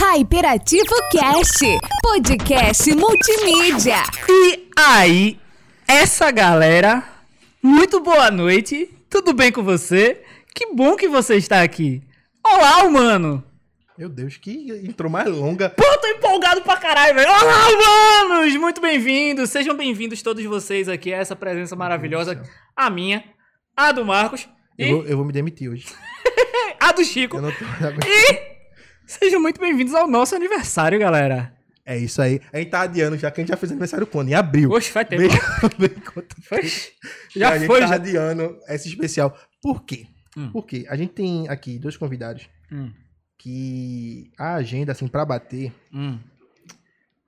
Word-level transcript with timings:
Hyperativo 0.00 0.94
Cast, 1.10 1.58
podcast 2.00 2.94
multimídia. 2.94 3.96
E 4.28 4.68
aí, 4.78 5.40
essa 5.88 6.30
galera, 6.30 7.02
muito 7.60 7.98
boa 7.98 8.30
noite, 8.30 8.88
tudo 9.10 9.32
bem 9.32 9.50
com 9.50 9.64
você? 9.64 10.22
Que 10.54 10.72
bom 10.72 10.94
que 10.94 11.08
você 11.08 11.34
está 11.34 11.62
aqui. 11.62 12.00
Olá, 12.46 12.84
humano! 12.84 13.42
Meu 13.98 14.08
Deus, 14.08 14.36
que 14.36 14.70
entrou 14.84 15.10
mais 15.10 15.28
longa. 15.28 15.68
Pô, 15.70 15.82
tô 16.00 16.06
empolgado 16.06 16.62
pra 16.62 16.76
caralho, 16.76 17.16
velho. 17.16 17.28
Olá, 17.28 17.66
humanos! 17.68 18.54
Muito 18.54 18.80
bem-vindos, 18.80 19.50
sejam 19.50 19.76
bem-vindos 19.76 20.22
todos 20.22 20.44
vocês 20.44 20.88
aqui 20.88 21.12
a 21.12 21.16
essa 21.16 21.34
presença 21.34 21.74
maravilhosa, 21.74 22.40
a 22.76 22.88
minha, 22.88 23.24
a 23.76 23.90
do 23.90 24.04
Marcos 24.04 24.48
e 24.78 24.84
Eu 24.84 24.98
vou, 24.98 25.06
eu 25.06 25.16
vou 25.16 25.26
me 25.26 25.32
demitir 25.32 25.68
hoje. 25.68 25.86
a 26.78 26.92
do 26.92 27.04
Chico. 27.04 27.38
Eu 27.38 27.42
não 27.42 27.50
tô. 27.50 27.64
E 28.06 28.47
sejam 29.08 29.40
muito 29.40 29.60
bem-vindos 29.60 29.94
ao 29.94 30.06
nosso 30.06 30.34
aniversário, 30.36 30.98
galera. 30.98 31.54
É 31.84 31.96
isso 31.96 32.20
aí. 32.20 32.40
A 32.52 32.58
gente 32.58 32.68
tá 32.70 32.82
adiando 32.82 33.16
já 33.16 33.30
que 33.30 33.40
a 33.40 33.42
gente 33.42 33.48
já 33.48 33.56
fez 33.56 33.72
aniversário 33.72 34.06
quando? 34.06 34.28
Em 34.28 34.34
abril. 34.34 34.70
Oxe, 34.70 34.90
faz 34.90 35.08
tempo. 35.08 35.22
Quanto 36.12 36.36
Oxe, 36.52 36.92
E 37.34 37.40
Já 37.40 37.50
a 37.50 37.58
gente 37.58 37.66
foi, 37.66 37.80
tá 37.80 37.86
já. 37.86 37.94
adiando 37.94 38.58
esse 38.68 38.88
especial. 38.88 39.36
Por 39.62 39.84
quê? 39.84 40.06
Hum. 40.36 40.50
Porque 40.52 40.84
a 40.88 40.96
gente 40.96 41.14
tem 41.14 41.48
aqui 41.48 41.78
dois 41.78 41.96
convidados 41.96 42.48
Hum, 42.70 42.92
que 43.38 44.30
a 44.38 44.56
agenda, 44.56 44.92
assim, 44.92 45.08
pra 45.08 45.24
bater 45.24 45.72
hum. 45.90 46.18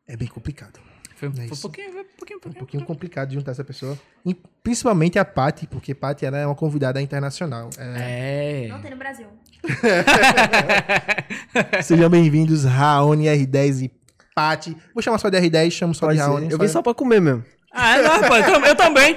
é 0.07 0.15
bem 0.15 0.29
complicado. 0.29 0.79
Foi, 1.21 1.29
É 1.29 1.33
foi 1.33 1.45
um 1.45 1.49
pouquinho, 1.61 1.93
foi 1.93 2.01
um 2.01 2.01
pouquinho, 2.01 2.01
um 2.01 2.01
É 2.01 2.01
um 2.01 2.41
pouquinho. 2.41 2.59
pouquinho 2.59 2.85
complicado 2.87 3.29
de 3.29 3.35
juntar 3.35 3.51
essa 3.51 3.63
pessoa. 3.63 3.99
E 4.25 4.35
principalmente 4.63 5.19
a 5.19 5.25
Paty, 5.25 5.67
porque 5.67 5.95
Paty 5.95 6.25
ela 6.25 6.39
é 6.39 6.47
uma 6.47 6.55
convidada 6.55 6.99
internacional. 7.03 7.69
É, 7.79 8.65
É. 8.65 8.69
Não 8.69 8.81
tem 8.81 8.91
no 8.91 8.97
Brasil. 8.97 9.27
Sejam 11.83 12.09
bem-vindos, 12.09 12.65
Raoni 12.65 13.27
R10 13.27 13.83
e 13.85 13.91
Paty. 14.35 14.77
Vou 14.95 15.03
chamar 15.03 15.19
só 15.19 15.29
de 15.29 15.39
R10, 15.39 15.71
chamo 15.71 15.95
só 15.95 16.07
Pode 16.07 16.19
de. 16.19 16.25
Raoni. 16.25 16.51
Eu 16.51 16.59
vim 16.59 16.69
só 16.69 16.83
pra 16.83 16.95
comer 16.95 17.21
mesmo. 17.21 17.45
Ah, 17.73 17.99
não, 17.99 18.21
rapaz, 18.21 18.47
eu, 18.49 18.53
tam- 18.55 18.67
eu 18.67 18.75
também. 18.77 19.17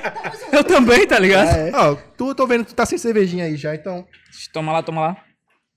Eu 0.52 0.64
também, 0.64 1.08
tá 1.08 1.18
ligado? 1.18 1.50
Ó, 1.74 1.96
tu, 2.18 2.36
tô 2.36 2.46
vendo 2.46 2.66
que 2.66 2.74
tu 2.74 2.76
tá 2.76 2.86
sem 2.86 2.98
cervejinha 3.00 3.46
aí 3.46 3.56
já, 3.56 3.74
então 3.74 4.06
Toma 4.52 4.72
lá, 4.72 4.84
toma 4.84 5.02
lá. 5.02 5.18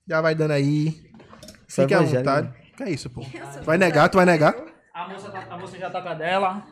já 0.07 0.21
vai 0.21 0.35
dando 0.35 0.51
aí. 0.51 1.01
Fique 1.67 1.93
à 1.93 2.01
vontade. 2.01 2.49
Que 2.75 2.83
é 2.83 2.89
isso, 2.91 3.09
pô? 3.09 3.25
Vai 3.63 3.77
negar, 3.77 4.09
tu 4.09 4.17
vai 4.17 4.25
negar? 4.25 4.53
A 4.97 5.07
moça, 5.07 5.29
tá- 5.29 5.45
a 5.47 5.57
moça 5.59 5.77
já 5.77 5.91
tá 5.91 6.01
com 6.01 6.09
a 6.09 6.13
dela. 6.15 6.65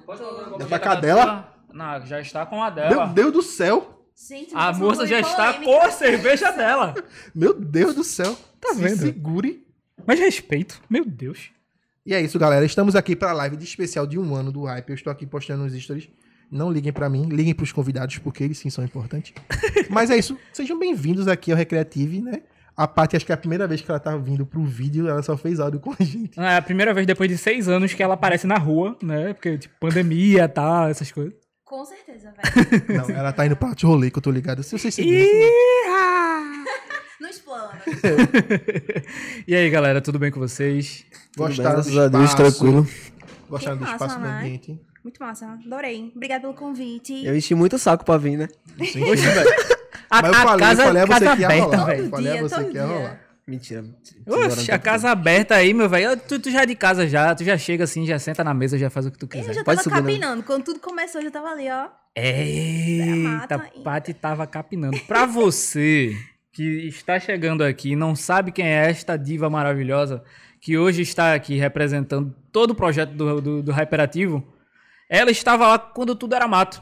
Já 0.59 0.65
tá 0.67 0.79
com 0.79 0.89
a 0.89 0.95
dela? 0.95 1.55
Não, 1.71 2.05
já 2.07 2.19
está 2.19 2.43
com 2.43 2.63
a 2.63 2.71
Meu 2.71 2.75
dela. 2.89 3.05
Deus 3.07 3.31
do 3.31 3.41
céu! 3.43 4.03
Gente, 4.15 4.51
A 4.55 4.73
moça 4.73 5.05
já 5.05 5.19
está 5.19 5.53
polêmica. 5.53 5.65
com 5.79 5.85
a 5.85 5.91
cerveja 5.91 6.49
dela. 6.51 6.95
Meu 7.35 7.53
Deus 7.53 7.93
do 7.93 8.03
céu! 8.03 8.35
Tá 8.59 8.73
Se 8.73 8.81
vendo? 8.81 8.97
segure. 8.97 9.63
Mas 10.07 10.19
respeito, 10.19 10.81
meu 10.89 11.05
Deus. 11.05 11.51
E 12.05 12.13
é 12.15 12.21
isso, 12.21 12.39
galera. 12.39 12.65
Estamos 12.65 12.95
aqui 12.95 13.15
pra 13.15 13.31
live 13.33 13.55
de 13.57 13.63
especial 13.63 14.07
de 14.07 14.17
um 14.17 14.33
ano 14.35 14.51
do 14.51 14.63
Hype. 14.63 14.89
Eu 14.89 14.95
estou 14.95 15.11
aqui 15.11 15.25
postando 15.27 15.63
nos 15.63 15.73
stories. 15.73 16.09
Não 16.49 16.71
liguem 16.71 16.91
pra 16.93 17.09
mim, 17.09 17.27
liguem 17.29 17.53
pros 17.53 17.71
convidados, 17.71 18.17
porque 18.19 18.43
eles 18.43 18.57
sim 18.57 18.69
são 18.71 18.83
importantes. 18.83 19.33
Mas 19.89 20.09
é 20.09 20.17
isso. 20.17 20.37
Sejam 20.53 20.79
bem-vindos 20.79 21.27
aqui 21.27 21.51
ao 21.51 21.57
Recreative, 21.57 22.21
né? 22.21 22.41
A 22.77 22.87
Paty, 22.87 23.15
acho 23.15 23.25
que 23.25 23.31
é 23.31 23.35
a 23.35 23.37
primeira 23.37 23.65
vez 23.67 23.81
que 23.81 23.89
ela 23.89 23.99
tá 23.99 24.17
vindo 24.17 24.45
pro 24.45 24.63
vídeo, 24.65 25.07
ela 25.07 25.23
só 25.23 25.37
fez 25.37 25.59
áudio 25.61 25.79
com 25.79 25.93
a 25.97 26.03
gente. 26.03 26.37
É 26.37 26.57
a 26.57 26.61
primeira 26.61 26.93
vez 26.93 27.07
depois 27.07 27.29
de 27.29 27.37
seis 27.37 27.69
anos 27.69 27.93
que 27.93 28.03
ela 28.03 28.15
aparece 28.15 28.45
na 28.45 28.57
rua, 28.57 28.97
né? 29.01 29.33
Porque, 29.33 29.57
tipo, 29.57 29.75
pandemia 29.79 30.43
e 30.43 30.47
tal, 30.47 30.89
essas 30.89 31.09
coisas. 31.09 31.33
Com 31.63 31.85
certeza, 31.85 32.31
velho. 32.31 33.07
Não, 33.07 33.15
ela 33.15 33.31
tá 33.31 33.45
indo 33.45 33.55
pra 33.55 33.73
de 33.73 33.85
rolê, 33.85 34.11
que 34.11 34.17
eu 34.17 34.21
tô 34.21 34.29
ligado. 34.29 34.61
Se 34.61 34.77
vocês 34.77 34.93
seguirem. 34.93 35.23
Ih! 35.25 36.65
Não 37.21 37.29
explana. 37.29 37.71
E 39.47 39.55
aí, 39.55 39.69
galera, 39.69 40.01
tudo 40.01 40.19
bem 40.19 40.31
com 40.31 40.39
vocês? 40.39 41.05
Gostaram 41.37 41.71
Graças 41.75 41.93
do 41.93 42.01
a 42.01 42.07
Deus, 42.07 42.23
espaço? 42.25 42.57
tranquilo. 42.57 42.87
Gostaram 43.49 43.77
do 43.77 43.85
espaço 43.85 44.17
do 44.17 44.21
né? 44.23 44.39
ambiente? 44.39 44.81
Muito 45.03 45.19
massa. 45.19 45.47
Adorei. 45.65 46.11
Obrigada 46.15 46.41
pelo 46.41 46.53
convite. 46.53 47.23
Eu 47.25 47.37
enchi 47.37 47.55
muito 47.55 47.77
saco 47.77 48.03
pra 48.03 48.17
vir, 48.17 48.37
né? 48.37 48.47
Sim, 48.83 49.03
velho. 49.03 49.75
A, 50.09 50.21
Mas 50.21 50.31
eu 50.31 50.37
a 50.37 50.41
falei, 50.43 50.65
casa, 50.65 50.81
eu 50.81 50.85
falei 50.87 51.01
a 51.01 51.05
você 51.05 51.13
casa 51.25 51.35
que 51.35 51.41
ia 51.41 51.47
aberta, 51.47 51.65
rolar. 51.77 51.85
velho. 51.85 52.03
Eu 52.05 52.09
falei 52.09 52.31
a 52.31 52.35
Todo 52.37 52.49
você 52.49 52.59
dia, 52.61 52.69
que 52.71 52.77
ia 52.77 52.85
rolar. 52.85 53.19
Mentira. 53.47 53.85
Oxe, 54.27 54.71
a 54.71 54.79
casa 54.79 55.11
aberta 55.11 55.55
aí, 55.55 55.71
meu 55.73 55.87
velho. 55.87 56.17
Tu, 56.17 56.39
tu 56.39 56.49
já 56.51 56.63
é 56.63 56.65
de 56.65 56.75
casa 56.75 57.07
já, 57.07 57.35
tu 57.35 57.43
já 57.43 57.55
chega 57.57 57.83
assim, 57.83 58.05
já 58.05 58.17
senta 58.17 58.43
na 58.43 58.53
mesa, 58.55 58.75
já 58.77 58.89
faz 58.89 59.05
o 59.05 59.11
que 59.11 59.17
tu 59.19 59.25
Eu 59.25 59.29
quiser. 59.29 59.53
já 59.53 59.63
Pode 59.63 59.83
tava 59.83 59.83
subir, 59.83 60.13
né? 60.13 60.19
capinando. 60.19 60.43
Quando 60.43 60.63
tudo 60.63 60.79
começou, 60.79 61.21
eu 61.21 61.25
já 61.25 61.31
tava 61.31 61.49
ali, 61.49 61.69
ó. 61.69 61.87
Eita. 62.15 63.59
Paty 63.83 64.13
tava 64.13 64.47
capinando. 64.47 64.99
Pra 65.01 65.25
você 65.25 66.15
que 66.51 66.87
está 66.87 67.19
chegando 67.19 67.63
aqui 67.63 67.91
e 67.91 67.95
não 67.95 68.15
sabe 68.15 68.51
quem 68.51 68.65
é 68.65 68.89
esta 68.89 69.17
diva 69.17 69.49
maravilhosa, 69.49 70.23
que 70.61 70.77
hoje 70.77 71.01
está 71.01 71.33
aqui 71.33 71.55
representando 71.57 72.33
todo 72.51 72.71
o 72.71 72.75
projeto 72.75 73.11
do, 73.11 73.41
do, 73.41 73.61
do 73.63 73.71
Hyperativo, 73.71 74.43
ela 75.09 75.29
estava 75.29 75.67
lá 75.67 75.77
quando 75.77 76.15
tudo 76.15 76.33
era 76.33 76.47
mato. 76.47 76.81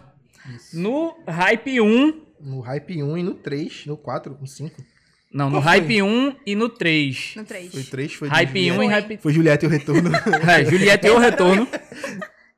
No 0.74 1.16
Hype 1.28 1.82
1, 1.82 2.22
No 2.44 2.60
Hype 2.60 3.02
1 3.02 3.18
e 3.18 3.24
no 3.24 3.34
3, 3.34 3.86
no 3.86 3.98
4, 3.98 4.38
no 4.40 4.46
5. 4.46 4.84
não, 5.32 5.50
no 5.50 5.56
Qual 5.56 5.64
foi? 5.64 5.72
Hype 5.72 6.02
1 6.04 6.36
e 6.46 6.56
no 6.56 6.70
3. 6.70 7.34
No 7.38 7.46
3. 7.46 7.72
Foi 7.72 7.84
3, 7.84 8.14
foi 8.14 8.28
Hype 8.28 8.50
Juliette. 8.50 8.72
1 8.72 8.74
e 8.74 8.76
Foi. 8.76 8.88
Hype 8.88 9.18
Foi 9.18 9.34
Juliette 9.34 9.66
e 9.66 9.68
o 9.68 9.72
retorno. 9.72 10.12
É, 10.48 10.66
Juliette 10.66 11.08
e 11.08 11.10
o 11.10 11.18
retorno. 11.18 11.68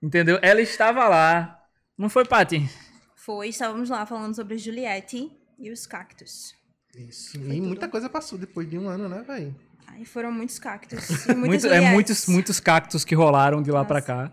Entendeu? 0.02 0.40
Ela 0.42 0.62
estava 0.62 1.08
lá. 1.08 1.60
Não 1.98 2.10
foi, 2.10 2.26
Paty? 2.26 2.68
Foi, 3.16 3.48
estávamos 3.50 3.90
lá 3.90 4.06
falando 4.06 4.36
sobre 4.36 4.58
Juliette 4.58 5.32
e 5.58 5.72
os 5.72 5.86
cactos. 5.88 6.54
Isso. 6.96 7.38
E 7.38 7.62
muita 7.62 7.88
coisa 7.88 8.10
passou 8.10 8.38
depois 8.38 8.70
de 8.70 8.78
um 8.78 8.88
ano, 8.88 9.08
né, 9.08 9.24
velho? 9.26 9.56
Aí 9.88 10.06
foram 10.06 10.32
muitos 10.32 10.60
cactos. 10.60 11.26
Muito, 11.36 11.68
é, 11.68 11.92
muitos, 11.92 12.28
muitos 12.28 12.60
cactos 12.60 13.06
que 13.06 13.16
rolaram 13.16 13.62
de 13.62 13.72
lá 13.72 13.86
pra 13.86 14.02
cá. 14.02 14.32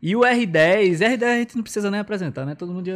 E 0.00 0.14
o 0.14 0.20
R10, 0.20 0.98
R10 0.98 1.22
a 1.24 1.38
gente 1.38 1.56
não 1.56 1.62
precisa 1.62 1.90
nem 1.90 2.00
apresentar, 2.00 2.46
né? 2.46 2.54
Todo 2.54 2.72
mundo 2.72 2.86
já... 2.86 2.94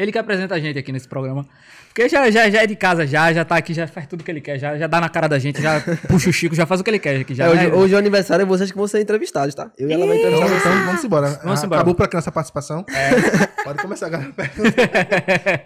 Ele 0.00 0.12
que 0.12 0.18
apresenta 0.18 0.54
a 0.54 0.60
gente 0.60 0.78
aqui 0.78 0.92
nesse 0.92 1.06
programa. 1.06 1.46
Porque 1.88 2.08
já, 2.08 2.30
já, 2.30 2.48
já 2.48 2.62
é 2.62 2.66
de 2.66 2.76
casa, 2.76 3.06
já, 3.06 3.32
já 3.32 3.44
tá 3.44 3.56
aqui, 3.56 3.74
já 3.74 3.86
faz 3.86 4.06
tudo 4.06 4.22
que 4.22 4.30
ele 4.30 4.40
quer, 4.40 4.58
já, 4.58 4.78
já 4.78 4.86
dá 4.86 5.00
na 5.00 5.08
cara 5.08 5.28
da 5.28 5.38
gente, 5.38 5.60
já 5.60 5.80
puxa 6.08 6.30
o 6.30 6.32
Chico, 6.32 6.54
já 6.54 6.64
faz 6.64 6.80
o 6.80 6.84
que 6.84 6.90
ele 6.90 6.98
quer 7.00 7.20
aqui. 7.20 7.34
Já, 7.34 7.46
É, 7.46 7.50
hoje, 7.50 7.66
né? 7.66 7.74
hoje 7.74 7.94
é 7.94 7.96
o 7.96 7.98
aniversário, 7.98 8.42
é 8.44 8.46
vocês 8.46 8.70
que 8.70 8.76
vão 8.78 8.86
ser 8.86 9.00
entrevistados, 9.00 9.54
tá? 9.54 9.70
Eu 9.76 9.90
e 9.90 9.92
ela 9.92 10.06
vai 10.06 10.16
entrevistar 10.16 10.46
Então, 10.46 10.58
então 10.58 10.86
vamos 10.86 11.04
embora. 11.04 11.28
Vamos 11.42 11.62
Ah, 11.62 11.66
embora. 11.66 11.80
Acabou 11.80 11.94
por 11.94 12.04
aqui 12.06 12.14
nossa 12.14 12.32
participação. 12.32 12.84
Pode 13.64 13.82
começar, 13.82 14.08
galera. 14.08 14.32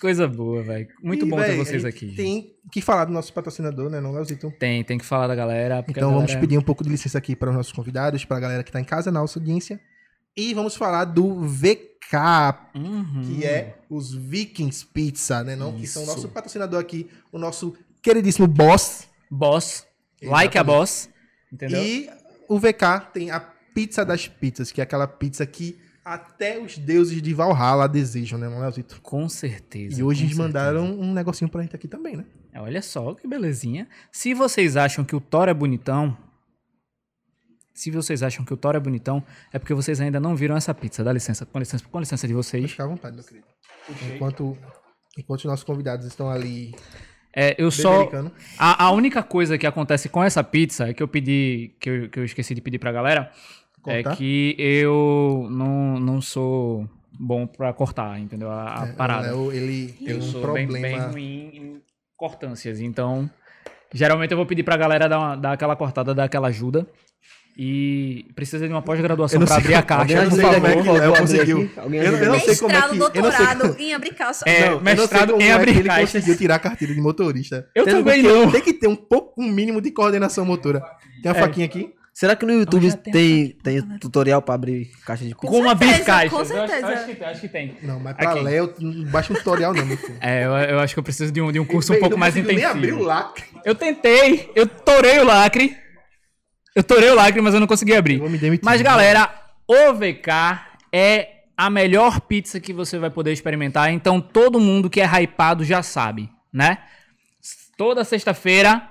Coisa 0.00 0.26
boa, 0.28 0.62
velho. 0.62 0.88
Muito 1.02 1.24
E, 1.24 1.28
bom 1.28 1.36
ter 1.36 1.48
véi, 1.48 1.56
vocês 1.56 1.84
aqui. 1.84 2.14
Tem 2.14 2.52
que 2.70 2.80
falar 2.80 3.04
do 3.06 3.12
nosso 3.12 3.32
patrocinador, 3.32 3.90
né, 3.90 4.00
não, 4.00 4.12
Leozito? 4.12 4.52
Tem, 4.58 4.82
tem 4.84 4.98
que 4.98 5.04
falar 5.04 5.26
da 5.26 5.34
galera. 5.34 5.84
Então 5.88 6.08
a 6.10 6.12
vamos 6.12 6.26
galera- 6.26 6.40
pedir 6.40 6.58
um 6.58 6.62
pouco 6.62 6.82
de 6.84 6.90
licença 6.90 7.18
aqui 7.18 7.34
para 7.36 7.50
os 7.50 7.56
nossos 7.56 7.72
convidados, 7.72 8.24
para 8.24 8.36
a 8.36 8.40
galera 8.40 8.62
que 8.62 8.70
está 8.70 8.80
em 8.80 8.84
casa, 8.84 9.10
na 9.10 9.20
nossa 9.20 9.38
audiência. 9.38 9.80
E 10.36 10.52
vamos 10.52 10.74
falar 10.74 11.04
do 11.04 11.42
VK, 11.46 11.93
Uhum. 12.74 13.22
que 13.24 13.44
é 13.44 13.78
os 13.88 14.14
Vikings 14.14 14.86
Pizza, 14.86 15.42
né? 15.42 15.56
Não? 15.56 15.72
Que 15.72 15.86
são 15.86 16.02
o 16.02 16.06
nosso 16.06 16.28
patrocinador 16.28 16.80
aqui, 16.80 17.08
o 17.32 17.38
nosso 17.38 17.74
queridíssimo 18.02 18.46
boss. 18.46 19.08
Boss. 19.30 19.86
Like 20.22 20.56
a 20.56 20.60
Exatamente. 20.60 20.66
boss. 20.78 21.10
Entendeu? 21.52 21.82
E 21.82 22.10
o 22.48 22.58
VK 22.58 23.12
tem 23.12 23.30
a 23.30 23.40
pizza 23.40 24.04
das 24.04 24.28
pizzas, 24.28 24.70
que 24.72 24.80
é 24.80 24.84
aquela 24.84 25.06
pizza 25.06 25.44
que 25.46 25.78
até 26.04 26.58
os 26.58 26.76
deuses 26.76 27.20
de 27.22 27.32
Valhalla 27.32 27.88
desejam, 27.88 28.38
né, 28.38 28.46
Leozito? 28.46 29.00
Com 29.02 29.28
certeza. 29.28 29.98
E 29.98 30.02
hoje 30.02 30.24
eles 30.24 30.36
certeza. 30.36 30.42
mandaram 30.42 30.84
um 30.98 31.12
negocinho 31.14 31.48
pra 31.50 31.62
gente 31.62 31.74
aqui 31.74 31.88
também, 31.88 32.16
né? 32.16 32.24
Olha 32.56 32.82
só 32.82 33.14
que 33.14 33.26
belezinha. 33.26 33.88
Se 34.12 34.34
vocês 34.34 34.76
acham 34.76 35.04
que 35.04 35.16
o 35.16 35.20
Thor 35.20 35.48
é 35.48 35.54
bonitão. 35.54 36.16
Se 37.74 37.90
vocês 37.90 38.22
acham 38.22 38.44
que 38.44 38.54
o 38.54 38.56
Thor 38.56 38.76
é 38.76 38.80
bonitão, 38.80 39.22
é 39.52 39.58
porque 39.58 39.74
vocês 39.74 40.00
ainda 40.00 40.20
não 40.20 40.36
viram 40.36 40.56
essa 40.56 40.72
pizza. 40.72 41.02
Dá 41.02 41.12
licença, 41.12 41.44
com 41.44 41.58
licença, 41.58 41.84
com 41.90 41.98
licença 42.00 42.26
de 42.28 42.32
vocês. 42.32 42.70
ficar 42.70 42.84
à 42.84 42.86
vontade, 42.86 43.16
meu 43.16 43.24
querido. 43.24 43.46
Enquanto, 44.14 44.56
enquanto 45.18 45.40
os 45.40 45.44
nossos 45.46 45.64
convidados 45.64 46.06
estão 46.06 46.30
ali 46.30 46.72
É, 47.36 47.54
eu 47.58 47.70
só. 47.70 48.08
A, 48.58 48.84
a 48.84 48.90
única 48.92 49.22
coisa 49.22 49.58
que 49.58 49.66
acontece 49.66 50.08
com 50.08 50.22
essa 50.22 50.42
pizza 50.44 50.88
é 50.88 50.94
que 50.94 51.02
eu 51.02 51.08
pedi. 51.08 51.74
Que 51.80 51.90
eu, 51.90 52.08
que 52.08 52.18
eu 52.20 52.24
esqueci 52.24 52.54
de 52.54 52.60
pedir 52.60 52.78
pra 52.78 52.92
galera. 52.92 53.30
Cortar? 53.82 54.12
É 54.12 54.16
que 54.16 54.54
eu 54.58 55.48
não, 55.50 55.98
não 55.98 56.20
sou 56.22 56.88
bom 57.18 57.44
pra 57.46 57.72
cortar, 57.72 58.18
entendeu? 58.20 58.50
A, 58.50 58.84
a 58.84 58.88
É, 58.88 58.92
parada. 58.92 59.26
Léo, 59.26 59.52
ele 59.52 59.92
tem 59.92 60.08
Eu 60.10 60.18
um 60.18 60.22
sou 60.22 60.52
bem, 60.54 60.66
problema. 60.68 60.98
bem 61.06 61.10
ruim 61.12 61.50
em 61.52 61.82
cortâncias. 62.16 62.80
Então, 62.80 63.28
geralmente 63.92 64.30
eu 64.30 64.36
vou 64.36 64.46
pedir 64.46 64.62
pra 64.62 64.76
galera 64.76 65.08
dar, 65.08 65.18
uma- 65.18 65.36
dar 65.36 65.52
aquela 65.52 65.74
cortada, 65.76 66.14
dar 66.14 66.24
aquela 66.24 66.48
ajuda. 66.48 66.86
E 67.56 68.26
precisa 68.34 68.66
de 68.66 68.72
uma 68.72 68.80
Eu 68.80 68.82
pós-graduação 68.82 69.46
sei 69.46 69.56
abrir 69.56 69.74
a 69.74 69.82
caixa, 69.82 70.12
eu 70.14 70.22
não 70.22 70.30
por 70.30 70.36
sei 70.36 70.44
como 70.44 70.66
é 70.66 70.72
que 70.82 70.88
o 70.88 70.92
Léo 70.92 71.16
conseguiu. 71.16 71.70
Eu, 71.76 71.92
eu 71.92 72.26
não 72.32 72.40
sei 72.40 72.56
como 72.56 72.72
é 72.72 72.82
que... 72.82 72.88
Eu 72.94 72.98
doutorado 72.98 73.76
em 73.78 73.94
abrir 73.94 74.14
calça. 74.14 74.44
É, 74.48 74.60
Não, 74.60 74.66
eu 74.66 74.72
não 74.80 74.84
sei 74.84 74.94
mestrado 74.96 75.30
como 75.30 75.40
em 75.42 75.44
é 75.44 75.48
que 75.48 75.52
abrir 75.52 75.78
ele 75.78 75.88
conseguiu 75.88 76.36
tirar 76.36 76.56
a 76.56 76.58
carteira 76.58 76.92
de 76.92 77.00
motorista. 77.00 77.68
Eu 77.74 77.84
também 77.84 78.22
não. 78.22 78.50
Tem 78.50 78.60
que 78.60 78.72
ter 78.72 78.88
um 78.88 78.96
pouco, 78.96 79.40
um 79.40 79.48
mínimo 79.48 79.80
de 79.80 79.92
coordenação 79.92 80.44
motora. 80.44 80.82
Tem 81.22 81.30
a 81.30 81.34
É. 81.34 81.38
faquinha 81.40 81.66
aqui? 81.66 81.94
Será 82.12 82.36
que 82.36 82.46
no 82.46 82.52
YouTube 82.52 82.88
já 82.88 82.96
tem 82.96 83.12
tem, 83.12 83.82
tem 83.82 83.98
tutorial 83.98 84.40
pra 84.40 84.54
abrir 84.54 84.88
caixa 85.04 85.24
de? 85.24 85.34
Como 85.34 85.68
abrir 85.68 86.04
caixas. 86.04 86.30
com 86.30 86.36
Eu 86.36 86.42
acho- 86.42 86.52
certeza. 86.72 86.80
Eu 86.86 86.88
acho, 86.96 87.06
que, 87.06 87.14
tem, 87.16 87.26
acho 87.28 87.40
que 87.40 87.48
tem. 87.48 87.76
Não, 87.82 87.98
mas 87.98 88.14
pra 88.16 88.30
Aqui. 88.30 88.40
Léo, 88.40 88.72
não 88.80 89.04
baixa 89.06 89.32
um 89.32 89.36
tutorial 89.36 89.74
não, 89.74 89.84
meu 89.84 89.96
filho. 89.96 90.14
É, 90.22 90.44
eu, 90.44 90.50
eu 90.52 90.78
acho 90.80 90.94
que 90.94 90.98
eu 91.00 91.02
preciso 91.02 91.32
de 91.32 91.40
um, 91.40 91.50
de 91.50 91.58
um 91.58 91.64
curso 91.64 91.90
um 91.90 91.94
Véi, 91.94 92.00
pouco 92.00 92.16
mais 92.16 92.34
conseguiu 92.34 92.54
nem 92.56 92.64
abrir 92.64 92.80
o 92.82 92.88
intensivo. 92.90 93.04
lacre. 93.08 93.44
Eu 93.64 93.74
tentei, 93.74 94.48
eu 94.54 94.64
torei 94.66 95.18
o 95.18 95.24
lacre. 95.24 95.76
Eu 96.74 96.82
torei 96.82 97.10
o 97.10 97.14
lacre, 97.14 97.40
mas 97.40 97.54
eu 97.54 97.60
não 97.60 97.66
consegui 97.66 97.94
abrir. 97.94 98.18
Demitir. 98.38 98.64
Mas, 98.64 98.82
galera, 98.82 99.32
o 99.66 99.92
VK 99.94 100.60
é 100.92 101.28
a 101.56 101.70
melhor 101.70 102.20
pizza 102.20 102.58
que 102.58 102.72
você 102.72 102.98
vai 102.98 103.10
poder 103.10 103.32
experimentar. 103.32 103.92
Então, 103.92 104.20
todo 104.20 104.58
mundo 104.58 104.90
que 104.90 105.00
é 105.00 105.04
hypado 105.04 105.64
já 105.64 105.82
sabe, 105.82 106.28
né? 106.52 106.78
Toda 107.76 108.04
sexta-feira, 108.04 108.88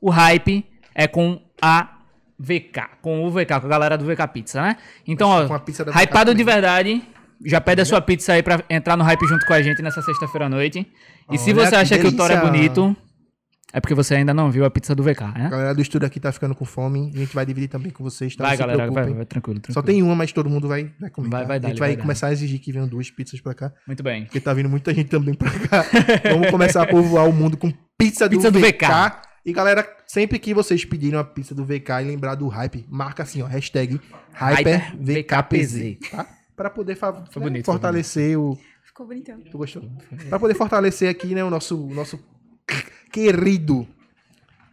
o 0.00 0.10
hype 0.10 0.64
é 0.94 1.06
com 1.06 1.40
a 1.60 1.96
VK. 2.38 2.98
Com 3.02 3.24
o 3.24 3.30
VK, 3.30 3.60
com 3.60 3.66
a 3.66 3.68
galera 3.68 3.98
do 3.98 4.04
VK 4.04 4.28
Pizza, 4.32 4.62
né? 4.62 4.76
Então, 5.06 5.28
ó, 5.28 6.00
hypado 6.02 6.34
de 6.34 6.44
verdade, 6.44 7.02
já 7.44 7.60
pede 7.60 7.82
a 7.82 7.84
sua 7.84 8.00
pizza 8.00 8.32
aí 8.32 8.42
pra 8.42 8.62
entrar 8.68 8.96
no 8.96 9.04
hype 9.04 9.26
junto 9.26 9.44
com 9.46 9.52
a 9.52 9.60
gente 9.60 9.82
nessa 9.82 10.00
sexta-feira 10.02 10.46
à 10.46 10.48
noite. 10.48 10.86
E 11.30 11.38
se 11.38 11.52
Olha 11.52 11.64
você 11.64 11.70
que 11.70 11.76
acha 11.76 11.98
que 11.98 12.06
o 12.06 12.16
Thor 12.16 12.30
é 12.30 12.40
bonito, 12.40 12.96
é 13.76 13.80
porque 13.80 13.94
você 13.94 14.14
ainda 14.14 14.32
não 14.32 14.50
viu 14.50 14.64
a 14.64 14.70
pizza 14.70 14.94
do 14.94 15.02
VK, 15.02 15.20
né? 15.34 15.46
A 15.46 15.48
galera 15.50 15.74
do 15.74 15.82
estúdio 15.82 16.06
aqui 16.06 16.18
tá 16.18 16.32
ficando 16.32 16.54
com 16.54 16.64
fome. 16.64 17.10
A 17.14 17.18
gente 17.18 17.34
vai 17.34 17.44
dividir 17.44 17.68
também 17.68 17.90
com 17.92 18.02
vocês, 18.02 18.34
tá? 18.34 18.44
Vai, 18.44 18.52
Não 18.52 18.56
se 18.56 18.60
galera, 18.62 18.78
vai, 18.78 18.86
preocupem. 18.90 19.14
vai, 19.16 19.26
tranquilo, 19.26 19.60
tranquilo. 19.60 19.74
Só 19.74 19.82
tem 19.82 20.02
uma, 20.02 20.14
mas 20.16 20.32
todo 20.32 20.48
mundo 20.48 20.66
vai, 20.66 20.90
vai 20.98 21.10
comer. 21.10 21.28
Vai- 21.28 21.42
tá? 21.42 21.46
vai 21.48 21.56
a 21.56 21.60
dar-lhe, 21.60 21.72
gente 21.74 21.78
vai, 21.80 21.88
vai 21.90 21.96
dar. 21.96 22.02
começar 22.02 22.26
a 22.28 22.32
exigir 22.32 22.58
que 22.58 22.72
venham 22.72 22.88
duas 22.88 23.10
pizzas 23.10 23.40
pra 23.40 23.52
cá. 23.54 23.72
Muito 23.86 24.02
bem. 24.02 24.24
Porque 24.24 24.40
tá 24.40 24.54
vindo 24.54 24.68
muita 24.68 24.94
gente 24.94 25.08
também 25.10 25.34
pra 25.34 25.50
cá. 25.68 25.84
Vamos 26.32 26.50
começar 26.50 26.82
a 26.82 26.86
povoar 26.86 27.28
o 27.28 27.32
mundo 27.32 27.56
com 27.56 27.70
pizza 27.98 28.28
do, 28.28 28.36
Pizza 28.36 28.50
do 28.50 28.58
VK. 28.58 28.66
VK. 28.86 29.26
E 29.44 29.52
galera, 29.52 29.86
sempre 30.06 30.38
que 30.38 30.52
vocês 30.54 30.84
pedirem 30.84 31.16
uma 31.18 31.24
pizza 31.24 31.54
do 31.54 31.64
VK 31.64 32.00
e 32.00 32.04
lembrar 32.04 32.34
do 32.34 32.48
hype, 32.48 32.84
marca 32.88 33.22
assim, 33.22 33.42
ó, 33.42 33.46
hashtag 33.46 34.00
HyperVKPZ, 34.34 35.98
tá? 36.10 36.26
Pra 36.56 36.70
poder 36.70 36.96
fa- 36.96 37.12
né, 37.12 37.24
bonito, 37.36 37.64
foi 37.64 37.74
fortalecer 37.74 38.38
o... 38.38 38.58
Ficou 38.84 39.06
bonitão. 39.06 39.38
Tu 39.50 39.58
gostou? 39.58 39.82
Pra 40.28 40.38
poder 40.38 40.54
fortalecer 40.54 41.08
aqui, 41.10 41.34
né, 41.34 41.44
o 41.44 41.50
nosso, 41.50 41.78
o 41.86 41.94
nosso 41.94 42.18
querido 43.16 43.88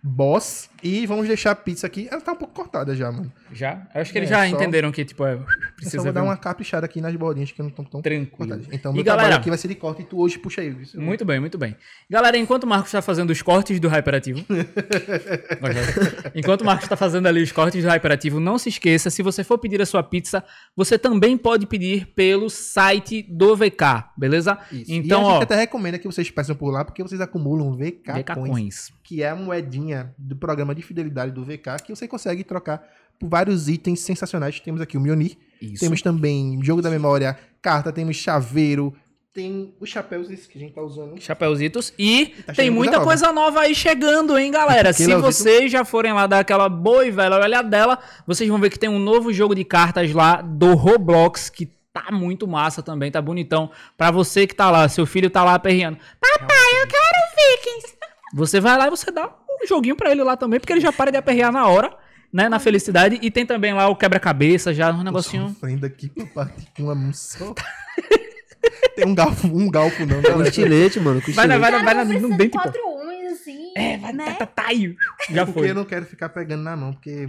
boss. 0.02 0.70
E 0.84 1.06
vamos 1.08 1.28
deixar 1.28 1.52
a 1.52 1.56
pizza 1.56 1.88
aqui. 1.88 2.08
Ela 2.12 2.20
tá 2.20 2.34
um 2.34 2.36
pouco 2.36 2.54
cortada 2.54 2.94
já, 2.96 3.12
mano. 3.12 3.32
Já? 3.54 3.88
Eu 3.96 4.02
acho 4.02 4.12
que 4.12 4.18
eles 4.18 4.30
É, 4.30 4.34
já 4.34 4.40
só- 4.50 4.56
entenderam 4.56 4.92
que, 4.92 5.06
tipo, 5.06 5.26
é, 5.26 5.34
Eu 5.36 5.46
precisa 5.76 6.04
vou 6.04 6.12
dar 6.12 6.22
um- 6.22 6.26
uma 6.26 6.36
caprichada 6.38 6.86
aqui 6.86 7.00
nas 7.00 7.16
bolinhas 7.16 7.52
que 7.52 7.62
não 7.62 7.70
estão 7.70 7.86
tão 7.86 8.02
Tranquilo. 8.02 8.30
cortadas. 8.36 8.68
Então, 8.72 8.92
E 8.92 8.96
meu 8.96 9.04
galera- 9.04 9.24
trabalho 9.24 9.40
aqui 9.42 9.50
vai 9.50 9.58
ser 9.58 9.68
de 9.70 9.76
corte 9.76 10.02
e 10.02 10.06
tu 10.06 10.20
hoje 10.20 10.38
puxa 10.38 10.62
aí. 10.62 10.70
viu? 10.72 11.02
Muito 11.02 11.24
bem, 11.24 11.40
muito 11.40 11.58
bem. 11.58 11.76
Galera, 12.10 12.38
enquanto 12.38 12.64
o 12.64 12.68
Marcos 12.68 12.90
está 12.90 13.02
fazendo 13.02 13.30
os 13.30 13.42
cortes 13.42 13.80
do 13.80 13.88
Hyperativo. 13.88 14.44
enquanto 16.36 16.62
o 16.62 16.66
Marcos 16.66 16.86
está 16.86 16.96
fazendo 16.96 17.28
ali 17.28 17.42
os 17.42 17.52
cortes 17.52 17.84
do 17.84 17.90
Hyperativo, 17.90 18.40
não 18.40 18.58
se 18.58 18.70
esqueça, 18.70 19.10
se 19.10 19.22
você 19.22 19.44
for 19.44 19.58
pedir 19.58 19.82
a 19.82 19.86
sua 19.86 20.04
pizza, 20.04 20.44
você 20.76 20.98
também 20.98 21.38
pode 21.38 21.66
pedir 21.66 22.08
pelo 22.08 22.50
site 22.50 23.24
do 23.24 23.56
VK, 23.56 24.12
beleza? 24.18 24.58
Isso. 24.72 24.92
Então, 24.92 25.22
e 25.22 25.26
a 25.26 25.30
gente 25.30 25.40
ó, 25.40 25.42
até 25.44 25.56
recomenda 25.56 25.98
que 26.00 26.06
vocês 26.06 26.30
peçam 26.30 26.56
por 26.56 26.70
lá, 26.72 26.84
porque 26.84 27.02
vocês 27.04 27.22
acumulam 27.22 27.76
VK, 27.76 28.12
VK 28.14 28.34
Coins, 28.36 28.50
Coins. 28.50 28.94
que 29.04 29.24
é 29.24 29.30
a 29.30 29.36
moedinha 29.36 30.14
do 30.18 30.36
programa 30.36 30.73
de 30.74 30.82
fidelidade 30.82 31.32
do 31.32 31.44
VK, 31.44 31.84
que 31.84 31.96
você 31.96 32.08
consegue 32.08 32.44
trocar 32.44 32.84
por 33.20 33.30
vários 33.30 33.70
itens 33.70 34.00
sensacionais. 34.02 34.60
Temos 34.60 34.82
aqui 34.82 34.98
o 34.98 35.02
Mionir, 35.02 35.38
Isso. 35.62 35.80
temos 35.80 36.02
também 36.02 36.60
jogo 36.64 36.82
da 36.82 36.90
memória, 36.90 37.38
carta, 37.62 37.92
temos 37.92 38.16
chaveiro, 38.16 38.94
tem 39.34 39.74
os 39.80 39.90
chapéus 39.90 40.28
que 40.28 40.58
a 40.58 40.62
gente 40.62 40.74
tá 40.74 40.82
usando. 40.82 41.20
Chapeuzitos. 41.20 41.92
E 41.98 42.28
Tá 42.46 42.54
tem 42.54 42.70
muita 42.70 42.98
coisa 43.02 43.26
coisa 43.26 43.34
nova 43.34 43.62
aí 43.62 43.74
chegando, 43.74 44.38
hein, 44.38 44.52
galera? 44.52 44.94
Se 44.94 45.12
é 45.12 45.18
vocês 45.18 45.72
já 45.72 45.84
forem 45.84 46.14
lá 46.14 46.28
dar 46.28 46.40
aquela 46.40 46.70
boa 46.70 47.04
e 47.04 47.10
velha 47.10 47.38
olhadela, 47.38 47.98
vocês 48.28 48.48
vão 48.48 48.60
ver 48.60 48.70
que 48.70 48.78
tem 48.78 48.90
um 48.90 49.00
novo 49.00 49.34
jogo 49.34 49.56
de 49.56 49.64
cartas 49.64 50.14
lá 50.14 50.40
do 50.40 50.76
Roblox, 50.76 51.50
que 51.50 51.66
tá 51.92 52.12
muito 52.12 52.48
massa 52.48 52.84
também, 52.84 53.10
tá 53.10 53.20
bonitão. 53.20 53.72
Pra 53.98 54.12
você 54.12 54.46
que 54.46 54.54
tá 54.54 54.70
lá, 54.70 54.88
seu 54.88 55.06
filho 55.06 55.32
tá 55.32 55.44
lá 55.44 55.56
aperreando. 55.56 55.98
Papai, 56.22 56.82
eu 56.82 56.88
quero 56.88 57.14
Vikings. 57.36 57.98
Você 58.36 58.60
vai 58.60 58.76
lá 58.76 58.88
e 58.88 58.90
você 58.90 59.12
dá 59.12 59.28
um 59.64 59.68
joguinho 59.68 59.96
pra 59.96 60.12
ele 60.12 60.24
lá 60.24 60.36
também, 60.38 60.60
porque 60.60 60.74
ele 60.74 60.82
já 60.82 60.92
para 60.92 61.12
de 61.12 61.18
aperrear 61.18 61.52
na 61.52 61.68
hora, 61.68 61.96
né, 62.32 62.50
na 62.50 62.60
felicidade. 62.60 63.20
E 63.22 63.30
tem 63.32 63.46
também 63.46 63.74
lá 63.74 63.88
o 63.88 63.96
quebra-cabeça, 63.96 64.74
já 64.74 64.92
um 64.92 64.98
Tô 64.98 65.04
negocinho... 65.04 65.48
sofrendo 65.50 65.86
aqui 65.86 66.10
pra 66.10 66.26
partir 66.26 66.68
com 66.76 66.84
uma 66.84 66.96
mão 66.96 67.14
só. 67.14 67.54
tem 68.96 69.06
um 69.06 69.16
galfo, 69.16 69.48
um 69.48 69.70
galfo 69.70 70.06
não, 70.06 70.18
Com 70.18 70.22
galera. 70.30 70.50
estilete, 70.50 71.00
mano. 71.00 71.22
Com 71.22 71.32
Vai 71.32 71.46
estilete. 71.46 71.60
vai 71.72 71.84
vai 71.96 72.06
não 72.06 72.30
no 72.30 72.38
dente, 72.38 72.52
pô. 72.52 72.60
quatro 72.62 72.82
unhas, 73.06 73.34
assim. 73.34 73.72
É, 73.76 73.98
vai, 73.98 74.14
né? 74.14 74.26
tá, 74.26 74.34
tá, 74.34 74.46
tá, 74.46 74.64
aí. 74.68 74.96
Já 75.30 75.46
porque 75.46 75.60
foi. 75.60 75.70
eu 75.70 75.76
não 75.76 75.86
quero 75.86 76.06
ficar 76.06 76.30
pegando 76.30 76.64
na 76.64 76.76
mão, 76.76 76.94
porque... 76.94 77.28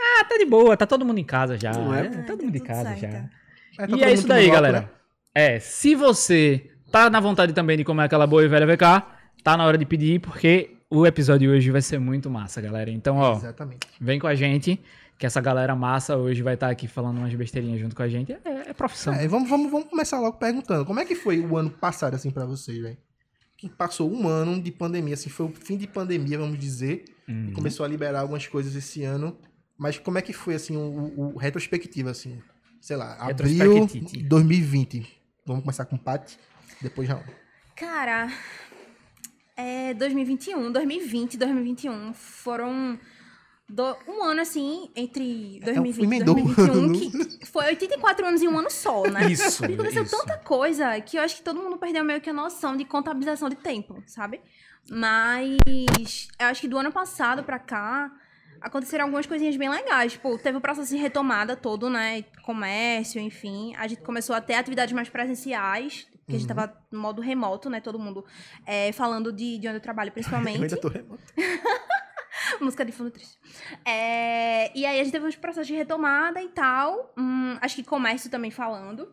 Ah, 0.00 0.24
tá 0.24 0.36
de 0.38 0.44
boa, 0.44 0.76
tá 0.76 0.86
todo 0.86 1.04
mundo 1.04 1.18
em 1.18 1.24
casa 1.24 1.58
já. 1.58 1.72
Não 1.72 1.94
é? 1.94 2.06
é, 2.06 2.08
Ah, 2.08 2.22
todo 2.26 2.38
tá 2.38 2.44
mundo 2.44 2.56
em 2.56 2.60
casa 2.60 2.84
certo. 2.96 3.00
já. 3.00 3.08
É, 3.82 3.86
tá 3.86 3.96
e 3.96 4.02
é 4.04 4.12
isso 4.12 4.26
daí, 4.26 4.50
galera. 4.50 4.80
né? 4.82 4.88
É, 5.34 5.60
se 5.60 5.94
você 5.94 6.70
tá 6.90 7.10
na 7.10 7.20
vontade 7.20 7.52
também 7.52 7.76
de 7.76 7.84
comer 7.84 8.04
aquela 8.04 8.26
boa 8.26 8.44
e 8.44 8.48
velha 8.48 8.66
VK, 8.66 9.02
tá 9.42 9.56
na 9.56 9.64
hora 9.66 9.76
de 9.78 9.84
pedir, 9.84 10.20
porque 10.20 10.77
o 10.90 11.06
episódio 11.06 11.48
de 11.48 11.54
hoje 11.56 11.70
vai 11.70 11.82
ser 11.82 11.98
muito 11.98 12.30
massa, 12.30 12.60
galera. 12.60 12.90
Então, 12.90 13.16
ó, 13.16 13.36
Exatamente. 13.36 13.86
vem 14.00 14.18
com 14.18 14.26
a 14.26 14.34
gente, 14.34 14.80
que 15.18 15.26
essa 15.26 15.40
galera 15.40 15.74
massa 15.76 16.16
hoje 16.16 16.42
vai 16.42 16.54
estar 16.54 16.70
aqui 16.70 16.88
falando 16.88 17.18
umas 17.18 17.34
besteirinhas 17.34 17.80
junto 17.80 17.94
com 17.94 18.02
a 18.02 18.08
gente. 18.08 18.32
É, 18.32 18.70
é 18.70 18.72
profissão. 18.72 19.12
É, 19.12 19.28
vamos, 19.28 19.48
vamos, 19.48 19.70
vamos 19.70 19.88
começar 19.88 20.18
logo 20.18 20.38
perguntando. 20.38 20.84
Como 20.84 20.98
é 21.00 21.04
que 21.04 21.14
foi 21.14 21.40
o 21.40 21.56
ano 21.56 21.70
passado, 21.70 22.14
assim, 22.14 22.30
pra 22.30 22.46
vocês, 22.46 22.78
velho? 22.78 22.96
Que 23.56 23.68
passou 23.68 24.10
um 24.10 24.28
ano 24.28 24.60
de 24.62 24.70
pandemia, 24.70 25.14
assim, 25.14 25.28
foi 25.28 25.46
o 25.46 25.52
fim 25.52 25.76
de 25.76 25.86
pandemia, 25.86 26.38
vamos 26.38 26.58
dizer. 26.58 27.04
Uhum. 27.28 27.52
Começou 27.52 27.84
a 27.84 27.88
liberar 27.88 28.20
algumas 28.20 28.46
coisas 28.46 28.74
esse 28.74 29.04
ano. 29.04 29.36
Mas 29.76 29.98
como 29.98 30.18
é 30.18 30.22
que 30.22 30.32
foi, 30.32 30.54
assim, 30.54 30.76
o, 30.76 30.80
o, 30.80 31.34
o 31.34 31.38
retrospectivo, 31.38 32.08
assim? 32.08 32.40
Sei 32.80 32.96
lá, 32.96 33.16
abril 33.16 33.74
Retrospectite. 33.74 34.22
2020. 34.22 35.20
Vamos 35.44 35.62
começar 35.62 35.84
com 35.84 35.96
o 35.96 35.98
Paty, 35.98 36.38
depois 36.80 37.08
Raul. 37.08 37.24
Cara, 37.74 38.28
é 39.58 39.92
2021, 39.94 40.70
2020, 40.72 41.36
2021 41.36 42.14
foram 42.14 42.98
do- 43.68 43.96
um 44.06 44.22
ano 44.22 44.40
assim 44.40 44.88
entre 44.96 45.60
2020 45.64 46.00
e 46.00 46.04
emendou. 46.06 46.34
2021 46.36 47.24
que 47.38 47.46
foi 47.46 47.66
84 47.66 48.24
anos 48.24 48.40
em 48.40 48.48
um 48.48 48.58
ano 48.58 48.70
só, 48.70 49.02
né? 49.02 49.30
Isso, 49.30 49.58
Porque 49.58 49.74
aconteceu 49.74 50.04
isso. 50.04 50.16
tanta 50.16 50.38
coisa 50.38 50.98
que 51.00 51.18
eu 51.18 51.22
acho 51.22 51.36
que 51.36 51.42
todo 51.42 51.60
mundo 51.60 51.76
perdeu 51.76 52.04
meio 52.04 52.20
que 52.20 52.30
a 52.30 52.32
noção 52.32 52.76
de 52.76 52.84
contabilização 52.84 53.48
de 53.50 53.56
tempo, 53.56 54.02
sabe? 54.06 54.40
Mas 54.90 56.28
eu 56.38 56.46
acho 56.46 56.60
que 56.62 56.68
do 56.68 56.78
ano 56.78 56.90
passado 56.92 57.42
pra 57.42 57.58
cá 57.58 58.10
aconteceram 58.60 59.04
algumas 59.04 59.26
coisinhas 59.26 59.56
bem 59.56 59.68
legais. 59.68 60.12
Tipo, 60.12 60.38
teve 60.38 60.56
o 60.56 60.60
processo 60.60 60.88
de 60.94 60.96
retomada 61.00 61.54
todo, 61.54 61.90
né? 61.90 62.22
Comércio, 62.42 63.20
enfim. 63.20 63.74
A 63.76 63.86
gente 63.86 64.00
começou 64.02 64.34
a 64.34 64.40
ter 64.40 64.54
atividades 64.54 64.94
mais 64.94 65.08
presenciais, 65.08 66.06
que 66.28 66.36
a 66.36 66.38
gente 66.38 66.48
tava 66.48 66.72
no 66.90 67.00
modo 67.00 67.22
remoto, 67.22 67.68
né? 67.70 67.80
Todo 67.80 67.98
mundo 67.98 68.24
é, 68.66 68.92
falando 68.92 69.32
de, 69.32 69.58
de 69.58 69.66
onde 69.66 69.78
eu 69.78 69.80
trabalho, 69.80 70.08
Eu 70.10 70.12
principalmente. 70.14 70.62
ainda 70.62 70.80
tô 70.80 70.88
remoto. 70.88 71.22
Música 72.60 72.84
de 72.84 72.92
fundo 72.92 73.10
triste. 73.10 73.38
É, 73.84 74.76
e 74.76 74.86
aí 74.86 75.00
a 75.00 75.04
gente 75.04 75.12
teve 75.12 75.26
uns 75.26 75.36
processos 75.36 75.66
de 75.66 75.74
retomada 75.74 76.40
e 76.42 76.48
tal. 76.48 77.12
Hum, 77.18 77.56
acho 77.60 77.76
que 77.76 77.82
comércio 77.82 78.30
também 78.30 78.50
falando. 78.50 79.12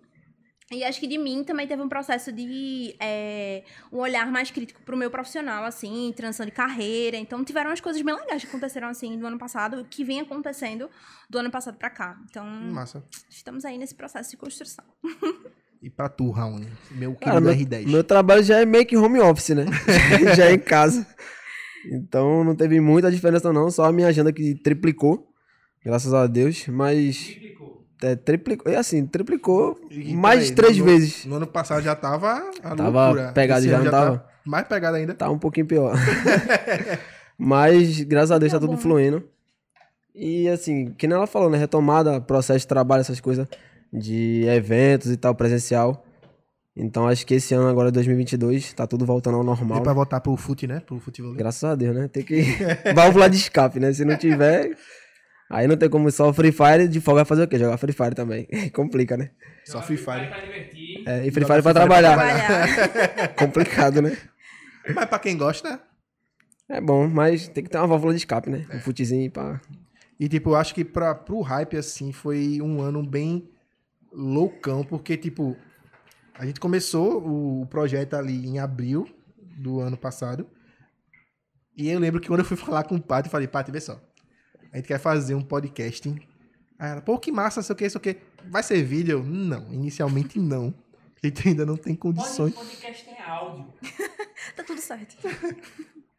E 0.71 0.83
acho 0.83 0.99
que 0.99 1.05
de 1.05 1.17
mim 1.17 1.43
também 1.43 1.67
teve 1.67 1.81
um 1.81 1.87
processo 1.87 2.31
de 2.31 2.95
é, 2.99 3.63
um 3.91 3.97
olhar 3.99 4.31
mais 4.31 4.49
crítico 4.49 4.81
pro 4.81 4.97
meu 4.97 5.11
profissional, 5.11 5.63
assim, 5.63 6.11
transição 6.15 6.43
de 6.45 6.51
carreira. 6.51 7.17
Então 7.17 7.43
tiveram 7.45 7.69
umas 7.69 7.79
coisas 7.81 8.01
bem 8.01 8.15
legais 8.15 8.41
que 8.43 8.49
aconteceram 8.49 8.87
assim 8.87 9.17
do 9.17 9.27
ano 9.27 9.37
passado, 9.37 9.85
que 9.89 10.03
vem 10.03 10.21
acontecendo 10.21 10.89
do 11.29 11.37
ano 11.37 11.51
passado 11.51 11.77
pra 11.77 11.91
cá. 11.91 12.17
Então, 12.29 12.45
Massa. 12.45 13.05
estamos 13.29 13.63
aí 13.63 13.77
nesse 13.77 13.93
processo 13.93 14.31
de 14.31 14.37
construção. 14.37 14.85
E 15.85 15.89
pra 15.91 16.09
tu, 16.09 16.31
Raul, 16.31 16.61
meu 16.91 17.13
Cara, 17.13 17.39
querido 17.39 17.69
meu, 17.69 17.79
R10. 17.85 17.91
meu 17.91 18.03
trabalho 18.03 18.41
já 18.41 18.59
é 18.59 18.65
meio 18.65 18.83
que 18.87 18.97
home 18.97 19.19
office, 19.19 19.49
né? 19.49 19.65
já 20.35 20.45
é 20.47 20.53
em 20.53 20.57
casa. 20.59 21.05
Então 21.91 22.43
não 22.43 22.55
teve 22.55 22.79
muita 22.81 23.11
diferença 23.11 23.53
não, 23.53 23.69
só 23.69 23.83
a 23.85 23.91
minha 23.91 24.07
agenda 24.07 24.33
que 24.33 24.55
triplicou, 24.55 25.27
graças 25.85 26.11
a 26.11 26.25
Deus, 26.25 26.67
mas... 26.67 27.37
É, 28.01 28.15
triplicou, 28.15 28.71
é 28.71 28.75
assim, 28.77 29.05
triplicou 29.05 29.79
E 29.91 30.13
mais 30.15 30.47
de 30.47 30.53
três 30.53 30.75
no- 30.77 30.85
vezes. 30.85 31.23
No 31.25 31.35
ano 31.35 31.45
passado 31.47 31.81
já 31.83 31.95
tava 31.95 32.33
a 32.63 32.75
Tava 32.75 33.05
loucura. 33.05 33.31
pegado 33.31 33.59
Esse 33.61 33.69
já, 33.69 33.77
não 33.77 33.85
tá 33.85 33.91
tava? 33.91 34.27
mais 34.43 34.67
pegado 34.67 34.97
ainda. 34.97 35.13
Tá 35.13 35.29
um 35.29 35.37
pouquinho 35.39 35.65
pior. 35.67 35.95
Mas, 37.37 38.01
graças 38.01 38.31
a 38.31 38.37
Deus, 38.37 38.51
tá 38.51 38.59
Tá 38.59 38.65
tudo 38.65 38.77
fluindo. 38.77 39.23
E, 40.13 40.47
assim, 40.49 40.93
que 40.97 41.07
nem 41.07 41.15
ela 41.15 41.27
falou, 41.27 41.49
né? 41.49 41.57
Retomada, 41.57 42.19
processo 42.21 42.59
de 42.59 42.67
trabalho, 42.67 43.01
essas 43.01 43.19
coisas, 43.19 43.47
de 43.91 44.45
eventos 44.47 45.11
e 45.11 45.17
tal, 45.17 45.35
presencial. 45.35 46.05
Então, 46.77 47.07
acho 47.07 47.25
que 47.25 47.35
esse 47.35 47.53
ano, 47.53 47.69
agora, 47.69 47.89
2022, 47.89 48.73
tá 48.73 48.85
tudo 48.85 49.05
voltando 49.05 49.37
ao 49.37 49.43
normal. 49.43 49.77
Deu 49.77 49.83
pra 49.83 49.93
voltar 49.93 50.19
pro 50.19 50.35
fute, 50.35 50.67
né? 50.67 50.81
Pro 50.81 50.99
futebol. 50.99 51.33
Graças 51.33 51.63
a 51.63 51.73
Deus, 51.73 51.95
né? 51.95 52.09
Tem 52.09 52.21
que. 52.21 52.43
Válvula 52.93 53.29
de 53.29 53.37
escape, 53.37 53.79
né? 53.79 53.93
Se 53.93 54.03
não 54.03 54.17
tiver. 54.17 54.75
Aí 55.49 55.67
não 55.67 55.77
tem 55.77 55.89
como 55.89 56.11
só 56.11 56.33
Free 56.33 56.51
Fire, 56.51 56.87
de 56.87 56.99
folga 56.99 57.19
vai 57.19 57.25
fazer 57.25 57.43
o 57.43 57.47
quê? 57.47 57.57
Jogar 57.57 57.77
Free 57.77 57.93
Fire 57.93 58.15
também. 58.15 58.47
Complica, 58.73 59.15
né? 59.15 59.29
Só 59.63 59.81
Free 59.81 59.97
Fire. 59.97 60.27
É, 61.05 61.25
e 61.25 61.31
Free 61.31 61.45
Fire 61.45 61.45
pra 61.45 61.45
Free 61.45 61.45
Fire 61.45 61.63
pra 61.63 61.73
trabalhar. 61.73 62.15
Trabalhar. 62.15 63.35
Complicado, 63.35 64.01
né? 64.01 64.17
Mas 64.93 65.05
pra 65.05 65.19
quem 65.19 65.37
gosta, 65.37 65.79
É 66.67 66.81
bom, 66.81 67.07
mas 67.07 67.47
tem 67.47 67.63
que 67.63 67.69
ter 67.69 67.77
uma 67.77 67.87
válvula 67.87 68.13
de 68.13 68.19
escape, 68.19 68.49
né? 68.49 68.65
Um 68.73 68.79
futezinho 68.79 69.31
pra. 69.31 69.61
E, 70.19 70.27
tipo, 70.27 70.51
eu 70.51 70.55
acho 70.55 70.73
que 70.73 70.83
pra, 70.83 71.13
pro 71.13 71.41
hype, 71.41 71.77
assim, 71.77 72.11
foi 72.11 72.59
um 72.61 72.81
ano 72.81 73.03
bem 73.03 73.47
loucão, 74.15 74.83
porque, 74.83 75.17
tipo, 75.17 75.55
a 76.33 76.45
gente 76.45 76.59
começou 76.59 77.61
o 77.61 77.65
projeto 77.67 78.15
ali 78.15 78.47
em 78.47 78.59
abril 78.59 79.07
do 79.57 79.79
ano 79.79 79.97
passado. 79.97 80.47
E 81.77 81.89
eu 81.89 81.99
lembro 81.99 82.21
que 82.21 82.27
quando 82.27 82.39
eu 82.39 82.45
fui 82.45 82.57
falar 82.57 82.83
com 82.83 82.95
o 82.95 83.01
Paty, 83.01 83.27
eu 83.27 83.31
falei, 83.31 83.47
Paty, 83.47 83.71
vê 83.71 83.81
só. 83.81 84.01
A 84.71 84.77
gente 84.77 84.87
quer 84.87 84.99
fazer 84.99 85.35
um 85.35 85.41
podcasting. 85.41 86.19
Aí 86.79 86.91
ela, 86.91 87.01
pô, 87.01 87.17
que 87.17 87.31
massa, 87.31 87.61
sei 87.61 87.73
o 87.73 87.77
que, 87.77 87.89
sei 87.89 87.97
o 87.97 88.01
que. 88.01 88.17
Vai 88.49 88.63
ser 88.63 88.83
vídeo? 88.83 89.23
Não, 89.23 89.71
inicialmente 89.73 90.39
não. 90.39 90.73
A 91.21 91.27
gente 91.27 91.47
ainda 91.47 91.65
não 91.65 91.77
tem 91.77 91.95
condições. 91.95 92.53
podcast 92.53 93.05
tem 93.05 93.21
áudio. 93.21 93.73
Tá 94.55 94.63
tudo 94.63 94.79
certo. 94.79 95.15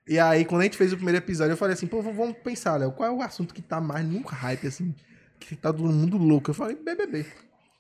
E 0.09 0.21
aí, 0.21 0.45
quando 0.45 0.61
a 0.61 0.65
gente 0.65 0.77
fez 0.77 0.93
o 0.93 0.97
primeiro 0.97 1.19
episódio, 1.19 1.53
eu 1.53 1.57
falei 1.57 1.75
assim, 1.75 1.89
pô, 1.89 2.01
vamos 2.01 2.37
pensar, 2.39 2.77
Léo, 2.77 2.93
qual 2.93 3.11
é 3.11 3.13
o 3.13 3.21
assunto 3.21 3.53
que 3.53 3.61
tá 3.61 3.81
mais 3.81 4.07
no 4.07 4.21
hype, 4.21 4.69
assim, 4.69 4.95
que 5.41 5.57
tá 5.57 5.73
todo 5.73 5.93
mundo 5.93 6.17
louco? 6.17 6.51
Eu 6.51 6.55
falei, 6.55 6.77
BBB. 6.77 7.27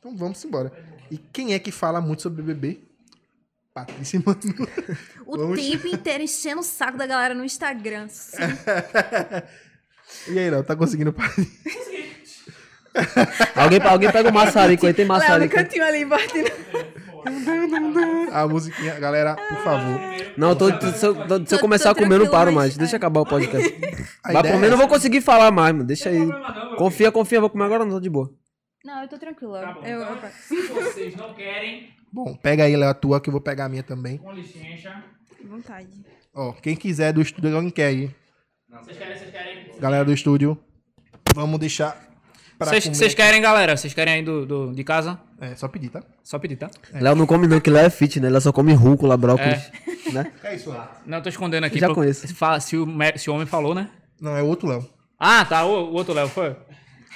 Então 0.06 0.16
vamos 0.16 0.44
embora. 0.44 0.72
E 1.10 1.18
quem 1.18 1.52
é 1.52 1.58
que 1.58 1.72
fala 1.72 2.00
muito 2.00 2.22
sobre 2.22 2.40
BBB? 2.40 2.80
Patrícia 3.74 4.22
Manu. 4.24 4.68
O 5.26 5.36
Vamos- 5.36 5.60
tempo 5.60 5.88
inteiro 5.88 6.22
enchendo 6.22 6.60
o 6.60 6.64
saco 6.64 6.96
da 6.96 7.06
galera 7.06 7.34
no 7.34 7.44
Instagram. 7.44 8.06
Sim. 8.08 8.36
E 10.28 10.38
aí, 10.38 10.48
Léo, 10.48 10.62
tá 10.62 10.76
conseguindo 10.76 11.12
parar? 11.12 11.34
Alguém, 13.56 13.80
alguém 13.82 14.12
pega 14.12 14.30
o 14.30 14.32
maçarico 14.32 14.86
aí, 14.86 14.94
tem 14.94 15.04
Léo 15.04 15.14
no 15.14 15.20
maçarico. 15.20 15.54
cantinho 15.56 15.84
ali, 15.84 16.04
batendo. 16.04 16.48
A 18.32 18.46
musiquinha, 18.46 18.94
galera, 19.00 19.34
por 19.34 19.58
favor. 19.64 20.00
Não, 20.36 20.54
tô, 20.54 20.70
tô- 20.78 20.92
se, 20.92 21.04
eu, 21.04 21.14
se 21.14 21.24
eu 21.34 21.44
Tô- 21.44 21.58
começar 21.58 21.90
a 21.90 21.94
tô 21.94 22.02
comer, 22.02 22.14
eu 22.14 22.18
não 22.20 22.30
paro 22.30 22.52
mas- 22.52 22.66
mais. 22.66 22.76
Deixa 22.76 22.96
acabar 22.96 23.20
o 23.22 23.26
podcast. 23.26 23.68
Ideia 23.68 24.52
comer, 24.52 24.66
é 24.68 24.70
não 24.70 24.76
vou 24.78 24.86
conseguir 24.86 25.20
falar 25.20 25.50
mais, 25.50 25.72
mano. 25.74 25.84
Deixa 25.84 26.08
aí. 26.08 26.20
Confia, 26.78 27.10
confia, 27.10 27.40
vou 27.40 27.50
comer 27.50 27.64
agora, 27.64 27.84
não, 27.84 27.90
tô 27.94 28.00
de 28.00 28.08
boa. 28.08 28.30
Não, 28.86 29.02
eu 29.02 29.08
tô 29.08 29.18
tranquila. 29.18 29.60
Tá 29.62 29.72
bom. 29.72 29.84
eu, 29.84 30.00
então, 30.02 30.14
eu- 30.22 30.30
se 30.30 30.66
vocês 30.68 31.16
não 31.16 31.34
querem, 31.34 31.90
Bom, 32.12 32.34
pega 32.36 32.64
aí, 32.64 32.76
Léo, 32.76 32.88
a 32.88 32.94
tua, 32.94 33.20
que 33.20 33.28
eu 33.28 33.32
vou 33.32 33.40
pegar 33.40 33.64
a 33.64 33.68
minha 33.68 33.82
também. 33.82 34.16
com 34.18 34.30
licença. 34.32 35.02
Vontade. 35.44 35.88
Ó, 36.32 36.52
quem 36.52 36.76
quiser 36.76 37.12
do 37.12 37.20
estúdio, 37.20 37.54
alguém 37.54 37.70
quer 37.70 37.86
aí. 37.86 38.10
Vocês 38.70 38.96
querem, 38.96 39.16
vocês 39.18 39.30
querem. 39.30 39.70
Galera 39.80 40.04
do 40.04 40.12
estúdio, 40.12 40.56
vamos 41.34 41.58
deixar 41.58 42.00
Vocês, 42.58 43.14
querem, 43.14 43.42
galera? 43.42 43.76
Vocês 43.76 43.92
querem 43.92 44.14
aí 44.14 44.22
do, 44.22 44.46
do- 44.46 44.72
de 44.72 44.82
casa? 44.84 45.20
É, 45.40 45.54
só 45.56 45.68
pedir, 45.68 45.90
tá? 45.90 46.02
Só 46.22 46.38
pedir, 46.38 46.56
tá? 46.56 46.70
Léo 46.94 47.14
não 47.14 47.26
come 47.26 47.46
não, 47.46 47.60
que 47.60 47.68
Léo 47.68 47.86
é 47.86 47.90
fit, 47.90 48.18
né? 48.20 48.30
Léo 48.30 48.40
só 48.40 48.52
come 48.52 48.72
rúcula, 48.72 49.16
brócolis, 49.16 49.70
né? 50.12 50.32
É 50.42 50.54
isso, 50.54 50.70
Léo. 50.70 50.88
Não, 51.04 51.18
eu 51.18 51.22
tô 51.22 51.28
escondendo 51.28 51.64
aqui. 51.64 51.78
Já 51.78 51.86
pro- 51.88 51.96
conheço. 51.96 52.26
Se, 52.26 52.32
fala- 52.34 52.60
se 52.60 52.76
o, 52.76 52.86
se 53.16 53.28
o 53.28 53.34
homem 53.34 53.46
falou, 53.46 53.74
né? 53.74 53.90
Não, 54.20 54.34
é 54.36 54.42
outro 54.42 54.68
Léo. 54.68 54.88
Ah, 55.18 55.44
tá. 55.44 55.64
O, 55.64 55.90
o 55.90 55.92
outro 55.94 56.14
Léo 56.14 56.28
foi. 56.28 56.56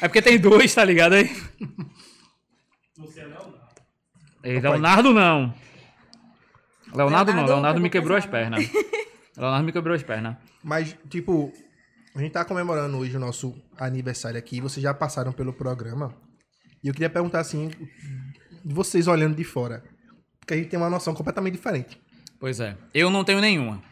É 0.00 0.08
porque 0.08 0.22
tem 0.22 0.38
dois, 0.38 0.74
tá 0.74 0.84
ligado 0.84 1.14
aí? 1.14 1.30
Ei, 4.42 4.58
Leonardo 4.58 5.12
não. 5.12 5.54
Leonardo 6.94 7.32
não. 7.32 7.44
Leonardo 7.44 7.52
Leonardo 7.52 7.80
me 7.80 7.90
pegou 7.90 8.02
quebrou 8.02 8.18
as 8.18 8.26
pesado. 8.26 8.56
pernas. 8.56 8.70
Leonardo 9.36 9.64
me 9.66 9.72
quebrou 9.72 9.94
as 9.94 10.02
pernas. 10.02 10.36
Mas, 10.62 10.96
tipo, 11.08 11.52
a 12.14 12.20
gente 12.20 12.32
tá 12.32 12.44
comemorando 12.44 12.96
hoje 12.98 13.16
o 13.16 13.20
nosso 13.20 13.54
aniversário 13.78 14.38
aqui. 14.38 14.60
Vocês 14.60 14.82
já 14.82 14.94
passaram 14.94 15.32
pelo 15.32 15.52
programa. 15.52 16.14
E 16.82 16.88
eu 16.88 16.94
queria 16.94 17.10
perguntar, 17.10 17.40
assim, 17.40 17.70
de 18.64 18.74
vocês 18.74 19.06
olhando 19.06 19.36
de 19.36 19.44
fora. 19.44 19.84
Porque 20.38 20.54
a 20.54 20.56
gente 20.56 20.68
tem 20.70 20.78
uma 20.78 20.90
noção 20.90 21.14
completamente 21.14 21.52
diferente. 21.52 22.00
Pois 22.38 22.58
é. 22.58 22.76
Eu 22.94 23.10
não 23.10 23.22
tenho 23.22 23.40
nenhuma. 23.40 23.82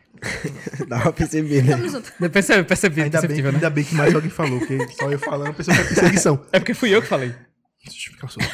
Dá 0.88 1.00
pra 1.00 1.12
perceber, 1.12 1.62
né? 1.62 1.72
Tamo 1.72 1.88
junto. 1.88 2.12
Eu 2.20 2.30
percebi, 2.30 2.64
percebi, 2.64 3.02
Ainda 3.02 3.20
bem, 3.22 3.42
né? 3.42 3.50
ainda 3.50 3.70
bem 3.70 3.84
que 3.84 3.94
mais 3.94 4.14
alguém 4.14 4.30
falou, 4.30 4.58
porque 4.58 4.78
só 4.92 5.10
eu 5.10 5.18
falando, 5.18 5.50
a 5.50 5.54
pessoa 5.54 5.76
que 5.76 5.82
é 5.82 5.86
perseguição. 5.86 6.46
É 6.52 6.58
porque 6.58 6.74
fui 6.74 6.94
eu 6.94 7.00
que 7.02 7.08
falei. 7.08 7.34
Deixa 7.84 8.10
eu 8.10 8.14
ficar 8.14 8.28
solto. 8.28 8.48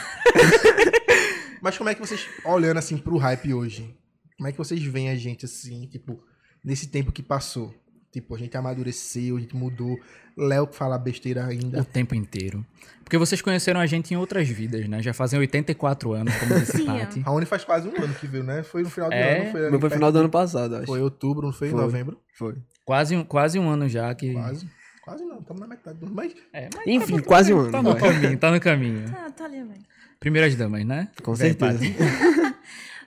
Mas 1.62 1.78
como 1.78 1.88
é 1.88 1.94
que 1.94 2.00
vocês, 2.00 2.26
olhando 2.44 2.76
assim 2.78 2.98
pro 2.98 3.16
hype 3.16 3.54
hoje, 3.54 3.96
como 4.36 4.48
é 4.48 4.52
que 4.52 4.58
vocês 4.58 4.82
veem 4.82 5.08
a 5.10 5.16
gente 5.16 5.44
assim, 5.46 5.86
tipo, 5.88 6.22
nesse 6.62 6.88
tempo 6.88 7.10
que 7.10 7.22
passou? 7.22 7.74
Tipo, 8.14 8.36
a 8.36 8.38
gente 8.38 8.56
amadureceu, 8.56 9.36
a 9.36 9.40
gente 9.40 9.56
mudou. 9.56 9.98
Léo 10.38 10.68
que 10.68 10.76
fala 10.76 10.96
besteira 10.96 11.44
O 11.44 11.48
ainda. 11.48 11.82
tempo 11.84 12.14
inteiro. 12.14 12.64
Porque 13.02 13.18
vocês 13.18 13.42
conheceram 13.42 13.80
a 13.80 13.86
gente 13.86 14.14
em 14.14 14.16
outras 14.16 14.48
vidas, 14.48 14.88
né? 14.88 15.02
Já 15.02 15.12
fazem 15.12 15.36
84 15.40 16.12
anos, 16.12 16.32
como 16.36 16.54
disse. 16.60 16.84
A 17.24 17.32
Uni 17.32 17.44
faz 17.44 17.64
quase 17.64 17.88
um 17.88 18.02
ano 18.02 18.14
que 18.14 18.26
veio, 18.28 18.44
né? 18.44 18.62
Foi 18.62 18.82
no 18.84 18.88
final 18.90 19.08
do 19.10 19.14
É? 19.14 19.40
ano, 19.42 19.50
foi 19.50 19.60
ali 19.62 19.70
Meu 19.72 19.80
foi 19.80 19.88
perto- 19.90 19.94
final 19.94 20.12
do 20.12 20.18
ano 20.20 20.28
passado, 20.30 20.76
acho. 20.76 20.86
Foi 20.86 21.00
outubro, 21.02 21.46
não 21.46 21.52
foi? 21.52 21.70
Foi. 21.70 21.80
Novembro. 21.80 22.18
Foi. 22.38 22.54
Quase, 22.84 23.16
um- 23.16 23.24
quase 23.24 23.58
um 23.58 23.68
ano 23.68 23.88
já 23.88 24.14
que. 24.14 24.32
Quase. 24.32 24.68
Quase 25.04 25.24
não, 25.24 25.40
estamos 25.40 25.60
na 25.60 25.66
metade 25.66 25.98
do 25.98 26.06
ano. 26.06 26.14
Mas 26.14 26.32
É, 26.52 26.68
mas 26.74 26.86
Enfim, 26.86 27.18
quase 27.18 27.52
um 27.52 27.58
ano. 27.58 27.72
tá 27.72 27.82
no 27.82 27.96
caminho, 27.96 28.38
tá 28.38 28.50
no 28.52 28.60
caminho. 28.60 29.10
Tá, 29.10 29.30
tá 29.30 29.44
ali, 29.44 29.56
velho. 29.58 29.80
Primeiras 30.20 30.54
damas, 30.54 30.84
né? 30.86 31.08
Com 31.22 31.34
Vem, 31.34 31.48
certeza. 31.48 31.78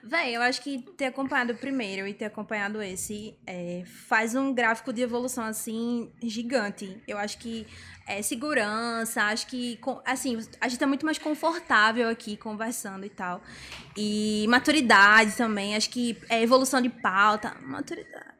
Véi, 0.08 0.34
eu 0.34 0.40
acho 0.40 0.62
que 0.62 0.78
ter 0.96 1.04
acompanhado 1.04 1.52
o 1.52 1.56
primeiro 1.56 2.06
e 2.08 2.14
ter 2.14 2.24
acompanhado 2.24 2.80
esse 2.82 3.36
é, 3.46 3.82
faz 4.08 4.34
um 4.34 4.54
gráfico 4.54 4.90
de 4.90 5.02
evolução, 5.02 5.44
assim, 5.44 6.10
gigante. 6.22 6.96
Eu 7.06 7.18
acho 7.18 7.36
que 7.36 7.66
é 8.06 8.22
segurança, 8.22 9.22
acho 9.24 9.46
que, 9.46 9.78
assim, 10.06 10.38
a 10.62 10.66
gente 10.66 10.78
tá 10.80 10.86
muito 10.86 11.04
mais 11.04 11.18
confortável 11.18 12.08
aqui 12.08 12.38
conversando 12.38 13.04
e 13.04 13.10
tal. 13.10 13.42
E 13.94 14.46
maturidade 14.48 15.32
também, 15.32 15.76
acho 15.76 15.90
que 15.90 16.16
é 16.30 16.40
evolução 16.42 16.80
de 16.80 16.88
pauta, 16.88 17.54
maturidade. 17.60 18.38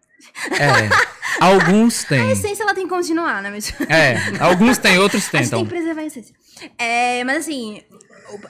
É. 0.51 1.45
Alguns 1.45 2.05
A 2.07 2.09
têm. 2.09 2.31
essência, 2.31 2.63
ela 2.63 2.75
tem 2.75 2.85
que 2.85 2.91
continuar, 2.91 3.43
né? 3.43 3.51
Mas... 3.51 3.73
É, 3.89 4.17
alguns 4.41 4.79
têm, 4.79 4.99
outros 4.99 5.23
A 5.35 5.43
gente 5.43 5.51
tem 5.51 5.59
tentam. 5.59 5.63
que 5.65 5.69
preservar 5.69 6.01
a 6.01 6.05
essência. 6.07 6.35
É, 6.77 7.23
mas 7.25 7.39
assim, 7.39 7.83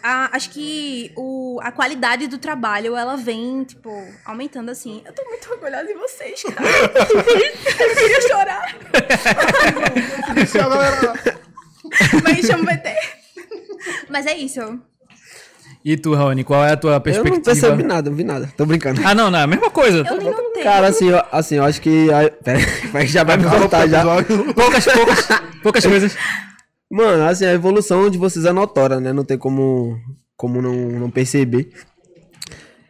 a- 0.02 0.30
acho 0.36 0.50
que 0.50 1.12
o, 1.16 1.58
a 1.62 1.70
qualidade 1.72 2.26
do 2.26 2.38
trabalho, 2.38 2.96
ela 2.96 3.16
vem, 3.16 3.64
tipo, 3.64 3.90
aumentando 4.24 4.70
assim. 4.70 5.02
Eu 5.04 5.12
tô 5.12 5.24
muito 5.24 5.50
orgulhosa 5.50 5.86
de 5.86 5.94
vocês, 5.94 6.42
cara. 6.42 6.68
eu 6.68 7.96
queria 7.96 8.20
chorar, 8.28 8.74
mas 12.22 12.46
chama 12.46 12.62
o 12.62 12.66
VT. 12.66 12.94
Mas 14.08 14.26
é 14.26 14.36
isso. 14.36 14.80
E 15.84 15.96
tu, 15.96 16.12
Raoni, 16.14 16.42
qual 16.44 16.64
é 16.64 16.72
a 16.72 16.76
tua 16.76 16.90
Eu 16.90 16.94
não 16.94 17.00
perspectiva? 17.00 17.42
percebi 17.44 17.82
nada, 17.84 18.10
não 18.10 18.16
vi 18.16 18.24
nada. 18.24 18.52
Tô 18.56 18.66
brincando. 18.66 19.00
Ah, 19.04 19.14
não, 19.14 19.30
não, 19.30 19.38
é 19.38 19.42
a 19.42 19.46
mesma 19.46 19.70
coisa. 19.70 20.04
Eu 20.06 20.16
nem 20.18 20.30
notei. 20.30 20.62
Cara, 20.62 20.88
assim, 20.88 21.08
eu, 21.08 21.22
assim, 21.32 21.54
eu 21.56 21.64
acho 21.64 21.80
que. 21.80 22.08
Pera, 22.44 22.58
aí, 22.94 23.06
já 23.06 23.22
vai 23.24 23.36
me 23.36 23.44
voltar 23.44 23.86
já. 23.88 24.02
Poucas, 24.54 24.84
poucas, 24.84 25.28
poucas 25.62 25.86
coisas. 25.86 26.16
Mano, 26.90 27.24
assim, 27.24 27.44
a 27.44 27.52
evolução 27.52 28.08
de 28.08 28.16
vocês 28.16 28.44
é 28.44 28.52
notória, 28.52 28.98
né? 28.98 29.12
Não 29.12 29.24
tem 29.24 29.36
como, 29.36 29.98
como 30.36 30.62
não, 30.62 30.74
não 30.74 31.10
perceber. 31.10 31.70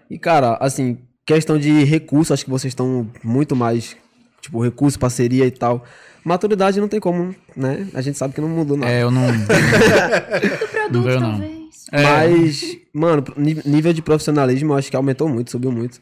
E, 0.08 0.18
cara, 0.18 0.56
assim, 0.60 0.98
questão 1.26 1.58
de 1.58 1.84
recurso, 1.84 2.32
acho 2.32 2.44
que 2.44 2.50
vocês 2.50 2.70
estão 2.70 3.10
muito 3.22 3.56
mais, 3.56 3.96
tipo, 4.40 4.62
recurso, 4.62 4.98
parceria 4.98 5.46
e 5.46 5.50
tal. 5.50 5.84
Maturidade 6.24 6.80
não 6.80 6.88
tem 6.88 7.00
como, 7.00 7.34
né? 7.56 7.88
A 7.92 8.00
gente 8.00 8.16
sabe 8.16 8.34
que 8.34 8.40
não 8.40 8.48
mudou 8.48 8.76
nada. 8.76 8.92
É, 8.92 9.02
eu 9.02 9.10
não. 9.10 9.26
Do 9.26 9.46
produto, 10.70 11.04
veio, 11.04 11.20
não. 11.20 11.30
talvez. 11.30 11.58
É, 11.90 12.02
Mas, 12.02 12.76
mano, 12.92 13.24
nível 13.36 13.92
de 13.92 14.02
profissionalismo 14.02 14.72
eu 14.72 14.76
acho 14.76 14.90
que 14.90 14.96
aumentou 14.96 15.28
muito, 15.28 15.50
subiu 15.50 15.72
muito. 15.72 16.00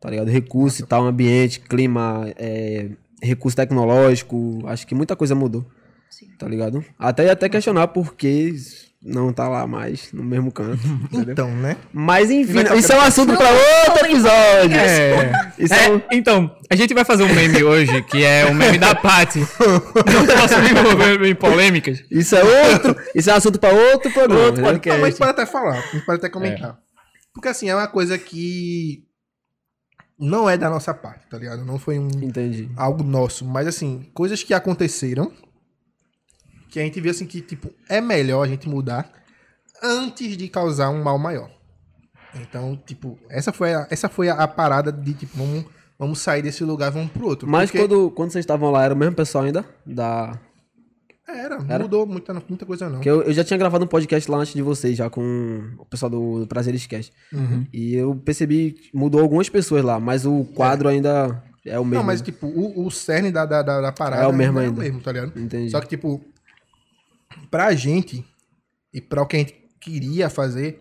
Tá 0.00 0.10
ligado? 0.10 0.28
Recurso 0.28 0.82
e 0.82 0.86
tal, 0.86 1.06
ambiente, 1.06 1.60
clima, 1.60 2.32
é, 2.36 2.90
recurso 3.22 3.56
tecnológico, 3.56 4.62
acho 4.66 4.86
que 4.86 4.94
muita 4.94 5.16
coisa 5.16 5.34
mudou. 5.34 5.64
Tá 6.38 6.46
ligado? 6.48 6.84
Até 6.98 7.24
ia 7.26 7.32
até 7.32 7.48
questionar 7.48 7.88
por 7.88 8.14
que 8.14 8.54
não 9.04 9.32
tá 9.32 9.48
lá 9.48 9.66
mais, 9.66 10.12
no 10.12 10.22
mesmo 10.22 10.52
canto. 10.52 10.78
Então, 11.12 11.50
né? 11.50 11.76
Mas 11.92 12.30
enfim, 12.30 12.60
isso 12.78 12.92
é 12.92 12.96
um 12.96 13.00
assunto 13.00 13.36
pra 13.36 13.48
outro 13.50 14.06
episódio. 14.06 14.76
É. 14.78 15.52
Isso 15.58 15.74
É, 15.74 15.86
é 15.86 15.90
um- 15.92 16.00
então, 16.12 16.54
a 16.70 16.76
gente 16.76 16.94
vai 16.94 17.04
fazer 17.04 17.24
um 17.24 17.34
meme 17.34 17.62
hoje, 17.64 18.02
que 18.02 18.24
é 18.24 18.46
o 18.46 18.54
meme 18.54 18.78
da 18.78 18.94
Paty. 18.94 19.40
Não 19.68 20.26
posso 20.36 20.58
me 20.60 20.70
envolver 20.70 21.26
em 21.28 21.34
polêmicas. 21.34 22.04
Isso 22.10 22.36
é 22.36 22.42
outro, 22.72 22.96
isso 23.14 23.28
é 23.30 23.32
assunto 23.32 23.58
pra 23.58 23.70
outro 23.70 24.10
programa. 24.12 24.44
Outro 24.46 24.62
podcast. 24.62 24.88
Não, 24.98 25.00
mas 25.00 25.08
a 25.08 25.10
gente 25.10 25.18
pode 25.18 25.30
até 25.30 25.46
falar, 25.46 25.78
a 25.78 25.92
gente 25.92 26.06
pode 26.06 26.18
até 26.18 26.28
comentar. 26.28 26.78
Porque 27.34 27.48
assim, 27.48 27.68
é 27.68 27.74
uma 27.74 27.88
coisa 27.88 28.16
que 28.18 29.02
não 30.18 30.48
é 30.48 30.56
da 30.56 30.70
nossa 30.70 30.94
parte, 30.94 31.26
tá 31.28 31.38
ligado? 31.38 31.64
Não 31.64 31.78
foi 31.78 31.98
um, 31.98 32.06
Entendi. 32.22 32.70
algo 32.76 33.02
nosso, 33.02 33.44
mas 33.44 33.66
assim, 33.66 34.08
coisas 34.14 34.42
que 34.44 34.54
aconteceram 34.54 35.32
que 36.72 36.80
a 36.80 36.82
gente 36.82 36.98
viu 37.02 37.10
assim 37.10 37.26
que, 37.26 37.42
tipo, 37.42 37.70
é 37.86 38.00
melhor 38.00 38.42
a 38.42 38.48
gente 38.48 38.66
mudar 38.66 39.12
antes 39.82 40.38
de 40.38 40.48
causar 40.48 40.88
um 40.88 41.02
mal 41.02 41.18
maior. 41.18 41.50
Então, 42.34 42.80
tipo, 42.86 43.18
essa 43.28 43.52
foi 43.52 43.74
a, 43.74 43.86
essa 43.90 44.08
foi 44.08 44.30
a, 44.30 44.34
a 44.34 44.48
parada 44.48 44.90
de, 44.90 45.12
tipo, 45.12 45.36
vamos, 45.36 45.66
vamos 45.98 46.18
sair 46.18 46.40
desse 46.40 46.64
lugar, 46.64 46.90
vamos 46.90 47.10
pro 47.12 47.26
outro. 47.26 47.46
Mas 47.46 47.70
Porque 47.70 47.86
quando, 47.86 48.10
quando 48.12 48.30
vocês 48.30 48.42
estavam 48.42 48.70
lá, 48.70 48.84
era 48.84 48.94
o 48.94 48.96
mesmo 48.96 49.14
pessoal 49.14 49.44
ainda? 49.44 49.62
Da... 49.84 50.40
Era, 51.28 51.58
Era? 51.68 51.82
mudou 51.84 52.06
muita, 52.06 52.32
muita 52.32 52.64
coisa 52.64 52.86
não. 52.86 52.96
Porque 52.96 53.10
eu, 53.10 53.22
eu 53.22 53.32
já 53.34 53.44
tinha 53.44 53.58
gravado 53.58 53.84
um 53.84 53.88
podcast 53.88 54.30
lá 54.30 54.38
antes 54.38 54.54
de 54.54 54.62
vocês, 54.62 54.96
já 54.96 55.10
com 55.10 55.74
o 55.78 55.84
pessoal 55.84 56.08
do, 56.08 56.40
do 56.40 56.46
Prazeres 56.46 56.86
Cast. 56.86 57.12
Uhum. 57.32 57.66
E 57.70 57.94
eu 57.94 58.14
percebi 58.16 58.72
que 58.72 58.96
mudou 58.96 59.20
algumas 59.20 59.48
pessoas 59.50 59.84
lá, 59.84 60.00
mas 60.00 60.24
o 60.24 60.44
quadro 60.54 60.88
ainda 60.88 61.42
é 61.64 61.78
o 61.78 61.84
mesmo. 61.84 61.96
Não, 61.96 62.02
mas 62.04 62.20
tipo, 62.20 62.46
o, 62.46 62.86
o 62.86 62.90
cerne 62.90 63.30
da, 63.30 63.46
da, 63.46 63.62
da, 63.62 63.80
da 63.80 63.92
parada 63.92 64.22
É 64.22 64.26
o 64.26 64.32
mesmo 64.32 64.58
é 64.58 64.64
ainda. 64.64 64.80
o 64.80 64.82
mesmo, 64.82 65.00
tá 65.00 65.12
ligado? 65.12 65.38
Entendi. 65.38 65.70
Só 65.70 65.80
que, 65.80 65.88
tipo, 65.88 66.20
pra 67.50 67.74
gente 67.74 68.24
e 68.92 69.00
pra 69.00 69.22
o 69.22 69.26
que 69.26 69.36
a 69.36 69.38
gente 69.40 69.54
queria 69.80 70.28
fazer, 70.30 70.80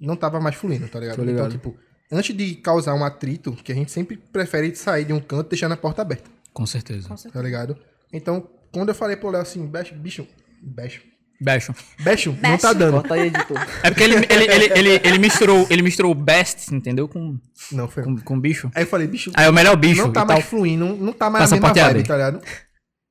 não 0.00 0.16
tava 0.16 0.40
mais 0.40 0.54
fluindo, 0.56 0.88
tá 0.88 0.98
ligado? 1.00 1.16
Tô 1.16 1.22
Então, 1.22 1.34
ligado. 1.34 1.52
tipo, 1.52 1.76
antes 2.10 2.36
de 2.36 2.54
causar 2.56 2.94
um 2.94 3.04
atrito, 3.04 3.52
que 3.52 3.72
a 3.72 3.74
gente 3.74 3.90
sempre 3.90 4.16
prefere 4.16 4.74
sair 4.74 5.04
de 5.04 5.12
um 5.12 5.20
canto 5.20 5.48
deixando 5.50 5.72
a 5.72 5.76
porta 5.76 6.02
aberta, 6.02 6.30
Com 6.52 6.66
certeza. 6.66 7.08
tá 7.32 7.40
ligado? 7.42 7.76
Então, 8.12 8.48
quando 8.72 8.90
eu 8.90 8.94
falei 8.94 9.16
pro 9.16 9.30
Léo 9.30 9.40
assim, 9.42 9.66
bicho, 9.66 9.94
bicho, 9.94 10.26
bicho, 10.62 11.02
Beijo. 11.40 11.72
bicho, 11.98 12.36
não 12.40 12.56
tá 12.56 12.72
dando. 12.72 12.92
Corta 13.00 13.14
aí, 13.14 13.26
editor. 13.26 13.56
É 13.82 13.90
porque 13.90 14.04
ele, 14.04 14.14
ele, 14.28 14.44
ele, 14.44 14.78
ele, 14.78 15.00
ele 15.02 15.18
misturou, 15.18 15.66
ele 15.70 15.82
misturou 15.82 16.12
o 16.12 16.14
best, 16.14 16.72
entendeu? 16.72 17.08
Com, 17.08 17.36
Não, 17.72 17.88
foi. 17.88 18.04
com, 18.04 18.16
com 18.18 18.38
bicho. 18.40 18.70
Aí 18.74 18.84
eu 18.84 18.86
falei, 18.86 19.08
bicho, 19.08 19.32
Aí 19.34 19.46
é 19.46 19.50
o 19.50 19.52
melhor 19.52 19.74
bicho 19.76 20.02
não 20.02 20.12
tá 20.12 20.24
mais 20.24 20.40
tal. 20.40 20.50
fluindo, 20.50 20.84
não, 20.96 21.12
tá 21.12 21.28
mais 21.28 21.50
a 21.50 21.54
mesma 21.56 21.72
vibe, 21.72 22.04
tá 22.06 22.14
ligado? 22.16 22.40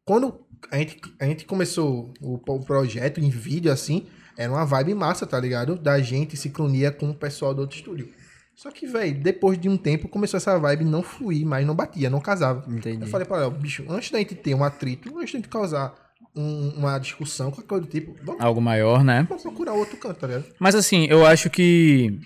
Quando 0.06 0.40
a 0.70 0.78
gente, 0.78 1.00
a 1.20 1.26
gente 1.26 1.46
começou 1.46 2.14
o, 2.22 2.36
o 2.36 2.60
projeto 2.66 3.20
em 3.20 3.30
vídeo, 3.30 3.72
assim, 3.72 4.06
era 4.38 4.52
uma 4.52 4.66
vibe 4.66 4.94
massa, 4.94 5.26
tá 5.26 5.40
ligado? 5.40 5.76
Da 5.76 6.00
gente 6.02 6.36
sincronia 6.38 6.92
com 6.92 7.10
o 7.10 7.16
pessoal 7.16 7.54
do 7.54 7.62
outro 7.62 7.76
estúdio. 7.78 8.10
Só 8.56 8.70
que, 8.70 8.86
velho, 8.86 9.20
depois 9.20 9.58
de 9.58 9.68
um 9.68 9.78
tempo 9.78 10.08
começou 10.08 10.38
essa 10.38 10.58
vibe 10.60 10.86
não 10.86 11.02
fluir, 11.02 11.46
mais 11.46 11.66
não 11.66 11.74
batia, 11.76 12.10
não 12.10 12.20
casava. 12.20 12.64
Entendi. 12.72 13.02
Eu 13.04 13.08
falei 13.08 13.26
pra 13.26 13.38
Léo, 13.38 13.52
bicho, 13.52 13.84
antes 13.90 14.12
da 14.12 14.20
gente 14.20 14.36
ter 14.36 14.54
um 14.54 14.64
atrito, 14.64 15.10
antes 15.18 15.34
da 15.34 15.38
gente 15.40 15.48
causar 15.50 15.94
um- 16.36 16.74
uma 16.78 17.00
discussão, 17.00 17.50
qualquer 17.50 17.68
coisa 17.68 17.86
do 17.86 17.90
tipo, 17.90 18.16
vamos, 18.24 18.42
Algo 18.42 18.62
maior, 18.62 19.04
né? 19.04 19.26
vamos 19.28 19.42
procurar 19.44 19.74
outro 19.74 19.98
canto, 19.98 20.20
tá 20.20 20.28
ligado? 20.28 20.46
Mas 20.60 20.76
assim, 20.76 21.06
eu 21.10 21.26
acho 21.26 21.50
que 21.50 22.20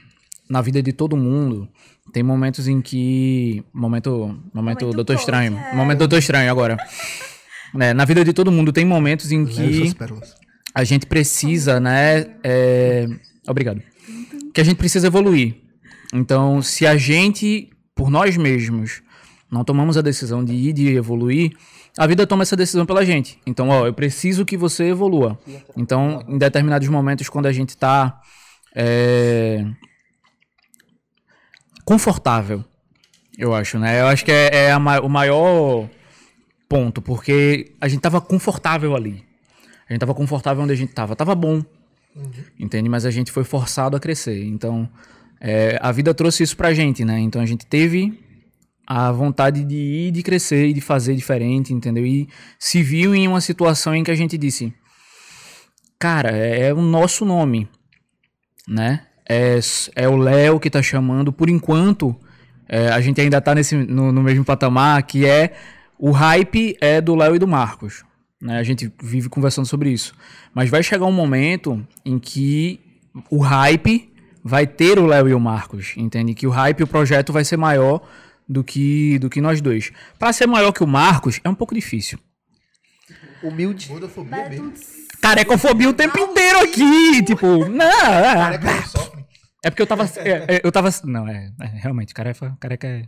na 0.49 0.61
vida 0.61 0.81
de 0.83 0.91
todo 0.91 1.15
mundo 1.15 1.67
tem 2.11 2.21
momentos 2.21 2.67
em 2.67 2.81
que. 2.81 3.63
Momento. 3.73 4.11
Momento, 4.11 4.49
Momento 4.53 4.91
Doutor 4.91 5.15
Estranho. 5.15 5.57
é. 5.57 5.73
Momento 5.75 5.99
Doutor 5.99 6.19
Estranho 6.19 6.51
agora. 6.51 6.77
Né, 7.75 7.93
na 7.93 8.05
vida 8.05 8.23
de 8.23 8.31
todo 8.31 8.51
mundo 8.51 8.71
tem 8.71 8.85
momentos 8.85 9.31
em 9.31 9.45
que 9.45 9.93
a 10.73 10.83
gente 10.83 11.05
precisa, 11.05 11.79
né? 11.79 12.25
é, 12.43 13.05
Obrigado. 13.47 13.81
Que 14.53 14.61
a 14.61 14.63
gente 14.63 14.77
precisa 14.77 15.07
evoluir. 15.07 15.55
Então, 16.13 16.61
se 16.61 16.87
a 16.87 16.97
gente, 16.97 17.69
por 17.93 18.09
nós 18.09 18.37
mesmos, 18.37 19.01
não 19.51 19.63
tomamos 19.63 19.97
a 19.97 20.01
decisão 20.01 20.43
de 20.43 20.53
ir, 20.53 20.73
de 20.73 20.95
evoluir, 20.95 21.51
a 21.97 22.07
vida 22.07 22.25
toma 22.25 22.43
essa 22.43 22.55
decisão 22.55 22.85
pela 22.85 23.05
gente. 23.05 23.39
Então, 23.45 23.69
ó, 23.69 23.85
eu 23.85 23.93
preciso 23.93 24.45
que 24.45 24.57
você 24.57 24.85
evolua. 24.85 25.39
Então, 25.77 26.23
em 26.27 26.37
determinados 26.37 26.87
momentos, 26.87 27.29
quando 27.29 27.45
a 27.45 27.53
gente 27.53 27.77
tá 27.77 28.19
é, 28.75 29.65
confortável, 31.85 32.63
eu 33.37 33.53
acho, 33.53 33.79
né? 33.79 34.01
Eu 34.01 34.07
acho 34.07 34.25
que 34.25 34.31
é, 34.31 34.49
é 34.53 34.71
a 34.71 34.77
o 34.77 35.09
maior 35.09 35.89
ponto, 36.67 37.01
porque 37.01 37.73
a 37.79 37.87
gente 37.87 38.01
tava 38.01 38.19
confortável 38.21 38.95
ali. 38.95 39.23
A 39.87 39.93
gente 39.93 39.99
tava 39.99 40.13
confortável 40.13 40.63
onde 40.63 40.73
a 40.73 40.75
gente 40.75 40.93
tava. 40.93 41.15
Tava 41.15 41.35
bom. 41.35 41.63
Entende? 42.59 42.89
Mas 42.89 43.05
a 43.05 43.11
gente 43.11 43.31
foi 43.31 43.43
forçado 43.43 43.95
a 43.95 43.99
crescer. 43.99 44.43
Então, 44.45 44.89
é, 45.39 45.77
a 45.81 45.91
vida 45.91 46.13
trouxe 46.13 46.43
isso 46.43 46.55
pra 46.55 46.73
gente, 46.73 47.03
né? 47.03 47.19
Então 47.19 47.41
a 47.41 47.45
gente 47.45 47.65
teve 47.65 48.19
a 48.87 49.11
vontade 49.11 49.63
de 49.63 49.75
ir, 49.75 50.11
de 50.11 50.23
crescer 50.23 50.67
e 50.67 50.73
de 50.73 50.81
fazer 50.81 51.15
diferente, 51.15 51.73
entendeu? 51.73 52.05
E 52.05 52.27
se 52.59 52.81
viu 52.81 53.13
em 53.13 53.27
uma 53.27 53.41
situação 53.41 53.95
em 53.95 54.03
que 54.03 54.11
a 54.11 54.15
gente 54.15 54.37
disse: 54.37 54.73
Cara, 55.99 56.31
é, 56.35 56.67
é 56.67 56.73
o 56.73 56.81
nosso 56.81 57.25
nome, 57.25 57.67
né? 58.67 59.05
É, 59.27 59.59
é 59.95 60.07
o 60.07 60.15
Léo 60.15 60.59
que 60.59 60.69
tá 60.69 60.81
chamando. 60.81 61.33
Por 61.33 61.49
enquanto, 61.49 62.15
é, 62.67 62.89
a 62.89 63.01
gente 63.01 63.19
ainda 63.19 63.41
tá 63.41 63.53
nesse, 63.53 63.75
no, 63.75 64.11
no 64.11 64.21
mesmo 64.23 64.45
patamar 64.45 65.01
que 65.03 65.25
é 65.25 65.53
o 65.97 66.11
hype 66.11 66.77
é 66.81 66.99
do 67.01 67.15
Léo 67.15 67.35
e 67.35 67.39
do 67.39 67.47
Marcos. 67.47 68.03
Né? 68.41 68.57
A 68.57 68.63
gente 68.63 68.91
vive 69.01 69.29
conversando 69.29 69.65
sobre 69.65 69.89
isso. 69.89 70.13
Mas 70.53 70.69
vai 70.69 70.83
chegar 70.83 71.05
um 71.05 71.11
momento 71.11 71.85
em 72.03 72.19
que 72.19 72.79
o 73.29 73.39
hype 73.39 74.13
vai 74.43 74.67
ter 74.67 74.99
o 74.99 75.07
Léo 75.07 75.27
e 75.27 75.33
o 75.33 75.39
Marcos, 75.39 75.93
entende? 75.97 76.35
Que 76.35 76.45
o 76.45 76.51
hype, 76.51 76.83
o 76.83 76.87
projeto 76.87 77.33
vai 77.33 77.43
ser 77.43 77.57
maior 77.57 78.07
do 78.47 78.63
que, 78.63 79.17
do 79.19 79.29
que 79.29 79.41
nós 79.41 79.59
dois. 79.61 79.91
Para 80.19 80.31
ser 80.31 80.47
maior 80.47 80.71
que 80.71 80.83
o 80.83 80.87
Marcos 80.87 81.39
é 81.43 81.49
um 81.49 81.55
pouco 81.55 81.73
difícil. 81.73 82.19
Humilde. 83.41 83.87
Gordofobia 83.87 84.49
mesmo. 84.49 84.73
Carecofobia 85.21 85.89
o 85.89 85.93
tempo 85.93 86.19
inteiro 86.19 86.59
aqui, 86.59 87.23
tipo, 87.23 87.67
não, 87.67 87.85
é, 87.85 88.35
Careca 88.35 88.71
não 88.71 88.83
sofre. 88.83 89.25
é 89.63 89.69
porque 89.71 89.81
eu 89.81 89.87
tava, 89.87 90.03
é, 90.17 90.55
é, 90.55 90.61
eu 90.63 90.71
tava, 90.71 90.89
não, 91.03 91.27
é, 91.27 91.51
é, 91.59 91.65
realmente, 91.65 92.13
careca, 92.13 92.55
careca 92.59 92.87
é, 92.87 93.03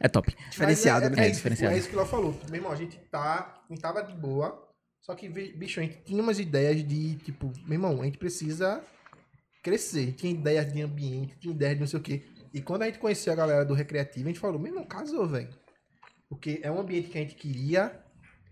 é 0.00 0.08
top. 0.08 0.34
Diferenciado, 0.50 1.10
né? 1.10 1.16
é, 1.16 1.20
é, 1.20 1.24
É, 1.24 1.30
isso, 1.30 1.36
diferenciado. 1.36 1.74
é 1.74 1.78
isso 1.78 1.88
que 1.88 1.94
ela 1.94 2.06
falou. 2.06 2.38
Meu 2.48 2.56
irmão, 2.56 2.72
a 2.72 2.76
gente 2.76 2.96
tá. 3.10 3.62
A 3.68 3.72
gente 3.72 3.80
tava 3.82 4.02
de 4.02 4.12
boa. 4.14 4.62
Só 5.00 5.14
que, 5.14 5.28
bicho, 5.28 5.80
a 5.80 5.82
gente 5.82 5.98
tinha 6.04 6.22
umas 6.22 6.38
ideias 6.38 6.82
de, 6.86 7.16
tipo, 7.16 7.52
meu 7.66 7.74
irmão, 7.74 8.00
a 8.00 8.04
gente 8.06 8.16
precisa 8.18 8.82
crescer. 9.62 10.12
Tinha 10.12 10.32
ideias 10.32 10.72
de 10.72 10.80
ambiente, 10.80 11.36
tinha 11.38 11.52
ideias 11.54 11.74
de 11.74 11.80
não 11.80 11.86
sei 11.86 11.98
o 11.98 12.02
quê. 12.02 12.22
E 12.54 12.60
quando 12.62 12.82
a 12.82 12.86
gente 12.86 12.98
conheceu 12.98 13.32
a 13.32 13.36
galera 13.36 13.64
do 13.64 13.74
Recreativo, 13.74 14.24
a 14.24 14.28
gente 14.32 14.40
falou, 14.40 14.58
meu 14.58 14.72
irmão, 14.72 14.84
casou, 14.84 15.26
velho. 15.28 15.48
Porque 16.28 16.60
é 16.62 16.70
um 16.70 16.80
ambiente 16.80 17.08
que 17.10 17.18
a 17.18 17.20
gente 17.20 17.34
queria, 17.34 18.00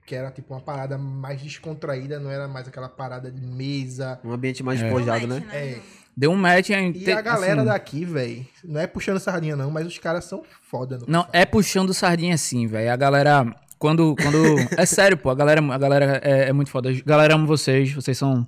que 0.05 0.15
era 0.15 0.31
tipo 0.31 0.53
uma 0.53 0.61
parada 0.61 0.99
mais 0.99 1.41
descontraída, 1.41 2.19
não 2.21 2.31
era 2.31 2.47
mais 2.47 2.69
aquela 2.69 2.89
parada 2.89 3.31
de 3.31 3.41
mesa. 3.41 4.21
Um 4.25 4.33
ambiente 4.33 4.63
mais 4.63 4.79
É. 4.81 4.85
despojado, 4.85 5.27
né? 5.27 5.43
É. 5.53 5.81
Deu 6.17 6.31
um 6.31 6.37
match 6.37 6.71
em 6.71 6.93
E 6.95 7.11
a 7.11 7.21
galera 7.23 7.63
assim, 7.63 7.65
daqui, 7.71 8.05
velho, 8.05 8.47
não 8.63 8.81
é 8.81 8.87
puxando 8.87 9.19
sardinha 9.19 9.57
não, 9.57 9.71
mas 9.71 9.87
os 9.87 9.99
caras 9.99 10.25
são 10.25 10.43
foda. 10.63 10.99
Não, 11.07 11.27
é 11.33 11.47
puxando 11.47 11.95
sardinha 11.95 12.35
assim, 12.35 12.67
velho. 12.67 12.93
A 12.93 12.97
galera. 12.97 13.55
Quando. 13.79 14.15
quando 14.17 14.39
é 14.79 14.87
sério, 14.87 15.17
pô. 15.17 15.31
A 15.31 15.35
galera, 15.35 15.61
a 15.61 15.79
galera 15.79 16.21
é, 16.23 16.49
é 16.49 16.53
muito 16.53 16.71
foda. 16.71 16.93
Galera, 17.05 17.35
amo 17.35 17.47
vocês. 17.47 17.93
Vocês 17.93 18.19
são. 18.19 18.47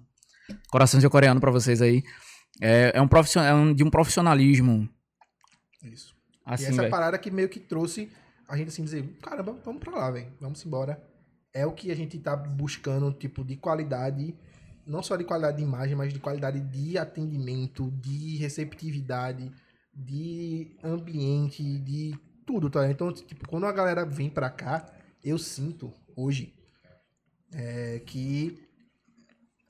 Coração 0.68 1.00
de 1.00 1.08
coreano 1.08 1.40
pra 1.40 1.50
vocês 1.50 1.80
aí. 1.80 2.02
É, 2.60 2.92
é 2.94 3.00
um, 3.00 3.08
profissional, 3.08 3.48
é 3.48 3.54
um 3.54 3.72
de 3.72 3.82
um 3.82 3.90
profissionalismo. 3.90 4.88
Isso. 5.82 6.14
e 6.46 6.54
Assim, 6.54 6.66
essa 6.66 6.82
velho. 6.82 6.90
parada 6.90 7.18
que 7.18 7.30
meio 7.30 7.48
que 7.48 7.58
trouxe 7.58 8.10
a 8.48 8.56
gente 8.56 8.68
assim 8.68 8.84
dizer, 8.84 9.04
caramba, 9.22 9.56
vamos 9.64 9.80
pra 9.80 9.96
lá, 9.96 10.10
velho. 10.10 10.26
Vamos 10.40 10.64
embora. 10.64 11.02
É 11.52 11.64
o 11.66 11.72
que 11.72 11.90
a 11.90 11.96
gente 11.96 12.18
tá 12.18 12.36
buscando, 12.36 13.12
tipo, 13.12 13.44
de 13.44 13.56
qualidade, 13.56 14.34
não 14.86 15.02
só 15.02 15.16
de 15.16 15.24
qualidade 15.24 15.58
de 15.58 15.62
imagem, 15.62 15.96
mas 15.96 16.12
de 16.12 16.18
qualidade 16.18 16.60
de 16.60 16.98
atendimento, 16.98 17.90
de 18.00 18.36
receptividade, 18.36 19.50
de 19.94 20.76
ambiente, 20.82 21.62
de 21.78 22.18
tudo, 22.46 22.68
tá? 22.68 22.90
Então, 22.90 23.12
tipo, 23.12 23.48
quando 23.48 23.66
a 23.66 23.72
galera 23.72 24.04
vem 24.04 24.28
pra 24.28 24.50
cá, 24.50 24.86
eu 25.22 25.38
sinto 25.38 25.92
hoje 26.16 26.54
é, 27.52 28.00
que 28.04 28.58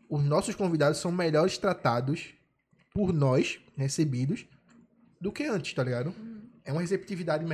os 0.08 0.24
nossos 0.24 0.54
convidados 0.54 0.98
são 0.98 1.12
melhores 1.12 1.58
tratados 1.58 2.34
por 2.92 3.12
nós, 3.12 3.60
recebidos, 3.76 4.46
do 5.20 5.32
que 5.32 5.44
antes, 5.44 5.72
tá 5.74 5.82
ligado? 5.82 6.14
É 6.64 6.72
uma 6.72 6.80
receptividade 6.80 7.44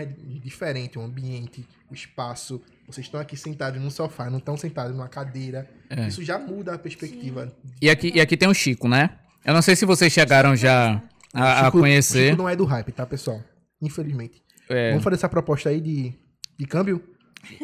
diferente, 0.40 0.96
o 0.98 1.02
ambiente, 1.02 1.66
o 1.90 1.94
espaço. 1.94 2.62
Vocês 2.86 3.06
estão 3.06 3.20
aqui 3.20 3.36
sentados 3.36 3.80
num 3.82 3.90
sofá, 3.90 4.30
não 4.30 4.38
estão 4.38 4.56
sentados 4.56 4.94
numa 4.94 5.08
cadeira. 5.08 5.68
É. 5.88 6.06
Isso 6.06 6.22
já 6.22 6.38
muda 6.38 6.74
a 6.74 6.78
perspectiva. 6.78 7.52
E 7.82 7.90
aqui, 7.90 8.12
e 8.14 8.20
aqui 8.20 8.36
tem 8.36 8.48
o 8.48 8.54
Chico, 8.54 8.88
né? 8.88 9.18
Eu 9.44 9.52
não 9.52 9.62
sei 9.62 9.74
se 9.74 9.84
vocês 9.84 10.12
chegaram 10.12 10.54
já 10.54 11.02
a, 11.34 11.60
a 11.60 11.64
Chico- 11.64 11.78
conhecer. 11.80 12.26
Chico 12.30 12.38
não 12.42 12.48
é 12.48 12.54
do 12.54 12.64
hype, 12.64 12.92
tá, 12.92 13.04
pessoal? 13.04 13.42
Infelizmente. 13.82 14.42
É, 14.68 14.90
Vamos 14.90 15.02
fazer 15.02 15.16
essa 15.16 15.28
proposta 15.28 15.70
aí 15.70 15.80
de, 15.80 16.12
de 16.56 16.66
câmbio? 16.66 17.02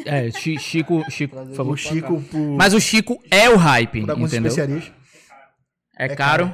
é, 0.05 0.29
Chi- 0.31 0.59
Chico, 0.59 1.09
Chico, 1.09 1.35
por 1.35 1.55
favor. 1.55 1.73
O 1.73 1.77
Chico, 1.77 2.21
por, 2.23 2.39
Mas 2.57 2.73
o 2.73 2.79
Chico 2.81 3.23
é 3.31 3.49
o 3.49 3.55
hype, 3.55 4.01
por 4.01 4.09
algumas 4.09 4.33
entendeu? 4.33 4.49
especiarias. 4.49 4.91
É 5.97 6.05
É 6.07 6.15
caro. 6.15 6.53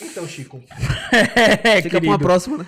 Então, 0.00 0.26
Chico, 0.26 0.62
É, 1.12 1.80
Fica 1.82 2.00
pra 2.00 2.08
uma 2.08 2.18
querido. 2.18 2.18
próxima, 2.18 2.58
né? 2.58 2.66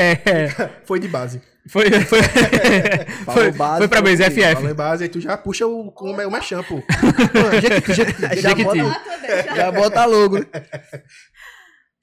foi 0.84 0.98
de 1.00 1.08
base. 1.08 1.40
Foi, 1.68 1.90
foi, 1.90 2.20
foi, 3.34 3.50
base, 3.52 3.78
foi 3.78 3.88
pra 3.88 4.00
mesa 4.00 4.24
comigo, 4.30 4.42
Falou 4.42 4.56
FF. 4.62 4.70
em 4.70 4.74
base, 4.74 5.02
aí 5.04 5.08
tu 5.08 5.20
já 5.20 5.36
puxa 5.36 5.66
o, 5.66 5.88
o, 5.88 6.10
o 6.12 6.30
mechan, 6.30 6.62
pô. 6.62 6.80
Jequiti, 7.60 8.40
Já 8.40 8.54
bota, 8.54 8.82
Ah, 8.82 9.42
já. 9.42 9.54
já 9.56 9.72
bota 9.72 10.04
logo, 10.04 10.38
né? 10.38 10.46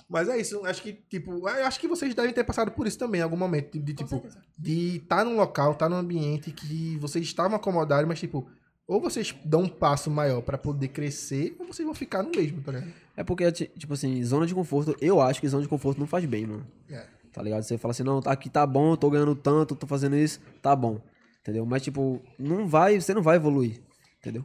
Mas 0.09 0.27
é 0.29 0.37
isso, 0.37 0.63
acho 0.65 0.81
que, 0.83 0.93
tipo, 1.09 1.47
eu 1.49 1.65
acho 1.65 1.79
que 1.79 1.87
vocês 1.87 2.13
devem 2.13 2.33
ter 2.33 2.43
passado 2.43 2.71
por 2.71 2.85
isso 2.85 2.99
também 2.99 3.21
em 3.21 3.23
algum 3.23 3.37
momento. 3.37 3.71
De, 3.71 3.79
de, 3.79 3.93
tipo, 3.93 4.09
certeza. 4.09 4.37
de 4.59 4.97
estar 4.97 5.23
num 5.23 5.35
local, 5.37 5.71
estar 5.71 5.87
num 5.89 5.95
ambiente 5.95 6.51
que 6.51 6.97
vocês 6.99 7.25
estavam 7.25 7.55
acomodados, 7.55 8.07
mas, 8.07 8.19
tipo, 8.19 8.47
ou 8.87 8.99
vocês 9.01 9.33
dão 9.45 9.61
um 9.61 9.69
passo 9.69 10.09
maior 10.11 10.41
pra 10.41 10.57
poder 10.57 10.89
crescer, 10.89 11.55
ou 11.59 11.67
vocês 11.67 11.85
vão 11.85 11.95
ficar 11.95 12.23
no 12.23 12.29
mesmo, 12.31 12.61
tá 12.61 12.71
ligado? 12.71 12.93
É 13.15 13.23
porque, 13.23 13.51
ti- 13.51 13.71
tipo 13.77 13.93
assim, 13.93 14.23
zona 14.23 14.45
de 14.45 14.53
conforto, 14.55 14.95
eu 14.99 15.21
acho 15.21 15.39
que 15.39 15.47
zona 15.47 15.63
de 15.63 15.69
conforto 15.69 15.99
não 15.99 16.07
faz 16.07 16.25
bem, 16.25 16.45
mano. 16.45 16.65
É. 16.89 17.05
Tá 17.31 17.41
ligado? 17.41 17.63
Você 17.63 17.77
fala 17.77 17.91
assim, 17.91 18.03
não, 18.03 18.21
tá 18.21 18.31
aqui 18.31 18.49
tá 18.49 18.65
bom, 18.65 18.91
eu 18.93 18.97
tô 18.97 19.09
ganhando 19.09 19.35
tanto, 19.35 19.75
tô 19.75 19.87
fazendo 19.87 20.15
isso, 20.15 20.39
tá 20.61 20.75
bom. 20.75 20.99
Entendeu? 21.41 21.65
Mas, 21.65 21.81
tipo, 21.81 22.21
não 22.37 22.67
vai, 22.67 22.99
você 22.99 23.13
não 23.13 23.21
vai 23.21 23.35
evoluir. 23.37 23.81
Entendeu? 24.19 24.43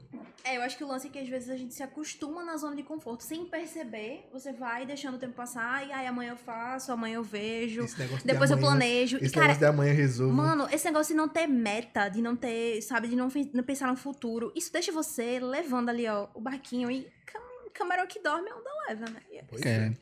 É, 0.49 0.57
eu 0.57 0.63
acho 0.63 0.77
que 0.79 0.85
o 0.85 0.89
lance 0.89 1.07
é 1.09 1.11
que 1.11 1.19
às 1.19 1.29
vezes 1.29 1.51
a 1.51 1.57
gente 1.57 1.75
se 1.75 1.83
acostuma 1.83 2.43
na 2.43 2.57
zona 2.57 2.75
de 2.75 2.83
conforto. 2.83 3.23
Sem 3.23 3.45
perceber, 3.45 4.27
você 4.33 4.53
vai 4.53 4.87
deixando 4.87 5.17
o 5.17 5.19
tempo 5.19 5.35
passar 5.35 5.87
e 5.87 5.93
aí 5.93 6.07
amanhã 6.07 6.31
eu 6.33 6.37
faço, 6.37 6.91
amanhã 6.91 7.17
eu 7.17 7.23
vejo, 7.23 7.83
Esse 7.83 7.99
negócio 7.99 8.21
de 8.27 8.33
depois 8.33 8.51
eu 8.51 8.57
amanhã- 8.57 8.71
planejo. 8.71 9.17
Esse 9.19 9.27
e, 9.27 9.31
cara, 9.31 9.47
negócio 9.49 9.61
de 9.61 9.67
amanhã 9.67 9.93
resolvo. 9.93 10.33
Mano, 10.35 10.67
esse 10.73 10.85
negócio 10.87 11.13
de 11.15 11.19
não 11.19 11.29
ter 11.29 11.47
meta, 11.47 12.09
de 12.09 12.23
não 12.23 12.35
ter, 12.35 12.81
sabe, 12.83 13.09
de 13.09 13.17
não, 13.17 13.29
não 13.53 13.63
pensar 13.63 13.89
no 13.89 13.97
futuro, 13.97 14.51
isso 14.57 14.73
deixa 14.73 14.91
você 14.91 15.39
levando 15.39 15.91
ali, 15.91 16.07
ó, 16.09 16.29
o 16.35 16.41
barquinho 16.41 16.91
e 16.91 17.07
cam 17.27 17.41
camarão 17.75 18.07
que 18.07 18.21
dorme 18.21 18.49
é 18.49 18.55
onda 18.55 18.71
leva, 18.89 19.05
né? 19.11 19.21
É- 19.33 19.43
Pois 19.49 19.63
É. 19.67 19.93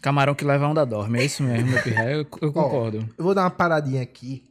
Camarão 0.00 0.34
que 0.34 0.44
leva 0.44 0.64
a 0.64 0.68
onda 0.70 0.84
dorme, 0.84 1.18
é 1.20 1.24
isso 1.24 1.42
mesmo, 1.42 1.70
meu 1.70 1.82
pirra. 1.82 2.10
Eu, 2.10 2.18
eu 2.42 2.52
concordo. 2.52 3.08
Eu 3.18 3.24
vou 3.24 3.34
dar 3.34 3.42
uma 3.42 3.50
paradinha 3.50 4.02
aqui. 4.02 4.50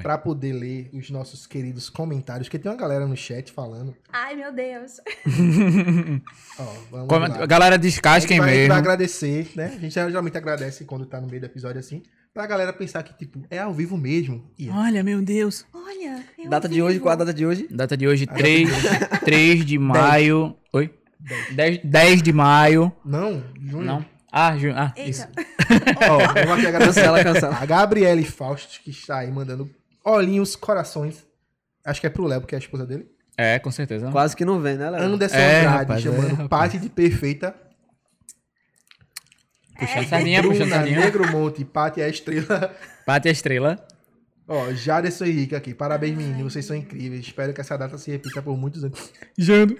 Pra 0.00 0.16
poder 0.16 0.52
ler 0.52 0.90
os 0.92 1.10
nossos 1.10 1.44
queridos 1.44 1.90
comentários, 1.90 2.46
porque 2.48 2.58
tem 2.58 2.70
uma 2.70 2.78
galera 2.78 3.04
no 3.04 3.16
chat 3.16 3.50
falando. 3.50 3.96
Ai, 4.12 4.36
meu 4.36 4.52
Deus. 4.52 5.00
Ó, 6.58 6.64
vamos 6.90 7.08
Como- 7.08 7.26
lá. 7.26 7.46
Galera, 7.46 7.76
descasquem 7.76 8.38
vai, 8.38 8.48
a 8.48 8.52
gente 8.52 8.58
vai 8.68 8.76
mesmo. 8.76 8.78
agradecer, 8.78 9.50
né? 9.56 9.72
A 9.76 9.78
gente 9.80 9.92
geralmente 9.92 10.36
agradece 10.38 10.84
quando 10.84 11.04
tá 11.06 11.20
no 11.20 11.26
meio 11.26 11.40
do 11.40 11.46
episódio 11.46 11.80
assim, 11.80 12.02
pra 12.32 12.46
galera 12.46 12.72
pensar 12.72 13.02
que, 13.02 13.12
tipo, 13.18 13.40
é 13.50 13.58
ao 13.58 13.72
vivo 13.74 13.96
mesmo. 13.96 14.44
E 14.58 14.68
é. 14.68 14.72
Olha, 14.72 15.02
meu 15.02 15.20
Deus. 15.20 15.66
Olha. 15.72 16.24
eu 16.38 16.48
Data 16.48 16.68
de 16.68 16.80
hoje, 16.80 16.94
vivo. 16.94 17.04
qual 17.04 17.12
a 17.14 17.16
data 17.16 17.34
de 17.34 17.44
hoje? 17.44 17.66
Data 17.70 17.96
de 17.96 18.06
hoje, 18.06 18.26
3, 18.26 18.68
3 19.24 19.64
de 19.64 19.78
maio. 19.78 20.56
Oi? 20.72 20.94
10, 21.54 21.80
10 21.84 22.22
de 22.22 22.32
maio. 22.32 22.92
Não, 23.04 23.42
junho. 23.60 23.84
Não. 23.84 24.11
Ah. 24.32 24.54
Ah, 24.74 24.92
Eita. 24.96 25.10
isso. 25.10 25.28
Ó, 26.10 26.18
vamos 26.18 26.58
aqui 26.58 26.66
agradecer 26.66 27.02
cancela. 27.22 27.54
a 27.54 27.66
Gabriele 27.66 28.24
Faust, 28.24 28.80
que 28.82 28.90
está 28.90 29.18
aí 29.18 29.30
mandando 29.30 29.70
olhinhos, 30.04 30.56
corações. 30.56 31.24
Acho 31.84 32.00
que 32.00 32.06
é 32.06 32.10
pro 32.10 32.26
Léo, 32.26 32.40
porque 32.40 32.54
é 32.54 32.58
a 32.58 32.60
esposa 32.60 32.86
dele. 32.86 33.06
É, 33.36 33.58
com 33.58 33.70
certeza. 33.70 34.10
Quase 34.10 34.34
que 34.34 34.44
não 34.44 34.60
vem, 34.60 34.76
né, 34.76 34.88
Léo? 34.88 35.02
Anderson 35.02 35.36
É, 35.36 35.58
Andrade, 35.60 35.76
rapaz, 35.78 36.00
é, 36.00 36.02
chamando 36.02 36.34
rapaz. 36.34 36.48
Paty 36.72 36.78
de 36.78 36.88
perfeita. 36.88 37.54
Puxando 39.78 40.08
sardinha, 40.08 40.42
puxando 40.42 40.58
Bruna 40.60 40.76
sardinha. 40.76 41.00
Negro 41.00 41.30
Monte, 41.32 41.64
Paty 41.64 42.00
é 42.00 42.04
a 42.04 42.08
estrela. 42.08 42.74
Bate 43.06 43.28
a 43.28 43.32
estrela. 43.32 43.86
Ó, 44.46 44.70
Jaderson 44.72 45.24
Henrique 45.24 45.54
aqui. 45.56 45.74
Parabéns, 45.74 46.16
meninos. 46.16 46.52
Vocês 46.52 46.64
são 46.64 46.76
incríveis. 46.76 47.24
Espero 47.24 47.52
que 47.52 47.60
essa 47.60 47.76
data 47.76 47.96
se 47.98 48.10
repita 48.10 48.40
por 48.42 48.56
muitos 48.56 48.84
anos. 48.84 49.10
Jando. 49.36 49.76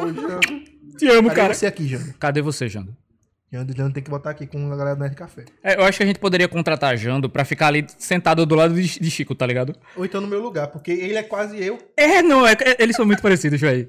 Ô, 0.00 0.06
Jando. 0.12 0.96
Te 0.96 1.08
amo, 1.08 1.28
Cadê 1.28 1.40
cara. 1.40 1.54
você 1.54 1.66
aqui, 1.66 1.86
Jando? 1.88 2.14
Cadê 2.14 2.40
você, 2.40 2.68
Jando? 2.68 2.96
Jando, 3.52 3.76
Jando 3.76 3.94
tem 3.94 4.02
que 4.02 4.10
botar 4.10 4.30
aqui 4.30 4.46
com 4.46 4.72
a 4.72 4.76
galera 4.76 4.96
do 4.96 5.02
Nerd 5.02 5.14
Café. 5.14 5.44
É, 5.62 5.76
eu 5.76 5.84
acho 5.84 5.98
que 5.98 6.02
a 6.02 6.06
gente 6.06 6.18
poderia 6.18 6.48
contratar 6.48 6.96
Jando 6.96 7.30
pra 7.30 7.44
ficar 7.44 7.68
ali 7.68 7.86
sentado 7.96 8.44
do 8.44 8.54
lado 8.56 8.74
de, 8.74 8.98
de 8.98 9.10
Chico, 9.10 9.34
tá 9.34 9.46
ligado? 9.46 9.74
Ou 9.96 10.04
então 10.04 10.20
no 10.20 10.26
meu 10.26 10.40
lugar, 10.42 10.66
porque 10.68 10.90
ele 10.90 11.14
é 11.14 11.22
quase 11.22 11.62
eu. 11.62 11.78
É, 11.96 12.22
não, 12.22 12.46
é, 12.46 12.52
é- 12.52 12.76
eles 12.82 12.96
são 12.96 13.06
muito 13.06 13.22
parecidos, 13.22 13.60
velho. 13.60 13.88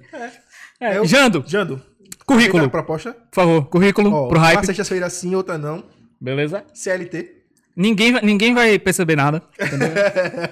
É. 0.80 0.98
Eu- 1.00 1.06
Jando, 1.06 1.43
Jando, 1.48 1.82
currículo, 2.26 2.65
a 2.65 2.70
proposta. 2.70 3.13
por 3.13 3.36
favor, 3.36 3.65
currículo 3.67 4.13
Ó, 4.13 4.28
pro 4.28 4.38
uma 4.38 4.46
hype, 4.46 4.63
sexta-feira 4.65 5.10
sim, 5.10 5.34
outra 5.34 5.58
não. 5.58 5.84
beleza? 6.22 6.63
CLT. 6.74 7.34
Ninguém, 7.76 8.12
vai- 8.12 8.22
ninguém 8.24 8.54
vai 8.54 8.78
perceber 8.80 9.15
nada, 9.15 9.41
entendeu? 9.60 9.89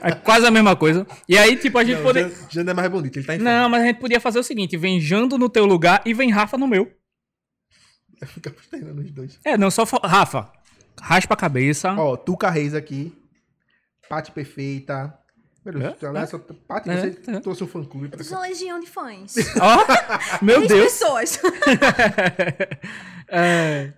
É 0.02 0.12
quase 0.14 0.46
a 0.46 0.52
mesma 0.52 0.76
coisa. 0.76 1.06
E 1.30 1.36
aí, 1.38 1.56
tipo, 1.58 1.78
a 1.80 1.84
gente 1.84 2.02
poderia... 2.02 2.30
Jando, 2.30 2.48
Jando 2.52 2.72
é 2.72 2.74
mais 2.74 2.90
bonito, 2.90 3.18
ele 3.18 3.26
tá 3.26 3.36
em 3.36 3.40
Não, 3.40 3.68
mas 3.70 3.82
a 3.84 3.86
gente 3.88 4.00
podia 4.00 4.20
fazer 4.20 4.38
o 4.40 4.44
seguinte, 4.44 4.78
vem 4.78 5.00
Jando 5.00 5.36
no 5.38 5.50
teu 5.50 5.66
lugar 5.66 6.02
e 6.06 6.14
vem 6.14 6.30
Rafa 6.32 6.56
no 6.58 6.68
meu. 6.68 6.92
Fica 8.26 8.50
postando 8.52 9.02
os 9.02 9.12
dois. 9.12 9.40
É, 9.44 9.58
não, 9.58 9.70
só... 9.72 9.86
fa- 9.86 10.00
Rafa, 10.04 10.52
raspa 11.02 11.34
a 11.34 11.38
cabeça. 11.38 11.94
Ó, 11.94 12.16
Tuca 12.16 12.50
Reis 12.50 12.74
aqui. 12.74 13.14
Pati 14.10 14.32
Perfeita. 14.32 15.14
Meu 15.66 15.74
Deus, 15.80 15.96
É? 16.04 16.06
aliás, 16.08 16.30
só- 16.30 16.38
Pati, 16.68 16.90
É, 16.90 16.96
você 17.12 17.32
é. 17.32 17.40
trouxe 17.40 17.64
um 17.64 17.68
fã-clube 17.68 18.08
pra 18.10 18.20
Eu 18.22 18.24
cá. 18.24 18.30
sou 18.30 18.40
legião 18.42 18.80
de 18.80 18.88
fãs. 18.88 19.36
Ó, 19.60 20.44
meu 20.46 20.62
Deus. 20.68 20.84
pessoas. 20.94 21.40
É, 23.28 23.94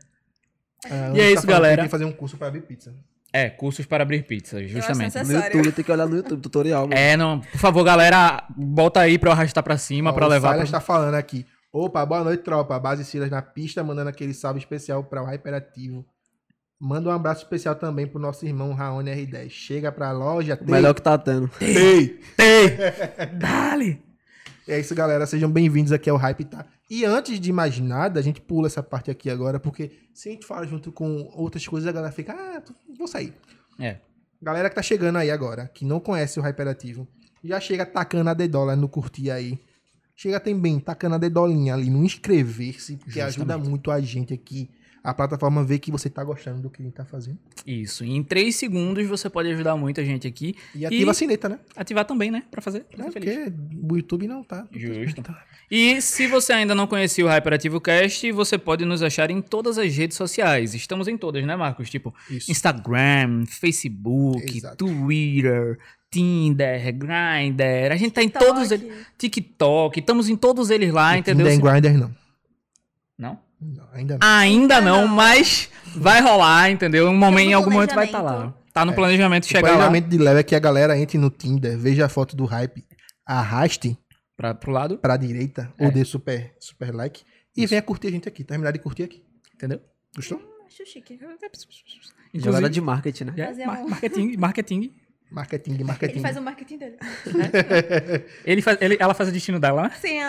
Ah, 0.86 1.12
E 1.14 1.20
é 1.20 1.32
isso, 1.34 1.46
tá 1.46 1.52
galera. 1.54 1.78
Tem 1.78 1.86
que 1.86 1.92
fazer 1.92 2.06
um 2.06 2.12
curso 2.12 2.38
pra 2.38 2.48
abrir 2.48 2.62
pizza. 2.62 2.94
é, 3.34 3.50
cursos 3.50 3.86
para 3.86 4.04
abrir 4.04 4.24
pizza, 4.24 4.66
justamente. 4.66 5.16
No. 5.24 5.34
YouTube, 5.34 5.72
tem 5.74 5.84
que 5.86 5.92
olhar 5.92 6.08
no 6.08 6.16
YouTube, 6.16 6.42
tutorial, 6.42 6.88
mano. 6.88 6.94
É, 6.98 7.18
não, 7.18 7.40
por 7.42 7.60
favor, 7.60 7.84
galera, 7.84 8.46
bota 8.56 9.02
aí 9.02 9.18
pra 9.20 9.30
eu 9.30 9.34
arrastar 9.34 9.64
pra 9.64 9.78
cima, 9.78 10.12
Ó, 10.12 10.14
pra 10.14 10.26
o 10.26 10.30
levar 10.30 10.54
Silas 10.54 10.70
pra... 10.70 10.80
tá 10.80 10.86
falando 10.86 11.16
aqui. 11.16 11.46
Opa, 11.72 12.06
boa 12.06 12.24
noite, 12.24 12.44
tropa. 12.44 12.80
Base 12.80 13.04
Silas 13.06 13.30
na 13.30 13.42
pista, 13.42 13.84
mandando 13.84 14.10
aquele 14.10 14.34
salve 14.34 14.60
especial 14.60 15.04
para 15.04 15.22
o 15.22 15.26
Hyperativo. 15.26 16.06
Manda 16.80 17.10
um 17.10 17.12
abraço 17.12 17.44
especial 17.44 17.76
também 17.76 18.08
pro 18.08 18.20
nosso 18.20 18.46
irmão 18.46 18.74
Raoni 18.74 19.12
R10. 19.12 19.50
Chega 19.50 19.92
pra 19.92 20.12
loja. 20.12 20.58
O 20.62 20.72
melhor 20.72 20.94
que 20.94 21.02
tá 21.02 21.18
tendo. 21.18 21.50
Ei! 21.60 22.20
Ei, 22.38 22.78
dale! 23.38 24.02
É 24.68 24.80
isso, 24.80 24.94
galera. 24.94 25.26
Sejam 25.26 25.50
bem-vindos 25.50 25.92
aqui 25.92 26.10
ao 26.10 26.18
Hype 26.18 26.46
Tá. 26.46 26.66
E 26.90 27.04
antes 27.04 27.40
de 27.40 27.52
mais 27.52 27.80
nada, 27.80 28.20
a 28.20 28.24
gente 28.24 28.40
pula 28.40 28.68
essa 28.68 28.82
parte 28.82 29.12
aqui 29.12 29.30
agora, 29.30 29.60
porque 29.60 29.92
se 30.14 30.30
a 30.30 30.32
gente 30.32 30.46
fala 30.46 30.66
junto 30.66 30.92
com 30.92 31.30
outras 31.34 31.68
coisas, 31.68 31.88
a 31.88 31.92
galera 31.92 32.14
fica, 32.14 32.34
ah, 32.34 32.62
vou 32.98 33.08
sair. 33.08 33.34
É, 33.80 33.98
Galera 34.42 34.70
que 34.70 34.76
tá 34.76 34.84
chegando 34.84 35.18
aí 35.18 35.32
agora, 35.32 35.68
que 35.74 35.84
não 35.84 36.00
conhece 36.00 36.40
o 36.40 36.44
Hyperativo, 36.44 37.08
já 37.44 37.60
chega 37.60 37.86
tacando 37.86 38.30
a 38.30 38.34
dedola 38.34 38.76
no 38.76 38.88
curtir 38.88 39.32
aí. 39.32 39.60
Chega 40.20 40.40
também 40.40 40.80
tacando 40.80 41.14
a 41.14 41.18
dedolinha 41.20 41.76
ali 41.76 41.92
no 41.92 42.04
inscrever-se, 42.04 42.98
que 42.98 43.22
ajuda 43.22 43.56
muito 43.56 43.92
a 43.92 44.02
gente 44.02 44.34
aqui. 44.34 44.68
A 45.04 45.14
plataforma 45.14 45.64
ver 45.64 45.78
que 45.78 45.92
você 45.92 46.10
tá 46.10 46.24
gostando 46.24 46.60
do 46.60 46.70
que 46.72 46.82
a 46.82 46.86
gente 46.86 46.96
tá 46.96 47.06
fazendo. 47.06 47.38
isso. 47.66 48.04
E 48.04 48.10
em 48.10 48.24
três 48.24 48.56
segundos 48.56 49.08
você 49.08 49.30
pode 49.30 49.50
ajudar 49.52 49.76
muito 49.78 50.02
a 50.02 50.04
gente 50.04 50.28
aqui. 50.28 50.56
E 50.76 50.86
ativa 50.86 51.12
a 51.12 51.14
sineta, 51.14 51.48
né? 51.48 51.60
ativar 51.76 52.04
também, 52.04 52.32
né? 52.32 52.44
Pra 52.50 52.62
fazer. 52.62 52.82
pra 52.84 53.06
É, 53.06 53.12
porque 53.12 53.54
o 53.90 53.96
YouTube 53.96 54.28
não 54.28 54.44
tá. 54.44 54.68
Justo. 54.72 55.24
E 55.70 56.02
se 56.02 56.28
você 56.28 56.52
ainda 56.52 56.74
não 56.74 56.88
conhecia 56.88 57.24
o 57.24 57.30
Hyperativo 57.30 57.80
Cast, 57.80 58.32
você 58.32 58.58
pode 58.58 58.86
nos 58.86 59.04
achar 59.04 59.30
em 59.30 59.42
todas 59.42 59.78
as 59.78 59.96
redes 59.96 60.18
sociais. 60.18 60.74
Estamos 60.74 61.08
em 61.08 61.18
todas, 61.18 61.46
né, 61.46 61.56
Marcos? 61.56 61.90
Tipo, 61.90 62.14
Isso. 62.30 62.52
Instagram, 62.52 63.46
Facebook, 63.46 64.58
Exato. 64.58 64.78
Twitter, 64.78 65.78
Tinder, 66.22 66.94
Grindr. 66.96 67.92
A 67.92 67.96
gente 67.96 68.12
tá 68.12 68.24
em 68.24 68.28
TikTok. 68.28 68.46
todos 68.46 68.72
eles. 68.72 69.06
TikTok, 69.18 70.00
estamos 70.00 70.30
em 70.30 70.36
todos 70.36 70.70
eles 70.70 70.92
lá, 70.92 71.18
entendeu? 71.18 71.46
Ainda 71.48 71.68
em 71.70 71.82
Grindr, 71.82 71.98
não. 72.00 72.16
Não? 73.18 73.40
Não, 73.60 73.88
Ainda 73.94 74.18
não. 74.20 74.28
Ainda 74.28 74.82
não, 74.82 75.02
não. 75.08 75.16
mas 75.16 75.70
vai 75.96 76.22
rolar, 76.22 76.70
entendeu? 76.72 77.08
Um 77.08 77.18
momento, 77.18 77.50
em 77.50 77.54
algum 77.54 77.72
momento 77.72 77.94
vai 77.96 78.06
estar 78.06 78.20
planejamento. 78.22 78.56
lá. 78.56 78.64
Tá 78.74 78.86
no 78.86 78.94
planejamento 78.94 79.44
O 79.46 79.48
chegar 79.48 79.62
lá 79.72 79.76
planejamento 79.78 80.08
de 80.10 80.18
leve 80.20 80.40
é 80.40 80.44
que 80.44 80.56
a 80.56 80.60
galera 80.60 80.98
entre 80.98 81.18
no 81.18 81.30
Tinder, 81.32 81.78
veja 81.78 82.06
a 82.06 82.10
foto 82.10 82.36
do 82.36 82.46
hype, 82.46 82.84
arraste 83.26 83.98
pra, 84.36 84.54
pro 84.54 84.72
lado, 84.72 84.98
pra 85.00 85.18
direita, 85.18 85.74
É. 85.80 85.86
ou 85.86 85.92
dê 85.92 86.06
super, 86.06 86.54
super 86.60 86.94
like, 86.94 87.24
e 87.56 87.66
venha 87.66 87.82
curtir 87.82 88.08
a 88.08 88.12
gente 88.12 88.28
aqui. 88.28 88.44
Terminar 88.44 88.72
de 88.72 88.80
curtir 88.80 89.04
aqui. 89.04 89.24
entendeu? 89.56 89.82
Gostou? 90.16 90.40
Acho 90.68 90.86
chique. 90.86 91.20
Galera 92.36 92.70
de 92.70 92.80
marketing, 92.80 93.24
né? 93.26 93.34
é, 93.38 93.46
Fazer 93.48 93.66
mar- 93.66 93.82
um- 93.84 93.90
marketing, 93.90 94.88
marketing. 95.30 95.72
Marketing, 95.72 95.84
marketing. 95.84 96.14
Ele 96.14 96.22
faz 96.22 96.38
o 96.38 96.42
marketing 96.42 96.78
dele. 96.78 96.98
Ele 98.46 98.62
faz, 98.62 98.78
ele, 98.82 98.98
ela 99.00 99.14
faz 99.14 99.30
o 99.30 99.32
destino 99.32 99.60
dela, 99.60 99.84
né? 99.84 99.92
Sim, 100.00 100.22
é. 100.22 100.28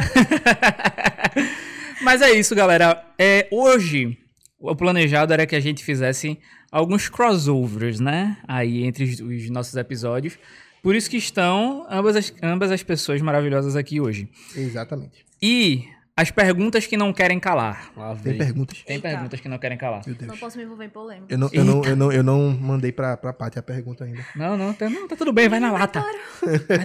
Mas 2.03 2.23
é 2.23 2.33
isso, 2.33 2.55
galera. 2.55 3.05
É, 3.19 3.49
hoje, 3.51 4.19
o 4.59 4.75
planejado 4.75 5.33
era 5.33 5.47
que 5.47 5.57
a 5.57 5.61
gente 5.61 5.85
fizesse 5.85 6.39
alguns 6.71 7.09
crossovers, 7.09 8.01
né? 8.01 8.37
Aí 8.47 8.85
entre 8.85 9.05
os, 9.05 9.21
os 9.21 9.51
nossos 9.51 9.75
episódios. 9.77 10.39
Por 10.83 10.95
isso 10.95 11.11
que 11.11 11.17
estão 11.17 11.87
ambas 11.91 12.17
as, 12.17 12.33
ambas 12.43 12.71
as 12.71 12.83
pessoas 12.83 13.21
maravilhosas 13.21 13.77
aqui 13.77 14.01
hoje. 14.01 14.29
Exatamente. 14.55 15.27
E 15.43 15.89
as 16.21 16.31
perguntas 16.31 16.87
que 16.87 16.97
não 16.97 17.13
querem 17.13 17.39
calar. 17.39 17.91
Lá 17.97 18.15
Tem 18.15 18.33
vem. 18.33 18.39
perguntas? 18.39 18.83
Tem 18.83 18.97
Eita. 18.97 19.09
perguntas 19.09 19.41
que 19.41 19.49
não 19.49 19.59
querem 19.59 19.79
calar. 19.79 20.03
Meu 20.07 20.15
Deus. 20.17 20.29
Não 20.31 20.37
posso 20.37 20.59
me 20.59 20.65
envolver 20.65 20.85
em 20.87 20.89
polêmica. 20.89 21.33
Eu 21.33 21.39
não, 21.39 21.49
eu, 21.53 21.65
não, 21.65 21.85
eu, 21.85 21.97
não, 21.97 22.13
eu 22.13 22.23
não 22.23 22.51
mandei 22.51 22.91
pra, 22.91 23.17
pra 23.17 23.33
Paty 23.33 23.59
a 23.59 23.63
pergunta 23.63 24.05
ainda. 24.05 24.25
Não, 24.35 24.57
não, 24.57 24.73
tá, 24.73 24.89
não, 24.91 25.07
tá 25.07 25.15
tudo 25.17 25.33
bem, 25.33 25.49
vai 25.49 25.61
na 25.61 25.71
lata. 25.73 26.01
Vai 26.01 26.13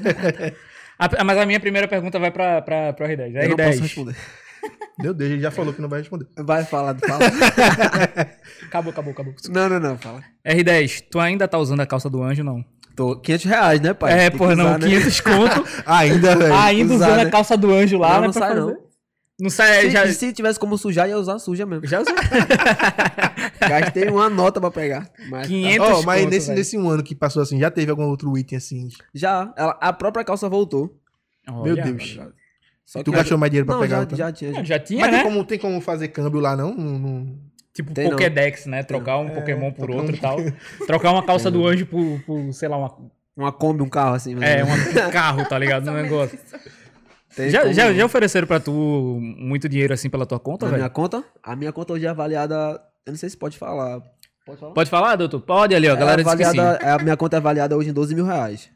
na 0.01 0.21
lata. 0.23 0.55
A- 0.99 1.23
mas 1.23 1.37
a 1.37 1.45
minha 1.45 1.59
primeira 1.59 1.87
pergunta 1.87 2.19
vai 2.19 2.29
pra, 2.31 2.61
pra, 2.61 2.93
pra 2.93 3.07
R10. 3.09 3.33
Eu 3.43 3.49
não 3.49 3.57
posso 3.57 3.69
R10. 3.79 3.81
responder. 3.81 4.15
Meu 4.99 5.13
Deus, 5.13 5.31
ele 5.31 5.41
já 5.41 5.49
falou 5.51 5.73
que 5.73 5.81
não 5.81 5.89
vai 5.89 5.99
responder. 5.99 6.27
Vai, 6.37 6.63
fala, 6.63 6.95
fala. 6.95 7.19
Acabou, 8.67 8.91
acabou, 8.91 9.11
acabou. 9.13 9.33
não, 9.49 9.67
não, 9.69 9.79
não, 9.79 9.97
fala. 9.97 10.21
R10, 10.45 11.05
tu 11.09 11.19
ainda 11.19 11.47
tá 11.47 11.57
usando 11.57 11.79
a 11.81 11.85
calça 11.85 12.09
do 12.09 12.21
anjo, 12.23 12.43
não? 12.43 12.63
Tô 12.95 13.15
500 13.19 13.45
reais, 13.45 13.81
né, 13.81 13.93
pai? 13.93 14.13
é, 14.13 14.17
Tem 14.29 14.31
que 14.31 14.37
porra, 14.37 14.55
não, 14.55 14.65
usar, 14.65 14.79
né? 14.79 14.87
500 14.87 15.19
conto. 15.21 15.65
Ainda, 15.85 16.35
velho. 16.35 16.53
ainda 16.53 16.93
usar, 16.93 17.07
usando 17.07 17.19
a 17.21 17.23
né? 17.25 17.31
calça 17.31 17.57
do 17.57 17.73
anjo 17.73 17.97
lá, 17.97 18.09
Não, 18.13 18.21
né? 18.21 18.25
não 18.27 18.33
pra 18.33 18.41
sai, 18.41 18.49
fazer. 18.55 18.61
não. 18.61 18.82
Não 19.39 19.49
sai, 19.49 19.81
Se, 19.85 19.89
já... 19.89 20.07
se 20.13 20.31
tivesse 20.33 20.59
como 20.59 20.77
sujar, 20.77 21.09
ia 21.09 21.17
usar 21.17 21.39
suja 21.39 21.65
mesmo. 21.65 21.85
Já 21.87 22.01
usou. 22.01 22.13
Gastei 23.59 24.07
uma 24.09 24.29
nota 24.29 24.59
pra 24.61 24.69
pegar. 24.71 25.09
Mas 25.29 25.43
tá. 25.43 25.47
500 25.47 25.87
Ó, 25.89 26.01
mas 26.03 26.21
conto, 26.21 26.29
nesse, 26.31 26.51
nesse 26.51 26.77
um 26.77 26.89
ano 26.89 27.03
que 27.03 27.15
passou 27.15 27.41
assim, 27.41 27.59
já 27.59 27.71
teve 27.71 27.89
algum 27.91 28.05
outro 28.05 28.37
item 28.37 28.57
assim? 28.57 28.87
Já, 29.13 29.51
ela- 29.57 29.77
a 29.81 29.91
própria 29.93 30.23
calça 30.23 30.47
voltou. 30.47 30.99
Meu 31.47 31.73
Olha, 31.73 31.83
Deus. 31.83 32.19
Só 32.85 33.01
Tu 33.01 33.11
que- 33.11 33.17
gastou 33.17 33.37
mais 33.37 33.49
dinheiro 33.49 33.65
pra 33.65 33.75
não, 33.75 33.81
pegar 33.81 33.95
já, 33.95 34.01
outra? 34.01 34.17
já 34.17 34.31
tinha. 34.31 34.53
já. 34.53 34.63
Já 34.63 34.79
tinha, 34.79 35.01
Mas 35.01 35.11
né? 35.11 35.17
tem 35.23 35.31
como, 35.31 35.43
tem 35.45 35.59
como 35.59 35.81
fazer 35.81 36.09
câmbio 36.09 36.39
lá, 36.39 36.55
não? 36.55 36.73
Não- 36.73 36.99
não- 36.99 37.39
Tipo 37.73 37.91
Tem 37.91 38.03
não. 38.03 38.11
Pokédex, 38.11 38.67
né? 38.67 38.83
Trocar 38.83 39.17
um 39.17 39.29
Pokémon 39.31 39.71
por 39.71 39.87
trocar 39.87 39.95
outro 40.01 40.13
um- 40.13 40.15
e 40.15 40.19
tal. 40.19 40.37
Trocar 40.85 41.11
uma 41.11 41.25
calça 41.25 41.49
do 41.49 41.65
anjo 41.65 41.87
por, 41.87 42.21
por, 42.23 42.53
sei 42.53 42.69
lá, 42.69 42.77
uma, 42.77 42.95
Uma 43.35 43.51
Kombi, 43.51 43.81
um 43.81 43.89
carro 43.89 44.13
assim. 44.13 44.35
é, 44.43 44.63
uma- 44.63 45.07
um 45.07 45.11
carro, 45.11 45.43
tá 45.49 45.57
ligado? 45.57 45.83
No 45.85 45.93
negócio. 45.99 46.35
isso. 46.35 46.82
Tem 47.35 47.49
Já, 47.49 47.61
como 47.61 47.73
já, 47.73 47.93
já 47.93 48.05
ofereceram 48.05 48.47
pra 48.47 48.59
tu 48.59 48.71
muito 49.19 49.67
dinheiro 49.67 49.93
assim 49.93 50.09
pela 50.09 50.25
tua 50.25 50.39
conta, 50.39 50.65
Na 50.65 50.71
velho? 50.71 50.81
minha 50.83 50.89
conta? 50.89 51.23
A 51.41 51.55
minha 51.55 51.71
conta 51.71 51.93
hoje 51.93 52.05
é 52.05 52.09
avaliada. 52.09 52.79
Eu 53.05 53.11
não 53.11 53.17
sei 53.17 53.29
se 53.29 53.37
pode 53.37 53.57
falar. 53.57 54.01
Pode 54.45 54.59
falar? 54.59 54.73
Pode 54.73 54.89
falar, 54.89 55.15
doutor? 55.15 55.41
Pode 55.41 55.73
ali, 55.75 55.87
ó. 55.89 55.93
A 55.93 55.95
galera 55.95 56.21
é 56.21 56.23
disse 56.23 56.37
que 56.37 56.43
sim. 56.45 56.59
avaliada, 56.59 56.85
é, 56.85 56.91
A 56.91 56.97
minha 56.99 57.17
conta 57.17 57.37
é 57.37 57.39
avaliada 57.39 57.75
hoje 57.77 57.89
em 57.89 57.93
12 57.93 58.13
mil 58.15 58.25
reais. 58.25 58.69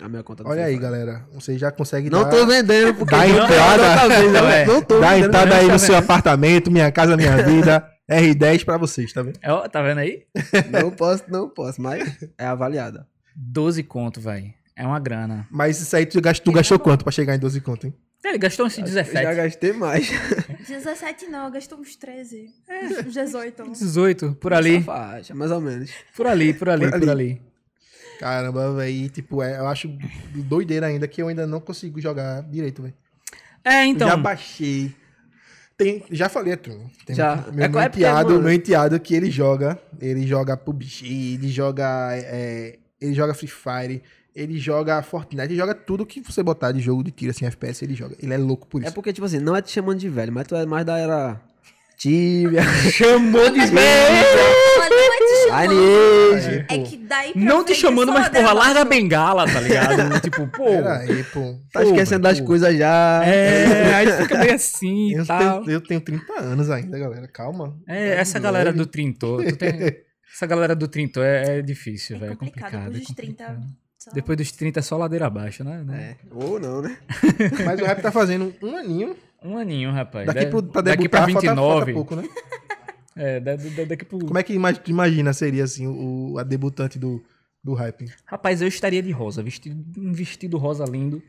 A 0.00 0.08
minha 0.08 0.22
conta 0.22 0.42
Olha 0.48 0.64
aí, 0.64 0.76
galera. 0.78 1.24
Você 1.34 1.56
já 1.58 1.70
consegue 1.70 2.08
Não 2.10 2.24
dar, 2.24 2.30
tô 2.30 2.46
vendendo, 2.46 2.94
porque. 2.94 3.14
Dá 3.14 3.26
não- 3.26 3.44
entrada. 3.44 3.82
não, 3.82 3.94
tá 3.94 4.08
vendo, 4.08 4.32
Não, 4.32 4.48
é. 4.48 4.64
não 4.64 4.82
tô 4.82 5.00
dá 5.00 5.10
vendendo. 5.10 5.26
entrada 5.28 5.54
aí 5.56 5.66
tá 5.66 5.72
no 5.74 5.78
seu 5.78 5.96
apartamento, 5.96 6.70
minha 6.70 6.90
casa, 6.90 7.16
minha 7.16 7.36
vida. 7.44 7.86
R10 8.10 8.64
pra 8.64 8.76
vocês, 8.78 9.12
tá 9.12 9.22
vendo? 9.22 9.38
Ó, 9.46 9.68
tá 9.68 9.80
vendo 9.82 9.98
aí? 9.98 10.24
Não 10.70 10.90
posso, 10.90 11.24
não 11.28 11.48
posso, 11.48 11.80
mas 11.80 12.02
é 12.38 12.44
avaliada. 12.46 13.06
12 13.36 13.82
conto, 13.84 14.20
velho. 14.20 14.52
É 14.82 14.86
uma 14.86 14.98
grana. 14.98 15.46
Mas 15.48 15.80
isso 15.80 15.94
aí 15.94 16.04
tu, 16.04 16.20
gastou, 16.20 16.52
tu 16.52 16.56
gastou 16.56 16.78
quanto 16.78 17.04
pra 17.04 17.12
chegar 17.12 17.36
em 17.36 17.38
12 17.38 17.60
conto, 17.60 17.86
hein? 17.86 17.94
Ele 18.24 18.38
gastou 18.38 18.66
uns 18.66 18.76
Eu 18.78 18.84
17. 18.84 19.22
Já 19.22 19.34
gastei 19.34 19.72
mais. 19.72 20.08
17 20.68 21.26
não, 21.26 21.50
gastou 21.50 21.78
uns 21.78 21.94
13. 21.94 22.46
Uns 22.98 23.14
18. 23.14 23.62
18, 23.72 24.34
por 24.40 24.52
ali. 24.52 24.76
Essa 24.76 24.84
faixa, 24.86 25.34
mais 25.34 25.50
ou 25.52 25.60
menos. 25.60 25.90
Por 26.16 26.26
ali, 26.26 26.52
por 26.52 26.68
ali, 26.68 26.90
Por 26.90 27.00
por 27.00 27.08
ali. 27.08 27.10
ali. 27.10 27.42
Caramba, 28.18 28.72
velho. 28.74 29.08
Tipo, 29.08 29.42
é, 29.42 29.58
eu 29.58 29.66
acho 29.68 29.88
doideira 30.34 30.86
ainda 30.86 31.06
que 31.06 31.22
eu 31.22 31.28
ainda 31.28 31.46
não 31.46 31.60
consigo 31.60 32.00
jogar 32.00 32.42
direito, 32.42 32.82
velho. 32.82 32.94
É, 33.64 33.84
então. 33.84 34.08
Já 34.08 34.16
baixei. 34.16 34.92
Tem, 35.76 36.04
já 36.10 36.28
falei 36.28 36.54
a 36.54 36.56
tu. 36.56 36.70
Tem 37.06 37.14
Já. 37.14 37.36
Meu, 37.52 37.64
É 37.64 37.68
meu 37.68 37.80
é 37.80 37.86
enteado, 37.86 38.40
meu 38.40 38.52
enteado 38.52 38.98
que 39.00 39.14
ele 39.14 39.30
joga. 39.30 39.78
Ele 40.00 40.26
joga 40.26 40.56
PUBG, 40.56 41.34
ele 41.34 41.48
joga. 41.48 42.08
é, 42.12 42.78
ele 43.00 43.14
joga 43.14 43.34
Free 43.34 43.48
Fire, 43.48 44.02
ele 44.34 44.58
joga 44.58 45.02
Fortnite, 45.02 45.44
ele 45.48 45.56
joga 45.56 45.74
tudo 45.74 46.06
que 46.06 46.20
você 46.20 46.42
botar 46.42 46.72
de 46.72 46.80
jogo 46.80 47.02
de 47.04 47.10
tiro 47.10 47.30
assim, 47.30 47.44
FPS, 47.46 47.84
ele 47.84 47.94
joga. 47.94 48.16
Ele 48.20 48.32
é 48.32 48.38
louco 48.38 48.66
por 48.66 48.82
É 48.82 48.86
isso. 48.86 48.94
porque, 48.94 49.12
tipo 49.12 49.24
assim, 49.26 49.38
não 49.38 49.54
é 49.56 49.62
te 49.62 49.70
chamando 49.70 49.98
de 49.98 50.08
velho, 50.08 50.32
mas 50.32 50.46
tu 50.46 50.54
é 50.56 50.64
mais 50.66 50.84
da 50.86 50.98
era 50.98 51.40
Tibia, 51.96 52.62
Chamou 52.90 53.48
de 53.50 53.60
velho! 53.60 53.72
Não 54.78 55.12
é 55.12 55.18
te 55.18 55.48
chamando. 55.48 55.72
Lineage. 55.72 56.66
Aí, 56.68 56.76
É 56.76 56.78
pô. 56.78 56.84
que 56.84 56.96
daí 56.96 57.32
Não 57.36 57.60
te 57.62 57.66
frente 57.68 57.80
chamando, 57.80 58.12
mas 58.12 58.28
porra, 58.30 58.52
larga 58.52 58.80
a 58.80 58.84
bengala, 58.84 59.44
tá 59.46 59.60
ligado? 59.60 60.18
tipo, 60.20 60.46
pô. 60.48 60.64
Pera 60.64 60.98
aí, 60.98 61.22
pô. 61.24 61.54
Tá 61.72 61.80
Pô, 61.80 61.86
esquecendo 61.88 62.22
das 62.22 62.40
pô. 62.40 62.46
coisas 62.46 62.76
já. 62.76 63.22
É, 63.24 63.94
aí 63.94 64.12
fica 64.22 64.38
meio 64.38 64.54
assim 64.54 65.10
e 65.10 65.12
Eu 65.14 65.26
tal. 65.26 65.62
tenho, 65.64 65.74
eu 65.76 65.80
tenho 65.80 66.00
30 66.00 66.40
anos 66.40 66.70
ainda, 66.70 66.98
galera. 66.98 67.28
Calma. 67.28 67.76
É, 67.86 68.14
essa 68.14 68.38
Leve. 68.38 68.44
galera 68.44 68.72
do 68.72 68.86
Trintou. 68.86 69.44
tu 69.44 69.56
tem- 69.56 69.72
Essa 70.34 70.46
galera 70.46 70.74
do 70.74 70.88
Trintou 70.88 71.22
é, 71.22 71.58
é 71.58 71.62
difícil, 71.62 72.16
É 72.16 72.18
velho. 72.20 72.32
É 72.32 72.36
complicado, 72.36 72.70
complicado. 72.72 72.96
é 72.96 72.98
dos 72.98 73.08
30. 73.14 73.60
Depois 74.12 74.36
dos 74.38 74.52
30 74.52 74.80
é 74.80 74.82
só 74.82 74.96
ladeira 74.96 75.26
abaixo, 75.26 75.62
né? 75.64 75.84
É. 75.90 76.16
Ou 76.34 76.58
não, 76.58 76.82
né? 76.82 76.96
Mas 77.64 77.80
o 77.80 77.84
rap 77.84 78.00
tá 78.02 78.10
fazendo 78.12 78.54
um 78.62 78.76
aninho. 78.76 79.16
Um 79.44 79.56
aninho, 79.56 79.90
rapaz. 79.90 80.26
Daqui 80.26 80.44
Da- 80.44 80.50
pro, 80.50 80.62
pra 80.62 80.80
daqui 80.82 81.02
debutar, 81.02 81.24
pra 81.24 81.32
falta- 81.32 81.48
29. 81.50 81.76
Falta, 81.76 81.92
pouco, 81.92 82.16
né? 82.16 82.28
É, 83.14 83.38
da- 83.40 83.56
da- 83.56 83.84
daqui 83.88 84.06
pro. 84.06 84.18
Como 84.20 84.38
é 84.38 84.42
que 84.42 84.54
imagina 84.88 85.34
seria 85.34 85.64
assim 85.64 85.86
o, 85.86 86.38
a 86.38 86.42
debutante 86.42 86.98
do, 86.98 87.22
do 87.62 87.74
hype? 87.74 88.10
Rapaz, 88.24 88.62
eu 88.62 88.68
estaria 88.68 89.02
de 89.02 89.10
rosa, 89.12 89.42
vestido, 89.42 89.84
um 90.00 90.12
vestido 90.14 90.56
rosa 90.56 90.84
lindo. 90.86 91.22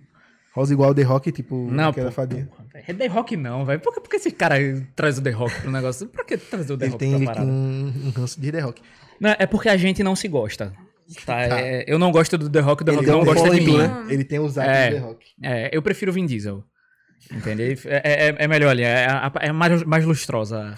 Rosa 0.55 0.71
igual 0.71 0.91
o 0.91 0.93
The 0.95 1.01
Rock, 1.01 1.31
tipo, 1.33 1.67
Não, 1.69 1.89
aquela 1.89 2.07
pô, 2.09 2.13
fadinha. 2.15 2.47
É 2.73 2.93
The 2.93 3.07
Rock 3.07 3.35
não, 3.35 3.65
velho. 3.65 3.81
Por, 3.81 3.93
que- 3.93 3.99
por 3.99 4.09
que 4.09 4.15
esse 4.15 4.31
cara 4.31 4.55
traz 4.95 5.17
o 5.17 5.21
The 5.21 5.31
Rock 5.31 5.59
pro 5.61 5.71
negócio? 5.71 6.07
Por 6.07 6.23
que 6.25 6.37
trazer 6.37 6.71
o 6.71 6.77
The 6.77 6.85
Ele 6.85 6.91
Rock 6.93 6.99
tem, 6.99 7.09
pra 7.09 7.17
ele 7.17 7.25
parada? 7.25 7.45
tem 7.45 7.53
um, 7.53 7.93
um 8.05 8.09
ranço 8.11 8.39
de 8.39 8.49
The 8.51 8.59
Rock. 8.61 8.81
Não, 9.19 9.35
é 9.37 9.45
porque 9.45 9.67
a 9.67 9.75
gente 9.75 10.01
não 10.03 10.15
se 10.15 10.27
gosta. 10.29 10.71
Tá? 11.25 11.47
Tá. 11.47 11.59
É, 11.59 11.83
eu 11.87 11.99
não 11.99 12.11
gosto 12.11 12.37
do 12.37 12.49
The 12.49 12.59
Rock, 12.59 12.81
o 12.81 12.85
The 12.85 12.91
Ele 12.91 12.97
Rock 12.97 13.09
não 13.11 13.21
um 13.21 13.25
gosta 13.25 13.49
de 13.49 13.61
mim. 13.61 13.77
né? 13.77 14.05
Ele 14.09 14.23
tem 14.23 14.39
os 14.39 14.57
atos 14.57 14.71
É. 14.71 14.89
do 14.89 14.95
The 14.95 15.01
Rock. 15.01 15.25
É, 15.41 15.69
eu 15.75 15.81
prefiro 15.81 16.11
o 16.11 16.13
Vin 16.13 16.25
Diesel. 16.25 16.63
Entendeu? 17.31 17.75
É, 17.85 18.27
é- 18.29 18.35
é 18.37 18.47
melhor 18.47 18.69
ali, 18.71 18.83
é, 18.83 19.07
é 19.41 19.51
mais, 19.51 19.83
mais 19.83 20.03
lustrosa 20.05 20.75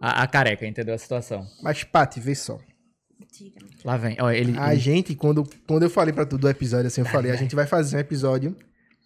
a, 0.00 0.22
a 0.22 0.26
careca, 0.26 0.64
entendeu? 0.66 0.94
A 0.94 0.98
situação. 0.98 1.44
Mas, 1.62 1.82
Paty, 1.82 2.20
vê 2.20 2.34
só. 2.34 2.58
Lá 3.84 3.96
vem. 3.96 4.16
Ó, 4.20 4.30
ele, 4.30 4.56
A 4.58 4.74
gente, 4.76 5.14
quando, 5.16 5.44
quando 5.66 5.82
eu 5.82 5.90
falei 5.90 6.12
pra 6.12 6.24
tu 6.24 6.38
do 6.38 6.48
episódio, 6.48 6.86
assim, 6.86 7.00
eu 7.00 7.06
falei, 7.06 7.32
a 7.32 7.36
gente 7.36 7.54
vai 7.56 7.66
fazer 7.66 7.96
um 7.96 8.00
episódio 8.00 8.56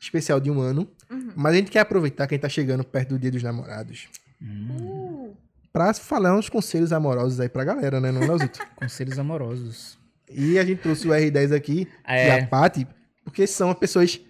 especial 0.00 0.38
de 0.38 0.50
um 0.50 0.61
ano, 0.61 0.88
mas 1.34 1.54
a 1.54 1.56
gente 1.56 1.70
quer 1.70 1.80
aproveitar 1.80 2.26
que 2.26 2.34
a 2.34 2.37
gente 2.37 2.42
tá 2.42 2.48
chegando 2.48 2.84
perto 2.84 3.11
do 3.11 3.18
Dia 3.18 3.30
dos 3.30 3.42
Namorados 3.42 4.08
Uh, 4.40 5.34
pra 5.72 5.92
falar 5.94 6.37
uns 6.37 6.48
conselhos 6.48 6.92
amorosos 6.92 7.40
aí 7.40 7.48
pra 7.48 7.64
galera, 7.64 8.00
né, 8.00 8.12
não, 8.12 8.20
Leozito? 8.20 8.61
Conselhos 8.76 9.18
amorosos. 9.18 9.97
E 10.31 10.59
a 10.59 10.64
gente 10.64 10.81
trouxe 10.81 11.07
o 11.09 11.11
R10 11.12 11.53
aqui 11.55 11.88
É. 12.07 12.27
e 12.29 12.31
a 12.41 12.47
Paty, 12.47 12.87
porque 13.25 13.47
são 13.47 13.73
pessoas 13.75 14.21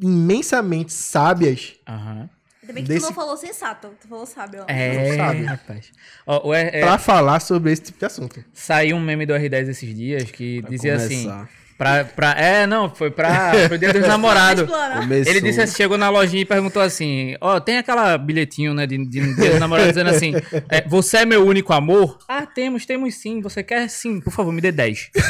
imensamente 0.00 0.92
sábias. 0.92 1.74
Aham. 1.88 2.28
Ainda 2.62 2.72
bem 2.74 2.84
que 2.84 2.88
Desse- 2.88 3.00
tu 3.06 3.08
não 3.08 3.14
falou 3.14 3.36
sensato, 3.36 3.90
tu 4.00 4.06
falou 4.06 4.24
sábio. 4.24 4.62
ó. 4.62 4.64
É, 4.68 5.16
sabe. 5.16 5.42
rapaz. 5.42 5.90
Ó, 6.26 6.48
o 6.48 6.54
R- 6.54 6.70
é, 6.76 6.80
Pra 6.80 6.96
falar 6.96 7.40
sobre 7.40 7.72
esse 7.72 7.82
tipo 7.82 7.98
de 7.98 8.04
assunto. 8.04 8.44
saiu 8.52 8.96
um 8.96 9.00
meme 9.00 9.26
do 9.26 9.32
R10 9.34 9.68
esses 9.68 9.94
dias 9.94 10.30
que 10.30 10.62
dizia 10.68 10.94
assim. 10.94 11.28
Pra, 11.76 12.04
pra, 12.04 12.30
é, 12.32 12.66
não, 12.66 12.94
foi 12.94 13.10
pra, 13.10 13.52
pro 13.68 13.78
dia 13.78 13.92
dos 13.92 14.02
namorados. 14.06 14.68
Ele 15.26 15.40
disse 15.40 15.60
assim, 15.60 15.76
chegou 15.76 15.98
na 15.98 16.08
lojinha 16.10 16.42
e 16.42 16.46
perguntou 16.46 16.80
assim: 16.80 17.34
Ó, 17.40 17.58
tem 17.58 17.78
aquela 17.78 18.16
bilhetinho, 18.16 18.72
né, 18.74 18.86
de, 18.86 18.98
de 18.98 19.34
dia 19.34 19.50
dos 19.50 19.60
namorados 19.60 19.92
dizendo 19.92 20.10
assim: 20.10 20.34
é, 20.68 20.82
Você 20.88 21.18
é 21.18 21.24
meu 21.26 21.44
único 21.44 21.72
amor? 21.72 22.18
Ah, 22.28 22.46
temos, 22.46 22.86
temos 22.86 23.14
sim. 23.16 23.40
Você 23.40 23.62
quer 23.62 23.88
sim? 23.88 24.20
Por 24.20 24.32
favor, 24.32 24.52
me 24.52 24.60
dê 24.60 24.70
10. 24.70 25.10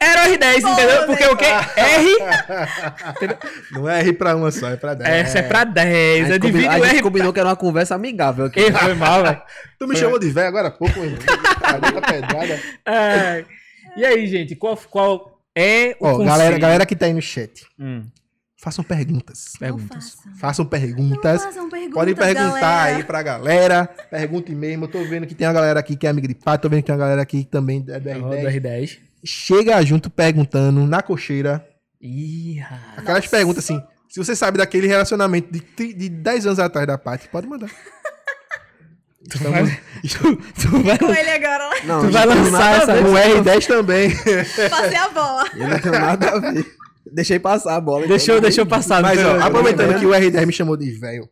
Era 0.00 0.28
o 0.28 0.32
R10, 0.34 0.58
entendeu? 0.58 1.06
Porque 1.06 1.24
o 1.24 1.36
quê? 1.36 1.46
R? 1.76 2.16
Não 3.72 3.88
é 3.88 4.00
R 4.00 4.12
pra 4.12 4.36
uma 4.36 4.50
só, 4.50 4.68
é 4.68 4.76
pra 4.76 4.92
10. 4.94 5.08
Essa 5.08 5.38
é 5.38 5.42
pra 5.42 5.60
A 5.62 5.64
10. 5.64 6.28
Eu 6.28 6.34
gente, 6.34 6.42
combinou, 6.42 6.60
divido 6.60 6.74
a 6.74 6.78
o 6.78 6.84
gente 6.84 6.94
R. 6.96 7.02
combinou 7.02 7.32
que 7.32 7.40
era 7.40 7.48
uma 7.48 7.56
conversa 7.56 7.94
amigável 7.94 8.44
aqui. 8.46 8.70
Foi 8.70 8.94
mal, 8.94 9.22
velho. 9.22 9.40
Tu 9.78 9.88
me 9.88 9.96
chamou 9.96 10.18
de 10.18 10.28
velho 10.30 10.48
agora 10.48 10.68
há 10.68 10.70
pouco, 10.70 10.98
irmão. 11.00 11.18
Cadê 11.60 11.86
a 11.98 12.02
pedrada? 12.02 12.60
Ai. 12.84 13.46
E 13.96 14.04
aí, 14.04 14.26
gente, 14.26 14.56
qual, 14.56 14.76
qual 14.90 15.40
é 15.54 15.96
o 16.00 16.06
Ó, 16.06 16.10
conselho? 16.12 16.26
galera, 16.28 16.58
galera 16.58 16.86
que 16.86 16.96
tá 16.96 17.06
aí 17.06 17.12
no 17.12 17.22
chat, 17.22 17.64
Hum, 17.78 18.04
façam 18.60 18.82
perguntas. 18.84 19.52
Perguntas. 19.58 20.14
façam. 20.14 20.34
Façam 20.38 20.66
perguntas. 20.66 21.40
Não 21.42 21.48
façam 21.52 21.68
perguntas, 21.70 21.94
Podem 21.94 22.14
perguntar 22.14 22.60
galera. 22.60 22.96
aí 22.96 23.04
pra 23.04 23.22
galera. 23.22 23.86
Perguntem 24.10 24.54
mesmo. 24.56 24.84
Eu 24.84 24.88
tô 24.88 25.04
vendo 25.04 25.26
que 25.26 25.34
tem 25.34 25.46
uma 25.46 25.52
galera 25.52 25.78
aqui 25.80 25.96
que 25.96 26.06
é 26.06 26.10
amiga 26.10 26.26
de 26.26 26.34
pai. 26.34 26.58
Tô 26.58 26.68
vendo 26.68 26.80
que 26.80 26.86
tem 26.86 26.94
uma 26.94 27.00
galera 27.00 27.22
aqui 27.22 27.44
que 27.44 27.50
também 27.50 27.84
é 27.88 28.00
do 28.00 28.10
Ó, 28.26 28.30
do 28.30 28.36
R10. 28.36 28.60
R10. 28.60 28.98
Chega 29.24 29.82
junto 29.84 30.10
perguntando 30.10 30.86
na 30.86 31.00
cocheira. 31.02 31.66
Ih, 32.00 32.58
rapaz. 32.58 32.98
Aquelas 32.98 33.26
perguntas 33.26 33.64
assim. 33.64 33.80
Se 34.08 34.18
você 34.22 34.34
sabe 34.36 34.58
daquele 34.58 34.86
relacionamento 34.86 35.50
de, 35.52 35.92
de 35.94 36.08
10 36.08 36.46
anos 36.46 36.58
atrás 36.58 36.86
da 36.86 36.96
Paty, 36.98 37.28
pode 37.28 37.46
mandar. 37.48 37.70
Tu 39.30 39.38
vai, 39.38 39.64
tu, 40.08 40.36
tu 40.36 40.82
vai, 40.82 40.98
Com 40.98 41.12
ele 41.14 41.30
agora, 41.30 41.68
lá. 41.68 41.74
Não, 41.84 42.00
tu 42.02 42.10
vai 42.12 42.26
lançar 42.26 42.82
essa. 42.82 42.92
O 42.94 43.12
R10 43.14 43.66
também. 43.66 44.10
passei 44.70 44.96
a 44.96 45.08
bola. 45.08 45.44
Eu 45.54 45.68
não 45.68 45.78
tenho 45.78 45.98
nada 45.98 46.30
a 46.30 46.38
ver. 46.38 46.66
Deixei 47.12 47.38
passar 47.38 47.76
a 47.76 47.80
bola. 47.80 48.06
Deixou, 48.06 48.34
então, 48.34 48.42
deixou 48.42 48.66
passar. 48.66 49.00
Mas, 49.02 49.18
ó, 49.24 49.38
aproveitando 49.40 49.98
que 49.98 50.06
o 50.06 50.10
R10 50.10 50.46
me 50.46 50.52
chamou 50.52 50.76
de 50.76 50.90
velho. 50.98 51.28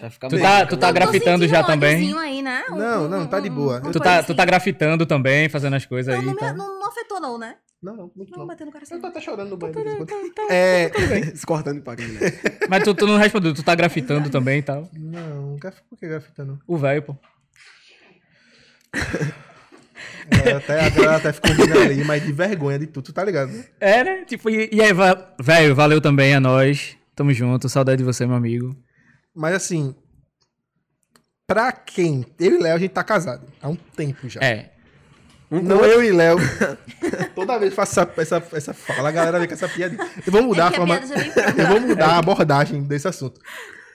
Vai 0.00 0.10
ficar 0.10 0.28
Tu 0.28 0.38
tá, 0.40 0.66
tu 0.66 0.76
tá 0.76 0.90
grafitando 0.90 1.46
já 1.46 1.60
um 1.60 1.64
também? 1.64 1.94
ódiozinho 1.96 2.18
Aí, 2.18 2.42
né? 2.42 2.62
Um- 2.70 2.76
Não, 2.76 3.04
um- 3.04 3.08
não, 3.08 3.26
tá 3.26 3.38
de 3.40 3.50
um- 3.50 3.54
boa. 3.54 3.80
uma 3.80 3.92
Tu 3.92 4.00
tá, 4.00 4.18
assim. 4.18 4.26
tu 4.26 4.34
tá 4.34 4.44
grafitando 4.44 5.04
também, 5.06 5.48
fazendo 5.48 5.76
as 5.76 5.84
coisas 5.86 6.12
Não, 6.14 6.20
aí. 6.20 6.26
não, 6.26 6.34
tá? 6.36 6.52
não, 6.54 6.80
não 6.80 6.88
afetou, 6.88 7.20
não, 7.20 7.38
né? 7.38 7.54
Não, 7.82 7.96
não, 7.96 8.12
muito 8.14 8.30
Não 8.30 8.38
não. 8.40 8.46
bateu 8.46 8.64
no 8.64 8.70
coração. 8.72 8.96
Eu 8.96 9.00
tô 9.00 9.06
até 9.08 9.20
chorando 9.20 9.50
no 9.50 9.56
banho. 9.56 9.74
de 9.74 9.82
vez 9.82 9.94
em 10.00 10.06
quando. 10.06 10.50
É, 10.50 10.90
Se 11.34 11.44
cortando 11.44 11.78
em 11.78 11.80
paga, 11.80 12.06
né? 12.06 12.20
Mas 12.70 12.84
tu, 12.84 12.94
tu 12.94 13.06
não 13.06 13.16
respondeu, 13.18 13.52
tu 13.52 13.62
tá 13.62 13.74
grafitando 13.74 14.30
também 14.30 14.60
e 14.60 14.62
tal. 14.62 14.88
não, 14.92 15.56
por 15.88 15.98
que 15.98 16.06
grafitando? 16.06 16.60
O 16.66 16.76
velho, 16.78 17.02
pô. 17.02 17.16
É, 20.44 20.52
até, 20.52 20.80
a 20.86 20.88
galera 20.90 21.16
até 21.16 21.32
ficou 21.32 21.52
vindo 21.54 21.78
ali, 21.78 22.04
mas 22.04 22.22
de 22.24 22.32
vergonha 22.32 22.78
de 22.78 22.86
tudo, 22.86 23.04
tu 23.06 23.12
tá 23.12 23.24
ligado? 23.24 23.50
né? 23.52 23.64
É, 23.80 24.04
né? 24.04 24.24
Tipo, 24.24 24.48
e, 24.48 24.68
e 24.72 24.80
aí, 24.80 24.92
va- 24.92 25.34
velho, 25.40 25.74
valeu 25.74 26.00
também 26.00 26.34
a 26.34 26.40
nós. 26.40 26.96
Tamo 27.14 27.32
junto, 27.32 27.68
saudade 27.68 27.98
de 27.98 28.04
você, 28.04 28.24
meu 28.26 28.36
amigo. 28.36 28.74
Mas 29.34 29.54
assim, 29.54 29.94
pra 31.46 31.72
quem? 31.72 32.24
Eu 32.38 32.54
e 32.54 32.62
Léo, 32.62 32.76
a 32.76 32.78
gente 32.78 32.92
tá 32.92 33.02
casado 33.04 33.46
há 33.60 33.68
um 33.68 33.74
tempo 33.76 34.28
já. 34.28 34.40
É. 34.40 34.71
Não 35.60 35.84
eu 35.84 36.02
e 36.02 36.10
Léo. 36.12 36.36
Toda 37.34 37.58
vez 37.58 37.70
que 37.70 37.76
faço 37.76 38.00
essa, 38.00 38.12
essa, 38.16 38.42
essa 38.56 38.74
fala, 38.74 39.08
a 39.08 39.12
galera 39.12 39.38
vem 39.38 39.48
com 39.48 39.54
essa 39.54 39.68
piada. 39.68 39.96
Eu 40.26 40.32
vou 40.32 40.42
mudar 40.42 40.64
É 40.64 40.68
a 40.68 40.72
forma. 40.72 40.96
Eu 41.56 41.66
vou 41.68 41.80
mudar 41.80 42.06
a 42.08 42.18
abordagem 42.18 42.82
desse 42.82 43.06
assunto. 43.08 43.40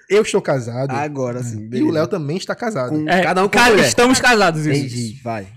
Eu 0.09 0.21
estou 0.21 0.41
casado 0.41 0.91
Agora 0.91 1.43
sim. 1.43 1.69
e 1.73 1.83
o. 1.83 1.91
Léo 1.91 2.07
também 2.07 2.37
está 2.37 2.55
casado. 2.55 2.91
Com- 2.91 3.09
é 3.09 3.21
Cada 3.23 3.41
um 3.41 3.45
com 3.45 3.49
cara, 3.51 3.71
mulher. 3.73 3.87
estamos 3.87 4.21
casados, 4.21 4.65
isso. 4.65 4.69
Entendi, 4.79 5.19
vai. 5.23 5.47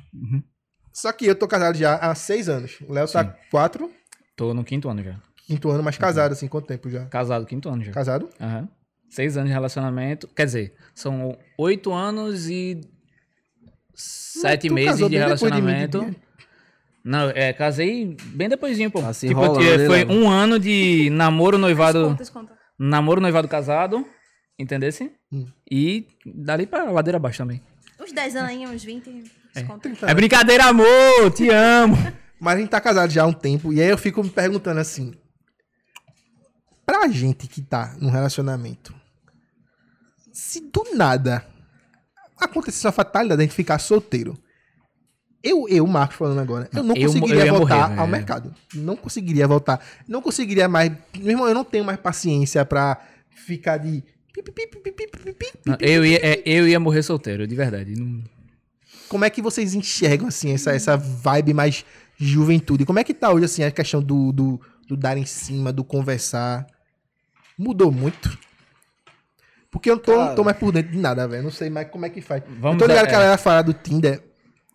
Só 0.93 1.13
que 1.13 1.27
eu 1.27 1.35
tô 1.35 1.47
casado 1.47 1.77
já 1.77 1.97
há 1.97 2.15
seis 2.15 2.49
anos. 2.49 2.79
O 2.89 2.93
Léo 2.93 3.07
tá 3.09 3.25
quatro, 3.51 3.91
Tô 4.37 4.53
no 4.55 4.65
quinto 4.65 4.89
ano 4.89 5.05
já. 5.05 5.15
quinto 5.47 5.71
ano, 5.71 5.83
mas 5.83 5.97
casado, 5.99 6.33
assim, 6.33 6.49
quanto 6.49 6.67
tempo 6.67 6.89
já? 6.91 7.05
Casado, 7.07 7.47
quinto 7.47 7.69
ano 7.69 7.85
já. 7.85 7.93
Casado? 7.93 8.29
Aham. 8.41 8.69
Seis 9.09 9.37
anos 9.37 9.49
de 9.49 9.53
relacionamento. 9.55 10.29
Quer 10.35 10.47
dizer, 10.47 10.75
são 10.95 11.37
oito 11.59 11.93
anos 11.93 12.49
e 12.49 12.81
sete 14.39 14.69
tu 14.69 14.75
meses 14.75 14.99
de 14.99 15.09
de 15.09 15.17
relacionamento. 15.19 16.01
Didi. 16.05 16.17
Não, 17.05 17.31
é, 17.31 17.53
casei 17.53 18.15
bem 18.27 18.49
depoisinho, 18.49 18.91
pô. 18.91 19.01
Tá 19.01 19.13
se 19.13 19.29
tipo, 19.29 19.41
eu- 19.43 19.81
hein, 19.81 19.87
foi 19.87 20.05
um 20.07 20.29
ano 20.29 20.59
de 20.59 21.09
namoro, 21.11 21.57
noivado. 21.57 22.05
Conta, 22.09 22.31
conta. 22.31 22.59
namoro, 22.79 23.21
noivado, 23.21 23.49
casado. 23.49 24.07
Entendesse? 24.59 25.11
Hum. 25.33 25.47
E 25.71 26.07
dali 26.27 26.67
pra 26.67 26.85
ladeira 26.85 27.17
abaixo 27.17 27.39
também. 27.39 27.63
Uns 27.99 28.13
10 28.13 28.37
anos 28.37 28.51
aí, 28.51 28.67
uns 28.67 28.85
20. 28.85 29.25
É. 29.57 30.11
É 30.11 30.15
brincadeira, 30.15 30.67
amor! 30.67 31.31
Te 31.35 31.49
amo! 31.49 31.97
Mas 32.39 32.57
a 32.57 32.59
gente 32.61 32.71
tá 32.71 32.81
casado 32.81 33.11
já 33.11 33.23
há 33.23 33.27
um 33.27 33.33
tempo. 33.33 33.73
E 33.73 33.81
aí 33.81 33.89
eu 33.89 33.99
fico 33.99 34.23
me 34.23 34.29
perguntando 34.31 34.81
assim. 34.81 35.13
Pra 36.85 37.09
gente 37.09 37.47
que 37.47 37.63
tá 37.63 37.95
num 38.01 38.11
relacionamento, 38.11 38.95
se 40.33 40.61
do 40.61 40.85
nada 40.95 41.45
acontecesse 42.45 42.87
uma 42.87 42.93
fatalidade 42.93 43.39
da 43.39 43.43
gente 43.45 43.55
ficar 43.55 43.79
solteiro, 43.79 44.39
Eu, 45.43 45.67
eu, 45.69 45.87
Marcos, 45.87 46.17
falando 46.17 46.39
agora, 46.41 46.69
eu 46.75 46.83
não 46.83 46.95
Eu 46.95 47.07
conseguiria 47.07 47.47
eu 47.47 47.55
voltar 47.55 47.77
morrer, 47.77 47.91
ao 47.93 47.97
velho. 48.07 48.09
mercado. 48.09 48.55
Não 48.75 48.95
conseguiria 48.97 49.49
voltar. 49.49 49.81
Não 50.07 50.21
conseguiria 50.21 50.69
mais. 50.69 50.93
Meu 51.19 51.31
irmão, 51.31 51.49
eu 51.49 51.55
não 51.55 51.65
tenho 51.65 51.85
mais 51.85 51.99
paciência 51.99 52.65
pra 52.65 53.01
ficar 53.47 53.79
de. 53.79 54.03
Não, 55.67 55.77
Eu 55.81 56.05
ia, 56.05 56.19
é, 56.23 56.43
eu 56.45 56.69
ia 56.69 56.79
morrer 56.81 57.03
solteiro, 57.03 57.47
de 57.47 57.55
verdade. 57.55 57.95
Não- 57.95 58.23
Como 59.09 59.25
é 59.25 59.31
que 59.31 59.43
vocês 59.43 59.75
enxergam, 59.75 60.29
assim, 60.29 60.53
essa, 60.53 60.73
essa 60.73 60.97
vibe 60.97 61.53
mais 61.55 61.85
juventude? 62.19 62.85
Como 62.85 62.99
é 62.99 63.05
que 63.05 63.13
tá 63.15 63.31
hoje, 63.33 63.45
assim, 63.47 63.65
a 63.65 63.71
questão 63.71 64.03
do, 64.03 64.31
do, 64.33 64.61
do 64.87 64.97
dar 64.97 65.17
em 65.17 65.27
cima, 65.27 65.73
do 65.73 65.83
conversar? 65.83 66.67
Mudou 67.59 67.91
muito? 67.91 68.39
Porque 69.71 69.91
eu 69.91 69.97
não 69.97 70.03
tô, 70.03 70.17
Cara. 70.17 70.35
tô 70.35 70.45
mais 70.45 70.57
por 70.57 70.73
dentro 70.73 70.91
de 70.93 70.99
nada, 70.99 71.27
velho. 71.29 71.45
Não 71.45 71.51
sei 71.51 71.71
mais 71.71 71.89
como 71.91 72.05
é 72.05 72.11
que 72.11 72.21
faz. 72.21 72.43
Vamos 72.59 72.75
eu 72.75 72.79
tô 72.79 72.87
ligado 72.87 73.05
a- 73.05 73.09
que 73.09 73.15
a 73.15 73.19
galera 73.19 73.39
fala 73.39 73.63
do 73.63 73.73
Tinder. 73.73 74.21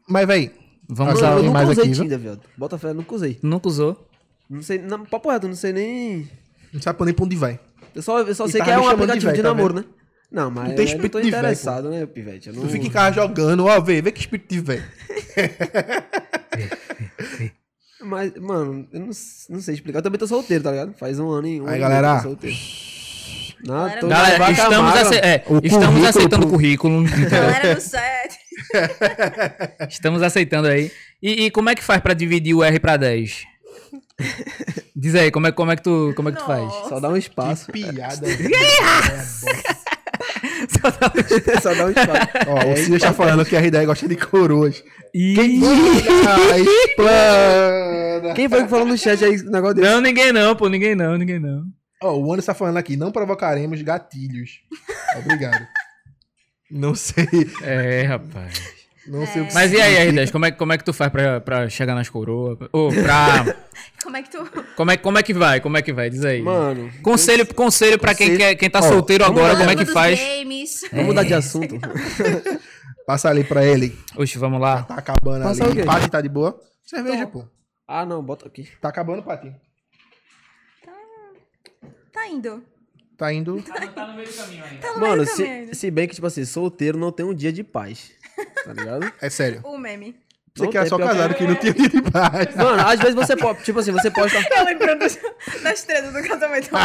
Mas, 0.07 0.25
velho, 0.25 0.51
Vamos 0.87 1.21
ao... 1.21 1.37
eu 1.37 1.43
nunca 1.43 1.53
mais 1.53 1.69
usei 1.69 1.83
aqui? 1.83 1.93
Tinder, 1.93 2.19
viado. 2.19 2.41
Bota 2.57 2.77
fé, 2.77 2.89
eu 2.89 2.93
nunca 2.93 3.13
usei. 3.15 3.39
Nunca 3.43 3.67
usou? 3.67 4.07
Não 4.49 4.61
sei, 4.61 4.77
não, 4.77 5.05
papo 5.05 5.29
reto, 5.31 5.45
eu 5.45 5.49
não 5.49 5.55
sei 5.55 5.73
nem... 5.73 6.29
não 6.71 6.81
sabe 6.81 7.03
nem 7.03 7.13
pra 7.13 7.25
onde 7.25 7.35
vai. 7.35 7.59
Eu 7.93 8.01
só, 8.01 8.19
eu 8.21 8.35
só 8.35 8.45
E 8.45 8.51
sei 8.51 8.59
tava 8.59 8.71
que 8.71 8.77
é 8.77 8.79
um 8.79 8.83
chamando 8.83 8.97
de 8.97 9.03
aplicativo 9.03 9.31
de, 9.31 9.41
velho, 9.41 9.43
tá 9.43 9.49
namoro, 9.55 9.73
né? 9.73 9.85
Não, 10.31 10.51
mas 10.51 10.63
Tu 10.63 10.67
tem 10.67 10.73
eu 10.73 10.77
não 10.77 10.83
espírito 10.85 11.11
tô 11.13 11.21
de 11.21 11.31
velho, 11.31 11.39
interessado, 11.41 11.89
né, 11.89 12.05
Pivete? 12.05 12.49
Eu 12.49 12.55
não... 12.55 12.61
Tu 12.63 12.69
fica 12.69 12.85
em 12.87 12.91
casa 12.91 13.15
jogando, 13.15 13.65
ó, 13.65 13.79
vê, 13.81 14.01
vê 14.01 14.11
que 14.11 14.19
espírito 14.21 14.49
de 14.49 14.59
velho. 14.61 14.83
Mas, 18.01 18.33
mano, 18.35 18.87
eu 18.91 18.99
não, 18.99 19.07
não 19.07 19.61
sei 19.61 19.73
explicar. 19.73 19.99
Eu 19.99 20.03
também 20.03 20.19
tô 20.19 20.27
solteiro, 20.27 20.63
tá 20.63 20.71
ligado? 20.71 20.93
Faz 20.93 21.19
um 21.19 21.29
ano 21.29 21.47
e 21.47 21.61
um 21.61 21.65
Aí, 21.67 21.73
ano 21.73 21.81
galera. 21.81 22.07
que 22.09 22.15
eu 22.15 22.21
tô 22.21 22.27
solteiro. 22.29 22.55
Não, 23.63 23.75
Galera, 23.75 23.99
tô 24.01 24.07
Galera, 24.07 24.51
estamos, 24.51 24.95
ace- 24.95 25.15
é, 25.15 25.43
O 25.47 25.57
estamos 25.63 25.85
currículo 25.85 26.07
aceitando 26.07 26.41
pro- 26.47 26.49
currículo. 26.51 27.03
Galera 27.29 27.75
do 27.75 27.81
set. 27.81 28.35
Estamos 29.89 30.21
aceitando 30.21 30.67
aí. 30.67 30.91
E, 31.21 31.45
e 31.45 31.51
como 31.51 31.69
é 31.69 31.75
que 31.75 31.83
faz 31.83 32.01
pra 32.01 32.13
dividir 32.13 32.53
o 32.53 32.63
R 32.63 32.79
pra 32.79 32.97
10? 32.97 33.43
Diz 34.95 35.13
aí, 35.15 35.29
como 35.31 35.47
é, 35.47 35.51
como 35.51 35.71
é 35.71 35.75
que 35.75 35.81
tu, 35.83 36.13
como 36.15 36.29
é 36.29 36.31
que 36.31 36.37
tu 36.39 36.45
faz? 36.45 36.71
Só 36.87 36.99
dá 36.99 37.09
um 37.09 37.17
espaço. 37.17 37.65
Que 37.71 37.83
piada. 37.83 38.27
Só 41.61 41.73
dá 41.73 41.85
um 41.85 41.89
espaço. 41.89 42.27
ó, 42.47 42.71
o 42.71 42.77
Ciro 42.77 42.95
está 42.95 43.13
falando 43.13 43.45
que 43.45 43.55
a 43.55 43.59
RDA 43.59 43.85
gosta 43.85 44.07
de 44.07 44.15
coroas. 44.15 44.83
Ah, 45.15 46.57
explana. 46.59 48.33
Quem 48.35 48.47
foi 48.49 48.63
que 48.63 48.69
falou 48.69 48.85
no 48.85 48.97
chat 48.97 49.23
aí 49.23 49.35
o 49.37 49.51
negócio 49.51 49.75
desse? 49.75 49.89
Não, 49.89 50.01
ninguém 50.01 50.31
não, 50.31 50.55
pô, 50.55 50.69
ninguém 50.69 50.95
não, 50.95 51.17
ninguém 51.17 51.39
não. 51.39 51.63
Ó, 52.05 52.17
o 52.17 52.31
Anderson 52.31 52.47
tá 52.51 52.53
falando 52.53 52.77
aqui, 52.77 52.95
não 52.97 53.11
provocaremos 53.11 53.81
gatilhos. 53.81 54.59
Obrigado. 55.17 55.65
Não 56.69 56.95
sei. 56.95 57.27
É, 57.61 58.01
rapaz. 58.03 58.59
Não 59.07 59.25
sei 59.27 59.43
o 59.43 59.47
que 59.47 59.53
Mas 59.53 59.71
e 59.71 59.79
aí, 59.79 59.95
significa. 60.07 60.23
R10, 60.23 60.31
como 60.31 60.45
é, 60.47 60.51
como 60.51 60.73
é 60.73 60.77
que 60.79 60.83
tu 60.83 60.91
faz 60.93 61.11
pra, 61.11 61.39
pra 61.39 61.69
chegar 61.69 61.93
nas 61.93 62.09
coroas? 62.09 62.57
Ou 62.73 62.91
pra... 62.91 63.55
Como 64.03 64.17
é 64.17 64.23
que 64.23 64.29
tu. 64.31 64.43
Como 64.75 64.91
é, 64.91 64.97
como 64.97 65.17
é 65.17 65.23
que 65.23 65.33
vai? 65.33 65.59
Como 65.59 65.77
é 65.77 65.81
que 65.83 65.91
vai? 65.93 66.09
Diz 66.11 66.23
aí. 66.25 66.41
Mano, 66.41 66.91
Conselho, 67.01 67.45
conselho 67.55 67.97
pra 67.99 68.13
quem, 68.13 68.29
Conselho- 68.29 68.49
quer, 68.49 68.55
quem 68.55 68.69
tá 68.69 68.79
Ó, 68.79 68.81
solteiro 68.83 69.25
agora, 69.25 69.55
como 69.57 69.69
é 69.69 69.75
que 69.75 69.85
faz? 69.85 70.19
Games. 70.19 70.81
vamos 70.91 71.05
mudar 71.07 71.23
de 71.23 71.33
assunto. 71.33 71.75
Passa 73.05 73.29
ali 73.29 73.43
pra 73.43 73.63
ele. 73.65 73.97
Oxe, 74.15 74.37
vamos 74.37 74.59
lá. 74.61 74.83
Tá 74.83 74.95
acabando 74.95 75.43
Passa 75.43 75.63
o 75.63 75.67
ali. 75.67 75.75
quê? 75.77 75.83
Pati 75.85 76.09
tá 76.09 76.21
de 76.21 76.29
boa? 76.29 76.59
Cerveja, 76.83 77.25
pô. 77.27 77.45
Ah, 77.87 78.05
não, 78.05 78.23
bota 78.23 78.47
aqui. 78.47 78.67
Tá 78.81 78.89
acabando, 78.89 79.23
Pati. 79.23 79.51
Tá 82.25 82.29
indo. 82.29 82.63
Tá 83.17 83.33
indo. 83.33 83.61
Tá 83.61 84.07
no 84.07 84.15
meio 84.15 84.27
do 84.27 84.33
caminho 84.33 84.63
ainda. 84.65 84.81
Tá 84.81 84.93
no 84.93 84.99
Mano, 84.99 85.15
meio 85.23 85.25
do 85.25 85.31
caminho 85.35 85.67
se, 85.73 85.75
se 85.75 85.91
bem 85.91 86.07
que, 86.07 86.15
tipo 86.15 86.27
assim, 86.27 86.43
solteiro 86.45 86.97
não 86.97 87.11
tem 87.11 87.25
um 87.25 87.33
dia 87.33 87.51
de 87.53 87.63
paz. 87.63 88.11
Tá 88.65 88.73
ligado? 88.73 89.11
É 89.21 89.29
sério. 89.29 89.61
O 89.63 89.77
meme. 89.77 90.15
Você 90.55 90.63
Não 90.63 90.71
que 90.71 90.77
era 90.77 90.85
tem, 90.85 90.89
só 90.89 90.95
pior 90.97 91.09
que- 91.09 91.15
casado 91.15 91.35
que 91.35 91.47
não 91.47 91.55
tinha 91.55 91.73
dia 91.73 91.89
de 91.89 92.01
paz. 92.01 92.55
Mano, 92.55 92.81
às 92.87 92.99
vezes 92.99 93.15
você 93.15 93.35
pode, 93.35 93.63
tipo 93.63 93.79
assim, 93.79 93.91
você 93.91 94.09
posta. 94.09 94.37
Eu 94.55 94.63
lembrando 94.65 94.99
das, 94.99 95.19
das 95.63 95.83
tretas 95.83 96.13
do 96.13 96.27
casamento. 96.27 96.69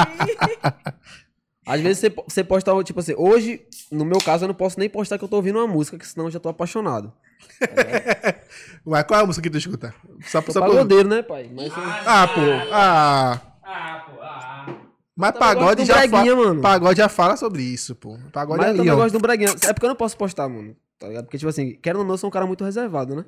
Às 1.67 1.81
vezes 1.81 1.99
você, 1.99 2.11
po- 2.11 2.25
você 2.27 2.43
posta, 2.43 2.83
tipo 2.83 2.99
assim, 2.99 3.15
hoje, 3.17 3.61
no 3.93 4.05
meu 4.05 4.19
caso, 4.19 4.45
eu 4.45 4.49
não 4.49 4.55
posso 4.55 4.79
nem 4.81 4.89
postar 4.89 5.19
que 5.19 5.25
eu 5.25 5.29
tô 5.29 5.37
ouvindo 5.37 5.59
uma 5.59 5.69
música, 5.69 5.97
que 5.99 6.07
senão 6.07 6.27
eu 6.27 6.31
já 6.33 6.41
tô 6.41 6.49
apaixonado. 6.49 7.13
Ué, 8.87 9.03
qual 9.05 9.21
é 9.21 9.23
a 9.23 9.27
música 9.27 9.43
que 9.45 9.51
tu 9.51 9.59
escuta? 9.59 9.95
Só, 10.23 10.43
Sou 10.43 10.53
só 10.55 10.61
por... 10.63 10.71
pagodeiro, 10.71 11.09
né, 11.09 11.23
pai? 11.23 11.49
Mas 11.55 11.69
eu- 11.69 11.83
Ah, 12.07 12.27
pô. 12.29 12.41
Ah. 12.73 13.41
Ah, 13.63 14.05
pô, 14.11 14.21
ah. 14.23 14.77
Mas 15.21 15.35
Eu 15.35 15.39
pagode 15.39 15.85
já 15.85 15.99
breguinha, 15.99 16.33
fala. 16.35 16.37
mano. 16.37 16.61
Pagode 16.63 16.99
já 16.99 17.09
fala 17.09 17.37
sobre 17.37 17.63
isso, 17.63 17.95
pô. 17.95 18.19
Pagode 18.33 18.59
Mas 18.59 18.67
eu 18.67 18.71
ali, 18.71 18.79
também 18.79 18.93
ó. 18.93 18.97
gosto 18.97 19.13
do 19.13 19.21
Braguinha. 19.21 19.51
É 19.65 19.73
porque 19.73 19.85
eu 19.87 19.91
não 19.91 19.97
posso 19.97 20.17
postar, 20.17 20.49
mano. 20.49 20.75
Tá 20.99 21.09
ligado? 21.09 21.25
Porque, 21.25 21.39
tipo 21.39 21.49
assim, 21.49 21.79
querendo 21.81 22.01
ou 22.01 22.05
não, 22.05 22.13
eu 22.15 22.19
sou 22.19 22.29
um 22.29 22.31
cara 22.31 22.47
muito 22.47 22.63
reservado, 22.63 23.15
né? 23.17 23.25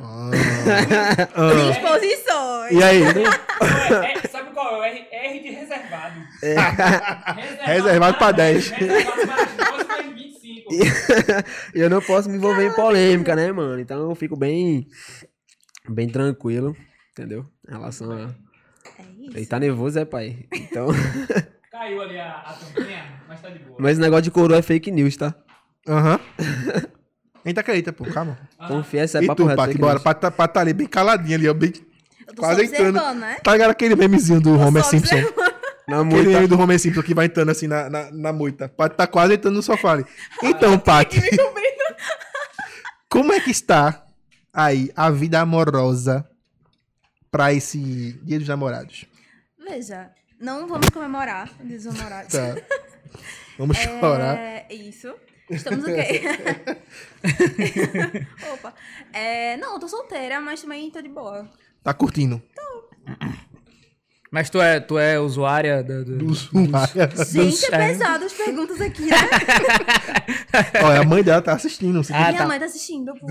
Ah. 0.00 0.30
Exposições. 1.70 2.72
E 2.72 2.82
aí? 2.82 3.02
É, 3.02 4.28
sabe 4.28 4.50
qual 4.52 4.74
é 4.74 4.78
o 4.78 4.82
R? 4.84 5.06
R 5.10 5.40
de 5.40 5.48
reservado. 5.50 6.20
Reservado 7.64 8.18
pra 8.18 8.32
10. 8.32 8.70
Reservado 8.70 9.26
para 9.56 9.70
12 9.72 9.88
mais 9.88 10.06
25. 10.14 10.72
E 11.74 11.80
eu 11.80 11.90
não 11.90 12.00
posso 12.00 12.28
me 12.30 12.36
envolver 12.36 12.66
em 12.66 12.72
polêmica, 12.74 13.34
né, 13.34 13.50
mano? 13.52 13.80
Então 13.80 14.08
eu 14.08 14.14
fico 14.14 14.36
bem. 14.36 14.86
Bem 15.88 16.08
tranquilo, 16.08 16.76
entendeu? 17.12 17.46
Em 17.68 17.72
relação 17.72 18.10
a. 18.12 18.34
Isso. 19.26 19.36
Ele 19.36 19.46
tá 19.46 19.58
nervoso, 19.58 19.98
é, 19.98 20.04
pai? 20.04 20.46
Então. 20.52 20.88
Caiu 21.70 22.00
ali 22.00 22.18
a, 22.18 22.30
a 22.32 22.52
tampinha, 22.54 23.04
mas 23.28 23.40
tá 23.40 23.50
de 23.50 23.58
boa. 23.58 23.76
Mas 23.78 23.92
esse 23.92 24.00
negócio 24.00 24.22
de 24.22 24.30
coroa 24.30 24.58
é 24.58 24.62
fake 24.62 24.90
news, 24.90 25.16
tá? 25.16 25.34
Aham. 25.86 26.18
A 27.44 27.48
gente 27.48 27.60
acredita, 27.60 27.92
pô. 27.92 28.04
Calma. 28.06 28.38
Confia, 28.66 29.04
isso 29.04 29.18
é 29.18 29.22
e 29.22 29.26
papo 29.26 29.42
tu, 29.42 29.46
reto. 29.46 29.56
Paty, 29.56 29.78
bora. 29.78 30.00
Paty 30.00 30.20
tá, 30.20 30.30
Paty 30.30 30.54
tá 30.54 30.60
ali 30.60 30.72
bem 30.72 30.86
caladinha 30.86 31.36
ali, 31.36 31.48
ó. 31.48 31.54
Bem, 31.54 31.72
Eu 32.26 32.34
tô 32.34 32.42
quase 32.42 32.66
só 32.66 32.72
entrando. 32.72 32.96
observando, 32.96 33.18
né? 33.20 33.36
Tá 33.42 33.52
ligado 33.52 33.70
aquele 33.70 33.94
memezinho 33.94 34.40
do 34.40 34.58
Homer 34.58 34.84
Simpson? 34.84 35.16
Na 35.86 36.00
Aquele 36.00 36.14
muita. 36.24 36.30
meme 36.30 36.46
do 36.48 36.58
Homer 36.60 36.80
Simpson 36.80 37.00
que 37.02 37.14
vai 37.14 37.26
entrando 37.26 37.50
assim 37.50 37.68
na, 37.68 37.88
na, 37.88 38.10
na 38.10 38.32
moita. 38.32 38.68
Paty 38.68 38.96
tá 38.96 39.06
quase 39.06 39.34
entrando 39.34 39.54
no 39.54 39.62
sofá 39.62 39.92
ali. 39.92 40.04
Então, 40.42 40.76
Paty. 40.78 41.20
como 43.08 43.32
é 43.32 43.38
que 43.38 43.50
está 43.52 44.04
aí 44.52 44.90
a 44.96 45.10
vida 45.10 45.40
amorosa 45.40 46.28
pra 47.30 47.52
esse 47.52 48.18
Dia 48.24 48.38
dos 48.40 48.48
Namorados? 48.48 49.04
Veja, 49.68 50.12
não 50.40 50.68
vamos 50.68 50.88
comemorar 50.90 51.50
o 51.60 51.66
Dia 51.66 51.76
dos 51.76 51.86
Namorados. 51.86 52.32
Tá. 52.32 52.54
Vamos 53.58 53.76
chorar. 53.78 54.36
É 54.38 54.66
isso. 54.70 55.12
Estamos 55.50 55.84
o 55.84 55.86
quê? 55.86 56.20
Opa. 58.52 58.74
É, 59.12 59.56
não, 59.56 59.74
eu 59.74 59.80
tô 59.80 59.88
solteira, 59.88 60.40
mas 60.40 60.60
também 60.60 60.90
tô 60.90 61.00
de 61.00 61.08
boa. 61.08 61.50
Tá 61.82 61.92
curtindo. 61.94 62.40
Mas 64.36 64.50
tu 64.50 64.60
é, 64.60 64.78
tu 64.80 64.98
é 64.98 65.18
usuária 65.18 65.82
do... 65.82 66.04
do- 66.04 66.18
Do 66.18 66.34
Zoom. 66.34 66.66
Gente, 67.32 67.64
é 67.72 67.74
é. 67.74 67.88
pesado 67.88 68.24
as 68.26 68.34
perguntas 68.34 68.78
aqui, 68.82 69.06
né? 69.06 69.16
Olha, 70.84 71.00
a 71.00 71.04
mãe 71.04 71.22
dela 71.22 71.40
tá 71.40 71.54
assistindo. 71.54 72.02
Você 72.04 72.12
Ah, 72.12 72.26
Minha 72.28 72.38
tá. 72.42 72.46
mãe 72.46 72.58
tá 72.58 72.66
assistindo, 72.66 73.14
pô. 73.14 73.26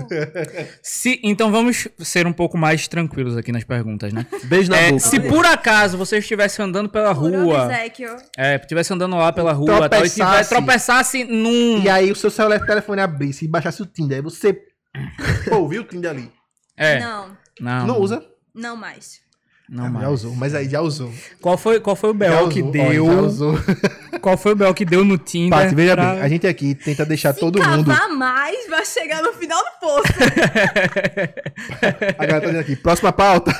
Se, 0.82 1.20
então 1.22 1.52
vamos 1.52 1.86
ser 2.00 2.26
um 2.26 2.32
pouco 2.32 2.58
mais 2.58 2.88
tranquilos 2.88 3.36
aqui 3.36 3.52
nas 3.52 3.62
perguntas, 3.62 4.12
né? 4.12 4.26
Beijo 4.50 4.68
na 4.68 4.78
É, 4.78 4.88
boca. 4.90 4.98
se 4.98 5.20
por 5.20 5.46
acaso 5.46 5.96
você 5.96 6.18
estivesse 6.18 6.60
andando 6.60 6.88
pela 6.88 7.14
Puro 7.14 7.44
rua, 7.44 7.66
obsequio. 7.66 8.16
é, 8.36 8.56
estivesse 8.56 8.92
andando 8.92 9.14
lá 9.14 9.32
pela 9.32 9.52
rua 9.52 9.66
tal, 9.66 10.04
e 10.04 10.10
Tropeçasse. 10.10 10.50
tropeçasse 10.50 11.22
num... 11.24 11.82
E 11.84 11.88
aí 11.88 12.10
o 12.10 12.16
seu 12.16 12.32
celular 12.32 12.58
telefone 12.66 13.00
abrisse 13.00 13.44
e 13.44 13.48
baixasse 13.48 13.80
o 13.80 13.86
Tinder. 13.86 14.16
Aí 14.16 14.22
você. 14.22 14.58
Pô, 15.48 15.68
viu 15.68 15.82
o 15.82 15.84
Tinder 15.84 16.10
ali? 16.10 16.32
É, 16.76 16.98
Não, 16.98 17.36
não, 17.60 17.86
Não 17.86 18.00
usa? 18.00 18.22
não 18.52 18.74
mais. 18.76 19.24
Não 19.68 19.86
Ah, 19.86 19.90
mais. 19.90 20.04
já 20.04 20.10
usou, 20.12 20.34
mas 20.36 20.54
aí 20.54 20.68
já 20.68 20.80
usou. 20.80 21.12
Qual 21.40 21.58
foi, 21.58 21.80
qual 21.80 21.96
foi 21.96 22.10
o 22.10 22.14
Bel 22.14 22.48
que 22.48 22.60
usou, 22.62 22.68
ó, 22.68 22.72
deu? 22.72 23.06
já 23.06 23.20
usou. 23.22 23.54
Qual 24.22 24.36
foi 24.36 24.52
o 24.52 24.56
Bel 24.56 24.72
que 24.74 24.84
deu 24.84 25.04
no 25.04 25.18
Tinder? 25.18 25.50
Paty, 25.56 25.74
veja 25.74 25.94
pra- 25.94 26.14
bem, 26.14 26.22
a 26.22 26.28
gente 26.28 26.46
aqui 26.46 26.74
tenta 26.74 27.04
deixar 27.04 27.34
Se 27.34 27.40
todo 27.40 27.62
mundo. 27.62 27.92
mais, 28.16 28.66
vai 28.68 28.84
chegar 28.84 29.22
no 29.22 29.32
final 29.34 29.62
do 29.62 29.70
poço. 29.78 30.12
A 32.18 32.26
galera 32.26 32.40
tá 32.40 32.46
dizendo 32.46 32.60
aqui, 32.60 32.76
próxima 32.76 33.12
pauta. 33.12 33.52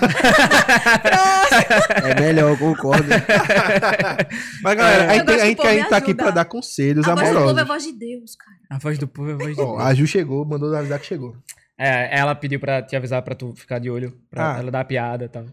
É 2.04 2.20
melhor, 2.20 2.50
eu 2.50 2.58
concordo. 2.58 3.08
Mas 4.62 4.76
galera, 4.76 5.10
a 5.12 5.16
Eu 5.16 5.20
gente, 5.20 5.30
a 5.30 5.46
gente, 5.46 5.66
a 5.66 5.72
gente 5.74 5.88
tá 5.88 5.96
aqui 5.96 6.14
pra 6.14 6.30
dar 6.30 6.44
conselhos 6.44 7.06
A 7.06 7.14
voz 7.14 7.28
do 7.28 7.34
povo 7.34 7.36
é 7.36 7.38
a 7.38 7.42
amorosos. 7.62 7.68
voz 7.68 7.82
de 7.84 7.92
Deus, 7.92 8.36
cara. 8.36 8.56
A 8.70 8.78
voz 8.78 8.98
do 8.98 9.08
povo 9.08 9.30
é 9.30 9.34
a 9.34 9.36
voz 9.36 9.54
de 9.56 9.62
Ó, 9.62 9.76
Deus. 9.76 9.82
a 9.82 9.94
Ju 9.94 10.06
chegou, 10.06 10.44
mandou 10.44 10.74
avisar 10.74 10.98
que 10.98 11.06
chegou. 11.06 11.36
É, 11.78 12.18
ela 12.18 12.34
pediu 12.34 12.58
pra 12.58 12.82
te 12.82 12.96
avisar 12.96 13.22
pra 13.22 13.34
tu 13.34 13.52
ficar 13.54 13.78
de 13.78 13.90
olho, 13.90 14.14
pra 14.30 14.54
Ah. 14.54 14.58
ela 14.58 14.70
dar 14.70 14.80
a 14.80 14.84
piada 14.84 15.26
e 15.26 15.28
tal. 15.28 15.44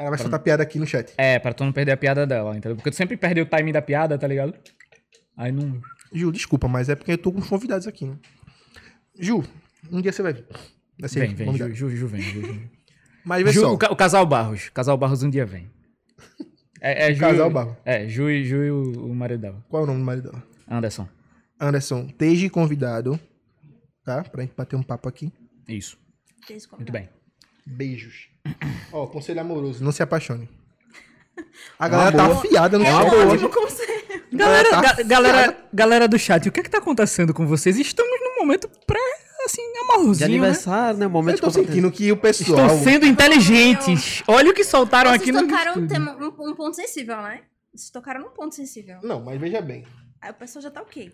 Ela 0.00 0.08
vai 0.08 0.18
soltar 0.18 0.40
piada 0.40 0.62
aqui 0.62 0.78
no 0.78 0.86
chat. 0.86 1.12
É, 1.18 1.38
pra 1.38 1.52
tu 1.52 1.62
não 1.62 1.72
perder 1.72 1.92
a 1.92 1.96
piada 1.96 2.26
dela, 2.26 2.56
entendeu? 2.56 2.74
Porque 2.74 2.90
tu 2.90 2.96
sempre 2.96 3.18
perde 3.18 3.42
o 3.42 3.46
timing 3.46 3.72
da 3.72 3.82
piada, 3.82 4.16
tá 4.18 4.26
ligado? 4.26 4.54
Aí 5.36 5.52
não. 5.52 5.78
Ju, 6.10 6.32
desculpa, 6.32 6.66
mas 6.66 6.88
é 6.88 6.94
porque 6.96 7.12
eu 7.12 7.18
tô 7.18 7.30
com 7.30 7.38
os 7.40 7.46
convidados 7.48 7.86
aqui, 7.86 8.06
né? 8.06 8.16
Ju, 9.18 9.44
um 9.92 10.00
dia 10.00 10.10
você 10.10 10.22
vai 10.22 10.32
vir. 10.32 10.46
Vai 10.98 11.08
ser 11.10 11.20
Vem, 11.20 11.34
vem. 11.34 11.54
Ju, 11.54 11.74
Ju, 11.74 11.90
Ju, 11.90 12.06
vem. 12.08 12.22
Ju, 12.22 12.40
Ju. 12.46 12.70
Mas 13.24 13.44
vê 13.44 13.52
Ju, 13.52 13.60
só. 13.60 13.74
o, 13.74 13.78
ca- 13.78 13.92
o 13.92 13.96
casal 13.96 14.24
Barros. 14.24 14.68
O 14.68 14.72
casal 14.72 14.96
Barros 14.96 15.22
um 15.22 15.28
dia 15.30 15.44
vem. 15.44 15.70
É, 16.82 17.10
é 17.10 17.14
Ju, 17.14 17.20
casal 17.20 17.50
Barros. 17.50 17.76
É, 17.84 18.08
Ju, 18.08 18.30
e- 18.30 18.42
Ju 18.42 18.64
e 18.64 18.70
o, 18.70 19.04
o 19.10 19.14
marido 19.14 19.40
dela. 19.42 19.62
Qual 19.68 19.82
é 19.82 19.84
o 19.84 19.86
nome 19.86 19.98
do 20.00 20.04
marido 20.06 20.30
dela? 20.30 20.42
Anderson. 20.66 21.06
Anderson, 21.60 22.06
esteja 22.08 22.48
convidado, 22.48 23.20
tá? 24.02 24.22
Pra 24.24 24.40
gente 24.40 24.54
bater 24.56 24.76
um 24.76 24.82
papo 24.82 25.06
aqui. 25.06 25.30
Isso. 25.68 25.98
Muito 26.78 26.90
bem. 26.90 27.06
Beijos. 27.70 28.28
Ó, 28.92 29.06
conselho 29.06 29.40
amoroso, 29.40 29.82
não 29.84 29.92
se 29.92 30.02
apaixone. 30.02 30.48
A 31.78 31.88
galera 31.88 32.16
tá 32.16 32.26
afiada 32.26 32.78
no 32.78 32.84
É 32.84 32.90
chat. 32.90 33.14
Ótimo 33.14 33.48
conselho. 33.48 34.00
Galera, 34.32 34.70
tá 34.70 34.80
ga- 34.80 35.02
galera, 35.02 35.56
galera 35.72 36.08
do 36.08 36.18
chat, 36.18 36.48
o 36.48 36.52
que 36.52 36.60
é 36.60 36.62
que 36.62 36.70
tá 36.70 36.78
acontecendo 36.78 37.32
com 37.34 37.46
vocês? 37.46 37.76
Estamos 37.78 38.12
num 38.20 38.40
momento 38.44 38.68
pré, 38.86 38.98
assim, 39.44 39.62
De 39.72 39.78
amorzinho, 39.78 40.28
né? 40.28 40.36
aniversário, 40.36 40.98
né? 40.98 41.06
Eu 41.06 41.10
Momento 41.10 41.40
tô 41.40 41.48
de 41.48 41.54
confraternização. 41.58 41.90
sentindo 41.90 41.96
que 41.96 42.12
o 42.12 42.16
pessoal. 42.16 42.66
Estão 42.66 42.78
sendo 42.84 43.06
inteligentes. 43.06 44.22
Olha 44.26 44.50
o 44.50 44.54
que 44.54 44.64
soltaram 44.64 45.10
Vocês 45.10 45.22
aqui 45.22 45.32
no 45.32 45.40
tocaram 45.48 45.72
um, 45.72 45.84
estúdio. 45.84 45.88
tema, 45.88 46.16
um, 46.16 46.50
um 46.50 46.54
ponto 46.54 46.76
sensível, 46.76 47.16
né? 47.22 47.42
Vocês 47.74 47.90
tocaram 47.90 48.20
num 48.20 48.30
ponto 48.30 48.54
sensível. 48.54 48.98
Não, 49.02 49.20
mas 49.20 49.40
veja 49.40 49.60
bem. 49.60 49.84
Aí 50.20 50.30
o 50.30 50.34
pessoal 50.34 50.62
já 50.62 50.70
tá 50.70 50.82
ok. 50.82 51.12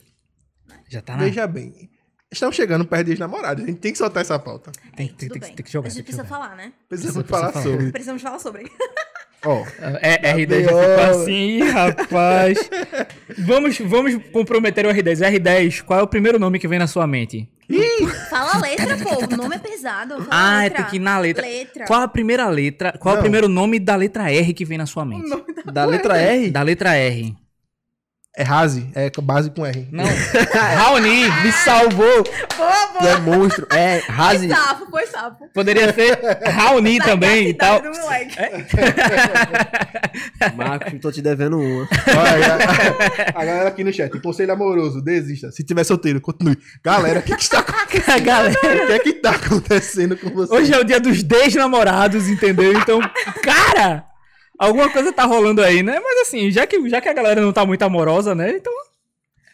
Já 0.88 1.00
tá 1.00 1.16
na... 1.16 1.24
Veja 1.24 1.46
bem. 1.46 1.90
Estamos 2.32 2.56
chegando 2.56 2.84
perto 2.84 3.06
dos 3.06 3.18
namorados. 3.20 3.62
A 3.64 3.66
gente 3.68 3.78
tem 3.78 3.92
que 3.92 3.98
soltar 3.98 4.20
essa 4.20 4.36
pauta. 4.38 4.72
Tem, 4.96 5.06
Aí, 5.06 5.12
tem, 5.14 5.28
tem, 5.28 5.40
bem. 5.40 5.52
tem 5.54 5.64
que 5.64 5.70
jogar. 5.70 5.86
A 5.86 5.90
gente 5.90 5.98
tem 5.98 6.04
precisa 6.04 6.24
jogar. 6.24 6.38
falar, 6.40 6.56
né? 6.56 6.72
Precisamos 6.88 7.22
Precisa 7.22 7.38
falar 7.40 7.52
falar. 7.52 7.64
sobre. 7.64 7.92
Precisamos 7.92 8.22
falar 8.22 8.38
sobre. 8.40 8.70
Ó, 9.44 9.64
É, 10.02 10.34
R10 10.34 10.64
já 10.64 10.68
ficou 10.68 11.20
assim, 11.22 11.32
Ih, 11.58 11.70
rapaz. 11.70 12.58
vamos, 13.38 13.78
vamos 13.78 14.16
comprometer 14.32 14.86
o 14.86 14.88
R10. 14.90 15.20
R10, 15.38 15.82
qual 15.82 16.00
é 16.00 16.02
o 16.02 16.06
primeiro 16.08 16.36
nome 16.38 16.58
que 16.58 16.66
vem 16.66 16.80
na 16.80 16.88
sua 16.88 17.06
mente? 17.06 17.48
Fala 18.28 18.54
a 18.54 18.58
letra, 18.58 18.96
pô. 18.98 19.34
O 19.34 19.36
nome 19.36 19.54
é 19.54 19.58
pesado. 19.60 20.16
Fala 20.24 20.28
Ah, 20.30 20.62
letra. 20.62 20.78
tem 20.82 20.90
que 20.90 20.96
ir 20.96 21.00
na 21.00 21.18
letra. 21.20 21.46
Letra. 21.46 21.84
Qual 21.86 22.00
a 22.00 22.08
primeira 22.08 22.48
letra? 22.48 22.92
Qual 22.98 23.12
é 23.12 23.14
o 23.14 23.18
Não. 23.18 23.22
primeiro 23.22 23.48
nome 23.48 23.78
da 23.78 23.94
letra 23.94 24.32
R 24.32 24.52
que 24.52 24.64
vem 24.64 24.78
na 24.78 24.86
sua 24.86 25.04
mente? 25.04 25.30
Da 25.72 25.84
letra 25.84 26.16
R? 26.18 26.50
Da 26.50 26.62
letra 26.62 26.94
R. 26.96 27.36
é 28.36 28.42
Razi, 28.42 28.86
é 28.94 29.10
base 29.22 29.50
com 29.50 29.64
R. 29.64 29.88
Não. 29.90 30.04
Raoni, 30.76 31.30
me 31.42 31.52
salvou. 31.52 32.22
Boa, 32.56 32.86
Tu 33.00 33.06
é 33.06 33.16
monstro. 33.20 33.66
É, 33.70 34.02
Razi. 34.06 34.48
Foi 34.48 34.56
sapo, 34.56 34.90
foi 34.90 35.06
sapo. 35.06 35.48
Poderia 35.54 35.92
ser 35.94 36.18
Raoni 36.46 36.98
também 36.98 37.48
e 37.48 37.54
tal. 37.54 37.80
Do 37.80 37.90
moleque. 37.90 38.36
Marcos, 40.54 41.00
tô 41.00 41.10
te 41.10 41.22
devendo 41.22 41.58
uma. 41.58 41.88
Olha, 42.08 42.56
a, 43.34 43.40
a 43.40 43.44
galera 43.44 43.68
aqui 43.68 43.82
no 43.82 43.92
chat, 43.92 44.10
conselho 44.20 44.52
amoroso, 44.52 45.00
desista. 45.02 45.50
Se 45.50 45.64
tiver 45.64 45.84
solteiro, 45.84 46.20
continue. 46.20 46.58
Galera, 46.84 47.20
o 47.20 47.22
que 47.22 47.34
que 47.34 47.42
está 47.42 47.60
acontecendo? 47.64 48.22
Galera, 48.22 48.84
O 48.84 48.86
que 48.86 48.92
é 48.92 48.98
que 48.98 49.12
tá 49.14 49.30
acontecendo 49.30 50.16
com 50.16 50.28
você? 50.30 50.52
hoje 50.54 50.72
é 50.74 50.78
o 50.78 50.84
dia 50.84 51.00
dos 51.00 51.22
desnamorados, 51.22 52.28
entendeu? 52.28 52.72
Então, 52.72 53.00
cara, 53.42 54.04
alguma 54.58 54.90
coisa 54.90 55.12
tá 55.12 55.24
rolando 55.24 55.62
aí, 55.62 55.82
né? 55.82 55.98
Mas 56.00 56.28
assim, 56.28 56.50
já 56.50 56.66
que, 56.66 56.88
já 56.88 57.00
que 57.00 57.08
a 57.08 57.12
galera 57.12 57.40
não 57.40 57.52
tá 57.52 57.64
muito 57.66 57.82
amorosa, 57.82 58.34
né? 58.34 58.50
Então, 58.56 58.72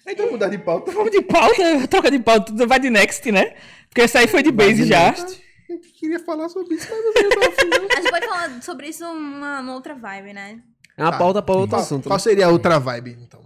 Então 0.06 0.30
mudar 0.30 0.48
de 0.48 0.58
pauta. 0.58 0.90
vamos 0.92 1.10
de 1.10 1.22
pauta, 1.22 1.62
troca 1.88 2.10
de 2.10 2.18
pauta, 2.18 2.66
vai 2.66 2.78
de 2.80 2.90
next, 2.90 3.30
né? 3.30 3.54
Porque 3.88 4.02
essa 4.02 4.18
aí 4.20 4.26
foi 4.26 4.42
de 4.42 4.50
base 4.50 4.82
de 4.82 4.86
já. 4.88 5.06
next. 5.10 5.42
Gente 5.68 5.88
queria 5.92 6.18
falar 6.20 6.48
sobre 6.48 6.74
isso, 6.74 6.86
mas 6.90 7.02
você 7.04 7.22
não 7.22 7.30
tá 7.30 7.36
não. 7.78 7.86
A 7.90 8.00
gente 8.00 8.10
pode 8.10 8.26
falar 8.26 8.62
sobre 8.62 8.88
isso 8.88 9.04
uma, 9.06 9.62
numa 9.62 9.74
outra 9.74 9.94
vibe, 9.94 10.32
né? 10.34 10.60
É 10.96 11.02
uma 11.02 11.12
Tá. 11.12 11.18
pauta 11.18 11.40
pra 11.42 11.54
outro 11.54 11.70
Qual, 11.70 11.82
assunto. 11.82 12.04
qual 12.08 12.16
né? 12.18 12.22
seria 12.22 12.46
a 12.46 12.50
outra 12.50 12.78
vibe, 12.78 13.16
então? 13.22 13.40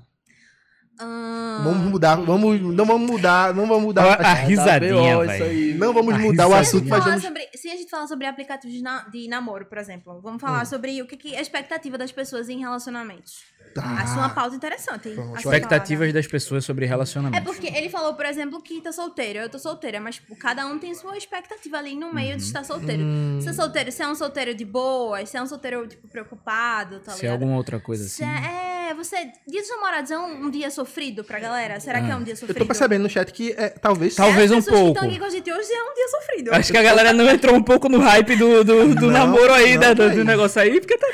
Ahn, 0.98 1.64
Vamos 1.64 1.90
mudar, 1.90 2.16
vamos, 2.16 2.60
não 2.60 2.84
vamos 2.84 3.10
mudar, 3.10 3.54
não 3.54 3.66
vamos 3.66 3.82
mudar. 3.84 4.06
Ó, 4.06 4.10
a 4.12 4.16
Tá 4.16 4.34
risadinha, 4.34 5.18
velho. 5.18 5.44
aí. 5.44 5.74
Não 5.74 5.92
vamos 5.92 6.14
a 6.14 6.18
mudar 6.18 6.48
o 6.48 6.54
assunto, 6.54 6.88
mas 6.88 7.04
vamos... 7.04 7.22
sobre, 7.22 7.48
se 7.54 7.68
a 7.68 7.76
gente 7.76 7.90
falar 7.90 8.06
sobre 8.06 8.26
aplicativos 8.26 8.74
de, 8.76 8.82
na- 8.82 9.02
de 9.08 9.28
namoro, 9.28 9.66
por 9.66 9.78
exemplo, 9.78 10.20
vamos 10.22 10.40
falar 10.40 10.62
Hum. 10.62 10.66
sobre 10.66 11.02
o 11.02 11.06
que, 11.06 11.16
que 11.16 11.34
é 11.34 11.38
a 11.38 11.42
expectativa 11.42 11.98
das 11.98 12.12
pessoas 12.12 12.48
em 12.48 12.58
relacionamentos. 12.60 13.42
Tá. 13.80 14.02
Acho 14.02 14.14
uma 14.14 14.28
pauta 14.30 14.56
interessante. 14.56 15.14
Ser 15.14 15.36
Expectativas 15.38 16.12
das 16.12 16.26
pessoas 16.26 16.64
sobre 16.64 16.84
É 16.84 16.88
relacionamento. 16.88 17.44
porque 17.44 17.66
ele 17.66 17.88
falou, 17.88 18.14
por 18.14 18.24
exemplo, 18.26 18.60
que 18.62 18.80
tá 18.80 18.92
solteiro. 18.92 19.38
Eu 19.40 19.48
tô 19.48 19.58
solteira, 19.58 20.00
mas 20.00 20.16
tipo, 20.16 20.34
cada 20.36 20.66
um 20.66 20.78
tem 20.78 20.94
sua 20.94 21.16
expectativa 21.16 21.78
ali 21.78 21.94
no 21.94 22.12
meio 22.14 22.36
de 22.36 22.42
Uhum. 22.42 22.46
estar 22.48 22.64
solteiro. 22.64 23.02
Hum. 23.02 23.38
Se 23.42 23.48
é 23.48 23.52
solteiro, 23.52 23.92
se 23.92 24.02
é 24.02 24.08
um 24.08 24.14
solteiro 24.14 24.54
de 24.54 24.64
boa, 24.64 25.24
se 25.26 25.36
é 25.36 25.42
um 25.42 25.46
solteiro, 25.46 25.86
tipo, 25.86 26.08
preocupado, 26.08 27.00
tá 27.00 27.12
Se 27.12 27.18
é 27.18 27.22
ligado? 27.22 27.32
alguma 27.34 27.56
outra 27.56 27.78
coisa 27.80 28.04
assim. 28.04 28.16
Se 28.16 28.24
é, 28.24 28.94
você. 28.94 29.16
Dia 29.46 29.60
dos 29.60 29.70
namorados 29.70 30.10
é 30.10 30.18
um, 30.18 30.46
um 30.46 30.50
dia 30.50 30.70
sofrido 30.70 31.24
pra 31.24 31.38
galera? 31.38 31.78
Será 31.80 32.00
que 32.00 32.10
é 32.10 32.16
um 32.16 32.22
dia 32.22 32.32
Eu 32.32 32.36
sofrido? 32.36 32.58
tô 32.58 32.66
percebendo 32.66 33.02
no 33.02 33.10
chat 33.10 33.32
que 33.32 33.52
é, 33.56 33.68
talvez... 33.70 34.14
Talvez 34.14 34.50
um 34.50 34.60
que 34.62 34.70
pouco. 34.70 34.88
estão 34.88 35.04
aqui 35.08 35.18
com 35.18 35.24
a 35.24 35.30
gente 35.30 35.52
hoje 35.52 35.72
é 35.72 35.82
um 35.82 35.94
dia 35.94 36.08
sofrido. 36.08 36.54
Acho 36.54 36.72
que 36.72 36.78
a 36.78 36.82
galera 36.82 37.12
não 37.12 37.28
entrou 37.28 37.54
um 37.54 37.62
pouco 37.62 37.88
no 37.88 37.98
hype 37.98 38.36
do, 38.36 38.64
do, 38.64 38.94
do 38.94 39.00
Não, 39.06 39.10
namoro 39.10 39.52
aí, 39.52 39.74
não, 39.74 39.80
da- 39.80 39.94
do, 39.94 40.02
aí. 40.04 40.16
do 40.16 40.24
negócio 40.24 40.60
aí, 40.60 40.80
porque 40.80 40.96
tá, 40.96 41.06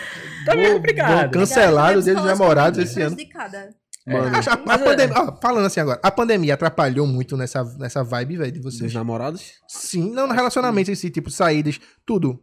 tá 0.45 0.55
meio 0.55 0.69
Vou- 0.69 0.77
complicado. 0.79 1.21
vou 1.23 1.31
cancelar 1.31 1.97
o 1.99 2.03
dia 2.03 2.15
dos 2.15 2.25
namorados 2.25 2.79
esse 2.79 3.01
ano. 3.01 3.15
prejudicada. 3.17 3.69
Mano, 4.07 4.37
Acho- 4.37 4.51
a- 4.51 4.55
a 4.55 4.57
Mas 4.67 4.81
é- 4.81 4.85
pandemia- 4.85 5.15
ó, 5.17 5.37
falando 5.41 5.67
assim 5.67 5.79
agora, 5.81 6.01
a 6.03 6.11
pandemia 6.11 6.55
atrapalhou 6.55 7.07
muito 7.07 7.37
nessa, 7.37 7.63
nessa 7.79 8.03
vibe, 8.03 8.37
velho, 8.37 8.51
de 8.53 8.59
dos 8.59 8.77
vocês. 8.77 8.93
namorados. 8.93 9.53
Sim, 9.69 10.11
não 10.13 10.27
no 10.27 10.35
relacionamento 10.35 10.91
em 10.91 10.95
si, 10.97 11.09
tipo, 11.09 11.31
saídas, 11.31 11.79
tudo. 12.05 12.43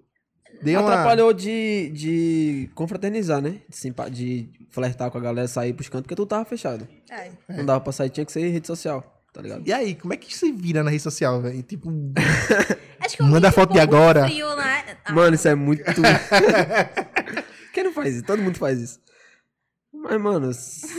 Deu 0.63 0.79
uma... 0.81 0.89
Atrapalhou 0.91 1.33
de, 1.33 1.89
de 1.93 2.69
confraternizar, 2.75 3.41
né? 3.41 3.57
De, 3.69 3.75
simpa- 3.75 4.09
de 4.09 4.49
flertar 4.69 5.09
com 5.11 5.17
a 5.17 5.21
galera, 5.21 5.47
sair 5.47 5.73
pros 5.73 5.87
cantos, 5.89 6.03
porque 6.03 6.15
tu 6.15 6.25
tava 6.25 6.43
fechado. 6.45 6.87
É. 7.09 7.29
Não 7.49 7.65
dava 7.65 7.79
pra 7.81 7.91
sair, 7.93 8.09
tinha 8.09 8.25
que 8.25 8.31
ser 8.31 8.49
rede 8.49 8.67
social, 8.67 9.21
tá 9.33 9.41
ligado? 9.41 9.63
E 9.67 9.71
aí, 9.73 9.95
como 9.95 10.13
é 10.13 10.17
que 10.17 10.35
se 10.35 10.51
vira 10.51 10.81
na 10.83 10.89
rede 10.89 11.03
social, 11.03 11.41
velho? 11.41 11.61
Tipo, 11.63 11.89
Acho 12.99 13.15
que 13.17 13.21
é 13.21 13.25
um 13.25 13.29
Manda 13.29 13.51
foto 13.51 13.71
um 13.71 13.73
de 13.73 13.79
agora. 13.79 14.25
Frio, 14.27 14.53
né? 14.55 14.83
Ah, 15.05 15.13
Mano, 15.13 15.35
isso 15.35 15.47
é 15.47 15.55
muito. 15.55 15.83
Quem 17.73 17.83
não 17.83 17.93
faz 17.93 18.15
isso? 18.15 18.23
Todo 18.25 18.41
mundo 18.41 18.57
faz 18.57 18.79
isso. 18.79 18.99
Mas, 19.93 20.21
mano, 20.21 20.51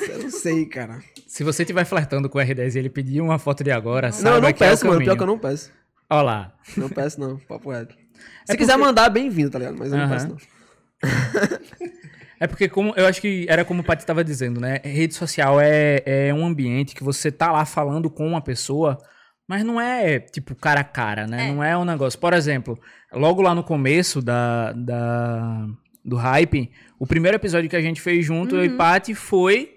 eu 0.09 0.19
não 0.23 0.31
sei, 0.31 0.67
cara. 0.67 1.01
Se 1.27 1.45
você 1.45 1.63
estiver 1.63 1.85
flertando 1.85 2.29
com 2.29 2.39
o 2.39 2.43
R10 2.43 2.75
e 2.75 2.79
ele 2.79 2.91
pedir 2.91 3.21
uma 3.21 3.39
foto 3.39 3.63
de 3.63 3.71
agora, 3.71 4.11
Não, 4.23 4.35
eu 4.35 4.41
não 4.41 4.53
que 4.53 4.63
é 4.65 4.67
o 4.67 4.71
peço, 4.71 4.87
mano. 4.87 5.01
Pior 5.01 5.17
que 5.17 5.23
eu 5.23 5.27
não 5.27 5.39
peço. 5.39 5.71
Olha 6.11 6.23
lá. 6.23 6.55
Não 6.77 6.89
peço, 6.89 7.21
não. 7.21 7.39
Papo 7.39 7.71
reto. 7.71 7.95
Se 8.45 8.53
É 8.53 8.57
quiser 8.57 8.73
porque- 8.73 8.85
mandar, 8.87 9.09
bem-vindo, 9.09 9.51
tá 9.51 9.59
ligado? 9.59 9.79
Mas 9.79 9.93
eu 9.93 9.99
não 9.99 10.09
peço, 10.09 10.29
não. 10.29 10.37
É 12.41 12.47
porque 12.47 12.69
como 12.69 12.95
eu 12.97 13.07
acho 13.07 13.21
que 13.21 13.45
era 13.49 13.65
como 13.65 13.83
o 13.83 13.85
Paty 13.85 14.03
estava 14.03 14.25
dizendo, 14.25 14.61
né? 14.61 14.81
Rede 14.83 15.15
social 15.15 15.61
é, 15.61 16.03
é 16.07 16.35
um 16.35 16.45
ambiente 16.47 16.95
que 16.95 17.05
você 17.05 17.31
tá 17.31 17.53
lá 17.53 17.65
falando 17.67 18.09
com 18.11 18.27
uma 18.27 18.41
pessoa, 18.41 18.97
mas 19.47 19.63
não 19.63 19.79
é 19.81 20.19
tipo 20.19 20.55
cara 20.55 20.81
a 20.81 20.85
cara, 20.85 21.27
né? 21.27 21.49
É. 21.49 21.53
Não 21.53 21.63
é 21.63 21.77
um 21.77 21.85
negócio. 21.85 22.19
Por 22.19 22.33
exemplo, 22.33 22.79
logo 23.13 23.43
lá 23.43 23.55
no 23.55 23.63
começo 23.63 24.23
da, 24.23 24.73
da 24.73 25.67
do 26.05 26.17
hype, 26.17 26.71
o 26.99 27.07
primeiro 27.07 27.37
episódio 27.37 27.69
que 27.69 27.77
a 27.77 27.81
gente 27.83 28.01
fez 28.01 28.25
junto, 28.25 28.57
eu 28.57 28.65
e 28.65 28.71
Paty, 28.71 29.15
foi 29.15 29.75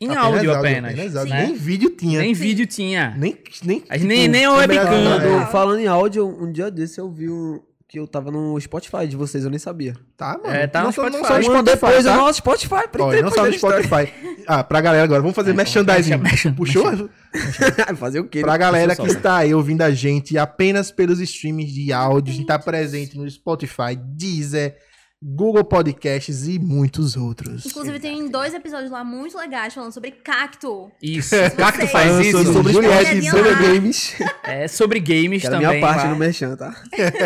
em 0.00 0.14
áudio 0.14 0.52
apenas. 0.54 1.16
áudio. 1.16 1.32
né? 1.34 1.46
Nem 1.46 1.54
vídeo 1.54 1.90
tinha. 1.90 2.20
Nem 2.20 2.32
vídeo 2.34 2.66
tinha. 2.66 3.14
nem, 3.18 3.36
nem, 3.64 3.84
A 3.88 3.96
gente 3.96 4.06
nem- 4.06 4.28
nem 4.28 4.44
a 4.44 4.52
webcam. 4.52 4.84
Falando, 4.84 5.26
É. 5.42 5.46
falando 5.46 5.78
em 5.80 5.86
áudio, 5.86 6.26
um 6.26 6.52
dia 6.52 6.70
desse 6.70 7.00
eu 7.00 7.10
vi 7.10 7.28
um, 7.28 7.60
que 7.88 7.98
eu 7.98 8.06
tava 8.06 8.30
no 8.30 8.60
Spotify 8.60 9.06
de 9.08 9.16
vocês, 9.16 9.44
eu 9.44 9.50
nem 9.50 9.58
sabia. 9.58 9.94
Tá, 10.16 10.38
mano. 10.42 10.54
É, 10.54 10.66
tá 10.66 10.80
no 10.80 10.86
não 10.86 10.92
só- 10.92 11.02
não 11.04 11.10
Spotify. 11.24 11.42
Spotify, 11.44 11.64
depois 11.64 12.04
tá? 12.04 12.14
eu 12.14 12.24
no 12.26 12.32
Spotify, 12.34 12.88
pra 12.92 13.04
Olha, 13.04 13.22
não 13.22 13.30
só 13.30 13.46
no. 13.46 13.52
Spotify. 13.52 14.12
Ah, 14.46 14.62
pra 14.62 14.80
galera 14.80 15.04
agora, 15.04 15.20
vamos 15.20 15.34
fazer 15.34 15.52
merchandising. 15.54 16.16
merchan- 16.16 16.54
Puxou? 16.54 16.84
Fazer 17.96 18.20
o 18.20 18.24
quê? 18.28 18.40
Pra 18.40 18.52
né? 18.52 18.58
galera 18.58 18.86
Deixa 18.88 19.02
que 19.02 19.10
só. 19.10 19.16
está 19.16 19.36
aí 19.38 19.54
ouvindo 19.54 19.82
a 19.82 19.90
gente 19.90 20.36
apenas 20.38 20.90
pelos 20.90 21.18
streams 21.20 21.72
de 21.72 21.92
áudio, 21.92 22.32
a 22.32 22.36
gente 22.36 22.46
tá 22.46 22.58
presente 22.58 23.16
no 23.18 23.28
Spotify, 23.28 23.96
Deezer, 23.96 24.76
Google 25.20 25.64
Podcasts 25.64 26.46
e 26.46 26.60
muitos 26.60 27.16
outros. 27.16 27.66
Inclusive, 27.66 27.98
tem 27.98 28.30
dois 28.30 28.54
episódios 28.54 28.88
lá 28.90 29.02
muito 29.02 29.36
legais 29.36 29.74
falando 29.74 29.90
sobre 29.92 30.12
cacto. 30.12 30.92
Isso. 31.02 31.34
Cacto 31.56 31.80
Vocês- 31.80 31.90
faz 31.90 32.18
isso. 32.20 32.30
Falando 32.32 32.52
sobre 32.52 32.72
Juliette, 32.72 33.22
sobre 33.28 33.50
sobre 33.50 33.54
games. 33.68 34.14
É 34.44 34.68
sobre 34.68 35.00
games 35.00 35.42
Quero 35.42 35.54
também. 35.56 35.68
minha 35.70 35.80
parte 35.80 36.02
vai. 36.02 36.10
no 36.10 36.16
Merchan, 36.16 36.56
tá? 36.56 36.72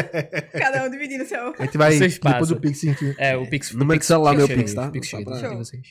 Cada 0.59 0.86
um 0.86 0.90
dividindo 0.90 1.26
seu. 1.26 1.55
A 1.59 1.64
gente 1.66 1.76
vai 1.76 1.93
Vocês 1.93 2.14
depois 2.14 2.34
passam. 2.34 2.55
do 2.57 2.61
Pix. 2.62 2.84
aqui. 2.88 3.14
É, 3.18 3.36
o 3.36 3.47
Pix. 3.47 3.72
Número 3.72 3.90
o 3.90 3.93
de 3.93 3.99
Pix- 3.99 4.07
celular, 4.07 4.34
meu 4.36 4.49
Pix, 4.49 4.72
tá? 4.74 4.90
Pix 4.90 5.11
pra- 5.11 5.55
vocês. 5.55 5.82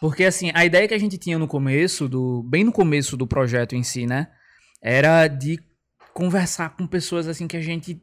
Porque 0.00 0.24
assim, 0.24 0.52
a 0.54 0.64
ideia 0.64 0.86
que 0.86 0.94
a 0.94 0.98
gente 0.98 1.18
tinha 1.18 1.36
no 1.38 1.48
começo, 1.48 2.08
do 2.08 2.44
bem 2.44 2.62
no 2.62 2.70
começo 2.72 3.16
do 3.16 3.26
projeto 3.26 3.74
em 3.74 3.82
si, 3.82 4.06
né? 4.06 4.28
Era 4.80 5.26
de 5.26 5.58
conversar 6.12 6.76
com 6.76 6.86
pessoas 6.86 7.26
assim 7.26 7.48
que 7.48 7.56
a 7.56 7.60
gente 7.60 8.00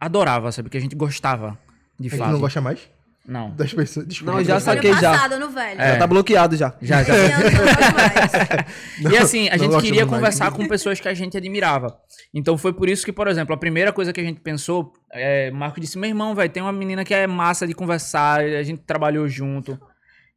adorava, 0.00 0.50
sabe? 0.50 0.70
Que 0.70 0.78
a 0.78 0.80
gente 0.80 0.94
gostava 0.96 1.58
de 2.00 2.08
gente 2.08 2.18
falar. 2.18 2.32
não 2.32 2.40
gosta 2.40 2.60
mais 2.60 2.80
Não. 3.26 3.50
das 3.54 3.72
pessoas. 3.72 4.06
Desculpa. 4.06 4.32
Não, 4.32 4.44
já 4.44 4.58
saquei 4.58 4.92
já. 4.94 5.12
passado, 5.12 5.38
no 5.38 5.50
velho. 5.50 5.80
É. 5.80 5.92
Já 5.92 5.98
tá 5.98 6.06
bloqueado 6.06 6.56
já. 6.56 6.74
Já, 6.80 7.02
já. 7.02 7.12
Não 7.20 7.92
mais. 7.92 9.12
e 9.12 9.16
assim, 9.18 9.48
a 9.48 9.56
gente 9.56 9.76
queria 9.80 10.06
mais. 10.06 10.16
conversar 10.16 10.50
com 10.50 10.66
pessoas 10.66 10.98
que 10.98 11.08
a 11.08 11.14
gente 11.14 11.36
admirava. 11.36 11.96
Então 12.32 12.56
foi 12.56 12.72
por 12.72 12.88
isso 12.88 13.04
que, 13.04 13.12
por 13.12 13.28
exemplo, 13.28 13.54
a 13.54 13.58
primeira 13.58 13.92
coisa 13.92 14.12
que 14.12 14.20
a 14.20 14.24
gente 14.24 14.40
pensou, 14.40 14.92
é, 15.12 15.50
Marco 15.50 15.80
disse: 15.80 15.98
meu 15.98 16.08
irmão, 16.08 16.34
vai, 16.34 16.48
tem 16.48 16.62
uma 16.62 16.72
menina 16.72 17.04
que 17.04 17.14
é 17.14 17.26
massa 17.26 17.66
de 17.66 17.74
conversar, 17.74 18.40
a 18.40 18.62
gente 18.62 18.80
trabalhou 18.82 19.28
junto. 19.28 19.78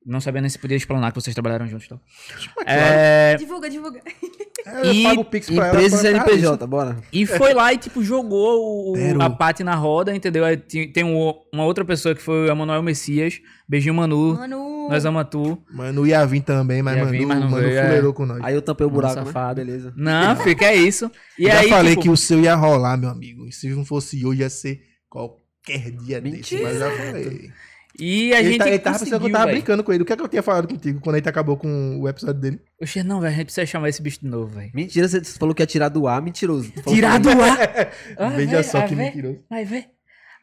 Não 0.06 0.20
sabia 0.20 0.42
nem 0.42 0.50
se 0.50 0.60
podia 0.60 0.76
explanar 0.76 1.12
que 1.12 1.22
vocês 1.22 1.34
trabalharam 1.34 1.66
juntos. 1.68 1.86
Então. 1.86 2.00
É, 2.66 3.36
Divulga, 3.38 3.70
divulga. 3.70 4.02
É, 4.66 4.82
eu 4.88 4.94
E 4.94 5.04
pago 5.04 5.22
o 5.22 5.26
Pix 5.26 5.50
pra 5.50 5.68
ela. 5.68 5.76
Empresa 5.78 5.96
e. 5.96 6.00
CNPJ, 6.00 6.68
bora. 6.68 6.98
E 7.12 7.26
foi 7.26 7.54
lá 7.54 7.74
e, 7.74 7.78
tipo, 7.78 8.04
jogou 8.04 8.92
o- 8.94 9.22
a 9.22 9.30
Paty 9.30 9.64
na 9.64 9.76
roda, 9.76 10.16
entendeu? 10.16 10.44
Aí 10.46 10.58
tem, 10.58 10.92
tem 10.92 11.04
um- 11.04 11.34
uma 11.54 11.66
outra 11.66 11.84
pessoa 11.86 12.14
que 12.16 12.22
foi 12.22 12.48
o 12.48 12.52
Emanuel 12.52 12.82
Messias. 12.84 13.40
Beijinho, 13.68 13.94
Manu. 13.94 14.36
Manu. 14.36 14.90
Nós 14.90 15.06
amamos 15.06 15.30
tu. 15.32 15.58
Mano, 15.72 16.06
ia 16.06 16.26
vir 16.26 16.42
também, 16.42 16.82
mas 16.82 16.98
Ia 16.98 17.06
mano, 17.06 17.18
vir, 17.18 17.26
mas 17.26 17.40
não 17.40 17.50
veio, 17.52 17.78
é. 17.78 17.84
fuleirou 17.86 18.14
com 18.14 18.26
nós. 18.26 18.40
Aí 18.44 18.54
eu 18.54 18.62
tampei 18.62 18.86
o 18.86 18.90
Mano 18.90 19.02
buraco, 19.02 19.26
safado. 19.26 19.60
né? 19.62 19.66
Beleza. 19.66 19.94
Não, 19.96 20.36
fica 20.36 20.66
é 20.66 20.76
isso. 20.76 21.10
E 21.40 21.46
Já 21.46 21.60
aí, 21.60 21.70
falei 21.70 21.92
tipo, 21.94 22.02
que 22.04 22.10
o 22.10 22.18
seu 22.18 22.42
ia 22.42 22.54
rolar, 22.56 22.98
meu 22.98 23.10
amigo. 23.10 23.48
E 23.48 23.52
se 23.54 23.70
não 23.70 23.86
fosse 23.86 24.26
hoje, 24.26 24.42
ia 24.42 24.50
ser 24.50 24.82
qualquer 25.10 25.92
dia 25.92 26.20
desse. 26.22 26.36
Mentira. 26.36 26.64
Mas 26.64 26.80
já 26.80 26.92
falei. 26.92 27.52
E 28.00 28.34
a 28.34 28.40
ele, 28.40 28.50
gente 28.50 28.58
tá, 28.58 28.68
ele 28.68 28.80
tava 28.80 29.00
pensando 29.00 29.20
que 29.22 29.28
eu 29.28 29.32
tava 29.32 29.46
véi. 29.46 29.56
brincando 29.56 29.84
com 29.84 29.94
ele. 29.94 30.02
O 30.02 30.06
que 30.06 30.14
é 30.14 30.16
que 30.16 30.22
eu 30.22 30.28
tinha 30.28 30.42
falado 30.42 30.68
contigo 30.68 31.00
quando 31.00 31.16
a 31.16 31.18
gente 31.20 31.30
acabou 31.30 31.56
com 31.58 32.00
o 32.00 32.08
episódio 32.08 32.42
dele? 32.42 32.60
Oxe, 32.82 33.04
não, 33.04 33.22
velho, 33.22 33.34
a 33.34 33.36
gente 33.38 33.46
precisa 33.46 33.66
chamar 33.68 33.90
esse 33.90 34.02
bicho 34.02 34.20
de 34.22 34.28
novo, 34.28 34.48
velho. 34.56 34.72
Mentira, 34.74 35.08
você 35.08 35.24
falou 35.24 35.54
que 35.54 35.62
ia 35.62 35.68
tirar 35.68 35.90
do 35.90 36.08
ar, 36.08 36.22
mentiroso. 36.22 36.72
Tirar 36.88 37.20
do 37.20 37.30
ar. 37.30 37.94
Ah, 38.18 38.30
Veja 38.30 38.52
véi, 38.52 38.64
só 38.64 38.80
ah, 38.80 38.84
que 38.84 38.96
véi. 38.96 39.06
mentiroso. 39.08 39.40
Vai 39.50 39.64
ver. 39.64 39.86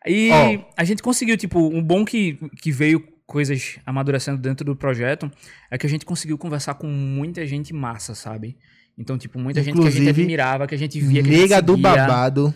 E 0.06 0.30
Ó. 0.30 0.64
a 0.76 0.84
gente 0.84 1.02
conseguiu, 1.02 1.36
tipo, 1.36 1.58
um 1.58 1.82
bom 1.82 2.04
que, 2.04 2.38
que 2.62 2.70
veio 2.70 3.02
coisas 3.26 3.78
amadurecendo 3.86 4.38
dentro 4.38 4.64
do 4.64 4.74
projeto 4.74 5.30
é 5.70 5.78
que 5.78 5.86
a 5.86 5.90
gente 5.90 6.04
conseguiu 6.04 6.36
conversar 6.36 6.74
com 6.74 6.86
muita 6.86 7.46
gente 7.46 7.72
massa, 7.72 8.14
sabe? 8.14 8.56
Então, 8.98 9.16
tipo, 9.16 9.38
muita 9.38 9.62
gente 9.62 9.74
que 9.74 9.80
a 9.80 9.84
gente 9.84 10.00
Inclusive, 10.00 10.22
admirava, 10.22 10.66
que 10.66 10.74
a 10.74 10.78
gente 10.78 11.00
via, 11.00 11.22
que 11.22 11.28
a 11.28 11.32
gente 11.32 11.42
Nega 11.42 11.62
do 11.62 11.76
babado. 11.76 12.54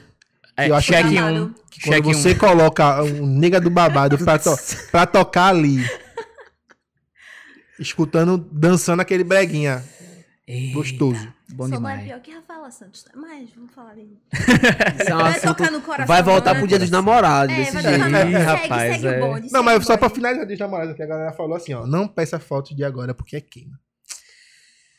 É, 0.56 0.68
eu 0.70 0.74
acho 0.74 0.92
que- 0.92 0.98
um. 1.20 1.54
Quando 1.84 2.04
você 2.04 2.30
um. 2.32 2.38
coloca 2.38 3.02
um 3.02 3.26
nega 3.26 3.60
do 3.60 3.68
babado 3.70 4.16
pra, 4.18 4.38
to- 4.38 4.56
pra 4.90 5.04
tocar 5.06 5.48
ali. 5.48 5.78
Escutando, 7.78 8.38
dançando 8.52 9.00
aquele 9.02 9.24
breguinha 9.24 9.82
Eita, 10.46 10.74
gostoso. 10.74 11.32
Bom 11.52 11.66
é 11.66 11.70
demais. 11.72 12.04
pior 12.04 12.20
que 12.20 12.30
Rafaela 12.32 12.70
Santos. 12.70 13.04
Mas 13.14 13.50
vamos 13.54 13.72
falar 13.74 13.94
dele. 13.94 14.16
É 15.06 15.14
um 15.14 15.18
Vai 15.18 15.32
assunto- 15.32 15.56
tocar 15.56 15.70
no 15.72 15.80
coração. 15.80 16.06
Vai 16.06 16.22
voltar 16.22 16.54
pro 16.54 16.66
dia 16.68 16.78
dos 16.78 16.90
namorados, 16.90 17.52
É, 17.54 17.58
desse 17.58 17.72
vai 17.72 17.82
jeito. 17.82 18.10
segue, 18.10 18.32
rapaz, 18.36 18.92
segue 18.92 19.06
é. 19.06 19.18
o 19.18 19.26
bonde. 19.26 19.52
Não, 19.52 19.62
mas 19.62 19.84
só 19.84 19.96
pra 19.96 20.08
finalizar 20.08 20.46
dos 20.46 20.58
namorados, 20.58 20.94
que 20.94 21.02
a 21.02 21.06
galera 21.06 21.32
falou 21.32 21.56
assim, 21.56 21.74
ó. 21.74 21.84
Não 21.86 22.06
peça 22.06 22.38
foto 22.38 22.74
de 22.74 22.84
agora, 22.84 23.12
porque 23.12 23.36
é 23.36 23.40
queima. 23.40 23.78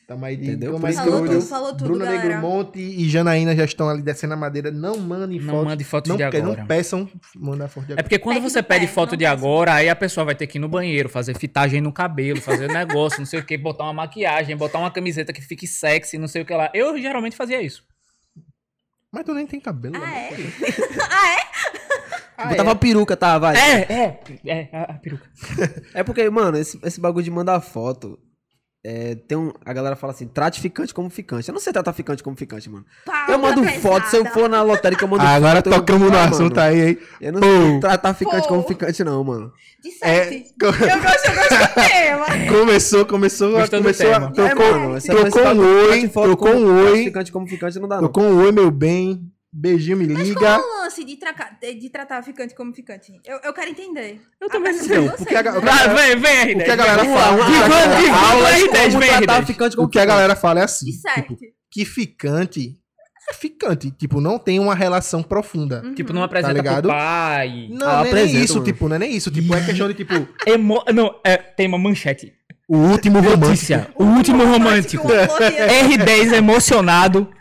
Tamo 0.08 0.24
aí 0.24 0.38
de. 0.38 0.46
Entendeu? 0.50 0.80
Por 0.80 0.88
isso 0.90 1.02
que 1.02 1.10
eu- 1.10 1.14
olho. 1.16 1.32
eu- 1.32 1.42
falou 1.42 1.72
tudo, 1.72 1.86
Bruna 1.86 2.06
galera. 2.06 2.24
Negromonte 2.24 2.78
e 2.80 3.10
Janaína 3.10 3.56
já 3.56 3.66
estão 3.66 3.90
ali 3.90 4.04
descendo 4.04 4.36
a 4.36 4.38
madeira. 4.38 4.70
Não 4.70 4.98
mandem 5.00 5.40
Não 5.40 5.54
foto. 5.54 5.66
mande 5.66 5.84
fotos 5.84 6.10
não, 6.10 6.16
de 6.18 6.22
agora. 6.24 6.58
Não 6.58 6.68
peçam 6.68 7.10
mandar 7.36 7.68
foto 7.68 7.86
de 7.86 7.92
É 7.92 7.94
agora. 7.94 8.04
porque 8.04 8.20
quando 8.20 8.36
Pede 8.36 8.50
você 8.52 8.62
pede 8.62 8.86
pé, 8.86 8.94
foto 8.94 9.12
não 9.12 9.18
de 9.18 9.26
agora, 9.26 9.74
aí 9.74 9.90
a 9.90 9.96
pessoa 9.96 10.24
vai 10.24 10.36
ter 10.36 10.46
que 10.46 10.60
ir 10.60 10.62
no 10.62 10.70
banheiro, 10.70 11.10
fazer 11.10 11.36
fitagem 11.36 11.82
no 11.82 11.92
cabelo, 11.92 12.40
fazer 12.40 12.68
negócio, 12.72 13.18
não 13.20 13.26
sei 13.26 13.40
o 13.40 13.44
que, 13.44 13.58
botar 13.58 13.86
uma 13.86 13.94
maquiagem, 13.94 14.56
botar 14.56 14.78
uma 14.78 14.92
camiseta 14.92 15.34
que 15.34 15.42
fique 15.42 15.66
sexy, 15.66 16.20
não 16.20 16.28
sei 16.28 16.44
o 16.44 16.46
que 16.46 16.54
lá. 16.54 16.70
Eu 16.74 16.96
geralmente 17.00 17.36
fazia 17.36 17.60
isso. 17.62 17.84
Mas 19.12 19.24
tu 19.24 19.34
nem 19.34 19.48
tem 19.48 19.60
cabelo. 19.60 19.96
Ah, 19.96 20.00
né? 20.02 20.30
é? 20.30 20.36
ah, 21.10 21.30
é? 21.34 21.38
Ah, 22.38 22.46
Botava 22.50 22.72
é? 22.72 22.76
peruca, 22.76 23.16
tá? 23.18 23.40
Vai. 23.40 23.56
É, 23.56 23.80
é, 23.92 24.20
é, 24.46 24.70
a, 24.72 24.82
a 24.84 24.94
peruca. 24.96 25.26
É 25.94 26.04
porque, 26.04 26.30
mano, 26.30 26.58
esse, 26.58 26.78
esse 26.84 27.00
bagulho 27.00 27.24
de 27.24 27.32
mandar 27.32 27.60
foto. 27.62 28.20
É, 28.88 29.16
tem 29.16 29.36
um, 29.36 29.52
a 29.66 29.74
galera 29.74 29.96
fala 29.96 30.14
assim, 30.14 30.28
trate 30.28 30.62
ficante 30.62 30.94
como 30.94 31.10
ficante. 31.10 31.50
Eu 31.50 31.54
não 31.54 31.60
sei 31.60 31.74
tratar 31.74 31.92
ficante 31.92 32.22
como 32.22 32.36
ficante, 32.38 32.70
mano. 32.70 32.86
Pauta 33.04 33.32
Eu 33.32 33.40
mando 33.40 33.62
pesada. 33.62 33.80
foto, 33.82 34.06
se 34.06 34.16
eu 34.18 34.26
for 34.28 34.48
na 34.48 34.62
lotérica, 34.62 35.04
eu 35.04 35.08
mando 35.08 35.24
Ah, 35.24 35.30
agora 35.34 35.56
foto. 35.56 35.68
eu- 35.68 35.74
tocamos 35.74 36.12
no 36.12 36.18
assunto 36.18 36.60
aí, 36.60 36.90
hein? 36.90 36.98
Eu 37.20 37.32
não 37.34 37.40
Pô. 37.40 37.48
sei 37.48 37.80
tratar 37.80 38.14
ficante 38.14 38.44
Pô. 38.44 38.50
como 38.50 38.64
ficante, 38.68 39.04
não, 39.04 39.24
mano. 39.24 39.52
De 39.82 39.90
É, 40.04 40.24
sete. 40.26 40.54
co- 40.60 40.68
Eu 40.68 40.72
gosto, 40.74 40.86
eu 40.86 41.36
gosto 41.36 41.50
do 41.50 41.74
tema. 41.90 42.26
começou, 42.60 43.06
começou, 43.06 43.52
Gostou 43.54 43.80
começou 43.82 44.12
a, 44.12 44.14
tema. 44.20 44.32
trocou, 44.34 44.66
é, 44.66 44.74
mano, 44.78 45.02
trocou 45.02 45.44
um 45.48 45.60
oi, 45.90 46.08
trocou 46.08 46.50
um 46.56 46.86
oi, 46.92 47.04
Ficante 47.06 47.32
como 47.32 47.48
ficante 47.48 47.80
não 47.80 47.88
dá, 47.88 47.96
não. 47.96 48.04
trocou 48.04 48.24
um 48.24 48.44
oi, 48.44 48.52
meu 48.52 48.70
bem, 48.70 49.22
beijinho, 49.56 49.98
me 49.98 50.08
Mas 50.08 50.28
liga. 50.28 50.40
qual 50.40 50.60
é 50.60 50.64
o 50.64 50.84
lance 50.84 51.04
de, 51.04 51.16
tracar, 51.16 51.58
de, 51.62 51.90
tratar 51.90 52.22
ficante 52.24 52.54
como 52.54 52.74
ficante? 52.74 53.14
Eu, 53.26 53.40
eu 53.44 53.54
quero 53.54 53.70
entender. 53.72 54.22
Eu 54.42 54.50
também 54.50 54.74
não 54.74 54.84
sei. 54.84 55.10
Porque 55.10 55.36
a- 55.36 55.44
né? 55.44 55.52
Ah, 55.72 55.88
vem, 55.94 56.16
vem, 56.18 56.56
R10. 56.58 56.62
O 56.62 56.66
que 56.66 56.72
a 56.72 56.76
galera 56.76 57.04
vem. 57.04 57.14
fala, 57.14 57.46
divã, 57.46 58.16
Aulas 58.32 58.54
R10, 58.56 58.86
como 58.88 59.00
vem, 59.00 59.10
tratar 59.10 59.42
R10. 59.42 59.46
ficante 59.46 59.76
como 59.76 59.88
O 59.88 59.90
que 59.90 60.00
a 60.00 60.06
galera 60.06 60.36
fala 60.36 60.60
é 60.60 60.64
assim, 60.64 60.86
tipo, 61.16 61.38
que 61.72 61.86
ficante 61.86 62.78
é 63.30 63.34
ficante, 63.34 63.90
tipo, 63.90 64.22
não 64.22 64.38
tem 64.38 64.60
uma 64.60 64.76
relação 64.76 65.24
profunda. 65.24 65.82
Tipo, 65.96 66.14
não 66.14 66.22
apresenta 66.22 66.54
Tá 66.54 66.60
ligado? 66.62 66.84
pro 66.84 66.92
pai. 66.92 67.68
Não, 67.72 67.88
Ah, 67.90 68.04
não 68.04 68.06
é 68.06 68.14
nem 68.14 68.36
isso, 68.36 68.62
tipo, 68.64 68.88
não 68.88 68.96
é 68.98 69.00
nem 69.00 69.16
isso, 69.16 69.32
tipo, 69.32 69.56
é 69.56 69.66
questão 69.66 69.88
de, 69.88 69.94
tipo, 69.96 70.14
Emo... 70.46 70.84
Não, 70.94 71.20
é, 71.26 71.36
tem 71.38 71.68
uma 71.68 71.80
manchete. 71.80 72.34
o 72.70 72.78
último 72.78 73.20
romântico. 73.20 73.46
Notícia. 73.48 73.88
O 73.96 74.04
último 74.04 74.44
romântico. 74.46 75.08
Romântico, 75.08 75.34
um 75.34 75.38
flor 75.38 75.52
de- 75.52 75.58
R10 75.98 76.34
emocionado. 76.34 77.32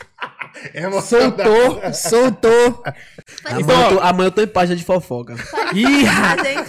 É. 0.72 0.88
Soltou, 1.00 1.92
soltou. 1.92 2.82
Amanhã 3.44 3.58
eu 3.90 3.96
tô- 3.96 4.00
Amanhã 4.00 4.26
eu 4.28 4.30
tô 4.32 4.42
em 4.42 4.46
página 4.46 4.76
de 4.76 4.84
fofoca. 4.84 5.34
Ih, 5.74 6.04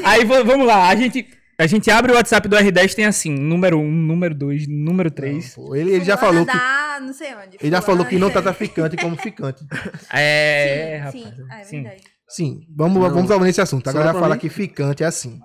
aí 0.03 0.25
vamos 0.25 0.65
lá, 0.65 0.89
a 0.89 0.95
gente, 0.95 1.27
a 1.57 1.67
gente 1.67 1.89
abre 1.91 2.11
o 2.11 2.15
WhatsApp 2.15 2.47
do 2.47 2.55
R10, 2.55 2.93
tem 2.95 3.05
assim, 3.05 3.29
número 3.31 3.77
1, 3.79 3.83
número 3.91 4.33
2, 4.35 4.67
número 4.67 5.11
3. 5.11 5.53
Pô, 5.55 5.75
Ele, 5.75 5.91
ele 5.93 6.03
já 6.05 6.17
falou 6.17 6.45
que 6.45 6.57
não 7.01 7.13
sei 7.13 7.35
onde. 7.35 7.57
ele 7.61 7.71
já 7.71 7.81
falou 7.81 8.05
que 8.05 8.15
não 8.17 8.29
Fulana- 8.29 8.41
trata 8.41 8.53
ficante 8.57 8.97
como 8.97 9.15
ficante. 9.17 9.63
É, 10.11 10.97
rapaz. 11.03 11.23
Sim, 11.23 11.33
é 11.51 11.63
sim. 11.63 11.83
verdade. 11.83 12.03
Sim, 12.27 12.59
vamos, 12.75 13.01
Não. 13.03 13.09
vamos 13.13 13.29
ao 13.31 13.39
nesse 13.39 13.61
assunto. 13.61 13.87
A 13.87 13.91
Só 13.91 13.97
galera 13.99 14.13
pra 14.13 14.21
fala 14.21 14.35
mim? 14.35 14.41
que 14.41 14.49
ficante 14.49 15.03
é 15.03 15.05
assim. 15.05 15.39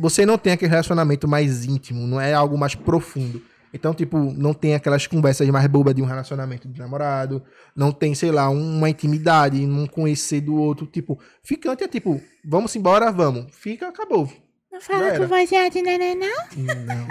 Você 0.00 0.24
não 0.24 0.38
tem 0.38 0.52
aquele 0.52 0.70
relacionamento 0.70 1.26
mais 1.26 1.64
íntimo, 1.64 2.06
não 2.06 2.20
é 2.20 2.32
algo 2.32 2.56
mais 2.56 2.74
profundo. 2.74 3.42
Então, 3.76 3.92
tipo, 3.92 4.18
não 4.18 4.54
tem 4.54 4.74
aquelas 4.74 5.06
conversas 5.06 5.46
mais 5.50 5.66
bobas 5.66 5.94
de 5.94 6.02
um 6.02 6.06
relacionamento 6.06 6.66
de 6.66 6.80
namorado. 6.80 7.42
Não 7.76 7.92
tem, 7.92 8.14
sei 8.14 8.30
lá, 8.30 8.48
uma 8.48 8.88
intimidade, 8.88 9.64
um 9.64 9.86
conhecer 9.86 10.40
do 10.40 10.56
outro. 10.56 10.86
Tipo, 10.86 11.20
ficante 11.42 11.84
é 11.84 11.88
tipo, 11.88 12.20
vamos 12.44 12.74
embora, 12.74 13.12
vamos. 13.12 13.46
Fica, 13.52 13.88
acabou. 13.88 14.32
Não 14.72 14.80
fala 14.80 15.18
com 15.18 15.26
vozinha 15.26 15.70
de 15.70 15.82
neném, 15.82 16.14
não? 16.14 16.28
Não. 16.56 17.06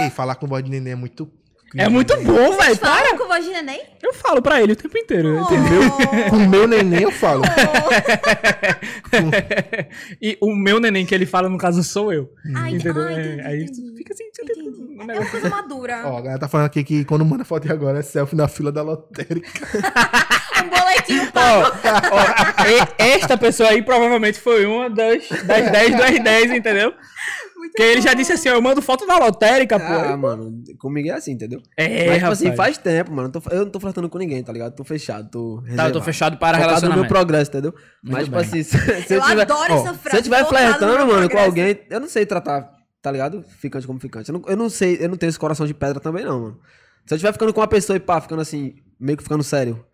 Ei, 0.00 0.10
falar 0.10 0.34
com 0.34 0.46
voz 0.46 0.62
de 0.62 0.70
neném 0.70 0.92
é 0.92 0.96
muito. 0.96 1.30
É 1.74 1.88
muito 1.88 2.14
bom, 2.22 2.54
velho. 2.56 2.76
Para. 2.78 3.02
Fala 3.04 3.18
com 3.18 3.26
voz 3.26 3.44
de 3.44 3.50
neném? 3.50 3.80
Eu 4.02 4.12
falo 4.12 4.42
pra 4.42 4.62
ele 4.62 4.74
o 4.74 4.76
tempo 4.76 4.96
inteiro, 4.98 5.38
entendeu? 5.40 5.80
Com 6.28 6.36
o 6.36 6.48
meu 6.48 6.68
neném 6.68 7.02
eu 7.02 7.10
falo. 7.10 7.42
e 10.20 10.36
o 10.38 10.54
meu 10.54 10.78
neném 10.78 11.06
que 11.06 11.14
ele 11.14 11.24
fala, 11.24 11.48
no 11.48 11.56
caso, 11.56 11.82
sou 11.82 12.12
eu. 12.12 12.28
Ai, 12.54 12.74
entendeu? 12.74 13.02
ai, 13.04 13.14
É, 13.14 13.34
entendi, 13.34 13.40
aí 13.46 13.66
fica 13.96 14.12
assim, 14.12 14.24
Entendi. 14.24 14.52
Um 15.02 15.10
É 15.10 15.12
uma 15.12 15.12
negócio. 15.14 15.30
coisa 15.32 15.48
madura. 15.50 16.02
Ó, 16.06 16.18
a 16.18 16.20
galera 16.20 16.38
tá 16.38 16.48
falando 16.48 16.66
aqui 16.66 16.82
que 16.84 17.04
quando 17.04 17.24
manda 17.24 17.44
foto 17.44 17.66
de 17.66 17.72
agora 17.72 17.98
é 17.98 18.02
selfie 18.02 18.36
na 18.36 18.48
fila 18.48 18.70
da 18.72 18.82
lotérica. 18.82 19.48
Um 20.62 20.68
boletim 20.68 21.18
Ó, 21.34 21.62
ó, 22.12 22.66
e- 22.68 23.02
esta 23.16 23.36
pessoa 23.36 23.70
aí 23.70 23.82
provavelmente 23.82 24.38
foi 24.38 24.64
uma 24.64 24.88
das, 24.88 25.28
das 25.28 25.70
10 25.72 25.96
do 25.96 26.02
R10, 26.02 26.56
entendeu? 26.56 26.90
Muito 27.56 27.72
Porque 27.72 27.82
ele 27.82 28.00
já 28.00 28.14
disse 28.14 28.32
assim, 28.32 28.48
ó, 28.48 28.52
eu 28.54 28.62
mando 28.62 28.80
foto 28.82 29.04
da 29.06 29.18
lotérica, 29.18 29.74
Ah, 29.76 30.10
pô. 30.12 30.16
mano, 30.18 30.52
comigo 30.78 31.08
é 31.08 31.12
assim, 31.12 31.32
entendeu? 31.32 31.60
É, 31.76 31.88
Mas, 31.88 31.98
tipo 31.98 32.10
rapaz. 32.20 32.32
assim, 32.42 32.54
faz 32.56 32.78
tempo, 32.78 33.10
mano. 33.12 33.28
Eu, 33.34 33.40
tô- 33.40 33.50
eu 33.50 33.64
não 33.64 33.70
tô 33.72 33.80
flertando 33.80 34.08
com 34.08 34.18
ninguém, 34.18 34.42
tá 34.44 34.52
ligado? 34.52 34.74
Tô 34.76 34.84
fechado, 34.84 35.28
tô 35.30 35.56
Tá, 35.56 35.62
eu 35.62 35.64
tô 35.64 35.70
reservado. 35.74 36.04
fechado 36.04 36.36
para 36.36 36.58
Focado 36.58 36.60
no 36.60 36.66
meu 36.66 36.68
relacionamento. 36.68 37.08
progresso, 37.08 37.50
entendeu? 37.50 37.74
Mas, 38.04 38.24
tipo 38.24 38.36
bem. 38.36 38.46
assim, 38.46 38.62
se, 38.62 38.78
se 39.06 39.14
eu, 39.14 39.18
Eu 39.20 39.26
tiver... 39.26 39.42
adoro 39.42 39.74
ó, 39.74 39.76
essa 39.78 39.94
frase. 39.94 40.22
Se 40.24 40.30
eu 40.32 40.38
no 40.40 40.46
flertando, 40.46 40.86
mano, 41.06 41.06
com 41.06 41.12
progresso. 41.28 41.44
alguém, 41.44 41.80
eu 41.90 42.00
não 42.00 42.08
sei 42.08 42.24
tratar, 42.26 42.70
tá 43.02 43.10
ligado? 43.10 43.44
Ficante 43.58 43.86
como 43.86 43.98
ficante. 44.00 44.30
Eu 44.30 44.38
não, 44.38 44.42
eu 44.48 44.56
não 44.56 44.70
sei, 44.70 44.96
eu 45.00 45.08
não 45.08 45.16
tenho 45.16 45.28
esse 45.30 45.38
coração 45.38 45.66
de 45.66 45.74
pedra 45.74 46.00
também, 46.00 46.24
não, 46.24 46.40
mano. 46.40 46.58
Se 47.04 47.12
eu 47.14 47.16
estiver 47.16 47.32
ficando 47.32 47.52
com 47.52 47.60
uma 47.60 47.66
pessoa 47.68 47.96
e 47.96 48.00
pá, 48.00 48.20
ficando 48.20 48.40
assim, 48.42 48.74
meio 49.00 49.16
que 49.18 49.24
ficando 49.24 49.42
sério. 49.42 49.84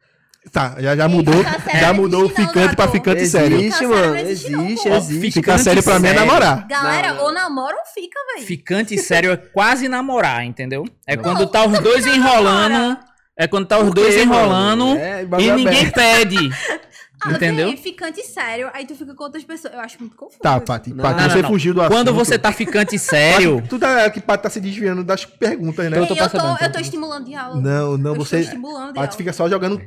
Tá, 0.53 0.77
já, 0.79 0.95
já 0.95 1.09
mudou. 1.09 1.35
Já 1.81 1.93
mudou 1.93 2.23
o 2.23 2.25
existe 2.27 2.47
ficante 2.47 2.77
pra 2.77 2.89
ficante 2.89 3.21
existe, 3.23 3.39
sério. 3.39 3.73
Sério 3.73 3.89
mano. 3.89 4.17
existe 4.17 4.51
não, 4.51 4.65
Existe, 4.67 4.89
existe. 4.89 5.21
Fica- 5.21 5.33
Ficar 5.41 5.59
sério 5.59 5.83
pra 5.83 5.99
mim 5.99 6.09
é 6.09 6.13
namorar. 6.13 6.67
Galera, 6.69 7.15
Não, 7.15 7.25
ou 7.25 7.33
namora 7.33 7.77
ou 7.77 7.85
fica, 7.93 8.19
velho. 8.35 8.47
Ficante 8.47 8.95
e 8.95 8.99
sério 8.99 9.33
é 9.33 9.37
quase 9.37 9.89
namorar, 9.89 10.45
entendeu? 10.45 10.85
É 11.07 11.17
Não. 11.17 11.23
quando 11.23 11.47
tá 11.49 11.67
os 11.67 11.79
dois 11.81 12.07
enrolando. 12.07 12.99
É 13.37 13.47
quando 13.47 13.67
tá 13.67 13.79
os 13.79 13.93
dois 13.93 14.17
enrolando? 14.17 14.97
É, 14.97 15.23
e 15.23 15.51
ninguém 15.53 15.87
aberto. 15.87 15.95
pede. 15.95 16.51
Ah, 17.21 17.33
entendeu? 17.33 17.67
véi, 17.69 17.77
ficante 17.77 18.23
sério, 18.23 18.71
aí 18.73 18.87
tu 18.87 18.95
fica 18.95 19.15
com 19.15 19.25
outras 19.25 19.43
pessoas. 19.45 19.75
Eu 19.75 19.81
acho 19.81 19.99
muito 19.99 20.15
confuso. 20.17 20.39
Tá. 20.41 20.61
Paty. 20.61 20.91
Não, 20.95 21.03
Paty, 21.03 21.23
Não, 21.23 21.31
você 21.31 21.43
não, 21.43 21.49
fugiu 21.49 21.75
do 21.75 21.81
assunto. 21.81 21.95
Quando 21.95 22.15
você 22.15 22.39
tá 22.39 22.53
ficante 22.53 22.99
sério, 22.99 23.63
Tu 23.69 23.79
tá 23.79 24.09
que 24.11 24.21
Paty 24.21 24.43
tá 24.43 24.51
se 24.51 24.61
desviando 24.61 25.03
das 25.03 25.25
perguntas, 25.25 25.91
né? 25.91 25.99
Ei, 26.01 26.07
tô 26.07 26.15
eu, 26.15 26.31
tô, 26.31 26.65
eu 26.65 26.73
tô 26.73 26.79
estimulando 26.79 27.25
diálogo. 27.27 27.61
Não, 27.61 27.99
não, 27.99 28.13
eu 28.13 28.17
você. 28.17 28.37
Estou 28.39 28.55
estimulando 28.55 28.95
Paty 28.95 29.17
fica 29.17 29.33
só 29.33 29.49
jogando 29.49 29.81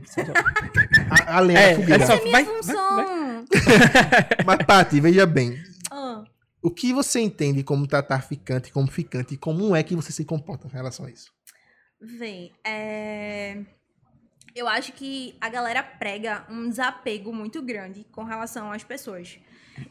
a, 1.09 1.37
a 1.37 1.39
lenha 1.39 1.59
É, 1.59 1.75
fogueira. 1.75 2.01
é 2.01 2.03
Essa 2.03 2.13
é 2.13 2.19
minha 2.21 2.31
vai- 2.31 2.45
função. 2.45 3.45
Mas, 4.45 4.57
Paty, 4.65 4.99
veja 4.99 5.25
bem. 5.25 5.57
Ah, 5.89 6.23
O 6.61 6.69
que 6.69 6.93
você 6.93 7.19
entende 7.19 7.63
como 7.63 7.87
tratar 7.87 8.21
ficante 8.21 8.71
como 8.71 8.87
ficante 8.87 9.33
e 9.33 9.37
como 9.37 9.75
é 9.75 9.83
que 9.83 9.95
você 9.95 10.11
se 10.11 10.25
comporta 10.25 10.67
em 10.67 10.71
relação 10.71 11.05
a 11.05 11.09
isso? 11.11 11.31
Vem, 12.19 12.51
é... 12.65 13.57
Eu 14.55 14.67
acho 14.67 14.91
que 14.93 15.35
a 15.39 15.49
galera 15.49 15.81
prega 15.81 16.45
um 16.49 16.69
desapego 16.69 17.33
muito 17.33 17.61
grande 17.61 18.05
com 18.11 18.23
relação 18.23 18.71
às 18.71 18.83
pessoas. 18.83 19.39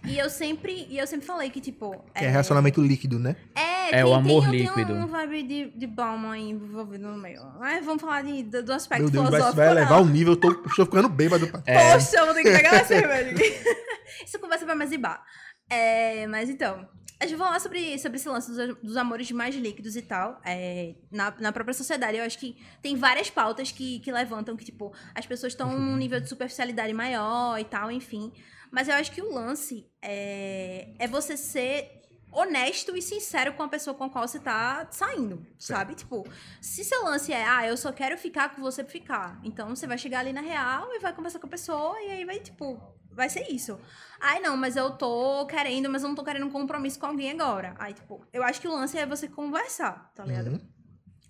E 0.07 0.19
eu 0.19 0.29
sempre, 0.29 0.87
e 0.89 0.99
eu 0.99 1.07
sempre 1.07 1.27
falei 1.27 1.51
que, 1.51 1.61
tipo... 1.61 2.05
Que 2.15 2.25
é 2.25 2.29
relacionamento 2.29 2.81
líquido, 2.83 3.19
né? 3.19 3.37
É, 3.55 3.71
É, 3.93 4.05
o 4.05 4.15
amor 4.15 4.49
tem, 4.49 4.61
líquido. 4.61 4.95
Tem 4.95 5.03
um 5.03 5.07
vibe 5.07 5.43
de, 5.43 5.71
de 5.71 5.87
Balma 5.87 6.35
aí 6.35 6.51
envolvido 6.51 7.09
no 7.09 7.19
meio. 7.19 7.41
Mas 7.59 7.85
vamos 7.85 8.01
falar 8.01 8.23
de, 8.23 8.43
do, 8.45 8.63
do 8.63 8.73
aspecto 8.73 9.03
Meu 9.03 9.11
Deus, 9.11 9.25
vai, 9.25 9.33
filosófico. 9.33 9.57
vai 9.57 9.71
elevar 9.71 10.01
não. 10.01 10.07
o 10.07 10.11
nível. 10.11 10.35
Eu 10.35 10.37
tô, 10.37 10.51
estou 10.53 10.87
ficando 10.87 11.09
bêbado. 11.09 11.51
É. 11.67 11.93
Poxa, 11.93 12.19
eu 12.19 12.27
vou 12.27 12.35
ter 12.35 12.43
que 12.43 12.51
pegar 12.53 12.73
uma 12.75 12.85
cerveja 12.85 13.31
aqui. 13.31 13.53
Essa 14.23 14.39
conversa 14.39 14.67
vai 14.67 14.75
mais 14.75 14.97
bar. 14.97 15.23
É, 15.69 16.27
mas 16.27 16.49
então, 16.49 16.89
A 17.21 17.27
gente 17.27 17.37
vai 17.37 17.49
falar 17.49 17.61
sobre, 17.61 17.99
sobre 17.99 18.17
esse 18.17 18.29
lance 18.29 18.51
dos, 18.51 18.77
dos 18.83 18.97
amores 18.97 19.31
mais 19.31 19.55
líquidos 19.55 19.95
e 19.95 20.01
tal. 20.01 20.41
É, 20.43 20.95
na, 21.11 21.31
na 21.39 21.53
própria 21.53 21.75
sociedade, 21.75 22.17
eu 22.17 22.25
acho 22.25 22.39
que 22.39 22.57
tem 22.81 22.97
várias 22.97 23.29
pautas 23.29 23.71
que, 23.71 24.01
que 24.01 24.11
levantam 24.11 24.57
que, 24.57 24.65
tipo, 24.65 24.91
as 25.15 25.27
pessoas 25.27 25.53
estão 25.53 25.79
num 25.79 25.97
nível 25.99 26.19
de 26.19 26.27
superficialidade 26.31 26.95
maior 26.95 27.59
e 27.59 27.65
tal, 27.65 27.93
enfim. 27.93 28.33
Mas 28.71 28.89
eu 28.89 28.95
acho 28.95 29.13
que 29.13 29.21
o 29.21 29.31
lance 29.35 29.87
é, 30.01 30.95
é 30.99 31.07
você 31.07 31.37
ser 31.37 32.01
honesto 32.33 32.97
e 32.97 33.03
sincero 33.03 33.53
com 33.53 33.65
a 33.65 33.69
pessoa 33.69 33.95
com 33.95 34.05
a 34.05 34.09
qual 34.09 34.27
você 34.27 34.39
tá 34.39 34.89
saindo, 34.91 35.45
sabe? 35.59 35.95
Tipo, 35.95 36.27
se 36.61 36.85
seu 36.85 37.05
lance 37.05 37.33
é, 37.33 37.45
ah, 37.45 37.67
eu 37.67 37.77
só 37.77 37.93
quero 37.93 38.17
ficar 38.17 38.55
com 38.55 38.63
você 38.63 38.83
pra 38.83 38.93
ficar. 38.93 39.41
Então 39.45 39.77
você 39.77 39.87
vai 39.87 39.99
chegar 39.99 40.21
ali 40.21 40.33
na 40.33 40.41
real 40.41 40.89
e 40.95 41.01
vai 41.01 41.13
conversar 41.13 41.39
com 41.39 41.49
a 41.49 41.51
pessoa 41.51 42.01
e 42.01 42.11
aí 42.13 42.25
vai, 42.25 42.39
tipo, 42.39 42.81
vai 43.21 43.29
ser 43.29 43.47
isso. 43.53 43.79
Ai, 44.21 44.41
não, 44.41 44.57
mas 44.57 44.77
eu 44.77 44.91
tô 44.91 45.47
querendo, 45.47 45.89
mas 45.91 46.03
eu 46.03 46.09
não 46.09 46.17
tô 46.17 46.25
querendo 46.25 46.47
um 46.47 46.51
compromisso 46.51 46.99
com 46.99 47.07
alguém 47.07 47.31
agora. 47.31 47.75
Aí, 47.79 47.93
tipo, 47.95 48.27
eu 48.33 48.43
acho 48.43 48.61
que 48.61 48.69
o 48.69 48.73
lance 48.73 48.97
é 48.99 49.07
você 49.07 49.29
conversar, 49.29 50.11
tá 50.15 50.25
ligado? 50.25 50.49
Uhum. 50.53 50.61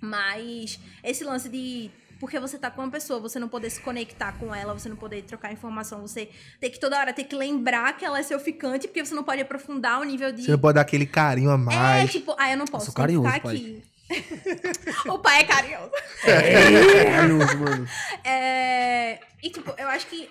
Mas 0.00 0.78
esse 1.04 1.24
lance 1.24 1.48
de. 1.48 1.90
Porque 2.18 2.38
você 2.38 2.58
tá 2.58 2.70
com 2.70 2.82
uma 2.82 2.90
pessoa, 2.90 3.18
você 3.18 3.38
não 3.38 3.48
poder 3.48 3.70
se 3.70 3.80
conectar 3.80 4.32
com 4.38 4.54
ela, 4.54 4.74
você 4.74 4.88
não 4.90 4.96
poder 4.96 5.22
trocar 5.22 5.52
informação, 5.52 6.02
você 6.02 6.28
ter 6.60 6.68
que 6.70 6.78
toda 6.78 6.98
hora 6.98 7.12
ter 7.14 7.24
que 7.24 7.34
lembrar 7.34 7.96
que 7.96 8.04
ela 8.04 8.18
é 8.18 8.22
seu 8.22 8.38
ficante, 8.38 8.86
porque 8.86 9.02
você 9.04 9.14
não 9.14 9.24
pode 9.24 9.40
aprofundar 9.40 10.00
o 10.00 10.04
nível 10.04 10.30
de. 10.32 10.42
Você 10.44 10.50
não 10.52 10.58
pode 10.58 10.74
dar 10.74 10.82
aquele 10.82 11.06
carinho 11.06 11.50
a 11.50 11.54
É, 11.54 11.56
mais. 11.56 12.10
tipo, 12.12 12.34
ah, 12.38 12.50
eu 12.50 12.58
não 12.58 12.66
posso 12.66 12.90
que 12.90 12.96
carinhoso, 12.96 13.26
ficar 13.28 13.40
pai. 13.42 13.56
aqui. 13.56 13.82
o 15.08 15.18
pai 15.18 15.40
é 15.40 15.44
carinhoso. 15.44 15.90
Carinhoso, 16.24 17.58
mano. 17.58 17.86
É, 18.24 19.18
E, 19.42 19.50
tipo, 19.50 19.72
eu 19.78 19.88
acho 19.88 20.06
que 20.08 20.28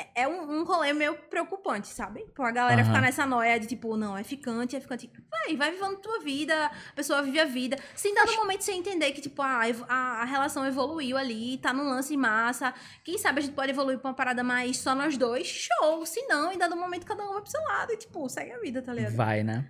é- 0.00 0.22
é 0.22 0.28
um, 0.28 0.60
um 0.60 0.64
rolê 0.64 0.92
meio 0.92 1.14
preocupante, 1.28 1.88
sabe? 1.88 2.24
Pô, 2.34 2.42
a 2.44 2.50
galera 2.50 2.80
Aham. 2.82 2.90
ficar 2.90 3.00
nessa 3.00 3.26
noia 3.26 3.58
de, 3.58 3.66
tipo, 3.66 3.96
não, 3.96 4.16
é 4.16 4.22
ficante, 4.22 4.76
é 4.76 4.80
ficante. 4.80 5.10
Vai, 5.30 5.56
vai 5.56 5.70
vivendo 5.72 5.96
tua 5.96 6.20
vida, 6.20 6.66
a 6.66 6.94
pessoa 6.94 7.22
vive 7.22 7.40
a 7.40 7.44
vida. 7.44 7.76
Sem 7.94 8.14
dar 8.14 8.26
no 8.26 8.36
momento 8.36 8.62
você 8.62 8.72
entender 8.72 9.12
que, 9.12 9.20
tipo, 9.20 9.42
ah, 9.42 9.68
evo- 9.68 9.84
a, 9.88 10.22
a 10.22 10.24
relação 10.24 10.64
evoluiu 10.66 11.16
ali, 11.16 11.58
tá 11.58 11.72
num 11.72 11.88
lance 11.88 12.16
massa. 12.16 12.72
Quem 13.04 13.18
sabe 13.18 13.40
a 13.40 13.42
gente 13.42 13.54
pode 13.54 13.70
evoluir 13.70 13.98
pra 13.98 14.10
uma 14.10 14.14
parada 14.16 14.42
mais 14.44 14.78
só 14.78 14.94
nós 14.94 15.16
dois, 15.16 15.46
show. 15.46 16.06
Se 16.06 16.22
não, 16.26 16.52
em 16.52 16.58
dado 16.58 16.76
momento 16.76 17.04
cada 17.04 17.24
um 17.24 17.32
vai 17.32 17.42
pro 17.42 17.50
seu 17.50 17.62
lado 17.62 17.92
e, 17.92 17.96
tipo, 17.96 18.28
segue 18.28 18.52
a 18.52 18.58
vida, 18.60 18.80
tá 18.80 18.92
ligado? 18.92 19.16
Vai, 19.16 19.42
né? 19.42 19.68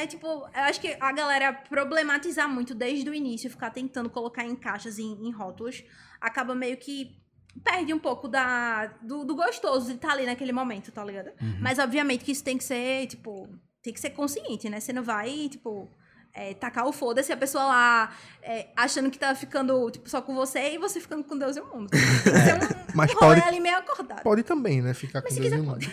É, 0.00 0.06
tipo, 0.06 0.26
eu 0.26 0.62
acho 0.62 0.80
que 0.80 0.96
a 1.00 1.12
galera 1.12 1.52
problematizar 1.52 2.48
muito 2.48 2.74
desde 2.74 3.08
o 3.08 3.14
início, 3.14 3.48
ficar 3.50 3.70
tentando 3.70 4.10
colocar 4.10 4.44
em 4.44 4.56
caixas, 4.56 4.98
em, 4.98 5.12
em 5.26 5.30
rótulos, 5.30 5.84
acaba 6.20 6.54
meio 6.54 6.76
que 6.76 7.18
perde 7.64 7.92
um 7.92 7.98
pouco 7.98 8.28
da, 8.28 8.86
do, 9.02 9.24
do 9.24 9.34
gostoso 9.34 9.86
de 9.88 9.94
estar 9.94 10.12
ali 10.12 10.26
naquele 10.26 10.52
momento, 10.52 10.90
tá 10.92 11.04
ligado? 11.04 11.30
Mas, 11.60 11.78
obviamente, 11.78 12.24
que 12.24 12.32
isso 12.32 12.44
tem 12.44 12.56
que 12.56 12.64
ser, 12.64 13.06
tipo, 13.06 13.48
tem 13.82 13.92
que 13.92 14.00
ser 14.00 14.10
consciente, 14.10 14.68
né? 14.68 14.78
Você 14.80 14.92
não 14.92 15.02
vai, 15.02 15.48
tipo, 15.48 15.88
é, 16.32 16.54
tacar 16.54 16.86
o 16.86 16.92
foda-se 16.92 17.32
a 17.32 17.36
pessoa 17.36 17.64
lá 17.64 18.12
é, 18.42 18.68
achando 18.76 19.10
que 19.10 19.18
tá 19.18 19.34
ficando, 19.34 19.90
tipo, 19.90 20.08
só 20.08 20.22
com 20.22 20.34
você 20.34 20.74
e 20.74 20.78
você 20.78 21.00
ficando 21.00 21.24
com 21.24 21.36
Deus 21.36 21.56
e 21.56 21.60
o 21.60 21.66
mundo. 21.66 21.90
Tem 21.90 22.00
que 22.00 22.38
ser 22.40 22.54
um, 22.54 22.84
Mas 22.94 23.10
um 23.10 23.14
rolê 23.18 23.36
pode- 23.36 23.48
ali 23.48 23.60
meio 23.60 23.76
acordado. 23.78 24.22
Pode 24.22 24.42
também, 24.44 24.80
né? 24.80 24.94
Ficar 24.94 25.20
com 25.22 25.26
Mas 25.28 25.34
se 25.34 25.40
Deus 25.40 25.52
e 25.52 25.56
o 25.56 25.64
mundo. 25.64 25.86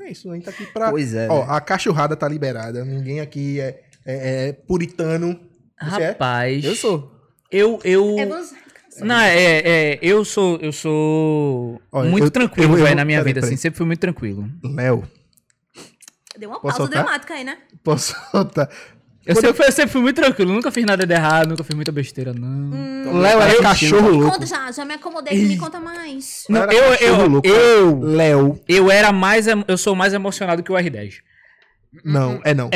É 0.00 0.10
isso, 0.10 0.30
a 0.30 0.34
gente 0.34 0.44
tá 0.44 0.50
aqui 0.50 0.66
pra. 0.66 0.90
Pois 0.90 1.14
é. 1.14 1.28
Ó, 1.30 1.40
né? 1.40 1.46
a 1.48 1.60
cachorrada 1.60 2.14
tá 2.16 2.28
liberada. 2.28 2.84
Ninguém 2.84 3.20
aqui 3.20 3.58
é, 3.60 3.84
é- 4.04 4.48
é 4.48 4.52
puritano. 4.52 5.40
Você 5.82 6.02
é? 6.02 6.08
Rapaz. 6.08 6.64
Eu 6.64 6.74
sou. 6.74 7.10
Eu, 7.50 7.78
eu. 7.84 8.18
É 8.18 8.26
você. 8.26 8.54
Não, 9.00 9.18
é, 9.18 9.34
é, 9.94 9.98
eu 10.02 10.24
sou, 10.24 10.58
eu 10.60 10.72
sou 10.72 11.80
Olha, 11.90 12.10
muito 12.10 12.24
eu- 12.26 12.30
tranquilo, 12.30 12.78
eu- 12.78 12.94
na 12.94 13.04
minha 13.04 13.18
peraí, 13.18 13.24
vida, 13.32 13.40
peraí. 13.40 13.54
assim, 13.54 13.56
sempre 13.60 13.76
fui 13.78 13.86
muito 13.86 14.00
tranquilo. 14.00 14.48
Léo, 14.62 15.04
Deu 16.38 16.50
uma 16.50 16.58
Posso 16.60 16.76
pausa 16.78 16.92
soltar? 16.92 17.04
dramática 17.04 17.34
aí, 17.34 17.44
né? 17.44 17.58
posso 17.82 18.14
soltar? 18.32 18.68
Eu 19.26 19.34
sempre, 19.36 19.54
fui- 19.54 19.66
eu 19.66 19.72
sempre 19.72 19.90
fui 19.92 20.02
muito 20.02 20.16
tranquilo, 20.20 20.52
nunca 20.52 20.70
fiz 20.70 20.84
nada 20.84 21.06
de 21.06 21.14
errado, 21.14 21.48
nunca 21.48 21.64
fiz 21.64 21.74
muita 21.74 21.90
besteira, 21.90 22.34
não. 22.34 22.46
Hum. 22.46 23.20
Léo 23.20 23.40
era 23.40 23.62
cachorro 23.62 24.10
louco. 24.10 24.32
Conta 24.32 24.44
já, 24.46 24.70
já 24.70 24.84
me 24.84 24.94
acomodei, 24.94 25.38
me 25.46 25.56
conta 25.56 25.80
mais. 25.80 26.44
Não, 26.50 26.64
eu, 26.70 26.94
eu, 26.94 27.40
eu, 27.42 28.00
Léo. 28.00 28.60
eu 28.68 28.90
era 28.90 29.12
mais, 29.12 29.46
eu 29.46 29.78
sou 29.78 29.94
mais 29.96 30.12
emocionado 30.12 30.62
que 30.62 30.70
o 30.70 30.74
R10. 30.74 31.14
Não, 32.04 32.40
é 32.44 32.54
não. 32.54 32.70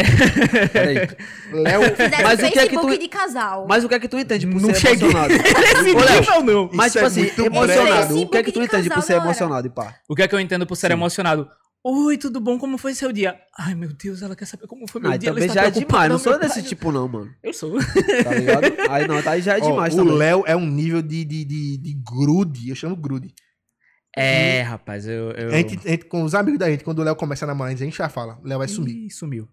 Peraí. 0.72 0.96
Léo. 1.52 1.82
Fizesse 1.96 2.22
Mas 2.22 2.38
o 2.38 2.42
que 2.42 2.46
é 2.46 2.50
que 2.50 2.58
Facebook 2.60 2.92
tu- 2.96 3.00
de 3.00 3.08
casal. 3.08 3.66
Mas 3.68 3.84
o 3.84 3.88
que 3.88 3.94
é 3.94 3.98
que 3.98 4.08
tu 4.08 4.18
entende 4.18 4.46
por 4.46 4.60
Não 4.60 4.74
ser 4.74 4.80
cheguei 4.80 5.08
emocionado? 5.08 5.34
nesse 5.58 5.82
nível, 5.82 6.42
não. 6.44 6.70
Mas, 6.72 6.94
Isso 6.94 6.98
tipo 6.98 7.04
é 7.04 7.06
assim, 7.08 7.20
muito 7.22 7.40
emocionado. 7.46 8.06
breve. 8.06 8.24
O 8.24 8.28
que 8.28 8.36
é 8.36 8.42
que 8.42 8.52
tu 8.52 8.62
entende 8.62 8.88
por 8.90 9.02
ser 9.02 9.12
galera. 9.14 9.26
emocionado 9.30 9.66
e 9.66 9.70
pá? 9.70 9.94
O 10.08 10.14
que 10.14 10.22
é 10.22 10.28
que 10.28 10.34
eu 10.34 10.40
entendo 10.40 10.66
por 10.66 10.76
ser 10.76 10.90
emocionado? 10.90 11.48
Oi, 11.84 12.18
tudo 12.18 12.40
bom? 12.40 12.58
Como 12.58 12.76
foi 12.76 12.92
seu 12.92 13.12
dia? 13.12 13.36
Ai, 13.56 13.74
meu 13.74 13.90
Deus, 13.92 14.20
ela 14.20 14.34
quer 14.34 14.46
saber 14.46 14.66
como 14.66 14.86
foi 14.90 15.00
meu 15.00 15.10
Aí 15.12 15.16
dia. 15.18 15.32
também 15.32 15.48
já 15.48 15.62
é 15.64 15.70
demais. 15.70 16.10
Não 16.10 16.18
sou 16.18 16.38
desse 16.38 16.60
pai. 16.60 16.68
tipo, 16.68 16.90
não, 16.92 17.08
mano. 17.08 17.30
Eu 17.42 17.52
sou. 17.54 17.78
Tá 18.24 18.34
ligado? 18.34 18.64
Aí 18.90 19.06
não, 19.06 19.22
tá 19.22 19.30
aí 19.30 19.40
já 19.42 19.56
é 19.56 19.62
Ó, 19.62 19.70
demais 19.70 19.94
o 19.94 19.98
também. 19.98 20.14
Léo 20.14 20.42
é 20.46 20.56
um 20.56 20.66
nível 20.66 21.00
de, 21.00 21.24
de, 21.24 21.44
de, 21.44 21.76
de 21.78 21.94
grude. 22.04 22.68
Eu 22.68 22.74
chamo 22.74 22.96
grude. 22.96 23.32
É, 24.16 24.62
rapaz, 24.62 25.06
eu. 25.06 25.30
eu... 25.32 25.48
A 25.50 25.56
gente, 25.59 25.78
a 25.86 25.90
gente- 25.90 26.04
com 26.06 26.22
os 26.22 26.34
amigos 26.34 26.59
da 26.59 26.68
gente, 26.70 26.82
quando 26.82 26.98
o 26.98 27.02
Léo 27.04 27.14
começa 27.14 27.44
a 27.44 27.48
namorar, 27.48 27.72
a 27.72 27.76
gente 27.76 27.96
já 27.96 28.09
fala. 28.09 28.38
Léo 28.42 28.59
vai 28.59 28.68
sumir. 28.68 28.96
Ih, 29.06 29.11
sumiu. 29.11 29.48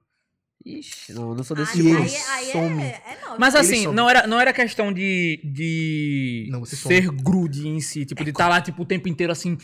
Ixi, 0.65 1.13
não, 1.13 1.29
eu 1.29 1.35
não 1.35 1.43
sou 1.43 1.55
desse 1.55 1.79
Aí, 1.79 1.83
tipo. 1.85 2.01
aí, 2.01 2.45
aí 2.45 2.51
some. 2.51 2.81
é, 2.81 2.85
é. 2.87 3.01
Mas 3.37 3.53
assim, 3.53 3.85
não 3.87 4.09
era, 4.09 4.25
não 4.25 4.39
era 4.39 4.51
questão 4.51 4.91
de, 4.91 5.39
de 5.43 6.47
Não, 6.49 6.65
ser 6.65 7.11
grude 7.11 7.67
em 7.67 7.79
si, 7.79 8.03
tipo, 8.03 8.23
de 8.23 8.31
estar 8.31 8.47
lá, 8.47 8.59
tipo, 8.59 8.81
o 8.81 8.85
tempo 8.85 9.07
inteiro 9.07 9.31
assim, 9.31 9.57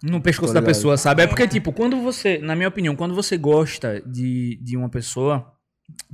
no 0.00 0.20
pescoço 0.20 0.54
da 0.54 0.62
pessoa, 0.62 0.96
sabe? 0.96 1.22
É 1.22 1.26
porque, 1.26 1.42
É. 1.42 1.48
tipo, 1.48 1.72
quando 1.72 2.00
você, 2.00 2.38
na 2.38 2.54
minha 2.54 2.68
opinião, 2.68 2.94
quando 2.94 3.14
você 3.16 3.36
gosta 3.36 4.00
de, 4.06 4.60
de 4.62 4.76
uma 4.76 4.88
pessoa, 4.88 5.52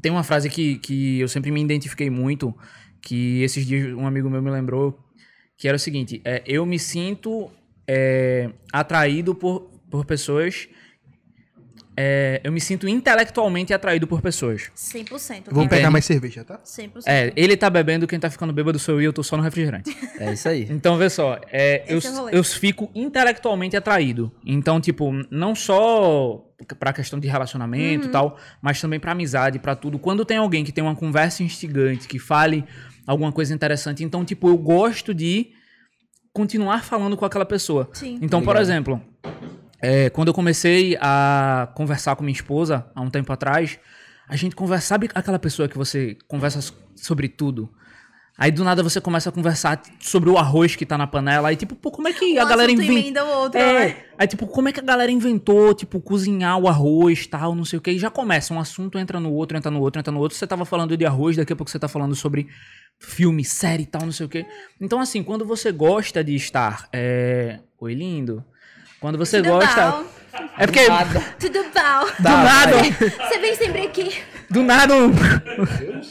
tem 0.00 0.10
uma 0.10 0.22
frase 0.22 0.48
que, 0.48 0.78
que 0.78 1.18
eu 1.20 1.28
sempre 1.28 1.50
me 1.50 1.60
identifiquei 1.60 2.08
muito, 2.08 2.56
que 3.02 3.42
esses 3.42 3.66
dias 3.66 3.92
um 3.92 4.06
amigo 4.06 4.30
meu 4.30 4.40
me 4.40 4.50
lembrou, 4.50 4.98
que 5.58 5.68
era 5.68 5.76
o 5.76 5.80
seguinte, 5.80 6.22
é, 6.24 6.42
eu 6.46 6.64
me 6.64 6.78
sinto 6.78 7.50
é, 7.88 8.50
atraído 8.70 9.34
por, 9.34 9.70
por 9.90 10.04
pessoas, 10.04 10.68
é, 12.00 12.40
eu 12.44 12.52
me 12.52 12.60
sinto 12.60 12.86
intelectualmente 12.88 13.74
atraído 13.74 14.06
por 14.06 14.22
pessoas. 14.22 14.70
100%. 14.76 15.46
Vou 15.50 15.66
pegar 15.66 15.90
mais 15.90 16.04
cerveja, 16.04 16.44
tá? 16.44 16.60
100%. 16.64 17.02
É, 17.06 17.32
ele 17.34 17.56
tá 17.56 17.68
bebendo, 17.68 18.06
quem 18.06 18.20
tá 18.20 18.30
ficando 18.30 18.52
bêbado 18.52 18.78
sou 18.78 18.94
eu 18.94 19.02
e 19.02 19.04
eu 19.06 19.12
tô 19.12 19.24
só 19.24 19.36
no 19.36 19.42
refrigerante. 19.42 19.96
É 20.16 20.32
isso 20.32 20.48
aí. 20.48 20.68
Então, 20.70 20.96
vê 20.96 21.10
só, 21.10 21.40
é, 21.50 21.82
eu, 21.88 21.98
é 21.98 22.38
eu 22.38 22.44
fico 22.44 22.88
intelectualmente 22.94 23.76
atraído. 23.76 24.30
Então, 24.46 24.80
tipo, 24.80 25.10
não 25.28 25.56
só 25.56 26.44
pra 26.78 26.92
questão 26.92 27.18
de 27.18 27.26
relacionamento 27.26 28.04
Uhum. 28.04 28.08
e 28.10 28.12
tal, 28.12 28.38
mas 28.62 28.80
também 28.80 29.00
pra 29.00 29.10
amizade, 29.10 29.58
pra 29.58 29.74
tudo. 29.74 29.98
Quando 29.98 30.24
tem 30.24 30.36
alguém 30.36 30.62
que 30.62 30.70
tem 30.70 30.84
uma 30.84 30.94
conversa 30.94 31.42
instigante, 31.42 32.06
que 32.06 32.20
fale 32.20 32.64
alguma 33.08 33.32
coisa 33.32 33.52
interessante, 33.52 34.04
então, 34.04 34.24
tipo, 34.24 34.48
eu 34.48 34.56
gosto 34.56 35.12
de 35.12 35.50
continuar 36.32 36.84
falando 36.84 37.16
com 37.16 37.24
aquela 37.24 37.46
pessoa. 37.46 37.88
Sim. 37.92 38.18
Então, 38.22 38.42
por 38.42 38.56
exemplo, 38.56 39.00
é, 39.80 40.10
quando 40.10 40.28
eu 40.28 40.34
comecei 40.34 40.96
a 41.00 41.70
conversar 41.74 42.16
com 42.16 42.24
minha 42.24 42.34
esposa 42.34 42.86
há 42.94 43.00
um 43.00 43.10
tempo 43.10 43.32
atrás, 43.32 43.78
a 44.28 44.36
gente 44.36 44.54
conversa, 44.54 44.86
sabe 44.86 45.08
aquela 45.14 45.38
pessoa 45.38 45.68
que 45.68 45.76
você 45.76 46.16
conversa 46.26 46.74
sobre 46.94 47.28
tudo? 47.28 47.70
Aí 48.40 48.52
do 48.52 48.62
nada 48.62 48.84
você 48.84 49.00
começa 49.00 49.30
a 49.30 49.32
conversar 49.32 49.82
sobre 49.98 50.30
o 50.30 50.38
arroz 50.38 50.76
que 50.76 50.86
tá 50.86 50.96
na 50.96 51.08
panela, 51.08 51.48
aí 51.48 51.56
tipo, 51.56 51.74
pô, 51.74 51.90
como 51.90 52.06
é 52.06 52.12
que 52.12 52.38
Um 52.38 52.40
a 52.40 52.44
galera 52.44 52.70
inventou? 52.70 53.26
outro, 53.26 53.58
É, 53.58 53.86
né? 53.88 53.96
aí 54.16 54.28
tipo, 54.28 54.46
como 54.46 54.68
é 54.68 54.72
que 54.72 54.78
a 54.78 54.82
galera 54.82 55.10
inventou, 55.10 55.74
tipo, 55.74 56.00
cozinhar 56.00 56.56
o 56.56 56.68
arroz, 56.68 57.26
tal, 57.26 57.52
não 57.52 57.64
sei 57.64 57.80
o 57.80 57.82
que, 57.82 57.90
e 57.90 57.98
já 57.98 58.10
começa, 58.10 58.54
um 58.54 58.60
assunto 58.60 58.96
entra 58.96 59.18
no 59.18 59.32
outro, 59.32 59.58
entra 59.58 59.72
no 59.72 59.80
outro, 59.80 59.98
entra 59.98 60.12
no 60.12 60.20
outro, 60.20 60.38
você 60.38 60.46
tava 60.46 60.64
falando 60.64 60.96
de 60.96 61.04
arroz, 61.04 61.36
daqui 61.36 61.52
a 61.52 61.56
pouco 61.56 61.68
você 61.68 61.80
tá 61.80 61.88
falando 61.88 62.14
sobre 62.14 62.46
filme, 62.96 63.44
série 63.44 63.82
e 63.82 63.86
tal, 63.86 64.02
não 64.02 64.12
sei 64.12 64.26
o 64.26 64.28
que. 64.28 64.46
Então 64.80 65.00
assim, 65.00 65.20
quando 65.24 65.44
você 65.44 65.72
gosta 65.72 66.22
de 66.22 66.36
estar, 66.36 66.88
é... 66.92 67.58
Oi, 67.80 67.92
lindo. 67.92 68.44
Quando 69.00 69.18
você 69.18 69.42
gosta... 69.42 70.04
É 70.58 70.66
porque 70.66 70.80
Tudo 71.38 71.62
bom? 71.64 72.06
do 72.18 72.28
nada, 72.28 72.76
Você 73.28 73.38
vem 73.38 73.54
sempre 73.56 73.82
aqui. 73.82 74.16
do 74.50 74.62
nada, 74.62 74.94
um- 74.94 75.12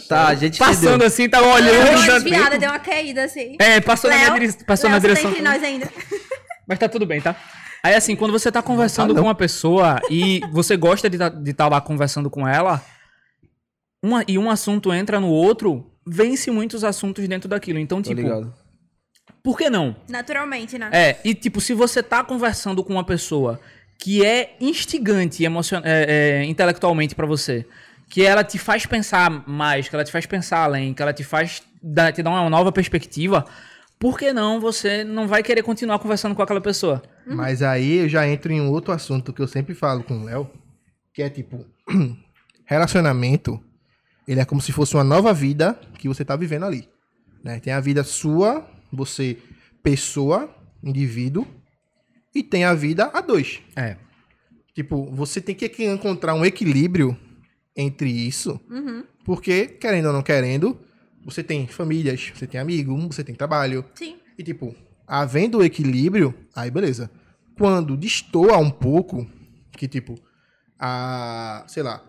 Tá, 0.07 0.28
a 0.28 0.36
gente 0.36 0.57
passando 0.59 0.88
entendeu. 0.89 1.07
assim, 1.07 1.30
tava 1.30 1.45
Deu 1.45 1.53
olhando. 1.53 1.89
uma 1.97 2.05
já- 2.05 2.13
desviada, 2.19 2.57
deu 2.59 2.69
uma 2.69 2.80
caída 2.80 3.23
assim. 3.23 3.55
É, 3.59 3.80
passou 3.82 4.09
na 4.09 4.15
minha, 4.17 4.39
dire... 4.39 4.63
passou 4.65 4.89
Léo, 4.89 4.95
na 4.95 5.01
você 5.01 5.07
direção. 5.07 5.32
Tá 5.32 5.38
entre 5.38 5.43
nós 5.49 5.63
ainda. 5.63 5.89
Mas 6.67 6.80
tá 6.80 6.88
tudo 6.89 7.05
bem, 7.05 7.21
tá? 7.21 7.36
Aí 7.84 7.93
assim, 7.95 8.15
quando 8.15 8.32
você 8.32 8.51
tá 8.51 8.61
conversando 8.61 9.13
não. 9.13 9.21
com 9.21 9.28
uma 9.28 9.36
pessoa 9.36 9.99
e 10.09 10.41
você 10.51 10.75
gosta 10.75 11.09
de 11.09 11.51
estar 11.51 11.67
lá 11.69 11.80
conversando 11.80 12.30
com 12.30 12.47
ela, 12.47 12.84
uma, 14.03 14.23
e 14.28 14.38
um 14.38 14.49
assunto 14.49 14.93
entra 14.93 15.19
no 15.19 15.28
outro, 15.30 15.89
vence 16.05 16.51
muitos 16.51 16.84
assuntos 16.84 17.28
dentro 17.28 17.47
daquilo. 17.49 17.80
Então, 17.80 18.01
Tô 18.01 18.09
tipo, 18.09 18.21
ligado. 18.21 18.53
por 19.43 19.57
que 19.57 19.69
não? 19.69 19.95
Naturalmente, 20.09 20.78
né? 20.78 20.89
É, 20.91 21.17
e 21.23 21.34
tipo, 21.34 21.61
se 21.61 21.73
você 21.73 22.03
tá 22.03 22.23
conversando 22.23 22.84
com 22.84 22.93
uma 22.93 23.03
pessoa 23.05 23.59
que 23.97 24.25
é 24.25 24.55
instigante 24.59 25.43
emocion... 25.43 25.81
é, 25.83 26.41
é, 26.41 26.45
intelectualmente 26.45 27.15
pra 27.15 27.25
você, 27.25 27.65
que 28.09 28.23
ela 28.23 28.43
te 28.43 28.57
faz 28.57 28.85
pensar 28.85 29.47
mais, 29.47 29.89
que 29.89 29.95
ela 29.95 30.03
te 30.03 30.11
faz 30.11 30.25
pensar 30.25 30.59
além, 30.59 30.93
que 30.93 31.01
ela 31.01 31.13
te 31.13 31.23
faz 31.23 31.61
dar, 31.81 32.11
te 32.11 32.21
dar 32.21 32.29
uma 32.29 32.49
nova 32.49 32.71
perspectiva, 32.71 33.45
por 33.99 34.17
que 34.17 34.31
não 34.31 34.59
você 34.59 35.03
não 35.03 35.27
vai 35.27 35.41
querer 35.41 35.63
continuar 35.63 35.99
conversando 35.99 36.35
com 36.35 36.41
aquela 36.41 36.61
pessoa? 36.61 37.01
Mas 37.25 37.61
aí 37.61 37.97
eu 37.97 38.09
já 38.09 38.27
entro 38.27 38.51
em 38.51 38.61
outro 38.61 38.93
assunto 38.93 39.33
que 39.33 39.41
eu 39.41 39.47
sempre 39.47 39.73
falo 39.73 40.03
com 40.03 40.19
o 40.19 40.23
Léo, 40.25 40.49
que 41.13 41.21
é 41.23 41.29
tipo, 41.29 41.65
relacionamento, 42.65 43.59
ele 44.27 44.39
é 44.39 44.45
como 44.45 44.61
se 44.61 44.71
fosse 44.71 44.93
uma 44.93 45.03
nova 45.03 45.33
vida 45.33 45.79
que 45.97 46.07
você 46.07 46.23
tá 46.23 46.35
vivendo 46.35 46.65
ali. 46.65 46.87
Né? 47.43 47.59
Tem 47.59 47.73
a 47.73 47.79
vida 47.79 48.03
sua, 48.03 48.67
você, 48.91 49.37
pessoa, 49.81 50.53
indivíduo, 50.83 51.47
e 52.34 52.43
tem 52.43 52.63
a 52.65 52.73
vida 52.73 53.09
a 53.13 53.21
dois. 53.21 53.61
É. 53.75 53.97
Tipo, 54.73 55.09
você 55.11 55.41
tem 55.41 55.55
que 55.55 55.71
encontrar 55.86 56.34
um 56.36 56.45
equilíbrio 56.45 57.17
entre 57.75 58.09
isso, 58.09 58.59
Uhum. 58.69 59.03
porque, 59.25 59.67
querendo 59.67 60.07
ou 60.07 60.13
não 60.13 60.21
querendo, 60.21 60.80
você 61.25 61.43
tem 61.43 61.67
famílias, 61.67 62.32
você 62.36 62.45
tem 62.47 62.59
amigo, 62.59 62.95
você 63.07 63.23
tem 63.23 63.36
trabalho, 63.36 63.84
Sim. 63.95 64.17
e 64.38 64.43
tipo, 64.43 64.75
havendo 65.07 65.59
o 65.59 65.63
equilíbrio, 65.63 66.34
aí 66.55 66.69
beleza. 66.71 67.09
Quando 67.57 67.97
destoa 67.97 68.57
um 68.57 68.69
pouco, 68.69 69.28
que 69.71 69.88
tipo, 69.88 70.15
a, 70.80 71.63
sei 71.67 71.84
lá, 71.84 72.03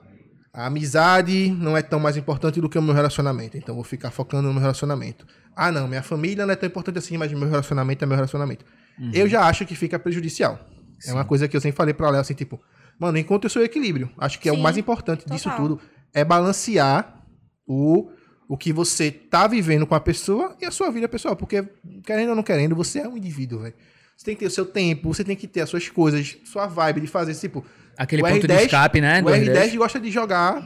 a 0.52 0.66
amizade 0.66 1.50
não 1.50 1.76
é 1.76 1.82
tão 1.82 2.00
mais 2.00 2.16
importante 2.16 2.60
do 2.60 2.68
que 2.68 2.78
o 2.78 2.82
meu 2.82 2.94
relacionamento, 2.94 3.56
então 3.56 3.74
vou 3.74 3.84
ficar 3.84 4.10
focando 4.10 4.48
no 4.48 4.52
meu 4.54 4.60
relacionamento. 4.60 5.26
Ah, 5.56 5.72
não, 5.72 5.88
minha 5.88 6.02
família 6.02 6.44
não 6.46 6.52
é 6.52 6.56
tão 6.56 6.66
importante 6.66 6.98
assim, 6.98 7.16
mas 7.16 7.32
meu 7.32 7.48
relacionamento 7.48 8.04
é 8.04 8.06
meu 8.06 8.16
relacionamento. 8.16 8.64
Eu 9.12 9.28
já 9.28 9.46
acho 9.46 9.64
que 9.64 9.74
fica 9.74 9.98
prejudicial. 9.98 10.58
É 11.06 11.12
uma 11.12 11.24
coisa 11.24 11.46
que 11.46 11.56
eu 11.56 11.60
sempre 11.60 11.76
falei 11.76 11.94
pra 11.94 12.10
Léo, 12.10 12.20
assim, 12.20 12.34
tipo, 12.34 12.60
mano, 12.98 13.18
encontre 13.18 13.46
o 13.46 13.50
seu 13.50 13.62
equilíbrio. 13.62 14.10
Acho 14.18 14.40
que 14.40 14.48
é 14.48 14.52
o 14.52 14.56
Sim, 14.56 14.62
mais 14.62 14.76
importante 14.76 15.24
disso 15.28 15.48
total. 15.48 15.56
tudo, 15.56 15.80
é 16.12 16.24
balancear 16.24 17.24
o, 17.66 18.10
o 18.48 18.56
que 18.56 18.72
você 18.72 19.10
tá 19.10 19.46
vivendo 19.46 19.86
com 19.86 19.94
a 19.94 20.00
pessoa 20.00 20.56
e 20.60 20.66
a 20.66 20.70
sua 20.70 20.90
vida 20.90 21.08
pessoal. 21.08 21.36
Porque, 21.36 21.62
querendo 22.04 22.30
ou 22.30 22.34
não 22.34 22.42
querendo, 22.42 22.74
você 22.74 23.00
é 23.00 23.08
um 23.08 23.16
indivíduo, 23.16 23.60
velho. 23.60 23.74
Você 24.16 24.24
tem 24.24 24.34
que 24.34 24.40
ter 24.40 24.46
o 24.46 24.50
seu 24.50 24.66
tempo, 24.66 25.14
você 25.14 25.22
tem 25.22 25.36
que 25.36 25.46
ter 25.46 25.60
as 25.60 25.70
suas 25.70 25.88
coisas, 25.88 26.36
sua 26.44 26.66
vibe 26.66 27.02
de 27.02 27.06
fazer, 27.06 27.34
tipo... 27.34 27.64
Aquele 27.96 28.22
o 28.22 28.24
ponto 28.26 28.46
de 28.46 28.54
escape, 28.54 29.00
né? 29.00 29.20
O 29.20 29.24
do 29.24 29.30
R10 29.30 29.76
gosta 29.76 30.00
de 30.00 30.10
jogar 30.10 30.62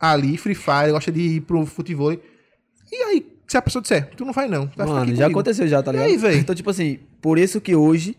ali, 0.00 0.36
Free 0.36 0.54
Fire, 0.54 0.90
gosta 0.90 1.12
de 1.12 1.20
ir 1.20 1.40
pro 1.42 1.64
futebol. 1.66 2.12
E 2.12 2.96
aí, 3.04 3.26
se 3.50 3.56
a 3.56 3.62
pessoa 3.62 3.82
disser, 3.82 4.10
tu 4.16 4.24
não 4.24 4.32
vai 4.32 4.46
não, 4.46 4.70
vai 4.76 4.86
Mano, 4.86 5.12
já 5.14 5.26
aconteceu 5.26 5.66
já, 5.66 5.82
tá 5.82 5.90
E 5.90 5.94
ligado? 5.94 6.08
aí, 6.08 6.16
véi? 6.16 6.36
Então, 6.38 6.54
tipo 6.54 6.70
assim, 6.70 7.00
por 7.20 7.36
isso 7.36 7.60
que 7.60 7.74
hoje, 7.74 8.16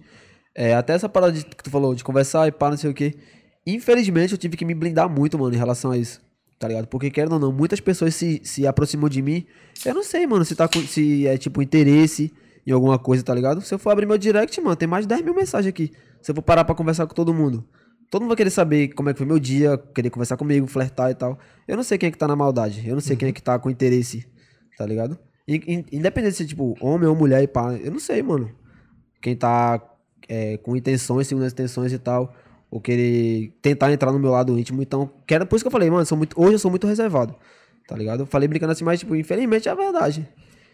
é, 0.53 0.73
até 0.75 0.93
essa 0.93 1.07
parada 1.07 1.31
de- 1.31 1.45
que 1.45 1.63
tu 1.63 1.69
falou, 1.69 1.95
de 1.95 2.03
conversar 2.03 2.47
e 2.47 2.51
pá, 2.51 2.69
não 2.69 2.75
sei 2.75 2.89
o 2.91 2.93
quê. 2.93 3.15
Infelizmente, 3.65 4.33
eu 4.33 4.37
tive 4.37 4.57
que 4.57 4.65
me 4.65 4.73
blindar 4.73 5.09
muito, 5.09 5.39
mano, 5.39 5.53
em 5.55 5.57
relação 5.57 5.91
a 5.91 5.97
isso. 5.97 6.19
Tá 6.59 6.67
ligado? 6.67 6.87
Porque, 6.87 7.09
querendo 7.09 7.33
ou 7.33 7.39
não, 7.39 7.51
muitas 7.51 7.79
pessoas 7.79 8.13
se, 8.13 8.41
se 8.43 8.67
aproximam 8.67 9.09
de 9.09 9.21
mim. 9.21 9.45
Eu 9.85 9.93
não 9.95 10.03
sei, 10.03 10.27
mano, 10.27 10.43
se, 10.45 10.55
tá 10.55 10.67
com, 10.67 10.79
se 10.81 11.25
é, 11.27 11.37
tipo, 11.37 11.61
interesse 11.61 12.31
em 12.67 12.71
alguma 12.71 12.99
coisa, 12.99 13.23
tá 13.23 13.33
ligado? 13.33 13.61
Se 13.61 13.73
eu 13.73 13.79
for 13.79 13.89
abrir 13.91 14.05
meu 14.05 14.17
direct, 14.17 14.59
mano, 14.61 14.75
tem 14.75 14.87
mais 14.87 15.05
de 15.05 15.09
10 15.09 15.21
mil 15.23 15.33
mensagens 15.33 15.69
aqui. 15.69 15.91
Se 16.21 16.29
eu 16.31 16.35
for 16.35 16.41
parar 16.41 16.63
pra 16.65 16.75
conversar 16.75 17.07
com 17.07 17.15
todo 17.15 17.33
mundo. 17.33 17.63
Todo 18.11 18.21
mundo 18.23 18.29
vai 18.31 18.37
querer 18.37 18.49
saber 18.49 18.89
como 18.89 19.09
é 19.09 19.13
que 19.13 19.17
foi 19.17 19.25
meu 19.25 19.39
dia, 19.39 19.77
querer 19.95 20.09
conversar 20.09 20.35
comigo, 20.37 20.67
flertar 20.67 21.09
e 21.09 21.15
tal. 21.15 21.39
Eu 21.67 21.77
não 21.77 21.83
sei 21.83 21.97
quem 21.97 22.07
é 22.09 22.11
que 22.11 22.17
tá 22.17 22.27
na 22.27 22.35
maldade. 22.35 22.83
Eu 22.85 22.93
não 22.95 23.01
sei 23.01 23.15
quem 23.15 23.29
é 23.29 23.31
que 23.31 23.41
tá 23.41 23.57
com 23.57 23.69
interesse, 23.69 24.25
tá 24.81 24.87
ligado? 24.87 25.15
In- 25.47 25.85
Independente 25.91 26.35
se, 26.37 26.45
tipo, 26.47 26.75
homem 26.81 27.07
ou 27.07 27.15
mulher 27.15 27.43
e 27.43 27.47
pá, 27.47 27.73
eu 27.73 27.91
não 27.91 27.99
sei, 27.99 28.23
mano. 28.23 28.49
Quem 29.21 29.35
tá 29.35 29.79
é, 30.27 30.57
com 30.57 30.75
intenções, 30.75 31.27
segundo 31.27 31.43
as 31.45 31.53
intenções 31.53 31.93
e 31.93 31.99
tal, 31.99 32.33
ou 32.71 32.81
querer 32.81 33.53
tentar 33.61 33.91
entrar 33.91 34.11
no 34.11 34.17
meu 34.19 34.31
lado 34.31 34.57
íntimo. 34.57 34.81
Então, 34.81 35.09
quero, 35.27 35.45
por 35.45 35.55
isso 35.55 35.63
que 35.63 35.67
eu 35.67 35.71
falei, 35.71 35.89
mano, 35.89 36.05
sou 36.05 36.17
muito, 36.17 36.39
hoje 36.41 36.53
eu 36.53 36.59
sou 36.59 36.71
muito 36.71 36.87
reservado, 36.87 37.35
tá 37.87 37.95
ligado? 37.95 38.21
Eu 38.21 38.25
falei 38.25 38.47
brincando 38.47 38.71
assim, 38.71 38.83
mas, 38.83 38.99
tipo, 38.99 39.15
infelizmente 39.15 39.67
é 39.67 39.71
a 39.71 39.75
verdade. 39.75 40.27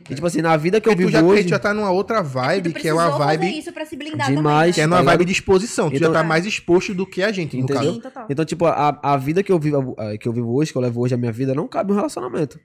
E, 0.10 0.16
tipo 0.16 0.26
assim, 0.28 0.42
na 0.42 0.56
vida 0.56 0.80
que 0.80 0.88
eu 0.88 0.94
Porque 0.94 1.04
tu 1.06 1.08
vivo 1.12 1.20
já, 1.20 1.26
hoje... 1.26 1.48
já 1.50 1.60
tá 1.60 1.74
numa 1.74 1.92
outra 1.92 2.22
vibe, 2.22 2.72
tu 2.72 2.80
que 2.80 2.88
é 2.88 2.94
uma 2.94 3.10
vibe... 3.18 3.58
isso 3.58 3.74
pra 3.74 3.86
se 3.86 3.98
blindar 3.98 4.28
Demais. 4.32 4.76
Que 4.76 4.82
é 4.82 4.84
também, 4.86 5.00
numa 5.00 5.04
tá 5.12 5.12
vibe 5.18 5.26
de 5.26 5.32
exposição. 5.34 5.90
Tu 5.90 5.94
já 5.98 6.06
Então- 6.06 6.14
tá 6.14 6.24
mais 6.24 6.46
exposto 6.46 6.94
do 6.94 7.06
que 7.06 7.22
a 7.24 7.32
gente, 7.32 7.58
no 7.58 7.64
Entendeu? 7.64 7.82
caso. 7.82 7.94
Sim, 7.96 8.00
total. 8.02 8.26
Então, 8.30 8.46
tipo, 8.46 8.66
a, 8.68 8.98
a 9.04 9.18
vida 9.18 9.42
que 9.44 9.52
eu 9.52 9.60
vivo 9.60 9.96
eh, 9.98 10.18
que 10.18 10.28
eu 10.30 10.32
vivo 10.32 10.54
hoje, 10.54 10.72
que 10.72 10.78
eu 10.78 10.82
levo 10.82 11.02
hoje 11.02 11.16
a 11.16 11.18
minha 11.18 11.32
vida, 11.32 11.54
não 11.56 11.68
cabe 11.68 11.92
um 11.92 11.96
relacionamento. 11.96 12.58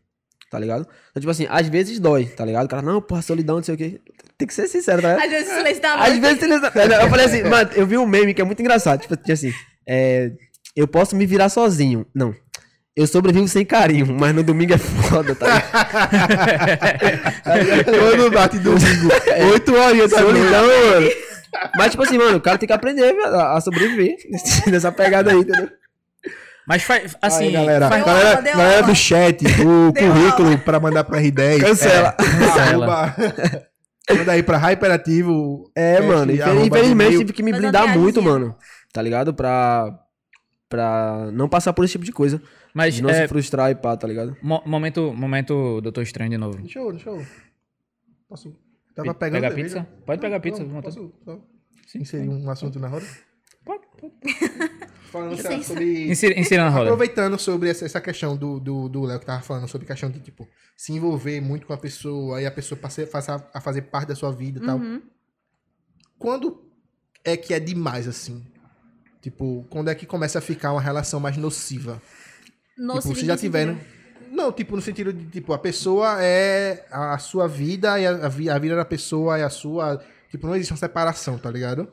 Tá 0.53 0.59
ligado? 0.59 0.87
Então, 1.11 1.19
tipo 1.19 1.31
assim, 1.31 1.47
às 1.49 1.67
vezes 1.67 1.99
dói, 1.99 2.27
tá 2.27 2.45
ligado? 2.45 2.67
O 2.67 2.69
cara, 2.69 2.83
não, 2.83 3.01
porra, 3.01 3.23
solidão, 3.23 3.57
não 3.57 3.63
sei 3.63 3.75
o 3.75 3.79
quê. 3.79 3.99
Tem 4.37 4.47
que 4.47 4.53
ser 4.53 4.69
sincero, 4.69 5.01
tá 5.01 5.15
ligado? 5.15 5.25
Às 5.25 5.31
vezes 5.31 5.55
silêncio 5.55 5.81
da 5.81 5.95
Às 5.95 6.19
vezes 6.19 6.43
ele... 6.43 6.53
Eu 6.95 7.09
falei 7.09 7.25
assim, 7.25 7.43
mano, 7.45 7.71
eu 7.75 7.87
vi 7.87 7.97
um 7.97 8.07
meme 8.07 8.35
que 8.35 8.43
é 8.43 8.45
muito 8.45 8.61
engraçado. 8.61 9.01
Tipo 9.01 9.17
tipo 9.17 9.33
assim, 9.33 9.51
é, 9.89 10.31
eu 10.77 10.87
posso 10.87 11.17
me 11.17 11.25
virar 11.25 11.49
sozinho. 11.49 12.05
Não. 12.15 12.35
Eu 12.95 13.07
sobrevivo 13.07 13.49
sem 13.49 13.65
carinho, 13.65 14.15
mas 14.21 14.35
no 14.35 14.43
domingo 14.43 14.75
é 14.75 14.79
foda, 14.79 15.35
tá 15.35 15.47
ligado? 15.47 15.73
Quando 17.99 18.31
bate 18.31 18.59
domingo, 18.59 19.09
8 19.53 19.75
horas 19.75 20.11
da 20.11 20.21
noite. 20.21 20.39
Solidão, 20.39 20.67
mano. 20.67 21.11
Mas, 21.79 21.93
tipo 21.93 22.03
assim, 22.03 22.19
mano, 22.19 22.37
o 22.37 22.43
cara 22.43 22.59
tem 22.59 22.67
que 22.67 22.75
aprender 22.75 23.17
a 23.25 23.59
sobreviver 23.63 24.19
nessa 24.69 24.93
pegada 24.93 25.31
aí, 25.31 25.39
entendeu? 25.39 25.71
Mas 26.67 26.83
faz, 26.85 27.17
assim, 27.21 27.47
Aí, 27.47 27.53
galera, 27.53 27.89
faz- 27.89 28.05
galera, 28.05 28.29
aula, 28.31 28.43
galera 28.43 28.75
aula. 28.77 28.87
do 28.87 28.95
chat, 28.95 29.43
o 29.67 29.93
Deu 29.93 30.13
currículo 30.13 30.59
pra 30.59 30.79
mandar 30.79 31.05
pra 31.05 31.21
R10. 31.21 31.61
Cancela. 31.67 32.17
Arroba, 32.19 33.15
manda 34.17 34.33
aí 34.33 34.43
pra 34.43 34.59
Hyperativo. 34.59 35.71
É, 35.75 35.97
cast, 35.97 36.09
mano, 36.09 36.33
infelizmente 36.33 37.19
tive 37.19 37.33
que 37.33 37.43
me 37.43 37.53
blindar 37.53 37.99
muito, 37.99 38.23
mano. 38.23 38.57
Tá 38.93 39.01
ligado? 39.03 39.35
Pra. 39.35 39.99
Pra 40.69 41.29
não 41.35 41.49
passar 41.51 41.73
por 41.75 41.85
esse 41.85 41.93
tipo 41.93 42.05
de 42.05 42.13
coisa. 42.13 42.41
mas 42.73 42.95
de 42.95 43.03
não 43.03 43.11
é, 43.11 43.23
se 43.23 43.29
frustrar 43.29 43.71
e 43.71 43.75
pá, 43.75 43.95
tá 43.95 44.09
ligado? 44.09 44.35
mo- 44.43 44.63
momento, 44.65 45.13
momento 45.13 45.83
Doutor 45.83 46.01
Estranho 46.03 46.31
de 46.31 46.39
novo. 46.39 46.57
Deixa 46.59 46.79
eu, 46.79 46.91
deixa 46.93 47.11
eu. 47.11 47.23
Posso. 48.27 48.57
Tava 48.97 49.13
Pe- 49.13 49.21
pegando. 49.21 49.43
pegar 49.43 49.55
pizza? 49.55 49.87
Pode 50.07 50.21
pegar 50.23 50.41
pizza, 50.41 50.63
Não, 50.63 50.71
vontade. 50.71 50.97
posso 50.97 51.13
só 51.25 51.41
inserir 51.99 52.29
um 52.29 52.49
assunto 52.51 52.79
na 52.79 52.89
roda? 52.89 53.05
Pode, 53.67 53.83
pode. 54.01 54.13
Falando 55.13 55.33
Licença. 55.37 55.69
sobre. 55.69 56.11
Insira, 56.11 56.41
insira 56.41 56.65
na 56.65 56.71
roda. 56.71 56.85
Aproveitando 56.85 57.39
sobre 57.39 57.69
essa, 57.69 57.85
essa 57.85 58.01
questão 58.01 58.35
do 58.37 58.59
do 58.59 58.89
do 58.89 59.03
Léo 59.03 59.21
que 59.21 59.27
tava 59.27 59.43
falando 59.43 59.69
sobre 59.69 59.87
questão 59.87 60.11
de, 60.11 60.19
tipo, 60.21 60.49
se 60.77 60.93
envolver 60.93 61.41
muito 61.41 61.67
com 61.67 61.73
a 61.75 61.77
pessoa 61.79 62.41
e 62.41 62.47
a 62.47 62.51
pessoa 62.51 62.79
passe, 62.81 63.05
passa 63.07 63.47
a 63.53 63.61
fazer 63.61 63.83
parte 63.83 64.09
da 64.09 64.15
sua 64.17 64.33
vida 64.33 64.59
e 64.59 64.67
tal. 64.67 64.79
Uhum. 64.79 65.03
Quando 66.19 66.63
é 67.25 67.37
que 67.37 67.53
é 67.55 67.61
demais, 67.61 68.09
assim? 68.09 68.45
Tipo, 69.21 69.67
quando 69.71 69.89
é 69.91 69.95
que 69.95 70.07
começa 70.07 70.39
a 70.39 70.43
ficar 70.43 70.73
uma 70.73 70.81
relação 70.81 71.21
mais 71.21 71.37
nociva? 71.37 72.01
Nocivo 72.77 73.15
tipo, 73.15 73.25
em 73.25 73.27
já 73.29 73.37
tiveram. 73.37 73.79
Não, 74.31 74.51
tipo, 74.51 74.75
no 74.75 74.81
sentido 74.83 75.13
de, 75.13 75.27
tipo, 75.27 75.53
a 75.53 75.59
pessoa 75.59 76.17
é 76.23 76.87
a 76.91 77.19
sua 77.19 77.47
vida 77.47 78.01
e 78.01 78.07
a, 78.07 78.11
a 78.27 78.29
vi- 78.29 78.49
a 78.49 78.59
vida 78.59 78.75
da 78.75 78.85
pessoa 78.85 79.39
é 79.39 79.45
a 79.45 79.51
sua. 79.51 80.03
Tipo, 80.31 80.47
não 80.47 80.57
existe 80.57 80.73
uma 80.73 80.79
separação, 80.79 81.37
tá 81.37 81.51
ligado? 81.51 81.93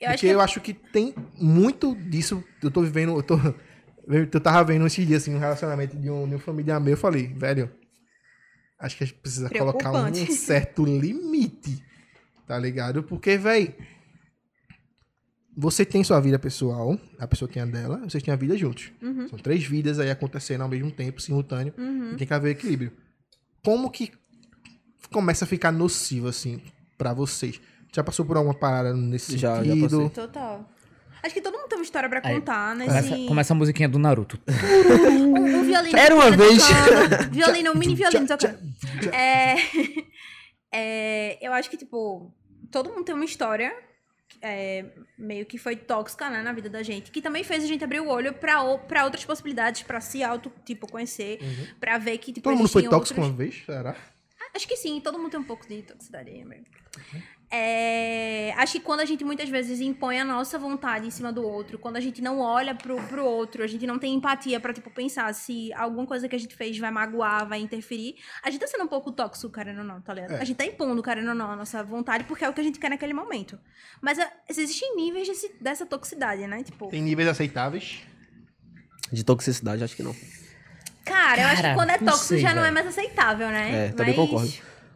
Eu 0.00 0.08
acho 0.08 0.14
Porque 0.16 0.26
que 0.28 0.32
eu 0.34 0.40
acho 0.40 0.60
que 0.60 0.72
tem 0.74 1.14
muito 1.38 1.94
disso. 1.94 2.42
Eu 2.62 2.70
tô 2.70 2.82
vivendo. 2.82 3.12
Eu, 3.16 3.22
tô, 3.22 3.36
eu 4.08 4.40
tava 4.40 4.64
vendo 4.64 4.86
esses 4.86 5.06
dias 5.06 5.22
assim, 5.22 5.34
um 5.34 5.38
relacionamento 5.38 5.96
de 5.96 6.08
um, 6.10 6.26
de 6.28 6.34
um 6.34 6.38
familiar 6.38 6.80
meu. 6.80 6.94
Eu 6.94 6.96
falei, 6.96 7.26
velho, 7.28 7.70
acho 8.78 8.96
que 8.96 9.04
a 9.04 9.06
gente 9.06 9.18
precisa 9.18 9.50
colocar 9.50 9.92
um 9.92 10.14
certo 10.32 10.84
limite. 10.84 11.84
Tá 12.46 12.58
ligado? 12.58 13.02
Porque, 13.02 13.36
velho. 13.36 13.74
Você 15.56 15.84
tem 15.84 16.02
sua 16.02 16.20
vida 16.20 16.38
pessoal, 16.38 16.98
a 17.18 17.26
pessoa 17.26 17.50
tem 17.50 17.60
a 17.60 17.66
dela, 17.66 17.98
vocês 18.08 18.22
têm 18.22 18.32
a 18.32 18.36
vida 18.36 18.56
juntos. 18.56 18.90
Uhum. 19.02 19.28
São 19.28 19.38
três 19.38 19.62
vidas 19.64 19.98
aí 19.98 20.08
acontecendo 20.10 20.62
ao 20.62 20.68
mesmo 20.68 20.90
tempo, 20.90 21.20
simultâneo, 21.20 21.74
Uhum. 21.76 22.12
e 22.12 22.16
tem 22.16 22.26
que 22.26 22.32
haver 22.32 22.52
equilíbrio. 22.52 22.92
Como 23.62 23.90
que 23.90 24.10
começa 25.12 25.44
a 25.44 25.48
ficar 25.48 25.70
nocivo, 25.72 26.28
assim, 26.28 26.62
pra 26.96 27.12
vocês? 27.12 27.60
Já 27.92 28.04
passou 28.04 28.24
por 28.24 28.36
alguma 28.36 28.54
parada 28.54 28.94
nesse 28.94 29.36
Já, 29.36 29.56
já 29.56 29.64
sentido? 29.72 29.90
passei. 29.90 30.08
Total. 30.10 30.68
Acho 31.22 31.34
que 31.34 31.40
todo 31.42 31.54
mundo 31.54 31.68
tem 31.68 31.78
uma 31.78 31.84
história 31.84 32.08
pra 32.08 32.20
Aí, 32.24 32.34
contar, 32.34 32.74
né? 32.74 32.86
Começa, 32.86 33.16
começa 33.28 33.52
a 33.52 33.56
musiquinha 33.56 33.88
do 33.88 33.98
Naruto. 33.98 34.38
Um, 35.10 35.58
um 35.58 35.64
violino. 35.64 35.98
Era 35.98 36.14
uma 36.14 36.24
tocando, 36.24 36.38
vez. 36.38 36.62
Violino, 37.30 37.72
um 37.72 37.74
mini 37.74 37.94
violino 37.94 38.26
tocando. 38.26 38.58
É, 39.12 39.54
é, 40.72 41.46
eu 41.46 41.52
acho 41.52 41.68
que, 41.70 41.76
tipo, 41.76 42.32
todo 42.70 42.90
mundo 42.90 43.04
tem 43.04 43.14
uma 43.14 43.24
história 43.24 43.72
é, 44.40 44.86
meio 45.18 45.44
que 45.44 45.58
foi 45.58 45.76
tóxica, 45.76 46.30
né, 46.30 46.42
na 46.42 46.52
vida 46.52 46.70
da 46.70 46.82
gente, 46.82 47.10
que 47.10 47.20
também 47.20 47.44
fez 47.44 47.62
a 47.64 47.66
gente 47.66 47.84
abrir 47.84 48.00
o 48.00 48.08
olho 48.08 48.32
pra, 48.32 48.62
o- 48.62 48.78
pra 48.78 49.04
outras 49.04 49.24
possibilidades, 49.24 49.82
pra 49.82 50.00
se 50.00 50.22
auto, 50.22 50.50
tipo, 50.64 50.90
conhecer, 50.90 51.38
pra 51.78 51.98
ver 51.98 52.16
que, 52.18 52.32
tipo, 52.32 52.48
Todo 52.48 52.56
mundo 52.56 52.68
foi 52.68 52.82
tóxico 52.84 53.20
outros- 53.20 53.28
uma 53.28 53.36
vez? 53.36 53.62
Será? 53.66 53.94
Acho 54.54 54.66
que 54.66 54.76
sim, 54.76 55.00
todo 55.00 55.18
mundo 55.18 55.30
tem 55.30 55.40
um 55.40 55.44
pouco 55.44 55.66
de 55.68 55.82
toxicidade 55.82 56.30
aí 56.30 56.44
mesmo. 56.44 56.64
É, 57.52 58.52
acho 58.56 58.74
que 58.74 58.80
quando 58.80 59.00
a 59.00 59.04
gente 59.04 59.24
muitas 59.24 59.48
vezes 59.48 59.80
impõe 59.80 60.20
a 60.20 60.24
nossa 60.24 60.56
vontade 60.56 61.06
em 61.06 61.10
cima 61.10 61.32
do 61.32 61.42
outro, 61.42 61.78
quando 61.80 61.96
a 61.96 62.00
gente 62.00 62.22
não 62.22 62.38
olha 62.38 62.76
pro, 62.76 62.96
pro 63.08 63.24
outro, 63.24 63.64
a 63.64 63.66
gente 63.66 63.84
não 63.88 63.98
tem 63.98 64.14
empatia 64.14 64.60
pra, 64.60 64.72
tipo, 64.72 64.88
pensar 64.88 65.34
se 65.34 65.72
alguma 65.72 66.06
coisa 66.06 66.28
que 66.28 66.36
a 66.36 66.38
gente 66.38 66.54
fez 66.54 66.78
vai 66.78 66.92
magoar, 66.92 67.48
vai 67.48 67.58
interferir, 67.60 68.14
a 68.42 68.50
gente 68.50 68.60
tá 68.60 68.68
sendo 68.68 68.84
um 68.84 68.88
pouco 68.88 69.10
tóxico, 69.10 69.52
querendo 69.52 69.78
ou 69.78 69.84
não, 69.84 70.00
tá 70.00 70.14
ligado? 70.14 70.34
É. 70.34 70.40
A 70.40 70.44
gente 70.44 70.56
tá 70.56 70.64
impondo, 70.64 71.02
querendo 71.02 71.28
ou 71.30 71.34
não, 71.34 71.50
a 71.50 71.56
nossa 71.56 71.82
vontade, 71.82 72.22
porque 72.24 72.44
é 72.44 72.48
o 72.48 72.52
que 72.52 72.60
a 72.60 72.64
gente 72.64 72.78
quer 72.78 72.88
naquele 72.90 73.12
momento. 73.14 73.58
Mas 74.00 74.18
é, 74.20 74.30
existem 74.48 74.94
níveis 74.94 75.26
desse- 75.26 75.52
dessa 75.60 75.84
toxicidade, 75.84 76.46
né? 76.46 76.62
Tipo, 76.62 76.86
Tem 76.88 77.02
níveis 77.02 77.28
aceitáveis? 77.28 77.98
De 79.12 79.24
toxicidade, 79.24 79.82
acho 79.82 79.96
que 79.96 80.04
não. 80.04 80.14
cara, 81.04 81.42
eu 81.42 81.46
acho 81.48 81.56
que 81.56 81.62
Cara, 81.62 81.74
quando 81.74 81.90
é 81.90 81.98
não 81.98 82.06
tóxico 82.06 82.28
sei, 82.28 82.38
já 82.38 82.54
não 82.54 82.64
é 82.64 82.70
mais 82.70 82.86
aceitável, 82.86 83.48
né? 83.48 83.86
É, 83.86 83.88
também 83.88 84.16
Mas- 84.16 84.28
concordo. 84.28 84.52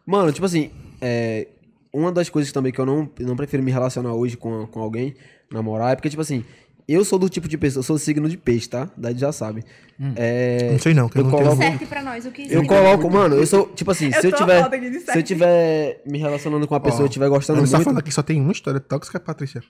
Mano, 0.07 0.33
tipo 0.33 0.47
assim, 0.47 0.71
é, 1.01 1.49
uma 1.95 2.11
das 2.11 2.29
coisas 2.29 2.53
também 2.53 2.73
que 2.73 2.81
eu 2.81 2.85
não, 2.87 3.09
eu 3.19 3.27
não 3.27 3.37
prefiro 3.37 3.63
me 3.63 3.71
relacionar 3.71 4.13
hoje 4.13 4.37
com, 4.37 4.67
com 4.67 4.81
alguém, 4.81 5.15
namorar, 5.51 5.93
é 5.93 5.97
porque, 5.97 6.11
tipo 6.11 6.21
assim, 6.21 6.45
eu 6.89 7.05
sou 7.05 7.19
do 7.19 7.29
tipo 7.29 7.49
de 7.49 7.57
pessoa, 7.57 7.81
eu 7.81 7.85
sou 7.85 7.97
signo 7.97 8.29
de 8.29 8.37
peixe, 8.37 8.69
tá? 8.69 8.91
Daí 8.97 9.17
já 9.17 9.33
sabe. 9.33 9.65
É, 10.17 10.71
Não 10.73 10.79
sei 10.79 10.93
não, 10.93 11.09
que 11.09 11.17
eu, 11.17 11.21
eu 11.25 11.31
não 11.31 11.39
coloco-. 11.39 11.57
Certo 11.57 11.87
pra 11.87 12.03
nós 12.03 12.27
o 12.27 12.31
que 12.31 12.53
eu 12.53 12.67
coloco, 12.67 13.09
mano, 13.09 13.37
eu 13.37 13.47
sou, 13.47 13.69
tipo 13.69 13.91
assim, 13.91 14.07
Eu 14.07 14.21
se 14.21 14.27
eu 14.27 14.33
tiver. 14.33 14.69
Se 15.13 15.19
eu 15.19 15.23
tiver 15.23 16.03
me 16.05 16.19
relacionando 16.19 16.67
com 16.67 16.75
uma 16.75 16.81
pessoa 16.81 17.05
e 17.05 17.09
estiver 17.09 17.29
gostando 17.29 17.61
Ele 17.61 17.67
só 17.69 17.77
muito. 17.77 17.85
falando 17.85 17.99
aqui 18.01 18.13
só 18.13 18.23
tem 18.23 18.41
uma 18.41 18.53
história 18.53 18.81
tóxica, 18.81 19.21
Patrícia. 19.21 19.63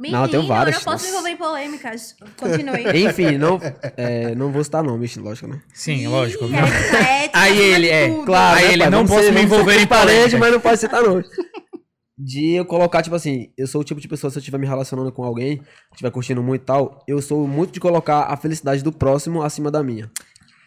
Menino, 0.00 0.18
Não, 0.18 0.24
eu 0.24 0.30
tenho 0.30 0.46
várias, 0.46 0.76
eu 0.76 0.80
não 0.80 0.92
posso 0.92 1.04
nossa. 1.04 1.04
me 1.04 1.10
envolver 1.10 1.30
em 1.30 1.36
polêmicas. 1.36 2.16
Continue. 2.38 2.84
Enfim, 3.06 3.36
não, 3.36 3.60
é, 3.98 4.34
não 4.34 4.50
vou 4.50 4.64
citar 4.64 4.82
nomes, 4.82 5.14
lógico, 5.16 5.46
né? 5.46 5.60
Sim, 5.74 6.08
lógico. 6.08 6.46
Ih, 6.46 6.54
é 6.54 7.24
ética, 7.24 7.38
Aí 7.38 7.58
ele, 7.58 7.88
é, 7.90 8.08
claro. 8.24 8.58
Aí 8.58 8.64
né, 8.68 8.72
ele 8.72 8.82
pai? 8.82 8.90
não 8.90 9.06
posso 9.06 9.30
me 9.30 9.42
envolver 9.42 9.78
em 9.78 9.86
polêmica. 9.86 10.38
mas 10.38 10.52
não 10.52 10.60
pode 10.60 10.80
citar 10.80 11.02
nomes. 11.02 11.26
De 12.22 12.54
eu 12.56 12.66
colocar, 12.66 13.02
tipo 13.02 13.16
assim, 13.16 13.48
eu 13.56 13.66
sou 13.66 13.80
o 13.80 13.84
tipo 13.84 13.98
de 13.98 14.06
pessoa, 14.06 14.30
se 14.30 14.36
eu 14.36 14.40
estiver 14.40 14.58
me 14.58 14.66
relacionando 14.66 15.10
com 15.10 15.24
alguém, 15.24 15.62
estiver 15.90 16.10
curtindo 16.10 16.42
muito 16.42 16.60
e 16.60 16.64
tal, 16.66 17.02
eu 17.08 17.22
sou 17.22 17.48
muito 17.48 17.72
de 17.72 17.80
colocar 17.80 18.24
a 18.24 18.36
felicidade 18.36 18.84
do 18.84 18.92
próximo 18.92 19.42
acima 19.42 19.70
da 19.70 19.82
minha. 19.82 20.10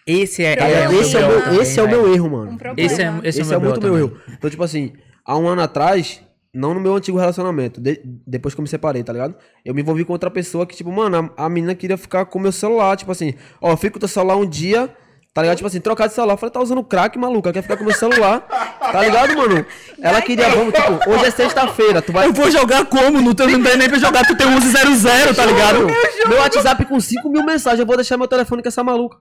Esse 0.06 0.44
é, 0.44 0.54
é 0.54 0.68
ligado? 0.68 0.94
um 0.96 1.00
esse 1.00 1.16
é, 1.16 1.20
o 1.24 1.28
meu, 1.28 1.62
esse 1.62 1.80
é 1.80 1.84
o 1.84 1.88
meu 1.88 2.12
erro, 2.12 2.30
mano. 2.30 2.52
Um. 2.54 2.74
Esse 2.76 3.04
é, 3.04 3.14
esse 3.24 3.42
Esse, 3.42 3.52
é, 3.52 3.54
é, 3.54 3.58
o 3.58 3.62
meu 3.62 3.70
muito 3.70 3.82
meu 3.86 3.98
erro. 3.98 4.18
Então, 4.30 4.50
tipo 4.50 4.64
assim, 4.64 4.94
há 5.24 5.38
um 5.38 5.48
ano 5.48 5.62
atrás, 5.62 6.22
não 6.52 6.74
no 6.74 6.80
meu 6.80 6.96
antigo 6.96 7.20
relacionamento, 7.20 7.80
de- 7.80 8.02
depois 8.26 8.56
que 8.56 8.60
eu 8.60 8.64
me 8.64 8.68
separei, 8.68 9.04
tá 9.04 9.14
ligado? 9.14 9.36
Eu 9.64 9.76
me 9.76 9.82
envolvi 9.82 10.04
com 10.04 10.12
outra 10.12 10.32
pessoa 10.32 10.66
que, 10.66 10.76
tipo, 10.76 10.92
mano, 10.92 11.32
a, 11.38 11.46
a 11.46 11.50
menina 11.50 11.76
queria 11.76 11.98
ficar 11.98 12.26
com 12.26 12.40
o 12.40 12.42
meu 12.42 12.52
celular, 12.52 12.98
tipo 12.98 13.12
assim, 13.12 13.36
ó, 13.62 13.72
eu 13.72 13.78
fico 13.78 13.94
com 13.94 13.98
o 13.98 14.00
teu 14.00 14.10
celular 14.10 14.36
um 14.38 14.46
dia, 14.46 14.90
tá 15.34 15.42
ligado? 15.42 15.58
Tipo 15.58 15.68
assim, 15.68 15.80
trocar 15.82 16.08
de 16.08 16.14
celular. 16.14 16.34
Eu 16.34 16.38
falei, 16.38 16.52
tá 16.52 16.62
usando 16.62 16.84
crack, 16.84 17.18
maluca, 17.18 17.52
quer 17.52 17.62
ficar 17.62 17.78
com 17.78 17.84
meu 17.84 17.94
celular, 17.94 18.42
tá 18.42 19.02
ligado, 19.02 19.36
mano? 19.36 19.66
Ela 20.02 20.22
queria, 20.22 20.50
vamos, 20.50 20.74
tipo, 20.74 21.10
hoje 21.10 21.26
é 21.26 21.32
sexta-feira, 21.32 22.02
tu 22.02 22.12
vai... 22.12 22.28
Eu 22.28 22.34
vou 22.34 22.52
jogar 22.52 22.86
como? 22.86 23.22
Não, 23.22 23.34
tem 23.34 23.48
nem 23.48 23.90
pra 23.90 23.98
jogar, 23.98 24.26
tu 24.26 24.36
tem 24.36 24.48
1100, 24.48 25.34
tá 25.34 25.46
ligado? 25.46 25.88
Meu 26.28 26.38
WhatsApp 26.40 26.86
com 26.86 27.00
5 27.00 27.30
mil 27.30 27.44
mensagens, 27.44 27.80
eu 27.80 27.86
vou 27.86 27.96
deixar 27.96 28.18
meu 28.18 28.28
telefone 28.28 28.62
com 28.62 28.68
essa 28.68 28.84
maluca. 28.84 29.18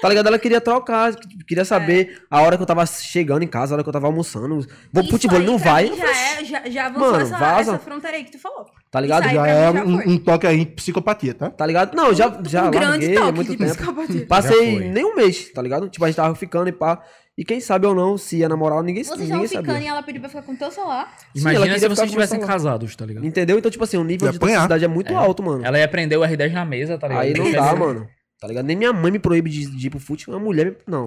Tá 0.00 0.08
ligado? 0.08 0.26
Ela 0.26 0.38
queria 0.38 0.60
trocar, 0.60 1.14
queria 1.46 1.64
saber 1.64 2.22
a 2.30 2.40
hora 2.40 2.56
que 2.56 2.62
eu 2.62 2.66
tava 2.66 2.84
chegando 2.86 3.42
em 3.42 3.46
casa, 3.48 3.74
a 3.74 3.76
hora 3.76 3.82
que 3.82 3.88
eu 3.88 3.92
tava 3.92 4.06
almoçando. 4.06 4.66
Vou 4.92 5.02
pro 5.02 5.12
futebol, 5.12 5.38
não 5.40 5.58
vai. 5.58 5.86
Já, 5.94 6.10
é, 6.10 6.44
já, 6.44 6.68
já 6.68 6.86
avançou 6.86 7.12
Mano, 7.12 7.22
essa, 7.22 7.36
vaza. 7.36 7.70
essa 7.74 7.78
fronteira 7.78 8.16
aí 8.16 8.24
que 8.24 8.32
tu 8.32 8.38
falou. 8.38 8.66
Tá 8.96 9.00
ligado? 9.00 9.24
Já 9.24 9.46
é 9.46 9.72
já 9.72 9.84
um, 9.84 10.12
um 10.12 10.18
toque 10.18 10.46
aí 10.46 10.60
em 10.60 10.64
psicopatia, 10.64 11.34
tá? 11.34 11.50
Tá 11.50 11.66
ligado? 11.66 11.94
Não, 11.94 12.14
já, 12.14 12.28
já 12.46 12.68
um 12.68 12.70
grande 12.70 12.88
larguei 12.88 13.16
há 13.16 13.20
toque 13.20 13.32
muito 13.34 13.50
de 13.50 13.56
tempo. 13.58 13.74
psicopatia. 13.74 14.26
Passei 14.26 14.88
nem 14.88 15.04
um 15.04 15.14
mês, 15.14 15.52
tá 15.52 15.60
ligado? 15.60 15.88
Tipo, 15.90 16.04
a 16.06 16.08
gente 16.08 16.16
tava 16.16 16.34
ficando 16.34 16.68
e 16.68 16.72
pá. 16.72 17.02
E 17.36 17.44
quem 17.44 17.60
sabe 17.60 17.86
ou 17.86 17.94
não, 17.94 18.16
se 18.16 18.38
ia 18.38 18.48
namorar, 18.48 18.82
ninguém, 18.82 19.04
Vocês 19.04 19.18
ninguém 19.20 19.44
estavam 19.44 19.48
ficando 19.48 19.74
sabia. 19.74 19.86
e 19.86 19.90
ela 19.90 20.02
pediu 20.02 20.20
pra 20.22 20.30
ficar 20.30 20.40
com 20.40 20.52
o 20.52 20.56
teu 20.56 20.70
celular. 20.70 21.14
Imagina 21.34 21.78
se 21.78 21.88
vocês 21.88 22.06
estivessem 22.06 22.40
casados, 22.40 22.96
tá 22.96 23.04
ligado? 23.04 23.26
Entendeu? 23.26 23.58
Então, 23.58 23.70
tipo 23.70 23.84
assim, 23.84 23.98
o 23.98 24.04
nível 24.04 24.32
de 24.32 24.38
toxicidade 24.38 24.82
é 24.82 24.88
muito 24.88 25.14
alto, 25.14 25.42
mano. 25.42 25.62
Ela 25.62 25.78
ia 25.78 25.84
aprender 25.84 26.16
o 26.16 26.22
R10 26.22 26.52
na 26.52 26.64
mesa, 26.64 26.96
tá 26.96 27.06
ligado? 27.06 27.22
Aí 27.24 27.34
não 27.34 27.52
dá, 27.52 27.76
mano. 27.76 28.08
Tá 28.40 28.48
ligado? 28.48 28.64
Nem 28.64 28.76
minha 28.76 28.92
mãe 28.94 29.12
me 29.12 29.18
proíbe 29.18 29.50
de, 29.50 29.66
de 29.66 29.86
ir 29.86 29.90
pro 29.90 29.98
fute, 30.00 30.28
uma 30.30 30.38
mulher 30.38 30.66
me... 30.66 30.76
Não. 30.86 31.04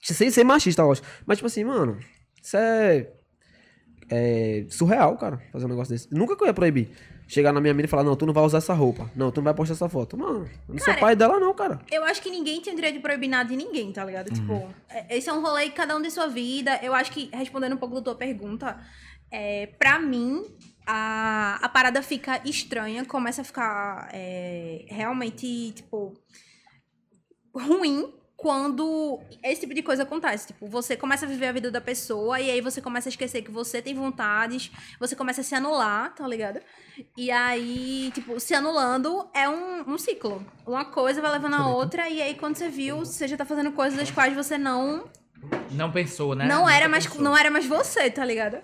Sem 0.00 0.30
ser 0.30 0.44
machista, 0.44 0.80
eu 0.80 0.92
acho. 0.92 1.02
Mas, 1.26 1.36
tipo 1.36 1.46
assim, 1.46 1.64
mano, 1.64 1.98
isso 2.42 2.56
é... 2.56 3.08
É 4.08 4.64
surreal, 4.70 5.16
cara, 5.18 5.42
fazer 5.52 5.66
um 5.66 5.68
negócio 5.68 5.92
desse. 5.92 6.08
Nunca 6.14 6.36
que 6.36 6.42
eu 6.42 6.46
ia 6.46 6.54
proibir. 6.54 6.88
Chegar 7.28 7.52
na 7.52 7.60
minha 7.60 7.74
mina 7.74 7.86
e 7.86 7.88
falar, 7.90 8.04
não, 8.04 8.14
tu 8.14 8.24
não 8.24 8.32
vai 8.32 8.44
usar 8.44 8.58
essa 8.58 8.72
roupa. 8.72 9.10
Não, 9.16 9.32
tu 9.32 9.38
não 9.38 9.44
vai 9.44 9.54
postar 9.54 9.74
essa 9.74 9.88
foto. 9.88 10.16
Mano, 10.16 10.48
eu 10.68 10.74
não 10.74 10.78
sou 10.78 10.86
Cara, 10.86 11.00
pai 11.00 11.16
dela, 11.16 11.40
não, 11.40 11.52
cara. 11.52 11.80
Eu 11.90 12.04
acho 12.04 12.22
que 12.22 12.30
ninguém 12.30 12.60
tem 12.60 12.72
o 12.72 12.76
direito 12.76 12.94
de 12.94 13.00
proibir 13.00 13.28
nada 13.28 13.48
de 13.48 13.56
ninguém, 13.56 13.92
tá 13.92 14.04
ligado? 14.04 14.28
Uhum. 14.28 14.34
Tipo, 14.34 14.74
é- 14.88 15.16
esse 15.16 15.28
é 15.28 15.32
um 15.32 15.42
rolê 15.42 15.64
que 15.64 15.72
cada 15.74 15.96
um 15.96 16.00
tem 16.00 16.10
sua 16.10 16.28
vida. 16.28 16.78
Eu 16.82 16.94
acho 16.94 17.10
que, 17.10 17.28
respondendo 17.32 17.72
um 17.74 17.78
pouco 17.78 17.96
da 17.96 18.02
tua 18.02 18.14
pergunta, 18.14 18.78
é, 19.30 19.66
pra 19.78 19.98
mim, 19.98 20.44
a, 20.86 21.58
a 21.60 21.68
parada 21.68 22.00
fica 22.00 22.40
estranha, 22.44 23.04
começa 23.04 23.42
a 23.42 23.44
ficar 23.44 24.08
é, 24.12 24.86
realmente, 24.88 25.72
tipo, 25.72 26.14
ruim 27.52 28.12
quando 28.36 29.18
esse 29.42 29.62
tipo 29.62 29.72
de 29.72 29.82
coisa 29.82 30.02
acontece. 30.02 30.48
Tipo, 30.48 30.66
você 30.66 30.94
começa 30.96 31.24
a 31.24 31.28
viver 31.28 31.46
a 31.46 31.52
vida 31.52 31.70
da 31.70 31.80
pessoa 31.80 32.38
e 32.38 32.50
aí 32.50 32.60
você 32.60 32.82
começa 32.82 33.08
a 33.08 33.10
esquecer 33.10 33.40
que 33.42 33.50
você 33.50 33.80
tem 33.80 33.94
vontades, 33.94 34.70
você 35.00 35.16
começa 35.16 35.40
a 35.40 35.44
se 35.44 35.54
anular, 35.54 36.14
tá 36.14 36.28
ligado? 36.28 36.60
E 37.16 37.30
aí, 37.30 38.10
tipo, 38.14 38.38
se 38.38 38.54
anulando 38.54 39.26
é 39.32 39.48
um, 39.48 39.90
um 39.94 39.98
ciclo. 39.98 40.44
Uma 40.66 40.84
coisa 40.84 41.20
vai 41.22 41.32
levando 41.32 41.54
a 41.54 41.66
outra 41.68 42.08
e 42.10 42.20
aí 42.20 42.34
quando 42.34 42.56
você 42.56 42.68
viu, 42.68 42.98
você 42.98 43.26
já 43.26 43.36
tá 43.36 43.44
fazendo 43.46 43.72
coisas 43.72 43.98
das 43.98 44.10
quais 44.10 44.34
você 44.34 44.58
não 44.58 45.08
Não 45.70 45.90
pensou, 45.90 46.34
né? 46.34 46.46
não 46.46 46.68
era 46.68 46.80
Nunca 46.80 46.88
mais 46.90 47.06
pensou. 47.06 47.22
não 47.22 47.36
era 47.36 47.50
mais 47.50 47.64
você, 47.66 48.10
tá 48.10 48.24
ligado? 48.24 48.58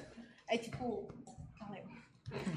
É 0.48 0.58
tipo 0.58 1.10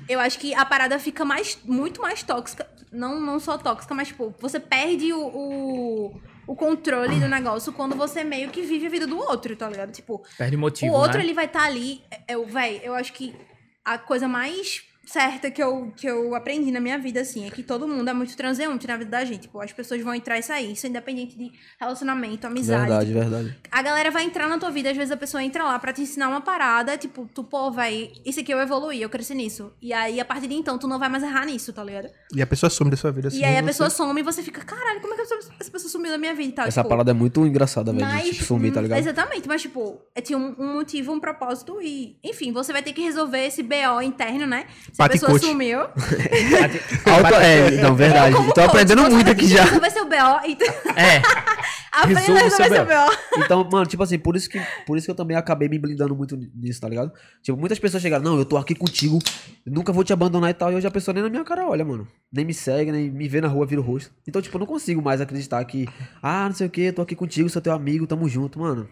eu 0.07 0.20
acho 0.20 0.38
que 0.39 0.53
a 0.53 0.66
parada 0.66 0.97
fica 0.99 1.26
mais 1.26 1.57
muito 1.63 2.01
mais 2.01 2.22
tóxica, 2.24 2.70
não 2.91 3.20
não 3.20 3.39
só 3.39 3.57
tóxica, 3.57 3.93
mas 3.95 4.09
tipo, 4.09 4.34
você 4.39 4.59
perde 4.59 5.11
o, 5.11 5.20
o, 5.20 6.22
o 6.47 6.55
controle 6.55 7.19
do 7.19 7.27
negócio 7.27 7.73
quando 7.73 7.95
você 7.95 8.23
meio 8.23 8.49
que 8.49 8.61
vive 8.61 8.87
a 8.87 8.89
vida 8.89 9.07
do 9.07 9.17
outro, 9.17 9.55
tá 9.55 9.69
ligado? 9.69 9.91
Tipo, 9.91 10.23
Perde 10.37 10.57
motivo, 10.57 10.93
o 10.93 10.95
outro 10.95 11.17
né? 11.17 11.23
ele 11.23 11.33
vai 11.33 11.45
estar 11.45 11.63
ali, 11.63 12.01
eu, 12.27 12.45
véi, 12.45 12.81
eu 12.83 12.93
acho 12.93 13.13
que 13.13 13.35
a 13.83 13.97
coisa 13.97 14.27
mais 14.27 14.83
certa 15.05 15.51
que 15.51 15.61
eu, 15.61 15.91
que 15.95 16.07
eu 16.07 16.33
aprendi 16.35 16.71
na 16.71 16.79
minha 16.79 16.97
vida, 16.97 17.21
assim, 17.21 17.45
é 17.47 17.51
que 17.51 17.61
todo 17.63 17.87
mundo 17.87 18.09
é 18.09 18.13
muito 18.13 18.35
transeunte 18.35 18.87
na 18.87 18.97
vida 18.97 19.11
da 19.11 19.23
gente. 19.25 19.41
Tipo, 19.43 19.61
as 19.61 19.71
pessoas 19.71 20.01
vão 20.01 20.13
entrar 20.15 20.37
e 20.39 20.43
sair. 20.43 20.71
Isso 20.73 20.85
é 20.85 20.89
independente 20.89 21.37
de 21.37 21.51
relacionamento, 21.79 22.47
amizade. 22.47 22.81
Verdade, 22.81 23.05
tipo, 23.07 23.19
verdade. 23.19 23.57
a 23.71 23.81
galera 23.81 24.11
vai 24.11 24.23
entrar 24.23 24.47
na 24.47 24.57
tua 24.57 24.71
vida, 24.71 24.89
às 24.89 24.97
vezes 24.97 25.11
a 25.11 25.17
pessoa 25.17 25.43
entra 25.43 25.63
lá 25.63 25.77
pra 25.79 25.93
te 25.93 26.01
ensinar 26.01 26.27
uma 26.29 26.41
parada, 26.41 26.97
tipo, 26.97 27.29
tu, 27.33 27.43
pô, 27.43 27.71
vai, 27.71 28.11
isso 28.25 28.39
aqui 28.39 28.53
eu 28.53 28.59
evoluí, 28.59 29.01
eu 29.01 29.09
cresci 29.09 29.33
nisso. 29.35 29.71
E 29.81 29.93
aí, 29.93 30.19
a 30.19 30.25
partir 30.25 30.47
de 30.47 30.55
então, 30.55 30.77
tu 30.77 30.87
não 30.87 30.97
vai 30.99 31.09
mais 31.09 31.23
errar 31.23 31.45
nisso, 31.45 31.71
tá 31.73 31.83
ligado? 31.83 32.09
E 32.33 32.41
a 32.41 32.47
pessoa 32.47 32.69
some 32.69 32.89
da 32.89 32.97
sua 32.97 33.11
vida 33.11 33.27
assim. 33.27 33.39
e 33.39 33.43
aí 33.45 33.55
a 33.57 33.61
você- 33.61 33.67
pessoa 33.67 33.89
some 33.89 34.19
e 34.19 34.23
você 34.23 34.41
fica, 34.41 34.63
caralho, 34.63 35.01
como 35.01 35.13
é 35.13 35.17
que 35.17 35.21
essa 35.23 35.71
pessoa 35.71 35.89
sumiu 35.89 36.11
da 36.11 36.17
minha 36.17 36.33
vida 36.33 36.49
e 36.49 36.53
tal? 36.53 36.67
Essa 36.67 36.81
Tipo, 36.81 36.89
parada 36.89 37.11
é 37.11 37.13
muito 37.13 37.45
engraçada, 37.45 37.91
velho, 37.91 38.05
de 38.05 38.11
mas, 38.13 38.29
tipo, 38.29 38.43
sumir, 38.45 38.73
tá 38.73 38.81
ligado? 38.81 38.97
Exatamente, 38.99 39.47
mas 39.47 39.61
tipo, 39.61 40.01
é, 40.15 40.21
tinha 40.21 40.37
um, 40.37 40.55
um 40.57 40.73
motivo, 40.73 41.11
um 41.11 41.19
propósito 41.19 41.79
e, 41.81 42.17
enfim, 42.23 42.51
você 42.51 42.71
vai 42.73 42.81
ter 42.83 42.93
que 42.93 43.01
resolver 43.01 43.45
esse 43.45 43.61
BO 43.63 44.01
interno, 44.03 44.45
né? 44.45 44.65
Se 44.95 45.01
a 45.01 45.05
Pati 45.05 45.13
pessoa 45.19 45.31
coach. 45.33 45.45
sumiu. 45.45 45.79
Auto- 47.05 47.35
é, 47.41 47.71
não, 47.81 47.95
verdade. 47.95 48.33
Tô 48.33 48.43
coach, 48.53 48.59
aprendendo 48.61 49.01
muito 49.01 49.23
vai 49.25 49.33
aqui 49.33 49.45
já. 49.47 49.63
Resolver 49.65 49.89
seu 49.89 50.05
BO 50.05 50.15
e 50.47 50.57
É, 50.97 51.21
aprenda 51.91 52.19
a 52.21 52.43
Resolva 52.43 52.81
o 52.81 52.85
BO. 52.85 53.43
Então, 53.43 53.69
mano, 53.69 53.85
tipo 53.85 54.01
assim, 54.03 54.17
por 54.17 54.37
isso 54.37 54.49
que, 54.49 54.57
por 54.85 54.97
isso 54.97 55.05
que 55.05 55.11
eu 55.11 55.15
também 55.15 55.35
acabei 55.35 55.67
me 55.67 55.77
blindando 55.77 56.15
muito 56.15 56.37
nisso, 56.55 56.79
tá 56.79 56.87
ligado? 56.87 57.11
Tipo, 57.43 57.57
muitas 57.57 57.77
pessoas 57.77 58.01
chegaram, 58.01 58.23
não, 58.23 58.37
eu 58.37 58.45
tô 58.45 58.55
aqui 58.55 58.73
contigo, 58.73 59.19
nunca 59.65 59.91
vou 59.91 60.01
te 60.05 60.13
abandonar 60.13 60.49
e 60.49 60.53
tal, 60.53 60.71
e 60.71 60.75
hoje 60.75 60.87
a 60.87 60.91
pessoa 60.91 61.13
nem 61.13 61.23
na 61.23 61.29
minha 61.29 61.43
cara 61.43 61.67
olha, 61.67 61.83
mano. 61.83 62.07
Nem 62.31 62.45
me 62.45 62.53
segue, 62.53 62.89
nem 62.89 63.11
me 63.11 63.27
vê 63.27 63.41
na 63.41 63.49
rua, 63.49 63.65
vira 63.65 63.81
o 63.81 63.83
rosto. 63.83 64.11
Então, 64.25 64.41
tipo, 64.41 64.55
eu 64.55 64.59
não 64.59 64.65
consigo 64.65 65.01
mais 65.01 65.19
acreditar 65.19 65.63
que, 65.65 65.89
ah, 66.23 66.45
não 66.47 66.55
sei 66.55 66.67
o 66.67 66.69
que, 66.69 66.89
tô 66.93 67.01
aqui 67.01 67.15
contigo, 67.17 67.49
sou 67.49 67.61
teu 67.61 67.73
amigo, 67.73 68.07
tamo 68.07 68.29
junto, 68.29 68.59
mano. 68.59 68.87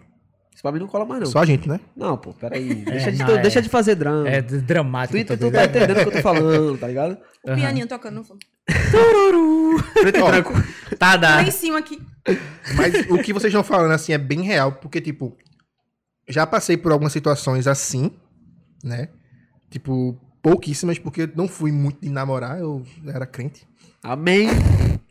Pra 0.61 0.71
mim 0.71 0.79
não 0.79 0.87
cola 0.87 1.03
mais, 1.05 1.19
não. 1.21 1.27
Só 1.27 1.39
a 1.39 1.45
gente, 1.45 1.67
né? 1.67 1.79
Não, 1.95 2.17
pô, 2.17 2.33
peraí. 2.33 2.73
Deixa, 2.85 3.11
de, 3.11 3.19
não, 3.19 3.25
tu- 3.25 3.31
é. 3.33 3.41
deixa 3.41 3.61
de 3.61 3.67
fazer 3.69 3.95
drama. 3.95 4.29
é 4.29 4.41
dramático. 4.41 5.17
tu, 5.25 5.37
tu, 5.37 5.45
tu 5.47 5.51
tá 5.51 5.65
entendendo 5.65 5.97
o 5.97 6.01
que 6.03 6.07
eu 6.07 6.11
tô 6.13 6.21
falando, 6.23 6.77
tá 6.77 6.87
ligado? 6.87 7.17
O 7.43 7.53
pianinho 7.55 7.85
tocando 7.87 8.15
no 8.15 8.23
fundo. 8.23 8.39
Preto 9.93 10.19
e 10.19 10.23
branco. 10.23 10.53
Tá, 10.97 11.17
dá. 11.17 11.35
Lá 11.37 11.43
em 11.43 11.51
cima 11.51 11.79
aqui. 11.79 12.01
Mas 12.75 12.93
o 13.09 13.17
que 13.17 13.33
vocês 13.33 13.51
estão 13.51 13.63
falando, 13.63 13.91
assim, 13.91 14.13
é 14.13 14.17
bem 14.17 14.41
real, 14.41 14.71
porque, 14.73 15.01
tipo, 15.01 15.35
já 16.29 16.45
passei 16.47 16.77
por 16.77 16.91
algumas 16.91 17.11
situações 17.11 17.67
assim, 17.67 18.11
né? 18.83 19.09
Tipo, 19.69 20.17
pouquíssimas, 20.41 20.97
porque 20.99 21.23
eu 21.23 21.29
não 21.35 21.47
fui 21.47 21.71
muito 21.71 21.99
de 22.01 22.09
namorar, 22.09 22.59
eu 22.59 22.85
era 23.07 23.25
crente. 23.25 23.67
Amém. 24.01 24.47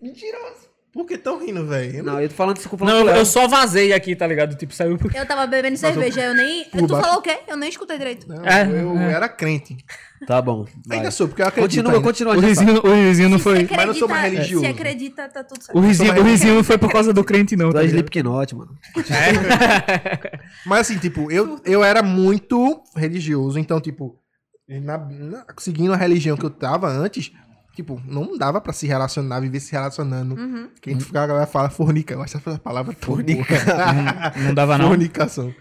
Mentiroso. 0.01 0.62
Por 0.93 1.07
que 1.07 1.16
tão 1.16 1.38
rindo, 1.43 1.66
velho? 1.66 2.03
Não, 2.05 2.20
eu 2.20 2.28
tô 2.28 2.34
falando 2.34 2.59
falando 2.61 2.86
Não, 2.86 3.05
o 3.07 3.16
eu, 3.16 3.24
só 3.24 3.49
vazei 3.49 3.95
aqui, 3.95 4.14
tá 4.14 4.26
ligado? 4.26 4.55
Tipo, 4.57 4.74
saiu. 4.74 4.99
Eu 5.14 5.26
tava 5.26 5.47
bebendo 5.47 5.74
cerveja, 5.78 6.20
eu 6.20 6.34
nem. 6.34 6.64
por 6.66 6.80
tu 6.82 6.88
baixo. 6.88 7.03
falou 7.07 7.18
o 7.20 7.22
quê? 7.22 7.38
Eu 7.49 7.57
nem 7.57 7.70
escutei 7.70 7.97
direito. 7.97 8.28
Não, 8.28 8.45
É, 8.45 8.62
eu 8.70 8.99
é. 8.99 9.12
era 9.12 9.26
crente. 9.26 9.78
Tá 10.26 10.43
bom. 10.43 10.66
vai. 10.86 10.99
Ainda 10.99 11.11
sou, 11.11 11.28
porque 11.28 11.40
eu 11.40 11.47
acredito. 11.47 11.82
Continua, 11.82 11.93
ainda. 11.95 12.05
continua. 12.05 12.36
O 12.36 12.40
risinho, 12.40 12.80
o 12.86 12.95
risinho 12.95 13.28
não 13.30 13.38
foi. 13.38 13.66
Se 13.66 13.74
Mas 13.74 13.86
eu 13.86 13.95
sou 13.95 14.07
mais 14.07 14.20
acredita- 14.20 14.43
religioso. 14.43 14.64
Se 14.66 14.70
acredita, 14.70 15.28
tá 15.30 15.43
tudo 15.43 15.59
O 15.61 15.62
certo. 15.64 15.80
risinho, 15.80 16.20
o 16.20 16.22
risinho 16.22 16.55
não 16.57 16.64
foi 16.64 16.76
por 16.76 16.93
causa 16.93 17.11
do 17.12 17.24
crente, 17.24 17.57
não. 17.57 17.72
Tá 17.72 17.78
é 17.80 17.86
ligado? 17.86 17.95
Slipknot, 17.97 18.55
mano. 18.55 18.76
Mas 20.66 20.80
assim, 20.80 20.99
tipo, 20.99 21.30
eu, 21.30 21.59
eu 21.64 21.82
era 21.82 22.03
muito 22.03 22.82
religioso, 22.95 23.59
então, 23.59 23.80
tipo, 23.80 24.16
na- 24.68 24.99
na- 24.99 25.45
seguindo 25.59 25.93
a 25.93 25.97
religião 25.97 26.36
que 26.36 26.45
eu 26.45 26.51
tava 26.51 26.88
antes, 26.88 27.32
tipo, 27.75 28.01
não 28.07 28.37
dava 28.37 28.61
pra 28.61 28.73
se 28.73 28.87
relacionar, 28.87 29.41
viver 29.41 29.61
se 29.61 29.73
relacionando. 29.73 30.35
Uhum. 30.35 30.68
Que 30.81 30.91
a 30.91 30.93
gente 30.93 31.05
fica, 31.05 31.23
a 31.23 31.27
galera 31.27 31.47
fala 31.47 31.70
fornica, 31.70 32.14
eu 32.14 32.23
acho 32.23 32.37
essa 32.37 32.59
palavra 32.59 32.95
fornica. 33.01 33.55
Não 34.37 34.55
dava, 34.55 34.77
não. 34.79 34.89
Fornicação. 34.89 35.55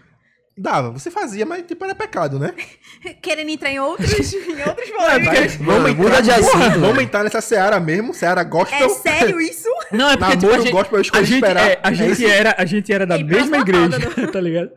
Dava, 0.58 0.92
você 0.92 1.10
fazia, 1.10 1.46
mas 1.46 1.64
tipo, 1.66 1.84
era 1.84 1.96
pecado, 1.96 2.38
né? 2.38 2.54
Querendo 3.22 3.50
entrar 3.50 3.72
em 3.72 3.80
outros, 3.80 4.12
em 4.34 4.62
outros 4.68 4.90
polêmicas. 4.92 5.58
Mano, 5.58 5.96
muda 5.96 6.22
de 6.22 6.30
assunto. 6.30 6.52
Porra. 6.52 6.78
Vamos 6.78 7.04
entrar 7.04 7.24
nessa 7.24 7.40
seara 7.42 7.80
mesmo, 7.80 8.14
seara 8.14 8.44
gospel. 8.44 8.86
É 8.86 8.90
sério 8.90 9.40
isso? 9.40 9.70
Não, 9.92 10.10
é 10.10 10.18
porque 10.18 10.34
tipo, 10.34 10.44
Namoro 10.48 10.62
a 10.62 10.66
gente, 10.66 10.74
gospel, 10.74 10.98
eu 10.98 11.02
escolhi 11.02 11.24
a 11.24 11.26
gente, 11.26 11.36
esperar. 11.44 11.70
é, 11.70 11.80
a, 11.82 11.90
É 11.92 11.94
gente 11.96 12.12
isso? 12.12 12.28
era, 12.28 12.56
a 12.58 12.66
gente 12.66 12.94
era 12.94 13.06
da 13.08 13.18
E 13.18 13.24
mesma 13.24 13.58
igreja, 13.58 14.30
tá 14.32 14.42
ligado? 14.42 14.72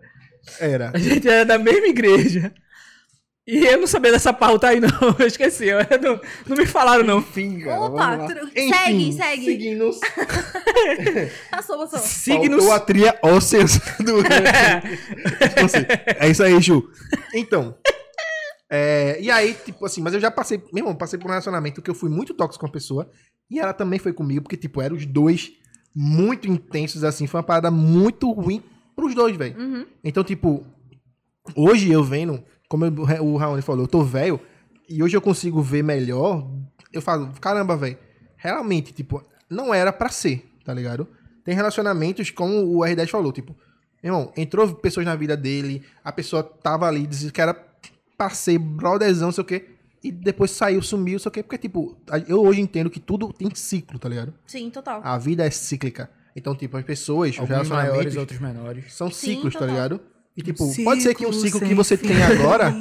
Era. 0.61 0.91
A 0.95 0.99
gente 0.99 1.29
era 1.29 1.45
da 1.45 1.59
mesma 1.59 1.87
igreja. 1.89 2.53
E 3.47 3.59
eu 3.67 3.79
não 3.79 3.87
sabia 3.87 4.11
dessa 4.11 4.33
pauta 4.33 4.69
aí, 4.69 4.81
não. 4.81 4.89
Eu 5.19 5.27
esqueci. 5.27 5.67
Eu 5.67 5.81
não, 6.01 6.19
não 6.47 6.57
me 6.57 6.65
falaram, 6.65 7.05
não. 7.05 7.19
Enfim, 7.19 7.61
cara. 7.61 7.79
Opa, 7.81 8.17
vamos 8.17 8.29
lá. 8.31 8.35
tru- 8.35 8.49
Enfim, 8.57 8.73
segue, 8.73 9.13
segue. 9.13 9.45
Seguindo. 9.45 9.91
Passou, 11.51 11.79
passou. 11.79 11.99
Signos. 11.99 12.59
Faltou 12.65 12.73
a 12.73 12.81
tria 12.81 13.19
óssea 13.23 13.65
do... 14.01 14.23
Você. 15.63 15.87
É 16.19 16.29
isso 16.29 16.43
aí, 16.43 16.59
Ju. 16.61 16.89
Então. 17.35 17.77
é, 18.71 19.19
e 19.21 19.31
aí, 19.31 19.55
tipo 19.55 19.85
assim, 19.85 20.01
mas 20.01 20.15
eu 20.15 20.21
já 20.21 20.31
passei, 20.31 20.59
meu 20.73 20.83
irmão, 20.83 20.95
passei 20.95 21.19
por 21.19 21.27
um 21.27 21.31
relacionamento 21.31 21.83
que 21.83 21.91
eu 21.91 21.95
fui 21.95 22.09
muito 22.11 22.33
tóxico 22.35 22.61
com 22.65 22.67
a 22.71 22.73
pessoa. 22.73 23.11
E 23.51 23.59
ela 23.61 23.75
também 23.75 23.99
foi 23.99 24.13
comigo, 24.15 24.43
porque, 24.43 24.57
tipo, 24.57 24.81
eram 24.81 24.97
os 24.97 25.05
dois 25.05 25.53
muito 25.95 26.49
intensos, 26.49 27.05
assim. 27.05 27.27
Foi 27.27 27.39
uma 27.41 27.47
parada 27.47 27.71
muito 27.71 28.31
ruim 28.33 28.63
pros 28.97 29.15
dois, 29.15 29.37
velho. 29.37 29.59
Uhum. 29.59 29.87
Então, 30.03 30.25
tipo, 30.25 30.65
hoje 31.55 31.91
eu 31.93 32.03
vendo, 32.03 32.43
como 32.69 32.85
eu- 32.85 32.93
o 33.25 33.37
Raoni 33.37 33.63
falou, 33.63 33.85
eu 33.85 33.89
tô 33.89 34.03
velho, 34.03 34.41
e 34.89 35.03
hoje 35.03 35.17
eu 35.17 35.21
consigo 35.21 35.61
ver 35.63 35.83
melhor. 35.83 36.49
Eu 36.93 37.03
falo, 37.03 37.31
caramba, 37.41 37.77
velho, 37.77 37.99
realmente, 38.37 38.93
tipo, 38.93 39.25
não 39.49 39.73
era 39.75 39.93
pra 39.93 40.09
ser, 40.09 40.49
tá 40.65 40.73
ligado? 40.73 41.07
Tem 41.45 41.55
relacionamentos, 41.55 42.31
como 42.31 42.55
o 42.77 42.81
R10 42.85 43.09
falou, 43.11 43.33
tipo, 43.33 43.55
meu 44.03 44.13
irmão, 44.15 44.33
entrou 44.37 44.75
pessoas 44.75 45.05
na 45.07 45.15
vida 45.17 45.37
dele, 45.37 45.83
a 46.05 46.13
pessoa 46.13 46.43
tava 46.43 46.87
ali, 46.87 47.07
dizia 47.07 47.31
que 47.31 47.41
era 47.41 47.55
pra 48.17 48.31
ser 48.31 48.59
brotherzão, 48.59 49.33
sei 49.33 49.43
o 49.43 49.45
quê, 49.47 49.67
e 50.03 50.13
depois 50.13 50.51
saiu, 50.51 50.83
sumiu, 50.83 51.15
não 51.15 51.19
sei 51.19 51.29
o 51.29 51.33
quê, 51.33 51.43
porque, 51.43 51.59
tipo, 51.59 51.97
eu 52.29 52.43
hoje 52.43 52.61
entendo 52.61 52.91
que 52.91 53.01
tudo 53.01 53.33
tem 53.33 53.55
ciclo, 53.55 53.99
tá 53.99 54.09
ligado? 54.09 54.35
Sim, 54.47 54.69
total. 54.71 55.01
A 55.03 55.17
vida 55.19 55.45
é 55.47 55.51
cíclica. 55.51 56.11
Então, 56.37 56.55
tipo, 56.55 56.77
as 56.77 56.85
pessoas, 56.85 57.31
os 57.31 57.39
Alguns 57.39 57.49
relacionamentos 57.51 57.93
maiores, 57.95 58.17
outros 58.17 58.41
menores. 58.41 58.93
são 58.95 59.11
Sim, 59.11 59.37
ciclos, 59.37 59.55
tá 59.55 59.65
ligado? 59.67 60.01
E 60.37 60.43
tipo, 60.43 60.65
pode 60.85 61.03
ser 61.03 61.15
que 61.15 61.25
um 61.27 61.33
ciclo 61.33 61.61
que 61.61 61.75
você 61.75 61.97
tem 61.97 62.21
agora, 62.23 62.75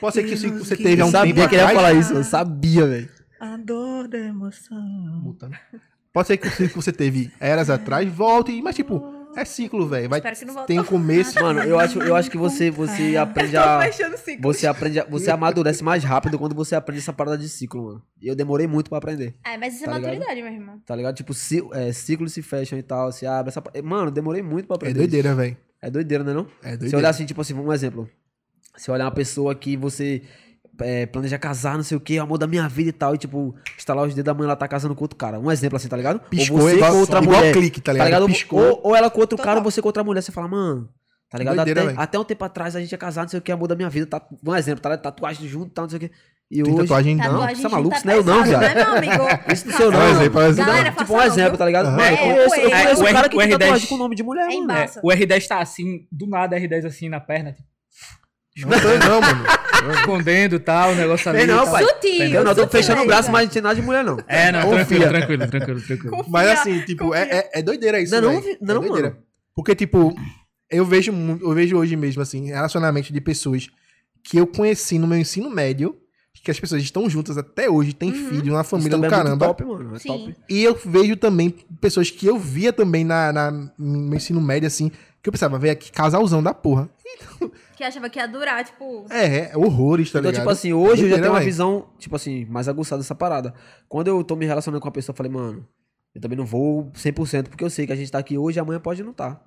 pode 0.00 0.14
ser 0.14 0.24
que 0.24 0.34
o 0.34 0.36
ciclo 0.36 0.58
que 0.60 0.66
você 0.66 0.76
teve 0.76 1.00
há 1.00 1.04
Eu 1.04 1.08
um 1.08 1.12
tempo 1.12 1.26
sabia 1.28 1.48
que 1.48 1.54
ele 1.54 1.62
ia 1.62 1.68
falar 1.68 1.92
isso, 1.92 2.12
eu 2.14 2.24
sabia, 2.24 2.86
velho. 2.86 3.08
Adoro 3.38 4.16
emoção. 4.16 5.20
Puta, 5.22 5.48
né? 5.48 5.58
Pode 6.12 6.26
ser 6.28 6.36
que 6.38 6.48
o 6.48 6.50
ciclo 6.50 6.68
que 6.68 6.74
você 6.76 6.92
teve 6.92 7.30
eras 7.38 7.68
atrás 7.70 8.08
volte, 8.10 8.60
mas 8.62 8.74
tipo, 8.74 9.04
é 9.36 9.44
ciclo, 9.44 9.86
velho. 9.86 10.08
Vai 10.08 10.18
Espero 10.18 10.36
que 10.36 10.44
não 10.46 10.54
volte. 10.54 10.66
tem 10.66 10.80
um 10.80 10.84
começo. 10.84 11.40
Mano, 11.40 11.60
eu 11.60 11.78
acho, 11.78 12.00
eu 12.00 12.16
acho 12.16 12.30
que 12.30 12.38
você, 12.38 12.70
você 12.70 13.16
aprende 13.16 13.56
a. 13.56 13.78
Você 14.40 14.66
aprende, 14.66 14.98
a- 15.00 15.04
você 15.04 15.30
amadurece 15.30 15.84
mais 15.84 16.02
rápido 16.02 16.38
quando 16.38 16.54
você 16.54 16.74
aprende 16.74 17.00
essa 17.02 17.12
parada 17.12 17.36
de 17.38 17.48
ciclo, 17.48 17.84
mano. 17.84 18.02
E 18.20 18.26
eu 18.28 18.34
demorei 18.34 18.66
muito 18.66 18.88
pra 18.88 18.96
aprender. 18.98 19.36
É, 19.44 19.56
mas 19.58 19.74
isso 19.74 19.84
é 19.84 19.86
Tá 19.86 19.98
ligado? 19.98 20.12
maturidade, 20.14 20.42
meu 20.42 20.52
irmão. 20.52 20.80
Tá 20.86 20.96
ligado? 20.96 21.14
Tipo, 21.14 21.32
é, 21.74 21.92
ciclos 21.92 22.32
se 22.32 22.40
fecham 22.42 22.78
e 22.78 22.82
tal, 22.82 23.12
se 23.12 23.26
abre 23.26 23.50
essa. 23.50 23.62
Mano, 23.84 24.10
demorei 24.10 24.42
muito 24.42 24.66
pra 24.66 24.74
É 24.74 24.78
aprender. 24.78 24.98
doideira, 24.98 25.34
velho. 25.34 25.56
É 25.82 25.90
doideira, 25.90 26.24
né 26.24 26.32
não? 26.32 26.46
É 26.62 26.70
Se 26.72 26.76
doideira. 26.78 26.96
olhar 26.98 27.08
assim, 27.10 27.26
tipo 27.26 27.40
assim, 27.40 27.54
um 27.54 27.72
exemplo. 27.72 28.08
Se 28.76 28.90
olhar 28.90 29.04
uma 29.04 29.10
pessoa 29.12 29.54
que 29.54 29.76
você 29.76 30.22
é, 30.80 31.06
planeja 31.06 31.38
casar, 31.38 31.76
não 31.76 31.82
sei 31.84 31.96
o 31.96 32.00
que, 32.00 32.18
amor 32.18 32.38
da 32.38 32.46
minha 32.46 32.68
vida 32.68 32.90
e 32.90 32.92
tal, 32.92 33.14
e 33.14 33.18
tipo, 33.18 33.54
instalar 33.76 34.06
os 34.06 34.14
dedos 34.14 34.24
da 34.26 34.34
mãe, 34.34 34.44
ela 34.44 34.56
tá 34.56 34.68
casando 34.68 34.94
com 34.94 35.04
outro 35.04 35.16
cara. 35.16 35.38
Um 35.40 35.50
exemplo 35.50 35.76
assim, 35.76 35.88
tá 35.88 35.96
ligado? 35.96 36.20
Piscou, 36.28 36.58
ou 36.58 36.68
você 36.68 36.76
igual- 36.76 36.92
com 36.92 36.98
outra 36.98 37.20
igual 37.22 37.38
mulher. 37.38 37.52
clique, 37.52 37.80
tá 37.80 37.92
ligado? 37.92 38.26
Piscou. 38.26 38.60
Ou, 38.60 38.80
ou 38.88 38.96
ela 38.96 39.08
com 39.10 39.20
outro 39.20 39.38
cara, 39.38 39.58
ou 39.58 39.64
você 39.64 39.80
com 39.80 39.88
outra 39.88 40.04
mulher. 40.04 40.20
Você 40.22 40.32
fala, 40.32 40.48
mano, 40.48 40.88
tá 41.30 41.38
ligado? 41.38 41.56
Doideira, 41.56 41.90
até, 41.92 42.02
até 42.02 42.18
um 42.18 42.24
tempo 42.24 42.44
atrás 42.44 42.76
a 42.76 42.80
gente 42.80 42.92
ia 42.92 42.98
casar, 42.98 43.22
não 43.22 43.28
sei 43.28 43.38
o 43.38 43.42
que, 43.42 43.50
amor 43.52 43.68
da 43.68 43.74
minha 43.76 43.88
vida. 43.88 44.06
Tá, 44.06 44.26
um 44.46 44.54
exemplo, 44.54 44.80
tá 44.82 44.90
ligado? 44.90 45.02
Tatuagem 45.02 45.48
junto 45.48 45.68
e 45.68 45.70
tal, 45.74 45.84
não 45.84 45.90
sei 45.90 45.96
o 45.96 46.00
que. 46.00 46.10
E 46.50 46.62
Tem 46.62 46.72
hoje. 46.72 46.82
tatuagem 46.82 47.16
não. 47.16 47.24
Tatuagem 47.24 47.56
você 47.56 47.66
é 47.66 47.68
maluco? 47.70 47.90
tá 47.90 47.96
Isso 47.96 48.06
não 48.06 48.12
é 48.12 48.16
eu 48.18 48.24
não, 48.24 48.42
pesado, 48.44 48.60
viado. 48.60 48.74
né, 48.76 48.84
meu 48.84 48.96
amigo? 48.96 49.24
Isso 49.52 49.64
do 49.66 49.72
seu 49.72 49.90
Não, 49.90 49.98
não. 49.98 50.10
exemplo, 50.10 50.40
não. 50.40 50.48
exemplo. 50.48 50.72
Galera, 50.72 50.90
tipo 50.96 51.12
um 51.12 51.16
não, 51.16 51.24
exemplo, 51.24 51.50
viu? 51.50 51.58
tá 51.58 51.66
ligado? 51.66 51.86
Aham. 51.86 51.96
Mano, 51.96 52.06
eu 52.06 52.14
É, 52.16 52.18
conheço, 52.18 52.54
eu 52.60 52.66
o 52.66 52.70
conheço 52.70 53.02
R- 53.04 53.10
um 53.10 53.12
cara 53.14 53.28
que 53.28 53.36
tem 53.36 53.46
R10 53.48 53.58
tatuagem 53.58 53.88
com 53.88 53.94
o 53.94 53.98
nome 53.98 54.14
de 54.16 54.22
mulher, 54.22 54.48
É 54.50 54.56
mano. 54.60 54.72
É, 54.72 54.90
o 55.02 55.08
R10 55.08 55.46
tá 55.48 55.58
assim, 55.58 56.06
do 56.12 56.26
nada 56.28 56.56
R10 56.56 56.84
assim 56.86 57.08
na 57.08 57.18
perna, 57.20 57.52
tipo, 58.54 58.68
Não 58.70 58.78
não, 59.08 59.20
mano. 59.20 59.44
escondendo 59.98 60.54
e 60.56 60.58
tal, 60.60 60.92
o 60.92 60.94
negócio 60.94 61.28
ali. 61.30 61.46
Não, 61.46 61.70
pai. 61.70 61.84
Sutil. 61.84 62.22
Eu 62.26 62.44
não, 62.44 62.54
tô 62.54 62.62
sutil, 62.62 62.68
fechando 62.80 62.98
o 63.00 63.04
né, 63.04 63.06
braço, 63.08 63.22
cara? 63.24 63.32
mas 63.32 63.46
não 63.46 63.52
tem 63.52 63.62
nada 63.62 63.74
de 63.74 63.82
mulher, 63.82 64.04
não. 64.04 64.16
É, 64.28 64.52
não, 64.52 64.62
Confia. 64.62 64.86
tranquilo, 64.86 65.08
tranquilo, 65.08 65.46
tranquilo, 65.48 65.80
tranquilo. 65.82 66.24
Mas 66.28 66.48
assim, 66.48 66.80
tipo, 66.82 67.12
é, 67.14 67.22
é, 67.22 67.50
é 67.58 67.62
doideira 67.62 68.00
isso, 68.00 68.14
Não, 68.14 68.22
não, 68.22 68.40
não, 68.60 68.76
é 68.76 68.78
doideira. 68.80 69.10
mano. 69.10 69.22
Porque, 69.54 69.74
tipo, 69.74 70.14
eu 70.70 70.84
vejo, 70.84 71.12
eu 71.40 71.52
vejo 71.54 71.76
hoje 71.76 71.96
mesmo, 71.96 72.22
assim, 72.22 72.46
relacionamento 72.46 73.12
de 73.12 73.20
pessoas 73.20 73.68
que 74.22 74.36
eu 74.38 74.46
conheci 74.46 74.98
no 74.98 75.06
meu 75.06 75.18
ensino 75.18 75.50
médio, 75.50 75.96
que 76.42 76.50
as 76.50 76.60
pessoas 76.60 76.82
estão 76.82 77.08
juntas 77.10 77.36
até 77.38 77.68
hoje, 77.68 77.92
têm 77.92 78.12
filhos, 78.12 78.48
uma 78.48 78.60
Isso 78.60 78.70
família 78.70 78.90
do 78.90 78.96
é 78.96 78.98
muito 78.98 79.10
caramba. 79.10 79.46
top, 79.46 79.64
mano. 79.64 79.96
É 79.96 79.98
Sim. 79.98 80.08
top. 80.08 80.36
E 80.48 80.62
eu 80.62 80.74
vejo 80.84 81.16
também 81.16 81.50
pessoas 81.80 82.10
que 82.10 82.26
eu 82.26 82.38
via 82.38 82.72
também 82.72 83.04
na, 83.04 83.32
na, 83.32 83.50
no 83.50 83.70
meu 83.78 84.16
ensino 84.16 84.40
médio, 84.40 84.66
assim, 84.66 84.90
que 85.22 85.28
eu 85.28 85.32
pensava, 85.32 85.58
velho, 85.58 85.76
que 85.76 85.90
casalzão 85.90 86.42
da 86.42 86.54
porra. 86.54 86.88
Que 87.76 87.84
achava 87.84 88.08
que 88.08 88.18
ia 88.18 88.26
durar, 88.26 88.64
tipo... 88.64 89.04
É, 89.10 89.50
é 89.50 89.56
horrores, 89.56 90.10
tá 90.10 90.18
Então, 90.18 90.30
ligado? 90.30 90.42
tipo 90.44 90.50
assim, 90.50 90.72
hoje 90.72 91.02
eu 91.02 91.10
já 91.10 91.16
tenho 91.18 91.30
uma 91.30 91.40
visão, 91.40 91.86
tipo 91.98 92.16
assim, 92.16 92.46
mais 92.46 92.68
aguçada 92.68 93.02
dessa 93.02 93.14
parada. 93.14 93.52
Quando 93.86 94.08
eu 94.08 94.24
tô 94.24 94.34
me 94.34 94.46
relacionando 94.46 94.80
com 94.80 94.88
uma 94.88 94.92
pessoa, 94.92 95.12
eu 95.12 95.16
falei, 95.16 95.30
mano, 95.30 95.62
eu 96.14 96.20
também 96.22 96.38
não 96.38 96.46
vou 96.46 96.90
100%, 96.92 97.48
porque 97.48 97.62
eu 97.62 97.68
sei 97.68 97.86
que 97.86 97.92
a 97.92 97.96
gente 97.96 98.10
tá 98.10 98.18
aqui 98.18 98.38
hoje 98.38 98.58
e 98.58 98.60
amanhã 98.60 98.80
pode 98.80 99.02
não 99.02 99.12
tá. 99.12 99.38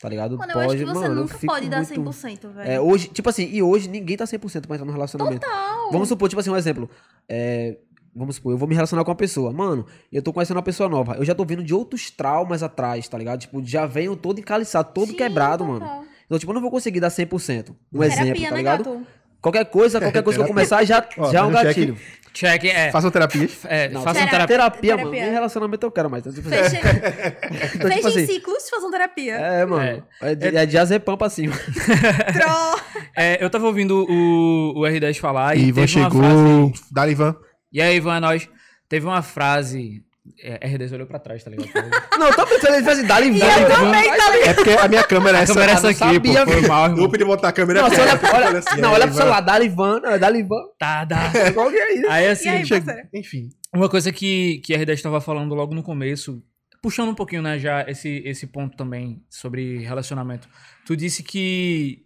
Tá 0.00 0.08
ligado? 0.08 0.38
Mano, 0.38 0.52
eu 0.52 0.54
pode, 0.54 0.66
acho 0.66 0.76
que 0.76 0.84
você 0.84 0.94
mano, 1.08 1.14
eu 1.14 1.22
nunca 1.22 1.38
pode 1.44 1.68
dar 1.68 1.78
muito- 1.78 2.12
100%, 2.12 2.48
velho. 2.50 2.70
É, 2.70 2.80
hoje, 2.80 3.08
tipo 3.08 3.28
assim, 3.28 3.48
e 3.50 3.60
hoje 3.62 3.88
ninguém 3.88 4.16
tá 4.16 4.26
100% 4.26 4.66
pra 4.68 4.76
entrar 4.76 4.86
no 4.86 4.92
relacionamento. 4.92 5.40
Total. 5.40 5.90
Vamos 5.90 6.08
supor, 6.08 6.28
tipo 6.28 6.40
assim, 6.40 6.50
um 6.50 6.56
exemplo. 6.56 6.88
É, 7.28 7.76
vamos 8.14 8.36
supor, 8.36 8.52
eu 8.52 8.58
vou 8.58 8.68
me 8.68 8.76
relacionar 8.76 9.02
com 9.04 9.10
uma 9.10 9.16
pessoa. 9.16 9.52
Mano, 9.52 9.84
eu 10.12 10.22
tô 10.22 10.32
conhecendo 10.32 10.56
uma 10.56 10.62
pessoa 10.62 10.88
nova. 10.88 11.14
Eu 11.16 11.24
já 11.24 11.34
tô 11.34 11.44
vindo 11.44 11.64
de 11.64 11.74
outros 11.74 12.10
traumas 12.12 12.62
atrás, 12.62 13.08
tá 13.08 13.18
ligado? 13.18 13.40
Tipo, 13.40 13.60
já 13.64 13.86
venho 13.86 14.14
todo 14.14 14.38
encaliçado, 14.38 14.92
todo 14.94 15.08
Sim, 15.10 15.16
quebrado, 15.16 15.64
total. 15.64 15.80
mano. 15.88 16.06
Então, 16.26 16.38
tipo, 16.38 16.52
eu 16.52 16.54
não 16.54 16.60
vou 16.62 16.70
conseguir 16.70 17.00
dar 17.00 17.10
100%. 17.10 17.70
Um 17.92 17.98
Terapia, 18.00 18.22
exemplo, 18.22 18.42
tá 18.44 18.50
né, 18.50 18.56
ligado? 18.56 18.84
gato? 18.84 19.06
Qualquer 19.40 19.64
coisa, 19.66 20.00
qualquer 20.02 20.22
coisa 20.22 20.38
que 20.38 20.44
eu 20.44 20.48
começar, 20.48 20.84
já, 20.84 21.06
Ó, 21.16 21.30
já 21.30 21.40
é 21.40 21.42
um 21.42 21.52
check. 21.52 21.64
gatilho. 21.64 21.98
Check, 22.32 22.64
é. 22.66 22.90
Façam 22.92 23.10
terapia. 23.10 23.48
é 23.64 23.88
Não, 23.88 24.02
façam 24.02 24.24
terapia. 24.26 24.46
terapia. 24.46 24.80
Terapia, 24.80 24.96
mano. 24.96 25.10
Terapia. 25.10 25.24
Nem 25.24 25.32
relacionamento 25.32 25.86
eu 25.86 25.90
quero 25.90 26.10
mais. 26.10 26.24
Então, 26.24 26.32
tipo, 26.36 26.48
Fechem, 26.48 26.78
então, 26.80 27.68
tipo 27.70 27.88
fechem 27.88 28.06
assim, 28.06 28.26
ciclos, 28.26 28.68
façam 28.70 28.90
terapia. 28.90 29.34
É, 29.34 29.66
mano. 29.66 30.04
É, 30.20 30.34
de, 30.34 30.56
é 30.56 30.66
de 30.66 30.78
azepam 30.78 31.16
pra 31.16 31.30
cima. 31.30 31.54
Tro. 32.32 33.02
É, 33.16 33.42
eu 33.42 33.50
tava 33.50 33.66
ouvindo 33.66 34.06
o, 34.08 34.78
o 34.78 34.82
R10 34.82 35.18
falar 35.18 35.56
e 35.56 35.64
Ivan 35.68 35.80
teve 35.86 35.98
uma 35.98 36.10
chegou. 36.10 36.22
frase... 36.70 36.84
Dá, 36.92 37.08
Ivan. 37.08 37.36
E 37.72 37.82
aí, 37.82 37.96
Ivan, 37.96 38.16
é 38.16 38.20
nóis. 38.20 38.48
Teve 38.88 39.06
uma 39.06 39.22
frase... 39.22 40.02
É, 40.40 40.68
R10 40.68 40.92
olhou 40.94 41.06
pra 41.06 41.18
trás, 41.18 41.42
tá 41.44 41.50
ligado? 41.50 41.68
não, 42.18 42.32
tô 42.32 42.46
pensando, 42.46 42.74
ele 42.74 42.84
faz 42.84 42.98
assim, 42.98 43.06
dá-lhe 43.08 43.28
eu 43.40 43.68
também, 43.68 44.04
tá 44.06 44.30
ligado? 44.30 44.48
É 44.48 44.54
porque 44.54 44.70
a 44.70 44.88
minha 44.88 45.04
câmera 45.04 45.38
é 45.38 45.40
A 45.40 45.42
essa. 45.44 45.54
câmera 45.54 45.72
é 45.72 45.74
essa 45.74 45.82
não 45.82 45.90
aqui, 45.90 45.98
sabia, 45.98 46.46
pô. 46.46 46.52
Foi 46.52 46.60
mal, 46.68 46.78
Eu 46.84 46.84
irmão. 46.90 46.96
vou 46.96 47.08
pedir 47.10 47.24
botar 47.24 47.48
a 47.48 47.52
câmera 47.52 47.80
Não, 47.80 47.88
aqui. 47.88 48.00
olha, 48.00 48.12
ó. 48.22 48.36
olha, 48.48 48.58
assim, 48.58 48.80
não, 48.80 48.90
é, 48.90 48.92
olha 48.94 49.04
pro 49.06 49.10
Ivan. 49.14 49.20
celular, 49.22 49.40
dá-lhe 49.40 49.64
Ivan, 49.66 50.00
dá-lhe 50.18 50.38
Ivan. 50.40 50.62
Tá, 50.78 51.04
dá. 51.04 51.30
Qual 51.54 51.70
que 51.70 51.76
é 51.76 51.94
isso? 51.94 52.10
Aí, 52.10 52.26
assim, 52.28 52.48
aí, 52.48 52.66
Chega-? 52.66 53.08
Enfim. 53.14 53.48
Uma 53.74 53.88
coisa 53.88 54.10
que, 54.12 54.60
que 54.64 54.74
a 54.74 54.78
R10 54.78 54.92
estava 54.94 55.20
falando 55.20 55.54
logo 55.54 55.74
no 55.74 55.82
começo, 55.82 56.42
puxando 56.82 57.10
um 57.10 57.14
pouquinho, 57.14 57.42
né, 57.42 57.58
já 57.58 57.84
esse, 57.88 58.22
esse 58.24 58.46
ponto 58.46 58.76
também 58.76 59.22
sobre 59.28 59.78
relacionamento. 59.78 60.48
Tu 60.86 60.96
disse 60.96 61.22
que 61.22 62.02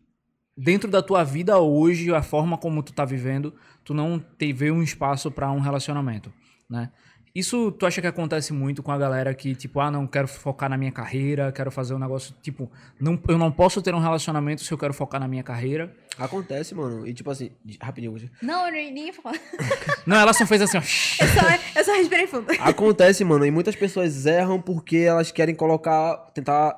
dentro 0.56 0.90
da 0.90 1.00
tua 1.02 1.24
vida 1.24 1.58
hoje, 1.58 2.12
a 2.14 2.22
forma 2.22 2.58
como 2.58 2.82
tu 2.82 2.92
tá 2.92 3.04
vivendo, 3.04 3.54
tu 3.84 3.94
não 3.94 4.18
teve 4.18 4.70
um 4.70 4.82
espaço 4.82 5.30
para 5.30 5.50
um 5.50 5.60
relacionamento, 5.60 6.32
né? 6.68 6.90
Isso 7.34 7.72
tu 7.72 7.86
acha 7.86 8.00
que 8.00 8.06
acontece 8.06 8.52
muito 8.52 8.82
com 8.82 8.92
a 8.92 8.98
galera 8.98 9.32
que, 9.34 9.54
tipo, 9.54 9.80
ah, 9.80 9.90
não, 9.90 10.06
quero 10.06 10.28
focar 10.28 10.68
na 10.68 10.76
minha 10.76 10.92
carreira, 10.92 11.50
quero 11.50 11.70
fazer 11.70 11.94
um 11.94 11.98
negócio, 11.98 12.34
tipo, 12.42 12.70
não, 13.00 13.18
eu 13.26 13.38
não 13.38 13.50
posso 13.50 13.80
ter 13.80 13.94
um 13.94 13.98
relacionamento 13.98 14.62
se 14.62 14.70
eu 14.70 14.76
quero 14.76 14.92
focar 14.92 15.18
na 15.18 15.26
minha 15.26 15.42
carreira. 15.42 15.94
Acontece, 16.18 16.74
mano. 16.74 17.06
E 17.06 17.14
tipo 17.14 17.30
assim, 17.30 17.50
rapidinho. 17.80 18.12
hoje. 18.12 18.30
Não, 18.42 18.66
eu 18.66 18.72
nem 18.72 19.06
ia 19.06 19.12
falar. 19.14 19.38
Não, 20.06 20.16
ela 20.16 20.34
só 20.34 20.44
fez 20.44 20.60
assim, 20.60 20.76
ó. 20.76 20.80
Eu 21.22 21.28
só, 21.28 21.78
eu 21.78 21.84
só 21.84 21.92
respirei 21.94 22.26
fundo. 22.26 22.46
Acontece, 22.60 23.24
mano. 23.24 23.46
E 23.46 23.50
muitas 23.50 23.76
pessoas 23.76 24.26
erram 24.26 24.60
porque 24.60 24.96
elas 24.98 25.30
querem 25.30 25.54
colocar, 25.54 26.16
tentar 26.34 26.76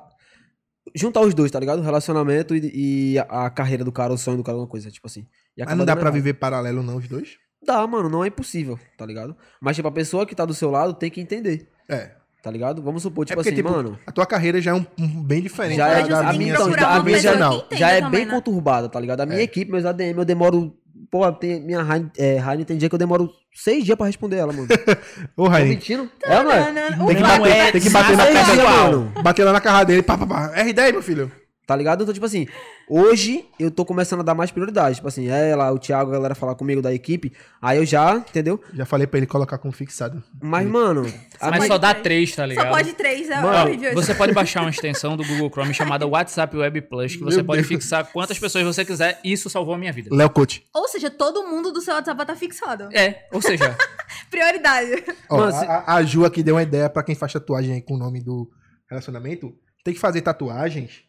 juntar 0.95 1.21
os 1.21 1.33
dois, 1.33 1.51
tá 1.51 1.59
ligado? 1.59 1.79
O 1.79 1.83
relacionamento 1.83 2.55
e, 2.55 3.13
e 3.13 3.19
a, 3.19 3.47
a 3.47 3.49
carreira 3.49 3.83
do 3.83 3.91
cara, 3.91 4.13
o 4.13 4.17
sonho 4.17 4.37
do 4.37 4.43
cara, 4.43 4.55
alguma 4.55 4.69
coisa, 4.69 4.89
tipo 4.89 5.07
assim. 5.07 5.27
E 5.57 5.65
Mas 5.65 5.75
não 5.77 5.85
dá 5.85 5.95
pra 5.95 6.03
errado. 6.03 6.13
viver 6.13 6.35
paralelo, 6.35 6.81
não, 6.83 6.97
os 6.97 7.07
dois? 7.07 7.37
Dá, 7.65 7.85
mano, 7.87 8.09
não 8.09 8.23
é 8.23 8.27
impossível, 8.27 8.79
tá 8.97 9.05
ligado? 9.05 9.35
Mas, 9.59 9.75
tipo, 9.75 9.87
a 9.87 9.91
pessoa 9.91 10.25
que 10.25 10.35
tá 10.35 10.45
do 10.45 10.53
seu 10.53 10.69
lado 10.69 10.93
tem 10.93 11.09
que 11.09 11.19
entender, 11.19 11.67
É. 11.89 12.11
tá 12.43 12.51
ligado? 12.51 12.81
Vamos 12.81 13.01
supor, 13.01 13.25
tipo 13.25 13.33
é 13.33 13.43
porque, 13.43 13.49
assim, 13.49 13.55
tipo, 13.55 13.71
mano. 13.71 13.97
a 14.05 14.11
tua 14.11 14.25
carreira 14.25 14.61
já 14.61 14.71
é 14.71 14.73
um, 14.75 14.85
um 14.99 15.23
bem 15.23 15.41
diferente 15.41 15.77
Já 15.77 15.87
da, 15.87 15.99
é, 15.99 16.07
da 16.07 16.29
a 16.29 16.33
minha, 16.33 16.53
assim, 16.53 16.63
então, 16.71 16.79
da 16.79 16.89
a 16.95 17.03
minha 17.03 17.19
já, 17.19 17.31
entenda 17.31 17.65
já 17.71 17.89
é 17.91 18.01
também, 18.01 18.19
bem 18.19 18.25
né? 18.27 18.33
conturbada, 18.33 18.87
tá 18.87 18.99
ligado? 18.99 19.21
A 19.21 19.25
minha 19.25 19.39
É. 19.39 19.43
equipe, 19.43 19.71
meus 19.71 19.85
ADM, 19.85 20.17
eu 20.19 20.25
demoro. 20.25 20.75
Pô, 21.11 21.31
tem, 21.31 21.61
minha 21.61 21.81
Raine, 21.81 22.11
é, 22.17 22.37
Raine 22.37 22.65
tem 22.65 22.77
dia 22.77 22.89
que 22.89 22.95
eu 22.95 22.99
demoro 22.99 23.29
seis 23.53 23.83
dias 23.85 23.97
pra 23.97 24.05
responder 24.07 24.37
ela, 24.37 24.51
mano. 24.53 24.67
Ô, 25.37 25.43
Tô 25.45 25.49
Raine, 25.49 25.69
mentindo? 25.69 26.09
É, 26.23 26.33
é? 26.33 26.95
Não, 26.97 27.05
tem 27.07 27.15
que 27.15 27.21
bater, 27.21 27.51
é 27.51 27.71
tem 27.71 27.81
que 27.81 27.89
bater 27.89 28.17
na 28.17 28.25
cara 28.27 28.45
dele, 28.55 28.63
mano. 28.63 29.11
Bater 29.23 29.43
lá 29.43 29.53
na 29.53 29.61
cara 29.61 29.83
dele, 29.85 30.01
pá, 30.03 30.17
pá, 30.17 30.25
pá. 30.27 30.53
R10, 30.63 30.91
meu 30.91 31.01
filho. 31.03 31.31
Tá 31.65 31.75
ligado? 31.75 32.03
Então, 32.03 32.13
tipo 32.13 32.25
assim, 32.27 32.47
hoje 32.87 33.45
eu 33.59 33.71
tô 33.71 33.83
começando 33.83 34.19
a 34.19 34.23
dar 34.23 34.35
mais 34.35 34.51
prioridade. 34.51 34.97
Tipo 34.97 35.07
assim, 35.07 35.27
ela, 35.27 35.71
o 35.71 35.79
Thiago, 35.79 36.11
a 36.11 36.13
galera 36.13 36.35
falar 36.35 36.53
comigo 36.53 36.79
da 36.81 36.93
equipe. 36.93 37.33
Aí 37.61 37.77
eu 37.79 37.85
já, 37.85 38.15
entendeu? 38.17 38.61
Já 38.73 38.85
falei 38.85 39.07
pra 39.07 39.17
ele 39.17 39.25
colocar 39.25 39.57
como 39.57 39.73
fixado. 39.73 40.23
Mas, 40.41 40.67
mano. 40.67 41.05
a 41.39 41.49
Mas 41.49 41.65
só 41.65 41.77
dá 41.79 41.93
três, 41.95 42.35
tá 42.35 42.45
ligado? 42.45 42.65
Só 42.67 42.71
pode 42.71 42.93
três, 42.93 43.29
é 43.31 43.41
Mano, 43.41 43.67
horrível. 43.69 43.93
Você 43.95 44.13
pode 44.13 44.31
baixar 44.33 44.61
uma 44.61 44.69
extensão 44.69 45.17
do 45.17 45.25
Google 45.25 45.49
Chrome 45.49 45.73
chamada 45.73 46.05
WhatsApp 46.05 46.55
Web 46.55 46.81
Plus, 46.83 47.15
que 47.15 47.23
você 47.23 47.37
Meu 47.37 47.45
pode 47.45 47.61
Deus. 47.63 47.67
fixar 47.67 48.05
quantas 48.11 48.37
pessoas 48.37 48.63
você 48.63 48.85
quiser. 48.85 49.19
Isso 49.23 49.49
salvou 49.49 49.73
a 49.73 49.77
minha 49.77 49.91
vida. 49.91 50.09
Léo 50.15 50.29
Coach. 50.29 50.63
Ou 50.73 50.87
seja, 50.87 51.09
todo 51.09 51.47
mundo 51.47 51.71
do 51.71 51.81
seu 51.81 51.95
WhatsApp 51.95 52.15
vai 52.15 52.23
estar 52.25 52.35
fixado. 52.35 52.89
É, 52.95 53.27
ou 53.31 53.41
seja, 53.41 53.75
Prioridade. 54.29 55.03
Ó, 55.29 55.37
Mano, 55.37 55.51
se- 55.51 55.65
a, 55.65 55.77
a- 55.77 55.95
a 55.95 56.03
Ju 56.03 56.25
aqui 56.25 56.43
deu 56.43 56.55
uma 56.55 56.63
ideia 56.63 56.89
pra 56.89 57.01
quem 57.03 57.15
faz 57.15 57.33
tatuagem 57.33 57.73
aí 57.73 57.81
com 57.81 57.95
o 57.95 57.97
nome 57.97 58.21
do 58.21 58.49
relacionamento. 58.89 59.53
Tem 59.83 59.93
que 59.93 59.99
fazer 59.99 60.21
tatuagens 60.21 61.03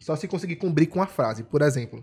só 0.00 0.16
se 0.16 0.26
conseguir 0.26 0.56
cumprir 0.56 0.86
com 0.86 1.00
a 1.00 1.06
frase. 1.06 1.44
Por 1.44 1.62
exemplo, 1.62 2.02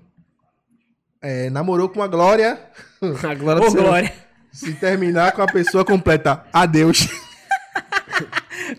é, 1.22 1.50
namorou 1.50 1.90
com 1.90 2.02
a 2.02 2.08
Glória, 2.08 2.60
A 3.28 3.36
glória 3.36 3.68
do. 3.68 3.76
Glória. 3.76 4.14
se 4.52 4.74
terminar 4.74 5.34
com 5.34 5.42
a 5.42 5.48
pessoa 5.48 5.84
completa. 5.84 6.46
Adeus. 6.54 7.08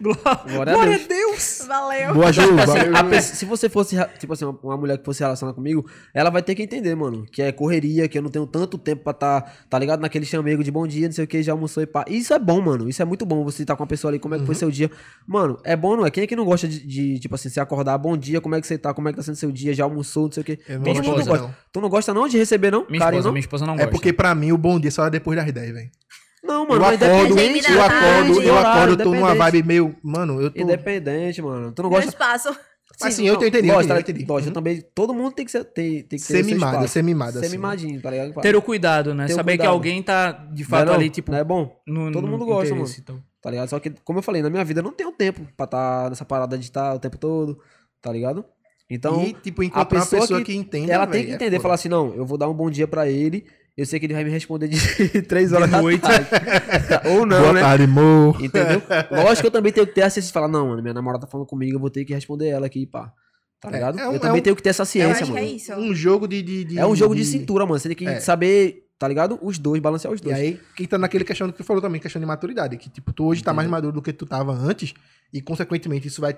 Glória 0.01 0.73
a 0.73 0.87
Deus. 0.87 1.07
Deus. 1.07 1.65
Valeu. 1.69 2.15
Boa, 2.15 2.33
Ju. 2.33 2.41
Assim, 2.43 2.55
valeu. 2.67 2.97
a 2.97 3.05
pessoa- 3.05 3.37
se 3.37 3.45
você 3.45 3.69
fosse, 3.69 3.97
tipo 4.19 4.33
assim, 4.33 4.45
uma, 4.45 4.59
uma 4.63 4.77
mulher 4.77 4.99
que 4.99 5.05
fosse 5.05 5.19
se 5.19 5.25
relacionar 5.25 5.53
comigo, 5.53 5.85
ela 6.15 6.31
vai 6.31 6.43
ter 6.43 6.55
que 6.55 6.63
entender, 6.63 6.95
mano, 6.95 7.25
que 7.31 7.43
é 7.43 7.53
correria, 7.53 8.09
que 8.09 8.19
eu 8.19 8.23
não 8.23 8.31
tenho 8.31 8.47
tanto 8.47 8.77
tempo 8.79 9.03
pra 9.05 9.13
tá, 9.13 9.41
tá 9.69 9.79
ligado? 9.79 10.01
Naquele 10.01 10.25
chamego 10.25 10.63
de 10.63 10.71
bom 10.71 10.87
dia, 10.87 11.07
não 11.07 11.13
sei 11.13 11.25
o 11.25 11.27
que, 11.29 11.43
já 11.43 11.53
almoçou 11.53 11.83
e 11.83 11.87
pá. 11.87 12.05
Isso 12.09 12.33
é 12.35 12.39
bom, 12.39 12.61
mano. 12.61 12.89
Isso 12.89 13.03
é 13.03 13.05
muito 13.05 13.25
bom. 13.27 13.45
Você 13.45 13.65
tá 13.65 13.75
com 13.77 13.83
a 13.83 13.87
pessoa 13.87 14.11
ali, 14.11 14.19
como 14.19 14.35
é 14.35 14.39
que 14.39 14.47
foi 14.47 14.55
seu 14.55 14.71
dia. 14.71 14.91
Mano, 15.27 15.59
é 15.65 15.77
bom, 15.77 15.97
não 15.97 16.07
é? 16.07 16.11
Quem 16.11 16.25
é 16.25 16.27
que 16.27 16.37
não 16.37 16.45
gosta 16.45 16.67
de, 16.69 16.87
de, 16.87 17.19
tipo 17.19 17.35
assim, 17.35 17.49
se 17.49 17.61
acordar, 17.61 17.97
bom 17.99 18.17
dia, 18.17 18.41
como 18.41 18.55
é 18.55 18.61
que 18.61 18.67
você 18.67 18.79
tá, 18.79 18.93
como 18.95 19.09
é 19.09 19.13
que 19.13 19.17
tá 19.17 19.23
sendo 19.23 19.37
seu 19.37 19.51
dia, 19.53 19.75
já 19.75 19.85
almoçou, 19.85 20.25
não 20.27 20.33
sei 20.33 20.41
o 20.43 20.45
que. 20.45 20.59
Eu 20.69 20.77
não 20.77 20.83
Minha 20.83 20.95
gosto 21.03 21.21
esposa, 21.21 21.43
não. 21.43 21.55
Tu 21.73 21.81
não 21.81 21.89
gosta 21.89 22.15
não 22.15 22.29
de 22.29 22.39
receber, 22.39 22.71
não? 22.71 22.87
Minha 22.89 23.01
Carinho, 23.01 23.19
esposa, 23.21 23.29
não? 23.29 23.33
minha 23.33 23.41
esposa 23.41 23.67
não 23.67 23.75
É 23.75 23.77
gosta. 23.79 23.91
porque 23.91 24.13
pra 24.13 24.35
mim 24.35 24.53
o 24.53 24.59
bom 24.59 24.79
dia 24.81 24.91
só 24.91 25.07
é 25.07 25.11
depois 25.11 25.37
das 25.37 25.51
10, 25.53 25.73
velho. 25.73 25.91
Não, 26.43 26.63
Eu 26.63 26.69
mano, 26.69 26.81
mas 26.81 27.03
acordo, 27.03 27.33
independente, 27.33 27.73
eu 27.73 27.83
acordo, 27.83 28.43
eu 28.43 28.59
acordo, 28.59 28.93
eu 28.93 28.97
tô 29.05 29.15
numa 29.15 29.35
vibe 29.35 29.63
meio. 29.63 29.97
Mano, 30.03 30.41
eu 30.41 30.51
tô. 30.51 30.61
Independente, 30.63 31.43
mano. 31.43 31.73
Tu 31.73 31.83
não 31.83 31.91
Meu 31.91 31.99
gosta. 31.99 32.11
espaço. 32.11 32.57
Assim, 33.01 33.29
eu 33.29 33.35
entendi, 33.35 33.69
eu 33.69 33.75
gosta, 33.75 33.93
entendi, 33.93 33.93
eu 33.93 34.01
entendi. 34.01 34.25
Gosta 34.25 34.51
também. 34.51 34.83
Todo 34.95 35.15
mundo 35.15 35.33
tem 35.33 35.45
que 35.45 35.53
ser, 35.53 35.63
tem, 35.65 36.03
tem 36.03 36.19
que 36.19 36.25
Ser 36.25 36.45
mimada, 36.45 36.87
ser 36.89 37.03
mimada, 37.03 37.39
Ser 37.39 37.47
assim. 37.47 37.57
mimadinho, 37.57 38.01
tá 38.01 38.11
ligado? 38.11 38.35
Ter 38.41 38.57
o 38.57 38.63
cuidado, 38.63 39.15
né? 39.15 39.27
Ter 39.27 39.35
Saber 39.35 39.53
que 39.53 39.59
cuidado. 39.59 39.73
alguém 39.75 40.03
tá, 40.03 40.33
de 40.33 40.63
Não 40.63 40.67
é 40.67 40.71
fato, 40.71 40.87
não? 40.89 40.95
ali, 40.95 41.09
tipo, 41.11 41.31
Não 41.31 41.39
é 41.39 41.45
bom? 41.45 41.81
no, 41.87 42.11
Todo 42.11 42.27
mundo 42.27 42.45
gosta, 42.45 42.75
interesse, 42.75 43.01
então. 43.01 43.23
Tá 43.41 43.51
ligado? 43.51 43.69
Só 43.69 43.79
que, 43.79 43.91
como 44.05 44.19
eu 44.19 44.23
falei, 44.23 44.43
na 44.43 44.51
minha 44.51 44.65
vida 44.65 44.81
eu 44.81 44.85
não 44.85 44.93
tenho 44.93 45.13
tempo 45.13 45.43
pra 45.57 45.65
estar 45.65 46.11
nessa 46.11 46.25
parada 46.25 46.59
de 46.59 46.65
estar 46.65 46.93
o 46.95 46.99
tempo 46.99 47.17
todo, 47.19 47.61
tá 48.03 48.11
ligado? 48.11 48.45
Então, 48.91 49.23
e, 49.23 49.33
tipo, 49.35 49.63
encontrar 49.63 49.99
uma 50.01 50.07
pessoa 50.07 50.43
que, 50.43 50.57
entenda. 50.57 50.93
ela 50.93 51.07
tem 51.07 51.21
velho, 51.21 51.27
que 51.27 51.33
é 51.33 51.35
entender, 51.37 51.57
foda. 51.57 51.63
falar 51.63 51.75
assim, 51.75 51.89
não, 51.89 52.13
eu 52.15 52.25
vou 52.27 52.37
dar 52.39 52.49
um 52.49 52.55
bom 52.55 52.69
dia 52.71 52.89
pra 52.89 53.09
ele, 53.09 53.47
eu 53.79 53.87
sei 53.87 53.99
que 54.01 54.07
ele 54.07 54.15
vai 54.15 54.25
me 54.25 54.31
responder 54.31 54.69
de 54.69 54.79
três 55.23 55.53
horas 55.53 55.71
da 55.71 55.81
noite. 55.81 56.03
Ou 57.17 57.25
não, 57.25 57.41
Boa 57.41 57.53
né? 57.53 57.61
tarde, 57.61 57.85
amor. 57.85 58.43
Entendeu? 58.43 58.83
Lógico 59.11 59.41
que 59.43 59.47
eu 59.47 59.51
também 59.51 59.73
tenho 59.73 59.87
que 59.87 59.95
ter 59.95 60.03
a 60.03 60.11
ciência 60.11 60.27
de 60.29 60.33
falar, 60.33 60.49
não, 60.49 60.69
mano, 60.69 60.83
minha 60.83 60.93
namorada 60.95 61.25
tá 61.25 61.31
falando 61.31 61.47
comigo, 61.47 61.77
eu 61.77 61.81
vou 61.81 61.91
ter 61.91 62.05
que 62.05 62.13
responder 62.13 62.49
ela 62.49 62.67
aqui, 62.67 62.85
pá. 62.87 63.13
Tá 63.61 63.69
É, 63.71 63.73
ligado? 63.73 63.99
é 63.99 64.09
um- 64.09 64.13
eu 64.13 64.21
também 64.21 64.37
é 64.39 64.41
um- 64.41 64.43
tenho 64.43 64.57
que 64.57 64.63
ter 64.63 64.69
essa 64.71 64.83
Eu 64.83 64.87
ciência, 64.87 65.27
mano. 65.27 65.39
é 65.39 65.45
isso. 65.45 65.73
Um 65.75 65.95
jogo 65.95 66.29
de. 66.29 66.43
de, 66.43 66.65
de- 66.65 66.79
É 66.79 66.87
um 66.87 66.95
jogo 66.95 67.15
de 67.15 67.25
cintura, 67.25 67.65
mano. 67.67 67.79
Você 67.79 67.89
tem 67.89 67.97
que 67.97 68.07
É. 68.07 68.21
saber, 68.21 68.85
tá 68.99 69.09
ligado? 69.09 69.39
Os 69.43 69.59
dois, 69.59 69.81
balancear 69.83 70.13
os 70.15 70.21
E 70.21 70.25
dois. 70.25 70.37
aí, 70.37 70.61
que 70.77 70.87
tá 70.87 70.97
naquele 70.99 71.25
questão 71.25 71.51
que 71.51 71.57
tu 71.59 71.65
falou 71.65 71.83
também, 71.83 72.01
questão 72.01 72.21
de 72.21 72.27
maturidade. 72.27 72.77
Que, 72.77 72.89
tipo, 72.89 73.13
tu 73.13 73.25
hoje 73.25 73.43
tá 73.43 73.53
mais 73.53 73.69
maduro 73.69 73.93
do 73.95 74.03
que 74.03 74.13
tu 74.13 74.27
tava 74.27 74.53
antes. 74.53 74.95
E, 75.33 75.41
consequentemente, 75.43 76.07
isso 76.09 76.21
vai 76.21 76.37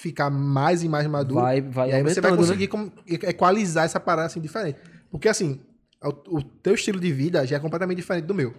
ficar 0.00 0.30
mais 0.30 0.82
e 0.82 0.88
mais 0.88 1.06
maduro. 1.06 1.42
vai, 1.42 1.60
vai 1.60 1.90
e 1.90 1.92
aí 1.92 2.02
você 2.02 2.20
vai 2.20 2.30
né? 2.32 2.36
conseguir 2.38 2.68
como- 2.68 2.90
equalizar 3.06 3.84
essa 3.84 4.00
parada 4.00 4.26
assim 4.26 4.40
diferente. 4.40 4.78
Porque 5.10 5.28
assim, 5.28 5.60
o, 6.08 6.38
o 6.38 6.42
teu 6.42 6.74
estilo 6.74 6.98
de 7.00 7.12
vida 7.12 7.46
já 7.46 7.56
é 7.56 7.60
completamente 7.60 7.96
diferente 7.98 8.24
do 8.24 8.34
meu. 8.34 8.50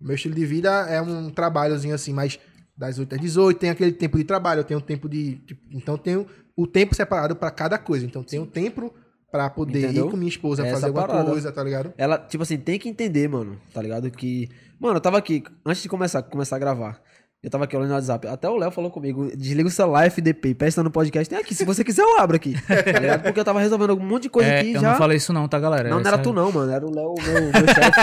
O 0.00 0.04
meu 0.06 0.14
estilo 0.14 0.34
de 0.34 0.44
vida 0.44 0.70
é 0.88 1.00
um 1.00 1.30
trabalhozinho 1.30 1.94
assim, 1.94 2.12
mais 2.12 2.38
das 2.76 2.98
8 2.98 3.14
às 3.14 3.20
18, 3.20 3.58
tem 3.58 3.70
aquele 3.70 3.92
tempo 3.92 4.18
de 4.18 4.24
trabalho, 4.24 4.60
eu 4.60 4.64
tenho 4.64 4.80
um 4.80 4.82
tempo 4.82 5.08
de. 5.08 5.36
tipo, 5.46 5.62
então 5.70 5.96
tenho 5.96 6.26
o 6.56 6.66
tempo 6.66 6.94
separado 6.94 7.36
pra 7.36 7.50
cada 7.50 7.78
coisa. 7.78 8.04
Então 8.04 8.22
tenho 8.22 8.44
tempo 8.46 8.92
pra 9.30 9.48
poder 9.50 9.84
Entendeu? 9.84 10.06
ir 10.06 10.10
com 10.10 10.16
minha 10.16 10.28
esposa 10.28 10.62
É 10.62 10.66
fazer 10.66 10.76
essa 10.78 10.86
alguma 10.86 11.06
parada. 11.06 11.30
coisa, 11.30 11.50
tá 11.52 11.62
ligado? 11.62 11.92
Ela, 11.96 12.18
tipo 12.18 12.42
assim, 12.42 12.56
tem 12.56 12.78
que 12.78 12.88
entender, 12.88 13.28
mano, 13.28 13.58
tá 13.72 13.80
ligado? 13.82 14.10
Que. 14.10 14.48
Mano, 14.78 14.96
eu 14.96 15.00
tava 15.00 15.18
aqui, 15.18 15.42
antes 15.64 15.82
de 15.82 15.88
começar, 15.88 16.22
começar 16.22 16.56
a 16.56 16.58
gravar. 16.58 17.00
Eu 17.44 17.50
tava 17.50 17.64
aqui 17.64 17.76
olhando 17.76 17.90
no 17.90 17.94
WhatsApp. 17.96 18.26
Até 18.26 18.48
o 18.48 18.56
Léo 18.56 18.70
falou 18.70 18.90
comigo: 18.90 19.30
desliga 19.36 19.68
o 19.68 19.70
celular, 19.70 20.06
FDP, 20.06 20.54
presta 20.54 20.82
no 20.82 20.90
podcast. 20.90 21.28
Tem 21.28 21.38
aqui, 21.38 21.54
se 21.54 21.62
você 21.64 21.84
quiser, 21.84 22.00
eu 22.02 22.18
abro 22.18 22.36
aqui. 22.36 22.54
Tá 22.66 22.98
ligado? 22.98 23.22
Porque 23.22 23.38
eu 23.38 23.44
tava 23.44 23.60
resolvendo 23.60 23.94
um 23.94 24.00
monte 24.00 24.22
de 24.24 24.28
coisa 24.30 24.48
É, 24.48 24.60
aqui 24.60 24.72
eu 24.72 24.80
já. 24.80 24.92
não 24.92 24.96
falei 24.98 25.18
isso 25.18 25.30
não, 25.32 25.46
tá, 25.46 25.60
galera? 25.60 25.90
Não, 25.90 26.00
não 26.00 26.06
era 26.08 26.16
tu, 26.16 26.32
não, 26.32 26.50
mano. 26.50 26.72
Era 26.72 26.86
o 26.86 26.90
Léo, 26.94 27.14
meu, 27.22 27.42
meu 27.42 27.52
chefe. 27.74 28.00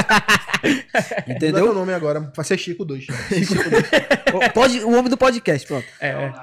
Entendeu? 1.28 1.72
o 1.72 1.74
nome 1.74 1.92
agora, 1.94 2.32
vai 2.36 2.46
ser 2.46 2.58
Chico 2.58 2.86
2. 2.86 3.08
O- 4.34 4.54
Pode, 4.54 4.80
o 4.82 4.92
homem 4.92 5.10
do 5.10 5.18
podcast, 5.18 5.68
pronto. 5.68 5.86
É, 6.00 6.10
é. 6.10 6.34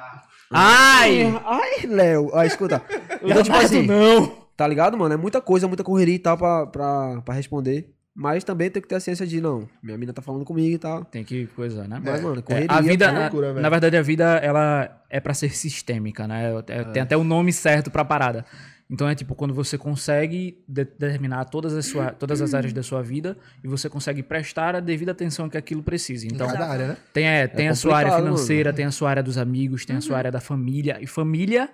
Ai! 0.50 1.40
Ai, 1.46 1.86
Léo. 1.86 2.30
Ó, 2.32 2.42
escuta. 2.42 2.82
Então, 3.22 3.42
tipo 3.42 3.56
assim. 3.56 3.86
não! 3.86 4.26
Tá 4.56 4.66
ligado, 4.66 4.98
mano? 4.98 5.14
É 5.14 5.16
muita 5.16 5.40
coisa, 5.40 5.68
muita 5.68 5.84
correria 5.84 6.16
e 6.16 6.18
tal 6.18 6.36
pra, 6.36 6.66
pra, 6.66 7.20
pra 7.24 7.34
responder. 7.34 7.88
Mas 8.20 8.42
também 8.42 8.68
tem 8.68 8.82
que 8.82 8.88
ter 8.88 8.96
a 8.96 9.00
ciência 9.00 9.24
de, 9.24 9.40
não, 9.40 9.68
minha 9.80 9.96
mina 9.96 10.12
tá 10.12 10.20
falando 10.20 10.44
comigo 10.44 10.74
e 10.74 10.78
tal. 10.78 11.04
Tem 11.04 11.22
que 11.22 11.46
coisa, 11.54 11.86
né? 11.86 12.02
Mas, 12.04 12.20
mano, 12.20 12.40
É, 12.40 12.42
correria. 12.42 12.68
a 12.76 12.80
vida, 12.80 13.12
na, 13.12 13.20
loucura, 13.20 13.52
velho. 13.52 13.62
na 13.62 13.68
verdade, 13.70 13.96
a 13.96 14.02
vida 14.02 14.24
ela 14.38 15.00
é 15.08 15.20
pra 15.20 15.32
ser 15.34 15.54
sistêmica, 15.54 16.26
né? 16.26 16.50
É- 16.66 16.82
Tem 16.84 17.00
até 17.00 17.16
o 17.16 17.22
nome 17.22 17.52
certo 17.52 17.92
pra 17.92 18.04
parada. 18.04 18.44
Então 18.90 19.08
é 19.08 19.14
tipo 19.14 19.36
quando 19.36 19.54
você 19.54 19.78
consegue 19.78 20.64
de- 20.66 20.84
determinar 20.98 21.44
todas 21.44 21.74
as, 21.76 21.86
sua, 21.86 22.10
todas 22.10 22.40
as 22.42 22.54
áreas 22.54 22.72
da 22.72 22.82
sua 22.82 23.02
vida 23.02 23.36
e 23.62 23.68
você 23.68 23.88
consegue 23.88 24.22
prestar 24.22 24.74
a 24.74 24.80
devida 24.80 25.12
atenção 25.12 25.48
que 25.48 25.56
aquilo 25.56 25.82
precisa. 25.84 26.26
Então 26.26 26.48
cada 26.48 26.66
área, 26.66 26.86
né? 26.88 26.96
tem, 27.12 27.24
é, 27.28 27.46
tem 27.46 27.68
a 27.68 27.74
sua 27.76 27.98
área 27.98 28.16
financeira, 28.16 28.72
tem 28.72 28.84
a 28.86 28.90
sua 28.90 29.10
área 29.10 29.22
dos 29.22 29.38
amigos, 29.38 29.84
tem 29.84 29.94
a 29.94 30.00
sua 30.00 30.16
área 30.18 30.32
da 30.32 30.40
família. 30.40 30.98
E 31.00 31.06
família 31.06 31.68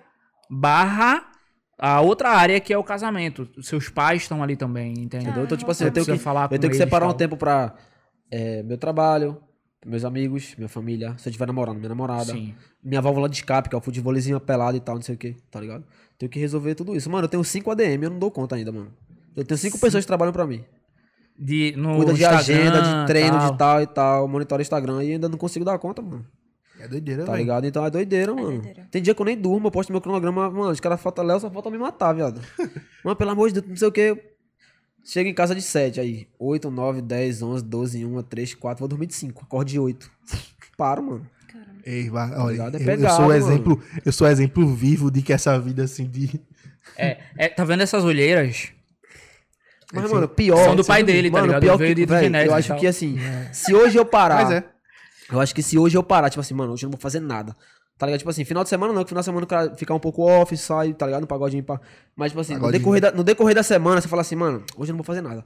barra 0.49 1.25
a 1.77 2.01
outra 2.01 2.29
área 2.29 2.59
que 2.59 2.73
é 2.73 2.77
o 2.77 2.83
casamento. 2.83 3.47
Seus 3.61 3.89
pais 3.89 4.23
estão 4.23 4.41
ali 4.41 4.55
também, 4.55 4.91
entendeu? 4.91 5.21
Entendeu? 5.21 5.43
Então, 5.43 5.57
tipo 5.57 5.69
assim, 5.71 5.83
Você 5.83 5.89
eu 5.89 5.93
tenho 5.93 6.05
que, 6.05 6.17
falar 6.17 6.49
eu 6.51 6.59
tenho 6.59 6.71
que 6.71 6.77
separar 6.77 7.07
um 7.07 7.13
tempo 7.13 7.35
pra 7.35 7.75
é, 8.31 8.63
meu 8.63 8.77
trabalho, 8.77 9.37
meus 9.85 10.03
amigos, 10.05 10.55
minha 10.57 10.69
família. 10.69 11.15
Se 11.17 11.27
eu 11.27 11.31
estiver 11.31 11.47
namorando, 11.47 11.77
minha 11.77 11.89
namorada. 11.89 12.31
Sim. 12.31 12.55
Minha 12.83 13.01
válvula 13.01 13.27
de 13.27 13.35
escape, 13.35 13.69
que 13.69 13.75
é 13.75 13.77
o 13.77 13.81
futebolzinho 13.81 14.39
pelado 14.39 14.77
e 14.77 14.79
tal, 14.79 14.95
não 14.95 15.01
sei 15.01 15.15
o 15.15 15.17
que, 15.17 15.35
tá 15.51 15.59
ligado? 15.59 15.83
Tenho 16.17 16.29
que 16.29 16.39
resolver 16.39 16.75
tudo 16.75 16.95
isso. 16.95 17.09
Mano, 17.09 17.25
eu 17.25 17.29
tenho 17.29 17.43
5 17.43 17.71
ADM, 17.71 18.03
eu 18.03 18.09
não 18.09 18.19
dou 18.19 18.31
conta 18.31 18.55
ainda, 18.55 18.71
mano. 18.71 18.91
Eu 19.35 19.43
tenho 19.43 19.57
cinco 19.57 19.77
pessoas 19.77 20.05
que 20.05 20.07
trabalham 20.07 20.31
pra 20.31 20.47
mim. 20.47 20.63
De, 21.37 21.73
no 21.75 21.97
Cuida 21.97 22.13
de 22.13 22.21
Instagram, 22.21 22.39
agenda, 22.39 22.81
de 22.81 23.07
treino, 23.07 23.37
tal. 23.37 23.51
de 23.51 23.57
tal 23.57 23.81
e 23.81 23.87
tal, 23.87 24.27
monitora 24.27 24.61
Instagram 24.61 25.03
e 25.03 25.11
ainda 25.11 25.27
não 25.27 25.37
consigo 25.37 25.65
dar 25.65 25.77
conta, 25.77 26.01
mano. 26.01 26.25
É 26.85 26.87
doideira, 26.87 27.23
Tá 27.25 27.31
velho. 27.33 27.41
ligado? 27.43 27.65
Então 27.67 27.85
é 27.85 27.89
doideira, 27.89 28.33
mano. 28.33 28.51
doideira. 28.53 28.87
Tem 28.91 29.01
dia 29.01 29.13
que 29.13 29.21
eu 29.21 29.25
nem 29.25 29.37
durmo, 29.37 29.67
eu 29.67 29.71
posto 29.71 29.91
meu 29.91 30.01
cronograma, 30.01 30.49
mano, 30.49 30.71
os 30.71 30.79
caras 30.79 31.01
faltam 31.01 31.25
Léo, 31.25 31.39
só 31.39 31.49
falta 31.51 31.69
me 31.69 31.77
matar, 31.77 32.13
viado. 32.13 32.41
mano, 33.03 33.15
pelo 33.15 33.31
amor 33.31 33.49
de 33.51 33.55
Deus, 33.61 33.67
não 33.69 33.75
sei 33.75 33.87
o 33.87 33.91
que. 33.91 34.17
Chega 35.03 35.29
em 35.29 35.33
casa 35.33 35.53
de 35.53 35.61
7, 35.61 35.99
aí. 35.99 36.27
8, 36.39 36.71
9, 36.71 37.01
10, 37.01 37.41
11, 37.43 37.63
12, 37.63 38.05
1, 38.05 38.21
3, 38.23 38.53
4, 38.55 38.79
vou 38.79 38.87
dormir 38.87 39.05
de 39.05 39.13
5. 39.13 39.43
Acorde 39.43 39.73
de 39.73 39.79
8. 39.79 40.09
Paro, 40.77 41.03
mano. 41.03 41.27
Ei, 41.85 42.09
vai, 42.09 42.31
olha, 42.35 42.51
ligado? 42.53 42.75
É 42.75 42.77
eu, 42.77 42.81
eu 42.81 42.85
pegado, 42.87 43.15
sou 43.15 43.25
o 43.25 43.27
mano. 43.27 43.37
exemplo, 43.39 43.83
eu 44.03 44.11
sou 44.11 44.27
exemplo 44.27 44.67
vivo 44.73 45.11
de 45.11 45.21
que 45.21 45.31
essa 45.31 45.59
vida 45.59 45.83
assim 45.83 46.05
de 46.09 46.41
É, 46.97 47.19
é, 47.37 47.47
tá 47.47 47.63
vendo 47.63 47.83
essas 47.83 48.03
olheiras? 48.03 48.69
Mas, 49.93 50.11
mano, 50.11 50.27
pior. 50.27 50.57
são 50.63 50.75
do 50.75 50.83
pai 50.83 51.03
dele, 51.03 51.29
tá 51.29 51.33
mano, 51.37 51.45
ligado? 51.47 51.61
Pior 51.61 51.77
Veio 51.77 51.89
que, 51.95 52.01
de 52.01 52.05
véi, 52.07 52.23
genética 52.23 52.51
eu 52.51 52.55
e 52.55 52.59
acho 52.59 52.67
tal. 52.69 52.77
que 52.79 52.87
assim, 52.87 53.17
se 53.53 53.73
hoje 53.75 53.97
eu 53.97 54.03
parar. 54.05 54.43
Mas 54.45 54.51
é. 54.51 54.63
Eu 55.31 55.39
acho 55.39 55.53
que 55.53 55.63
se 55.63 55.77
hoje 55.77 55.97
eu 55.97 56.03
parar, 56.03 56.29
tipo 56.29 56.41
assim, 56.41 56.53
mano, 56.53 56.73
hoje 56.73 56.85
eu 56.85 56.87
não 56.87 56.91
vou 56.91 57.01
fazer 57.01 57.19
nada. 57.19 57.55
Tá 57.97 58.05
ligado? 58.05 58.19
Tipo 58.19 58.29
assim, 58.29 58.43
final 58.43 58.63
de 58.63 58.69
semana 58.69 58.91
não, 58.91 59.03
que 59.03 59.09
final 59.09 59.21
de 59.21 59.25
semana 59.25 59.43
o 59.45 59.47
cara 59.47 59.75
ficar 59.75 59.93
um 59.93 59.99
pouco 59.99 60.23
off, 60.23 60.55
sai, 60.57 60.93
tá 60.93 61.05
ligado? 61.05 61.21
No 61.21 61.27
pagodinho 61.27 61.63
pá. 61.63 61.79
Mas, 62.15 62.31
tipo 62.31 62.41
assim, 62.41 62.55
no 62.55 62.71
decorrer, 62.71 63.01
da, 63.01 63.11
no 63.11 63.23
decorrer 63.23 63.55
da 63.55 63.63
semana, 63.63 64.01
você 64.01 64.07
fala 64.07 64.21
assim, 64.21 64.35
mano, 64.35 64.63
hoje 64.77 64.91
eu 64.91 64.93
não 64.93 64.97
vou 64.97 65.05
fazer 65.05 65.21
nada. 65.21 65.45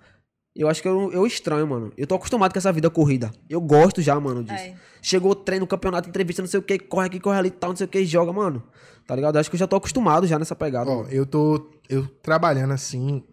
Eu 0.56 0.68
acho 0.68 0.82
que 0.82 0.88
eu, 0.88 1.12
eu 1.14 1.26
estranho, 1.28 1.68
mano. 1.68 1.94
Eu 1.96 2.08
tô 2.08 2.16
acostumado 2.16 2.52
com 2.52 2.58
essa 2.58 2.72
vida 2.74 2.90
corrida. 2.90 3.32
Eu 3.48 3.62
gosto 3.62 4.02
já, 4.02 4.20
mano, 4.20 4.44
disso. 4.44 4.56
É. 4.58 4.76
Chegou 5.02 5.36
treino, 5.36 5.68
campeonato, 5.68 6.10
entrevista, 6.10 6.42
não 6.42 6.50
sei 6.50 6.60
o 6.60 6.64
que, 6.64 6.80
corre 6.80 7.06
aqui, 7.06 7.20
corre 7.20 7.38
ali, 7.38 7.52
tal, 7.52 7.70
não 7.70 7.78
sei 7.78 7.86
o 7.86 7.90
que, 7.90 8.04
joga, 8.04 8.34
mano. 8.34 8.64
Tá 9.06 9.16
ligado? 9.16 9.36
Eu 9.36 9.42
acho 9.42 9.50
que 9.50 9.56
eu 9.56 9.60
já 9.60 9.68
tô 9.68 9.76
acostumado 9.76 10.26
já 10.26 10.40
nessa 10.40 10.56
pegada. 10.56 10.90
Ó, 10.90 11.04
mano. 11.04 11.10
eu 11.10 11.26
tô 11.26 11.70
eu 11.88 12.08
trabalhando 12.22 12.74
assim 12.74 13.24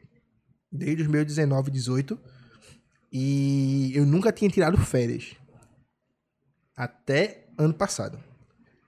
desde 0.71 1.03
os 1.03 1.09
meus 1.09 1.27
19, 1.27 1.71
18 1.71 2.19
e 3.13 3.93
eu 3.95 4.05
nunca 4.05 4.31
tinha 4.31 4.51
tirado 4.51 4.77
férias. 4.79 5.35
Até 6.77 7.47
ano 7.59 7.73
passado. 7.73 8.19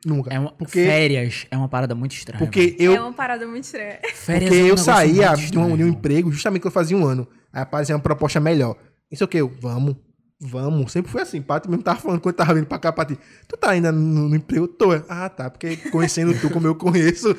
Nunca. 0.05 0.33
É 0.33 0.39
uma, 0.39 0.53
porque 0.53 0.85
Férias 0.85 1.47
é 1.51 1.57
uma 1.57 1.69
parada 1.69 1.95
muito 1.95 2.13
estranha. 2.13 2.39
porque 2.39 2.77
eu 2.79 2.95
É 2.95 3.01
uma 3.01 3.13
parada 3.13 3.47
muito 3.47 3.65
estranha. 3.65 3.99
Férias 4.15 4.51
porque 4.51 4.61
é 4.61 4.65
um 4.65 4.69
eu 4.69 4.77
saía 4.77 5.35
de 5.35 5.59
um, 5.59 5.77
de 5.77 5.85
um 5.85 5.89
emprego 5.89 6.31
justamente 6.31 6.61
que 6.61 6.67
eu 6.69 6.73
fazia 6.73 6.97
um 6.97 7.05
ano. 7.05 7.27
Aí 7.53 7.63
aparecia 7.63 7.97
uma 7.97 8.03
proposta 8.03 8.39
melhor. 8.39 8.77
Isso 9.11 9.25
o 9.25 9.29
que 9.29 9.39
eu, 9.39 9.49
vamos, 9.61 9.97
vamos. 10.41 10.93
Sempre 10.93 11.11
foi 11.11 11.23
assim. 11.23 11.43
Pato 11.43 11.69
mesmo 11.69 11.83
tava 11.83 11.99
falando 11.99 12.21
quando 12.21 12.37
tava 12.37 12.55
vindo 12.55 12.67
pra 12.67 12.79
cá, 12.79 12.93
Paty. 12.93 13.19
Tu 13.49 13.57
tá 13.57 13.71
ainda 13.71 13.91
no, 13.91 14.29
no 14.29 14.37
emprego? 14.37 14.69
Tô. 14.69 14.93
Ah, 15.09 15.29
tá. 15.29 15.51
Porque 15.51 15.77
conhecendo 15.91 16.39
tu 16.39 16.51
como 16.51 16.67
eu 16.67 16.75
conheço, 16.77 17.35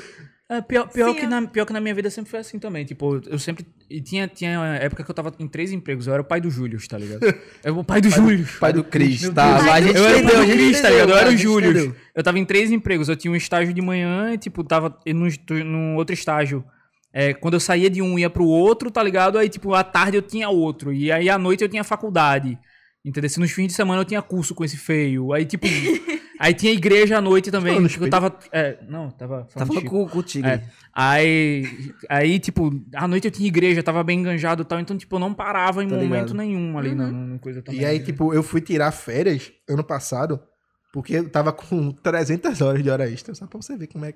É, 0.51 0.61
pior, 0.61 0.89
pior, 0.89 1.09
Sim, 1.09 1.15
que 1.19 1.25
eu- 1.25 1.29
na, 1.29 1.47
pior 1.47 1.63
que 1.63 1.71
na 1.71 1.79
minha 1.79 1.93
vida 1.93 2.09
sempre 2.09 2.31
foi 2.31 2.39
assim 2.39 2.57
também. 2.57 2.83
Tipo, 2.83 3.21
eu 3.27 3.37
sempre. 3.37 3.67
E 3.87 4.01
tinha, 4.01 4.27
tinha 4.27 4.59
época 4.81 5.03
que 5.03 5.11
eu 5.11 5.13
tava 5.13 5.31
em 5.37 5.47
três 5.47 5.71
empregos. 5.71 6.07
Eu 6.07 6.13
era 6.13 6.23
o 6.23 6.25
pai 6.25 6.41
do 6.41 6.49
Júlio, 6.49 6.79
tá 6.89 6.97
ligado? 6.97 7.23
Eu 7.23 7.33
era 7.63 7.73
o 7.73 7.83
pai 7.83 8.01
do 8.01 8.09
Júlio. 8.09 8.47
Pai 8.59 8.73
do 8.73 8.83
Cris, 8.83 9.29
tá? 9.29 9.79
Gente 9.79 9.95
eu 9.95 10.03
era 10.03 10.17
o 10.17 10.23
pai 10.23 10.47
Cris, 10.47 10.81
tá 10.81 10.89
ligado? 10.89 11.09
Eu 11.11 11.17
era 11.17 11.29
o 11.29 11.37
Júlio. 11.37 11.95
Eu 12.15 12.23
tava 12.23 12.39
em 12.39 12.45
três 12.45 12.71
empregos. 12.71 13.07
Eu 13.09 13.15
tinha 13.15 13.31
um 13.31 13.35
estágio 13.35 13.71
de 13.73 13.81
manhã 13.81 14.33
e, 14.33 14.39
tipo, 14.39 14.63
tava 14.63 14.97
num, 15.05 15.27
num 15.63 15.95
outro 15.97 16.15
estágio. 16.15 16.65
É, 17.13 17.31
quando 17.33 17.53
eu 17.53 17.59
saía 17.59 17.89
de 17.89 18.01
um 18.01 18.17
ia 18.17 18.29
pro 18.29 18.45
outro, 18.45 18.89
tá 18.89 19.03
ligado? 19.03 19.37
Aí, 19.37 19.49
tipo, 19.49 19.75
à 19.75 19.83
tarde 19.83 20.17
eu 20.17 20.21
tinha 20.23 20.49
outro. 20.49 20.91
E 20.91 21.11
aí 21.11 21.29
à 21.29 21.37
noite 21.37 21.63
eu 21.63 21.69
tinha 21.69 21.83
faculdade. 21.83 22.57
Entendeu? 23.05 23.29
Se 23.29 23.39
nos 23.39 23.51
fins 23.51 23.67
de 23.67 23.73
semana 23.73 24.01
eu 24.01 24.05
tinha 24.05 24.21
curso 24.21 24.55
com 24.55 24.63
esse 24.65 24.77
feio. 24.77 25.31
Aí, 25.31 25.45
tipo. 25.45 25.67
aí 26.39 26.53
tinha 26.53 26.71
igreja 26.71 27.17
à 27.17 27.21
noite 27.21 27.51
também. 27.51 27.73
falando 27.75 27.89
porque 27.91 28.05
eu 28.05 28.09
tava. 28.09 28.39
É, 28.51 28.77
não, 28.87 29.11
tava. 29.11 29.43
Tá 29.53 29.65
falando 29.65 29.81
Chico. 29.81 30.05
com, 30.05 30.09
contigo. 30.09 30.47
É. 30.47 30.63
Aí, 30.93 31.65
aí, 32.09 32.39
tipo, 32.39 32.71
à 32.95 33.07
noite 33.07 33.25
eu 33.25 33.31
tinha 33.31 33.47
igreja, 33.47 33.83
tava 33.83 34.03
bem 34.03 34.19
enganjado 34.19 34.63
e 34.63 34.65
tal, 34.65 34.79
então, 34.79 34.97
tipo, 34.97 35.15
eu 35.15 35.19
não 35.19 35.33
parava 35.33 35.83
em 35.83 35.87
Tá 35.87 35.95
momento 35.95 36.11
ligado. 36.11 36.33
nenhum 36.33 36.77
ali 36.77 36.95
na, 36.95 37.11
na 37.11 37.39
coisa 37.39 37.61
também. 37.61 37.81
E 37.81 37.85
aí, 37.85 37.99
tipo, 37.99 38.33
eu 38.33 38.41
fui 38.41 38.59
tirar 38.61 38.91
férias 38.91 39.51
ano 39.69 39.83
passado, 39.83 40.39
porque 40.91 41.13
eu 41.15 41.29
tava 41.29 41.53
com 41.53 41.91
300 42.03 42.59
horas 42.61 42.81
de 42.83 42.89
hora 42.89 43.09
extra, 43.09 43.33
só 43.35 43.45
pra 43.47 43.61
você 43.61 43.77
ver 43.77 43.87
como 43.87 44.03
é, 44.05 44.13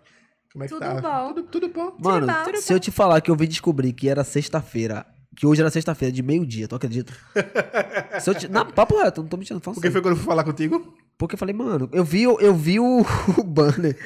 como 0.51 0.63
é 0.63 0.67
que 0.67 0.73
Tudo 0.73 0.79
tava. 0.83 1.01
bom. 1.01 1.33
Tudo, 1.33 1.47
tudo 1.47 1.67
bom. 1.69 1.95
Mano, 1.99 2.27
Tudo 2.43 2.53
bom. 2.55 2.61
se 2.61 2.73
eu 2.73 2.79
te 2.79 2.91
falar 2.91 3.21
que 3.21 3.31
eu 3.31 3.35
vim 3.35 3.47
descobrir 3.47 3.93
que 3.93 4.09
era 4.09 4.23
sexta-feira, 4.23 5.05
que 5.37 5.45
hoje 5.45 5.61
era 5.61 5.69
sexta-feira 5.71 6.11
de 6.11 6.21
meio-dia, 6.21 6.67
tu 6.67 6.75
acredita? 6.75 7.13
se 8.19 8.29
eu 8.29 8.35
te... 8.35 8.47
Na 8.49 8.65
papo 8.65 8.97
reto, 9.01 9.21
não 9.21 9.29
tô 9.29 9.37
mentindo, 9.37 9.59
fala 9.59 9.75
Por 9.75 9.81
que 9.81 9.87
sério. 9.87 9.93
foi 9.93 10.01
quando 10.01 10.13
eu 10.13 10.17
fui 10.17 10.25
falar 10.25 10.43
contigo? 10.43 10.93
Porque 11.17 11.35
eu 11.35 11.39
falei, 11.39 11.53
mano, 11.55 11.89
eu 11.93 12.03
vi, 12.03 12.27
o- 12.27 12.39
eu 12.39 12.53
vi 12.55 12.79
o, 12.79 13.01
o 13.37 13.43
banner 13.43 13.97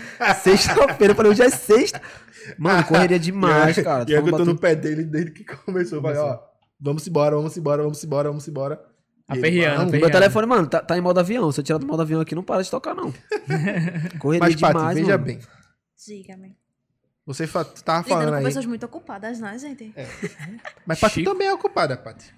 sexta-feira, 0.41 1.11
eu 1.13 1.15
falei, 1.15 1.31
hoje 1.31 1.41
é 1.43 1.49
sexta. 1.49 2.01
Mano, 2.57 2.83
correria 2.85 3.19
demais, 3.19 3.77
E 3.77 3.83
cara. 3.83 4.05
Tu 4.05 4.11
eu 4.11 4.23
tô 4.31 4.45
no 4.45 4.57
pé 4.57 4.75
dele 4.75 5.03
desde 5.03 5.31
que 5.31 5.43
começou. 5.43 5.97
Eu 5.97 6.01
falei, 6.01 6.17
ó, 6.19 6.39
vamos 6.79 7.07
embora, 7.07 7.35
vamos 7.35 7.57
embora, 7.57 7.83
vamos 7.83 8.03
embora, 8.03 8.29
vamos 8.29 8.47
embora. 8.47 8.79
E 9.33 9.37
Aperreando. 9.37 9.91
Meu 9.91 10.09
telefone, 10.09 10.47
mano, 10.47 10.67
tá, 10.67 10.79
tá 10.79 10.97
em 10.97 11.01
modo 11.01 11.19
avião. 11.19 11.51
Se 11.51 11.59
eu 11.59 11.63
tirar 11.63 11.79
do 11.79 11.85
modo 11.87 12.01
avião 12.01 12.21
aqui, 12.21 12.33
não 12.35 12.43
para 12.43 12.61
de 12.63 12.71
tocar, 12.71 12.93
não. 12.95 13.11
Correria 14.19 14.47
Mas, 14.47 14.55
demais, 14.55 14.95
veja 14.95 15.11
mano. 15.13 15.23
bem. 15.25 15.39
Diga-me. 16.05 16.55
Você 17.25 17.45
fa- 17.45 17.65
tava 17.65 18.03
Lidando 18.03 18.07
falando 18.09 18.29
com 18.29 18.35
aí. 18.35 18.43
pessoas 18.45 18.65
muito 18.65 18.85
ocupadas, 18.85 19.39
né, 19.41 19.57
gente? 19.59 19.93
Mas 20.85 20.97
Paty 20.99 21.15
Chico. 21.15 21.29
também 21.31 21.47
é 21.47 21.53
ocupada, 21.53 21.97
Paty. 21.97 22.33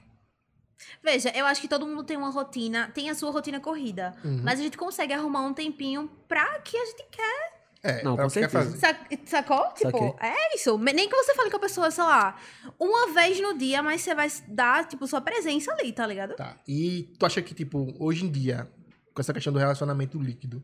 Veja, 1.03 1.29
eu 1.35 1.45
acho 1.45 1.61
que 1.61 1.67
todo 1.67 1.85
mundo 1.85 2.03
tem 2.03 2.15
uma 2.17 2.29
rotina, 2.29 2.89
tem 2.93 3.09
a 3.09 3.15
sua 3.15 3.31
rotina 3.31 3.59
corrida. 3.59 4.15
Uhum. 4.23 4.41
Mas 4.43 4.59
a 4.59 4.63
gente 4.63 4.77
consegue 4.77 5.13
arrumar 5.13 5.41
um 5.41 5.53
tempinho 5.53 6.09
pra 6.27 6.59
que 6.59 6.77
a 6.77 6.85
gente 6.85 7.03
quer. 7.11 7.59
É, 7.81 8.03
Não, 8.03 8.15
pra 8.15 8.25
com 8.25 8.29
o 8.29 8.33
que 8.33 8.39
quer 8.41 8.49
certeza. 8.49 8.77
fazer. 8.77 8.77
Sac- 8.77 9.19
Sacou? 9.25 9.73
Tipo, 9.73 9.91
Saquei. 9.91 10.13
é 10.29 10.55
isso. 10.55 10.77
Nem 10.77 11.07
que 11.07 11.15
você 11.15 11.33
fale 11.33 11.49
com 11.49 11.55
a 11.57 11.59
pessoa, 11.61 11.89
sei 11.89 12.03
lá, 12.03 12.37
uma 12.77 13.13
vez 13.13 13.39
no 13.39 13.57
dia, 13.57 13.81
mas 13.81 14.01
você 14.01 14.13
vai 14.13 14.27
dar, 14.49 14.85
tipo, 14.87 15.07
sua 15.07 15.21
presença 15.21 15.71
ali, 15.71 15.93
tá 15.93 16.05
ligado? 16.05 16.35
Tá. 16.35 16.57
E 16.67 17.13
tu 17.17 17.25
acha 17.25 17.41
que, 17.41 17.53
tipo, 17.53 17.95
hoje 17.97 18.25
em 18.25 18.31
dia, 18.31 18.69
com 19.13 19.21
essa 19.21 19.33
questão 19.33 19.53
do 19.53 19.59
relacionamento 19.59 20.19
líquido, 20.19 20.61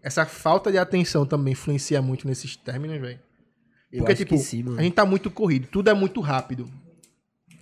essa 0.00 0.24
falta 0.24 0.70
de 0.70 0.78
atenção 0.78 1.26
também 1.26 1.52
influencia 1.54 2.00
muito 2.00 2.26
nesses 2.26 2.54
términos, 2.56 3.00
velho? 3.00 3.20
Porque, 3.90 4.12
acho 4.12 4.24
tipo, 4.24 4.36
que 4.36 4.40
sim, 4.42 4.62
mano. 4.62 4.78
a 4.78 4.82
gente 4.82 4.94
tá 4.94 5.04
muito 5.04 5.28
corrido, 5.30 5.66
tudo 5.68 5.90
é 5.90 5.94
muito 5.94 6.20
rápido. 6.20 6.70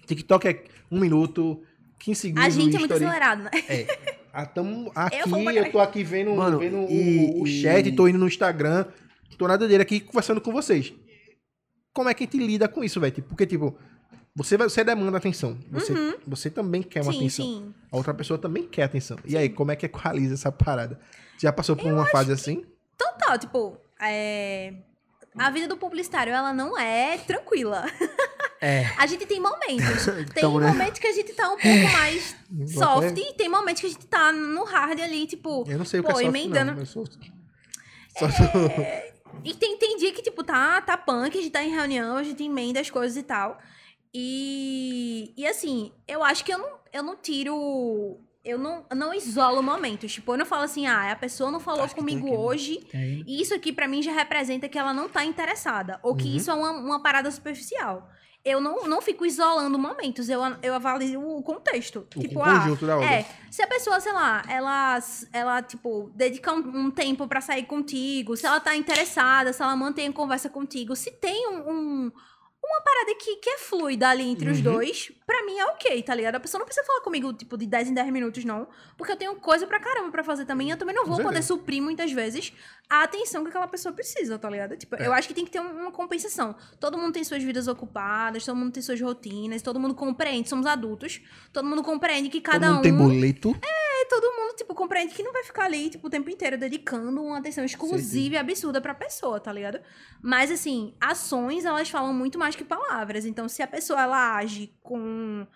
TikTok 0.07 0.49
é 0.49 0.65
um 0.91 0.99
minuto, 1.01 1.63
15 1.99 2.21
segundos. 2.21 2.45
A 2.45 2.49
gente 2.49 2.77
é 2.77 2.79
muito 2.79 2.95
acelerado, 2.95 3.43
né? 3.45 3.51
É. 3.69 3.87
Ah, 4.33 4.47
tamo 4.47 4.91
aqui, 4.97 5.17
Eu 5.19 5.51
eu, 5.65 5.73
tô 5.73 5.79
aqui 5.81 6.03
vendo, 6.05 6.35
Mano, 6.35 6.59
vendo 6.59 6.79
o- 6.79 6.91
e- 6.91 7.41
o, 7.41 7.47
e- 7.47 7.63
chat, 7.63 7.91
tô 7.93 8.09
indo 8.09 8.19
no 8.19 8.27
Instagram, 8.29 8.87
tô 9.37 9.47
nada 9.49 9.67
dele 9.67 9.83
aqui 9.83 10.01
conversando 10.01 10.41
com 10.41 10.53
vocês. 10.53 10.93
Como 11.93 12.09
é 12.09 12.15
que 12.15 12.25
a 12.25 12.27
gente 12.27 12.39
lida 12.39 12.69
com 12.69 12.85
isso, 12.85 13.01
velho? 13.01 13.23
Porque, 13.25 13.45
tipo, 13.47 13.77
você, 14.35 14.57
vai- 14.57 14.69
você 14.69 14.85
demanda 14.85 15.19
atenção. 15.19 15.59
Você, 15.73 15.93
você 16.27 16.49
também 16.51 16.83
quer 16.83 17.03
uma 17.03 17.13
sim, 17.13 17.19
atenção. 17.19 17.45
sim. 17.47 17.75
A 17.91 17.97
outra 17.97 18.15
pessoa 18.15 18.39
também 18.39 18.63
quer 18.69 18.85
atenção. 18.85 19.19
E 19.25 19.37
aí, 19.37 19.49
como 19.49 19.73
é 19.73 19.77
que 19.77 19.87
equaliza 19.87 20.35
essa 20.35 20.53
parada? 20.53 21.01
Já 21.39 21.53
passou 21.53 21.75
por 21.75 21.93
uma 21.93 22.07
fase 22.07 22.31
assim? 22.33 22.65
Total, 22.97 23.37
tipo, 23.39 23.77
é... 24.01 24.75
A 25.37 25.49
vida 25.51 25.67
do 25.69 25.77
publicitário, 25.77 26.33
ela 26.33 26.53
não 26.53 26.79
é 26.79 27.19
tranquila. 27.19 27.85
É. 28.61 28.85
A 28.99 29.07
gente 29.07 29.25
tem 29.27 29.41
momentos. 29.41 30.05
Tem 30.07 30.23
Então, 30.39 30.59
né? 30.61 30.69
momentos 30.69 30.99
que 30.99 31.07
a 31.07 31.13
gente 31.13 31.33
tá 31.33 31.45
um 31.49 31.57
pouco 31.57 31.93
mais 31.95 32.37
soft 32.75 33.09
até- 33.13 33.21
e 33.21 33.33
tem 33.35 33.49
momentos 33.49 33.81
que 33.81 33.87
a 33.87 33.91
gente 33.91 34.07
tá 34.07 34.31
no 34.33 34.65
hard 34.65 35.01
ali, 35.01 35.27
tipo... 35.27 35.65
Eu 35.67 35.79
não 35.79 35.85
sei 35.87 36.01
o 36.01 36.03
que 36.05 36.13
Pô, 36.13 36.19
é 36.21 36.23
soft, 36.25 36.37
emendando. 36.37 36.75
não. 36.75 36.85
Sou... 36.87 37.07
Sou... 37.07 38.27
E 39.45 39.55
tem, 39.55 39.79
tem 39.79 39.97
dia 39.97 40.13
que, 40.13 40.21
tipo, 40.23 40.43
tá, 40.45 40.81
tá 40.83 40.99
punk, 40.99 41.39
a 41.39 41.41
gente 41.41 41.51
tá 41.53 41.63
em 41.63 41.71
reunião, 41.71 42.17
a 42.17 42.23
gente 42.23 42.43
emenda 42.45 42.81
as 42.81 42.91
coisas 42.91 43.17
e 43.17 43.23
tal. 43.23 43.59
E, 44.13 45.33
e 45.37 45.47
assim, 45.47 45.93
eu 46.07 46.23
acho 46.23 46.45
que 46.45 46.53
eu 46.53 46.59
não, 46.59 46.69
eu 46.93 47.03
não 47.03 47.17
tiro. 47.17 48.19
Eu 48.45 48.59
não, 48.59 48.85
eu 48.91 48.97
não 48.97 49.15
isolo 49.15 49.63
momentos. 49.63 50.13
Tipo, 50.13 50.33
eu 50.33 50.39
não 50.39 50.47
falo 50.47 50.63
assim, 50.65 50.87
ah, 50.87 51.13
a 51.13 51.17
pessoa 51.17 51.51
não 51.51 51.61
falou 51.61 51.85
Acho 51.85 51.95
comigo 51.95 52.27
né? 52.27 52.37
hoje. 52.37 52.87
E 53.27 53.41
isso 53.41 53.55
aqui 53.55 53.73
pra 53.73 53.87
mim 53.87 54.03
já 54.03 54.13
representa 54.13 54.69
que 54.69 54.79
ela 54.79 54.93
não 54.95 55.09
tá 55.09 55.25
interessada. 55.25 56.01
Ou 56.03 56.17
que 56.17 56.25
Uhum. 56.29 56.37
isso 56.37 56.51
é 56.51 56.55
uma, 56.55 56.71
uma 56.73 57.03
parada 57.03 57.31
superficial. 57.31 58.11
Eu 58.43 58.59
não, 58.61 58.89
não 58.89 59.03
fico 59.03 59.27
isolando 59.27 59.79
momentos, 59.79 60.31
eu, 60.31 60.41
eu 60.63 60.75
avalio 60.75 61.21
o 61.37 61.43
contexto. 61.43 62.07
O 62.17 62.21
tipo, 62.21 62.43
ah, 62.43 62.61
conjunto 62.61 62.87
da 62.87 62.97
obra. 62.97 63.07
é, 63.07 63.27
se 63.51 63.61
a 63.63 63.67
pessoa, 63.67 64.01
sei 64.01 64.13
lá, 64.13 64.43
ela, 64.49 64.99
ela 65.31 65.63
tipo, 65.63 66.11
dedica 66.15 66.51
um, 66.53 66.87
um 66.87 66.91
tempo 66.91 67.29
pra 67.29 67.43
sair 67.43 67.65
contigo, 67.65 68.37
se 68.39 68.47
ela 68.47 68.59
tá 68.59 68.75
interessada, 68.75 69.53
se 69.53 69.63
ela 69.63 69.77
mantém 69.77 70.09
a 70.09 70.13
conversa 70.13 70.49
contigo, 70.49 70.97
se 70.97 71.11
tem 71.11 71.49
um, 71.49 71.71
um- 71.71 72.13
uma 72.63 72.81
parada 72.83 73.15
que, 73.19 73.37
que 73.37 73.51
é 73.51 73.59
fluida 73.59 74.09
ali 74.09 74.29
entre 74.31 74.51
os 74.51 74.59
Uhum. 74.59 74.65
dois, 74.65 75.11
pra 75.27 75.45
mim 75.45 75.59
é 75.59 75.65
ok, 75.67 76.03
tá 76.03 76.15
ligado? 76.15 76.35
A 76.37 76.41
pessoa 76.41 76.59
não 76.59 76.67
precisa 76.67 76.87
falar 76.87 77.01
comigo, 77.01 77.33
tipo, 77.33 77.57
de 77.57 77.67
10 77.67 77.89
em 77.89 77.95
10 77.95 78.11
minutos, 78.13 78.45
não. 78.45 78.69
Porque 78.97 79.13
eu 79.13 79.17
tenho 79.17 79.35
coisa 79.37 79.67
pra 79.67 79.81
caramba 79.81 80.11
pra 80.11 80.23
fazer 80.23 80.45
também. 80.45 80.69
e 80.69 80.71
Eu 80.71 80.77
também 80.77 80.95
não 80.95 81.07
vou 81.07 81.21
poder 81.23 81.43
suprir 81.43 81.83
muitas 81.83 82.13
vezes 82.13 82.53
a 82.89 83.03
atenção 83.05 83.43
que 83.43 83.49
aquela 83.49 83.67
pessoa 83.67 83.93
precisa, 83.95 84.39
tá 84.39 84.49
ligado? 84.51 84.77
Tipo, 84.77 84.97
É. 84.97 85.07
eu 85.07 85.13
acho 85.13 85.27
que 85.27 85.35
tem 85.35 85.45
que 85.45 85.51
ter 85.51 85.61
um- 85.61 85.81
uma 85.83 85.91
compensação. 85.93 86.55
Todo 86.79 86.99
mundo 86.99 87.13
tem 87.15 87.25
suas 87.25 87.43
vidas 87.43 87.67
ocupadas, 87.67 88.45
todo 88.45 88.57
mundo 88.57 88.73
tem 88.73 88.83
suas 88.83 89.01
rotinas, 89.01 89.63
todo 89.63 89.81
mundo 89.81 89.95
compreende, 89.95 90.49
somos 90.49 90.67
adultos, 90.67 91.21
todo 91.53 91.67
mundo 91.67 91.83
compreende 91.83 92.29
que 92.29 92.41
cada 92.41 92.67
Todo 92.67 92.75
mundo 92.77 92.79
um. 92.81 92.83
tem 92.83 92.97
boleto. 92.97 93.57
É, 93.63 93.90
todo 94.07 94.33
mundo, 94.37 94.57
tipo, 94.57 94.75
compreende 94.75 95.15
que 95.15 95.23
não 95.23 95.33
vai 95.33 95.43
ficar 95.43 95.65
ali, 95.65 95.91
tipo, 95.91 96.07
o 96.07 96.11
tempo 96.11 96.31
inteiro 96.31 96.59
dedicando 96.59 97.23
uma 97.23 97.39
atenção 97.39 97.65
exclusiva 97.65 98.35
e 98.35 98.39
absurda 98.39 98.81
pra 98.81 98.95
pessoa, 98.95 99.41
tá 99.41 99.53
ligado? 99.53 99.81
Mas, 100.23 100.51
assim, 100.51 100.95
ações, 101.01 101.65
elas 101.65 101.89
falam 101.89 102.13
muito 102.13 102.39
mais 102.39 102.55
que 102.55 102.65
palavras. 102.65 103.25
Então, 103.25 103.49
se 103.49 103.63
a 103.63 103.67
pessoa, 103.67 104.03
ela 104.03 104.37
age 104.37 104.77
com... 104.83 105.47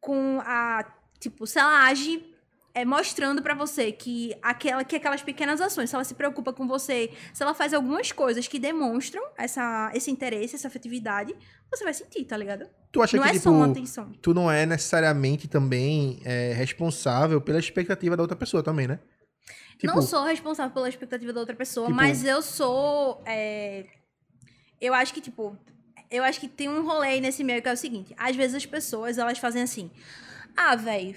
Com 0.00 0.40
a... 0.44 0.84
Tipo, 1.18 1.46
se 1.46 1.58
ela 1.58 1.86
age 1.86 2.29
é, 2.74 2.84
mostrando 2.84 3.42
pra 3.42 3.54
você 3.54 3.90
que, 3.92 4.34
aquela, 4.42 4.84
que 4.84 4.94
aquelas 4.96 5.22
pequenas 5.22 5.60
ações, 5.60 5.90
se 5.90 5.94
ela 5.96 6.04
se 6.04 6.14
preocupa 6.14 6.52
com 6.52 6.66
você, 6.68 7.10
se 7.32 7.42
ela 7.42 7.52
faz 7.54 7.74
algumas 7.74 8.12
coisas 8.12 8.46
que 8.46 8.58
demonstram 8.58 9.22
essa, 9.36 9.90
esse 9.94 10.10
interesse, 10.10 10.54
essa 10.54 10.68
afetividade, 10.68 11.34
você 11.70 11.82
vai 11.84 11.92
sentir, 11.94 12.24
tá 12.24 12.36
ligado? 12.36 12.68
Tu 12.92 13.02
acha 13.02 13.16
não 13.16 13.24
que, 13.24 13.30
é 13.30 13.32
tipo, 13.32 13.42
só 13.44 13.50
uma 13.50 13.66
atenção. 13.66 14.12
tu 14.22 14.32
não 14.34 14.50
é 14.50 14.66
necessariamente 14.66 15.48
também 15.48 16.20
é, 16.24 16.52
responsável 16.52 17.40
pela 17.40 17.58
expectativa 17.58 18.16
da 18.16 18.22
outra 18.22 18.36
pessoa 18.36 18.62
também, 18.62 18.86
né? 18.86 18.98
Tipo, 19.78 19.94
não 19.94 20.02
sou 20.02 20.24
responsável 20.24 20.72
pela 20.74 20.88
expectativa 20.88 21.32
da 21.32 21.40
outra 21.40 21.56
pessoa, 21.56 21.86
Tipo- 21.86 21.96
mas 21.96 22.24
eu 22.24 22.42
sou. 22.42 23.22
é, 23.26 23.86
Eu 24.80 24.94
acho 24.94 25.12
que, 25.14 25.20
tipo. 25.20 25.56
Eu 26.10 26.24
acho 26.24 26.40
que 26.40 26.48
tem 26.48 26.68
um 26.68 26.84
rolê 26.84 27.20
nesse 27.20 27.42
meio 27.44 27.62
que 27.62 27.68
é 27.68 27.72
o 27.72 27.76
seguinte: 27.76 28.14
às 28.18 28.34
vezes 28.36 28.56
as 28.56 28.66
pessoas 28.66 29.16
elas 29.16 29.38
fazem 29.38 29.62
assim. 29.62 29.90
Ah, 30.56 30.74
velho. 30.76 31.14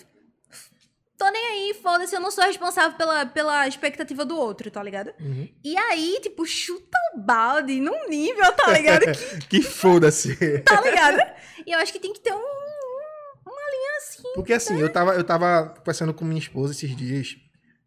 Tô 1.24 1.32
nem 1.32 1.46
aí, 1.46 1.74
foda-se, 1.82 2.14
eu 2.14 2.20
não 2.20 2.30
sou 2.30 2.44
responsável 2.44 2.98
pela, 2.98 3.26
pela 3.26 3.66
expectativa 3.66 4.26
do 4.26 4.36
outro, 4.38 4.70
tá 4.70 4.84
ligado? 4.84 5.14
Uhum. 5.22 5.48
E 5.64 5.78
aí, 5.78 6.20
tipo, 6.22 6.46
chuta 6.46 6.98
o 7.16 7.20
balde 7.22 7.80
num 7.80 8.10
nível, 8.10 8.52
tá 8.52 8.70
ligado? 8.74 9.06
Que, 9.48 9.60
Que 9.60 9.62
foda-se. 9.62 10.36
tá 10.60 10.82
ligado? 10.82 11.22
E 11.66 11.72
eu 11.72 11.80
acho 11.80 11.94
que 11.94 12.00
tem 12.00 12.12
que 12.12 12.20
ter 12.20 12.34
um, 12.34 12.36
uma 12.36 13.72
linha 13.72 13.98
assim. 14.00 14.34
Porque 14.36 14.52
assim, 14.52 14.78
eu 14.78 14.92
tava, 14.92 15.14
eu 15.14 15.24
tava 15.24 15.76
conversando 15.78 16.14
com 16.14 16.26
minha 16.26 16.42
esposa 16.42 16.74
esses 16.74 16.94
dias 16.94 17.38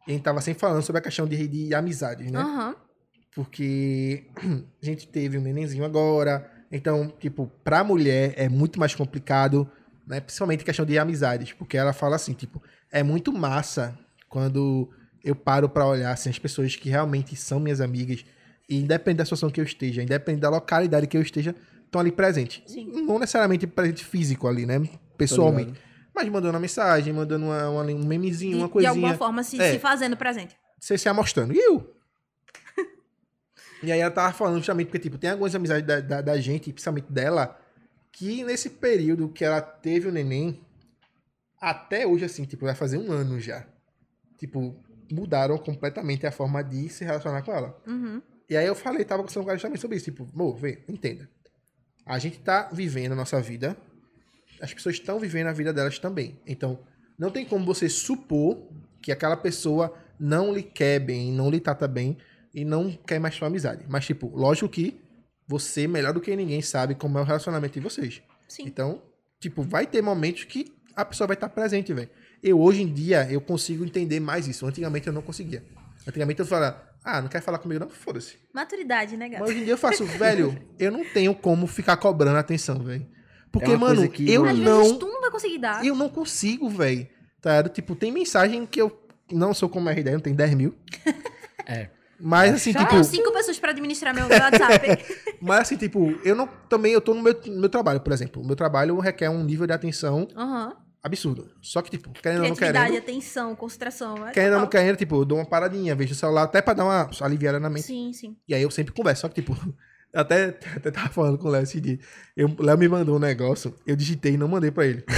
e 0.06 0.12
a 0.12 0.14
gente 0.14 0.22
tava 0.22 0.40
sempre 0.40 0.60
falando 0.60 0.82
sobre 0.82 1.00
a 1.00 1.02
questão 1.02 1.26
de, 1.26 1.46
de 1.46 1.74
amizades, 1.74 2.30
né? 2.32 2.38
Aham. 2.40 2.74
Porque 3.34 4.28
a 4.82 4.86
gente 4.86 5.06
teve 5.08 5.36
um 5.36 5.42
nenenzinho 5.42 5.84
agora. 5.84 6.50
Então, 6.72 7.08
tipo, 7.20 7.52
pra 7.62 7.84
mulher 7.84 8.32
é 8.34 8.48
muito 8.48 8.80
mais 8.80 8.94
complicado, 8.94 9.70
né? 10.06 10.20
Principalmente 10.20 10.64
questão 10.64 10.86
de 10.86 10.98
amizades. 10.98 11.52
Porque 11.52 11.76
ela 11.76 11.92
fala 11.92 12.16
assim, 12.16 12.32
tipo, 12.32 12.62
é 12.90 13.02
muito 13.02 13.32
massa 13.32 13.98
quando 14.28 14.90
eu 15.24 15.34
paro 15.34 15.68
pra 15.68 15.86
olhar 15.86 16.12
assim, 16.12 16.30
as 16.30 16.38
pessoas 16.38 16.76
que 16.76 16.88
realmente 16.88 17.34
são 17.36 17.58
minhas 17.60 17.80
amigas. 17.80 18.24
E 18.68 18.78
independente 18.80 19.18
da 19.18 19.24
situação 19.24 19.50
que 19.50 19.60
eu 19.60 19.64
esteja, 19.64 20.02
independente 20.02 20.40
da 20.42 20.50
localidade 20.50 21.06
que 21.06 21.16
eu 21.16 21.22
esteja, 21.22 21.54
estão 21.84 22.00
ali 22.00 22.10
presentes. 22.12 22.62
Sim. 22.66 22.90
Não 23.06 23.18
necessariamente 23.18 23.66
presente 23.66 24.04
físico 24.04 24.48
ali, 24.48 24.66
né? 24.66 24.80
Pessoalmente. 25.16 25.78
Mas 26.14 26.28
mandando 26.28 26.54
uma 26.54 26.60
mensagem, 26.60 27.12
mandando 27.12 27.44
uma, 27.46 27.68
uma- 27.70 27.82
um 27.84 28.04
memezinho, 28.04 28.52
De, 28.52 28.58
uma 28.58 28.66
de 28.66 28.72
coisinha. 28.72 28.90
alguma 28.90 29.14
forma 29.14 29.42
se, 29.42 29.60
É. 29.60 29.72
se 29.72 29.78
fazendo 29.78 30.16
presente. 30.16 30.56
Você 30.80 30.96
se 30.98 31.08
amostrando. 31.08 31.52
E 31.54 31.58
eu? 31.58 31.94
E 33.82 33.92
aí 33.92 34.00
ela 34.00 34.10
tava 34.10 34.32
falando 34.32 34.56
justamente 34.56 34.86
porque, 34.86 34.98
tipo, 34.98 35.18
tem 35.18 35.30
algumas 35.30 35.54
amizades 35.54 35.86
da, 35.86 36.00
da, 36.00 36.20
da 36.22 36.40
gente, 36.40 36.72
principalmente 36.72 37.12
dela, 37.12 37.58
que 38.10 38.42
nesse 38.42 38.70
período 38.70 39.28
que 39.28 39.44
ela 39.44 39.60
teve 39.60 40.08
o 40.08 40.12
neném, 40.12 40.60
até 41.60 42.06
hoje, 42.06 42.24
assim, 42.24 42.44
tipo, 42.44 42.64
vai 42.64 42.74
fazer 42.74 42.98
um 42.98 43.10
ano 43.10 43.40
já. 43.40 43.66
Tipo, 44.38 44.74
mudaram 45.10 45.56
completamente 45.58 46.26
a 46.26 46.32
forma 46.32 46.62
de 46.62 46.88
se 46.88 47.04
relacionar 47.04 47.42
com 47.42 47.52
ela. 47.52 47.80
Uhum. 47.86 48.20
E 48.48 48.56
aí 48.56 48.66
eu 48.66 48.74
falei, 48.74 49.04
tava 49.04 49.22
conversando 49.22 49.44
com 49.44 49.50
ela 49.50 49.58
justamente 49.58 49.80
sobre 49.80 49.96
isso. 49.96 50.04
Tipo, 50.06 50.28
amor, 50.32 50.56
vê, 50.56 50.84
entenda. 50.88 51.28
A 52.04 52.18
gente 52.18 52.38
tá 52.38 52.68
vivendo 52.72 53.12
a 53.12 53.16
nossa 53.16 53.40
vida, 53.40 53.76
as 54.60 54.72
pessoas 54.72 54.96
estão 54.96 55.18
vivendo 55.18 55.48
a 55.48 55.52
vida 55.52 55.72
delas 55.72 55.98
também. 55.98 56.38
Então, 56.46 56.78
não 57.18 57.30
tem 57.30 57.44
como 57.44 57.64
você 57.64 57.88
supor 57.88 58.68
que 59.02 59.10
aquela 59.10 59.36
pessoa 59.36 59.96
não 60.18 60.52
lhe 60.52 60.62
quer 60.62 61.00
bem, 61.00 61.32
não 61.32 61.50
lhe 61.50 61.60
trata 61.60 61.88
bem 61.88 62.16
e 62.54 62.64
não 62.64 62.90
quer 62.90 63.18
mais 63.18 63.34
sua 63.34 63.48
amizade. 63.48 63.84
Mas, 63.88 64.06
tipo, 64.06 64.28
lógico 64.34 64.68
que 64.68 65.00
você, 65.46 65.86
melhor 65.86 66.12
do 66.12 66.20
que 66.20 66.34
ninguém, 66.34 66.62
sabe 66.62 66.94
como 66.94 67.18
é 67.18 67.20
o 67.20 67.24
relacionamento 67.24 67.74
de 67.74 67.80
vocês. 67.80 68.22
Sim. 68.48 68.64
Então, 68.66 69.02
tipo, 69.40 69.62
vai 69.62 69.86
ter 69.86 70.02
momentos 70.02 70.44
que 70.44 70.75
a 70.96 71.04
pessoa 71.04 71.26
vai 71.28 71.34
estar 71.34 71.48
presente, 71.50 71.92
velho. 71.92 72.08
Eu, 72.42 72.60
hoje 72.60 72.82
em 72.82 72.92
dia, 72.92 73.26
eu 73.30 73.40
consigo 73.40 73.84
entender 73.84 74.18
mais 74.20 74.48
isso. 74.48 74.66
Antigamente 74.66 75.06
eu 75.06 75.12
não 75.12 75.22
conseguia. 75.22 75.62
Antigamente 76.08 76.40
eu 76.40 76.46
falava, 76.46 76.82
ah, 77.04 77.20
não 77.20 77.28
quer 77.28 77.40
falar 77.42 77.58
comigo 77.58 77.80
não? 77.80 77.88
Foda-se. 77.90 78.36
Maturidade, 78.52 79.16
né, 79.16 79.28
Mas 79.28 79.38
gato? 79.38 79.48
hoje 79.50 79.58
em 79.60 79.64
dia 79.64 79.72
eu 79.74 79.78
faço, 79.78 80.04
velho, 80.18 80.56
eu 80.78 80.90
não 80.90 81.04
tenho 81.04 81.34
como 81.34 81.66
ficar 81.66 81.96
cobrando 81.96 82.38
atenção, 82.38 82.78
velho. 82.80 83.06
Porque, 83.52 83.70
É 83.72 83.76
mano, 83.76 84.08
que- 84.08 84.30
eu 84.30 84.44
Às 84.44 84.58
não. 84.58 84.82
vezes 84.82 84.98
tu 84.98 85.06
não 85.06 85.20
vai 85.20 85.30
conseguir 85.30 85.58
dar. 85.58 85.84
Eu 85.84 85.94
não 85.94 86.08
consigo, 86.08 86.68
velho. 86.68 87.06
Tá? 87.40 87.62
Tipo, 87.68 87.94
tem 87.94 88.10
mensagem 88.12 88.66
que 88.66 88.80
eu 88.80 89.00
não 89.32 89.52
sou 89.54 89.68
como 89.68 89.88
R10, 89.88 90.12
não 90.12 90.20
tem 90.20 90.34
10 90.34 90.54
mil. 90.54 90.74
É. 91.68 91.88
Mas 92.20 92.54
assim, 92.54 92.70
Eu 92.70 92.76
tipo. 92.76 92.90
tenho 92.90 93.02
cinco 93.04 93.32
pessoas 93.32 93.58
pra 93.58 93.72
administrar 93.72 94.14
meu 94.14 94.28
WhatsApp. 94.28 95.04
Mas 95.42 95.60
assim, 95.62 95.76
tipo, 95.76 96.16
eu 96.24 96.36
não. 96.36 96.46
Também 96.68 96.92
eu 96.92 97.00
tô 97.00 97.12
no 97.12 97.20
meu, 97.22 97.34
no 97.46 97.60
meu 97.60 97.68
trabalho, 97.68 98.00
por 98.00 98.12
exemplo. 98.12 98.40
O 98.40 98.46
meu 98.46 98.54
trabalho 98.54 98.96
requer 99.00 99.28
um 99.30 99.42
nível 99.42 99.66
de 99.66 99.72
atenção 99.72 100.28
Aham. 100.36 100.76
Absurdo. 101.06 101.48
Só 101.62 101.80
que, 101.82 101.90
tipo, 101.90 102.10
querendo 102.10 102.42
ou 102.42 102.48
não 102.48 102.56
querendo. 102.56 102.96
atenção, 102.98 103.54
concentração. 103.54 104.26
é 104.26 104.32
Querendo 104.32 104.54
ou 104.54 104.60
não 104.60 104.66
querendo, 104.66 104.96
tipo, 104.96 105.16
eu 105.16 105.24
dou 105.24 105.38
uma 105.38 105.46
paradinha, 105.46 105.94
vejo 105.94 106.12
o 106.12 106.16
celular 106.16 106.42
até 106.44 106.60
pra 106.60 106.74
dar 106.74 106.84
uma 106.84 107.10
aliviada 107.20 107.58
na 107.60 107.70
mente. 107.70 107.86
Sim, 107.86 108.12
sim. 108.12 108.36
E 108.48 108.54
aí 108.54 108.62
eu 108.62 108.70
sempre 108.70 108.92
converso. 108.92 109.22
Só 109.22 109.28
que, 109.28 109.40
tipo, 109.40 109.56
até, 110.14 110.58
até 110.76 110.90
tava 110.90 111.08
falando 111.08 111.38
com 111.38 111.48
o 111.48 111.50
Léo 111.50 111.62
esse 111.62 111.80
dia. 111.80 111.98
O 112.58 112.62
Léo 112.62 112.76
me 112.78 112.88
mandou 112.88 113.16
um 113.16 113.20
negócio, 113.20 113.74
eu 113.86 113.96
digitei 113.96 114.34
e 114.34 114.36
não 114.36 114.48
mandei 114.48 114.70
pra 114.70 114.86
ele. 114.86 115.04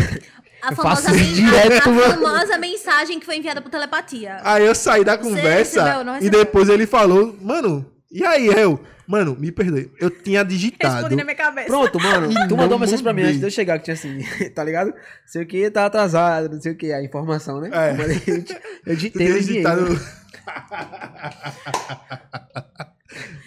A 0.60 0.74
famosa, 0.74 1.12
men- 1.12 1.34
direto, 1.34 1.88
a, 1.88 2.06
a 2.06 2.14
famosa 2.14 2.58
mensagem 2.58 3.20
que 3.20 3.24
foi 3.24 3.36
enviada 3.36 3.62
por 3.62 3.70
telepatia. 3.70 4.38
Aí 4.42 4.66
eu 4.66 4.74
saí 4.74 5.04
da 5.04 5.16
conversa 5.16 5.84
recebeu, 5.84 6.16
e 6.20 6.28
depois 6.28 6.68
ele 6.68 6.84
falou, 6.84 7.36
mano, 7.40 7.86
e 8.10 8.24
aí, 8.24 8.48
eu? 8.48 8.82
Mano, 9.08 9.34
me 9.38 9.50
perdoe. 9.50 9.90
Eu 9.98 10.10
tinha 10.10 10.44
digitado. 10.46 10.92
Respondi 10.94 11.16
na 11.16 11.24
minha 11.24 11.34
cabeça. 11.34 11.66
Pronto, 11.66 11.98
mano. 11.98 12.30
E 12.30 12.34
tu 12.46 12.54
mandou 12.56 12.76
uma 12.76 12.80
mensagem 12.80 13.02
pra 13.02 13.12
mim 13.14 13.22
antes 13.22 13.38
de 13.38 13.46
eu 13.46 13.50
chegar, 13.50 13.78
que 13.78 13.84
tinha 13.86 13.94
assim, 13.94 14.18
tá 14.54 14.62
ligado? 14.62 14.92
Sei 15.24 15.42
o 15.42 15.46
que, 15.46 15.70
tá 15.70 15.86
atrasado, 15.86 16.50
não 16.54 16.60
sei 16.60 16.72
o 16.72 16.76
que, 16.76 16.92
a 16.92 17.02
informação, 17.02 17.58
né? 17.60 17.70
É. 17.72 17.90
Eu 17.92 18.36
Eu 18.36 18.44
Tu 18.44 18.96
digitei, 18.96 19.26
eu 19.26 19.38
enviei, 19.38 19.40
digitado. 19.62 19.80
mano. 19.82 20.00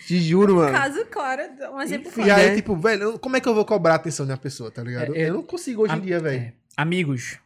Te 0.07 0.19
juro, 0.19 0.55
mano. 0.55 0.71
Caso 0.71 1.05
claro, 1.05 1.41
um 1.73 1.81
exemplo 1.81 2.07
Enfim, 2.09 2.21
E 2.21 2.25
claro. 2.25 2.41
aí, 2.41 2.49
né? 2.49 2.55
tipo, 2.55 2.75
velho, 2.75 3.03
eu- 3.03 3.19
como 3.19 3.38
é 3.38 3.39
que 3.39 3.47
eu 3.47 3.53
vou 3.55 3.63
cobrar 3.63 3.93
a 3.93 3.95
atenção 3.95 4.25
de 4.25 4.31
uma 4.31 4.38
pessoa, 4.38 4.69
tá 4.71 4.83
ligado? 4.83 5.15
É, 5.15 5.21
é- 5.21 5.29
eu 5.29 5.35
não 5.35 5.43
consigo 5.43 5.83
hoje 5.83 5.95
em 5.95 6.01
dia, 6.01 6.19
velho. 6.19 6.41
é. 6.41 6.53
Amigos, 6.75 7.38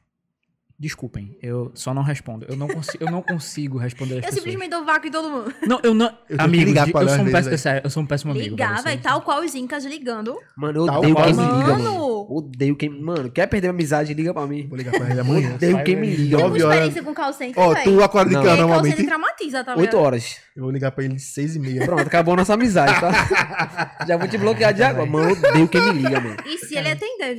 desculpem, 0.78 1.38
eu 1.42 1.72
só 1.74 1.94
não 1.94 2.04
respondo. 2.04 2.46
Eu 2.50 2.56
não, 2.58 2.68
consi 2.68 2.98
eu 3.00 3.10
não 3.10 3.22
consigo 3.22 3.78
responder 3.78 4.16
as 4.16 4.18
Eu 4.18 4.22
pessoas. 4.26 4.44
simplesmente 4.44 4.70
dou 4.72 4.84
vácuo 4.86 5.08
em 5.08 5.12
todo 5.12 5.30
mundo. 5.30 5.54
Não, 5.66 5.80
eu 5.84 5.94
não. 5.94 6.08
Eu 6.30 6.38
amigos, 6.40 6.66
ligar 6.68 6.92
pra 6.92 7.02
eu, 7.04 7.10
sou 7.10 7.20
um 7.20 7.26
péssimo, 7.26 7.44
vezes, 7.50 7.62
sério, 7.62 7.82
eu 7.84 7.90
sou 7.90 8.04
um 8.04 8.06
péssimo 8.06 8.32
amigo. 8.32 8.50
Ligar, 8.50 8.84
vai, 8.84 8.98
tal 8.98 9.22
qual 9.22 9.42
os 9.42 9.56
incas 9.56 9.86
ligando. 9.86 10.36
Mano, 10.58 10.82
eu 10.82 10.86
Tal 10.86 10.98
odeio 11.00 11.16
qual. 11.16 11.26
quem 11.26 11.34
me 11.36 11.42
liga, 11.44 11.54
Mano! 11.78 11.84
mano. 11.84 12.28
Odeio 12.30 12.76
quem. 12.76 12.90
Mano, 12.90 13.32
quer 13.32 13.48
perder 13.48 13.68
a 13.68 13.70
amizade, 13.70 14.14
liga 14.14 14.34
pra 14.34 14.46
mim. 14.48 14.68
Vou 14.68 14.78
ligar 14.78 14.92
pra 14.92 15.10
ele 15.10 15.20
amanhã. 15.20 15.56
Odeio 15.56 15.84
quem 15.84 15.96
me 15.96 16.08
liga, 16.16 16.38
Tem 16.38 16.46
mano. 16.50 16.58
experiência 16.58 17.04
com 17.04 17.14
call 17.14 17.34
center, 17.34 17.64
Ó, 17.64 17.74
véi. 17.74 17.84
tu 17.84 18.04
acorda 18.04 18.30
de 18.30 18.36
call 18.36 18.58
normalmente? 18.58 18.92
center 18.98 19.08
traumatiza, 19.08 19.64
tá 19.64 19.72
Oito 19.74 19.82
ligado? 19.82 19.96
horas. 20.02 20.38
Eu 20.56 20.64
vou 20.64 20.72
ligar 20.72 20.92
pra 20.92 21.04
ele 21.06 21.16
de 21.16 21.22
seis 21.22 21.56
e 21.56 21.60
meia. 21.60 21.86
Pronto, 21.86 22.02
acabou 22.02 22.36
nossa 22.36 22.54
amizade, 22.54 23.00
tá? 23.00 23.96
Já 24.08 24.18
vou 24.18 24.28
te 24.28 24.38
bloquear 24.38 24.74
de 24.74 24.84
agora. 24.84 25.06
Mano, 25.10 25.30
eu 25.30 25.50
odeio 25.50 25.68
quem 25.68 25.82
me 25.82 26.02
liga, 26.02 26.20
mano. 26.20 26.38
E 26.46 26.58
se 26.58 26.76
ele 26.76 26.90
atender? 26.90 27.36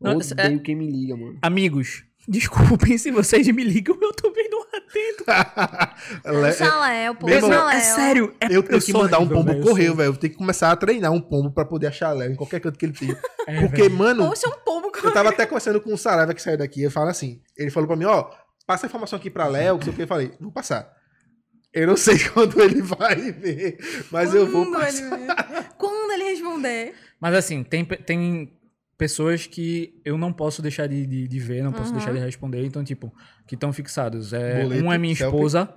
Não, 0.00 0.12
Eu 0.12 0.20
é- 0.20 0.32
odeio 0.32 0.60
quem 0.60 0.74
me 0.74 0.90
liga, 0.90 1.16
mano. 1.16 1.38
Amigos, 1.40 2.04
desculpem 2.28 2.98
se 2.98 3.10
vocês 3.10 3.46
me 3.48 3.62
ligam, 3.64 3.96
eu 4.00 4.12
também 4.12 4.48
não 4.50 4.62
atendo. 4.62 6.40
Le- 6.40 6.52
Saléu, 6.52 7.14
pô. 7.14 7.26
Meu 7.26 7.36
irmão, 7.36 7.50
Saléu. 7.50 7.68
É 7.70 7.80
sério. 7.80 8.34
É, 8.40 8.46
Eu 8.46 8.62
tenho 8.62 8.80
que 8.80 8.92
sou 8.92 9.02
mandar 9.02 9.18
um 9.18 9.22
horrível, 9.22 9.36
pombo 9.38 9.48
velho, 9.52 9.60
eu 9.62 9.66
correio, 9.68 9.88
sou- 9.88 9.96
velho. 9.96 10.08
Eu 10.12 10.16
tenho 10.16 10.32
que 10.32 10.38
começar 10.38 10.70
a 10.72 10.76
treinar 10.76 11.12
um 11.12 11.20
pombo 11.20 11.50
pra 11.52 11.64
poder 11.64 11.86
achar 11.88 12.12
Léo 12.12 12.32
em 12.32 12.36
qualquer 12.36 12.60
canto 12.60 12.78
que 12.78 12.86
ele 12.86 12.92
tenha. 12.92 13.18
É, 13.46 13.60
Porque, 13.60 13.82
velho. 13.82 13.94
mano, 13.96 14.28
Poxa, 14.28 14.48
um 14.48 14.58
pombo 14.64 14.90
eu 15.02 15.12
tava 15.12 15.28
até 15.30 15.44
conversando 15.46 15.80
com 15.80 15.92
o 15.92 15.98
Saraiva 15.98 16.32
que 16.34 16.42
saiu 16.42 16.58
daqui. 16.58 16.82
Eu 16.82 16.90
falo 16.90 17.08
assim: 17.10 17.40
ele 17.56 17.70
falou 17.70 17.86
pra 17.86 17.96
mim, 17.96 18.04
ó, 18.06 18.30
passa 18.66 18.86
a 18.86 18.88
informação 18.88 19.18
aqui 19.18 19.30
pra 19.30 19.46
Léo, 19.46 19.78
que 19.78 19.84
sei 19.84 19.92
o 19.92 19.96
que. 19.96 20.02
Eu 20.02 20.08
falei, 20.08 20.32
vou 20.40 20.50
passar. 20.52 20.90
Eu 21.72 21.86
não 21.88 21.96
sei 21.96 22.18
quando 22.32 22.60
ele 22.62 22.80
vai 22.80 23.14
ver, 23.32 23.78
mas 24.10 24.34
eu 24.34 24.46
vou 24.50 24.64
Quando 24.64 24.80
passar. 24.80 25.18
ele- 25.20 25.64
Quando 25.76 26.12
ele 26.12 26.24
responder. 26.24 26.94
Mas 27.20 27.34
assim, 27.34 27.62
tem, 27.62 27.84
tem 27.84 28.55
pessoas 28.98 29.46
que 29.46 29.94
eu 30.04 30.16
não 30.16 30.32
posso 30.32 30.62
deixar 30.62 30.86
de, 30.86 31.06
de, 31.06 31.28
de 31.28 31.38
ver, 31.38 31.62
não 31.62 31.72
posso 31.72 31.90
Uhum. 31.90 31.96
deixar 31.96 32.12
de 32.12 32.18
responder, 32.18 32.64
então, 32.64 32.82
tipo, 32.84 33.12
que 33.46 33.54
estão 33.54 33.72
fixados. 33.72 34.32
É, 34.32 34.62
Boleto, 34.62 34.82
uma 34.82 34.94
é 34.94 34.98
minha 34.98 35.14
selfie. 35.14 35.34
esposa, 35.36 35.68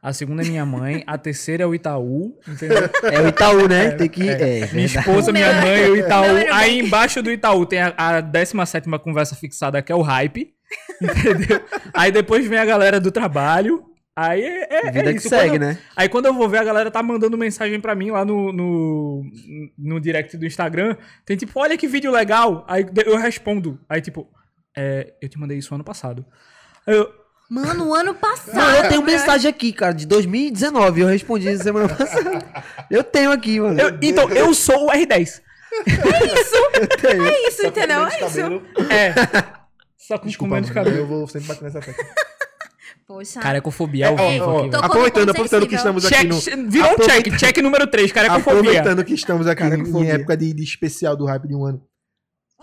a 0.00 0.12
segunda 0.12 0.42
é 0.42 0.46
minha 0.46 0.64
mãe, 0.64 1.02
a 1.06 1.18
terceira 1.18 1.64
é 1.64 1.66
o 1.66 1.74
Itaú, 1.74 2.38
entendeu? 2.46 2.88
É 3.12 3.20
o 3.20 3.28
Itaú, 3.28 3.66
né? 3.68 3.90
Tem 3.92 4.08
que. 4.08 4.28
É, 4.28 4.36
Minha 4.72 4.86
verdade. 4.86 4.98
esposa, 4.98 5.32
minha 5.32 5.52
mãe 5.60 5.90
o 5.90 5.96
Itaú. 5.96 6.24
Aí 6.52 6.70
bem- 6.76 6.86
embaixo 6.86 7.20
do 7.22 7.30
Itaú 7.32 7.66
tem 7.66 7.80
a, 7.80 7.92
a 7.96 8.20
17 8.20 8.88
conversa 9.02 9.34
fixada, 9.34 9.82
que 9.82 9.90
é 9.90 9.94
o 9.94 10.02
hype. 10.02 10.54
Entendeu? 11.02 11.60
Aí 11.94 12.12
depois 12.12 12.46
vem 12.46 12.58
a 12.58 12.64
galera 12.64 13.00
do 13.00 13.10
trabalho. 13.10 13.84
Aí 14.20 14.42
é, 14.42 14.68
é, 14.88 14.90
Vida 14.90 15.10
é 15.10 15.12
que 15.12 15.18
isso. 15.20 15.28
segue, 15.28 15.50
Quando 15.50 15.62
eu- 15.62 15.68
né? 15.68 15.78
Aí 15.94 16.08
quando 16.08 16.26
eu 16.26 16.34
vou 16.34 16.48
ver, 16.48 16.58
a 16.58 16.64
galera 16.64 16.90
tá 16.90 17.00
mandando 17.02 17.38
mensagem 17.38 17.78
pra 17.80 17.94
mim 17.94 18.10
lá 18.10 18.24
no, 18.24 18.52
no, 18.52 19.22
no 19.78 20.00
direct 20.00 20.36
do 20.36 20.44
Instagram. 20.44 20.96
Tem 21.24 21.36
tipo, 21.36 21.52
olha 21.60 21.76
que 21.78 21.86
vídeo 21.86 22.10
legal. 22.10 22.64
Aí 22.68 22.84
eu 23.06 23.16
respondo. 23.16 23.78
Aí 23.88 24.00
tipo, 24.00 24.28
é, 24.76 25.14
eu 25.22 25.28
te 25.28 25.38
mandei 25.38 25.58
isso 25.58 25.72
ano 25.72 25.84
passado. 25.84 26.26
Aí 26.84 26.96
eu, 26.96 27.08
Mano, 27.48 27.86
o 27.90 27.94
ano 27.94 28.12
passado. 28.14 28.56
Mano, 28.56 28.76
eu 28.76 28.88
tenho 28.88 29.00
né? 29.02 29.12
mensagem 29.12 29.48
aqui, 29.48 29.72
cara, 29.72 29.92
de 29.94 30.04
2019. 30.06 31.00
Eu 31.00 31.06
respondi 31.06 31.56
semana 31.56 31.88
passada. 31.88 32.42
Eu 32.90 33.04
tenho 33.04 33.30
aqui, 33.30 33.60
mano. 33.60 33.80
eu- 33.80 33.98
então, 34.02 34.28
eu 34.30 34.52
sou 34.52 34.86
o 34.88 34.90
R10. 34.90 35.40
É 35.86 37.48
isso, 37.48 37.64
entendeu? 37.66 38.04
É 38.06 38.26
isso. 38.26 38.40
É. 38.90 39.14
Só 39.96 40.18
com 40.18 40.26
Desculpa, 40.26 40.50
comendo 40.56 40.66
de 40.66 40.72
cabelo. 40.72 40.96
eu 40.96 41.06
vou 41.06 41.26
sempre 41.28 41.48
bater 41.48 41.64
nessa 41.64 41.80
tecla. 41.80 42.04
Poxa. 43.08 43.40
Carecofobia 43.40 44.08
ao 44.08 44.14
Ó, 44.14 44.30
vivo 44.30 44.58
aqui. 44.58 44.76
Aproveitando, 44.76 45.30
aproveitando 45.30 45.66
que 45.66 45.74
estamos 45.74 46.04
aqui 46.04 46.14
Check, 46.14 46.28
no... 46.28 46.70
virou 46.70 46.92
um 46.92 46.96
check. 46.98 47.36
Check 47.38 47.56
número 47.62 47.86
3, 47.86 48.12
carecofobia. 48.12 48.60
Aproveitando 48.60 49.02
que 49.02 49.14
estamos 49.14 49.46
aqui 49.46 49.62
em, 49.64 50.10
época 50.10 50.36
de, 50.36 50.52
de 50.52 50.62
especial 50.62 51.16
do 51.16 51.24
hype 51.24 51.48
de 51.48 51.54
um 51.54 51.64
ano. 51.64 51.82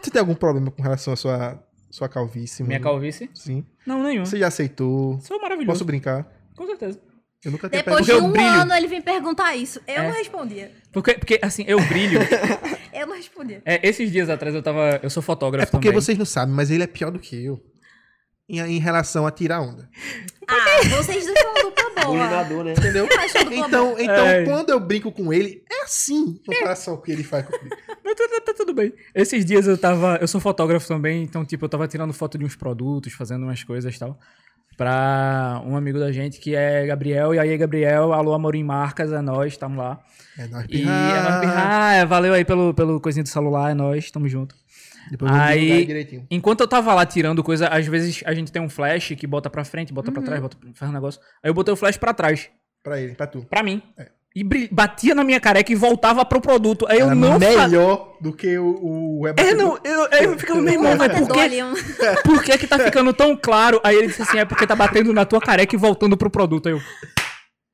Você 0.04 0.12
tem 0.12 0.20
algum 0.20 0.36
problema 0.36 0.70
com 0.70 0.84
relação 0.84 1.14
à 1.14 1.16
sua, 1.16 1.64
sua 1.90 2.08
calvície, 2.08 2.62
mano? 2.62 2.68
Minha 2.68 2.80
calvície? 2.80 3.28
Sim. 3.34 3.66
Não, 3.88 4.04
nenhum. 4.04 4.24
Você 4.24 4.38
já 4.38 4.48
aceitou? 4.48 5.20
Sou 5.22 5.42
maravilhoso. 5.42 5.74
Posso 5.80 5.86
brincar? 5.86 6.28
Com 6.56 6.68
certeza. 6.68 7.00
Eu 7.44 7.52
nunca 7.52 7.68
tinha 7.68 7.82
Depois 7.82 8.06
de 8.06 8.14
um 8.14 8.32
brilho. 8.32 8.48
ano 8.48 8.74
ele 8.74 8.88
vem 8.88 9.02
perguntar 9.02 9.56
isso. 9.56 9.80
Eu 9.88 9.96
É. 10.04 10.08
não 10.10 10.16
respondia. 10.16 10.72
Porque, 10.92 11.14
porque 11.16 11.40
assim, 11.42 11.64
eu 11.68 11.80
brilho. 11.88 12.20
Eu 12.94 13.08
não 13.08 13.16
respondia. 13.18 13.62
É, 13.66 13.86
esses 13.86 14.10
dias 14.10 14.30
atrás 14.30 14.56
eu 14.56 14.64
tava. 14.64 15.02
Eu 15.04 15.10
sou 15.10 15.22
fotógrafo 15.22 15.68
É 15.68 15.70
porque 15.70 15.90
também. 15.90 16.02
vocês 16.02 16.18
não 16.18 16.26
sabem, 16.26 16.56
mas 16.56 16.72
ele 16.72 16.82
é 16.84 16.88
pior 16.88 17.12
do 17.12 17.20
que 17.20 17.44
eu. 17.44 17.62
Em, 18.48 18.60
em 18.60 18.80
relação 18.80 19.26
a 19.26 19.32
tirar 19.32 19.62
onda. 19.62 19.90
Ah, 20.48 20.56
vocês 20.90 21.26
dois 21.26 21.40
são 21.40 21.52
uma 21.52 21.62
dupla 21.64 21.86
boa. 22.06 22.64
Né? 22.64 22.74
Entendeu? 22.78 23.08
Então, 23.52 23.96
então 24.00 24.26
É. 24.28 24.44
quando 24.46 24.70
eu 24.70 24.80
brinco 24.80 25.12
com 25.12 25.34
ele, 25.34 25.64
é 25.72 25.84
assim 25.84 26.24
em 26.30 26.44
comparação 26.46 26.94
ao 26.94 27.02
que 27.02 27.12
ele 27.12 27.24
faz 27.24 27.44
comigo. 27.46 27.76
Mas 28.04 28.14
tá, 28.14 28.28
tá- 28.28 28.42
tá 28.46 28.54
tudo 28.56 28.72
bem. 28.74 28.94
Esses 29.16 29.44
dias 29.44 29.66
eu 29.66 29.76
tava. 29.78 30.18
Eu 30.22 30.28
sou 30.28 30.40
fotógrafo 30.40 30.88
também, 30.88 31.24
então, 31.24 31.44
tipo, 31.44 31.66
eu 31.66 31.70
tava 31.70 31.88
tirando 31.88 32.14
foto 32.14 32.38
de 32.38 32.46
uns 32.46 32.56
produtos, 32.56 33.14
fazendo 33.14 33.44
umas 33.44 33.64
coisas 33.64 33.96
e 33.96 33.98
tal. 33.98 34.20
Pra 34.78 35.62
um 35.66 35.76
amigo 35.78 35.98
da 35.98 36.12
gente 36.12 36.38
que 36.40 36.54
é 36.54 36.86
Gabriel. 36.86 37.34
E 37.34 37.40
aí, 37.40 37.58
Gabriel, 37.58 38.12
alô, 38.14 38.34
Amorim 38.34 38.64
Marcas, 38.64 39.12
é 39.12 39.22
nós, 39.22 39.54
estamos 39.54 39.78
lá. 39.78 40.02
É 40.38 40.46
nóis, 40.48 40.66
E 40.66 40.68
pirra. 40.68 40.92
é 40.92 41.22
nóis, 41.30 41.40
pirra. 41.40 42.02
Ah, 42.02 42.06
valeu 42.06 42.34
aí 42.34 42.44
pelo, 42.44 42.74
pelo 42.74 43.00
coisinho 43.00 43.24
do 43.24 43.30
celular, 43.30 43.72
é 43.72 43.74
nóis, 43.74 44.12
tamo 44.12 44.28
junto. 44.28 44.54
Depois 45.12 45.32
Aí-. 45.32 46.26
Enquanto 46.32 46.62
eu 46.62 46.68
tava 46.68 46.94
lá 46.94 47.06
tirando 47.06 47.44
coisa, 47.44 47.68
às 47.68 47.86
vezes 47.86 48.22
a 48.26 48.34
gente 48.34 48.52
tem 48.52 48.62
um 48.62 48.70
flash 48.70 49.14
que 49.18 49.28
bota 49.28 49.50
pra 49.50 49.64
frente, 49.64 49.94
bota 49.94 50.12
pra 50.12 50.22
trás, 50.22 50.42
bota, 50.42 50.58
faz 50.74 50.90
um 50.90 50.94
negócio. 50.94 51.22
Aí 51.44 51.50
eu 51.50 51.54
botei 51.54 51.74
o 51.74 51.78
flash 51.78 51.98
pra 51.98 52.14
trás, 52.14 52.50
Pra 52.84 53.00
ele, 53.02 53.16
pra 53.16 53.28
tu. 53.28 53.46
pra 53.50 53.64
mim. 53.64 53.82
É. 53.98 54.10
E 54.38 54.44
batia 54.70 55.16
na 55.16 55.24
minha 55.24 55.40
careca 55.40 55.72
e 55.72 55.76
voltava 55.76 56.26
pro 56.26 56.42
produto. 56.42 56.86
Aí 56.90 57.00
eu 57.00 57.06
Era 57.06 57.16
não 57.16 57.40
fa- 57.40 57.40
melhor 57.40 58.18
do 58.20 58.34
que 58.34 58.58
o, 58.58 59.22
o 59.22 59.28
É, 59.38 59.54
não, 59.54 59.80
eu, 59.82 60.08
aí 60.12 60.26
eu 60.26 60.38
ficava, 60.38 60.60
meu 60.62 60.74
irmão, 60.74 60.94
mas 60.98 61.10
por 61.18 61.30
que, 61.32 61.50
por 62.26 62.44
que 62.44 62.58
que 62.58 62.68
tá 62.68 62.78
ficando 62.78 63.14
tão 63.14 63.34
claro? 63.38 63.80
Aí 63.82 63.96
ele 63.96 64.08
disse 64.08 64.24
assim, 64.24 64.38
é 64.40 64.44
porque 64.44 64.68
tá 64.68 64.76
batendo 64.76 65.14
na 65.14 65.24
tua 65.24 65.40
careca 65.40 65.74
e 65.74 65.80
voltando 65.80 66.18
pro 66.18 66.30
produto. 66.30 66.68
Aí 66.68 66.74
eu, 66.74 66.82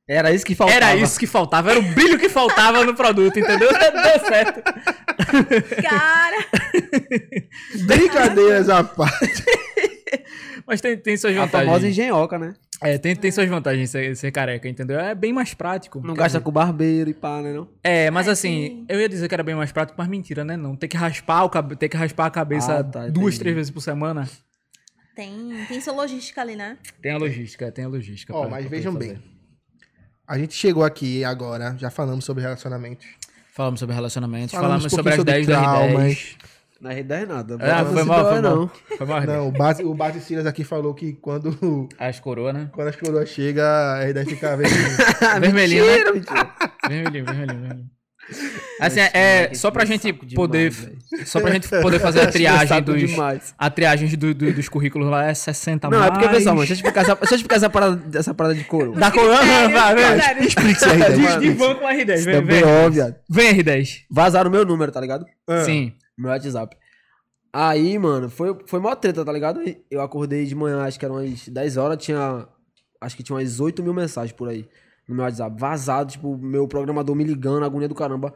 Era 0.08 0.32
isso 0.32 0.44
que 0.44 0.54
faltava. 0.54 0.76
Era 0.76 0.96
isso 0.96 1.18
que 1.18 1.26
faltava, 1.26 1.70
era 1.70 1.80
o 1.80 1.82
brilho 1.94 2.18
que 2.18 2.28
faltava 2.28 2.84
no 2.84 2.94
produto, 2.94 3.38
entendeu? 3.38 3.68
Deu 3.72 4.26
certo. 4.26 4.62
Cara, 5.82 6.44
Brincadeiras 7.86 8.68
à 8.68 8.82
parte. 8.84 9.44
Mas 10.66 10.80
tem, 10.80 10.96
tem 10.96 11.16
suas 11.16 11.36
A 11.36 11.46
famosa 11.48 11.64
vantagens. 11.66 11.90
engenhoca, 11.98 12.38
né? 12.38 12.54
É, 12.80 12.98
tem, 12.98 13.14
tem 13.14 13.30
suas 13.30 13.48
vantagens 13.48 13.90
ser, 13.90 14.16
ser 14.16 14.30
careca, 14.32 14.68
entendeu? 14.68 14.98
É 14.98 15.14
bem 15.14 15.32
mais 15.32 15.54
prático. 15.54 16.00
Não 16.04 16.14
gasta 16.14 16.40
com 16.40 16.50
barbeiro 16.50 17.08
e 17.10 17.14
pá, 17.14 17.40
né? 17.40 17.52
Não? 17.52 17.68
É, 17.82 18.10
mas 18.10 18.26
Ai, 18.26 18.32
assim, 18.32 18.50
sim. 18.66 18.84
eu 18.88 19.00
ia 19.00 19.08
dizer 19.08 19.28
que 19.28 19.34
era 19.34 19.42
bem 19.44 19.54
mais 19.54 19.70
prático, 19.70 19.94
mas 19.96 20.08
mentira, 20.08 20.44
né? 20.44 20.56
Não. 20.56 20.74
Tem 20.76 20.88
que 20.88 20.96
raspar, 20.96 21.44
o 21.44 21.48
cabe... 21.50 21.76
ter 21.76 21.88
que 21.88 21.96
raspar 21.96 22.26
a 22.26 22.30
cabeça 22.30 22.78
Ah, 22.80 22.84
tá, 22.84 23.00
duas, 23.06 23.34
entendi. 23.34 23.38
três 23.38 23.54
vezes 23.56 23.70
por 23.70 23.80
semana. 23.80 24.28
tem, 25.14 25.64
tem 25.68 25.80
sua 25.80 25.92
logística 25.94 26.40
ali, 26.40 26.56
né? 26.56 26.76
Tem 27.00 27.12
a 27.12 27.18
logística, 27.18 27.70
tem 27.70 27.84
a 27.84 27.88
logística. 27.88 28.34
Ó, 28.34 28.40
pra- 28.42 28.50
mas 28.50 28.66
vejam 28.68 28.92
bem. 28.94 29.16
A 30.32 30.38
gente 30.38 30.54
chegou 30.54 30.82
aqui 30.82 31.22
agora, 31.24 31.76
já 31.78 31.90
falamos 31.90 32.24
sobre 32.24 32.42
relacionamentos. 32.42 33.06
Falamos 33.52 33.78
sobre 33.78 33.94
relacionamentos, 33.94 34.50
Falamos 34.52 34.84
falamos, 34.84 34.86
um 34.86 34.96
sobre 34.96 35.10
as 35.12 35.16
pouquinho 35.16 35.44
10 35.44 35.46
do 35.46 35.52
R10. 35.52 35.60
traumas. 35.60 36.36
Na 36.80 36.90
R10 36.94 37.26
nada. 37.26 37.58
Ah, 37.60 37.84
foi 37.84 38.02
mal, 38.04 38.24
foi 38.30 38.40
mal. 38.40 38.42
não. 38.56 38.70
Foi 38.96 39.06
mal. 39.06 39.20
Não, 39.26 39.48
o 39.48 39.52
Base, 39.52 39.84
o 39.84 39.92
Base 39.94 40.20
Silas 40.22 40.46
aqui 40.46 40.64
falou 40.64 40.94
que 40.94 41.12
quando, 41.12 41.86
As 41.98 42.18
coroas, 42.18 42.54
né? 42.54 42.70
quando 42.72 42.88
as 42.88 42.96
coroas 42.96 43.28
chegam, 43.28 43.62
a 43.62 44.00
R10 44.06 44.24
fica 44.26 44.56
vermelho. 44.56 45.40
Vermelhinho, 45.42 45.84
né? 45.84 46.12
Mentira. 46.12 46.50
Vermelhinho, 46.88 47.24
vermelhinho, 47.26 47.60
vermelhinho. 47.60 47.90
Assim, 48.80 49.00
é, 49.00 49.34
moleque 49.36 49.58
só 49.58 49.70
pra 49.70 49.82
é 49.82 49.86
gente 49.86 50.12
demais, 50.12 50.34
poder. 50.34 50.72
Só 51.26 51.40
pra 51.40 51.50
gente 51.50 51.68
poder 51.68 51.98
fazer 51.98 52.20
a 52.22 52.26
triagem 52.32 52.68
Saco 52.68 52.92
dos. 52.92 53.10
demais. 53.10 53.54
A 53.58 53.68
triagem 53.70 54.08
do, 54.16 54.32
do- 54.34 54.52
dos 54.52 54.68
currículos 54.68 55.08
lá 55.10 55.26
é 55.26 55.34
60 55.34 55.90
Não, 55.90 55.98
mais. 55.98 56.08
é 56.10 56.12
porque, 56.14 56.28
pessoal, 56.28 56.54
mano, 56.54 56.66
deixa 56.66 56.72
eu 56.72 56.76
explicar 56.76 57.00
essa, 57.02 57.14
deixa 57.16 57.34
eu 57.34 57.36
explicar 57.36 57.56
essa 57.56 57.70
parada, 57.70 58.18
essa 58.18 58.32
parada 58.34 58.54
de 58.54 58.64
coroa. 58.64 58.96
Da 58.96 59.10
coroa, 59.10 59.36
vai, 59.72 59.94
critérios. 59.94 60.46
Explique-se 60.46 60.86
De, 60.88 60.96
R10. 60.96 61.38
de 61.40 61.50
van 61.50 61.74
com 61.74 61.84
R10, 61.86 62.14
Isso 62.14 62.24
vem, 62.24 62.34
é 62.34 62.40
vem. 62.40 62.44
bem 62.46 62.64
óbvio. 62.64 63.14
Vem 63.28 63.54
R10. 63.58 63.88
Vazaram 64.10 64.48
o 64.48 64.52
meu 64.52 64.64
número, 64.64 64.90
tá 64.92 65.00
ligado? 65.00 65.26
Ah. 65.48 65.64
Sim. 65.64 65.92
Meu 66.16 66.30
WhatsApp. 66.30 66.76
Aí, 67.52 67.98
mano, 67.98 68.30
foi, 68.30 68.56
foi 68.66 68.80
mó 68.80 68.94
treta, 68.94 69.24
tá 69.24 69.32
ligado? 69.32 69.60
Eu 69.90 70.00
acordei 70.00 70.46
de 70.46 70.54
manhã, 70.54 70.82
acho 70.84 70.98
que 70.98 71.04
eram 71.04 71.16
umas 71.16 71.46
10 71.48 71.76
horas, 71.76 72.02
tinha. 72.02 72.46
Acho 73.00 73.16
que 73.16 73.22
tinha 73.22 73.36
umas 73.36 73.60
8 73.60 73.82
mil 73.82 73.92
mensagens 73.92 74.32
por 74.32 74.48
aí 74.48 74.64
no 75.12 75.16
meu 75.16 75.24
WhatsApp. 75.24 75.54
Vazado, 75.58 76.10
tipo, 76.12 76.36
meu 76.36 76.66
programador 76.66 77.14
me 77.14 77.24
ligando, 77.24 77.64
agonia 77.64 77.88
do 77.88 77.94
caramba. 77.94 78.32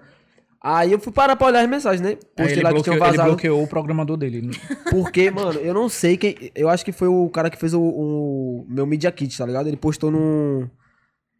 Aí 0.60 0.90
eu 0.90 0.98
fui 0.98 1.12
parar 1.12 1.36
pra 1.36 1.46
olhar 1.48 1.60
as 1.60 1.68
mensagens, 1.68 2.00
né? 2.00 2.10
Aí 2.10 2.16
Postei 2.34 2.54
ele, 2.54 2.62
lá 2.62 2.68
que 2.70 2.74
bloqueou, 2.74 2.82
tinha 2.96 3.06
ele 3.06 3.10
vazado. 3.16 3.28
bloqueou 3.28 3.62
o 3.62 3.68
programador 3.68 4.16
dele. 4.16 4.50
Porque, 4.90 5.30
mano, 5.30 5.60
eu 5.60 5.72
não 5.72 5.88
sei 5.88 6.16
quem. 6.16 6.50
Eu 6.54 6.68
acho 6.68 6.84
que 6.84 6.92
foi 6.92 7.06
o 7.08 7.28
cara 7.28 7.50
que 7.50 7.58
fez 7.58 7.72
o, 7.74 7.80
o 7.80 8.66
meu 8.68 8.84
Media 8.86 9.12
Kit, 9.12 9.36
tá 9.36 9.46
ligado? 9.46 9.68
Ele 9.68 9.76
postou 9.76 10.10
no. 10.10 10.68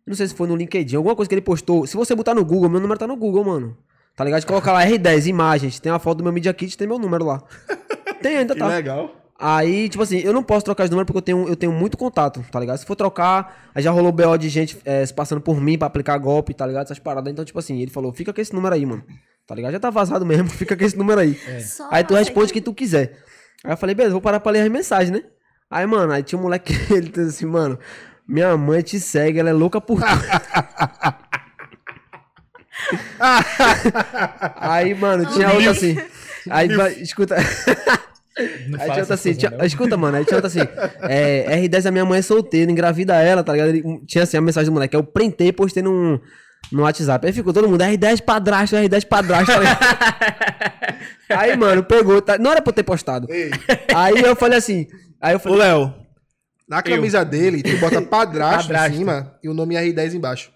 Não 0.07 0.15
sei 0.15 0.29
se 0.29 0.35
foi 0.35 0.47
no 0.47 0.55
LinkedIn, 0.55 0.95
alguma 0.97 1.17
coisa 1.17 1.29
que 1.29 1.35
ele 1.35 1.43
postou. 1.43 1.87
Se 1.87 1.97
você 1.97 2.15
botar 2.15 2.35
no 2.35 2.45
Google, 2.45 2.69
meu 2.69 2.79
número 2.81 2.99
tá 3.01 3.07
no 3.07 3.17
Google, 3.17 3.43
mano. 3.45 3.77
Tá 4.15 4.23
ligado? 4.25 4.47
Coloca 4.47 4.73
lá 4.73 4.85
R10, 4.87 5.27
imagens, 5.27 5.81
tem 5.81 5.91
a 5.91 5.99
foto 5.99 6.19
do 6.19 6.25
meu 6.25 6.33
Media 6.33 6.55
Kit, 6.55 6.79
tem 6.79 6.87
meu 6.87 6.99
número 6.99 7.25
lá. 7.25 7.43
Tem 8.23 8.37
ainda, 8.37 8.55
Que 8.55 8.61
tá. 8.61 8.69
legal. 8.69 9.11
Aí, 9.39 9.89
tipo 9.89 10.03
assim, 10.03 10.19
eu 10.19 10.33
não 10.33 10.43
posso 10.43 10.65
trocar 10.65 10.85
de 10.85 10.91
número 10.91 11.05
porque 11.05 11.19
eu 11.19 11.23
tenho, 11.23 11.49
eu 11.49 11.57
tenho 11.57 11.73
muito 11.73 11.97
contato, 11.97 12.45
tá 12.51 12.59
ligado? 12.59 12.79
Se 12.79 12.87
for 12.87 12.97
trocar, 12.97 13.69
aí 13.75 13.83
já 13.83 13.91
rolou 13.91 14.11
BO 14.11 14.37
de 14.39 14.49
gente 14.49 14.79
é, 14.85 15.05
se 15.05 15.13
passando 15.13 15.43
por 15.43 15.61
mim 15.61 15.77
pra 15.77 15.89
aplicar 15.89 16.17
golpe, 16.17 16.55
tá 16.55 16.67
ligado? 16.67 16.85
Essas 16.85 16.99
paradas. 16.99 17.31
Então, 17.31 17.45
tipo 17.45 17.59
assim, 17.59 17.81
ele 17.81 17.91
falou, 17.91 18.13
fica 18.15 18.33
com 18.33 18.41
esse 18.41 18.55
número 18.55 18.75
aí, 18.75 18.87
mano. 18.87 19.05
Tá 19.47 19.55
ligado? 19.55 19.73
Já 19.73 19.81
tá 19.81 19.91
vazado 19.91 20.25
mesmo, 20.25 20.49
fica 20.57 20.75
com 20.75 20.85
esse 20.85 20.97
número 20.97 21.21
aí. 21.21 21.39
Só 21.61 21.87
Aí 21.91 22.03
tu 22.03 22.15
responde 22.15 22.51
o 22.51 22.55
que 22.55 22.63
tu 22.63 22.73
quiser. 22.73 23.19
Aí 23.63 23.73
eu 23.73 23.77
falei, 23.77 23.95
beleza, 23.95 24.13
vou 24.13 24.23
parar 24.23 24.41
pra 24.41 24.53
ler 24.53 24.61
as 24.61 24.71
mensagens, 24.71 25.11
né? 25.11 25.23
Aí, 25.71 25.87
mano, 25.87 26.13
aí 26.13 26.23
tinha 26.23 26.39
um 26.39 26.43
moleque, 26.43 26.73
ele 26.91 27.09
disse 27.09 27.21
assim, 27.21 27.47
mano, 27.47 27.79
minha 28.27 28.57
mãe 28.57 28.81
te 28.81 28.99
segue, 28.99 29.39
ela 29.39 29.51
é 29.51 29.53
louca 29.53 29.81
por 29.81 30.01
tu. 30.01 30.07
aí, 34.57 34.95
mano, 34.95 35.27
tinha 35.27 35.53
outra 35.53 35.73
assim. 35.73 35.99
Aí, 36.49 36.69
vai, 36.69 36.93
escuta. 36.95 37.37
Não 38.69 38.81
Aí 38.81 38.91
tinha 38.93 39.03
assim, 39.15 39.37
não. 39.59 39.65
escuta, 39.65 39.97
mano, 39.97 40.17
aí 40.19 40.25
tinha 40.25 40.39
assim, 40.41 40.61
é, 41.03 41.59
R10 41.63 41.87
a 41.87 41.91
minha 41.91 42.05
mãe 42.05 42.19
é 42.19 42.23
solteira, 42.23 42.71
engravida 42.71 43.15
ela, 43.23 43.43
tá 43.43 43.53
ligado? 43.53 43.69
Ele- 43.71 44.01
tinha 44.07 44.25
assim 44.25 44.37
a 44.37 44.41
mensagem 44.43 44.67
do 44.71 44.75
moleque, 44.75 44.95
eu 44.95 45.03
printei 45.03 45.49
e 45.49 45.53
postei 45.53 45.83
no, 45.83 46.21
no 46.71 46.83
WhatsApp. 46.83 47.27
Aí 47.27 47.33
ficou 47.33 47.53
todo 47.53 47.67
mundo, 47.69 47.81
R10 47.83 48.21
padrasto, 48.23 48.77
R10 48.77 49.07
padrasto, 49.07 49.47
tá 49.53 49.59
ligado? 49.59 49.79
Aí, 51.31 51.57
mano, 51.57 51.83
pegou, 51.83 52.21
tá- 52.21 52.39
não 52.39 52.51
era 52.53 52.61
pra 52.63 52.71
eu 52.71 52.75
ter 52.75 52.83
postado. 52.83 53.27
Ei, 53.31 53.51
Aí 53.95 54.21
eu 54.21 54.37
falei 54.37 54.59
assim, 54.59 54.87
aí 55.21 55.33
eu 55.33 55.39
Ô, 55.39 55.41
falei, 55.41 55.59
Léo. 55.59 55.95
na 56.69 56.83
camisa 56.83 57.25
dele, 57.25 57.63
tu 57.63 57.77
bota 57.79 58.01
padrasto, 58.03 58.69
Padrasto. 58.69 58.95
em 58.95 58.99
cima 58.99 59.35
e 59.43 59.49
o 59.49 59.55
nome 59.55 59.75
R10 59.77 60.15
embaixo. 60.15 60.51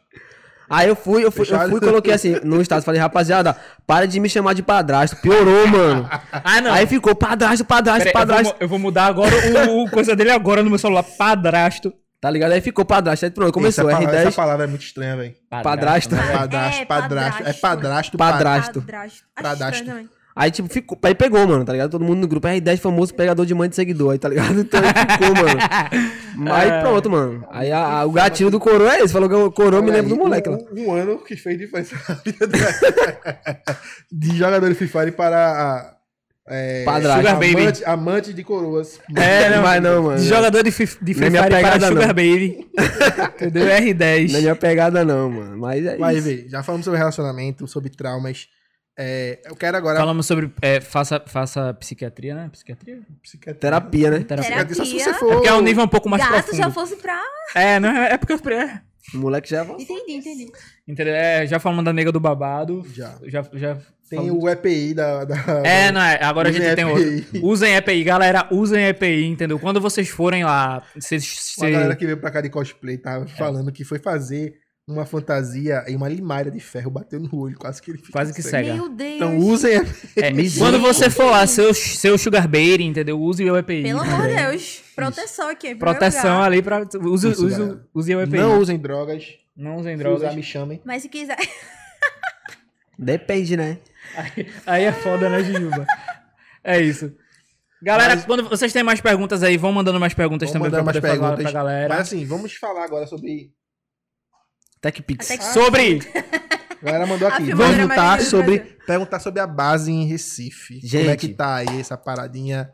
Aí 0.71 0.89
eu 0.89 0.95
fui, 0.97 1.25
eu 1.25 1.31
fui, 1.31 1.43
eu 1.43 1.69
fui 1.69 1.77
e 1.79 1.81
coloquei 1.81 2.13
assim, 2.15 2.37
no 2.45 2.63
estado, 2.63 2.83
falei, 2.83 3.01
rapaziada, 3.01 3.57
para 3.87 4.07
de 4.07 4.19
me 4.21 4.29
chamar 4.29 4.55
de 4.55 4.63
padrasto, 4.63 5.17
piorou, 5.17 5.67
mano. 5.67 6.09
Ah, 6.33 6.61
não. 6.61 6.73
Aí 6.73 6.87
ficou 6.87 7.15
padrasto, 7.15 7.65
padrasto, 7.65 8.05
Peraí, 8.05 8.13
eu, 8.15 8.19
vou, 8.27 8.27
padrasto. 8.37 8.57
eu 8.61 8.69
vou 8.69 8.79
mudar 8.79 9.07
agora 9.07 9.35
o, 9.69 9.85
o 9.85 9.91
coisa 9.91 10.15
dele 10.15 10.31
agora 10.31 10.63
no 10.63 10.71
meu 10.71 10.79
celular. 10.79 11.03
Padrasto. 11.03 11.93
Tá 12.21 12.31
ligado? 12.31 12.53
Aí 12.53 12.61
ficou 12.61 12.85
padrasto, 12.85 13.25
aí 13.25 13.31
pronto, 13.31 13.51
começou, 13.51 13.89
essa, 13.89 13.99
palavra, 13.99 14.19
essa 14.19 14.31
R10, 14.31 14.35
palavra 14.35 14.65
é 14.65 14.67
muito 14.67 14.83
estranha, 14.83 15.17
velho. 15.17 15.35
padrasto. 15.49 16.15
né? 16.15 16.23
Padrasto, 16.33 16.83
É, 16.83 16.85
padrasto. 16.85 17.43
É 17.43 17.53
padrasto. 17.55 18.19
padrasto. 18.19 18.19
Padrasto. 18.19 18.83
Padrasto. 18.83 19.25
Acho 19.35 19.85
Padrasto. 19.85 20.20
Aí, 20.35 20.51
tipo, 20.51 20.69
ficou. 20.73 20.97
Aí 21.03 21.15
pegou, 21.15 21.47
mano, 21.47 21.65
tá 21.65 21.73
ligado? 21.73 21.91
Todo 21.91 22.05
mundo 22.05 22.21
no 22.21 22.29
grupo. 22.29 22.47
R10 22.47 22.79
famoso 22.79 23.13
pegador 23.15 23.45
de 23.45 23.55
mãe 23.55 23.69
de 23.69 23.75
seguidor, 23.77 24.13
aí, 24.13 24.19
tá 24.19 24.29
ligado? 24.29 24.61
Então 24.61 24.81
aí 24.81 25.13
ficou, 25.13 25.35
mano. 25.35 26.11
Aí 26.53 26.81
pronto, 26.81 27.11
mano. 27.11 27.45
Aí 27.51 27.71
a- 27.71 27.85
a- 28.01 28.07
o 28.07 28.13
gatilho 28.13 28.51
do 28.51 28.59
coroa 28.61 28.95
é 28.97 29.01
esse. 29.03 29.13
Falou 29.13 29.29
que 29.29 29.35
o 29.35 29.51
coroa 29.51 29.83
me 29.83 29.91
lembra 29.91 30.09
do 30.09 30.17
moleque 30.17 30.49
lá. 30.49 30.57
um, 30.75 30.87
um 30.87 30.93
ano 30.95 31.19
que 31.19 31.37
fez 31.37 31.59
diferença 31.59 31.97
na 32.09 32.15
vida. 32.15 32.49
De 34.11 34.37
jogador 34.37 34.69
de 34.69 34.75
Free 34.75 34.89
Fire 34.89 35.13
para 35.13 35.37
a, 35.37 35.97
é, 36.49 36.85
Padrasto. 36.85 37.19
Sugar 37.19 37.35
Baby. 37.35 37.61
amante, 37.63 37.85
amante 37.85 38.33
de 38.33 38.43
coroas. 38.45 38.99
É, 39.17 39.51
não, 39.51 39.63
Vai 39.63 39.81
não, 39.81 40.03
mano. 40.05 40.19
De 40.21 40.29
jogador 40.29 40.63
de, 40.63 40.71
fi- 40.71 40.87
de 41.03 41.13
é 41.13 41.15
Free 41.15 41.31
Fire 41.31 41.39
para 41.43 41.57
pegada, 41.57 41.87
Sugar 41.89 42.07
não. 42.09 42.15
Baby. 42.15 42.69
Entendeu? 43.35 43.67
R10. 43.67 44.31
Não 44.33 44.39
é 44.39 44.43
minha 44.43 44.57
pegada, 44.57 45.05
não, 45.05 45.31
mano. 45.31 45.59
Mas 45.59 45.85
é 45.85 45.97
Mas, 45.99 46.17
isso. 46.19 46.27
vê, 46.27 46.47
já 46.49 46.63
falamos 46.63 46.85
sobre 46.85 46.99
relacionamento, 46.99 47.67
sobre 47.67 47.91
traumas. 47.91 48.47
É, 48.99 49.41
eu 49.47 49.57
quero 49.57 49.77
agora. 49.77 49.99
Falamos 49.99 50.27
sobre. 50.27 50.53
é, 50.61 50.81
faça, 50.81 51.23
faça 51.27 51.73
psiquiatria, 51.75 52.35
né? 52.35 52.49
Psiquiatria? 52.53 53.01
psiquiatria. 53.23 53.55
Terapia, 53.61 54.11
né? 54.11 54.19
Terapia. 54.21 54.51
Terapia. 54.51 54.75
Só 54.75 54.85
se 54.85 54.99
você 54.99 55.11
É 55.11 55.15
for. 55.15 55.33
porque 55.33 55.49
é 55.49 55.55
um 55.55 55.63
nível 55.63 55.85
um 55.85 55.89
pouco 55.89 56.09
mais 56.09 56.23
Gato 56.23 56.33
profundo. 56.35 56.57
já 56.57 56.71
fosse 56.71 56.97
pra. 56.97 57.21
É, 57.55 57.81
não 57.81 57.89
é, 57.89 58.13
é 58.13 58.19
porque 58.19 58.33
eu. 58.35 58.53
É, 58.53 58.83
O 59.15 59.19
moleque 59.19 59.49
já 59.49 59.63
avançou. 59.63 59.81
Entendi, 59.81 60.13
entendi. 60.13 60.47
entendeu? 60.87 61.15
É, 61.15 61.47
já 61.47 61.59
falamos 61.59 61.85
da 61.85 61.93
nega 61.93 62.13
do 62.13 62.21
babado. 62.21 62.85
Já. 62.93 63.17
Já. 63.27 63.43
já 63.55 63.77
Tem 64.11 64.19
falamos- 64.19 64.45
o 64.45 64.49
EPI 64.49 64.93
da. 64.93 65.25
da 65.25 65.35
É, 65.65 65.91
não 65.91 66.01
é. 66.03 66.23
Agora 66.23 66.49
a 66.49 66.51
Usem 66.51 66.63
gente 66.63 66.75
tem 66.77 66.85
EPI. 66.85 67.27
outro. 67.33 67.47
Usem 67.47 67.75
EPI, 67.77 68.05
galera. 68.05 68.49
Usem 68.51 68.85
EPI, 68.87 69.25
entendeu? 69.27 69.59
Quando 69.59 69.81
vocês 69.81 70.09
forem 70.11 70.45
lá. 70.45 70.83
Vocês. 70.95 71.55
Uma 71.57 71.67
cê- 71.69 71.73
galera 71.73 71.97
que 71.97 72.05
veio 72.05 72.19
pra 72.21 72.31
cá 72.31 72.41
de 72.43 72.51
cosplay 72.51 72.97
É. 72.97 72.99
tava 72.99 73.27
falando 73.29 73.73
que 73.73 73.83
foi 73.85 73.99
fazer 73.99 74.55
uma 74.93 75.07
fantasia 75.07 75.85
e 75.89 75.95
uma 75.97 76.09
limalha 76.09 76.51
de 76.51 76.61
ferro 76.61 76.91
bateu 76.91 77.19
no 77.21 77.29
olho, 77.39 77.57
quase 77.59 77.81
que 77.81 77.91
ele 77.91 77.99
ficou 77.99 78.13
Quase 78.13 78.33
que 78.35 78.43
cego. 78.43 78.67
cega. 78.69 78.75
Meu 78.75 78.89
Deus. 78.89 79.17
Então 79.17 79.39
usem 79.39 79.75
EPI. 79.77 80.17
É, 80.17 80.33
quando 80.59 80.79
você 80.81 81.09
for 81.11 81.31
lá, 81.31 81.47
seu, 81.47 81.73
seu 81.75 82.17
sugar 82.19 82.43
baby, 82.49 82.85
entendeu? 82.85 83.21
Use 83.21 83.49
o 83.49 83.57
EPI. 83.57 83.83
Pelo 83.83 84.01
amor 84.01 84.29
de? 84.29 84.35
Deus. 84.35 84.83
Proteção 84.95 85.49
aqui. 85.49 85.75
Proteção 85.75 86.35
lugar. 86.37 86.47
ali 86.47 86.63
pra. 86.63 86.81
Use, 87.03 87.31
Isso, 87.31 87.47
use, 87.47 87.57
galera. 87.59 87.87
use 87.95 88.15
o 88.15 88.21
EPI. 88.21 88.37
Não 88.39 88.59
usem 88.59 88.79
drogas. 88.79 89.25
Não 89.57 89.77
usem 89.77 89.97
Se 89.97 90.03
drogas. 90.03 90.23
usar, 90.23 90.35
me 90.35 90.43
chamem. 90.43 90.81
Mas 90.85 91.03
se 91.03 91.09
quiser. 91.09 91.37
Depende, 92.99 93.57
né? 93.57 93.79
Aí, 94.15 94.47
aí 94.67 94.85
é 94.85 94.93
foda, 94.93 95.29
né, 95.29 95.43
Jujuba? 95.43 95.87
É 96.63 96.81
isso. 96.81 97.13
Galera, 97.83 98.15
Mas- 98.15 98.27
quando 98.27 98.47
vocês 98.49 98.73
têm 98.73 98.83
mais 98.83 99.01
perguntas 99.01 99.43
aí, 99.43 99.57
vão 99.57 99.73
mandando 99.73 99.99
mais 99.99 100.13
perguntas 100.13 100.51
também 100.51 100.71
pra 100.71 100.85
falar 100.85 101.01
perguntas. 101.01 101.43
pra 101.43 101.51
galera. 101.53 101.89
Mas 101.89 102.01
assim, 102.09 102.27
vamos 102.27 102.53
falar 102.55 102.85
agora 102.85 103.07
sobre. 103.07 103.51
TechPix. 104.81 105.27
Até 105.31 105.39
que- 105.39 105.45
Sobre. 105.45 106.01
A 106.83 106.85
galera 106.85 107.07
mandou 107.07 107.29
aqui. 107.29 107.53
Vamos 107.55 107.77
perguntar 107.77 108.17
do 108.17 108.23
sobre, 108.25 108.59
perguntar 108.87 109.21
sobre 109.21 109.41
a 109.41 109.47
base 109.47 109.93
em 109.93 110.07
Recife. 110.07 110.81
Como 110.81 111.11
é 111.11 111.17
que 111.17 111.27
Gente. 111.27 111.37
tá 111.37 111.57
aí 111.57 111.81
essa 111.81 111.97
paradinha? 111.97 112.71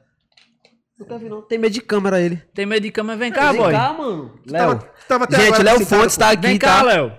Nunca 0.98 1.18
vi, 1.18 1.28
não. 1.28 1.42
Tem 1.42 1.58
medo 1.58 1.72
de 1.72 1.80
câmera 1.82 2.20
ele. 2.20 2.36
Tem 2.54 2.64
medo 2.64 2.82
de 2.82 2.90
câmera? 2.90 3.18
Vem 3.18 3.30
cá, 3.32 3.50
Vem 3.52 3.60
boy. 3.60 3.72
cá, 3.72 3.92
mano. 3.92 4.38
Tava- 4.50 4.72
Léo. 4.72 4.82
tava 5.08 5.24
até 5.24 5.36
Gente, 5.36 5.62
Léo 5.62 5.78
sentado, 5.78 6.00
Fontes 6.00 6.16
tá 6.16 6.30
aqui, 6.30 6.46
Vem 6.46 6.58
cá, 6.58 6.76
tá? 6.78 6.82
Léo. 6.84 7.12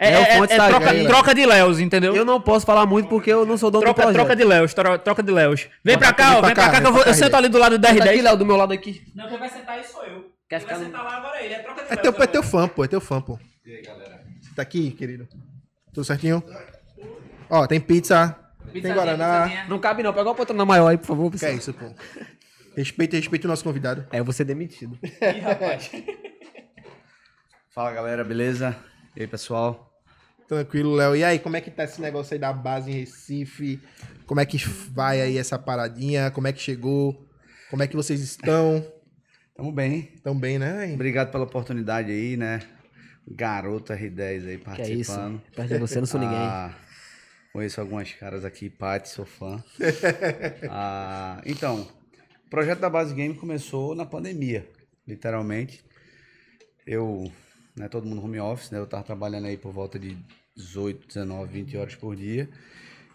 É, 0.00 0.10
Léo 0.10 0.20
é- 0.22 0.36
Fontes 0.36 0.54
é 0.54 0.56
tá 0.58 0.68
troca, 0.68 1.04
troca 1.08 1.34
de 1.34 1.44
Léos, 1.46 1.80
entendeu? 1.80 2.14
Eu 2.14 2.24
não 2.24 2.40
posso 2.40 2.64
falar 2.64 2.86
muito 2.86 3.08
porque 3.08 3.32
eu 3.32 3.44
não 3.44 3.56
sou 3.56 3.68
dono 3.68 3.80
do 3.82 3.86
Troca, 3.86 4.02
projeto. 4.02 4.14
troca 4.20 4.36
de 4.36 4.44
Léos, 4.44 4.74
tro- 4.74 4.98
troca 4.98 5.22
de 5.24 5.32
Léos. 5.32 5.62
Vem 5.62 5.70
Vem 5.82 5.98
pra 5.98 6.12
cá, 6.12 6.38
ó. 6.38 6.42
Vem 6.42 6.54
pra 6.54 6.64
cá, 6.66 6.70
vem 6.70 6.80
que 6.82 6.86
eu, 6.86 6.92
vou, 6.92 7.02
eu 7.02 7.14
sento 7.14 7.34
ali 7.34 7.48
do 7.48 7.58
lado 7.58 7.78
da 7.78 7.88
Senta 7.88 8.04
aqui, 8.04 8.18
R10. 8.18 8.22
Léo, 8.22 8.36
do 8.36 8.46
meu 8.46 8.54
lado 8.56 8.72
aqui. 8.72 9.02
Não, 9.16 9.28
quem 9.28 9.38
vai 9.38 9.48
sentar 9.48 9.74
aí 9.76 9.82
sou 9.84 10.04
eu. 10.04 10.26
Quer 10.48 10.60
ficar 10.60 10.78
no... 10.78 10.92
lá 10.92 11.16
agora 11.16 11.42
ele. 11.42 11.54
É 11.54 11.58
troca 11.58 11.82
de 11.84 11.92
É 11.92 11.96
teu, 11.96 12.14
é 12.16 12.26
teu 12.28 12.42
fã, 12.44 12.68
pô. 12.68 12.84
É 12.84 12.88
teu 12.88 13.00
fã, 13.00 13.20
pô. 13.20 13.38
E 13.68 13.76
aí, 13.76 13.82
galera? 13.82 14.24
Você 14.40 14.54
tá 14.54 14.62
aqui, 14.62 14.90
querido? 14.92 15.28
Tudo 15.92 16.02
certinho? 16.02 16.42
Ó, 17.50 17.66
tem 17.66 17.78
pizza. 17.78 18.34
Tem 18.72 18.94
Guaraná. 18.94 19.66
Não 19.68 19.78
cabe 19.78 20.02
não, 20.02 20.10
pega 20.10 20.26
uma 20.26 20.34
poltrona 20.34 20.64
maior 20.64 20.88
aí, 20.88 20.96
por 20.96 21.04
favor. 21.04 21.30
Que 21.30 21.36
é 21.36 21.52
pessoal. 21.52 21.54
isso, 21.58 21.74
pô? 21.74 21.92
Respeita, 22.74 23.16
respeita 23.16 23.46
o 23.46 23.50
nosso 23.50 23.62
convidado. 23.62 24.06
É, 24.10 24.20
eu 24.20 24.24
vou 24.24 24.32
ser 24.32 24.44
demitido. 24.44 24.98
Ih, 25.02 25.40
rapaz. 25.40 25.90
Fala 27.68 27.92
galera, 27.92 28.24
beleza? 28.24 28.74
E 29.14 29.20
aí 29.20 29.26
pessoal? 29.26 30.00
Tranquilo, 30.48 30.94
Léo. 30.94 31.14
E 31.14 31.22
aí, 31.22 31.38
como 31.38 31.58
é 31.58 31.60
que 31.60 31.70
tá 31.70 31.84
esse 31.84 32.00
negócio 32.00 32.32
aí 32.32 32.40
da 32.40 32.54
base 32.54 32.90
em 32.90 32.94
Recife? 32.94 33.82
Como 34.24 34.40
é 34.40 34.46
que 34.46 34.56
vai 34.66 35.20
aí 35.20 35.36
essa 35.36 35.58
paradinha? 35.58 36.30
Como 36.30 36.46
é 36.46 36.54
que 36.54 36.60
chegou? 36.62 37.28
Como 37.68 37.82
é 37.82 37.86
que 37.86 37.96
vocês 37.96 38.22
estão? 38.22 38.82
Tamo 39.54 39.70
bem. 39.70 40.14
Tão 40.24 40.34
bem, 40.34 40.58
né? 40.58 40.90
Obrigado 40.94 41.30
pela 41.30 41.44
oportunidade 41.44 42.10
aí, 42.10 42.34
né? 42.34 42.62
Garoto 43.30 43.92
R10 43.92 44.20
aí 44.20 44.38
Que 44.38 44.82
é 44.82 44.90
isso? 44.90 45.12
participando. 45.12 45.42
Perto 45.54 45.68
de 45.74 45.78
você, 45.78 45.98
não 46.00 46.06
sou 46.06 46.20
ninguém. 46.20 46.38
Ah, 46.38 46.74
conheço 47.52 47.80
algumas 47.80 48.12
caras 48.12 48.44
aqui, 48.44 48.70
Paty, 48.70 49.08
sou 49.08 49.24
fã. 49.26 49.62
Ah, 50.70 51.40
então, 51.44 51.86
o 52.46 52.50
projeto 52.50 52.80
da 52.80 52.90
Base 52.90 53.14
Game 53.14 53.34
começou 53.34 53.94
na 53.94 54.06
pandemia, 54.06 54.66
literalmente. 55.06 55.84
Eu, 56.86 57.30
né, 57.76 57.88
todo 57.88 58.06
mundo 58.06 58.24
home 58.24 58.40
office, 58.40 58.70
né? 58.70 58.78
Eu 58.78 58.86
tava 58.86 59.02
trabalhando 59.02 59.46
aí 59.46 59.56
por 59.56 59.72
volta 59.72 59.98
de 59.98 60.16
18, 60.56 61.06
19, 61.06 61.52
20 61.52 61.76
horas 61.76 61.94
por 61.94 62.16
dia. 62.16 62.48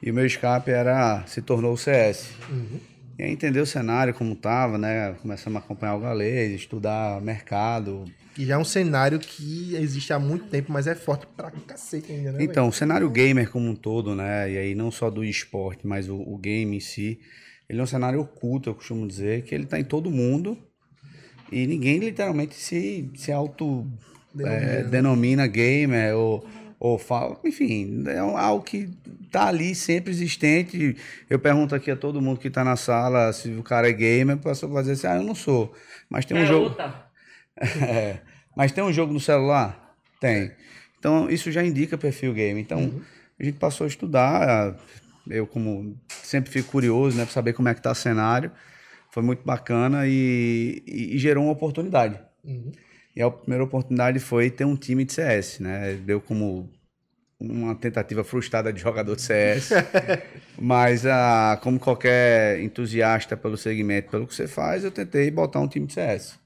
E 0.01 0.11
o 0.11 0.13
meu 0.13 0.25
escape 0.25 0.69
era, 0.69 1.25
se 1.25 1.41
tornou 1.41 1.73
o 1.73 1.77
CS. 1.77 2.29
E 3.17 3.23
aí 3.23 3.31
entender 3.31 3.59
o 3.59 3.65
cenário 3.65 4.13
como 4.13 4.35
tava, 4.35 4.77
né? 4.77 5.13
Começamos 5.21 5.57
a 5.57 5.59
acompanhar 5.65 5.95
o 5.95 5.99
galês, 5.99 6.51
estudar 6.51 7.21
mercado, 7.21 8.05
Que 8.33 8.45
já 8.45 8.55
é 8.55 8.57
um 8.57 8.65
cenário 8.65 9.19
que 9.19 9.75
existe 9.75 10.11
há 10.11 10.17
muito 10.19 10.45
tempo, 10.45 10.71
mas 10.71 10.87
é 10.87 10.95
forte 10.95 11.27
pra 11.37 11.51
cacete 11.51 12.11
ainda, 12.11 12.31
né? 12.31 12.43
Então, 12.43 12.67
o 12.67 12.73
cenário 12.73 13.09
gamer 13.09 13.49
como 13.49 13.69
um 13.69 13.75
todo, 13.75 14.15
né? 14.15 14.51
E 14.51 14.57
aí 14.57 14.75
não 14.75 14.89
só 14.89 15.09
do 15.09 15.23
esporte, 15.23 15.85
mas 15.85 16.09
o, 16.09 16.15
o 16.15 16.37
game 16.37 16.77
em 16.77 16.79
si, 16.79 17.19
ele 17.69 17.79
é 17.79 17.83
um 17.83 17.87
cenário 17.87 18.19
oculto, 18.19 18.69
eu 18.69 18.75
costumo 18.75 19.07
dizer, 19.07 19.43
que 19.43 19.53
ele 19.53 19.65
tá 19.65 19.79
em 19.79 19.83
todo 19.83 20.09
mundo 20.09 20.57
e 21.51 21.67
ninguém 21.67 21.99
literalmente 21.99 22.55
se, 22.55 23.11
se 23.15 23.31
auto 23.31 23.87
Denomina. 24.33 24.65
é, 24.65 24.83
denomina 24.83 25.47
gamer 25.47 26.15
ou, 26.15 26.43
ou 26.79 26.97
fala, 26.97 27.39
enfim, 27.45 28.03
é 28.07 28.17
algo 28.17 28.63
que 28.63 28.89
tá 29.31 29.47
ali 29.47 29.75
sempre 29.75 30.11
existente. 30.11 30.97
Eu 31.29 31.37
pergunto 31.37 31.75
aqui 31.75 31.91
a 31.91 31.95
todo 31.95 32.21
mundo 32.21 32.39
que 32.39 32.49
tá 32.49 32.63
na 32.63 32.75
sala 32.75 33.31
se 33.31 33.49
o 33.51 33.61
cara 33.61 33.87
é 33.87 33.93
gamer, 33.93 34.35
a 34.35 34.39
pessoa 34.39 34.71
vai 34.71 34.81
dizer 34.81 34.93
assim, 34.93 35.07
ah, 35.07 35.21
eu 35.21 35.23
não 35.23 35.35
sou. 35.35 35.71
Mas 36.09 36.25
tem 36.25 36.35
um 36.35 36.45
jogo. 36.45 36.75
É. 37.57 38.19
Mas 38.55 38.71
tem 38.71 38.83
um 38.83 38.93
jogo 38.93 39.11
no 39.13 39.19
celular? 39.19 39.95
Tem. 40.19 40.51
Então, 40.99 41.29
isso 41.29 41.51
já 41.51 41.63
indica 41.63 41.97
perfil 41.97 42.33
game. 42.33 42.61
Então, 42.61 43.01
a 43.39 43.43
gente 43.43 43.57
passou 43.57 43.85
a 43.85 43.87
estudar. 43.87 44.77
Eu, 45.27 45.47
como 45.47 45.97
sempre 46.09 46.51
fico 46.51 46.69
curioso, 46.71 47.17
né, 47.17 47.23
para 47.25 47.33
saber 47.33 47.53
como 47.53 47.67
é 47.69 47.73
que 47.73 47.81
tá 47.81 47.91
o 47.91 47.95
cenário. 47.95 48.51
Foi 49.11 49.23
muito 49.23 49.43
bacana 49.43 50.07
e, 50.07 50.81
e- 50.87 51.15
e 51.15 51.17
gerou 51.19 51.43
uma 51.45 51.53
oportunidade. 51.53 52.19
Uhum. 52.43 52.71
E 53.15 53.21
a 53.21 53.29
primeira 53.29 53.63
oportunidade 53.63 54.19
foi 54.19 54.49
ter 54.49 54.65
um 54.65 54.75
time 54.75 55.03
de 55.05 55.13
CS, 55.13 55.59
né? 55.61 55.93
Deu 55.95 56.19
como 56.19 56.69
uma 57.39 57.75
tentativa 57.75 58.23
frustrada 58.23 58.71
de 58.73 58.79
jogador 58.81 59.15
de 59.15 59.21
CS. 59.21 59.69
Mas, 60.59 61.05
ah, 61.05 61.59
como 61.61 61.79
qualquer 61.79 62.59
entusiasta 62.61 63.35
pelo 63.37 63.57
segmento, 63.57 64.09
pelo 64.09 64.25
que 64.25 64.33
você 64.33 64.47
faz, 64.47 64.83
eu 64.83 64.91
tentei 64.91 65.29
botar 65.29 65.59
um 65.59 65.67
time 65.67 65.85
de 65.85 65.93
CS. 65.93 66.39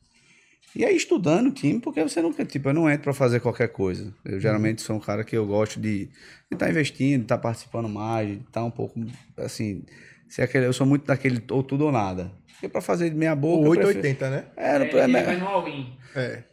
E 0.75 0.85
aí, 0.85 0.95
estudando 0.95 1.47
o 1.47 1.51
time, 1.51 1.79
porque 1.79 2.01
você 2.03 2.21
nunca, 2.21 2.45
tipo, 2.45 2.69
eu 2.69 2.73
não 2.73 2.89
entro 2.89 3.03
para 3.05 3.13
fazer 3.13 3.39
qualquer 3.39 3.69
coisa. 3.69 4.13
Eu 4.23 4.39
geralmente 4.39 4.81
sou 4.81 4.95
um 4.97 4.99
cara 4.99 5.23
que 5.23 5.35
eu 5.35 5.45
gosto 5.45 5.79
de 5.79 6.09
estar 6.51 6.69
investindo, 6.69 7.19
de 7.19 7.25
estar 7.25 7.37
participando 7.37 7.89
mais, 7.89 8.27
de 8.27 8.43
estar 8.43 8.63
um 8.63 8.69
pouco, 8.71 8.99
assim, 9.37 9.83
ser 10.27 10.43
aquele, 10.43 10.65
eu 10.67 10.73
sou 10.73 10.85
muito 10.85 11.05
daquele 11.05 11.41
ou 11.49 11.63
tudo 11.63 11.85
ou 11.85 11.91
nada. 11.91 12.31
Porque 12.53 12.67
para 12.69 12.81
fazer 12.81 13.09
de 13.09 13.15
meia 13.15 13.35
boca. 13.35 13.69
O 13.69 13.73
eu 13.73 13.79
prefiro- 13.79 13.87
880, 13.87 14.29
né? 14.29 14.45
É, 14.55 14.79
não- 15.07 15.19
é, 15.19 15.37
no 15.37 15.47
all-in. 15.47 15.93
É. 16.15 16.43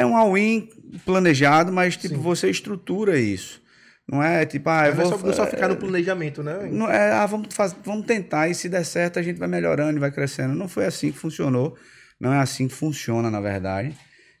é 0.00 0.06
um 0.06 0.16
all-in 0.16 0.68
planejado, 1.04 1.72
mas 1.72 1.96
tipo, 1.96 2.16
Sim. 2.16 2.20
você 2.20 2.50
estrutura 2.50 3.18
isso. 3.18 3.62
Não 4.08 4.22
é 4.22 4.44
tipo, 4.44 4.68
ah, 4.68 4.88
eu 4.88 4.94
Não 4.94 5.00
é 5.02 5.04
vou. 5.04 5.18
só, 5.18 5.24
não 5.24 5.30
é 5.30 5.34
só 5.34 5.46
ficar 5.46 5.68
no 5.68 5.76
planejamento, 5.76 6.42
né? 6.42 6.68
Não 6.70 6.90
é, 6.90 7.12
ah, 7.12 7.24
vamos, 7.26 7.54
faz, 7.54 7.74
vamos 7.84 8.04
tentar, 8.06 8.48
e 8.48 8.54
se 8.54 8.68
der 8.68 8.84
certo, 8.84 9.18
a 9.18 9.22
gente 9.22 9.38
vai 9.38 9.48
melhorando 9.48 9.96
e 9.96 10.00
vai 10.00 10.10
crescendo. 10.10 10.54
Não 10.54 10.66
foi 10.68 10.84
assim 10.84 11.12
que 11.12 11.18
funcionou. 11.18 11.76
Não 12.22 12.32
é 12.32 12.38
assim 12.38 12.68
que 12.68 12.74
funciona, 12.74 13.28
na 13.28 13.40
verdade. 13.40 13.96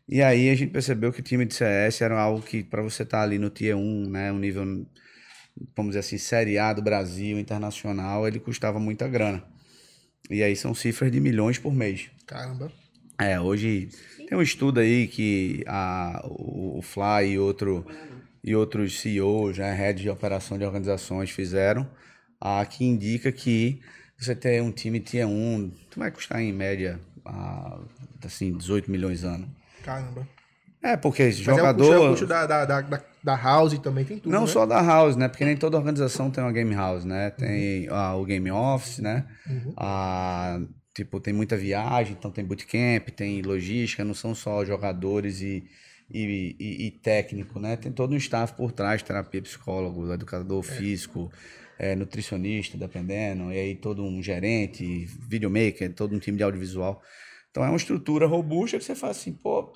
E 0.08 0.22
aí 0.22 0.48
a 0.50 0.54
gente 0.54 0.70
percebeu 0.70 1.12
que 1.12 1.18
o 1.18 1.22
time 1.22 1.44
de 1.44 1.52
CS 1.52 2.00
era 2.00 2.16
algo 2.16 2.40
que, 2.40 2.62
para 2.62 2.80
você 2.80 3.02
estar 3.02 3.22
ali 3.22 3.40
no 3.40 3.50
Tier 3.50 3.76
1, 3.76 4.08
né, 4.08 4.30
um 4.30 4.38
nível, 4.38 4.86
vamos 5.74 5.90
dizer 5.90 5.98
assim, 5.98 6.16
Série 6.16 6.58
A 6.58 6.72
do 6.72 6.80
Brasil, 6.80 7.40
internacional, 7.40 8.28
ele 8.28 8.38
custava 8.38 8.78
muita 8.78 9.08
grana. 9.08 9.42
E 10.30 10.44
aí 10.44 10.54
são 10.54 10.72
cifras 10.72 11.10
de 11.10 11.18
milhões 11.18 11.58
por 11.58 11.74
mês. 11.74 12.08
Caramba. 12.24 12.70
É, 13.18 13.40
hoje 13.40 13.88
tem 14.28 14.38
um 14.38 14.42
estudo 14.42 14.78
aí 14.78 15.08
que 15.08 15.64
a, 15.66 16.22
o, 16.24 16.78
o 16.78 16.82
Fly 16.82 17.32
e, 17.32 17.38
outro, 17.40 17.84
e 18.44 18.54
outros 18.54 19.00
CEOs, 19.00 19.58
né, 19.58 19.74
heads 19.74 20.02
de 20.02 20.08
operação 20.08 20.56
de 20.56 20.64
organizações 20.64 21.30
fizeram, 21.30 21.90
a, 22.40 22.64
que 22.64 22.84
indica 22.84 23.32
que 23.32 23.80
você 24.16 24.36
ter 24.36 24.62
um 24.62 24.70
time 24.70 25.00
Tier 25.00 25.26
1, 25.26 25.72
tu 25.90 25.98
vai 25.98 26.12
custar 26.12 26.40
em 26.40 26.52
média 26.52 27.00
ah, 27.24 27.78
assim, 28.24 28.52
18 28.56 28.90
milhões 28.90 29.24
ano. 29.24 29.48
Caramba. 29.82 30.26
É, 30.82 30.96
porque 30.96 31.22
Mas 31.24 31.36
jogador... 31.36 31.94
é 31.94 31.98
o 31.98 32.10
custo, 32.10 32.24
é 32.24 32.28
da, 32.28 32.46
da, 32.46 32.64
da, 32.80 33.02
da- 33.22 33.36
house 33.36 33.78
também, 33.78 34.04
tem 34.04 34.18
tudo, 34.18 34.32
Não 34.32 34.40
né? 34.42 34.46
só 34.48 34.66
da 34.66 34.82
house, 34.82 35.14
né? 35.14 35.28
Porque 35.28 35.44
nem 35.44 35.56
toda 35.56 35.76
organização 35.76 36.28
tem 36.28 36.42
uma 36.42 36.52
game 36.52 36.74
house, 36.74 37.04
né? 37.04 37.30
Tem 37.30 37.86
ah, 37.88 38.16
o 38.16 38.24
game 38.24 38.50
office, 38.50 38.98
né? 38.98 39.24
Uhum. 39.48 39.72
Ah, 39.76 40.60
tipo, 40.92 41.20
tem 41.20 41.32
muita 41.32 41.56
viagem, 41.56 42.16
então 42.18 42.32
tem 42.32 42.44
bootcamp, 42.44 43.08
tem 43.14 43.40
logística, 43.42 44.04
não 44.04 44.12
são 44.14 44.34
só 44.34 44.64
jogadores 44.64 45.40
e, 45.40 45.64
e, 46.10 46.56
e- 46.58 46.86
e 46.86 46.90
técnico, 46.90 47.60
né? 47.60 47.76
Tem 47.76 47.92
todo 47.92 48.12
um 48.12 48.16
staff 48.16 48.52
por 48.54 48.72
trás, 48.72 49.04
terapia, 49.04 49.40
psicólogo, 49.40 50.12
educador 50.12 50.64
físico, 50.64 51.30
eh, 51.78 51.94
nutricionista, 51.96 52.76
dependendo, 52.78 53.52
e 53.52 53.58
aí 53.58 53.74
todo 53.74 54.02
um 54.04 54.22
gerente, 54.22 55.06
videomaker, 55.28 55.92
todo 55.94 56.14
um 56.14 56.18
time 56.18 56.36
de 56.36 56.42
audiovisual. 56.42 57.02
Então 57.50 57.64
é 57.64 57.68
uma 57.68 57.76
estrutura 57.76 58.26
robusta 58.26 58.78
que 58.78 58.84
você 58.84 58.94
faz 58.94 59.18
assim, 59.18 59.32
pô, 59.32 59.72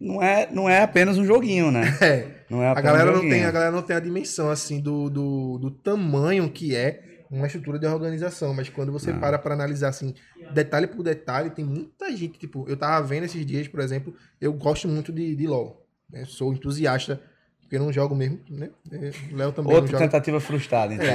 não 0.00 0.20
é, 0.22 0.50
não 0.50 0.68
é 0.68 0.82
apenas 0.82 1.16
um 1.18 1.24
joguinho, 1.24 1.70
né? 1.70 1.82
É. 2.02 2.44
Não 2.50 2.62
é 2.62 2.68
A 2.68 2.80
galera, 2.80 3.10
um 3.12 3.14
não 3.22 3.28
tem, 3.28 3.44
a 3.44 3.50
galera 3.52 3.70
não 3.70 3.82
tem 3.82 3.94
a 3.96 4.00
dimensão, 4.00 4.50
assim, 4.50 4.80
do, 4.80 5.08
do, 5.08 5.58
do 5.58 5.70
tamanho 5.70 6.50
que 6.50 6.74
é 6.74 7.04
uma 7.30 7.46
estrutura 7.46 7.78
de 7.78 7.86
organização. 7.86 8.52
Mas 8.52 8.68
quando 8.68 8.90
você 8.90 9.12
para 9.12 9.38
pra 9.38 9.54
analisar, 9.54 9.88
assim, 9.88 10.14
detalhe 10.52 10.88
por 10.88 11.02
detalhe, 11.04 11.50
tem 11.50 11.64
muita 11.64 12.10
gente, 12.16 12.38
tipo, 12.38 12.64
eu 12.68 12.76
tava 12.76 13.06
vendo 13.06 13.24
esses 13.24 13.46
dias, 13.46 13.68
por 13.68 13.78
exemplo, 13.80 14.12
eu 14.40 14.52
gosto 14.52 14.88
muito 14.88 15.12
de, 15.12 15.36
de 15.36 15.46
LoL. 15.46 15.86
né? 16.10 16.24
Sou 16.26 16.52
entusiasta, 16.52 17.22
porque 17.70 17.76
eu 17.76 17.84
não 17.84 17.92
jogo 17.92 18.16
mesmo, 18.16 18.40
né? 18.50 18.68
É, 18.90 19.12
O 19.32 19.36
Léo 19.36 19.52
também 19.52 19.72
Outra 19.72 19.92
não 19.92 19.98
joga. 20.00 20.04
tentativa 20.04 20.40
frustrada, 20.40 20.92
então. 20.92 21.06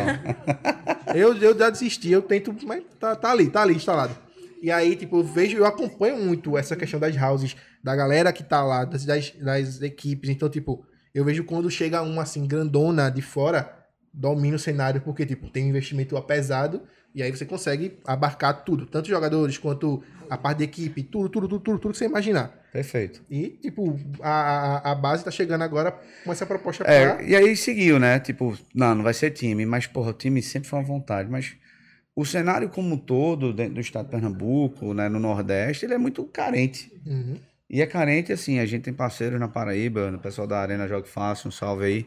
Eu, 1.14 1.36
eu 1.36 1.58
já 1.58 1.70
desisti, 1.70 2.10
eu 2.10 2.22
tento, 2.22 2.56
mas 2.66 2.82
tá, 2.98 3.14
tá 3.14 3.30
ali, 3.32 3.50
tá 3.50 3.62
ali 3.62 3.76
instalado. 3.76 4.16
E 4.62 4.72
aí, 4.72 4.96
tipo, 4.96 5.18
eu 5.18 5.24
vejo, 5.26 5.58
eu 5.58 5.66
acompanho 5.66 6.18
muito 6.18 6.58
essa 6.58 6.74
questão 6.78 6.98
das 6.98 7.14
houses, 7.22 7.58
da 7.84 7.94
galera 7.94 8.32
que 8.32 8.42
tá 8.42 8.64
lá, 8.64 8.86
das, 8.86 9.04
das, 9.04 9.32
das 9.32 9.82
equipes. 9.82 10.30
Então, 10.30 10.48
tipo, 10.48 10.86
eu 11.14 11.26
vejo 11.26 11.44
quando 11.44 11.70
chega 11.70 12.02
uma 12.02 12.22
assim, 12.22 12.48
grandona 12.48 13.10
de 13.10 13.22
fora, 13.22 13.70
domina 14.14 14.56
o 14.56 14.60
cenário, 14.60 15.02
porque, 15.02 15.26
tipo, 15.26 15.50
tem 15.50 15.66
um 15.66 15.70
investimento 15.70 16.20
pesado, 16.22 16.84
e 17.16 17.24
aí 17.24 17.32
você 17.32 17.46
consegue 17.46 17.98
abarcar 18.06 18.66
tudo, 18.66 18.86
tanto 18.86 19.08
jogadores 19.08 19.58
quanto 19.58 20.04
a 20.30 20.38
parte 20.38 20.58
de 20.58 20.64
equipe, 20.66 21.02
tudo, 21.02 21.30
tudo, 21.30 21.48
tudo, 21.48 21.60
tudo, 21.62 21.80
tudo 21.80 21.92
que 21.94 21.98
você 21.98 22.06
imaginar. 22.06 22.66
Perfeito. 22.74 23.24
E, 23.30 23.52
tipo, 23.62 23.98
a, 24.22 24.92
a, 24.92 24.96
base 24.96 25.24
tá 25.24 25.32
chegando 25.32 25.62
agora 25.62 25.98
com 26.26 26.32
essa 26.34 26.46
proposta 26.46 26.84
É, 26.84 27.14
pra. 27.14 27.24
e 27.24 27.34
aí 27.34 27.56
seguiu, 27.56 27.98
né? 27.98 28.20
Tipo, 28.20 28.58
não, 28.74 28.96
não 28.96 29.02
vai 29.02 29.14
ser 29.14 29.32
time, 29.32 29.66
mas, 29.66 29.88
porra, 29.88 30.10
o 30.10 30.14
time 30.14 30.42
sempre 30.42 30.68
foi 30.68 30.80
uma 30.80 30.86
vontade. 30.86 31.30
Mas 31.32 31.56
o 32.14 32.26
cenário 32.26 32.68
como 32.68 32.96
um 32.96 32.98
todo, 32.98 33.54
dentro 33.54 33.76
do 33.76 33.80
estado 33.80 34.08
de 34.08 34.12
Pernambuco, 34.12 34.94
né, 34.94 35.08
no 35.08 35.20
Nordeste, 35.20 35.86
ele 35.86 35.94
é 35.94 35.98
muito 35.98 36.22
carente. 36.26 36.92
Uhum. 37.06 37.38
E 37.70 37.82
é 37.82 37.86
carente, 37.86 38.34
assim, 38.34 38.60
a 38.60 38.66
gente 38.66 38.84
tem 38.84 38.94
parceiros 38.94 39.40
na 39.40 39.48
Paraíba, 39.48 40.12
o 40.12 40.20
pessoal 40.20 40.46
da 40.46 40.60
Arena 40.60 40.86
Jogue 40.86 41.08
Fácil, 41.08 41.48
um 41.48 41.52
salve 41.52 41.86
aí. 41.86 42.06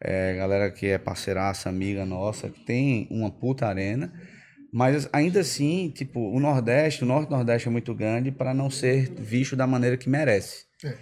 É, 0.00 0.34
galera 0.36 0.70
que 0.70 0.86
é 0.86 0.98
parceiraça, 0.98 1.68
amiga 1.68 2.06
nossa, 2.06 2.48
que 2.48 2.60
tem 2.60 3.06
uma 3.10 3.30
puta 3.30 3.66
arena. 3.66 4.10
Mas 4.76 5.08
ainda 5.10 5.40
assim, 5.40 5.90
tipo, 5.94 6.20
o 6.20 6.38
Nordeste, 6.38 7.02
o 7.02 7.06
Norte-Nordeste 7.06 7.66
é 7.66 7.70
muito 7.70 7.94
grande 7.94 8.30
para 8.30 8.52
não 8.52 8.68
ser 8.68 9.10
visto 9.10 9.56
da 9.56 9.66
maneira 9.66 9.96
que 9.96 10.06
merece. 10.06 10.66
É. 10.84 10.94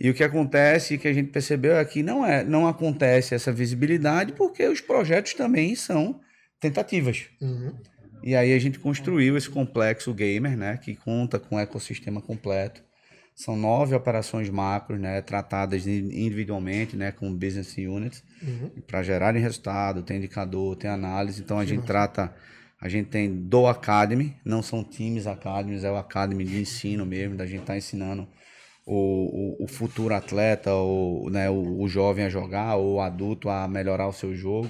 E 0.00 0.08
o 0.08 0.14
que 0.14 0.24
acontece, 0.24 0.96
que 0.96 1.06
a 1.06 1.12
gente 1.12 1.30
percebeu 1.30 1.76
é 1.76 1.84
que 1.84 2.02
não, 2.02 2.24
é, 2.24 2.42
não 2.42 2.66
acontece 2.66 3.34
essa 3.34 3.52
visibilidade 3.52 4.32
porque 4.32 4.66
os 4.66 4.80
projetos 4.80 5.34
também 5.34 5.74
são 5.74 6.18
tentativas. 6.58 7.26
Uhum. 7.42 7.74
E 8.22 8.34
aí 8.34 8.54
a 8.54 8.58
gente 8.58 8.78
construiu 8.78 9.36
esse 9.36 9.50
complexo 9.50 10.14
gamer, 10.14 10.56
né, 10.56 10.78
que 10.78 10.94
conta 10.96 11.38
com 11.38 11.56
um 11.56 11.60
ecossistema 11.60 12.22
completo. 12.22 12.82
São 13.34 13.54
nove 13.54 13.94
operações 13.94 14.48
macros, 14.48 14.98
né, 14.98 15.20
tratadas 15.20 15.86
in- 15.86 16.08
individualmente, 16.26 16.96
né, 16.96 17.12
com 17.12 17.30
business 17.34 17.76
units, 17.76 18.24
Uhum. 18.42 18.70
para 18.86 19.02
gerarem 19.02 19.42
resultado, 19.42 20.02
tem 20.02 20.16
indicador, 20.16 20.74
tem 20.76 20.88
análise. 20.88 21.42
Então 21.42 21.58
a 21.58 21.66
gente 21.66 21.84
trata, 21.84 22.34
a 22.80 22.88
gente 22.88 23.08
tem 23.08 23.30
do 23.30 23.66
Academy, 23.66 24.34
não 24.44 24.62
são 24.62 24.82
times 24.82 25.26
academies, 25.26 25.84
é 25.84 25.90
o 25.90 25.96
Academy 25.96 26.44
de 26.44 26.60
ensino 26.60 27.04
mesmo, 27.04 27.36
da 27.36 27.46
gente 27.46 27.60
estar 27.60 27.76
ensinando 27.76 28.26
o, 28.86 29.60
o, 29.60 29.64
o 29.64 29.68
futuro 29.68 30.14
atleta, 30.14 30.74
o, 30.74 31.28
né, 31.30 31.50
o, 31.50 31.82
o 31.82 31.88
jovem 31.88 32.24
a 32.24 32.30
jogar, 32.30 32.76
ou 32.76 32.94
o 32.94 33.00
adulto 33.00 33.48
a 33.48 33.68
melhorar 33.68 34.08
o 34.08 34.12
seu 34.12 34.34
jogo. 34.34 34.68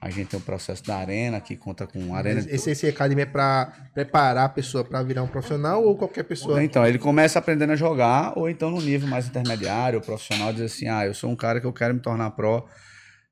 A 0.00 0.08
gente 0.08 0.28
tem 0.28 0.38
o 0.38 0.42
processo 0.42 0.84
da 0.84 0.96
arena, 0.96 1.40
que 1.40 1.56
conta 1.56 1.86
com 1.86 2.14
arena. 2.14 2.40
Esse, 2.48 2.70
esse 2.70 2.86
Academy 2.86 3.22
é 3.22 3.26
pra 3.26 3.72
preparar 3.92 4.46
a 4.46 4.48
pessoa 4.48 4.84
pra 4.84 5.02
virar 5.02 5.22
um 5.22 5.28
profissional 5.28 5.84
ou 5.84 5.96
qualquer 5.96 6.22
pessoa? 6.22 6.62
Então, 6.62 6.86
ele 6.86 6.98
começa 6.98 7.38
aprendendo 7.38 7.72
a 7.72 7.76
jogar, 7.76 8.38
ou 8.38 8.48
então 8.48 8.70
no 8.70 8.80
nível 8.80 9.08
mais 9.08 9.26
intermediário, 9.26 10.00
profissional, 10.00 10.52
diz 10.52 10.62
assim, 10.62 10.88
ah, 10.88 11.04
eu 11.04 11.12
sou 11.12 11.28
um 11.28 11.36
cara 11.36 11.60
que 11.60 11.66
eu 11.66 11.72
quero 11.72 11.92
me 11.92 12.00
tornar 12.00 12.30
pró, 12.30 12.64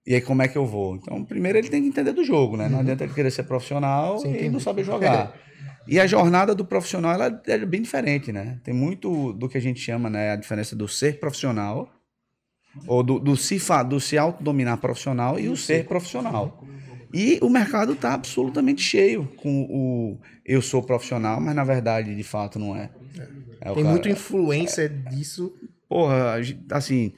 e 0.06 0.14
aí 0.14 0.20
como 0.20 0.42
é 0.42 0.48
que 0.48 0.56
eu 0.56 0.64
vou? 0.66 0.96
Então, 0.96 1.24
primeiro 1.24 1.58
ele 1.58 1.68
tem 1.68 1.82
que 1.82 1.88
entender 1.88 2.12
do 2.12 2.24
jogo, 2.24 2.56
né? 2.56 2.68
Não 2.68 2.80
adianta 2.80 3.04
ele 3.04 3.12
querer 3.12 3.30
ser 3.30 3.42
profissional 3.44 4.18
Sim, 4.18 4.28
e 4.28 4.30
entendi. 4.32 4.50
não 4.50 4.60
saber 4.60 4.84
jogar. 4.84 5.34
E 5.88 6.00
a 6.00 6.06
jornada 6.06 6.52
do 6.52 6.64
profissional, 6.64 7.12
ela 7.12 7.40
é 7.46 7.58
bem 7.64 7.80
diferente, 7.80 8.32
né? 8.32 8.58
Tem 8.64 8.74
muito 8.74 9.32
do 9.34 9.48
que 9.48 9.56
a 9.56 9.60
gente 9.60 9.78
chama, 9.78 10.10
né? 10.10 10.32
A 10.32 10.36
diferença 10.36 10.74
do 10.74 10.88
ser 10.88 11.20
profissional, 11.20 11.88
ou 12.88 13.04
do, 13.04 13.20
do 13.20 13.36
se, 13.36 13.56
do 13.88 14.00
se 14.00 14.18
autodominar 14.18 14.78
profissional 14.78 15.38
e 15.38 15.48
o 15.48 15.56
ser 15.56 15.86
profissional. 15.86 16.60
E 17.14 17.38
o 17.40 17.48
mercado 17.48 17.92
está 17.92 18.14
absolutamente 18.14 18.82
cheio 18.82 19.28
com 19.36 19.62
o 19.62 20.18
eu 20.44 20.60
sou 20.60 20.82
profissional, 20.82 21.40
mas 21.40 21.54
na 21.54 21.62
verdade, 21.62 22.16
de 22.16 22.24
fato, 22.24 22.58
não 22.58 22.74
é. 22.74 22.90
É 23.60 23.72
Tem 23.72 23.82
cara- 23.84 23.88
muita 23.88 24.08
influência 24.08 24.88
disso. 24.88 25.54
Porra, 25.88 26.34
assim, 26.72 27.12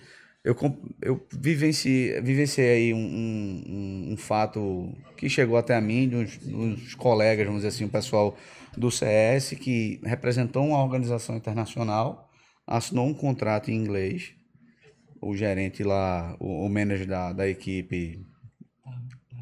eu, 0.44 0.56
eu 1.02 1.26
vivenciei, 1.32 2.20
vivenciei 2.20 2.70
aí 2.70 2.94
um- 2.94 2.98
um- 2.98 4.12
um 4.12 4.16
fato 4.16 4.92
que 5.16 5.28
chegou 5.28 5.56
até 5.56 5.74
a 5.74 5.80
mim, 5.80 6.08
de 6.08 6.16
uns, 6.16 6.38
uns 6.46 6.94
colegas, 6.94 7.44
vamos 7.46 7.62
dizer 7.62 7.68
assim, 7.68 7.84
o 7.84 7.88
pessoal 7.88 8.36
do 8.76 8.90
CS, 8.90 9.56
que 9.56 10.00
representou 10.04 10.64
uma 10.66 10.82
organização 10.82 11.36
internacional, 11.36 12.30
assinou 12.66 13.06
um 13.06 13.14
contrato 13.14 13.70
em 13.70 13.74
inglês, 13.74 14.32
o 15.20 15.34
gerente 15.36 15.82
lá, 15.82 16.36
o, 16.38 16.64
o 16.64 16.68
manager 16.68 17.06
da, 17.06 17.32
da 17.32 17.48
equipe, 17.48 18.24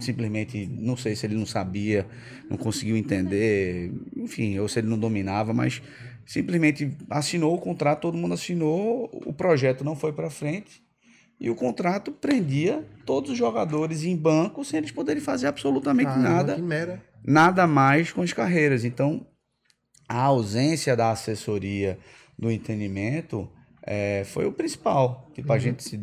simplesmente, 0.01 0.67
não 0.67 0.97
sei 0.97 1.15
se 1.15 1.27
ele 1.27 1.35
não 1.35 1.47
sabia, 1.47 2.07
não 2.49 2.57
conseguiu 2.57 2.97
entender, 2.97 3.93
enfim, 4.17 4.59
ou 4.59 4.69
se 4.69 4.79
ele 4.79 4.89
não 4.89 4.99
dominava, 4.99 5.53
mas 5.53 5.83
simplesmente 6.25 6.91
assinou 7.11 7.55
o 7.55 7.59
contrato, 7.61 8.01
todo 8.03 8.17
mundo 8.17 8.35
assinou, 8.35 9.11
o 9.27 9.33
projeto 9.33 9.85
não 9.85 9.95
foi 9.95 10.13
para 10.13 10.31
frente 10.31 10.86
e 11.41 11.51
o 11.51 11.55
contrato 11.55 12.11
prendia 12.11 12.85
todos 13.05 13.31
os 13.31 13.37
jogadores 13.39 14.05
em 14.05 14.17
banco 14.17 14.65
sem 14.65 14.79
eles 14.79 14.91
poderem 14.91 15.23
fazer 15.23 15.47
absolutamente 15.47 16.11
nada 16.19 16.57
nada 17.25 17.67
mais 17.67 18.13
com 18.13 18.23
as 18.23 18.33
carreiras. 18.33 18.85
Então, 18.85 19.27
a 20.09 20.23
ausência 20.23 20.97
da 20.97 21.11
assessoria 21.11 21.99
do 22.39 22.51
entendimento 22.51 23.51
eh, 23.83 24.23
foi 24.27 24.47
o 24.47 24.53
principal. 24.53 25.29
Tipo, 25.35 25.53
a 25.53 25.59
gente 25.59 25.83
se, 25.83 25.99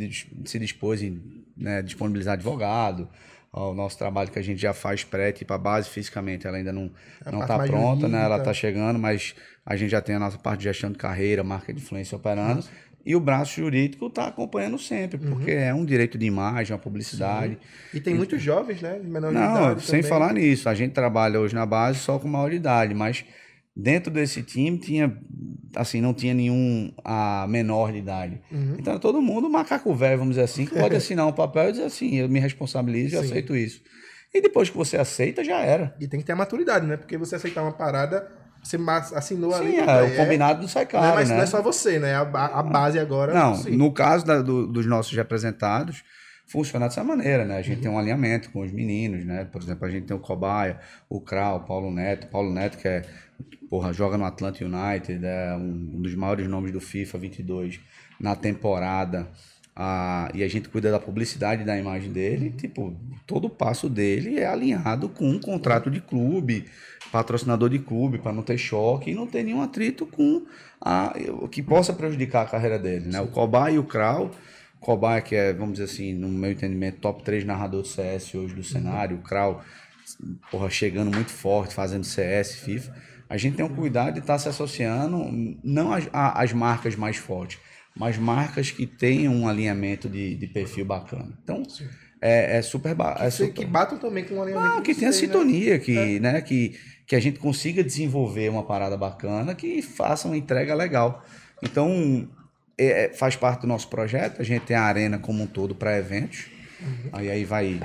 se 0.45 0.59
dispôs 0.59 1.01
em 1.01 1.43
né, 1.55 1.81
disponibilizar 1.81 2.33
advogado. 2.33 3.07
ó, 3.51 3.71
O 3.71 3.73
nosso 3.73 3.97
trabalho 3.97 4.29
que 4.31 4.39
a 4.39 4.41
gente 4.41 4.61
já 4.61 4.73
faz 4.73 5.03
pré, 5.03 5.31
tipo, 5.31 5.53
a 5.53 5.57
base 5.57 5.89
fisicamente 5.89 6.45
ela 6.45 6.57
ainda 6.57 6.73
não 6.73 6.91
A 7.25 7.31
não 7.31 7.41
está 7.41 7.59
pronta, 7.59 8.07
né? 8.07 8.23
Ela 8.23 8.37
está 8.37 8.53
chegando, 8.53 8.99
mas 8.99 9.33
a 9.65 9.75
gente 9.77 9.91
já 9.91 10.01
tem 10.01 10.15
a 10.15 10.19
nossa 10.19 10.37
parte 10.37 10.59
de 10.59 10.63
gestão 10.65 10.91
de 10.91 10.97
carreira, 10.97 11.43
marca 11.43 11.73
de 11.73 11.81
influência 11.81 12.15
operando. 12.17 12.63
E 13.05 13.15
o 13.15 13.19
braço 13.19 13.59
jurídico 13.59 14.07
está 14.07 14.27
acompanhando 14.27 14.79
sempre, 14.79 15.19
Uhum. 15.21 15.31
porque 15.35 15.51
é 15.51 15.73
um 15.73 15.83
direito 15.83 16.17
de 16.17 16.25
imagem, 16.25 16.73
uma 16.73 16.79
publicidade. 16.79 17.57
E 17.93 17.99
tem 17.99 18.13
muitos 18.15 18.41
jovens, 18.41 18.81
né? 18.81 18.99
Menor 19.03 19.31
Não, 19.31 19.77
sem 19.79 19.97
também. 19.99 20.03
falar 20.03 20.33
nisso. 20.33 20.69
A 20.69 20.73
gente 20.73 20.93
trabalha 20.93 21.39
hoje 21.39 21.53
na 21.53 21.65
base 21.65 21.99
só 21.99 22.17
com 22.17 22.27
maior 22.29 22.53
idade, 22.53 22.93
mas 22.93 23.25
dentro 23.75 24.09
desse 24.11 24.41
time 24.41 24.77
tinha, 24.77 25.17
assim, 25.75 25.99
não 25.99 26.13
tinha 26.13 26.33
nenhum 26.33 26.93
a 27.03 27.45
menor 27.49 27.91
de 27.91 27.97
idade. 27.97 28.39
Uhum. 28.51 28.75
Então 28.79 28.97
todo 28.99 29.21
mundo 29.21 29.49
macaco 29.49 29.93
velho, 29.93 30.19
vamos 30.19 30.35
dizer 30.35 30.45
assim, 30.45 30.65
que 30.65 30.73
pode 30.79 30.95
assinar 30.95 31.27
um 31.27 31.33
papel 31.33 31.69
e 31.69 31.71
dizer 31.73 31.83
assim, 31.85 32.15
eu 32.15 32.29
me 32.29 32.39
responsabilizo 32.39 33.15
e 33.15 33.19
Sim. 33.19 33.25
aceito 33.25 33.53
isso. 33.55 33.81
E 34.33 34.41
depois 34.41 34.69
que 34.69 34.77
você 34.77 34.95
aceita, 34.97 35.43
já 35.43 35.59
era. 35.59 35.93
E 35.99 36.07
tem 36.07 36.19
que 36.19 36.25
ter 36.25 36.31
a 36.31 36.35
maturidade, 36.35 36.87
né? 36.87 36.95
Porque 36.97 37.17
você 37.17 37.35
aceitar 37.35 37.61
uma 37.63 37.71
parada, 37.73 38.31
você 38.63 38.77
assinou 39.15 39.53
ali. 39.53 39.71
Sim, 39.71 39.77
é, 39.77 39.83
é- 39.85 40.03
o 40.03 40.15
combinado 40.15 40.61
não 40.61 40.67
sai 40.67 40.83
Não 40.85 40.91
caro, 40.91 41.05
é, 41.05 41.13
mais, 41.15 41.29
né? 41.29 41.35
não 41.35 41.43
é 41.43 41.45
só 41.45 41.61
você, 41.61 41.99
né? 41.99 42.15
A, 42.15 42.21
a 42.21 42.63
base 42.63 42.97
agora. 42.97 43.33
Não, 43.33 43.55
sim. 43.55 43.71
no 43.75 43.91
caso 43.91 44.25
da- 44.25 44.41
do- 44.41 44.65
dos 44.67 44.85
nossos 44.85 45.13
representados, 45.15 46.03
funciona 46.47 46.87
dessa 46.87 47.03
maneira, 47.03 47.45
né? 47.45 47.57
A 47.57 47.61
gente 47.61 47.81
tem 47.81 47.89
um 47.91 47.97
alinhamento 47.97 48.49
com 48.51 48.61
os 48.61 48.71
meninos, 48.71 49.25
né? 49.25 49.45
Por 49.51 49.61
exemplo, 49.61 49.85
a 49.85 49.89
gente 49.91 50.05
tem 50.05 50.15
o 50.15 50.19
Cobaia, 50.19 50.79
o 51.09 51.19
Krau, 51.19 51.57
o 51.57 51.59
Paulo 51.61 51.91
Neto. 51.91 52.27
Paulo 52.27 52.51
Neto, 52.53 52.77
que 52.77 52.87
é, 52.87 53.01
porra, 53.69 53.91
joga 53.93 54.17
no 54.17 54.25
Atlanta 54.25 54.63
United, 54.63 55.25
é 55.25 55.55
um 55.55 56.01
dos 56.01 56.15
maiores 56.15 56.47
nomes 56.47 56.71
do 56.71 56.79
FIFA 56.81 57.17
22 57.17 57.79
na 58.19 58.35
temporada. 58.35 59.27
Ah, 59.75 60.29
e 60.35 60.43
a 60.43 60.47
gente 60.47 60.69
cuida 60.69 60.91
da 60.91 60.99
publicidade 60.99 61.63
da 61.63 61.75
imagem 61.75 62.11
dele, 62.11 62.51
tipo, 62.51 62.95
todo 63.25 63.45
o 63.45 63.49
passo 63.49 63.89
dele 63.89 64.37
é 64.39 64.45
alinhado 64.45 65.09
com 65.09 65.27
um 65.27 65.39
contrato 65.39 65.89
de 65.89 65.99
clube, 65.99 66.65
patrocinador 67.13 67.69
de 67.69 67.77
clube, 67.77 68.17
para 68.17 68.33
não 68.33 68.41
ter 68.41 68.57
choque 68.57 69.11
e 69.11 69.13
não 69.13 69.27
ter 69.27 69.43
nenhum 69.43 69.61
atrito 69.61 70.03
com 70.07 70.45
a, 70.81 71.13
o 71.41 71.47
que 71.47 71.61
possa 71.61 71.93
prejudicar 71.93 72.41
a 72.41 72.49
carreira 72.49 72.79
dele, 72.79 73.07
né? 73.07 73.21
O 73.21 73.27
Cobai 73.27 73.75
e 73.75 73.77
o 73.79 73.83
Krau, 73.83 74.31
Cobai 74.79 75.21
que 75.21 75.35
é, 75.35 75.53
vamos 75.53 75.73
dizer 75.73 75.85
assim, 75.85 76.11
no 76.11 76.27
meu 76.27 76.51
entendimento, 76.51 76.97
top 76.97 77.21
3 77.23 77.45
narrador 77.45 77.83
do 77.83 77.87
CS 77.87 78.33
hoje 78.35 78.55
do 78.55 78.63
cenário, 78.63 79.17
o 79.17 79.21
Krau, 79.21 79.63
porra, 80.49 80.71
chegando 80.71 81.11
muito 81.13 81.29
forte, 81.31 81.73
fazendo 81.75 82.03
CS, 82.03 82.55
FIFA. 82.55 82.95
A 83.29 83.37
gente 83.37 83.55
tem 83.57 83.65
um 83.65 83.69
cuidado 83.75 84.13
de 84.15 84.19
estar 84.19 84.39
se 84.39 84.49
associando, 84.49 85.23
não 85.63 85.93
às, 85.93 86.09
a- 86.11 86.41
às 86.41 86.51
marcas 86.51 86.95
mais 86.95 87.15
fortes, 87.17 87.59
mas 87.95 88.17
marcas 88.17 88.71
que 88.71 88.87
tenham 88.87 89.35
um 89.35 89.47
alinhamento 89.47 90.09
de, 90.09 90.35
de 90.35 90.47
perfil 90.47 90.83
bacana. 90.83 91.29
Então, 91.43 91.61
é, 92.21 92.57
é 92.57 92.61
super... 92.61 92.93
ba- 92.95 93.17
É 93.19 93.29
super 93.29 93.53
que 93.53 93.65
batam 93.65 93.97
também 93.97 94.23
com 94.23 94.35
o 94.35 94.41
alinhamento. 94.41 94.75
não, 94.75 94.81
que 94.81 94.93
de 94.93 94.99
tenha 94.99 95.11
né? 95.11 95.17
sintonia, 95.17 95.79
que, 95.79 96.19
né, 96.19 96.41
que, 96.41 96.75
que 97.05 97.15
a 97.15 97.19
gente 97.19 97.39
consiga 97.39 97.83
desenvolver 97.83 98.49
uma 98.49 98.63
parada 98.63 98.97
bacana 98.97 99.53
que 99.55 99.81
faça 99.81 100.27
uma 100.27 100.37
entrega 100.37 100.73
legal. 100.73 101.23
Então, 101.61 102.27
é- 102.77 103.05
é- 103.05 103.13
faz 103.13 103.35
parte 103.35 103.61
do 103.61 103.67
nosso 103.67 103.87
projeto, 103.89 104.41
a 104.41 104.45
gente 104.45 104.63
tem 104.63 104.75
a 104.75 104.83
arena 104.83 105.17
como 105.19 105.43
um 105.43 105.47
todo 105.47 105.75
para 105.75 105.97
eventos. 105.97 106.47
Aí, 107.13 107.29
aí 107.29 107.45
vai, 107.45 107.79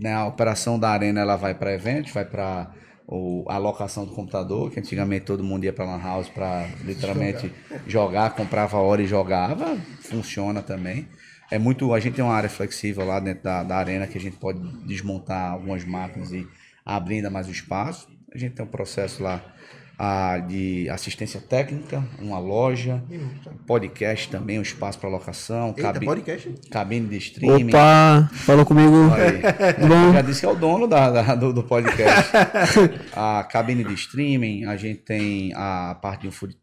né, 0.00 0.12
a 0.12 0.26
operação 0.26 0.78
da 0.78 0.90
arena 0.90 1.20
ela 1.20 1.36
vai 1.36 1.54
para 1.54 1.72
eventos, 1.72 2.12
vai 2.12 2.24
para 2.24 2.70
a 3.46 3.56
locação 3.56 4.04
do 4.04 4.12
computador, 4.12 4.70
que 4.70 4.78
antigamente 4.78 5.24
todo 5.24 5.42
mundo 5.42 5.64
ia 5.64 5.72
para 5.72 5.86
lan 5.86 6.02
house 6.02 6.28
para 6.28 6.68
literalmente 6.84 7.50
jogar. 7.86 8.34
comprava 8.34 8.76
a 8.76 8.80
hora 8.80 9.00
e 9.00 9.06
jogava, 9.06 9.78
funciona 10.00 10.60
também. 10.62 11.08
É 11.50 11.58
muito, 11.58 11.94
a 11.94 12.00
gente 12.00 12.14
tem 12.16 12.24
uma 12.24 12.34
área 12.34 12.50
flexível 12.50 13.06
lá 13.06 13.18
dentro 13.18 13.44
da, 13.44 13.62
da 13.62 13.76
arena 13.78 14.06
que 14.06 14.18
a 14.18 14.20
gente 14.20 14.36
pode 14.36 14.60
desmontar 14.86 15.52
algumas 15.52 15.82
máquinas 15.86 16.30
e 16.32 16.46
abrir 16.84 17.16
ainda 17.16 17.30
mais 17.30 17.48
o 17.48 17.50
espaço. 17.50 18.08
A 18.34 18.38
gente 18.38 18.54
tem 18.54 18.64
um 18.64 18.68
processo 18.68 19.22
lá 19.22 19.42
ah, 19.98 20.38
de 20.38 20.88
assistência 20.90 21.40
técnica, 21.40 22.04
uma 22.20 22.38
loja, 22.38 23.02
podcast 23.66 24.28
também, 24.30 24.58
um 24.58 24.62
espaço 24.62 24.98
para 24.98 25.08
locação, 25.08 25.68
Eita, 25.68 25.82
cabi- 25.92 26.06
podcast? 26.06 26.54
cabine 26.70 27.08
de 27.08 27.16
streaming. 27.16 27.68
Opa, 27.70 28.30
falou 28.34 28.64
comigo. 28.64 28.94
Aí. 29.12 29.74
Tudo 29.74 29.88
bom? 29.88 30.12
Já 30.12 30.22
disse 30.22 30.40
que 30.40 30.46
é 30.46 30.50
o 30.50 30.54
dono 30.54 30.86
da, 30.86 31.10
da- 31.10 31.34
do, 31.34 31.52
do 31.52 31.62
podcast. 31.64 32.30
a 33.16 33.42
cabine 33.50 33.82
de 33.82 33.94
streaming, 33.94 34.66
a 34.66 34.76
gente 34.76 35.00
tem 35.00 35.52
a 35.54 35.96
parte 36.00 36.22
de 36.22 36.28
um 36.28 36.32
food, 36.32 36.56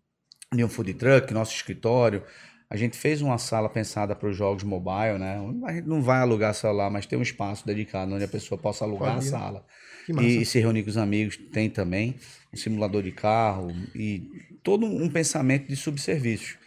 de 0.54 0.64
um 0.64 0.70
food 0.70 0.94
truck, 0.94 1.34
nosso 1.34 1.54
escritório. 1.54 2.24
A 2.70 2.78
gente 2.78 2.98
fez 2.98 3.22
uma 3.22 3.38
sala 3.38 3.70
pensada 3.70 4.16
para 4.16 4.28
os 4.30 4.36
jogos 4.36 4.64
mobile, 4.64 5.20
né? 5.20 5.40
A 5.66 5.74
gente 5.74 5.88
não 5.88 6.02
vai 6.02 6.20
alugar 6.22 6.54
celular, 6.54 6.90
mas 6.90 7.06
tem 7.06 7.18
um 7.18 7.22
espaço 7.22 7.66
dedicado 7.66 8.14
onde 8.16 8.24
a 8.24 8.28
pessoa 8.28 8.60
possa 8.60 8.84
alugar 8.86 9.14
Pode 9.14 9.26
a 9.26 9.28
ir. 9.28 9.32
sala. 9.32 9.66
E, 10.10 10.42
e 10.42 10.46
se 10.46 10.60
reunir 10.60 10.84
com 10.84 10.90
os 10.90 10.98
amigos, 10.98 11.38
tem 11.38 11.70
também 11.70 12.16
um 12.54 12.58
simulador 12.58 13.04
de 13.04 13.12
carro 13.12 13.74
e 13.94 14.30
todo 14.64 14.86
um 14.86 15.10
pensamento 15.10 15.68
de 15.68 15.76
subservícios. 15.76 16.58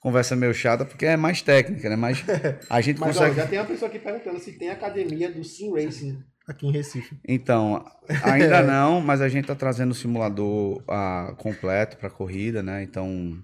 Conversa 0.00 0.36
meio 0.36 0.52
chata 0.52 0.84
porque 0.84 1.06
é 1.06 1.16
mais 1.16 1.40
técnica, 1.40 1.88
né? 1.88 1.96
Mas 1.96 2.22
a 2.68 2.80
gente 2.80 2.98
Mas 3.00 3.16
ó, 3.16 3.20
consegue. 3.20 3.36
já 3.36 3.46
tem 3.46 3.58
uma 3.58 3.64
pessoa 3.66 3.88
aqui 3.88 3.98
perguntando 3.98 4.38
se 4.38 4.52
tem 4.52 4.68
academia 4.68 5.30
do 5.30 5.42
Sim 5.42 5.72
Racing 5.72 6.22
aqui 6.46 6.66
em 6.66 6.70
Recife. 6.70 7.16
Então, 7.26 7.84
ainda 8.22 8.62
não, 8.62 9.00
mas 9.00 9.20
a 9.20 9.28
gente 9.28 9.44
está 9.44 9.54
trazendo 9.54 9.92
o 9.92 9.94
simulador 9.94 10.82
ah, 10.88 11.34
completo 11.38 11.96
para 11.96 12.10
corrida, 12.10 12.62
né? 12.62 12.82
Então, 12.82 13.38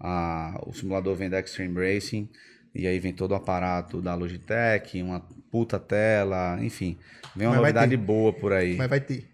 ah, 0.00 0.58
o 0.66 0.72
simulador 0.72 1.14
vem 1.14 1.28
da 1.28 1.40
Extreme 1.40 1.74
Racing, 1.74 2.28
e 2.74 2.86
aí 2.86 2.98
vem 2.98 3.12
todo 3.12 3.32
o 3.32 3.34
aparato 3.34 4.00
da 4.00 4.14
Logitech, 4.14 5.02
uma 5.02 5.26
puta 5.50 5.78
tela, 5.78 6.58
enfim. 6.60 6.98
Vem 7.36 7.46
uma 7.46 7.54
Mas 7.54 7.60
novidade 7.62 7.96
boa 7.96 8.32
por 8.32 8.52
aí. 8.52 8.76
Mas 8.76 8.88
vai 8.88 9.00
ter. 9.00 9.26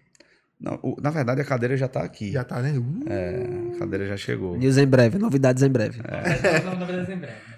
Não, 0.59 0.79
o- 0.81 0.95
na 1.01 1.09
verdade, 1.09 1.41
a 1.41 1.43
cadeira 1.45 1.75
já 1.75 1.85
está 1.85 2.01
aqui. 2.01 2.31
Já 2.31 2.43
tá, 2.43 2.61
né? 2.61 2.71
Uh, 2.77 3.03
É, 3.09 3.75
a 3.75 3.79
cadeira 3.79 4.07
já 4.07 4.15
chegou. 4.17 4.57
News 4.57 4.77
em 4.77 4.87
breve, 4.87 5.17
novidades 5.17 5.61
em 5.63 5.69
breve. 5.69 5.99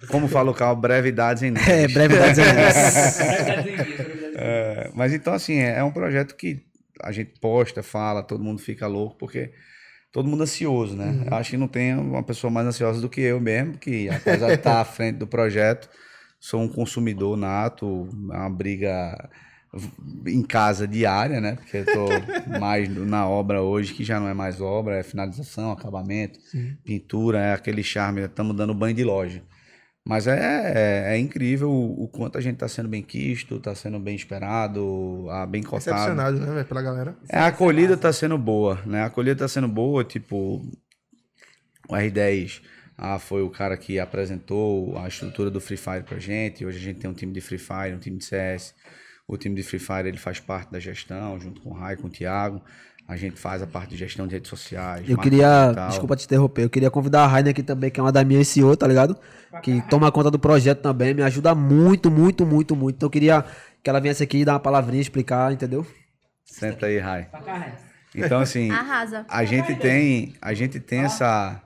Como 0.10 0.28
fala 0.28 0.52
o 0.52 0.54
carro, 0.54 0.76
brevidades 0.76 1.44
em 1.44 1.52
nuvens. 1.52 1.68
É, 1.70 1.88
brevidades 1.88 2.38
em 2.40 2.44
breve. 2.44 3.78
É, 4.36 4.90
mas 4.94 5.14
então, 5.14 5.34
assim, 5.34 5.60
é, 5.60 5.78
é 5.80 5.84
um 5.84 5.92
projeto 5.92 6.36
que 6.36 6.62
a 7.02 7.12
gente 7.12 7.40
posta, 7.40 7.84
fala, 7.84 8.24
todo 8.24 8.44
mundo 8.44 8.60
fica 8.60 8.88
louco, 8.88 9.16
porque 9.18 9.52
todo 10.12 10.28
mundo 10.28 10.44
ansioso, 10.44 10.96
né? 10.96 11.26
Eu 11.30 11.38
acho 11.38 11.52
que 11.52 11.58
não 11.58 11.68
tem 11.68 11.94
uma 11.96 12.24
pessoa 12.24 12.50
mais 12.50 12.66
ansiosa 12.68 13.00
do 13.02 13.10
que 13.10 13.22
eu 13.22 13.40
mesmo, 13.40 13.78
que 13.78 14.10
apesar 14.10 14.48
de 14.48 14.54
estar 14.56 14.80
à 14.82 14.86
frente 14.86 15.18
do 15.18 15.28
projeto, 15.28 15.90
sou 16.40 16.62
um 16.62 16.68
consumidor 16.68 17.36
nato, 17.38 18.08
é 18.32 18.38
uma 18.38 18.50
briga 18.50 19.30
em 20.26 20.44
casa 20.44 20.88
diária, 20.88 21.42
né? 21.42 21.56
Porque 21.56 21.78
eu 21.78 21.86
tô 21.86 22.08
mais 22.60 22.90
na 22.90 23.28
obra 23.28 23.62
hoje, 23.62 23.94
que 23.94 24.04
já 24.04 24.20
não 24.20 24.28
é 24.28 24.34
mais 24.34 24.62
obra, 24.62 24.98
é 24.98 25.04
finalização, 25.04 25.72
acabamento, 25.72 26.40
pintura, 26.84 27.40
é 27.40 27.54
aquele 27.54 27.84
charme, 27.84 28.22
estamos 28.22 28.56
dando 28.56 28.74
banho 28.74 28.96
de 28.96 29.04
loja. 29.04 29.44
Mas 30.08 30.26
é, 30.26 30.38
é, 30.40 31.16
é 31.16 31.20
incrível 31.20 31.70
o, 31.70 32.06
o 32.06 32.08
quanto 32.08 32.38
a 32.38 32.42
gente 32.42 32.54
está 32.54 32.68
sendo 32.68 32.88
bem 32.88 33.04
quisto, 33.04 33.58
está 33.58 33.76
sendo 33.76 34.00
bem 34.00 34.16
esperado, 34.16 35.28
ah, 35.30 35.46
bem 35.46 35.62
cotado. 35.62 35.98
Recepcionado, 35.98 36.40
né, 36.40 36.54
velho, 36.54 36.66
pela 36.66 36.82
galera. 36.82 37.18
É, 37.30 37.38
a 37.38 37.48
acolhida 37.48 37.96
está 37.96 38.14
sendo 38.14 38.38
boa, 38.38 38.80
né? 38.86 39.02
A 39.02 39.08
acolhida 39.08 39.34
está 39.34 39.50
sendo 39.50 39.68
boa, 39.68 40.06
tipo, 40.06 40.62
o 41.90 41.94
R10 41.94 42.62
ah, 42.98 43.20
foi 43.20 43.44
o 43.44 43.50
cara 43.50 43.78
que 43.78 44.00
apresentou 44.00 44.98
a 44.98 45.08
estrutura 45.08 45.52
do 45.52 45.62
Free 45.62 45.78
Fire 45.78 46.04
pra 46.04 46.18
gente. 46.18 46.66
Hoje 46.66 46.80
a 46.80 46.82
gente 46.82 47.00
tem 47.00 47.08
um 47.10 47.14
time 47.14 47.32
de 47.32 47.40
Free 47.40 47.60
Fire, 47.60 47.94
um 47.94 48.00
time 48.00 48.18
de 48.18 48.26
CS. 48.26 48.74
O 49.28 49.38
time 49.38 49.54
de 49.56 49.62
Free 49.62 49.78
Fire 49.78 50.08
ele 50.08 50.18
faz 50.18 50.40
parte 50.40 50.72
da 50.72 50.80
gestão, 50.80 51.40
junto 51.40 51.62
com 51.62 51.70
o 51.70 51.74
Rai, 51.74 51.96
com 51.96 52.08
o 52.08 52.10
Thiago. 52.10 52.60
A 53.08 53.16
gente 53.16 53.40
faz 53.40 53.62
a 53.62 53.68
parte 53.68 53.92
de 53.92 53.98
gestão 53.98 54.26
de 54.26 54.34
redes 54.34 54.50
sociais. 54.50 55.08
Eu 55.08 55.18
queria, 55.18 55.66
digital. 55.66 55.90
desculpa 55.90 56.16
te 56.16 56.26
interromper, 56.26 56.64
eu 56.64 56.70
queria 56.70 56.90
convidar 56.90 57.24
a 57.24 57.28
Rainer 57.28 57.52
aqui 57.52 57.62
também, 57.62 57.92
que 57.92 58.00
é 58.00 58.04
uma 58.04 58.12
da 58.12 58.24
minha 58.24 58.44
SEO, 58.44 58.76
tá 58.76 58.88
ligado? 58.88 59.16
Que 59.62 59.80
toma 59.90 60.12
conta 60.12 60.32
do 60.32 60.40
projeto 60.40 60.82
também, 60.82 61.14
me 61.14 61.22
ajuda 61.22 61.54
muito, 61.54 62.10
muito, 62.10 62.46
muito, 62.46 62.76
muito. 62.76 62.96
Então 62.96 63.08
eu 63.08 63.12
queria 63.12 63.46
que 63.84 63.90
ela 63.90 64.02
viesse 64.02 64.24
aqui 64.24 64.44
dar 64.44 64.54
uma 64.54 64.60
palavrinha, 64.60 65.02
explicar, 65.02 65.54
entendeu? 65.54 65.86
Senta 66.44 66.88
aí, 66.88 66.98
Rai. 66.98 67.30
Então, 68.16 68.40
assim, 68.40 68.72
Arrasa. 68.72 69.26
a 69.30 69.46
gente 69.46 69.76
tem, 69.76 70.34
a 70.42 70.54
gente 70.54 70.80
tem 70.80 71.02
essa, 71.02 71.62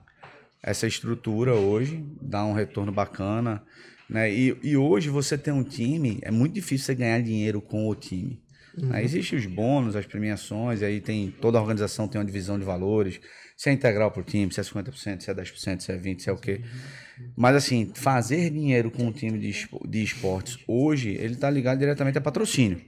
essa 0.64 0.88
estrutura 0.88 1.54
hoje, 1.56 2.06
dá 2.22 2.46
um 2.46 2.54
retorno 2.54 2.92
bacana, 2.92 3.64
né? 4.10 4.32
E, 4.32 4.58
e 4.62 4.78
hoje 4.78 5.10
você 5.10 5.38
tem 5.38 5.54
um 5.54 5.64
time, 5.64 6.20
é 6.22 6.30
muito 6.30 6.54
difícil 6.54 6.86
você 6.86 6.96
ganhar 6.96 7.22
dinheiro 7.22 7.62
com 7.62 7.88
o 7.88 7.96
time. 7.96 8.42
né? 8.78 9.04
Existem 9.04 9.40
os 9.40 9.46
bônus, 9.46 9.96
as 9.96 10.06
premiações, 10.06 10.84
aí 10.84 11.02
tem 11.02 11.32
toda 11.32 11.58
a 11.58 11.62
organização 11.62 12.08
tem 12.08 12.20
uma 12.20 12.26
divisão 12.26 12.60
de 12.60 12.66
valores, 12.66 13.20
se 13.58 13.70
é 13.70 13.74
integral 13.74 14.12
pro 14.12 14.24
time, 14.24 14.52
se 14.52 14.60
é 14.60 14.64
50%, 14.64 15.22
se 15.22 15.30
é 15.32 15.34
10%, 15.34 15.80
se 15.82 15.92
é 15.92 15.98
20%, 15.98 16.20
se 16.20 16.30
é 16.30 16.34
o 16.34 16.38
quê. 16.38 16.62
Mas 17.36 17.56
assim, 17.56 17.92
fazer 17.96 18.50
dinheiro 18.50 18.92
com 18.92 19.04
um 19.04 19.12
time 19.12 19.40
de, 19.40 19.68
de 19.88 20.04
esportes 20.04 20.58
hoje, 20.68 21.10
ele 21.10 21.34
está 21.36 21.50
ligado 21.50 21.80
diretamente 21.80 22.18
a 22.18 22.22
patrocínio. 22.22 22.82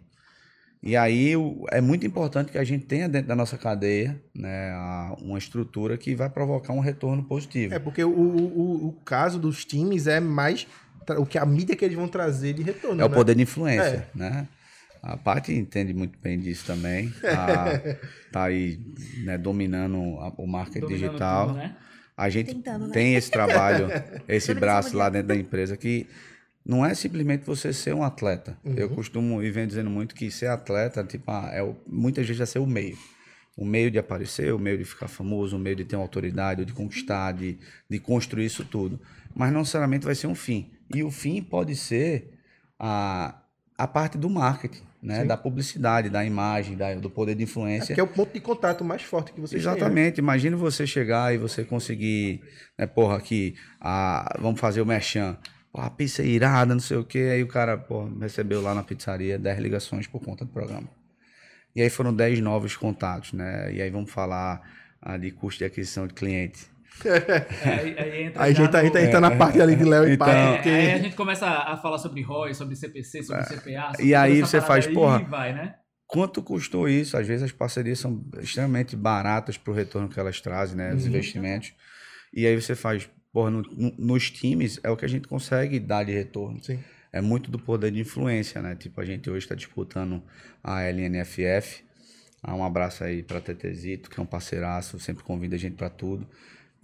E 0.86 0.98
aí 0.98 1.34
o- 1.38 1.66
é 1.72 1.80
muito 1.80 2.06
importante 2.06 2.52
que 2.52 2.58
a 2.58 2.64
gente 2.64 2.86
tenha 2.86 3.08
dentro 3.08 3.30
da 3.30 3.36
nossa 3.36 3.58
cadeia 3.58 4.22
né, 4.36 4.72
a- 4.72 5.16
uma 5.22 5.38
estrutura 5.38 5.98
que 5.98 6.14
vai 6.14 6.30
provocar 6.30 6.74
um 6.74 6.82
retorno 6.82 7.24
positivo. 7.24 7.74
É 7.74 7.80
porque 7.80 8.04
o, 8.04 8.10
o, 8.12 8.88
o- 8.90 8.92
caso 9.06 9.40
dos 9.40 9.64
times 9.64 10.08
é 10.08 10.20
mais 10.20 10.68
o 11.18 11.26
que 11.26 11.38
a 11.38 11.46
mídia 11.46 11.74
que 11.76 11.86
eles 11.86 11.96
vão 11.98 12.08
trazer 12.10 12.54
de 12.54 12.64
retorno. 12.64 13.02
É 13.02 13.06
o 13.06 13.10
né? 13.10 13.16
poder 13.16 13.34
de 13.36 13.44
influência, 13.44 14.08
né? 14.14 14.46
A 15.02 15.18
Paty 15.18 15.54
entende 15.54 15.94
muito 15.94 16.18
bem 16.20 16.38
disso 16.40 16.66
também. 16.66 17.14
Tá, 17.22 17.82
tá 18.32 18.44
aí 18.46 18.80
né, 19.24 19.38
dominando 19.38 19.96
a- 20.20 20.34
o 20.38 20.46
marketing 20.48 20.80
Dominando 20.82 21.10
digital. 21.12 21.48
tudo, 21.48 21.58
né? 21.60 21.76
A 22.16 22.30
gente 22.30 22.54
Tentando, 22.54 22.88
né? 22.88 22.94
tem 22.94 23.16
esse 23.16 23.32
trabalho, 23.32 23.88
esse 24.28 24.54
braço 24.54 24.96
lá 24.98 25.10
dentro 25.10 25.30
da 25.30 25.36
empresa 25.36 25.76
que 25.78 26.08
não 26.66 26.86
é 26.86 26.94
simplesmente 26.94 27.46
você 27.46 27.74
ser 27.74 27.94
um 27.94 28.04
atleta. 28.04 28.58
Eu 28.64 28.90
costumo 28.90 29.42
e 29.44 29.52
venho 29.52 29.68
dizendo 29.68 29.90
muito 29.90 30.16
que 30.16 30.32
ser 30.32 30.48
atleta, 30.48 31.04
tipo, 31.04 31.30
ah, 31.30 31.50
é 31.54 31.62
o, 31.62 31.76
muitas 31.88 32.26
vezes 32.26 32.42
é 32.42 32.46
ser 32.46 32.60
o 32.60 32.68
meio. 32.68 32.98
O 33.56 33.66
meio 33.66 33.92
de 33.92 34.00
aparecer, 34.00 34.54
o 34.54 34.58
meio 34.58 34.78
de 34.78 34.86
ficar 34.86 35.08
famoso, 35.08 35.56
o 35.56 35.60
meio 35.60 35.76
de 35.76 35.86
ter 35.86 35.96
uma 35.96 36.02
autoridade, 36.04 36.66
de 36.66 36.74
conquistar, 36.74 37.34
de, 37.34 37.60
de 37.90 38.00
construir 38.00 38.46
isso 38.46 38.66
tudo. 38.66 39.00
Mas 39.36 39.52
não 39.52 39.60
necessariamente 39.60 40.06
vai 40.06 40.16
ser 40.16 40.28
um 40.28 40.34
fim. 40.36 40.72
E 40.94 41.04
o 41.04 41.12
fim 41.12 41.42
pode 41.44 41.76
ser 41.76 42.32
a, 42.80 43.36
a 43.78 43.88
parte 43.88 44.18
do 44.18 44.30
marketing, 44.30 44.82
né? 45.02 45.24
da 45.26 45.38
publicidade, 45.38 46.10
da 46.10 46.26
imagem, 46.26 46.76
da, 46.76 46.96
do 46.96 47.10
poder 47.10 47.36
de 47.36 47.42
É 47.42 47.44
influência. 47.44 47.88
porque 47.88 48.02
é 48.02 48.04
o 48.04 48.08
ponto 48.08 48.34
de 48.34 48.40
contato 48.40 48.84
mais 48.84 49.02
forte 49.04 49.34
que 49.34 49.40
vocês 49.42 49.62
têm. 49.62 49.72
né? 49.72 49.78
Exatamente. 49.78 50.18
Imagina 50.18 50.58
você 50.58 50.88
chegar 50.88 51.34
e 51.34 51.38
você 51.38 51.64
conseguir, 51.64 52.42
né, 52.78 52.88
porra, 52.88 53.18
aqui, 53.18 53.56
a, 53.80 54.36
vamos 54.40 54.60
fazer 54.60 54.82
o 54.82 54.86
merchan. 54.86 55.38
Pô, 55.74 55.82
a 55.82 55.90
pizza 55.90 56.22
é 56.22 56.26
irada, 56.28 56.74
não 56.76 56.80
sei 56.80 56.98
o 56.98 57.04
quê. 57.04 57.30
Aí 57.34 57.42
o 57.42 57.48
cara, 57.48 57.76
pô, 57.76 58.06
recebeu 58.20 58.62
lá 58.62 58.76
na 58.76 58.84
pizzaria 58.84 59.40
10 59.40 59.60
ligações 59.60 60.06
por 60.06 60.22
conta 60.24 60.46
do 60.46 60.52
programa. 60.52 60.88
E 61.76 61.82
aí 61.82 61.90
foram 61.90 62.14
10 62.14 62.40
novos 62.42 62.78
contatos, 62.78 63.34
né? 63.34 63.74
E 63.74 63.82
aí 63.82 63.90
vamos 63.90 64.12
falar 64.12 64.62
ah, 65.02 65.18
de 65.18 65.32
custo 65.32 65.58
de 65.60 65.66
aquisição 65.66 66.06
de 66.06 66.14
cliente. 66.14 66.68
É, 67.04 67.70
aí, 67.74 67.96
aí 67.98 68.24
entra 68.26 68.44
Aí 68.44 68.52
a 68.52 68.56
gente 68.56 68.70
tá, 68.72 68.80
a 68.80 68.84
gente 68.84 68.94
no- 68.94 69.00
tá- 69.00 69.04
entra 69.04 69.20
na 69.20 69.32
parte 69.32 69.60
ali 69.60 69.76
de 69.76 69.84
Léo 69.84 70.08
e 70.08 70.14
Então- 70.14 70.28
É, 70.28 70.54
porque... 70.54 70.70
aí 70.70 70.92
a 70.92 70.98
gente 71.00 71.16
começa 71.16 71.48
a 71.48 71.76
falar 71.78 71.98
sobre 71.98 72.22
ROI, 72.22 72.54
sobre 72.54 72.76
CPC, 72.76 73.24
sobre 73.24 73.44
CPA. 73.44 73.88
sobre 73.94 74.06
E 74.06 74.14
aí 74.14 74.42
você 74.42 74.62
faz, 74.62 74.86
aí 74.88 74.94
porra, 74.94 75.20
vai, 75.24 75.54
né? 75.54 75.76
Quanto 76.06 76.44
custou 76.44 76.88
isso? 76.88 77.18
Às 77.18 77.26
vezes 77.26 77.42
as 77.42 77.52
parcerias 77.52 77.98
são 77.98 78.24
extremamente 78.40 78.96
baratas 78.96 79.58
para 79.58 79.72
o 79.72 79.76
retorno 79.76 80.08
que 80.08 80.20
elas 80.20 80.40
trazem, 80.40 80.78
né? 80.78 80.94
Os 80.94 81.08
investimentos. 81.08 81.74
E 82.32 82.46
aí 82.46 82.56
você 82.62 82.76
faz, 82.76 83.10
porra, 83.34 83.50
no- 83.52 83.64
no- 83.64 83.94
nos 83.98 84.32
times 84.32 84.80
é 84.84 84.90
o 84.90 84.96
que 84.96 85.04
a 85.04 85.10
gente 85.10 85.28
consegue 85.28 85.80
dar 85.80 86.06
de 86.06 86.14
retorno. 86.14 86.64
Sim. 86.64 86.80
É 87.12 87.20
muito 87.22 87.52
do 87.52 87.60
poder 87.60 87.92
de 87.92 88.00
influência, 88.00 88.62
né? 88.62 88.76
Tipo, 88.76 89.02
a 89.02 89.06
gente 89.06 89.30
hoje 89.30 89.46
está 89.46 89.56
disputando 89.56 90.24
a 90.64 90.82
LNFF. 90.84 91.84
Ah, 92.42 92.56
um 92.56 92.64
abraço 92.64 93.04
aí 93.04 93.22
para 93.24 93.40
TTzito, 93.42 94.10
que 94.10 94.20
é 94.20 94.24
um 94.24 94.26
parceiraço, 94.26 95.00
sempre 95.00 95.24
convida 95.24 95.56
a 95.56 95.60
gente 95.60 95.76
para 95.76 95.90
tudo. 95.90 96.28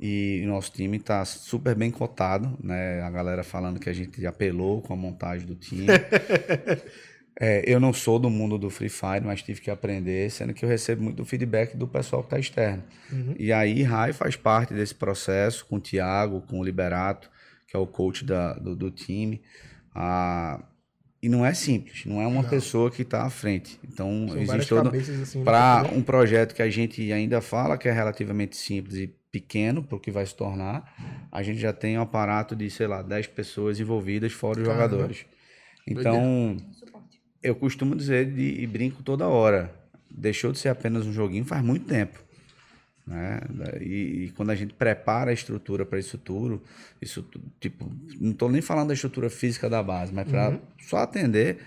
E 0.02 0.42
o 0.46 0.48
nosso 0.48 0.72
time 0.72 0.96
está 0.98 1.26
super 1.26 1.76
bem 1.76 1.92
cotado, 1.92 2.58
né? 2.64 3.02
A 3.02 3.10
galera 3.10 3.44
falando 3.44 3.80
que 3.80 3.90
a 3.90 3.94
gente 3.94 4.26
apelou 4.26 4.82
com 4.82 4.94
a 4.94 4.96
montagem 4.96 5.46
do 5.46 5.56
time. 5.56 5.88
É, 7.40 7.64
eu 7.66 7.80
não 7.80 7.94
sou 7.94 8.20
do 8.20 8.30
mundo 8.30 8.58
do 8.58 8.70
Free 8.70 8.90
Fire, 8.90 9.22
mas 9.24 9.42
tive 9.42 9.62
que 9.62 9.72
aprender, 9.72 10.30
sendo 10.30 10.54
que 10.54 10.66
eu 10.66 10.70
recebo 10.70 11.02
muito 11.02 11.24
feedback 11.24 11.78
do 11.78 11.88
pessoal 11.88 12.22
que 12.22 12.28
está 12.28 12.38
externo. 12.40 12.84
E 13.38 13.54
aí, 13.54 13.82
Rai 13.82 14.12
faz 14.12 14.36
parte 14.36 14.74
desse 14.74 14.94
processo 14.94 15.66
com 15.66 15.78
o 15.78 15.80
Thiago, 15.80 16.42
com 16.42 16.60
o 16.60 16.64
Liberato, 16.64 17.30
que 17.68 17.78
é 17.78 17.80
o 17.80 17.88
coach 17.88 18.26
da- 18.26 18.54
do, 18.56 18.76
do 18.76 18.92
time. 18.92 19.42
Ah, 19.96 20.62
e 21.22 21.28
não 21.30 21.46
é 21.46 21.54
simples, 21.54 22.06
não 22.06 22.22
é 22.22 22.28
uma 22.28 22.44
pessoa 22.44 22.90
que 22.92 23.02
está 23.04 23.24
à 23.24 23.30
frente. 23.30 23.80
Então, 23.84 24.28
São 24.30 24.42
existe 24.42 24.70
todo. 24.70 24.92
assim, 24.96 25.44
Para 25.44 25.84
né? 25.84 25.90
um 25.94 26.02
projeto 26.02 26.54
que 26.54 26.62
a 26.62 26.70
gente 26.70 27.12
ainda 27.12 27.42
fala 27.42 27.78
que 27.78 27.88
é 27.88 27.92
relativamente 27.92 28.56
simples 28.58 28.96
e 28.96 29.08
pequeno 29.32 29.84
para 29.84 29.96
o 29.96 30.00
que 30.00 30.12
vai 30.12 30.26
se 30.26 30.36
tornar, 30.36 30.94
a 31.32 31.44
gente 31.44 31.60
já 31.60 31.72
tem 31.72 31.98
um 31.98 32.02
aparato 32.02 32.56
de, 32.56 32.70
sei 32.70 32.88
lá, 32.88 33.02
10 33.02 33.28
pessoas 33.28 33.80
envolvidas, 33.80 34.32
fora 34.34 34.60
os 34.60 34.66
Caramba. 34.66 34.84
jogadores. 34.90 35.26
Então, 35.88 36.58
eu 37.42 37.56
costumo 37.56 37.96
dizer 37.96 38.26
de- 38.32 38.62
e 38.62 38.68
brinco 38.68 39.02
toda 39.04 39.28
hora. 39.28 39.74
Deixou 40.10 40.52
de 40.52 40.60
ser 40.60 40.70
apenas 40.70 41.06
um 41.06 41.14
joguinho 41.14 41.46
faz 41.46 41.64
muito 41.64 41.86
tempo. 41.86 42.20
Né? 43.08 43.40
E, 43.82 44.26
e 44.26 44.34
quando 44.36 44.52
a 44.52 44.56
gente 44.56 44.74
prepara 44.74 45.32
a 45.32 45.34
estrutura 45.34 45.86
para 45.86 45.98
isso 45.98 46.18
tudo, 46.18 46.62
isso 47.02 47.26
tipo, 47.60 47.90
não 48.20 48.32
estou 48.32 48.50
nem 48.52 48.62
falando 48.62 48.90
da 48.90 48.94
estrutura 48.94 49.30
física 49.30 49.68
da 49.70 49.82
base, 49.82 50.14
mas 50.14 50.28
para 50.30 50.60
só 50.82 50.98
atender 50.98 51.58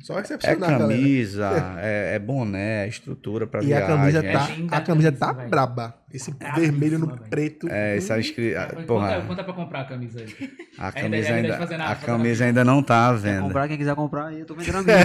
só 0.00 0.18
excepcional. 0.18 0.70
É 0.70 0.78
camisa, 0.78 1.50
é, 1.80 2.14
é, 2.14 2.18
boné, 2.18 2.84
é 2.84 2.88
estrutura 2.88 3.46
pra 3.46 3.62
e 3.62 3.66
viagem. 3.66 3.84
É 3.84 3.86
tá- 3.86 3.92
e 3.92 3.94
a 3.94 3.98
camisa 3.98 4.22
tá, 4.22 4.54
Ginda, 4.54 4.76
a 4.76 4.80
camisa 4.80 5.12
tá 5.12 5.32
braba. 5.32 5.94
Esse 6.12 6.34
é 6.40 6.52
vermelho 6.60 6.98
no 6.98 7.06
velho. 7.06 7.20
preto. 7.30 7.68
É, 7.70 7.96
essa 7.96 8.18
escrita. 8.18 8.58
É, 8.60 8.66
porra. 8.66 8.84
Conta, 8.84 9.04
ah, 9.06 9.14
porra. 9.16 9.26
conta 9.28 9.44
pra 9.44 9.52
comprar 9.54 9.80
a 9.80 9.84
camisa 9.84 10.20
aí. 10.20 10.50
A 10.78 10.92
camisa, 10.92 11.32
ainda, 11.34 11.54
ainda 11.54 11.78
nada, 11.78 11.84
a 11.84 11.88
né? 11.94 11.98
camisa 12.04 12.44
ainda 12.44 12.64
não 12.64 12.82
tá 12.82 13.08
à 13.08 13.12
venda. 13.12 13.36
Quer 13.36 13.42
comprar, 13.42 13.68
quem 13.68 13.78
quiser 13.78 13.94
comprar 13.94 14.26
aí, 14.26 14.40
eu 14.40 14.46
tô 14.46 14.54
vendendo 14.54 14.78
a 14.78 14.82
minha. 14.82 14.96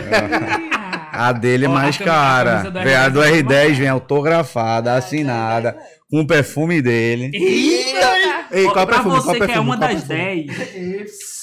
Ah! 1.13 1.27
a 1.29 1.31
dele 1.31 1.65
é 1.65 1.67
mais 1.69 1.97
cara. 1.97 2.69
Vem 2.69 2.95
a 2.95 3.09
do 3.09 3.21
R10, 3.21 3.43
né? 3.69 3.69
vem 3.73 3.87
autografada, 3.87 4.91
é, 4.91 4.97
assinada, 4.97 5.69
é 5.69 5.97
com 6.09 6.21
o 6.21 6.27
perfume 6.27 6.81
dele. 6.81 7.31
Eita! 7.33 8.47
Ei, 8.51 8.65
qual 8.65 8.85
o 8.85 8.87
perfume? 8.87 9.11
Pra 9.15 9.21
você 9.21 9.25
qual 9.25 9.37
perfume, 9.39 9.47
que 9.47 9.57
é 9.57 9.59
uma 9.59 9.77
das 9.77 10.03
10. 10.03 11.36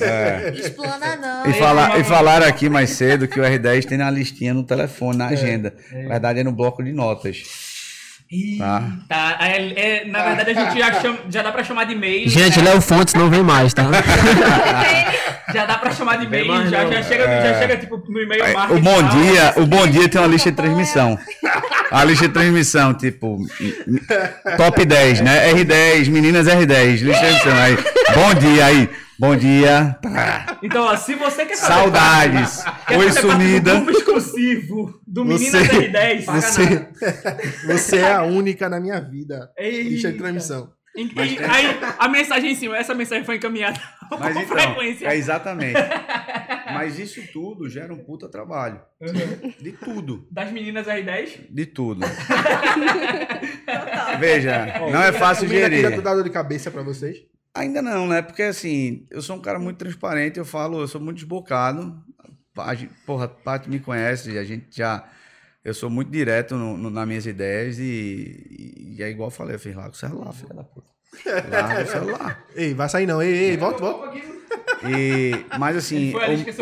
É. 0.00 0.52
Explana 0.56 1.16
não. 1.16 1.50
E, 1.50 1.54
fala, 1.54 1.98
e 1.98 2.04
falaram 2.04 2.46
aqui 2.46 2.68
mais 2.68 2.90
cedo 2.90 3.26
que 3.26 3.40
o 3.40 3.42
R10 3.42 3.84
tem 3.84 3.98
na 3.98 4.10
listinha 4.10 4.54
no 4.54 4.62
telefone, 4.62 5.18
na 5.18 5.30
é, 5.30 5.32
agenda. 5.32 5.74
É. 5.92 6.02
Na 6.02 6.08
verdade, 6.10 6.40
é 6.40 6.44
no 6.44 6.52
bloco 6.52 6.82
de 6.82 6.92
notas. 6.92 7.42
Ih, 8.30 8.58
tá. 8.58 8.82
tá. 9.08 9.38
É, 9.40 10.00
é, 10.00 10.04
na 10.04 10.22
verdade, 10.24 10.50
a 10.50 10.54
gente 10.54 10.78
já, 10.78 11.00
chama, 11.00 11.18
já 11.30 11.42
dá 11.42 11.52
pra 11.52 11.62
chamar 11.62 11.84
de 11.84 11.92
e-mail. 11.92 12.24
Né? 12.24 12.28
Gente, 12.28 12.58
né? 12.60 12.70
Léo 12.70 12.80
Fontes 12.80 13.14
não 13.14 13.30
vem 13.30 13.42
mais, 13.42 13.72
tá? 13.72 13.84
já 15.54 15.64
dá 15.64 15.78
pra 15.78 15.92
chamar 15.92 16.18
de 16.18 16.26
e-mail. 16.26 16.68
Já, 16.68 16.90
já, 16.90 17.02
chega, 17.04 17.22
é... 17.24 17.52
já 17.52 17.58
chega 17.60 17.76
tipo, 17.76 18.02
no 18.08 18.20
e-mail 18.20 18.42
O 18.70 18.80
bom 18.80 19.02
dia, 19.02 19.50
assim. 19.50 19.60
o 19.60 19.66
bom 19.66 19.86
dia 19.86 20.08
tem 20.08 20.20
uma 20.20 20.26
lista 20.26 20.50
de 20.50 20.56
transmissão. 20.56 21.16
A 21.88 22.02
lista 22.02 22.26
de 22.26 22.34
transmissão, 22.34 22.94
tipo, 22.94 23.38
top 24.56 24.84
10, 24.84 25.20
né? 25.20 25.52
R10, 25.52 26.10
meninas 26.10 26.48
R10, 26.48 27.02
lista 27.02 27.26
de 27.26 27.42
transmissão. 27.42 27.56
Aí, 27.56 27.76
bom 28.12 28.34
dia 28.34 28.66
aí 28.66 28.90
bom 29.18 29.36
dia. 29.36 29.98
Então, 30.62 30.84
ó, 30.84 30.96
se 30.96 31.14
você 31.14 31.44
quer 31.46 31.56
fazer 31.56 31.72
Saudades. 31.72 32.62
parte- 32.62 32.86
quer 32.86 32.98
Oi, 32.98 33.12
sumida. 33.12 33.74
do 33.74 33.84
grupo 33.84 33.98
exclusivo 33.98 35.00
do 35.06 35.24
Meninas 35.24 35.66
Você- 35.66 35.88
R10, 35.88 36.24
Você, 36.26 36.88
você 37.66 37.96
é 37.98 38.12
a 38.12 38.22
única 38.22 38.68
na 38.68 38.80
minha 38.80 39.00
vida. 39.00 39.50
Eita. 39.56 39.88
Lista 39.88 40.12
de 40.12 40.18
transmissão. 40.18 40.70
E- 40.96 41.02
e- 41.04 41.38
aí, 41.44 41.78
a 41.98 42.08
mensagem 42.08 42.52
em 42.52 42.54
cima, 42.54 42.76
essa 42.76 42.94
mensagem 42.94 43.22
foi 43.22 43.36
encaminhada 43.36 43.78
Mas 44.18 44.34
com 44.34 44.40
então, 44.40 44.56
frequência. 44.56 45.06
é 45.08 45.16
exatamente. 45.16 45.78
Mas 46.72 46.98
isso 46.98 47.20
tudo 47.32 47.68
gera 47.68 47.92
um 47.92 47.98
puta 47.98 48.28
trabalho. 48.30 48.80
De 49.60 49.72
tudo. 49.72 50.26
Das 50.30 50.50
meninas 50.50 50.86
R10? 50.86 51.46
De 51.50 51.66
tudo. 51.66 52.00
Veja, 54.18 54.78
não 54.90 55.02
é 55.02 55.12
fácil 55.12 55.48
gerir. 55.48 55.80
tira 55.90 56.00
dá 56.00 56.14
dor 56.14 56.24
de 56.24 56.30
cabeça 56.30 56.70
pra 56.70 56.82
vocês? 56.82 57.18
Ainda 57.56 57.80
não, 57.82 58.06
né? 58.06 58.22
Porque 58.22 58.42
assim, 58.42 59.06
eu 59.10 59.22
sou 59.22 59.36
um 59.36 59.40
cara 59.40 59.58
muito 59.58 59.78
transparente, 59.78 60.38
eu 60.38 60.44
falo, 60.44 60.80
eu 60.80 60.88
sou 60.88 61.00
muito 61.00 61.16
desbocado. 61.18 62.02
A 62.56 62.74
gente- 62.74 62.92
porra, 63.06 63.24
a 63.26 63.28
Paty 63.28 63.68
me 63.68 63.80
conhece, 63.80 64.36
a 64.38 64.44
gente 64.44 64.66
já. 64.76 65.04
Eu 65.64 65.74
sou 65.74 65.90
muito 65.90 66.10
direto 66.10 66.54
no, 66.54 66.76
no- 66.76 66.90
nas 66.90 67.06
minhas 67.08 67.26
ideias 67.26 67.78
e, 67.78 68.94
e 68.98 69.02
é 69.02 69.10
igual 69.10 69.28
eu 69.28 69.32
falei, 69.32 69.56
eu 69.56 69.58
fiz 69.58 69.74
lá 69.74 69.84
com 69.84 69.90
o 69.90 69.94
celular, 69.94 70.32
filha 70.32 70.54
da 70.54 70.64
puta. 70.64 70.86
Larga 71.50 71.82
o 71.82 71.86
celular. 71.86 72.44
Ei, 72.54 72.72
vai 72.74 72.88
sair 72.88 73.06
não. 73.06 73.20
Ei, 73.22 73.32
ei, 73.50 73.56
volta, 73.56 73.80
volta. 73.80 74.16
E, 74.88 75.32
mas 75.58 75.76
assim, 75.76 76.12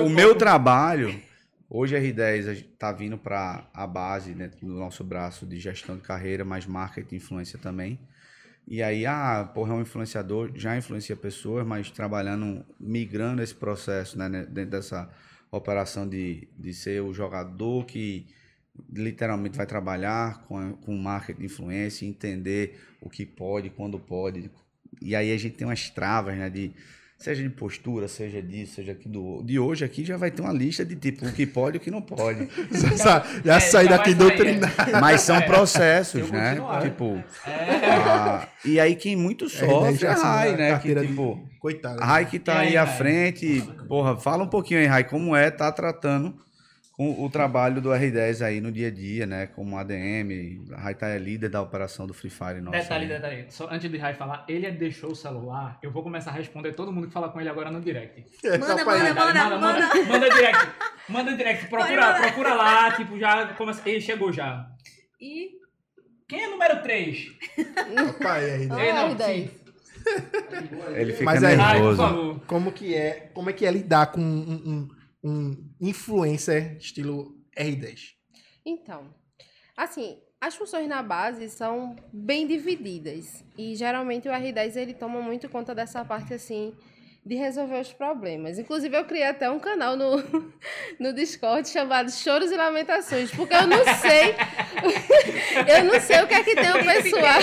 o, 0.00 0.04
o 0.06 0.10
meu 0.10 0.34
trabalho, 0.34 1.20
hoje 1.68 1.96
a 1.96 2.00
R10 2.00 2.48
a 2.48 2.54
gente 2.54 2.68
tá 2.78 2.92
vindo 2.92 3.18
para 3.18 3.68
a 3.74 3.86
base 3.86 4.32
dentro 4.32 4.64
do 4.66 4.74
nosso 4.74 5.02
braço 5.04 5.44
de 5.46 5.58
gestão 5.58 5.96
de 5.96 6.02
carreira, 6.02 6.44
mais 6.44 6.66
marketing 6.66 7.14
e 7.14 7.18
influência 7.18 7.58
também. 7.58 7.98
E 8.66 8.82
aí, 8.82 9.04
ah, 9.04 9.50
porra, 9.54 9.74
é 9.74 9.76
um 9.76 9.82
influenciador, 9.82 10.50
já 10.54 10.76
influencia 10.76 11.14
pessoas, 11.14 11.66
mas 11.66 11.90
trabalhando, 11.90 12.64
migrando 12.80 13.42
esse 13.42 13.54
processo, 13.54 14.18
né, 14.18 14.28
né, 14.28 14.46
dentro 14.46 14.70
dessa 14.70 15.10
operação 15.50 16.08
de, 16.08 16.48
de 16.58 16.72
ser 16.72 17.02
o 17.02 17.12
jogador 17.12 17.84
que 17.84 18.26
literalmente 18.92 19.56
vai 19.56 19.66
trabalhar 19.66 20.42
com, 20.44 20.72
com 20.78 20.96
marketing 20.96 21.40
de 21.40 21.46
influência, 21.46 22.06
entender 22.06 22.80
o 23.00 23.08
que 23.10 23.26
pode, 23.26 23.70
quando 23.70 23.98
pode. 23.98 24.50
E 25.00 25.14
aí 25.14 25.32
a 25.32 25.36
gente 25.36 25.56
tem 25.56 25.66
umas 25.66 25.90
travas, 25.90 26.36
né, 26.36 26.48
de 26.48 26.72
seja 27.24 27.42
de 27.42 27.48
postura, 27.48 28.06
seja 28.06 28.42
disso, 28.42 28.74
seja 28.74 28.92
aqui 28.92 29.08
do 29.08 29.42
de 29.42 29.58
hoje 29.58 29.84
aqui 29.84 30.04
já 30.04 30.16
vai 30.16 30.30
ter 30.30 30.42
uma 30.42 30.52
lista 30.52 30.84
de 30.84 30.94
tipo 30.94 31.26
o 31.26 31.32
que 31.32 31.46
pode 31.46 31.76
e 31.76 31.78
o 31.78 31.80
que 31.80 31.90
não 31.90 32.02
pode. 32.02 32.48
Já, 32.96 33.24
já 33.44 33.56
É, 33.56 33.60
saí 33.60 33.88
daqui 33.88 34.12
doutrinado. 34.14 34.72
Mas 35.00 35.22
são 35.22 35.40
processos, 35.42 36.20
Eu 36.20 36.28
né? 36.28 36.56
Tipo, 36.82 37.22
ah, 37.46 38.46
e 38.64 38.78
aí 38.78 38.94
quem 38.94 39.16
muito 39.16 39.48
sofre 39.48 40.06
é 40.06 40.10
a 40.10 40.14
Rai, 40.14 40.56
né? 40.56 40.78
Que 40.78 40.94
de- 40.94 41.06
tipo, 41.06 41.40
Coitada. 41.58 42.02
a 42.02 42.04
Rai 42.06 42.26
que 42.26 42.38
tá 42.38 42.58
aí, 42.58 42.76
à 42.76 42.86
frente, 42.86 43.62
porra, 43.88 44.16
fala 44.16 44.44
um 44.44 44.48
pouquinho 44.48 44.80
aí, 44.80 44.86
Rai, 44.86 45.04
como 45.04 45.34
é 45.34 45.50
tá 45.50 45.72
tratando 45.72 46.34
com 46.96 47.24
o 47.24 47.28
trabalho 47.28 47.80
do 47.80 47.88
R10 47.90 48.40
aí 48.46 48.60
no 48.60 48.70
dia 48.70 48.86
a 48.86 48.90
dia, 48.90 49.26
né? 49.26 49.46
Como 49.48 49.76
ADM, 49.76 50.64
a 50.72 50.80
Rai 50.80 50.94
tá 50.94 51.08
é 51.08 51.18
líder 51.18 51.48
da 51.48 51.60
operação 51.60 52.06
do 52.06 52.14
Free 52.14 52.30
Fire 52.30 52.60
nossa. 52.60 52.78
Detalhe, 52.78 53.06
né? 53.06 53.14
detalhe. 53.16 53.46
Só 53.48 53.68
antes 53.68 53.90
de 53.90 53.96
Rai 53.98 54.14
falar, 54.14 54.44
ele 54.48 54.70
deixou 54.70 55.10
o 55.10 55.16
celular. 55.16 55.76
Eu 55.82 55.90
vou 55.90 56.04
começar 56.04 56.30
a 56.30 56.34
responder 56.34 56.72
todo 56.72 56.92
mundo 56.92 57.08
que 57.08 57.12
fala 57.12 57.28
com 57.30 57.40
ele 57.40 57.48
agora 57.48 57.68
no 57.70 57.80
direct. 57.80 58.24
Manda, 58.44 58.76
Topa 58.76 58.92
aí. 58.92 59.12
manda, 59.12 59.14
manda, 59.14 59.58
manda. 59.58 60.04
manda 60.06 60.30
direct. 60.30 60.68
Manda 61.08 61.36
direct. 61.36 61.66
Procura, 61.66 62.14
procura 62.14 62.54
lá, 62.54 62.92
tipo, 62.92 63.18
já 63.18 63.48
começa. 63.54 63.82
Ele 63.88 64.00
chegou 64.00 64.32
já. 64.32 64.64
E 65.20 65.50
Quem 66.28 66.44
é 66.44 66.48
número 66.48 66.80
3? 66.80 67.26
Papai, 68.18 68.50
aí, 68.52 68.66
né? 68.66 68.86
Ei, 68.86 68.92
não, 68.92 69.14
R10. 69.16 69.26
sim. 69.26 69.50
Ele 70.94 71.12
fica 71.12 71.24
Mas 71.24 71.42
aí- 71.42 71.56
nervoso. 71.56 71.96
favor. 71.96 72.40
Como 72.46 72.70
que 72.72 72.94
é, 72.94 73.30
como 73.34 73.50
é 73.50 73.52
que 73.52 73.66
é 73.66 73.70
lidar 73.72 74.06
com 74.12 74.20
um, 74.20 74.52
um, 74.52 74.88
um 75.24 75.56
influencer 75.80 76.76
estilo 76.76 77.34
R10? 77.56 78.12
Então, 78.64 79.12
assim, 79.76 80.18
as 80.40 80.54
funções 80.54 80.86
na 80.86 81.02
base 81.02 81.48
são 81.48 81.96
bem 82.12 82.46
divididas. 82.46 83.42
E 83.56 83.74
geralmente 83.74 84.28
o 84.28 84.30
R10 84.30 84.76
ele 84.76 84.92
toma 84.92 85.22
muito 85.22 85.48
conta 85.48 85.74
dessa 85.74 86.04
parte 86.04 86.34
assim 86.34 86.74
de 87.24 87.34
resolver 87.36 87.80
os 87.80 87.92
problemas. 87.92 88.58
Inclusive 88.58 88.94
eu 88.94 89.06
criei 89.06 89.24
até 89.24 89.50
um 89.50 89.58
canal 89.58 89.96
no, 89.96 90.22
no 91.00 91.14
Discord 91.14 91.66
chamado 91.66 92.10
Choros 92.12 92.52
e 92.52 92.56
Lamentações, 92.56 93.30
porque 93.30 93.54
eu 93.54 93.66
não 93.66 93.82
sei 93.96 94.34
eu 95.66 95.84
não 95.84 95.98
sei 95.98 96.22
o 96.22 96.26
que 96.26 96.34
é 96.34 96.44
que 96.44 96.54
tem 96.54 96.70
o 96.70 96.84
pessoal 96.84 97.40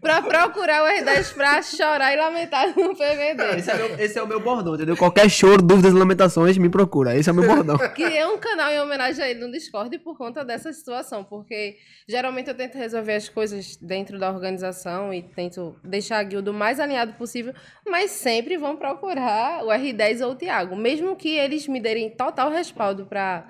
pra 0.00 0.22
procurar 0.22 0.84
o 0.84 0.86
R10 0.86 1.34
pra 1.34 1.62
chorar 1.62 2.12
e 2.12 2.16
lamentar 2.16 2.68
no 2.68 2.94
PVD. 2.96 3.58
Esse 3.58 3.70
é, 3.70 3.76
meu, 3.76 3.98
esse 3.98 4.18
é 4.18 4.22
o 4.22 4.26
meu 4.26 4.40
bordão, 4.40 4.74
entendeu? 4.74 4.96
Qualquer 4.96 5.28
choro, 5.28 5.62
dúvidas 5.62 5.92
e 5.92 5.96
lamentações, 5.96 6.58
me 6.58 6.68
procura. 6.68 7.16
Esse 7.16 7.28
é 7.28 7.32
o 7.32 7.34
meu 7.34 7.46
bordão. 7.46 7.76
Criei 7.94 8.24
um 8.24 8.38
canal 8.38 8.70
em 8.70 8.80
homenagem 8.80 9.22
a 9.22 9.28
ele 9.28 9.40
no 9.40 9.50
Discord 9.50 9.98
por 9.98 10.16
conta 10.16 10.44
dessa 10.44 10.72
situação, 10.72 11.24
porque 11.24 11.76
geralmente 12.08 12.48
eu 12.48 12.54
tento 12.54 12.76
resolver 12.76 13.14
as 13.14 13.28
coisas 13.28 13.76
dentro 13.76 14.18
da 14.18 14.30
organização 14.30 15.12
e 15.12 15.22
tento 15.22 15.76
deixar 15.82 16.18
a 16.18 16.22
guilda 16.22 16.50
o 16.50 16.54
mais 16.54 16.80
alinhado 16.80 17.14
possível, 17.14 17.54
mas 17.86 18.10
sempre 18.10 18.56
vão 18.56 18.76
procurar 18.76 19.64
o 19.64 19.68
R10 19.68 20.24
ou 20.24 20.32
o 20.32 20.34
Thiago, 20.34 20.76
mesmo 20.76 21.16
que 21.16 21.36
eles 21.36 21.66
me 21.66 21.80
derem 21.80 22.10
total 22.10 22.50
respaldo 22.50 23.06
para 23.06 23.46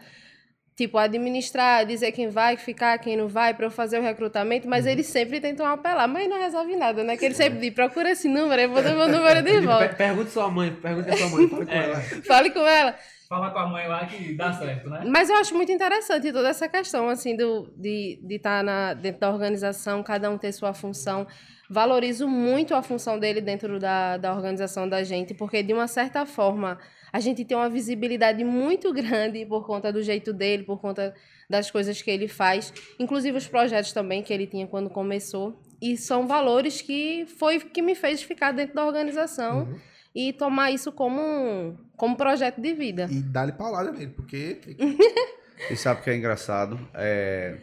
tipo 0.78 0.96
administrar, 0.96 1.84
dizer 1.84 2.12
quem 2.12 2.28
vai 2.28 2.56
ficar, 2.56 2.96
quem 2.98 3.16
não 3.16 3.26
vai, 3.26 3.52
para 3.52 3.66
eu 3.66 3.70
fazer 3.70 3.98
o 3.98 4.02
recrutamento, 4.02 4.68
mas 4.68 4.86
eles 4.86 5.06
sempre 5.08 5.40
tentam 5.40 5.66
apelar, 5.66 6.06
mas 6.06 6.28
não 6.28 6.38
resolve 6.38 6.76
nada, 6.76 7.02
né? 7.02 7.16
Que 7.16 7.24
eles 7.24 7.36
sempre 7.36 7.58
dizem, 7.58 7.72
procura 7.72 8.12
esse 8.12 8.28
número, 8.28 8.62
eu 8.62 8.68
vou 8.70 8.80
dar 8.80 8.94
meu 8.94 9.08
número 9.08 9.42
de 9.42 9.58
volta. 9.66 9.88
Pergunte 9.88 10.30
sua 10.30 10.48
mãe, 10.48 10.72
pergunte 10.72 11.10
a 11.10 11.16
sua 11.16 11.28
mãe, 11.30 11.48
fale 11.48 11.66
com 11.66 11.72
É. 11.72 11.84
ela. 11.84 12.00
Fale 12.24 12.50
com 12.50 12.60
ela. 12.60 12.94
Fala 13.28 13.50
com 13.50 13.58
a 13.58 13.66
mãe 13.66 13.88
lá 13.88 14.06
que 14.06 14.34
dá 14.34 14.52
certo, 14.52 14.88
né? 14.88 15.02
Mas 15.04 15.28
eu 15.28 15.36
acho 15.36 15.52
muito 15.52 15.72
interessante 15.72 16.32
toda 16.32 16.48
essa 16.48 16.68
questão, 16.68 17.08
assim, 17.08 17.36
do, 17.36 17.68
de 17.76 18.20
estar 18.30 18.62
na 18.62 18.94
dentro 18.94 19.20
da 19.20 19.30
organização, 19.30 20.00
cada 20.04 20.30
um 20.30 20.38
ter 20.38 20.52
sua 20.52 20.72
função. 20.72 21.26
Valorizo 21.68 22.28
muito 22.28 22.72
a 22.74 22.82
função 22.82 23.18
dele 23.18 23.40
dentro 23.40 23.80
da, 23.80 24.16
da 24.16 24.32
organização 24.32 24.88
da 24.88 25.02
gente, 25.02 25.34
porque, 25.34 25.60
de 25.60 25.74
uma 25.74 25.88
certa 25.88 26.24
forma, 26.24 26.78
a 27.12 27.20
gente 27.20 27.44
tem 27.44 27.56
uma 27.56 27.68
visibilidade 27.68 28.42
muito 28.44 28.92
grande 28.94 29.44
por 29.46 29.66
conta 29.66 29.92
do 29.92 30.02
jeito 30.02 30.32
dele, 30.32 30.62
por 30.64 30.80
conta 30.80 31.14
das 31.48 31.70
coisas 31.70 32.00
que 32.02 32.10
ele 32.10 32.28
faz, 32.28 32.72
inclusive 32.98 33.36
os 33.38 33.46
projetos 33.48 33.92
também 33.92 34.22
que 34.22 34.32
ele 34.32 34.46
tinha 34.46 34.66
quando 34.66 34.90
começou. 34.90 35.58
E 35.80 35.96
são 35.96 36.26
valores 36.26 36.82
que 36.82 37.24
foi 37.38 37.60
que 37.60 37.80
me 37.80 37.94
fez 37.94 38.22
ficar 38.22 38.52
dentro 38.52 38.74
da 38.74 38.84
organização 38.84 39.78
e 40.14 40.32
tomar 40.32 40.72
isso 40.72 40.90
como 40.90 41.20
um, 41.20 41.76
como 41.96 42.16
projeto 42.16 42.60
de 42.60 42.74
vida. 42.74 43.08
E 43.10 43.22
dá-lhe 43.22 43.52
paulada 43.52 43.92
nele, 43.92 44.10
porque 44.10 44.58
E 45.70 45.76
sabe 45.76 46.00
o 46.00 46.04
que 46.04 46.10
é 46.10 46.16
engraçado? 46.16 46.78
É... 46.94 47.58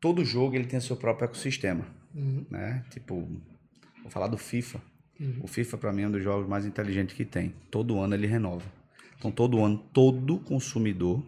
Todo 0.00 0.24
jogo 0.24 0.54
ele 0.54 0.66
tem 0.66 0.80
seu 0.80 0.96
próprio 0.96 1.24
ecossistema, 1.26 1.84
Uhum. 2.14 2.46
né? 2.50 2.84
Tipo, 2.90 3.16
vou 4.02 4.10
falar 4.10 4.28
do 4.28 4.38
FIFA. 4.38 4.80
O 5.40 5.46
FIFA 5.48 5.78
para 5.78 5.92
mim 5.92 6.02
é 6.02 6.08
um 6.08 6.10
dos 6.12 6.22
jogos 6.22 6.48
mais 6.48 6.64
inteligentes 6.64 7.16
que 7.16 7.24
tem. 7.24 7.52
Todo 7.70 7.98
ano 7.98 8.14
ele 8.14 8.26
renova. 8.26 8.64
Então 9.18 9.30
todo 9.30 9.62
ano 9.64 9.78
todo 9.92 10.38
consumidor 10.38 11.22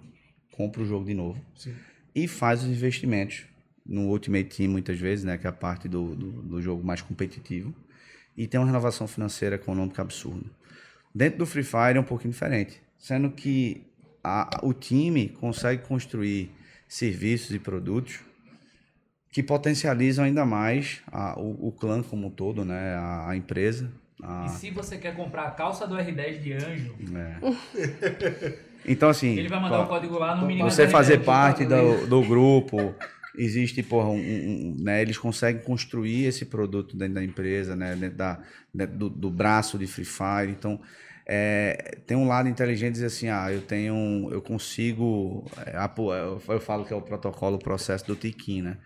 compra 0.53 0.83
o 0.83 0.87
jogo 0.87 1.05
de 1.07 1.15
novo 1.15 1.41
Sim. 1.57 1.75
e 2.15 2.29
faz 2.29 2.63
os 2.63 2.69
investimentos 2.69 3.45
no 3.85 4.03
Ultimate 4.09 4.45
Team 4.57 4.71
muitas 4.71 4.99
vezes, 4.99 5.25
né? 5.25 5.37
Que 5.37 5.47
é 5.47 5.51
a 5.51 5.53
parte 5.53 5.89
do, 5.89 6.15
do, 6.15 6.31
do 6.43 6.63
jogo 6.63 6.85
mais 6.87 7.01
competitivo 7.03 7.75
e 8.37 8.47
tem 8.47 8.61
uma 8.61 8.67
renovação 8.67 9.09
financeira 9.09 9.57
econômica 9.57 10.03
absurda. 10.03 10.47
Dentro 11.13 11.41
do 11.41 11.47
Free 11.47 11.65
Fire 11.65 11.97
é 11.97 12.01
um 12.01 12.05
pouquinho 12.05 12.33
diferente, 12.33 12.81
sendo 12.97 13.31
que 13.31 13.83
a- 14.23 14.61
o 14.63 14.73
time 14.73 15.31
consegue 15.31 15.83
construir 15.83 16.51
serviços 16.87 17.53
e 17.55 17.59
produtos 17.59 18.21
que 19.33 19.43
potencializam 19.43 20.25
ainda 20.25 20.45
mais 20.45 21.01
a- 21.11 21.39
o, 21.39 21.69
o 21.69 21.73
clã 21.73 22.03
como 22.03 22.27
um 22.27 22.31
todo, 22.31 22.65
né? 22.65 22.95
A, 22.97 23.31
a 23.31 23.37
empresa. 23.37 23.91
a- 24.23 24.47
E 24.47 24.49
se 24.59 24.71
você 24.71 24.99
quer 24.99 25.15
comprar 25.15 25.45
a 25.45 25.51
calça 25.53 25.87
do 25.87 25.95
R10 25.97 26.43
de 26.43 26.53
anjo, 26.53 26.95
é. 27.15 27.37
Então, 28.87 29.09
assim. 29.11 29.37
ele 29.37 29.49
vai 29.49 29.61
mandar 29.61 29.79
pô, 29.79 29.85
o 29.85 29.87
código 29.89 30.19
lá 30.19 30.35
no 30.35 30.47
Meninas 30.47 30.75
você 30.75 30.87
R10. 30.87 30.91
fazer 30.91 31.19
parte 31.19 31.65
do, 31.65 32.07
do 32.07 32.23
grupo, 32.23 32.95
existe, 33.37 33.83
porra, 33.83 34.09
um, 34.09 34.17
um- 34.17 34.77
né, 34.81 35.03
eles 35.03 35.19
conseguem 35.19 35.63
construir 35.63 36.25
esse 36.25 36.47
produto 36.47 36.97
dentro 36.97 37.15
da 37.15 37.23
empresa, 37.25 37.77
né, 37.77 37.95
dentro, 37.95 38.17
da, 38.17 38.41
dentro 38.75 38.97
do, 38.97 39.09
do 39.11 39.31
braço 39.31 39.79
de 39.79 39.87
Free 39.87 40.05
Fire, 40.05 40.51
então 40.51 40.81
é, 41.27 41.99
tem 42.07 42.17
um 42.17 42.27
lado 42.27 42.49
inteligente 42.49 42.89
de 42.89 42.93
dizer 42.95 43.07
assim, 43.07 43.29
ah, 43.29 43.53
eu 43.53 43.61
tenho, 43.61 44.29
eu 44.33 44.41
consigo, 44.43 45.45
é, 45.65 45.77
eu 46.49 46.61
falo 46.61 46.85
que 46.85 46.93
é 46.93 46.97
o 46.97 47.03
protocolo, 47.03 47.57
o 47.57 47.59
processo 47.61 48.07
do 48.07 48.17
Tiquim, 48.17 48.63
né, 48.63 48.79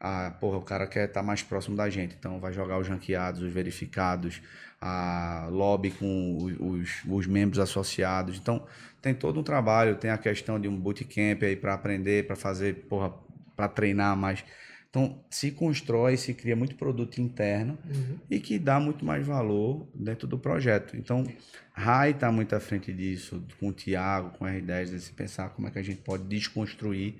ah, 0.00 0.34
porra, 0.40 0.58
o 0.58 0.62
cara 0.62 0.86
quer 0.86 1.08
estar 1.08 1.22
mais 1.22 1.42
próximo 1.42 1.76
da 1.76 1.88
gente, 1.90 2.14
então 2.18 2.38
vai 2.38 2.52
jogar 2.52 2.78
os 2.78 2.88
ranqueados, 2.88 3.42
os 3.42 3.52
verificados, 3.52 4.40
a 4.80 5.48
lobby 5.50 5.90
com 5.90 6.36
os, 6.60 7.02
os 7.08 7.26
membros 7.26 7.58
associados, 7.58 8.36
então 8.38 8.64
tem 9.02 9.14
todo 9.14 9.40
um 9.40 9.42
trabalho, 9.42 9.96
tem 9.96 10.10
a 10.10 10.18
questão 10.18 10.60
de 10.60 10.68
um 10.68 10.76
bootcamp 10.76 11.42
aí 11.42 11.56
para 11.56 11.74
aprender, 11.74 12.26
para 12.26 12.36
fazer, 12.36 12.86
porra, 12.88 13.12
para 13.56 13.68
treinar 13.68 14.16
mais. 14.16 14.44
Então, 14.90 15.22
se 15.28 15.50
constrói, 15.50 16.16
se 16.16 16.32
cria 16.32 16.56
muito 16.56 16.74
produto 16.74 17.20
interno 17.20 17.78
Uhum. 17.84 18.18
e 18.30 18.40
que 18.40 18.58
dá 18.58 18.80
muito 18.80 19.04
mais 19.04 19.26
valor 19.26 19.86
dentro 19.94 20.26
do 20.26 20.38
projeto. 20.38 20.96
Então, 20.96 21.24
Rai 21.72 22.12
está 22.12 22.32
muito 22.32 22.54
à 22.56 22.60
frente 22.60 22.92
disso, 22.92 23.44
com 23.60 23.68
o 23.68 23.72
Tiago, 23.72 24.30
com 24.38 24.44
o 24.44 24.48
R10, 24.48 24.86
de 24.86 25.00
se 25.00 25.12
pensar 25.12 25.50
como 25.50 25.68
é 25.68 25.70
que 25.70 25.78
a 25.78 25.82
gente 25.82 26.00
pode 26.00 26.24
desconstruir 26.24 27.16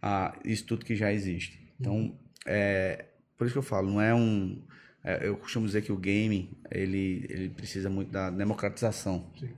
ah, 0.00 0.34
isso 0.44 0.64
tudo 0.64 0.84
que 0.84 0.94
já 0.94 1.12
existe. 1.12 1.59
Então, 1.80 2.18
é, 2.46 3.06
por 3.36 3.46
isso 3.46 3.54
que 3.54 3.58
eu 3.58 3.62
falo, 3.62 3.90
não 3.90 4.00
é 4.00 4.14
um... 4.14 4.62
é, 5.02 5.26
eu 5.26 5.36
costumo 5.36 5.66
dizer 5.66 5.82
que 5.82 5.92
o 5.92 5.96
game, 5.96 6.50
ele, 6.70 7.26
ele 7.28 7.48
precisa 7.50 7.88
muito 7.88 8.10
da 8.10 8.30
democratização. 8.30 9.30
Sim. 9.38 9.50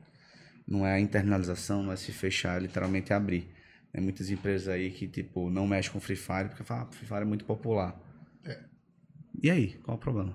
Não 0.66 0.86
é 0.86 0.94
a 0.94 1.00
internalização, 1.00 1.82
não 1.82 1.92
é 1.92 1.96
se 1.96 2.12
fechar, 2.12 2.56
é 2.58 2.60
literalmente 2.60 3.12
abrir. 3.12 3.48
Tem 3.92 4.02
muitas 4.02 4.30
empresas 4.30 4.68
aí 4.68 4.90
que, 4.90 5.06
tipo, 5.08 5.50
não 5.50 5.66
mexem 5.66 5.92
com 5.92 6.00
Free 6.00 6.16
Fire 6.16 6.48
porque 6.48 6.64
falam, 6.64 6.84
ah, 6.84 6.92
Free 6.92 7.06
Fire 7.06 7.20
é 7.22 7.24
muito 7.24 7.44
popular. 7.44 8.00
E 9.42 9.50
aí, 9.50 9.74
qual 9.82 9.96
o 9.96 10.00
problema? 10.00 10.34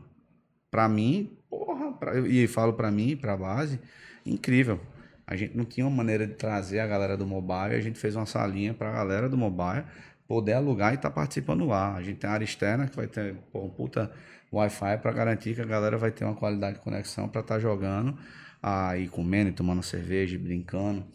Pra 0.69 0.88
mim, 0.89 1.38
porra, 1.49 1.93
pra- 1.93 2.19
e 2.27 2.47
falo 2.47 2.73
pra 2.73 2.91
mim, 2.91 3.15
pra 3.15 3.38
base, 3.38 3.80
incrível. 4.26 4.80
A 5.26 5.35
gente 5.35 5.55
não 5.55 5.65
tinha 5.65 5.85
uma 5.85 5.95
maneira 5.95 6.26
de 6.27 6.34
trazer 6.35 6.80
a 6.80 6.88
galera 6.88 7.18
do 7.18 7.26
mobile, 7.26 7.76
a 7.76 7.81
gente 7.81 7.99
fez 7.99 8.15
uma 8.15 8.26
salinha 8.26 8.73
pra 8.73 8.91
galera 8.91 9.30
do 9.30 9.38
mobile 9.38 9.85
poder 10.27 10.53
alugar 10.53 10.91
e 10.93 10.95
estar 10.95 11.09
participando 11.11 11.65
lá. 11.65 11.95
A 11.95 12.01
gente 12.03 12.17
tem 12.17 12.29
a 12.29 12.33
área 12.33 12.45
externa 12.45 12.87
que 12.87 12.95
vai 12.95 13.07
ter 13.07 13.35
pô, 13.51 13.63
um 13.65 13.69
puta 13.69 14.11
Wi-Fi 14.51 14.97
pra 14.99 15.11
garantir 15.11 15.55
que 15.55 15.61
a 15.61 15.65
galera 15.65 15.97
vai 15.97 16.11
ter 16.11 16.25
uma 16.25 16.35
qualidade 16.35 16.77
de 16.77 16.83
conexão 16.83 17.27
pra 17.27 17.41
estar 17.41 17.59
jogando, 17.59 18.17
aí 18.61 19.07
comendo, 19.07 19.49
e 19.49 19.53
tomando 19.53 19.83
cerveja, 19.83 20.35
e 20.35 20.37
brincando 20.37 21.05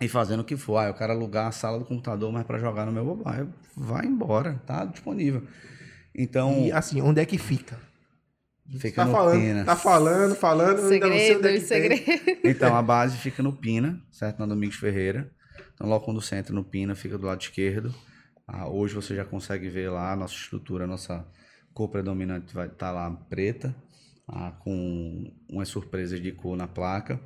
e 0.00 0.08
fazendo 0.08 0.40
o 0.40 0.44
que 0.44 0.56
for. 0.56 0.78
Ah, 0.78 0.86
eu 0.88 0.94
quero 0.94 1.12
alugar 1.12 1.46
a 1.46 1.52
sala 1.52 1.78
do 1.78 1.84
computador, 1.84 2.30
mas 2.32 2.44
pra 2.44 2.58
jogar 2.58 2.84
no 2.84 2.92
meu 2.92 3.04
mobile, 3.04 3.48
vai 3.76 4.04
embora, 4.04 4.60
tá 4.66 4.84
disponível. 4.84 5.44
Então, 6.14 6.52
E 6.66 6.72
assim, 6.72 7.00
onde 7.00 7.20
é 7.20 7.26
que 7.26 7.38
fica? 7.38 7.78
fica 8.78 9.02
Tá 9.02 9.04
no 9.04 9.12
falando, 9.12 9.40
Pina. 9.40 9.64
tá 9.64 9.76
falando, 9.76 10.34
falando, 10.34 10.78
eu 10.80 10.88
ainda 10.90 11.08
não 11.08 11.18
sei 11.18 11.36
onde 11.36 11.48
é 11.48 11.60
Segredo, 11.60 11.60
que 11.60 11.66
tem. 11.68 11.98
segredo. 12.00 12.40
Então, 12.44 12.74
a 12.74 12.82
base 12.82 13.16
fica 13.18 13.42
no 13.42 13.52
Pina, 13.52 14.00
certo? 14.10 14.38
Na 14.38 14.46
Domingos 14.46 14.76
Ferreira. 14.76 15.30
Então, 15.74 15.88
logo 15.88 16.04
quando 16.04 16.20
você 16.20 16.36
entra 16.36 16.54
no 16.54 16.64
Pina, 16.64 16.94
fica 16.94 17.18
do 17.18 17.26
lado 17.26 17.40
esquerdo. 17.40 17.94
Ah, 18.46 18.68
hoje 18.68 18.94
você 18.94 19.14
já 19.14 19.24
consegue 19.24 19.68
ver 19.68 19.90
lá 19.90 20.12
a 20.12 20.16
nossa 20.16 20.34
estrutura, 20.34 20.84
a 20.84 20.86
nossa 20.86 21.26
cor 21.72 21.88
predominante 21.88 22.54
vai 22.54 22.68
estar 22.68 22.92
lá 22.92 23.10
preta, 23.10 23.74
ah, 24.28 24.52
com 24.60 25.32
umas 25.48 25.68
surpresas 25.68 26.20
de 26.20 26.30
cor 26.32 26.56
na 26.56 26.68
placa. 26.68 27.20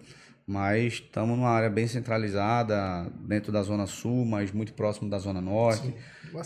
Mas 0.47 0.95
estamos 0.95 1.37
numa 1.37 1.51
área 1.51 1.69
bem 1.69 1.87
centralizada, 1.87 3.11
dentro 3.21 3.53
da 3.53 3.63
Zona 3.63 3.87
Sul, 3.87 4.25
mas 4.25 4.51
muito 4.51 4.73
próximo 4.73 5.11
da 5.11 5.19
Zona 5.19 5.43
Norte. 5.43 5.95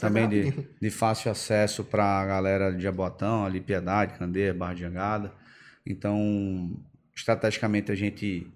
Também 0.01 0.29
de, 0.29 0.51
de 0.81 0.91
fácil 0.91 1.31
acesso 1.31 1.85
para 1.85 2.05
a 2.21 2.27
galera 2.27 2.73
de 2.73 2.83
Jabotão, 2.83 3.45
ali 3.45 3.61
Piedade, 3.61 4.19
Candeia, 4.19 4.53
Barra 4.53 4.75
de 4.75 4.81
Jangada. 4.81 5.33
Então, 5.87 6.77
estrategicamente 7.15 7.93
a 7.93 7.95
gente 7.95 8.51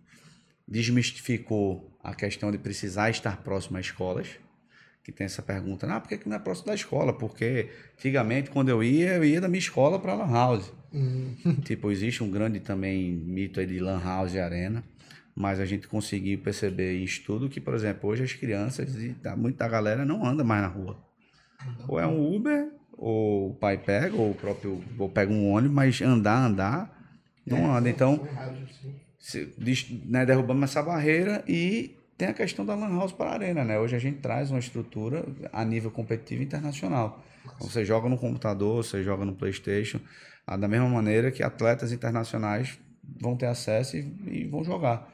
desmistificou 0.66 1.95
a 2.06 2.14
questão 2.14 2.52
de 2.52 2.58
precisar 2.58 3.10
estar 3.10 3.42
próximo 3.42 3.76
às 3.78 3.86
escolas. 3.86 4.28
Que 5.02 5.12
tem 5.12 5.24
essa 5.24 5.42
pergunta, 5.42 5.86
ah, 5.86 6.00
por 6.00 6.08
que 6.08 6.18
que 6.18 6.28
não 6.28 6.36
é 6.36 6.38
próximo 6.38 6.66
da 6.66 6.74
escola? 6.74 7.12
Porque 7.12 7.68
antigamente, 7.96 8.50
quando 8.50 8.68
eu 8.68 8.82
ia, 8.82 9.14
eu 9.14 9.24
ia 9.24 9.40
da 9.40 9.48
minha 9.48 9.58
escola 9.58 10.00
para 10.00 10.12
a 10.12 10.16
Lan 10.16 10.32
House. 10.32 10.72
tipo, 11.64 11.90
existe 11.90 12.24
um 12.24 12.30
grande 12.30 12.58
também 12.60 13.12
mito 13.12 13.60
aí 13.60 13.66
de 13.66 13.78
Lan 13.78 14.02
House 14.02 14.34
e 14.34 14.40
Arena, 14.40 14.82
mas 15.34 15.60
a 15.60 15.64
gente 15.64 15.86
conseguiu 15.86 16.38
perceber 16.38 16.98
em 16.98 17.04
estudo 17.04 17.48
que, 17.48 17.60
por 17.60 17.74
exemplo, 17.74 18.08
hoje 18.08 18.24
as 18.24 18.32
crianças 18.32 18.96
e 18.96 19.14
muita 19.36 19.68
galera 19.68 20.04
não 20.04 20.24
anda 20.24 20.42
mais 20.42 20.62
na 20.62 20.68
rua. 20.68 20.98
Ou 21.86 22.00
é 22.00 22.06
um 22.06 22.34
Uber, 22.34 22.68
ou 22.92 23.50
o 23.50 23.54
pai 23.54 23.78
pega, 23.78 24.16
ou 24.16 24.30
o 24.30 24.34
próprio, 24.34 24.82
ou 24.98 25.08
pega 25.08 25.32
um 25.32 25.50
ônibus, 25.50 25.74
mas 25.74 26.02
andar, 26.02 26.46
andar, 26.46 27.14
não 27.46 27.74
anda. 27.76 27.88
Então, 27.88 28.26
se, 29.18 30.02
né, 30.04 30.24
derrubamos 30.24 30.64
essa 30.64 30.82
barreira 30.82 31.44
e 31.46 31.95
tem 32.16 32.28
a 32.28 32.32
questão 32.32 32.64
da 32.64 32.74
Lan 32.74 32.96
House 32.98 33.12
para 33.12 33.30
a 33.30 33.34
Arena, 33.34 33.64
né? 33.64 33.78
Hoje 33.78 33.94
a 33.94 33.98
gente 33.98 34.18
traz 34.18 34.50
uma 34.50 34.58
estrutura 34.58 35.24
a 35.52 35.64
nível 35.64 35.90
competitivo 35.90 36.42
internacional. 36.42 37.22
Então, 37.44 37.68
você 37.68 37.84
joga 37.84 38.08
no 38.08 38.16
computador, 38.16 38.84
você 38.84 39.02
joga 39.02 39.24
no 39.24 39.34
PlayStation, 39.34 40.00
ah, 40.46 40.56
da 40.56 40.66
mesma 40.66 40.88
maneira 40.88 41.30
que 41.30 41.42
atletas 41.42 41.92
internacionais 41.92 42.78
vão 43.20 43.36
ter 43.36 43.46
acesso 43.46 43.96
e, 43.96 44.12
e 44.26 44.44
vão 44.46 44.64
jogar. 44.64 45.12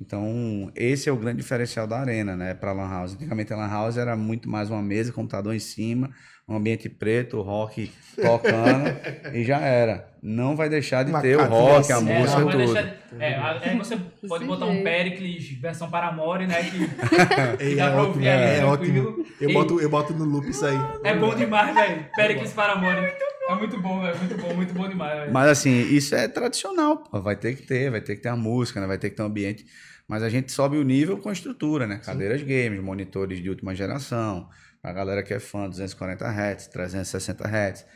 Então, 0.00 0.70
esse 0.76 1.08
é 1.08 1.12
o 1.12 1.16
grande 1.16 1.38
diferencial 1.38 1.86
da 1.86 1.98
arena, 1.98 2.36
né, 2.36 2.54
para 2.54 2.72
Lan 2.72 2.88
House. 2.88 3.14
Antigamente 3.14 3.52
a 3.52 3.56
Lan 3.56 3.68
House 3.68 3.96
era 3.96 4.16
muito 4.16 4.48
mais 4.48 4.70
uma 4.70 4.80
mesa, 4.80 5.12
computador 5.12 5.54
em 5.54 5.58
cima, 5.58 6.10
um 6.48 6.56
ambiente 6.56 6.88
preto, 6.88 7.40
rock 7.42 7.90
tocando 8.16 8.88
e 9.34 9.44
já 9.44 9.58
era. 9.60 10.08
Não 10.22 10.56
vai 10.56 10.68
deixar 10.68 11.04
de 11.04 11.10
Uma 11.10 11.20
ter 11.20 11.36
o 11.36 11.44
rock, 11.44 11.92
a 11.92 11.96
assim, 11.96 12.10
É, 12.10 12.18
música 12.18 12.40
tudo. 12.40 12.56
deixar- 12.56 12.94
é, 13.20 13.34
aí 13.70 13.78
você 13.78 13.96
pode 14.28 14.44
botar 14.46 14.66
um. 14.66 14.82
Pericles 14.82 15.50
versão 15.60 15.88
Paramore, 15.90 16.46
né? 16.46 16.62
Que, 16.64 16.78
que 17.68 17.76
dá 17.76 17.84
é 17.86 17.90
pra 17.92 18.02
ouvir 18.02 18.26
é, 18.26 18.56
é 18.56 18.60
tranquilo. 18.60 19.10
ótimo. 19.10 19.26
Eu 19.40 19.50
E 19.50 19.52
boto, 19.52 19.80
eu 19.80 19.88
boto 19.90 20.14
no 20.14 20.24
loop 20.24 20.48
isso 20.48 20.64
aí. 20.66 20.76
É 21.04 21.14
bom 21.14 21.34
demais, 21.34 21.74
velho. 21.74 22.06
Pericles 22.16 22.52
Paramore. 22.52 23.12
É 23.48 23.54
muito 23.54 23.80
bom, 23.80 24.00
velho. 24.00 24.18
Muito 24.18 24.36
bom, 24.36 24.54
muito 24.54 24.74
bom 24.74 24.88
demais, 24.88 25.20
velho. 25.20 25.32
Mas 25.32 25.48
assim, 25.50 25.80
isso 25.94 26.14
é 26.14 26.26
tradicional, 26.28 26.98
pô. 26.98 27.20
vai 27.22 27.36
ter 27.36 27.54
que 27.56 27.62
ter, 27.62 27.90
vai 27.90 28.00
ter 28.00 28.16
que 28.16 28.22
ter 28.22 28.28
a 28.30 28.36
música, 28.36 28.80
né? 28.80 28.86
vai 28.86 28.98
ter 28.98 29.10
que 29.10 29.16
ter 29.16 29.22
um 29.22 29.26
ambiente. 29.26 29.64
Mas 30.08 30.22
a 30.22 30.28
gente 30.28 30.50
sobe 30.50 30.76
o 30.78 30.82
nível 30.82 31.18
com 31.18 31.28
a 31.28 31.32
estrutura, 31.32 31.86
né? 31.86 32.00
Cadeiras 32.04 32.42
games, 32.42 32.80
monitores 32.82 33.40
de 33.42 33.48
última 33.50 33.74
geração, 33.74 34.48
a 34.82 34.92
galera 34.92 35.22
que 35.22 35.34
é 35.34 35.40
fã, 35.40 35.68
240 35.68 36.24
Hz, 36.26 36.66
360 36.68 37.44
Hz. 37.44 37.86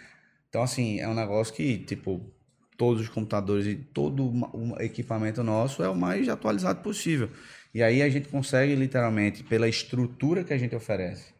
Então, 0.48 0.62
assim, 0.62 1.00
é 1.00 1.08
um 1.08 1.14
negócio 1.14 1.54
que, 1.54 1.78
tipo, 1.78 2.30
todos 2.76 3.02
os 3.02 3.08
computadores 3.08 3.66
e 3.66 3.74
todo 3.76 4.24
um 4.54 4.74
equipamento 4.80 5.42
nosso 5.42 5.82
é 5.82 5.88
o 5.88 5.94
mais 5.94 6.28
atualizado 6.28 6.80
possível. 6.80 7.30
E 7.74 7.82
aí 7.82 8.02
a 8.02 8.08
gente 8.08 8.28
consegue, 8.28 8.74
literalmente, 8.74 9.42
pela 9.42 9.68
estrutura 9.68 10.44
que 10.44 10.52
a 10.52 10.58
gente 10.58 10.74
oferece, 10.74 11.32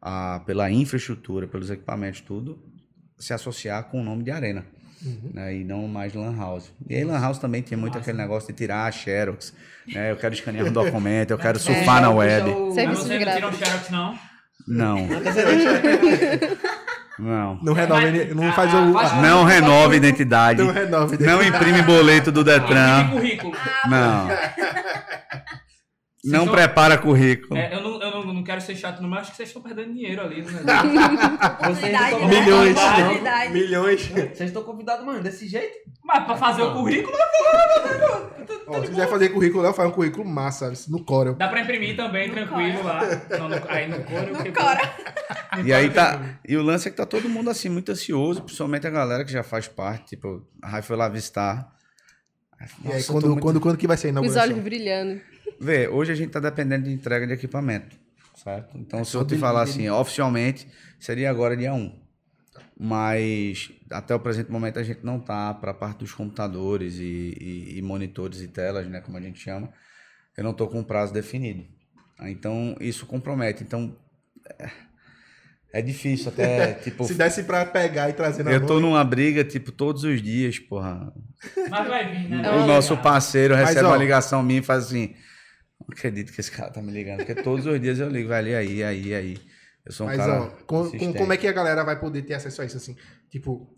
a, 0.00 0.40
pela 0.46 0.70
infraestrutura, 0.70 1.46
pelos 1.46 1.70
equipamentos, 1.70 2.20
tudo, 2.20 2.58
se 3.18 3.34
associar 3.34 3.84
com 3.84 4.00
o 4.00 4.04
nome 4.04 4.22
de 4.22 4.30
arena. 4.30 4.64
Né, 5.34 5.56
e 5.56 5.64
não 5.64 5.86
mais 5.86 6.14
Lan 6.14 6.34
House. 6.36 6.72
E 6.88 6.94
aí, 6.94 7.04
Lan 7.04 7.20
House 7.20 7.38
também 7.38 7.60
tinha 7.60 7.76
muito 7.76 7.98
aquele 7.98 8.16
negócio 8.16 8.48
de 8.48 8.54
tirar 8.54 8.86
a 8.86 8.90
Xerox. 8.90 9.52
Né, 9.86 10.10
eu 10.10 10.16
quero 10.16 10.34
escanear 10.34 10.66
um 10.66 10.72
documento, 10.72 11.32
eu 11.32 11.38
quero 11.38 11.58
surfar 11.58 12.00
na 12.00 12.10
web. 12.10 12.48
Mas 12.48 12.74
Serviço 12.74 13.02
você 13.02 13.18
de 13.18 13.24
não 13.24 13.34
tira 13.34 13.46
um 13.46 13.50
grátis. 13.50 13.68
Xerox, 13.68 13.90
não? 13.90 14.18
Não. 14.66 14.96
Não. 17.18 17.58
Não 17.62 17.72
renova, 17.72 18.00
Mas- 18.02 18.34
não 18.36 18.52
faz 18.52 18.74
o. 18.74 18.92
faz- 18.92 19.12
ah, 19.12 19.22
Não 19.22 19.44
renova 19.44 19.94
a 19.94 19.96
identidade. 19.96 20.62
Não 20.62 20.70
renova. 20.70 21.16
Não 21.18 21.42
imprime 21.42 21.80
boleto 21.82 22.30
do 22.30 22.40
Imprime 22.42 22.60
Detran. 22.60 23.08
currículo. 23.10 23.52
Não. 23.88 24.28
Não 26.26 26.40
Vocês 26.44 26.50
prepara 26.50 26.98
currículo. 26.98 27.56
É, 27.56 27.74
eu 27.74 27.80
não, 27.82 28.02
eu 28.02 28.10
não, 28.10 28.34
não 28.34 28.42
quero 28.42 28.60
ser 28.60 28.74
chato, 28.74 29.00
não, 29.00 29.08
mas 29.08 29.20
acho 29.20 29.30
que 29.30 29.36
vocês 29.36 29.48
estão 29.48 29.62
perdendo 29.62 29.94
dinheiro 29.94 30.20
ali. 30.20 30.42
Né? 30.42 30.50
Vocês 31.66 31.92
né? 31.92 32.26
Milhões, 32.26 32.76
Oportunidade. 32.76 33.52
Milhões. 33.52 34.06
Vocês 34.08 34.40
estão 34.40 34.62
convidados, 34.64 35.04
mano, 35.06 35.22
desse 35.22 35.46
jeito? 35.46 35.78
Mas 36.04 36.24
pra 36.24 36.36
fazer 36.36 36.62
o 36.62 36.72
currículo, 36.72 37.16
Ó, 38.66 38.80
se 38.80 38.88
quiser 38.88 39.08
fazer 39.08 39.28
currículo, 39.28 39.62
Léo 39.62 39.72
faz 39.72 39.88
um 39.88 39.92
currículo 39.92 40.24
massa, 40.24 40.72
no 40.88 41.04
Corel. 41.04 41.34
dá 41.34 41.48
pra 41.48 41.60
imprimir 41.60 41.96
também, 41.96 42.30
tranquilo 42.30 42.82
lá. 42.82 43.00
Não, 43.38 43.48
no, 43.48 43.56
aí 43.68 43.88
no 43.88 44.02
Core, 44.02 44.32
o 44.32 44.42
que 45.62 45.68
E 45.68 45.72
aí 45.72 45.88
tá. 45.90 46.20
E 46.46 46.56
o 46.56 46.62
lance 46.62 46.88
é 46.88 46.90
que 46.90 46.96
tá 46.96 47.06
todo 47.06 47.28
mundo 47.28 47.48
assim, 47.50 47.68
muito 47.68 47.92
ansioso, 47.92 48.42
principalmente 48.42 48.86
a 48.86 48.90
galera 48.90 49.24
que 49.24 49.30
já 49.30 49.44
faz 49.44 49.68
parte. 49.68 50.10
Tipo, 50.16 50.44
a 50.60 50.68
Rai 50.68 50.82
foi 50.82 50.96
lá 50.96 51.08
visitar. 51.08 51.72
E 52.84 52.88
aí, 52.88 52.94
Nossa, 52.94 52.98
eu 52.98 53.06
tô 53.06 53.12
quando, 53.12 53.26
muito- 53.28 53.42
quando, 53.42 53.60
quando 53.60 53.76
que 53.76 53.86
vai 53.86 53.96
ser 53.96 54.08
a 54.08 54.12
Com 54.12 54.20
os 54.20 54.26
inauguração? 54.26 54.52
olhos 54.52 54.64
brilhando. 54.64 55.20
Vê, 55.60 55.88
hoje 55.88 56.12
a 56.12 56.14
gente 56.14 56.30
tá 56.30 56.40
dependendo 56.40 56.84
de 56.84 56.92
entrega 56.92 57.26
de 57.26 57.32
equipamento, 57.32 57.96
certo? 58.34 58.76
Então, 58.78 59.04
se 59.04 59.16
eu 59.16 59.24
te 59.24 59.36
falar 59.36 59.64
dele. 59.64 59.70
assim, 59.70 59.88
oficialmente, 59.90 60.66
seria 61.00 61.30
agora 61.30 61.56
dia 61.56 61.72
1. 61.72 62.04
Mas 62.78 63.70
até 63.90 64.14
o 64.14 64.20
presente 64.20 64.50
momento 64.50 64.78
a 64.78 64.82
gente 64.82 65.00
não 65.04 65.18
tá 65.18 65.54
para 65.54 65.70
a 65.70 65.74
parte 65.74 65.98
dos 66.00 66.12
computadores 66.12 66.96
e, 66.98 67.34
e- 67.40 67.78
e 67.78 67.82
monitores 67.82 68.42
e 68.42 68.48
telas, 68.48 68.86
né, 68.86 69.00
como 69.00 69.16
a 69.16 69.20
gente 69.20 69.38
chama. 69.40 69.72
Eu 70.36 70.44
não 70.44 70.52
tô 70.52 70.66
com 70.68 70.80
um 70.80 70.84
prazo 70.84 71.12
definido. 71.12 71.64
Então, 72.22 72.76
isso 72.80 73.06
compromete. 73.06 73.62
Então, 73.62 73.96
é, 74.58 74.70
é 75.72 75.82
difícil 75.82 76.28
até, 76.28 76.74
tipo, 76.84 77.04
Se 77.04 77.14
desse 77.14 77.44
pra 77.44 77.64
pegar 77.64 78.10
e 78.10 78.12
trazer 78.12 78.42
na 78.42 78.52
eu 78.52 78.58
mão. 78.60 78.66
tô 78.66 78.78
numa 78.80 79.02
briga, 79.04 79.42
tipo, 79.42 79.72
todos 79.72 80.04
os 80.04 80.20
dias, 80.20 80.58
porra. 80.58 81.12
Mas 81.70 81.88
vai 81.88 82.10
vir, 82.14 82.28
né? 82.28 82.50
O 82.50 82.66
nosso 82.66 82.96
parceiro 82.98 83.54
Mas, 83.54 83.68
recebe 83.68 83.86
ó- 83.86 83.90
uma 83.90 83.96
ligação 83.96 84.42
minha 84.42 84.60
e 84.60 84.62
faz 84.62 84.84
assim. 84.86 85.14
Não 85.88 85.92
acredito 85.96 86.32
que 86.32 86.40
esse 86.40 86.50
cara 86.50 86.70
tá 86.70 86.82
me 86.82 86.90
ligando. 86.92 87.18
Porque 87.18 87.34
todos 87.42 87.64
os 87.66 87.80
dias 87.80 87.98
eu 88.00 88.08
ligo, 88.08 88.28
velho, 88.28 88.48
e 88.48 88.54
aí, 88.54 88.82
aí, 88.82 89.14
aí. 89.14 89.38
Eu 89.84 89.92
sou 89.92 90.06
um 90.06 90.10
Mas, 90.10 90.18
cara. 90.18 90.42
ó, 90.42 90.46
com- 90.66 90.90
com- 90.90 91.12
como 91.12 91.32
é 91.32 91.36
que 91.36 91.46
a 91.46 91.52
galera 91.52 91.84
vai 91.84 91.98
poder 91.98 92.22
ter 92.22 92.34
acesso 92.34 92.60
a 92.60 92.64
isso, 92.64 92.76
assim? 92.76 92.96
Tipo, 93.30 93.72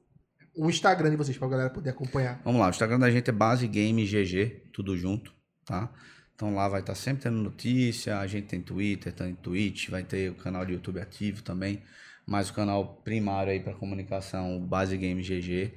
o 0.57 0.71
Instagram 0.71 1.11
de 1.11 1.17
vocês, 1.17 1.37
pra 1.37 1.47
galera 1.49 1.69
poder 1.71 1.91
acompanhar. 1.91 2.41
Vamos 2.45 2.61
lá, 2.61 2.69
o 2.69 2.71
Instagram 2.71 2.99
da 2.99 3.11
gente 3.11 3.29
é 3.29 3.33
Base 3.33 3.67
Game 3.69 4.05
GG, 4.07 4.71
tudo 4.73 4.97
junto, 4.97 5.33
tá? 5.67 5.93
Então 6.35 6.55
lá 6.55 6.67
vai 6.69 6.81
estar 6.81 6.95
sempre 6.95 7.25
tendo 7.25 7.37
notícia, 7.37 8.19
a 8.21 8.27
gente 8.27 8.47
tem 8.47 8.63
Twitter, 8.63 9.13
tem 9.13 9.35
Twitch, 9.35 9.91
vai 9.91 10.03
ter 10.03 10.31
o 10.31 10.35
canal 10.35 10.65
de 10.65 10.73
YouTube 10.73 10.99
ativo 11.01 11.43
também, 11.43 11.83
mas 12.27 12.49
o 12.49 12.55
canal 12.55 13.03
primário 13.05 13.53
aí 13.53 13.61
para 13.61 13.75
comunicação, 13.75 14.57
o 14.57 14.61
Base 14.61 14.97
Game 14.97 15.21
GG, 15.23 15.75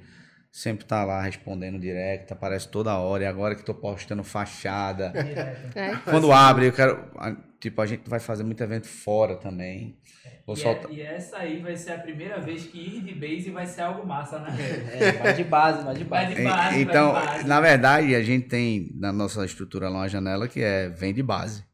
sempre 0.52 0.84
tá 0.84 1.04
lá 1.04 1.22
respondendo 1.22 1.80
direct, 1.80 2.32
aparece 2.32 2.68
toda 2.68 2.96
hora, 2.98 3.24
e 3.24 3.26
agora 3.26 3.54
que 3.56 3.64
tô 3.64 3.74
postando 3.74 4.22
fachada, 4.22 5.12
É. 5.74 5.96
quando 6.04 6.30
abre, 6.32 6.66
eu 6.66 6.72
quero, 6.72 7.10
tipo, 7.58 7.80
a 7.80 7.86
gente 7.86 8.08
vai 8.08 8.20
fazer 8.20 8.44
muito 8.44 8.62
evento 8.62 8.86
fora 8.86 9.36
também, 9.36 9.98
vou 10.46 10.54
E, 10.54 10.58
soltar... 10.58 10.90
é- 10.90 10.94
e 10.94 11.02
essa 11.02 11.38
aí 11.38 11.60
vai 11.62 11.74
ser 11.76 11.92
a 11.92 11.98
primeira 11.98 12.40
vez 12.40 12.66
que 12.66 12.78
ir 12.78 13.02
de 13.02 13.14
base 13.14 13.50
vai 13.50 13.66
ser 13.66 13.80
algo 13.82 14.06
massa, 14.06 14.38
né? 14.40 14.50
É, 14.92 15.12
vai 15.12 15.32
de 15.34 15.44
base, 15.44 15.84
vai 15.84 15.94
de 15.94 16.04
Vai 16.04 16.26
base. 16.26 16.34
de 16.34 16.42
base, 16.42 16.68
vai 16.68 16.80
então, 16.82 17.12
de 17.14 17.26
base. 17.26 17.46
na 17.46 17.60
verdade, 17.60 18.14
a 18.14 18.22
gente 18.22 18.48
tem 18.48 18.90
na 18.96 19.12
nossa 19.12 19.44
estrutura 19.44 19.88
lá 19.88 20.00
uma 20.00 20.08
janela 20.08 20.46
que 20.48 20.60
é 20.60 20.88
vem 20.90 21.14
de 21.14 21.22
base. 21.22 21.64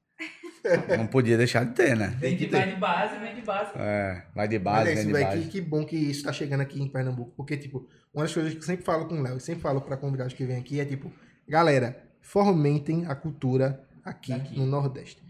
Não 0.96 1.06
podia 1.06 1.36
deixar 1.36 1.64
de 1.64 1.72
ter, 1.74 1.96
né? 1.96 2.14
Vem 2.18 2.36
de, 2.36 2.46
vai 2.46 2.70
de 2.72 2.76
base, 2.76 3.18
vem 3.18 3.34
de 3.34 3.40
base. 3.42 3.70
É, 3.76 4.22
vai 4.34 4.48
de 4.48 4.58
Mas 4.58 4.64
base, 4.64 4.80
é 4.82 4.84
vem 4.84 4.94
isso, 4.94 5.06
de 5.06 5.12
velho. 5.12 5.26
base. 5.26 5.42
Que, 5.42 5.48
que 5.48 5.60
bom 5.60 5.84
que 5.84 5.96
isso 5.96 6.22
tá 6.24 6.32
chegando 6.32 6.60
aqui 6.60 6.80
em 6.82 6.88
Pernambuco. 6.88 7.32
Porque, 7.36 7.56
tipo, 7.56 7.88
uma 8.12 8.24
das 8.24 8.32
coisas 8.34 8.52
que 8.52 8.58
eu 8.58 8.62
sempre 8.62 8.84
falo 8.84 9.06
com 9.06 9.14
o 9.18 9.22
Léo 9.22 9.36
e 9.36 9.40
sempre 9.40 9.62
falo 9.62 9.80
pra 9.80 9.96
convidados 9.96 10.32
que 10.34 10.44
vêm 10.44 10.56
aqui 10.58 10.80
é, 10.80 10.84
tipo, 10.84 11.10
galera, 11.48 12.02
fomentem 12.20 13.06
a 13.06 13.14
cultura 13.14 13.82
aqui, 14.04 14.32
no 14.56 14.66
Nordeste. 14.66 15.22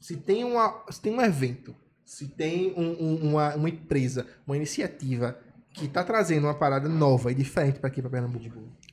Se 0.00 0.16
tem, 0.16 0.44
uma, 0.44 0.84
se 0.90 1.00
tem 1.00 1.12
um 1.14 1.20
evento, 1.20 1.74
se 2.04 2.28
tem 2.28 2.72
um- 2.76 2.96
um- 3.02 3.30
uma, 3.30 3.54
uma 3.54 3.68
empresa, 3.68 4.26
uma 4.46 4.56
iniciativa 4.56 5.38
que 5.72 5.88
tá 5.88 6.04
trazendo 6.04 6.46
uma 6.46 6.54
parada 6.54 6.88
nova 6.88 7.32
e 7.32 7.34
diferente 7.34 7.78
pra 7.80 7.88
aqui, 7.88 8.00
pra 8.00 8.10
Pernambuco, 8.10 8.44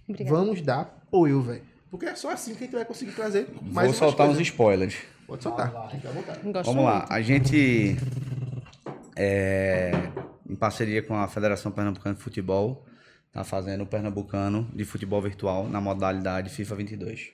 Obrigada. 0.07 0.35
vamos 0.35 0.61
dar 0.61 0.79
apoio, 0.81 1.41
velho. 1.41 1.61
Porque 1.89 2.05
é 2.05 2.15
só 2.15 2.31
assim 2.31 2.53
que 2.55 2.63
a 2.63 2.65
gente 2.65 2.75
vai 2.75 2.85
conseguir 2.85 3.11
trazer 3.11 3.47
mais 3.61 3.87
Vou 3.89 3.93
soltar 3.97 4.25
uns 4.25 4.35
coisas. 4.35 4.47
spoilers. 4.47 4.95
Pode 5.31 5.43
soltar, 5.43 5.89
fica 5.89 6.09
à 6.09 6.11
vontade. 6.11 6.51
Gosto 6.51 6.65
Vamos 6.65 6.83
lá. 6.83 6.97
muito. 6.97 7.13
A 7.13 7.21
gente, 7.21 7.95
é, 9.15 9.91
em 10.45 10.57
parceria 10.57 11.01
com 11.01 11.15
a 11.15 11.25
Federação 11.25 11.71
Pernambucana 11.71 12.15
de 12.15 12.21
Futebol, 12.21 12.85
tá 13.31 13.41
fazendo 13.45 13.85
o 13.85 13.87
Pernambucano 13.87 14.69
de 14.75 14.83
Futebol 14.83 15.21
Virtual 15.21 15.69
na 15.69 15.79
modalidade 15.79 16.49
FIFA 16.49 16.75
22. 16.75 17.31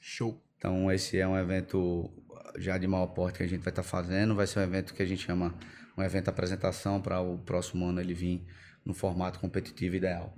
Show. 0.00 0.42
Então, 0.58 0.90
esse 0.90 1.20
é 1.20 1.28
um 1.28 1.38
evento 1.38 2.10
já 2.58 2.76
de 2.78 2.88
maior 2.88 3.06
porte 3.06 3.38
que 3.38 3.44
a 3.44 3.46
gente 3.46 3.62
vai 3.62 3.70
estar 3.70 3.84
fazendo. 3.84 4.34
Vai 4.34 4.48
ser 4.48 4.58
um 4.58 4.62
evento 4.64 4.92
que 4.92 5.02
a 5.04 5.06
gente 5.06 5.24
chama 5.24 5.54
um 5.96 6.02
evento 6.02 6.28
apresentação 6.28 7.00
para 7.00 7.20
o 7.20 7.38
próximo 7.38 7.86
ano 7.86 8.00
ele 8.00 8.12
vir 8.12 8.44
no 8.84 8.92
formato 8.92 9.38
competitivo 9.38 9.94
ideal. 9.94 10.34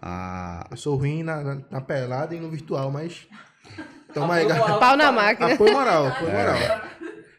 Ah, 0.00 0.64
Eu 0.70 0.76
sou 0.76 0.94
ruim 0.94 1.24
na, 1.24 1.42
na, 1.42 1.62
na 1.68 1.80
pelada 1.80 2.36
e 2.36 2.38
no 2.38 2.48
virtual, 2.48 2.88
mas. 2.92 3.26
Toma 4.14 4.34
aí, 4.34 4.46
galera. 4.46 4.78
Pau 4.78 4.96
na 4.96 5.12
máquina. 5.12 5.54
Apoio 5.54 5.72
moral, 5.72 6.06
apoio 6.08 6.30
moral. 6.32 6.56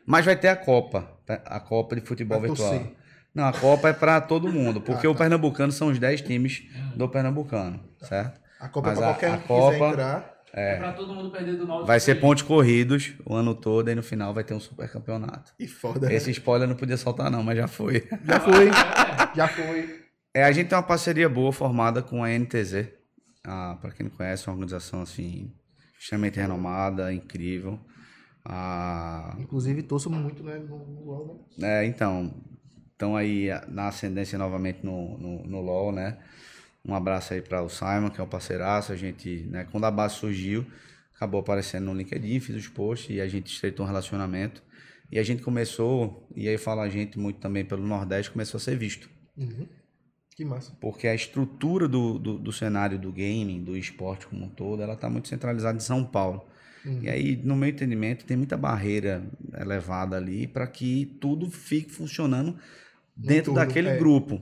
mas 0.05 0.25
vai 0.25 0.35
ter 0.35 0.47
a 0.47 0.55
Copa, 0.55 1.09
tá? 1.25 1.41
a 1.45 1.59
Copa 1.59 1.95
de 1.95 2.01
Futebol 2.01 2.39
Vai 2.39 2.49
Virtual. 2.49 2.69
torcer. 2.71 2.91
Não, 3.33 3.45
a 3.45 3.53
Copa 3.53 3.89
é 3.89 3.93
para 3.93 4.19
todo 4.19 4.51
mundo, 4.51 4.81
porque 4.81 5.07
Ah, 5.07 5.09
o 5.09 5.13
tá. 5.13 5.19
Pernambucano 5.19 5.71
são 5.71 5.87
os 5.87 5.97
10 5.99 6.21
times 6.21 6.63
do 6.95 7.07
Pernambucano, 7.07 7.79
certo? 8.01 8.39
A 8.59 8.67
Copa 8.67 8.89
Mas 8.89 8.97
é 8.97 9.01
pra 9.01 9.09
a- 9.09 9.13
qualquer 9.13 9.27
a 9.27 9.33
um 9.33 9.37
que 9.37 9.47
quiser 9.47 9.77
Copa- 9.79 9.87
entrar. 9.89 10.31
É. 10.53 10.75
Pra 10.79 10.91
todo 10.91 11.13
mundo 11.13 11.31
perder 11.31 11.55
do 11.55 11.65
nosso 11.65 11.85
Vai 11.85 11.97
ser 12.01 12.15
pontos 12.15 12.43
corridos 12.43 13.13
o 13.25 13.33
ano 13.33 13.55
todo 13.55 13.89
e 13.89 13.95
no 13.95 14.03
final 14.03 14.33
vai 14.33 14.43
ter 14.43 14.53
um 14.53 14.59
super 14.59 14.89
campeonato. 14.91 15.53
E 15.57 15.65
foda. 15.65 16.11
Esse 16.13 16.29
spoiler 16.31 16.65
eu 16.65 16.71
não 16.71 16.75
podia 16.75 16.97
soltar 16.97 17.31
não, 17.31 17.41
mas 17.41 17.55
já 17.57 17.69
foi. 17.69 18.05
Já 18.25 18.39
foi. 18.41 18.69
Já 19.33 19.47
foi. 19.47 20.01
É, 20.33 20.43
a 20.43 20.51
gente 20.51 20.67
tem 20.67 20.77
uma 20.77 20.83
parceria 20.83 21.29
boa 21.29 21.53
formada 21.53 22.01
com 22.01 22.21
a 22.21 22.27
NTZ. 22.29 22.89
Ah, 23.45 23.77
para 23.81 23.91
quem 23.91 24.07
não 24.07 24.11
conhece, 24.15 24.43
é 24.47 24.51
uma 24.51 24.55
organização 24.57 25.01
assim 25.01 25.49
extremamente 26.01 26.39
renomada, 26.39 27.13
incrível. 27.13 27.79
Ah, 28.43 29.37
Inclusive, 29.39 29.83
torço 29.83 30.09
muito 30.09 30.43
né, 30.43 30.57
no, 30.57 30.79
no 30.79 31.05
LoL, 31.05 31.47
né? 31.55 31.83
é, 31.83 31.85
então, 31.85 32.33
estão 32.91 33.15
aí 33.15 33.51
ah, 33.51 33.63
na 33.69 33.87
ascendência 33.87 34.37
novamente 34.37 34.83
no, 34.83 35.15
no, 35.19 35.43
no 35.45 35.61
LoL, 35.61 35.91
né? 35.91 36.17
Um 36.83 36.95
abraço 36.95 37.35
aí 37.35 37.41
para 37.41 37.61
o 37.61 37.69
Simon, 37.69 38.09
que 38.09 38.19
é 38.19 38.23
um 38.23 38.27
parceiraço. 38.27 38.91
A 38.91 38.95
gente, 38.95 39.43
né, 39.43 39.67
quando 39.71 39.85
a 39.85 39.91
base 39.91 40.15
surgiu, 40.15 40.65
acabou 41.15 41.39
aparecendo 41.39 41.85
no 41.85 41.93
LinkedIn, 41.93 42.39
fiz 42.39 42.55
os 42.55 42.67
posts 42.67 43.15
e 43.15 43.21
a 43.21 43.27
gente 43.27 43.53
estreitou 43.53 43.85
um 43.85 43.87
relacionamento. 43.87 44.63
E 45.11 45.19
a 45.19 45.23
gente 45.23 45.43
começou, 45.43 46.27
e 46.35 46.49
aí 46.49 46.57
fala 46.57 46.81
a 46.81 46.89
gente 46.89 47.19
muito 47.19 47.39
também 47.39 47.63
pelo 47.63 47.85
Nordeste, 47.85 48.31
começou 48.31 48.57
a 48.57 48.61
ser 48.61 48.75
visto. 48.75 49.07
Uhum. 49.37 49.67
Que 50.35 50.45
massa. 50.45 50.71
porque 50.79 51.07
a 51.07 51.15
estrutura 51.15 51.87
do, 51.87 52.17
do, 52.17 52.37
do 52.37 52.51
cenário 52.51 52.97
do 52.97 53.11
gaming, 53.11 53.63
do 53.63 53.77
esporte 53.77 54.27
como 54.27 54.45
um 54.45 54.49
todo, 54.49 54.81
ela 54.81 54.93
está 54.93 55.09
muito 55.09 55.27
centralizada 55.27 55.77
em 55.77 55.81
São 55.81 56.03
Paulo. 56.03 56.45
Uhum. 56.85 56.99
E 57.03 57.09
aí, 57.09 57.35
no 57.43 57.55
meu 57.55 57.69
entendimento, 57.69 58.25
tem 58.25 58.35
muita 58.35 58.57
barreira 58.57 59.23
elevada 59.59 60.17
ali 60.17 60.47
para 60.47 60.65
que 60.65 61.17
tudo 61.19 61.49
fique 61.51 61.91
funcionando 61.91 62.57
dentro 63.15 63.53
todo, 63.53 63.55
daquele 63.55 63.89
é. 63.89 63.97
grupo. 63.97 64.41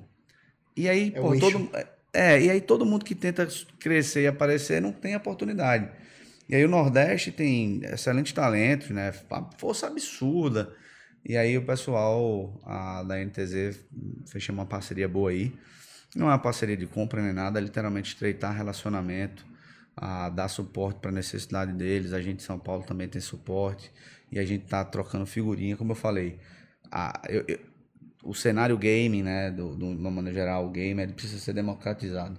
E 0.75 0.87
aí, 0.87 1.11
É 1.13 1.19
pô, 1.19 1.37
todo, 1.37 1.69
é, 2.13 2.41
e 2.41 2.49
aí 2.49 2.61
todo 2.61 2.85
mundo 2.85 3.03
que 3.05 3.13
tenta 3.13 3.47
crescer 3.79 4.23
e 4.23 4.27
aparecer 4.27 4.81
não 4.81 4.91
tem 4.91 5.15
oportunidade. 5.15 5.89
E 6.47 6.55
aí 6.55 6.65
o 6.65 6.69
Nordeste 6.69 7.31
tem 7.31 7.81
excelentes 7.83 8.33
talentos, 8.33 8.89
né? 8.89 9.11
Força 9.57 9.87
absurda. 9.87 10.73
E 11.23 11.37
aí 11.37 11.57
o 11.57 11.65
pessoal 11.65 12.59
a, 12.63 13.03
da 13.03 13.23
NTZ 13.23 13.79
fechou 14.25 14.55
uma 14.55 14.65
parceria 14.65 15.07
boa 15.07 15.29
aí. 15.29 15.53
Não 16.15 16.27
é 16.27 16.31
uma 16.31 16.39
parceria 16.39 16.75
de 16.77 16.87
compra 16.87 17.21
nem 17.21 17.33
nada, 17.33 17.59
é 17.59 17.61
literalmente 17.63 18.09
estreitar 18.13 18.55
relacionamento, 18.55 19.45
a 19.95 20.29
dar 20.29 20.47
suporte 20.47 20.99
para 20.99 21.09
a 21.11 21.13
necessidade 21.13 21.71
deles. 21.73 22.13
A 22.13 22.21
gente 22.21 22.41
em 22.41 22.45
São 22.45 22.57
Paulo 22.57 22.83
também 22.83 23.07
tem 23.07 23.21
suporte 23.21 23.91
e 24.31 24.39
a 24.39 24.45
gente 24.45 24.65
tá 24.65 24.83
trocando 24.83 25.25
figurinha, 25.25 25.75
como 25.77 25.91
eu 25.91 25.95
falei. 25.95 26.39
A, 26.91 27.21
eu- 27.29 27.43
eu- 27.47 27.59
o 28.23 28.33
cenário 28.33 28.77
gaming, 28.77 29.23
né, 29.23 29.49
do, 29.49 29.75
do, 29.75 29.95
de 29.95 30.01
uma 30.01 30.11
maneira 30.11 30.37
geral, 30.39 30.65
o 30.65 30.69
game, 30.69 31.01
ele 31.01 31.13
precisa 31.13 31.39
ser 31.39 31.53
democratizado. 31.53 32.37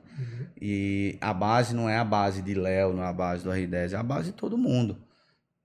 E 0.61 1.17
a 1.21 1.33
base 1.33 1.75
não 1.75 1.89
é 1.89 1.97
a 1.97 2.05
base 2.05 2.43
de 2.43 2.55
Léo, 2.55 2.93
não 2.93 3.03
é 3.03 3.07
a 3.07 3.13
base 3.13 3.43
do 3.45 3.51
R10, 3.51 3.93
é 3.95 3.97
a 3.97 4.03
base 4.03 4.27
de 4.31 4.37
todo 4.37 4.59
mundo. 4.59 4.99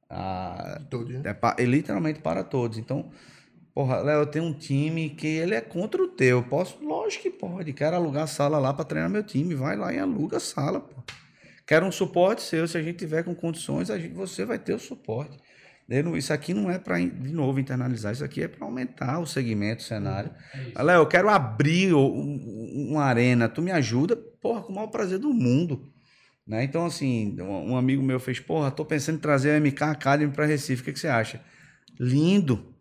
A, 0.10 0.80
Todos, 0.90 1.14
né? 1.14 1.22
é, 1.58 1.64
é 1.64 1.66
literalmente 1.66 2.20
para 2.20 2.44
todos. 2.44 2.78
Então, 2.78 3.12
porra, 3.76 3.98
Léo, 3.98 4.22
eu 4.22 4.26
tenho 4.26 4.46
um 4.46 4.54
time 4.54 5.10
que 5.10 5.28
ele 5.28 5.54
é 5.54 5.62
contra 5.62 6.02
o 6.02 6.08
teu. 6.08 6.42
Posso? 6.44 6.84
Lógico 6.84 7.24
que 7.24 7.30
pode. 7.30 7.74
Quero 7.74 7.96
alugar 7.96 8.28
sala 8.28 8.58
lá 8.58 8.74
para 8.74 8.86
treinar 8.86 9.10
meu 9.12 9.22
time. 9.22 9.54
Vai 9.54 9.76
lá 9.76 9.94
e 9.94 10.00
aluga 10.00 10.38
a 10.38 10.40
sala, 10.40 10.80
pô. 10.80 11.04
Quero 11.68 11.86
um 11.86 11.92
suporte 11.92 12.42
seu. 12.42 12.68
Se 12.68 12.78
a 12.78 12.82
gente 12.82 12.98
tiver 12.98 13.24
com 13.24 13.36
condições, 13.36 13.90
a 13.92 14.00
gente, 14.00 14.14
você 14.14 14.46
vai 14.46 14.58
ter 14.58 14.74
o 14.74 14.80
suporte. 14.80 15.38
Não- 15.88 16.16
Isso 16.18 16.34
aqui 16.34 16.54
não 16.54 16.72
é 16.72 16.80
para, 16.80 16.98
de 17.00 17.34
novo, 17.34 17.60
internalizar. 17.60 18.14
Isso 18.14 18.24
aqui 18.24 18.42
é 18.42 18.48
para 18.48 18.66
aumentar 18.66 19.20
o 19.20 19.26
segmento, 19.28 19.82
o 19.84 19.86
cenário. 19.86 20.32
Léo, 20.76 21.02
eu 21.02 21.06
quero 21.08 21.30
abrir 21.30 21.94
um- 21.94 22.90
uma 22.92 23.04
arena. 23.04 23.50
Tu 23.50 23.62
me 23.62 23.72
ajuda? 23.72 24.16
Porra, 24.16 24.62
com 24.64 24.72
o 24.72 24.76
maior 24.76 24.88
prazer 24.88 25.20
do 25.20 25.32
mundo. 25.34 25.92
Né? 26.48 26.64
Então, 26.64 26.86
assim, 26.86 27.36
um 27.42 27.72
um 27.72 27.78
amigo 27.78 28.02
meu 28.04 28.20
fez, 28.20 28.40
porra, 28.40 28.70
tô 28.72 28.86
pensando 28.86 29.16
em 29.18 29.22
trazer 29.22 29.52
a 29.52 29.58
MK 29.60 29.82
Academy 29.86 30.32
para 30.32 30.46
Recife, 30.46 30.82
o 30.82 30.86
que, 30.86 30.94
que 30.94 31.00
você 31.00 31.08
acha? 31.08 31.42
Lindo! 32.00 32.75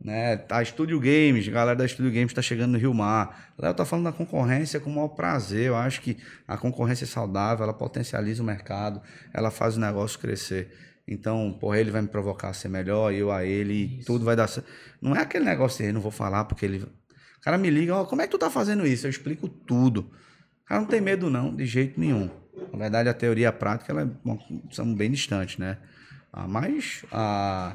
Né? 0.00 0.44
A 0.48 0.64
Studio 0.64 1.00
Games, 1.00 1.48
a 1.48 1.50
galera 1.50 1.76
da 1.76 1.86
Studio 1.86 2.12
Games 2.12 2.30
está 2.30 2.40
chegando 2.40 2.72
no 2.72 2.78
Rio 2.78 2.94
Mar. 2.94 3.52
Léo 3.58 3.74
tá 3.74 3.84
falando 3.84 4.04
da 4.04 4.12
concorrência 4.12 4.78
com 4.78 4.90
o 4.90 4.94
maior 4.94 5.08
prazer. 5.08 5.66
Eu 5.66 5.76
acho 5.76 6.00
que 6.00 6.16
a 6.46 6.56
concorrência 6.56 7.04
é 7.04 7.08
saudável, 7.08 7.64
ela 7.64 7.74
potencializa 7.74 8.42
o 8.42 8.46
mercado, 8.46 9.02
ela 9.32 9.50
faz 9.50 9.76
o 9.76 9.80
negócio 9.80 10.18
crescer. 10.18 10.72
Então, 11.06 11.56
porra, 11.58 11.78
ele 11.78 11.90
vai 11.90 12.02
me 12.02 12.08
provocar 12.08 12.50
a 12.50 12.52
ser 12.52 12.68
melhor, 12.68 13.12
eu 13.12 13.32
a 13.32 13.44
ele, 13.44 13.98
e 14.00 14.04
tudo 14.04 14.24
vai 14.24 14.36
dar 14.36 14.46
certo. 14.46 14.68
Não 15.00 15.16
é 15.16 15.22
aquele 15.22 15.44
negócio 15.44 15.84
de 15.84 15.90
não 15.90 16.00
vou 16.00 16.12
falar 16.12 16.44
porque 16.44 16.66
ele. 16.66 16.82
O 16.82 17.40
cara 17.40 17.56
me 17.56 17.70
liga, 17.70 17.94
ó, 17.94 18.04
como 18.04 18.20
é 18.20 18.26
que 18.26 18.30
tu 18.30 18.38
tá 18.38 18.50
fazendo 18.50 18.86
isso? 18.86 19.06
Eu 19.06 19.10
explico 19.10 19.48
tudo. 19.48 20.10
O 20.64 20.68
cara 20.68 20.80
não 20.82 20.88
tem 20.88 21.00
medo, 21.00 21.30
não, 21.30 21.54
de 21.54 21.64
jeito 21.64 21.98
nenhum. 21.98 22.28
Na 22.72 22.78
verdade, 22.78 23.08
a 23.08 23.14
teoria 23.14 23.44
e 23.44 23.46
a 23.46 23.52
prática 23.52 23.90
ela 23.90 24.02
é 24.02 24.74
são 24.74 24.94
bem 24.94 25.10
distantes, 25.10 25.56
né? 25.56 25.78
Ah, 26.30 26.46
mas 26.46 27.04
a, 27.10 27.74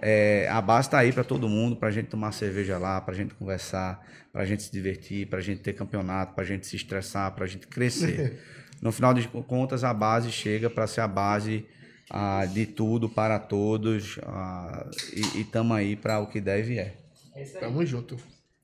é, 0.00 0.48
a 0.48 0.60
base 0.60 0.88
está 0.88 0.98
aí 0.98 1.12
para 1.12 1.24
todo 1.24 1.48
mundo, 1.48 1.76
para 1.76 1.88
a 1.88 1.92
gente 1.92 2.06
tomar 2.06 2.32
cerveja 2.32 2.78
lá, 2.78 3.00
para 3.00 3.14
a 3.14 3.16
gente 3.16 3.34
conversar, 3.34 4.04
para 4.32 4.42
a 4.42 4.44
gente 4.46 4.62
se 4.62 4.72
divertir, 4.72 5.26
para 5.26 5.38
a 5.38 5.42
gente 5.42 5.60
ter 5.60 5.74
campeonato, 5.74 6.34
para 6.34 6.44
a 6.44 6.46
gente 6.46 6.66
se 6.66 6.76
estressar, 6.76 7.32
para 7.32 7.44
a 7.44 7.48
gente 7.48 7.66
crescer. 7.66 8.40
No 8.80 8.90
final 8.90 9.12
de 9.12 9.28
contas, 9.28 9.84
a 9.84 9.92
base 9.92 10.32
chega 10.32 10.70
para 10.70 10.86
ser 10.86 11.02
a 11.02 11.06
base 11.06 11.66
ah, 12.08 12.46
de 12.46 12.64
tudo 12.64 13.10
para 13.10 13.38
todos 13.38 14.18
ah, 14.22 14.86
e 15.12 15.42
estamos 15.42 15.76
aí 15.76 15.96
para 15.96 16.18
o 16.18 16.26
que 16.26 16.40
deve 16.40 16.78
é. 16.78 16.96
Tamo 17.60 17.84
junto. 17.84 18.16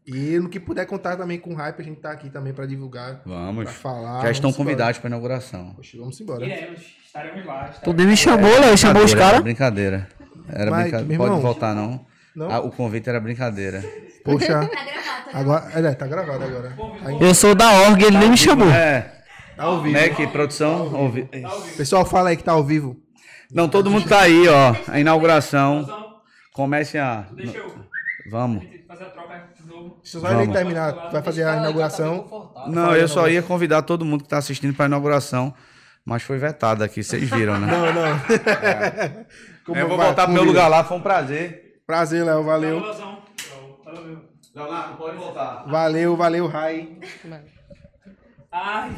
E 0.07 0.39
no 0.39 0.49
que 0.49 0.59
puder 0.59 0.87
contar 0.87 1.17
também 1.17 1.39
com 1.39 1.53
o 1.53 1.55
Hype, 1.55 1.81
a 1.81 1.85
gente 1.85 2.01
tá 2.01 2.13
aqui 2.13 2.31
também 2.31 2.55
pra 2.55 2.65
divulgar, 2.65 3.23
Vamos. 3.27 3.65
pra 3.65 3.73
falar. 3.73 4.23
Já 4.23 4.31
estão 4.31 4.53
convidados 4.53 4.99
para 4.99 5.09
a 5.09 5.11
inauguração. 5.11 5.75
Poxa, 5.75 5.99
vamos 5.99 6.21
embora. 6.21 6.47
Iremos, 6.47 6.81
estaremos 7.05 7.45
lá. 7.45 7.65
Tu 7.65 7.71
Estaremos... 7.73 7.97
nem 7.97 8.07
me 8.07 8.17
chamou, 8.17 8.61
Léo, 8.61 8.79
chamou 8.79 9.05
os 9.05 9.13
caras. 9.13 9.41
Brincadeira. 9.41 10.09
Era 10.49 10.71
Mas, 10.71 10.83
brincadeira. 10.83 11.09
meu 11.09 11.19
Pode 11.19 11.31
irmão, 11.31 11.41
voltar, 11.41 11.75
não? 11.75 12.07
Não? 12.35 12.51
Ah, 12.51 12.61
o 12.61 12.71
convite 12.71 13.09
era 13.09 13.21
brincadeira. 13.21 13.83
Poxa, 14.25 14.69
Tá 14.69 14.69
gravado, 14.69 15.31
tá 15.33 15.39
agora. 15.39 15.89
É, 15.89 15.95
tá 15.95 16.07
gravado 16.07 16.45
agora. 16.45 16.77
Eu 17.21 17.35
sou 17.35 17.55
da 17.55 17.71
org, 17.83 18.03
ele 18.03 18.19
nem 18.19 18.31
me 18.31 18.37
chamou. 18.37 18.69
É, 18.71 19.13
tá 19.57 19.65
ao 19.65 19.83
vivo. 19.83 20.15
que 20.17 20.27
produção. 20.29 20.93
Ouvi... 20.95 21.29
Pessoal, 21.77 22.05
fala 22.05 22.31
aí 22.31 22.37
que 22.37 22.45
tá 22.45 22.53
ao 22.53 22.65
vivo. 22.65 22.97
Não, 23.53 23.69
todo 23.69 23.91
mundo 23.91 24.09
tá 24.09 24.21
aí, 24.21 24.49
ó. 24.49 24.75
A 24.89 24.99
inauguração. 25.01 25.87
Comece 26.53 26.99
a. 26.99 27.27
Deixa 27.35 27.59
eu 27.59 27.75
Vamos. 28.31 28.65
a. 28.65 28.77
Só 30.03 30.19
ele 30.19 30.37
Vamos. 30.37 30.55
terminar, 30.55 31.11
vai 31.11 31.23
fazer 31.23 31.45
a 31.45 31.57
inauguração. 31.57 32.53
Não, 32.69 32.95
eu 32.95 33.09
só 33.09 33.29
ia 33.29 33.43
convidar 33.43 33.83
todo 33.83 34.05
mundo 34.05 34.23
que 34.23 34.31
tá 34.31 34.39
assistindo 34.39 34.73
pra 34.75 34.87
inauguração, 34.87 35.53
mas 36.05 36.23
foi 36.23 36.39
vetado 36.39 36.85
aqui, 36.85 37.03
vocês 37.03 37.29
viram, 37.29 37.59
né? 37.59 37.67
Não, 37.67 37.93
não. 37.93 39.27
Como 39.67 39.79
Eu 39.79 39.89
vou 39.89 39.97
vai? 39.97 40.07
voltar 40.07 40.25
pro 40.25 40.33
meu 40.33 40.45
lugar 40.45 40.69
lá, 40.69 40.85
foi 40.85 40.97
um 40.97 41.03
prazer. 41.03 41.81
Prazer, 41.87 42.25
Léo, 42.25 42.43
valeu. 42.45 42.83
Leonardo, 44.55 44.97
pode 44.97 45.17
voltar. 45.17 45.65
Valeu, 45.67 46.17
valeu, 46.17 46.47
Rai. 46.47 46.97
Ai. 48.51 48.93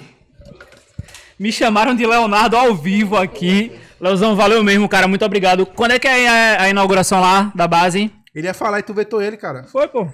Me 1.39 1.51
chamaram 1.51 1.95
de 1.95 2.07
Leonardo 2.07 2.57
ao 2.57 2.74
vivo 2.74 3.16
aqui. 3.16 3.78
Leozão, 4.01 4.36
valeu 4.36 4.62
mesmo, 4.62 4.89
cara. 4.89 5.09
Muito 5.09 5.24
obrigado. 5.24 5.66
Quando 5.66 5.93
é 5.93 5.99
que 5.99 6.07
é 6.07 6.28
a, 6.61 6.69
inauguração 6.69 7.20
lá 7.20 7.51
da 7.55 7.66
base? 7.66 8.12
Ele 8.35 8.47
ia 8.47 8.55
falar 8.55 8.78
e 8.78 8.82
tu 8.82 8.95
vetou 8.95 9.20
ele, 9.20 9.36
cara. 9.36 9.65
Foi, 9.65 9.89
pô. 9.89 10.09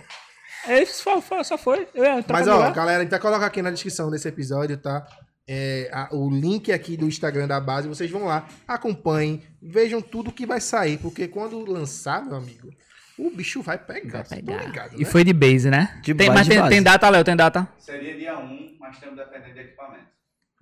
É 0.67 0.83
isso, 0.83 1.03
só, 1.03 1.21
foi- 1.21 1.45
só 1.45 1.59
foi. 1.59 1.87
Eu 1.95 2.05
ia 2.05 2.23
trocar 2.23 2.33
Mas, 2.33 2.49
ó, 2.49 2.71
galera, 2.71 2.99
a 3.01 3.03
gente 3.03 3.11
vai 3.11 3.21
colocar 3.21 3.45
aqui 3.47 3.61
na 3.61 3.71
descrição 3.71 4.11
desse 4.11 4.29
episódio, 4.29 4.79
tá? 4.79 5.07
É, 5.47 5.91
a- 5.93 6.09
o 6.13 6.31
link 6.31 6.73
aqui 6.73 6.97
do 6.97 7.07
Instagram 7.07 7.47
da 7.47 7.61
base, 7.61 7.87
vocês 7.87 8.11
vão 8.11 8.25
lá, 8.25 8.49
acompanhem, 8.67 9.43
vejam 9.63 10.01
tudo 10.01 10.33
que 10.33 10.47
vai 10.47 10.61
sair, 10.61 10.97
porque 10.99 11.29
quando 11.29 11.59
lançar, 11.71 12.25
meu 12.25 12.37
amigo, 12.37 12.71
o 13.19 13.31
bicho 13.31 13.61
vai 13.63 13.77
pegar. 13.79 14.25
Tão 14.25 14.39
ligados, 14.39 14.99
E 14.99 15.05
né? 15.05 15.11
foi 15.11 15.23
de 15.23 15.33
base, 15.35 15.71
né? 15.71 16.01
De 16.03 16.15
tem, 16.15 16.29
base, 16.29 16.39
mas 16.39 16.47
de 16.47 16.51
tem, 16.53 16.59
base. 16.61 16.71
tem 16.75 16.83
data, 16.83 17.09
Léo? 17.11 17.25
Tem 17.25 17.37
data? 17.37 17.69
Seria 17.79 18.17
dia 18.17 18.39
1, 18.39 18.77
mas 18.81 18.95
estamos 18.95 19.17
dependendo 19.17 19.55
de 19.55 19.61
equipamento. 19.61 20.05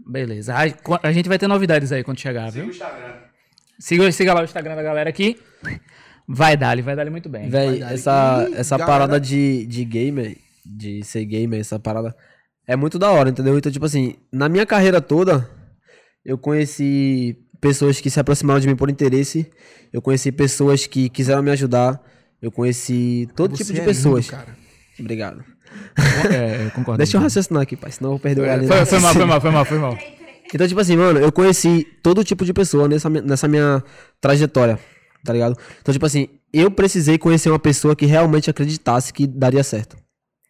Beleza. 0.05 0.55
A, 0.55 1.09
a 1.09 1.13
gente 1.13 1.29
vai 1.29 1.39
ter 1.39 1.47
novidades 1.47 1.93
aí 1.93 2.03
quando 2.03 2.19
chegar, 2.19 2.51
Siga 2.51 2.65
viu? 2.65 2.67
o 2.67 2.71
Instagram. 2.75 3.15
Siga, 3.79 4.13
siga 4.13 4.35
lá 4.35 4.41
o 4.41 4.45
Instagram 4.45 4.75
da 4.75 4.83
galera 4.83 5.09
aqui. 5.09 5.41
Vai 6.27 6.57
dar, 6.57 6.81
vai 6.83 6.97
dar 6.97 7.09
muito 7.11 7.29
bem. 7.29 7.49
Véi, 7.49 7.83
essa, 7.83 8.49
essa 8.55 8.77
galera. 8.77 8.93
parada 8.99 9.21
de, 9.21 9.65
de 9.67 9.85
gamer, 9.85 10.37
de 10.67 11.05
ser 11.05 11.25
gamer, 11.25 11.61
essa 11.61 11.79
parada 11.79 12.17
é 12.73 12.77
muito 12.77 12.99
da 12.99 13.11
hora, 13.11 13.29
entendeu? 13.29 13.57
Então, 13.59 13.71
tipo 13.71 13.85
assim, 13.85 14.15
na 14.33 14.49
minha 14.49 14.65
carreira 14.65 14.99
toda, 14.99 15.47
eu 16.25 16.39
conheci 16.39 17.37
pessoas 17.61 18.01
que 18.01 18.09
se 18.09 18.19
aproximaram 18.19 18.59
de 18.61 18.67
mim 18.67 18.75
por 18.75 18.89
interesse, 18.89 19.51
eu 19.93 20.01
conheci 20.01 20.33
pessoas 20.33 20.87
que 20.87 21.11
quiseram 21.11 21.43
me 21.43 21.51
ajudar, 21.51 22.03
eu 22.41 22.51
conheci 22.51 23.29
todo 23.37 23.51
Você 23.55 23.63
tipo 23.63 23.75
de 23.75 23.81
é 23.81 23.85
pessoas. 23.85 24.25
lindo, 24.25 24.37
cara. 24.37 24.57
Obrigado. 24.99 25.45
É, 26.33 26.65
eu 26.67 26.71
concordo. 26.71 26.97
Deixa 27.05 27.19
eu 27.19 27.21
raciocinar 27.21 27.63
aqui, 27.63 27.77
pai, 27.77 27.93
senão 27.93 28.11
eu 28.11 28.13
vou 28.15 28.21
perder 28.21 28.41
o 28.41 28.47
galinho. 28.47 28.69
Foi, 28.69 28.87
foi 28.87 28.99
mal, 29.01 29.13
foi 29.13 29.25
mal, 29.27 29.41
foi 29.41 29.51
mal, 29.51 29.65
foi 29.67 29.79
mal. 29.79 29.99
Então, 30.55 30.67
tipo 30.67 30.81
assim, 30.81 30.97
mano, 30.97 31.21
eu 31.21 31.31
conheci 31.31 31.87
todo 32.03 32.25
tipo 32.25 32.45
de 32.45 32.55
pessoa 32.55 32.89
nessa, 32.89 33.11
nessa 33.11 33.47
minha 33.47 33.85
trajetória, 34.19 34.79
tá 35.23 35.33
ligado? 35.33 35.59
Então, 35.83 35.93
tipo 35.93 36.07
assim, 36.07 36.29
eu 36.53 36.71
precisei 36.71 37.19
conhecer 37.19 37.51
uma 37.51 37.59
pessoa 37.59 37.95
que 37.95 38.07
realmente 38.07 38.49
acreditasse 38.49 39.13
que 39.13 39.27
daria 39.27 39.63
certo, 39.63 39.97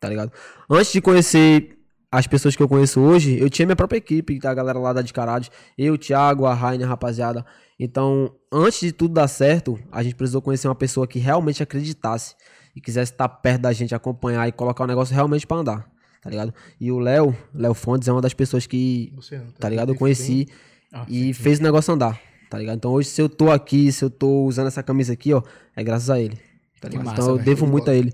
tá 0.01 0.09
ligado? 0.09 0.33
Antes 0.71 0.93
de 0.93 1.01
conhecer 1.01 1.72
as 2.13 2.27
pessoas 2.27 2.55
que 2.55 2.63
eu 2.63 2.69
conheço 2.69 3.01
hoje, 3.01 3.39
eu 3.39 3.49
tinha 3.49 3.65
minha 3.65 3.75
própria 3.75 3.97
equipe, 3.97 4.39
da 4.39 4.53
galera 4.53 4.79
lá 4.79 4.93
da 4.93 5.01
de 5.01 5.15
Caralho, 5.15 5.47
eu, 5.79 5.97
Thiago, 5.97 6.45
a 6.45 6.53
Rainer, 6.53 6.87
rapaziada. 6.87 7.45
Então, 7.81 8.35
antes 8.53 8.81
de 8.81 8.93
tudo 8.93 9.15
dar 9.15 9.27
certo, 9.27 9.79
a 9.91 10.03
gente 10.03 10.15
precisou 10.15 10.43
conhecer 10.43 10.69
uma 10.69 10.75
pessoa 10.75 11.07
que 11.07 11.19
realmente 11.19 11.63
acreditasse 11.63 12.35
e 12.77 12.83
quisesse 12.83 13.13
estar 13.13 13.27
perto 13.29 13.63
da 13.63 13.73
gente, 13.73 13.95
acompanhar 13.95 14.47
e 14.47 14.53
colocar 14.53 14.85
o 14.85 14.87
negócio 14.87 15.15
realmente 15.15 15.47
pra 15.47 15.57
andar, 15.57 15.91
tá 16.21 16.29
ligado? 16.29 16.53
E 16.79 16.93
o 16.93 16.99
Léo, 16.99 17.35
Léo 17.55 17.73
Fontes, 17.73 18.07
é 18.07 18.13
uma 18.13 18.21
das 18.21 18.35
pessoas 18.35 18.67
que 18.67 19.11
não, 19.15 19.53
tá 19.59 19.69
ligado? 19.71 19.93
Eu 19.93 19.97
conheci 19.97 20.49
Ah, 20.93 21.07
e 21.09 21.33
fez 21.33 21.61
o 21.61 21.63
negócio 21.63 21.95
andar, 21.95 22.21
tá 22.51 22.59
ligado? 22.59 22.77
Então 22.77 22.93
hoje, 22.93 23.09
se 23.09 23.23
eu 23.23 23.29
tô 23.29 23.51
aqui, 23.51 23.91
se 23.91 24.05
eu 24.05 24.11
tô 24.11 24.45
usando 24.45 24.67
essa 24.67 24.83
camisa 24.83 25.15
aqui, 25.15 25.33
ó, 25.33 25.43
é 25.75 25.83
graças 25.83 26.11
a 26.11 26.21
ele, 26.21 26.39
tá 26.79 26.89
ligado? 26.89 27.07
massa, 27.07 27.23
então 27.23 27.37
eu 27.37 27.43
devo 27.43 27.67
muito 27.67 27.91
a 27.91 27.95
ele, 27.95 28.13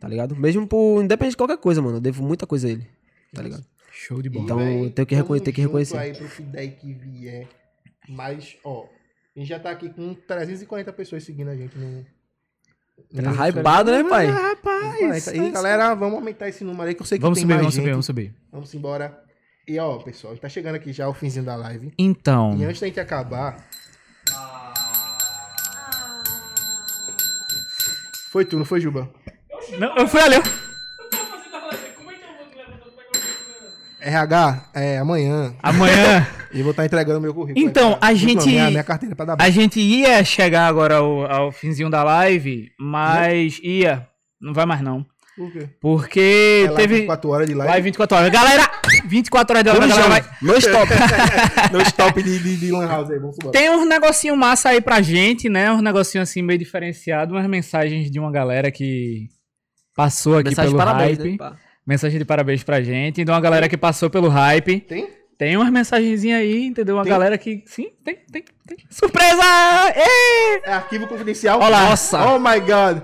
tá 0.00 0.08
ligado? 0.08 0.34
Mesmo 0.34 0.66
por, 0.66 1.00
independente 1.00 1.32
de 1.32 1.36
qualquer 1.36 1.58
coisa, 1.58 1.80
mano, 1.80 1.98
eu 1.98 2.00
devo 2.00 2.24
muita 2.24 2.44
coisa 2.44 2.66
a 2.66 2.70
ele, 2.70 2.86
tá 3.36 3.42
ligado? 3.42 3.64
Show 3.92 4.20
de 4.22 4.28
bola. 4.28 4.44
Então 4.44 4.58
Véi, 4.58 4.84
eu 4.86 4.90
tenho 4.90 5.06
que, 5.06 5.14
tamo 5.14 5.22
reconhe 5.22 5.40
ter 5.40 5.52
que 5.52 5.60
reconhecer. 5.60 5.96
aí 5.98 6.14
pro 6.14 6.28
Fidei 6.28 6.70
que 6.70 6.92
vier. 6.92 7.48
Mas, 8.08 8.56
ó, 8.64 8.84
a 9.34 9.38
gente 9.38 9.48
já 9.48 9.58
tá 9.58 9.70
aqui 9.70 9.90
com 9.90 10.14
340 10.14 10.92
pessoas 10.92 11.24
seguindo 11.24 11.48
a 11.50 11.56
gente 11.56 11.76
no. 11.76 12.04
Tá 13.14 13.48
hypado, 13.48 13.90
né, 13.90 14.02
pai? 14.04 14.26
Rapaz, 14.26 15.26
e 15.28 15.50
galera, 15.50 15.94
vamos 15.94 16.14
aumentar 16.18 16.48
esse 16.48 16.64
número 16.64 16.88
aí 16.88 16.94
que 16.94 17.02
eu 17.02 17.06
sei 17.06 17.18
que 17.18 17.22
Vamos 17.22 17.36
tem 17.38 17.42
subir, 17.42 17.52
mais 17.54 17.60
vamos 17.62 17.74
gente. 17.74 17.82
subir, 17.82 17.90
vamos 17.92 18.06
subir. 18.06 18.34
Vamos 18.50 18.74
embora. 18.74 19.22
E 19.68 19.78
ó, 19.78 19.98
pessoal, 19.98 20.30
a 20.32 20.34
gente 20.34 20.42
tá 20.42 20.48
chegando 20.48 20.76
aqui 20.76 20.92
já 20.92 21.04
ao 21.04 21.12
finzinho 21.14 21.44
da 21.44 21.56
live. 21.56 21.92
Então, 21.98 22.56
E 22.56 22.64
antes 22.64 22.80
da 22.80 22.86
gente 22.86 23.00
acabar. 23.00 23.68
Foi 28.30 28.44
tu, 28.44 28.56
não 28.58 28.64
foi, 28.64 28.80
Juba? 28.80 29.10
não, 29.78 29.96
eu 29.96 30.06
fui 30.08 30.20
ali. 30.20 30.36
ó. 30.36 30.66
RH, 34.06 34.70
é 34.74 34.98
amanhã. 34.98 35.54
Amanhã 35.62 36.26
E 36.52 36.58
eu 36.58 36.62
vou 36.64 36.70
estar 36.70 36.84
entregando 36.84 37.20
meu 37.20 37.34
currículo. 37.34 37.66
Então, 37.66 37.94
pra- 37.98 38.08
a 38.08 38.14
gente- 38.14 38.46
Minha, 38.46 38.70
minha 38.70 38.84
carteira 38.84 39.14
pra 39.16 39.24
dar 39.26 39.36
a 39.38 39.50
gente 39.50 39.80
ia 39.80 40.22
chegar 40.24 40.66
agora 40.68 40.96
ao, 40.96 41.30
ao 41.30 41.52
finzinho 41.52 41.90
da 41.90 42.02
live, 42.04 42.70
mas 42.78 43.58
ia. 43.62 44.06
Não 44.40 44.54
vai 44.54 44.64
mais 44.66 44.80
não. 44.80 45.04
Por 45.36 45.52
quê? 45.52 45.68
Porque 45.80 46.66
É 46.66 46.72
teve 46.74 46.94
24 46.94 47.30
horas 47.30 47.46
de 47.46 47.54
live. 47.54 47.70
live 47.70 47.84
24 47.84 48.16
horas. 48.16 48.30
Galera, 48.30 48.70
24 49.04 49.58
horas 49.58 49.64
de 49.72 49.78
live, 49.78 49.92
a 49.92 49.96
galera 49.96 50.08
vai... 50.08 50.36
No 50.40 50.56
stop. 50.56 50.88
No 51.72 51.80
stop 51.82 52.22
de, 52.22 52.38
de, 52.38 52.56
de 52.56 52.70
Lan 52.70 52.86
House 52.86 53.10
aí, 53.10 53.18
vamos 53.18 53.36
embora. 53.38 53.52
Tem 53.52 53.68
uns 53.68 53.86
negocinho 53.86 54.34
massa 54.36 54.70
aí 54.70 54.80
pra 54.80 55.02
gente, 55.02 55.48
né? 55.50 55.70
Uns 55.70 55.82
negocinho 55.82 56.22
assim 56.22 56.40
meio 56.40 56.58
diferenciado, 56.58 57.34
umas 57.34 57.46
mensagens 57.48 58.10
de 58.10 58.18
uma 58.18 58.30
galera 58.32 58.70
que 58.70 59.26
passou 59.94 60.38
aqui 60.38 60.50
Mensagem 60.50 60.70
pelo 60.70 60.78
parabéns, 60.82 61.18
hype. 61.18 61.38
né? 61.38 61.52
Mensagem 61.86 62.18
de 62.18 62.24
parabéns 62.24 62.64
pra 62.64 62.82
gente, 62.82 63.24
de 63.24 63.30
uma 63.30 63.40
galera 63.40 63.68
que 63.68 63.76
passou 63.76 64.10
pelo 64.10 64.28
hype. 64.28 64.80
Tem? 64.80 65.08
Tem 65.38 65.56
umas 65.56 65.70
mensagenzinhas 65.70 66.40
aí, 66.40 66.64
entendeu? 66.66 66.96
Uma 66.96 67.02
Tem? 67.04 67.10
galera 67.12 67.36
que. 67.38 67.62
Sim, 67.66 67.90
tem, 68.02 68.16
tem, 68.32 68.42
tem. 68.66 68.78
Surpresa! 68.90 69.42
Ê! 69.94 70.62
É 70.64 70.72
arquivo 70.72 71.06
confidencial? 71.06 71.60
Olá. 71.60 71.90
Nossa! 71.90 72.24
Oh 72.24 72.38
my 72.38 72.58
god! 72.60 73.02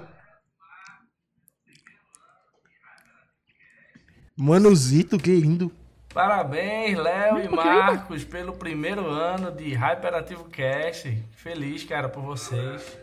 Manuzito, 4.36 5.18
que 5.18 5.30
lindo. 5.30 5.70
Parabéns, 6.12 6.98
Léo 6.98 7.38
e 7.38 7.48
Marcos, 7.48 8.24
pelo 8.24 8.52
primeiro 8.54 9.06
ano 9.06 9.50
de 9.50 9.74
Hyperativo 9.74 10.44
Cast. 10.44 11.22
Feliz, 11.36 11.84
cara, 11.84 12.08
por 12.08 12.22
vocês. 12.22 12.98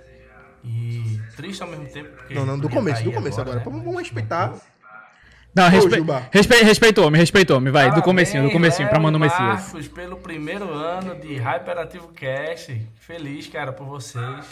E 0.64 1.20
triste 1.36 1.62
ao 1.64 1.70
mesmo 1.70 1.88
tempo. 1.88 2.10
Porque 2.18 2.34
Não, 2.34 2.46
não, 2.46 2.60
do 2.60 2.70
começo, 2.70 3.00
tá 3.04 3.04
do 3.10 3.14
começo 3.14 3.40
agora. 3.40 3.58
né? 3.58 3.64
Vamos, 3.64 3.84
vamos 3.84 4.00
respeitar. 4.02 4.54
Não, 5.56 5.68
respe... 5.68 5.96
Respe... 6.32 6.64
respeitou-me, 6.64 7.18
respeitou-me, 7.18 7.72
vai, 7.72 7.86
do 7.86 7.90
Parabéns, 7.90 8.06
comecinho, 8.06 8.44
do 8.44 8.52
comecinho, 8.52 8.88
pra 8.88 8.98
Léo 8.98 9.04
Mano 9.04 9.18
e 9.18 9.22
Messias. 9.22 9.42
Marcos, 9.42 9.88
pelo 9.88 10.18
primeiro 10.18 10.72
ano 10.72 11.16
de 11.20 11.36
Hyperativo 11.38 12.10
Cast. 12.10 12.88
Feliz, 12.96 13.48
cara, 13.48 13.74
por 13.74 13.86
vocês. 13.88 14.46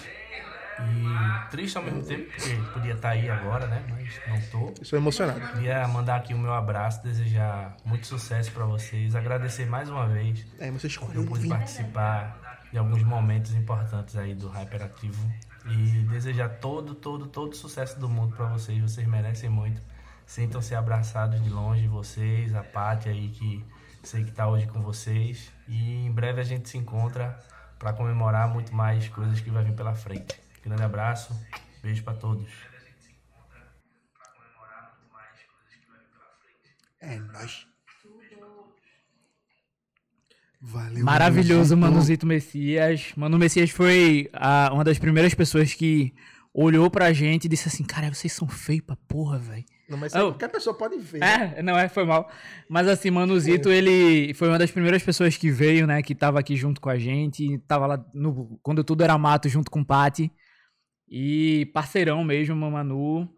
E 0.80 1.50
triste 1.50 1.76
ao 1.78 1.84
mesmo 1.84 2.04
tempo, 2.04 2.26
porque 2.32 2.56
podia 2.72 2.94
estar 2.94 3.10
aí 3.10 3.28
agora, 3.30 3.66
né? 3.66 3.84
Mas 3.90 4.20
não 4.28 4.40
tô. 4.52 4.74
Eu 4.80 4.86
sou 4.86 5.00
emocionado. 5.00 5.40
Queria 5.54 5.88
mandar 5.88 6.18
aqui 6.18 6.36
o 6.36 6.38
meu 6.38 6.54
abraço, 6.54 7.02
desejar 7.02 7.76
muito 7.84 8.06
sucesso 8.06 8.52
pra 8.52 8.64
vocês, 8.66 9.16
agradecer 9.16 9.66
mais 9.66 9.90
uma 9.90 10.06
vez 10.08 10.46
É, 10.60 10.70
você 10.70 10.86
escolheu 10.86 11.22
eu 11.22 11.28
pude 11.28 11.44
vir. 11.44 11.50
participar 11.50 12.60
de 12.72 12.78
alguns 12.78 13.02
momentos 13.02 13.56
importantes 13.56 14.16
aí 14.16 14.36
do 14.36 14.50
Hyperativo 14.50 15.18
e 15.66 16.06
desejar 16.12 16.50
todo, 16.50 16.94
todo, 16.94 17.26
todo 17.26 17.56
sucesso 17.56 18.00
do 18.00 18.08
mundo 18.08 18.36
pra 18.36 18.46
vocês. 18.46 18.80
Vocês 18.80 19.08
merecem 19.08 19.50
muito. 19.50 19.82
Sintam-se 20.28 20.76
abraçados 20.76 21.42
de 21.42 21.50
longe, 21.50 21.88
vocês, 21.88 22.54
a 22.54 22.62
Paty 22.64 23.10
aí 23.10 23.30
que 23.30 23.66
sei 24.04 24.24
que 24.26 24.32
tá 24.32 24.48
hoje 24.48 24.68
com 24.68 24.82
vocês. 24.82 25.52
E 25.68 26.06
em 26.06 26.12
breve 26.12 26.42
a 26.42 26.44
gente 26.44 26.70
se 26.70 26.78
encontra 26.78 27.40
pra 27.80 27.94
comemorar 27.94 28.48
muito 28.50 28.76
mais 28.76 29.08
coisas 29.10 29.40
que 29.40 29.50
vai 29.50 29.64
vir 29.64 29.74
pela 29.74 29.96
frente. 29.96 30.40
Grande 30.64 30.84
abraço, 30.84 31.34
beijo 31.82 32.04
pra 32.04 32.14
todos. 32.14 32.48
É 37.00 37.16
nóis. 37.20 37.66
Valeu. 40.60 41.06
Maravilhoso, 41.06 41.78
Manuzito. 41.78 42.26
Manuzito 42.26 42.26
Messias. 42.26 43.14
Mano 43.16 43.38
Messias 43.38 43.70
foi 43.70 44.30
a- 44.34 44.72
uma 44.74 44.84
das 44.84 44.98
primeiras 44.98 45.34
pessoas 45.34 45.74
que 45.74 46.14
olhou 46.60 46.90
pra 46.90 47.14
gente 47.14 47.46
e 47.46 47.48
disse 47.50 47.68
assim: 47.68 47.84
Cara, 47.84 48.12
vocês 48.14 48.34
são 48.34 48.48
feios 48.48 48.84
pra 48.84 48.96
porra, 49.08 49.38
velho. 49.38 49.64
Não, 49.88 49.98
mas 49.98 50.14
Oh. 50.16 50.30
qualquer 50.32 50.50
pessoa 50.50 50.76
pode 50.76 50.98
ver. 50.98 51.24
É, 51.24 51.62
não 51.62 51.78
é, 51.78 51.88
foi 51.88 52.04
mal. 52.04 52.30
Mas 52.68 52.88
assim, 52.90 53.10
Manuzito, 53.10 53.70
ele 53.70 54.34
foi 54.34 54.50
uma 54.50 54.60
das 54.60 54.70
primeiras 54.72 55.02
pessoas 55.02 55.38
que 55.38 55.50
veio, 55.50 55.88
né? 55.88 56.02
Que 56.02 56.14
tava 56.14 56.40
aqui 56.40 56.56
junto 56.58 56.82
com 56.82 56.90
a 56.90 56.98
gente. 56.98 57.58
Tava 57.68 57.86
lá 57.88 58.06
no, 58.14 58.60
quando 58.62 58.84
tudo 58.84 59.04
era 59.04 59.18
mato, 59.18 59.48
junto 59.48 59.72
com 59.72 59.80
o 59.82 59.86
Pati. 59.86 60.30
E 61.10 61.70
parceirão 61.74 62.24
mesmo, 62.24 62.56
Manu. 62.70 63.30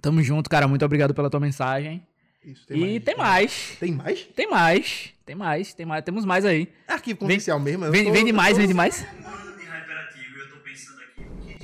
Tamo 0.00 0.22
junto, 0.22 0.48
cara. 0.48 0.66
Muito 0.66 0.84
obrigado 0.84 1.12
pela 1.12 1.28
tua 1.28 1.40
mensagem. 1.40 2.06
Isso, 2.42 2.64
e 2.74 3.00
tem 3.00 3.16
mais. 3.16 3.76
Tem 3.80 3.92
mais? 3.92 4.22
Tem 4.34 4.48
mais. 4.50 5.14
Tem 5.24 5.34
mais. 5.34 5.74
Tem 5.74 5.86
mais. 5.86 6.04
Temos 6.04 6.24
mais 6.24 6.44
aí. 6.44 6.68
Arquivo 6.88 7.18
confidencial 7.20 7.58
mesmo. 7.60 7.84
eu 7.86 7.92
Vem, 7.92 8.04
tô- 8.04 8.12
vem 8.12 8.20
eu 8.20 8.26
demais, 8.26 8.52
tô- 8.52 8.58
vem 8.58 8.68
demais. 8.68 9.06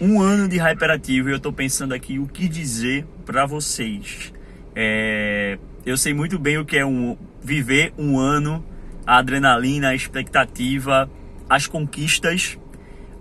Um 0.01 0.21
ano 0.21 0.49
de 0.49 0.57
hyperativo 0.57 1.29
e 1.29 1.33
eu 1.33 1.39
tô 1.39 1.53
pensando 1.53 1.93
aqui 1.93 2.19
o 2.19 2.27
que 2.27 2.49
dizer 2.49 3.07
pra 3.27 3.45
vocês. 3.45 4.33
É, 4.75 5.59
eu 5.85 5.97
sei 5.97 6.15
muito 6.15 6.39
bem 6.39 6.57
o 6.57 6.65
que 6.65 6.79
é 6.79 6.87
um, 6.87 7.19
viver 7.43 7.93
um 7.99 8.19
ano, 8.19 8.65
a 9.07 9.19
adrenalina, 9.19 9.91
a 9.91 9.95
expectativa, 9.95 11.11
as 11.49 11.67
conquistas, 11.67 12.59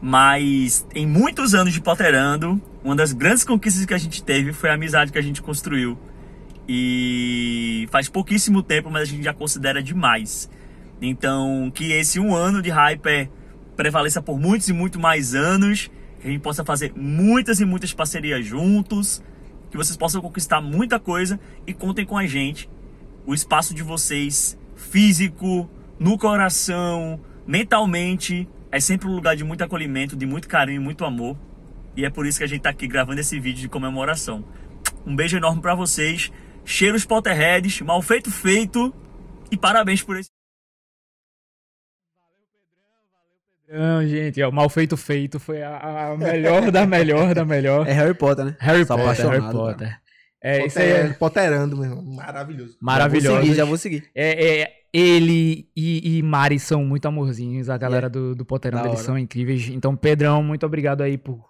mas 0.02 0.88
em 0.96 1.06
muitos 1.06 1.54
anos 1.54 1.74
de 1.74 1.82
Potterando, 1.82 2.62
uma 2.82 2.96
das 2.96 3.12
grandes 3.12 3.44
conquistas 3.44 3.86
que 3.86 3.94
a 3.94 3.98
gente 3.98 4.24
teve 4.24 4.54
foi 4.54 4.70
a 4.70 4.76
amizade 4.76 5.12
que 5.12 5.18
a 5.18 5.24
gente 5.24 5.42
construiu. 5.42 6.00
E 6.66 7.88
faz 7.92 8.08
pouquíssimo 8.08 8.64
tempo, 8.64 8.90
mas 8.90 9.02
a 9.02 9.06
gente 9.06 9.24
já 9.24 9.34
considera 9.34 9.84
demais. 9.84 10.50
Então, 11.02 11.70
que 11.74 11.92
esse 11.92 12.20
um 12.20 12.34
ano 12.34 12.62
de 12.62 12.70
Hyper 12.70 13.30
prevaleça 13.76 14.22
por 14.22 14.40
muitos 14.40 14.70
e 14.70 14.74
muito 14.74 15.00
mais 15.00 15.34
anos, 15.34 15.90
que 16.20 16.28
a 16.28 16.32
gente 16.32 16.42
possa 16.42 16.64
fazer 16.66 16.94
muitas 16.96 17.60
e 17.60 17.66
muitas 17.66 17.94
parcerias 17.94 18.46
juntos, 18.46 19.24
que 19.72 19.78
vocês 19.78 19.98
possam 19.98 20.22
conquistar 20.22 20.62
muita 20.62 21.00
coisa 21.00 21.40
e 21.66 21.74
contem 21.74 22.06
com 22.06 22.18
a 22.18 22.26
gente. 22.26 22.70
O 23.26 23.34
espaço 23.34 23.74
de 23.74 23.84
vocês, 23.84 24.58
físico, 24.76 25.70
no 26.00 26.18
coração, 26.18 27.20
mentalmente, 27.46 28.48
é 28.72 28.80
sempre 28.80 29.08
um 29.08 29.16
lugar 29.16 29.36
de 29.36 29.44
muito 29.44 29.64
acolhimento, 29.64 30.16
de 30.16 30.26
muito 30.26 30.48
carinho, 30.48 30.82
muito 30.82 31.06
amor. 31.06 31.38
E 31.96 32.06
é 32.06 32.10
por 32.10 32.26
isso 32.26 32.38
que 32.38 32.44
a 32.44 32.48
gente 32.48 32.62
tá 32.62 32.70
aqui 32.70 32.88
gravando 32.88 33.20
esse 33.20 33.40
vídeo 33.40 33.62
de 33.62 33.70
comemoração. 33.70 34.44
Um 35.06 35.16
beijo 35.16 35.38
enorme 35.38 35.62
para 35.62 35.76
vocês. 35.76 36.32
Cheiros 36.64 37.06
Potterheads, 37.06 37.82
mal 37.82 38.02
feito 38.02 38.32
feito 38.32 38.94
e 39.52 39.58
parabéns 39.58 40.04
por 40.04 40.18
esse 40.18 40.39
Não, 43.72 44.06
gente, 44.08 44.42
ó, 44.42 44.50
mal 44.52 44.68
feito 44.70 44.98
feito 44.98 45.40
foi 45.40 45.62
a, 45.62 46.12
a 46.12 46.18
melhor 46.18 46.72
da 46.72 46.86
melhor 46.88 47.36
da 47.36 47.46
melhor. 47.46 47.88
É 47.88 47.92
Harry 47.94 48.14
Potter, 48.16 48.46
né? 48.46 48.56
Harry 48.60 48.86
Sou 48.86 48.98
Potter, 48.98 49.30
Harry 49.30 49.52
Potter. 49.52 50.00
É, 50.42 50.66
isso 50.66 50.80
aí 50.80 50.88
é 50.90 50.98
Potter- 51.02 51.18
Potterando, 51.20 51.76
meu 51.78 51.86
irmão. 51.86 52.04
Maravilhoso. 52.04 52.78
maravilhoso. 52.82 53.28
Já 53.28 53.36
vou 53.36 53.44
seguir, 53.44 53.56
já 53.56 53.66
vou 53.66 53.78
seguir. 53.78 54.10
É, 54.16 54.62
é, 54.62 54.72
ele 54.92 55.70
e, 55.76 56.18
e 56.18 56.24
Mari 56.24 56.58
são 56.60 56.84
muito 56.84 57.08
amorzinhos, 57.08 57.70
a 57.70 57.78
galera 57.78 58.10
do, 58.10 58.34
do 58.34 58.44
Potterando, 58.44 58.88
eles 58.88 58.98
hora. 59.00 59.06
são 59.06 59.18
incríveis. 59.20 59.68
Então, 59.68 59.96
Pedrão, 59.96 60.42
muito 60.42 60.66
obrigado 60.66 61.02
aí 61.02 61.18
por 61.18 61.46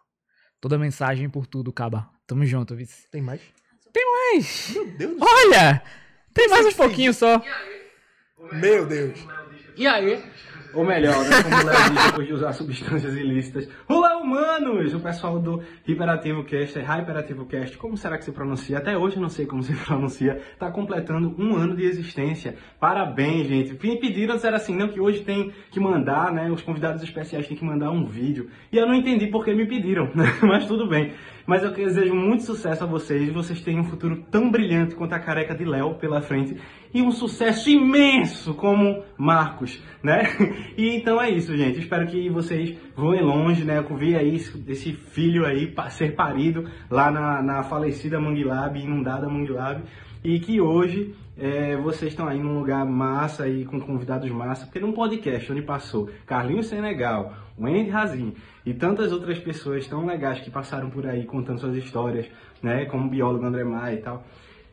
toda 0.60 0.76
a 0.76 0.80
mensagem, 0.80 1.30
por 1.30 1.48
tudo, 1.48 1.72
Caba. 1.72 2.10
Tamo 2.28 2.46
junto, 2.46 2.76
Vice. 2.76 3.10
Tem 3.12 3.22
mais? 3.22 3.40
Mas, 3.96 4.72
Meu 4.76 4.86
Deus 4.98 5.12
do 5.14 5.20
céu. 5.20 5.28
olha, 5.46 5.82
tem 6.34 6.48
mais 6.50 6.66
uns 6.66 6.74
pouquinhos 6.74 7.16
só. 7.18 7.42
Meu 8.54 8.86
Deus. 8.86 9.18
E 9.78 9.88
aí? 9.88 10.22
Ou 10.74 10.86
melhor, 10.86 11.18
né? 11.26 11.44
Como 11.44 11.56
Léo 11.66 11.90
disse, 11.92 12.08
depois 12.08 12.28
de 12.28 12.34
usar 12.34 12.54
substâncias 12.54 13.16
ilícitas. 13.16 13.68
Olá, 13.88 14.18
humanos! 14.18 14.94
O 14.94 15.00
pessoal 15.00 15.40
do 15.40 15.64
Hiperativo 15.88 16.44
Cast, 16.44 16.78
é 16.78 16.84
Hyperativo 16.84 17.46
Cast, 17.46 17.76
como 17.78 17.98
será 17.98 18.18
que 18.18 18.26
se 18.26 18.32
pronuncia? 18.32 18.78
Até 18.78 18.96
hoje 18.96 19.20
não 19.20 19.30
sei 19.30 19.48
como 19.48 19.64
se 19.64 19.74
pronuncia. 19.86 20.40
Tá 20.60 20.70
completando 20.70 21.36
um 21.40 21.56
ano 21.56 21.76
de 21.76 21.84
existência. 21.84 22.56
Parabéns, 22.80 23.48
gente. 23.48 23.72
Me 23.72 24.00
pediram, 24.00 24.36
disseram 24.36 24.58
assim, 24.58 24.76
não, 24.76 24.90
que 24.90 25.00
hoje 25.00 25.22
tem 25.22 25.52
que 25.72 25.80
mandar, 25.80 26.32
né? 26.32 26.52
Os 26.52 26.62
convidados 26.62 27.02
especiais 27.02 27.48
têm 27.48 27.58
que 27.58 27.66
mandar 27.66 27.90
um 27.90 28.06
vídeo. 28.06 28.50
E 28.72 28.78
eu 28.78 28.86
não 28.86 28.94
entendi 28.94 29.28
porque 29.28 29.54
me 29.54 29.66
pediram, 29.66 30.12
né? 30.14 30.38
Mas 30.44 30.68
tudo 30.68 30.88
bem. 30.88 31.14
Mas 31.50 31.64
eu 31.64 31.72
desejo 31.72 32.14
muito 32.14 32.44
sucesso 32.44 32.84
a 32.84 32.86
vocês. 32.88 33.34
Vocês 33.34 33.60
têm 33.60 33.80
um 33.80 33.84
futuro 33.84 34.24
tão 34.30 34.52
brilhante 34.52 34.94
quanto 34.94 35.14
a 35.14 35.20
careca 35.20 35.56
de 35.56 35.66
Léo 35.66 35.96
pela 35.96 36.22
frente. 36.22 36.56
E 36.94 37.02
um 37.02 37.10
sucesso 37.10 37.72
imenso 37.72 38.54
como 38.54 39.04
Marcos, 39.18 39.82
né? 40.04 40.22
E 40.78 40.96
então 40.96 41.20
é 41.20 41.32
isso, 41.32 41.58
gente. 41.58 41.80
Espero 41.80 42.06
que 42.06 42.30
vocês 42.30 42.78
voem 42.96 43.24
longe, 43.24 43.64
né? 43.66 43.80
Eu 43.80 43.98
vi 43.98 44.16
aí 44.16 44.36
esse- 44.36 44.94
filho 44.94 45.44
aí 45.44 45.74
ser 45.90 46.14
parido 46.14 46.70
lá 46.88 47.10
na, 47.10 47.42
na 47.42 47.64
falecida 47.64 48.20
Mangue 48.20 48.44
Lab, 48.44 48.80
inundada 48.80 49.28
Mangue 49.28 49.52
Lab. 49.52 49.82
E 50.24 50.40
que 50.40 50.62
hoje 50.62 51.16
é, 51.36 51.78
vocês 51.78 52.12
estão 52.12 52.28
aí 52.28 52.38
num 52.38 52.60
lugar 52.60 52.86
massa 52.86 53.46
aí 53.46 53.66
com 53.66 53.80
convidados 53.80 54.30
massa, 54.30 54.66
porque 54.66 54.80
num 54.80 54.92
podcast 54.92 55.52
onde 55.52 55.62
passou 55.64 56.10
Carlinhos 56.28 56.68
Senegal, 56.68 57.34
Wendy 57.60 57.90
Razin 57.90 58.34
e 58.66 58.74
tantas 58.74 59.12
outras 59.12 59.40
pessoas 59.40 59.88
tão 59.88 60.06
legais 60.06 60.40
que 60.40 60.50
passaram 60.50 60.90
por 60.90 61.06
aí 61.06 61.26
contando 61.26 61.60
suas 61.60 61.76
histórias, 61.76 62.28
né, 62.62 62.86
como 62.86 63.08
o 63.08 63.10
biólogo 63.10 63.46
André 63.46 63.64
Maia 63.64 63.96
e 63.96 64.02
tal. 64.02 64.24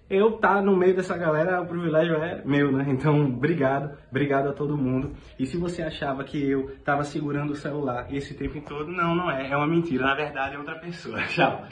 Eu 0.09 0.39
tá 0.39 0.63
no 0.63 0.77
meio 0.77 0.95
dessa 0.95 1.17
galera, 1.17 1.61
o 1.61 1.67
privilégio 1.67 2.15
é 2.23 2.41
meu, 2.45 2.71
né? 2.71 2.87
Então, 2.89 3.27
obrigado, 3.27 3.99
obrigado 4.09 4.49
a 4.49 4.53
todo 4.53 4.79
mundo. 4.79 5.17
E 5.37 5.45
se 5.47 5.57
você 5.57 5.83
achava 5.83 6.23
que 6.23 6.49
eu 6.49 6.77
tava 6.85 7.03
segurando 7.03 7.53
o 7.53 7.57
celular 7.57 8.07
esse 8.15 8.33
tempo 8.35 8.61
todo, 8.61 8.87
não, 8.93 9.17
não 9.17 9.29
é, 9.29 9.51
é 9.51 9.57
uma 9.57 9.67
mentira. 9.67 10.05
Na 10.05 10.15
verdade, 10.15 10.55
é 10.55 10.59
outra 10.59 10.77
pessoa. 10.77 11.21
Tchau. 11.27 11.67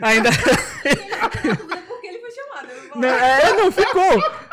Ainda. 0.00 0.30
Porque 1.88 2.06
ele 2.06 2.18
foi 2.20 2.30
chamado. 2.30 2.68
eu 2.70 2.88
vou 2.88 3.02
Não, 3.02 3.08
é, 3.08 3.52
não 3.56 3.72
ficou. 3.72 4.47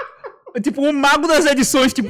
Tipo, 0.62 0.82
o 0.90 0.94
mago 0.94 1.28
das 1.28 1.46
edições, 1.46 1.94
tipo. 1.94 2.10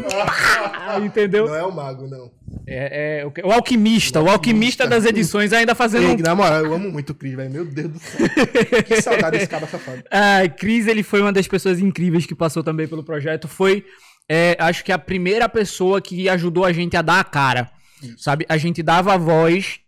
entendeu? 1.03 1.47
Não 1.47 1.55
é 1.55 1.63
o 1.65 1.71
mago, 1.71 2.07
não. 2.07 2.31
É, 2.67 3.19
é 3.21 3.25
o, 3.25 3.31
que- 3.31 3.41
o 3.41 3.51
alquimista, 3.51 4.21
o 4.21 4.29
alquimista 4.29 4.87
das 4.87 5.05
edições 5.05 5.51
ainda 5.53 5.75
fazendo. 5.75 6.07
Ei, 6.09 6.17
na 6.17 6.33
moral, 6.35 6.65
eu 6.65 6.73
amo 6.73 6.91
muito 6.91 7.11
o 7.11 7.15
Cris, 7.15 7.35
velho. 7.35 7.51
Meu 7.51 7.65
Deus 7.65 7.91
do 7.91 7.99
céu. 7.99 8.27
que 8.85 9.01
saudade 9.01 9.37
desse 9.37 9.47
cara 9.49 9.67
safado. 9.67 10.03
Ah, 10.11 10.47
Cris, 10.47 10.87
ele 10.87 11.03
foi 11.03 11.21
uma 11.21 11.31
das 11.33 11.47
pessoas 11.47 11.79
incríveis 11.79 12.25
que 12.25 12.35
passou 12.35 12.63
também 12.63 12.87
pelo 12.87 13.03
projeto. 13.03 13.47
Foi, 13.47 13.85
é, 14.29 14.55
acho 14.59 14.83
que 14.83 14.91
a 14.91 14.97
primeira 14.99 15.47
pessoa 15.49 16.01
que 16.01 16.27
ajudou 16.29 16.65
a 16.65 16.71
gente 16.73 16.95
a 16.97 17.01
dar 17.01 17.19
a 17.19 17.23
cara. 17.23 17.69
Sabe? 18.17 18.45
A 18.47 18.57
gente 18.57 18.83
dava 18.83 19.13
a 19.13 19.17
voz, 19.17 19.79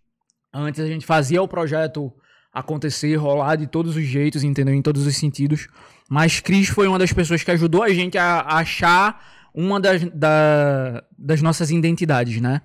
antes 0.53 0.79
a 0.79 0.87
gente 0.87 1.05
fazia 1.05 1.41
o 1.41 1.47
projeto 1.47 2.11
acontecer, 2.59 3.15
rolar 3.15 3.55
de 3.55 3.67
todos 3.67 3.95
os 3.95 4.03
jeitos, 4.03 4.43
entendeu? 4.43 4.73
Em 4.73 4.81
todos 4.81 5.05
os 5.05 5.15
sentidos. 5.15 5.67
Mas 6.09 6.39
Cris 6.39 6.67
foi 6.69 6.87
uma 6.87 6.97
das 6.99 7.11
pessoas 7.11 7.43
que 7.43 7.51
ajudou 7.51 7.83
a 7.83 7.89
gente 7.89 8.17
a, 8.17 8.39
a 8.39 8.57
achar 8.59 9.23
uma 9.53 9.79
das, 9.79 10.03
da- 10.11 11.03
das 11.17 11.41
nossas 11.41 11.69
identidades, 11.71 12.39
né? 12.39 12.61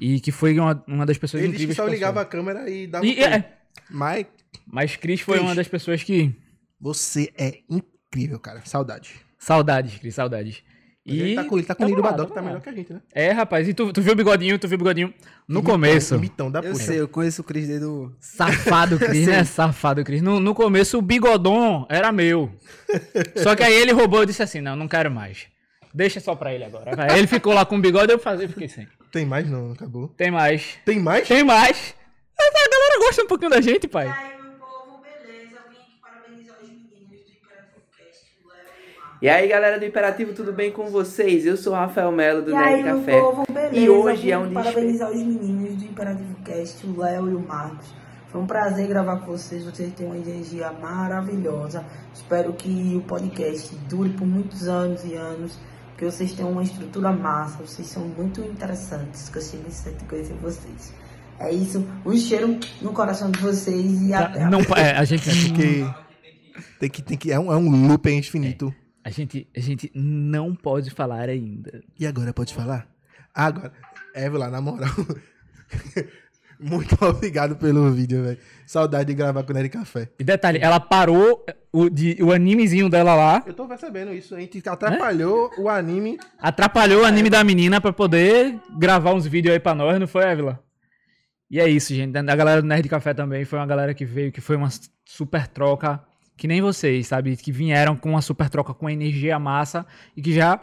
E 0.00 0.20
que 0.20 0.30
foi 0.30 0.58
uma, 0.58 0.82
uma 0.86 1.04
das 1.04 1.18
pessoas 1.18 1.42
Ele 1.42 1.52
disse 1.52 1.66
que 1.66 1.72
incríveis. 1.72 1.76
só 1.76 1.82
passou. 1.82 1.94
ligava 1.94 2.20
a 2.20 2.24
câmera 2.24 2.70
e 2.70 2.86
dava 2.86 3.04
E, 3.06 3.14
play. 3.14 3.26
é, 3.26 3.52
Mas 3.90 4.26
mas 4.70 4.96
Cris 4.96 5.20
foi 5.20 5.38
uma 5.40 5.54
das 5.54 5.66
pessoas 5.68 6.02
que. 6.02 6.34
você 6.80 7.32
é 7.36 7.58
incrível, 7.68 8.38
cara. 8.38 8.62
Saudade. 8.64 9.10
Saudades, 9.38 9.98
Cris, 9.98 10.14
saudades. 10.14 10.62
Ele 11.08 11.34
tá 11.34 11.44
com, 11.44 11.56
ele 11.56 11.66
tá 11.66 11.74
com 11.74 11.82
o 11.82 11.86
Tamo 11.86 11.96
Niro 11.96 12.02
lá, 12.02 12.10
Badoc, 12.10 12.34
tá 12.34 12.42
melhor 12.42 12.60
que 12.60 12.68
a 12.68 12.72
gente, 12.72 12.92
né? 12.92 13.00
É, 13.14 13.30
rapaz, 13.30 13.68
e 13.68 13.74
tu, 13.74 13.92
tu 13.92 14.02
viu 14.02 14.12
o 14.12 14.16
bigodinho, 14.16 14.58
tu 14.58 14.68
viu 14.68 14.76
o 14.76 14.78
bigodinho 14.78 15.14
no 15.46 15.62
começo. 15.62 16.14
Imitão 16.16 16.50
da 16.50 16.60
Eu 16.60 16.72
puxa. 16.72 16.84
sei, 16.84 17.00
eu 17.00 17.08
conheço 17.08 17.42
o 17.42 17.44
Cris 17.44 17.66
desde 17.66 17.86
o... 17.86 18.12
Safado, 18.20 18.98
Cris, 19.00 19.26
né? 19.26 19.44
Safado, 19.44 20.04
Cris. 20.04 20.20
No, 20.22 20.40
no 20.40 20.54
começo 20.54 20.98
o 20.98 21.02
bigodon 21.02 21.86
era 21.88 22.12
meu. 22.12 22.50
Só 23.36 23.54
que 23.54 23.62
aí 23.62 23.74
ele 23.74 23.92
roubou 23.92 24.22
e 24.22 24.26
disse 24.26 24.42
assim: 24.42 24.60
não, 24.60 24.76
não 24.76 24.88
quero 24.88 25.10
mais. 25.10 25.46
Deixa 25.92 26.20
só 26.20 26.34
pra 26.34 26.52
ele 26.52 26.64
agora. 26.64 26.92
Aí 27.10 27.18
ele 27.18 27.26
ficou 27.26 27.52
lá 27.52 27.64
com 27.64 27.76
o 27.76 27.80
bigode 27.80 28.12
e 28.12 28.14
eu 28.14 28.18
fazia, 28.18 28.48
fiquei 28.48 28.68
sem. 28.68 28.86
Tem 29.10 29.24
mais 29.24 29.48
não, 29.48 29.72
acabou. 29.72 30.08
Tem 30.08 30.30
mais. 30.30 30.78
Tem 30.84 31.00
mais? 31.00 31.26
Tem 31.26 31.42
mais. 31.42 31.94
A 32.38 32.68
galera 32.70 32.98
gosta 33.00 33.22
um 33.22 33.26
pouquinho 33.26 33.50
da 33.50 33.60
gente, 33.60 33.88
pai. 33.88 34.37
E 39.20 39.28
aí, 39.28 39.48
galera 39.48 39.80
do 39.80 39.84
Imperativo, 39.84 40.32
tudo 40.32 40.52
bem 40.52 40.70
com 40.70 40.90
vocês? 40.90 41.44
Eu 41.44 41.56
sou 41.56 41.72
o 41.72 41.76
Rafael 41.76 42.12
Melo 42.12 42.40
do 42.40 42.52
E 42.52 42.54
aí, 42.54 42.82
Nerd 42.82 42.84
meu 42.84 42.98
Café. 42.98 43.20
povo, 43.20 43.44
beleza? 43.52 43.76
E 43.76 43.88
hoje 43.90 44.30
é 44.30 44.38
um 44.38 44.44
dia 44.44 44.54
parabenizar 44.54 45.10
os 45.10 45.16
meninos 45.16 45.74
do 45.74 45.84
Imperativo 45.86 46.36
Cast, 46.44 46.86
o 46.86 47.00
Léo 47.00 47.28
e 47.28 47.34
o 47.34 47.40
Marcos. 47.40 47.92
Foi 48.28 48.40
um 48.40 48.46
prazer 48.46 48.86
gravar 48.86 49.16
com 49.16 49.32
vocês, 49.32 49.64
vocês 49.64 49.92
têm 49.94 50.06
uma 50.06 50.16
energia 50.16 50.70
maravilhosa. 50.70 51.84
Espero 52.14 52.52
que 52.52 52.94
o 52.94 53.00
podcast 53.00 53.74
dure 53.88 54.10
por 54.10 54.24
muitos 54.24 54.68
anos 54.68 55.04
e 55.04 55.14
anos, 55.14 55.58
que 55.96 56.04
vocês 56.04 56.32
tenham 56.34 56.52
uma 56.52 56.62
estrutura 56.62 57.10
massa, 57.10 57.58
vocês 57.60 57.88
são 57.88 58.04
muito 58.04 58.40
interessantes, 58.42 59.28
gostei 59.30 59.58
bastante 59.60 59.96
de 59.96 60.04
conhecer 60.04 60.34
vocês. 60.34 60.94
É 61.40 61.50
isso, 61.50 61.84
um 62.06 62.16
cheiro 62.16 62.56
no 62.80 62.92
coração 62.92 63.32
de 63.32 63.40
vocês 63.40 64.00
e 64.00 64.14
até 64.14 64.44
a 64.44 64.50
Não, 64.50 64.60
é, 64.76 64.96
a 64.96 65.04
gente. 65.04 65.28
É 65.28 65.32
porque 65.32 65.86
tem 66.78 66.88
que, 66.88 67.02
tem 67.02 67.16
que, 67.16 67.32
é, 67.32 67.40
um, 67.40 67.52
é 67.52 67.56
um 67.56 67.88
loop 67.88 68.08
infinito. 68.10 68.72
A 69.04 69.10
gente, 69.10 69.48
a 69.56 69.60
gente 69.60 69.90
não 69.94 70.54
pode 70.54 70.90
falar 70.90 71.28
ainda. 71.28 71.82
E 71.98 72.06
agora, 72.06 72.32
pode 72.32 72.54
falar? 72.54 72.86
Agora, 73.34 73.72
Évila, 74.14 74.48
na 74.48 74.60
moral. 74.60 74.90
Muito 76.60 76.96
obrigado 77.04 77.56
pelo 77.56 77.90
vídeo, 77.92 78.24
velho. 78.24 78.38
Saudade 78.66 79.06
de 79.06 79.14
gravar 79.14 79.44
com 79.44 79.52
o 79.52 79.54
Nery 79.54 79.68
Café. 79.68 80.08
E 80.18 80.24
detalhe, 80.24 80.58
ela 80.60 80.80
parou 80.80 81.44
o, 81.72 81.88
de, 81.88 82.18
o 82.20 82.32
animezinho 82.32 82.88
dela 82.88 83.14
lá, 83.14 83.44
Eu 83.46 83.54
tô 83.54 83.68
percebendo 83.68 84.12
isso. 84.12 84.34
A 84.34 84.40
gente 84.40 84.60
atrapalhou 84.68 85.52
o 85.56 85.68
anime. 85.68 86.18
atrapalhou 86.38 87.02
o 87.02 87.04
anime 87.04 87.30
da 87.30 87.44
menina 87.44 87.80
pra 87.80 87.92
poder 87.92 88.58
gravar 88.76 89.14
uns 89.14 89.24
vídeos 89.26 89.52
aí 89.52 89.60
pra 89.60 89.74
nós, 89.74 90.00
não 90.00 90.08
foi, 90.08 90.24
Évila? 90.24 90.60
E 91.50 91.60
é 91.60 91.68
isso, 91.68 91.94
gente. 91.94 92.16
A 92.16 92.22
galera 92.36 92.60
do 92.60 92.66
Nerd 92.66 92.88
Café 92.88 93.14
também 93.14 93.44
foi 93.44 93.58
uma 93.58 93.66
galera 93.66 93.94
que 93.94 94.04
veio, 94.04 94.32
que 94.32 94.40
foi 94.40 94.56
uma 94.56 94.68
super 95.04 95.46
troca, 95.46 96.02
que 96.38 96.46
nem 96.46 96.62
vocês, 96.62 97.08
sabe? 97.08 97.36
Que 97.36 97.50
vieram 97.50 97.96
com 97.96 98.10
uma 98.10 98.22
super 98.22 98.48
troca 98.48 98.72
com 98.72 98.88
energia 98.88 99.38
massa 99.38 99.84
e 100.16 100.22
que 100.22 100.32
já 100.32 100.60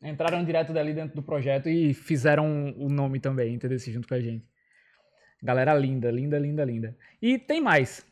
entraram 0.00 0.44
direto 0.44 0.72
dali 0.72 0.94
dentro 0.94 1.16
do 1.16 1.22
projeto 1.22 1.68
e 1.68 1.92
fizeram 1.92 2.72
o 2.78 2.88
nome 2.88 3.18
também, 3.18 3.54
entendeu? 3.54 3.78
Junto 3.78 4.06
com 4.06 4.14
a 4.14 4.20
gente. 4.20 4.46
Galera 5.42 5.74
linda, 5.74 6.10
linda, 6.10 6.38
linda, 6.38 6.64
linda. 6.64 6.96
E 7.20 7.36
tem 7.36 7.60
mais. 7.60 8.06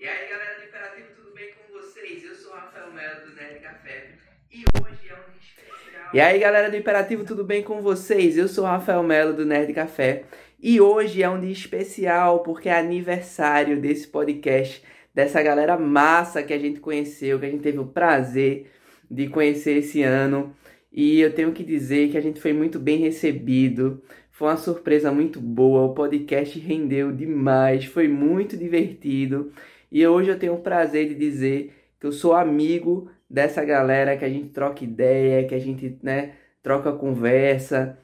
E 0.00 0.06
aí, 0.06 0.30
galera 0.30 0.58
do 0.58 0.64
Imperativo, 0.66 1.08
tudo 1.14 1.34
bem 1.34 1.50
com 1.52 1.72
vocês? 1.72 2.24
Eu 2.24 2.34
sou 2.34 2.52
o 2.52 2.54
Rafael 2.54 2.92
Melo 2.92 3.26
do 3.26 3.34
Nerd 3.34 3.60
Café 3.60 4.08
e 4.50 4.64
hoje 4.80 5.08
é 5.10 5.14
um 5.14 5.30
dia 5.30 5.40
especial. 5.40 6.10
E 6.14 6.20
aí, 6.20 6.38
galera 6.38 6.70
do 6.70 6.76
Imperativo, 6.76 7.24
tudo 7.24 7.44
bem 7.44 7.62
com 7.62 7.82
vocês? 7.82 8.38
Eu 8.38 8.48
sou 8.48 8.64
o 8.64 8.66
Rafael 8.66 9.02
Melo 9.02 9.34
do 9.34 9.44
Nerd 9.44 9.72
Café 9.74 10.24
e 10.60 10.80
hoje 10.80 11.22
é 11.22 11.28
um 11.28 11.38
dia 11.38 11.52
especial 11.52 12.42
porque 12.42 12.68
é 12.68 12.76
aniversário 12.76 13.80
desse 13.80 14.08
podcast, 14.08 14.82
dessa 15.14 15.42
galera 15.42 15.76
massa 15.78 16.42
que 16.42 16.52
a 16.52 16.58
gente 16.58 16.80
conheceu, 16.80 17.38
que 17.38 17.46
a 17.46 17.50
gente 17.50 17.62
teve 17.62 17.78
o 17.78 17.86
prazer 17.86 18.70
de 19.10 19.28
conhecer 19.28 19.78
esse 19.78 20.02
ano. 20.02 20.54
E 20.92 21.20
eu 21.20 21.32
tenho 21.32 21.52
que 21.52 21.64
dizer 21.64 22.10
que 22.10 22.18
a 22.18 22.20
gente 22.20 22.40
foi 22.40 22.52
muito 22.52 22.78
bem 22.78 22.98
recebido. 22.98 24.02
Foi 24.30 24.48
uma 24.48 24.56
surpresa 24.56 25.10
muito 25.10 25.40
boa. 25.40 25.82
O 25.82 25.94
podcast 25.94 26.58
rendeu 26.58 27.12
demais. 27.12 27.84
Foi 27.84 28.08
muito 28.08 28.56
divertido. 28.56 29.52
E 29.90 30.06
hoje 30.06 30.30
eu 30.30 30.38
tenho 30.38 30.54
o 30.54 30.60
prazer 30.60 31.08
de 31.08 31.14
dizer 31.14 31.74
que 31.98 32.06
eu 32.06 32.12
sou 32.12 32.34
amigo 32.34 33.10
dessa 33.28 33.64
galera, 33.64 34.16
que 34.16 34.24
a 34.24 34.28
gente 34.28 34.50
troca 34.50 34.84
ideia, 34.84 35.46
que 35.46 35.54
a 35.54 35.58
gente 35.58 35.98
né, 36.02 36.34
troca 36.62 36.92
conversa. 36.92 37.98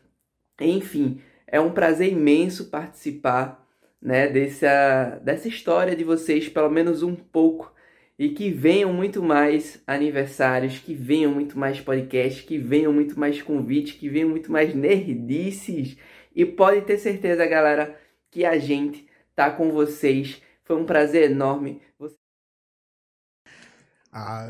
Enfim, 0.60 1.20
é 1.46 1.60
um 1.60 1.70
prazer 1.70 2.12
imenso 2.12 2.70
participar 2.70 3.63
né, 4.04 4.28
dessa, 4.28 5.18
dessa 5.24 5.48
história 5.48 5.96
de 5.96 6.04
vocês, 6.04 6.48
pelo 6.48 6.68
menos 6.70 7.02
um 7.02 7.14
pouco. 7.16 7.72
E 8.16 8.28
que 8.28 8.50
venham 8.52 8.92
muito 8.92 9.20
mais 9.20 9.82
aniversários, 9.86 10.78
que 10.78 10.94
venham 10.94 11.32
muito 11.32 11.58
mais 11.58 11.80
podcasts, 11.80 12.44
que 12.44 12.56
venham 12.58 12.92
muito 12.92 13.18
mais 13.18 13.42
convites, 13.42 13.94
que 13.96 14.08
venham 14.08 14.28
muito 14.28 14.52
mais 14.52 14.72
nerdices. 14.72 15.96
E 16.32 16.44
pode 16.44 16.82
ter 16.82 16.98
certeza, 16.98 17.44
galera, 17.46 17.98
que 18.30 18.44
a 18.44 18.56
gente 18.58 19.08
tá 19.34 19.50
com 19.50 19.72
vocês. 19.72 20.40
Foi 20.62 20.76
um 20.76 20.84
prazer 20.84 21.28
enorme. 21.30 21.82
Você- 21.98 22.14
Ah. 24.12 24.46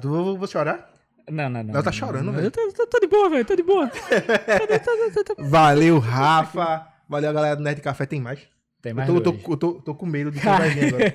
Tu 0.00 0.08
vou, 0.08 0.38
vou 0.38 0.46
chorar? 0.46 0.88
Não, 1.28 1.48
não, 1.50 1.62
não. 1.64 1.74
Ela 1.74 1.82
tá 1.82 1.92
chorando, 1.92 2.30
velho. 2.32 2.46
Eu 2.46 2.50
tô, 2.50 2.72
tô- 2.72 2.86
tô 2.86 3.00
de 3.00 3.06
boa, 3.08 3.28
velho. 3.30 3.44
Tô 3.44 3.56
de 3.56 3.62
boa. 3.62 3.90
Valeu, 5.50 5.98
Rafa. 5.98 6.86
Valeu, 7.08 7.32
galera 7.32 7.56
do 7.56 7.62
Nerd 7.62 7.80
Café. 7.80 8.06
Tem 8.06 8.20
mais? 8.20 8.48
Tem 8.82 8.94
mais 8.94 9.08
eu 9.08 9.20
tô, 9.20 9.30
dois. 9.32 9.42
tô, 9.42 9.52
eu 9.52 9.56
tô, 9.56 9.72
tô 9.74 9.94
com 9.94 10.06
medo 10.06 10.30
de 10.30 10.38
vir 10.40 10.48
agora. 10.48 11.14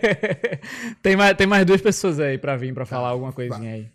tem, 1.02 1.16
mais, 1.16 1.36
tem 1.36 1.48
mais 1.48 1.66
duas 1.66 1.82
pessoas 1.82 2.20
aí 2.20 2.38
pra 2.38 2.56
vir 2.56 2.74
pra 2.74 2.86
falar 2.86 3.10
alguma 3.10 3.32
coisinha 3.34 3.74
aí. 3.74 3.95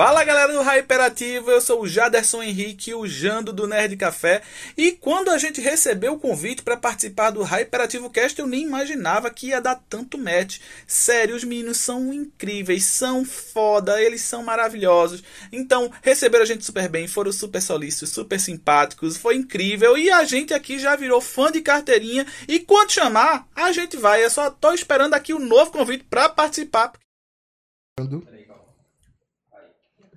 Fala 0.00 0.24
galera 0.24 0.50
do 0.50 0.62
Hyperativo, 0.62 1.50
eu 1.50 1.60
sou 1.60 1.82
o 1.82 1.86
Jaderson 1.86 2.42
Henrique, 2.42 2.94
o 2.94 3.06
Jando 3.06 3.52
do 3.52 3.66
Nerd 3.66 3.98
Café. 3.98 4.40
E 4.74 4.92
quando 4.92 5.28
a 5.28 5.36
gente 5.36 5.60
recebeu 5.60 6.14
o 6.14 6.18
convite 6.18 6.62
para 6.62 6.74
participar 6.74 7.28
do 7.28 7.42
Hyperativo 7.42 8.08
Cast, 8.08 8.40
eu 8.40 8.46
nem 8.46 8.62
imaginava 8.62 9.28
que 9.28 9.48
ia 9.48 9.60
dar 9.60 9.78
tanto 9.90 10.16
match. 10.16 10.58
Sério, 10.86 11.36
os 11.36 11.44
meninos 11.44 11.76
são 11.76 12.14
incríveis, 12.14 12.86
são 12.86 13.26
foda, 13.26 14.00
eles 14.00 14.22
são 14.22 14.42
maravilhosos. 14.42 15.22
Então, 15.52 15.92
receberam 16.00 16.44
a 16.44 16.46
gente 16.46 16.64
super 16.64 16.88
bem, 16.88 17.06
foram 17.06 17.30
super 17.30 17.60
solícitos, 17.60 18.08
super 18.08 18.40
simpáticos, 18.40 19.18
foi 19.18 19.36
incrível. 19.36 19.98
E 19.98 20.10
a 20.10 20.24
gente 20.24 20.54
aqui 20.54 20.78
já 20.78 20.96
virou 20.96 21.20
fã 21.20 21.52
de 21.52 21.60
carteirinha. 21.60 22.26
E 22.48 22.58
quando 22.58 22.92
chamar, 22.92 23.46
a 23.54 23.70
gente 23.70 23.98
vai. 23.98 24.24
Eu 24.24 24.30
só 24.30 24.50
tô 24.50 24.72
esperando 24.72 25.12
aqui 25.12 25.34
o 25.34 25.38
novo 25.38 25.70
convite 25.70 26.04
para 26.04 26.26
participar. 26.30 26.94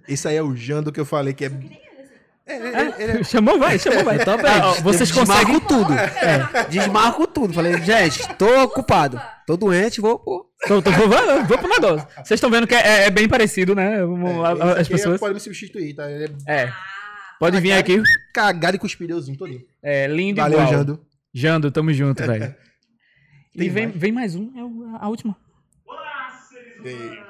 Esse 0.07 0.27
aí 0.27 0.35
é 0.35 0.41
o 0.43 0.55
Jando 0.55 0.91
que 0.91 0.99
eu 0.99 1.05
falei 1.05 1.33
que 1.33 1.45
é. 1.45 1.51
É, 2.45 2.55
ele- 2.57 2.93
ele 2.99 3.11
é- 3.19 3.23
Chamou, 3.23 3.57
vai, 3.57 3.79
chamou, 3.79 4.03
vai. 4.03 4.17
Então, 4.17 4.33
Ah, 4.33 4.37
peraí, 4.37 4.59
ó, 4.61 4.73
vocês 4.81 5.09
desmarco 5.09 5.45
conseguem. 5.53 5.59
tudo. 5.67 5.93
É, 5.93 6.65
desmarco 6.69 7.27
tudo. 7.27 7.53
Falei, 7.53 7.81
gente, 7.81 8.27
tô 8.35 8.63
ocupado. 8.63 9.19
Tô 9.47 9.55
doente, 9.55 10.01
vou. 10.01 10.21
vou. 10.25 10.51
Tô, 10.67 10.81
tô, 10.81 10.91
vou, 10.91 11.07
vou, 11.07 11.43
vou 11.45 11.57
pro 11.57 11.67
negócio. 11.69 12.05
Vocês 12.15 12.31
estão 12.31 12.49
vendo 12.49 12.67
que 12.67 12.75
é, 12.75 13.05
é 13.05 13.09
bem 13.09 13.27
parecido, 13.29 13.73
né? 13.73 13.99
Vamos- 14.01 14.43
a- 14.43 14.49
a- 14.51 14.71
esse 14.73 14.81
as 14.81 14.87
pessoas. 14.89 15.19
Pode 15.19 15.33
me 15.33 15.39
substituir, 15.39 15.93
tá? 15.95 16.03
É 16.09 16.25
É. 16.47 16.73
Pode 17.39 17.59
vir 17.61 17.71
aqui. 17.73 18.01
cagado 18.33 18.75
e 18.75 18.79
com 18.79 18.85
os 18.85 18.95
pneuzinhos 18.95 19.37
todinho. 19.37 19.61
É, 19.81 20.07
lindo 20.07 20.41
Valeu, 20.41 20.59
igual. 20.59 20.73
Jando. 20.73 21.05
Jando, 21.33 21.71
tamo 21.71 21.91
junto, 21.93 22.21
velho. 22.25 22.53
E 23.55 23.69
vem, 23.69 23.85
mais? 23.87 23.99
vem 23.99 24.11
mais 24.11 24.35
um, 24.35 24.51
é 24.57 24.97
a 24.99 25.07
última. 25.07 25.37
Tá 25.85 26.89
ligado? 26.89 27.22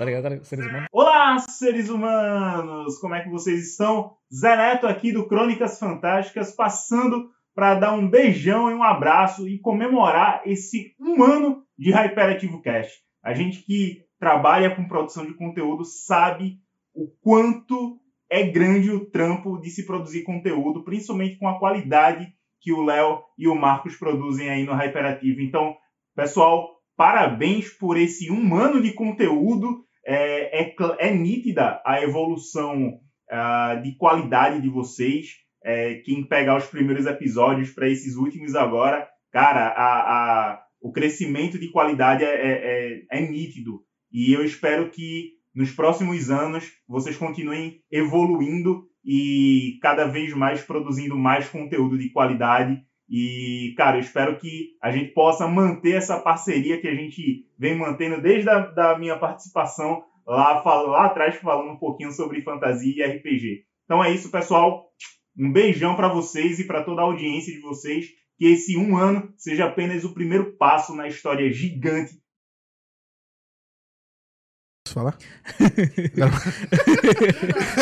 Tá 0.00 0.06
ligado? 0.06 0.42
Seres 0.46 0.64
humanos. 0.64 0.86
Olá, 0.94 1.38
seres 1.40 1.90
humanos! 1.90 2.98
Como 3.00 3.14
é 3.14 3.22
que 3.22 3.28
vocês 3.28 3.68
estão? 3.68 4.16
Zé 4.34 4.56
Neto 4.56 4.86
aqui 4.86 5.12
do 5.12 5.28
Crônicas 5.28 5.78
Fantásticas, 5.78 6.56
passando 6.56 7.28
para 7.54 7.74
dar 7.74 7.92
um 7.92 8.08
beijão 8.08 8.70
e 8.70 8.74
um 8.74 8.82
abraço 8.82 9.46
e 9.46 9.58
comemorar 9.58 10.40
esse 10.46 10.94
um 10.98 11.22
ano 11.22 11.62
de 11.78 11.90
Hyperativo 11.90 12.62
Cast. 12.62 12.98
A 13.22 13.34
gente 13.34 13.62
que 13.62 13.98
trabalha 14.18 14.74
com 14.74 14.88
produção 14.88 15.26
de 15.26 15.34
conteúdo 15.34 15.84
sabe 15.84 16.56
o 16.94 17.06
quanto 17.20 18.00
é 18.30 18.42
grande 18.42 18.90
o 18.90 19.04
trampo 19.04 19.60
de 19.60 19.68
se 19.68 19.84
produzir 19.84 20.22
conteúdo, 20.22 20.82
principalmente 20.82 21.36
com 21.36 21.46
a 21.46 21.58
qualidade 21.58 22.26
que 22.58 22.72
o 22.72 22.82
Léo 22.82 23.20
e 23.36 23.46
o 23.46 23.54
Marcos 23.54 23.96
produzem 23.96 24.48
aí 24.48 24.64
no 24.64 24.72
Hyperativo. 24.72 25.42
Então, 25.42 25.76
pessoal, 26.16 26.70
parabéns 26.96 27.68
por 27.68 27.98
esse 27.98 28.30
um 28.30 28.54
ano 28.54 28.80
de 28.80 28.94
conteúdo. 28.94 29.84
É, 30.12 30.62
é, 30.62 30.74
é 30.98 31.10
nítida 31.10 31.80
a 31.86 32.00
evolução 32.02 32.98
ah, 33.30 33.76
de 33.76 33.96
qualidade 33.96 34.60
de 34.60 34.68
vocês. 34.68 35.26
É, 35.64 35.94
quem 36.04 36.26
pegar 36.26 36.56
os 36.56 36.66
primeiros 36.66 37.06
episódios 37.06 37.70
para 37.70 37.88
esses 37.88 38.16
últimos 38.16 38.54
agora, 38.54 39.06
cara, 39.30 39.68
a, 39.68 40.50
a- 40.52 40.58
o 40.82 40.90
crescimento 40.90 41.58
de 41.58 41.70
qualidade 41.70 42.24
é, 42.24 42.28
é, 42.28 42.94
é- 43.10 43.18
é 43.18 43.20
nítido. 43.20 43.80
E 44.10 44.32
eu 44.32 44.42
espero 44.42 44.90
que 44.90 45.28
nos 45.54 45.70
próximos 45.70 46.30
anos 46.30 46.70
vocês 46.88 47.16
continuem 47.16 47.80
evoluindo 47.90 48.82
e 49.04 49.78
cada 49.80 50.04
vez 50.06 50.32
mais 50.32 50.62
produzindo 50.62 51.16
mais 51.16 51.48
conteúdo 51.48 51.96
de 51.98 52.10
qualidade. 52.10 52.78
E, 53.10 53.74
cara, 53.76 53.96
eu 53.96 54.00
espero 54.00 54.38
que 54.38 54.76
a 54.80 54.92
gente 54.92 55.12
possa 55.12 55.48
manter 55.48 55.96
essa 55.96 56.20
parceria 56.20 56.80
que 56.80 56.86
a 56.86 56.94
gente 56.94 57.44
vem 57.58 57.76
mantendo 57.76 58.22
desde 58.22 58.48
a 58.48 58.60
da 58.60 58.96
minha 58.96 59.18
participação 59.18 60.04
lá, 60.24 60.62
lá 60.62 61.06
atrás, 61.06 61.34
falando 61.36 61.72
um 61.72 61.76
pouquinho 61.76 62.12
sobre 62.12 62.40
fantasia 62.42 63.04
e 63.04 63.16
RPG. 63.16 63.64
Então 63.84 64.02
é 64.04 64.12
isso, 64.12 64.30
pessoal. 64.30 64.88
Um 65.36 65.52
beijão 65.52 65.96
para 65.96 66.06
vocês 66.08 66.60
e 66.60 66.66
para 66.66 66.84
toda 66.84 67.02
a 67.02 67.04
audiência 67.04 67.52
de 67.52 67.60
vocês. 67.60 68.06
Que 68.38 68.46
esse 68.46 68.76
um 68.76 68.96
ano 68.96 69.34
seja 69.36 69.64
apenas 69.66 70.04
o 70.04 70.14
primeiro 70.14 70.52
passo 70.56 70.94
na 70.94 71.08
história 71.08 71.52
gigante 71.52 72.14
Posso 74.90 74.94
falar? 74.94 75.16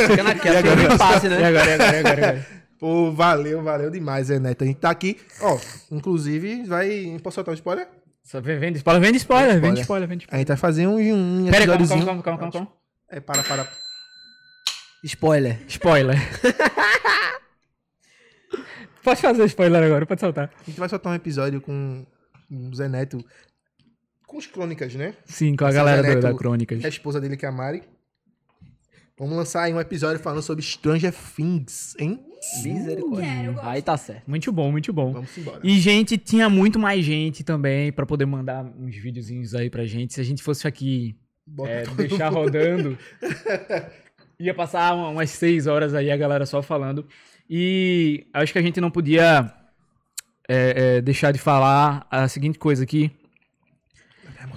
Fica 0.09 0.23
naquela, 0.23 0.57
E 0.57 0.59
agora? 0.59 0.77
tem 0.77 0.89
um 0.91 0.95
impasse, 0.95 1.29
né? 1.29 1.41
E 1.41 1.45
agora, 1.45 1.71
e 1.71 1.73
agora, 1.73 1.97
e 1.97 1.99
agora, 2.01 2.21
e 2.21 2.25
agora? 2.25 2.58
Pô, 2.79 3.11
valeu, 3.13 3.63
valeu 3.63 3.91
demais, 3.91 4.29
Zé 4.29 4.39
Neto. 4.39 4.63
A 4.63 4.67
gente 4.67 4.79
tá 4.79 4.91
aqui, 4.91 5.19
ó, 5.41 5.59
inclusive, 5.91 6.63
vai... 6.65 7.19
Posso 7.23 7.35
soltar 7.37 7.53
um 7.53 7.57
spoiler? 7.57 7.89
Só 8.23 8.41
vem, 8.41 8.59
vem 8.59 8.73
de 8.73 8.79
spoiler, 8.79 9.03
vem 9.03 9.13
de 9.13 9.19
spoiler, 9.19 9.61
vem 9.61 9.75
de 9.75 9.81
spoiler, 9.81 10.09
vem 10.09 10.19
de 10.19 10.27
A 10.31 10.39
gente 10.39 10.49
vai 10.49 10.57
fazer 10.57 10.87
um, 10.87 10.97
um 10.99 11.51
Pera 11.51 11.65
aí, 11.65 11.67
calma, 11.67 11.89
calma, 11.89 12.23
calma, 12.23 12.39
calma, 12.39 12.53
calma. 12.53 12.73
É, 13.11 13.21
para, 13.21 13.43
para. 13.43 13.69
Spoiler. 15.03 15.59
Spoiler. 15.67 16.17
pode 19.03 19.21
fazer 19.21 19.45
spoiler 19.47 19.83
agora, 19.83 20.07
pode 20.07 20.21
soltar. 20.21 20.51
A 20.61 20.65
gente 20.65 20.79
vai 20.79 20.89
soltar 20.89 21.13
um 21.13 21.17
episódio 21.17 21.61
com 21.61 22.07
o 22.51 22.75
Zé 22.77 22.89
Neto, 22.89 23.25
com 24.27 24.37
os 24.37 24.47
Crônicas, 24.47 24.95
né? 24.95 25.15
Sim, 25.25 25.57
com 25.57 25.65
a 25.65 25.73
galera 25.73 26.15
do- 26.15 26.21
da 26.21 26.35
Crônicas. 26.35 26.85
A 26.85 26.89
esposa 26.89 27.21
dele, 27.21 27.37
que 27.37 27.47
é 27.47 27.49
a 27.49 27.53
Mari. 27.53 27.83
Vamos 29.19 29.37
lançar 29.37 29.63
aí 29.65 29.75
um 29.75 29.81
episódio 29.81 30.23
falando 30.23 30.43
sobre 30.43 30.63
Stranger 30.63 31.13
Things, 31.13 31.97
hein? 31.99 32.25
Misericórdia. 32.63 33.57
Aí 33.63 33.83
tá 33.83 33.97
certo. 33.97 34.23
Muito 34.29 34.53
bom, 34.53 34.71
muito 34.71 34.93
bom. 34.93 35.13
Vamos 35.13 35.37
embora. 35.37 35.61
E, 35.65 35.79
gente, 35.81 36.17
tinha 36.17 36.49
muito 36.49 36.79
mais 36.79 37.05
gente 37.05 37.43
também 37.43 37.91
pra 37.91 38.07
poder 38.07 38.27
mandar 38.27 38.65
uns 38.65 38.95
videozinhos 38.97 39.55
aí 39.57 39.69
pra 39.69 39.85
gente. 39.87 40.15
Se 40.15 40.21
a 40.21 40.25
gente 40.25 40.41
fosse 40.41 40.69
aqui 40.69 41.17
é, 41.67 41.83
deixar 41.97 42.31
mundo. 42.31 42.45
rodando, 42.45 42.99
ia 44.39 44.55
passar 44.55 44.95
uma- 44.95 45.09
umas 45.09 45.31
seis 45.31 45.67
horas 45.67 45.95
aí 45.95 46.13
a 46.13 46.17
galera 46.17 46.47
só 46.47 46.63
falando. 46.63 47.05
E 47.51 48.25
acho 48.33 48.53
que 48.53 48.59
a 48.59 48.63
gente 48.63 48.81
não 48.81 48.91
podia 48.91 49.53
é, 50.49 50.97
é, 50.99 51.01
deixar 51.01 51.33
de 51.33 51.39
falar 51.41 52.07
a 52.09 52.29
seguinte 52.29 52.57
coisa 52.59 52.85
aqui. 52.85 53.11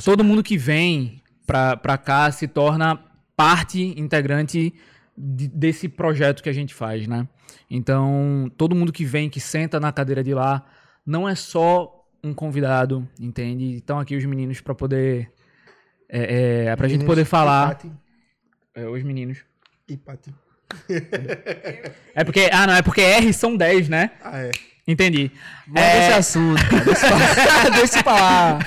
Todo 0.05 0.23
mundo 0.23 0.43
que 0.43 0.55
vem 0.57 1.19
pra, 1.47 1.75
pra 1.75 1.97
cá 1.97 2.31
se 2.31 2.47
torna 2.47 2.99
parte 3.35 3.81
integrante 3.99 4.73
de- 5.17 5.47
desse 5.47 5.87
projeto 5.89 6.41
que 6.43 6.49
a 6.49 6.53
gente 6.53 6.73
faz, 6.73 7.07
né? 7.07 7.27
Então, 7.69 8.51
todo 8.57 8.75
mundo 8.75 8.91
que 8.91 9.03
vem, 9.05 9.29
que 9.29 9.39
senta 9.39 9.79
na 9.79 9.91
cadeira 9.91 10.23
de 10.23 10.33
lá, 10.33 10.65
não 11.05 11.27
é 11.27 11.35
só 11.35 11.97
um 12.23 12.33
convidado, 12.33 13.07
entende? 13.19 13.75
Estão 13.77 13.99
aqui 13.99 14.15
os 14.15 14.25
meninos 14.25 14.61
para 14.61 14.75
poder 14.75 15.31
É, 16.07 16.65
é, 16.67 16.75
pra 16.75 16.87
gente 16.87 17.05
poder 17.05 17.25
falar. 17.25 17.79
É, 18.75 18.85
os 18.87 19.01
meninos. 19.03 19.39
E 19.87 19.95
Pati. 19.97 20.33
É 22.13 22.23
porque. 22.23 22.49
Ah, 22.51 22.67
não, 22.67 22.73
é 22.75 22.81
porque 22.81 23.01
R 23.01 23.33
são 23.33 23.55
10, 23.55 23.89
né? 23.89 24.11
Ah, 24.23 24.39
é. 24.39 24.51
Entendi. 24.91 25.31
Vamos 25.67 25.89
desse 25.89 26.11
assunto, 26.11 26.61
cara. 26.69 27.69
Deixa 27.69 28.03
pra 28.03 28.13
lá. 28.19 28.59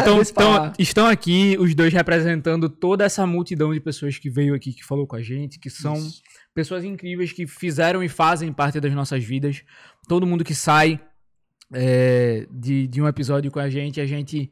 Então, 0.00 0.16
Deixa 0.16 0.30
então, 0.32 0.72
estão 0.78 1.06
aqui 1.06 1.56
os 1.58 1.74
dois 1.74 1.92
representando 1.92 2.68
toda 2.68 3.04
essa 3.04 3.26
multidão 3.26 3.72
de 3.72 3.80
pessoas 3.80 4.18
que 4.18 4.28
veio 4.28 4.54
aqui, 4.54 4.72
que 4.72 4.84
falou 4.84 5.06
com 5.06 5.16
a 5.16 5.22
gente, 5.22 5.58
que 5.58 5.70
são 5.70 5.96
pessoas 6.54 6.84
incríveis 6.84 7.32
que 7.32 7.46
fizeram 7.46 8.02
e 8.02 8.08
fazem 8.08 8.52
parte 8.52 8.78
das 8.80 8.92
nossas 8.92 9.24
vidas. 9.24 9.62
Todo 10.06 10.26
mundo 10.26 10.44
que 10.44 10.54
sai 10.54 11.00
é, 11.72 12.46
de, 12.50 12.86
de 12.86 13.00
um 13.00 13.08
episódio 13.08 13.50
com 13.50 13.60
a 13.60 13.70
gente, 13.70 14.00
a 14.00 14.06
gente 14.06 14.50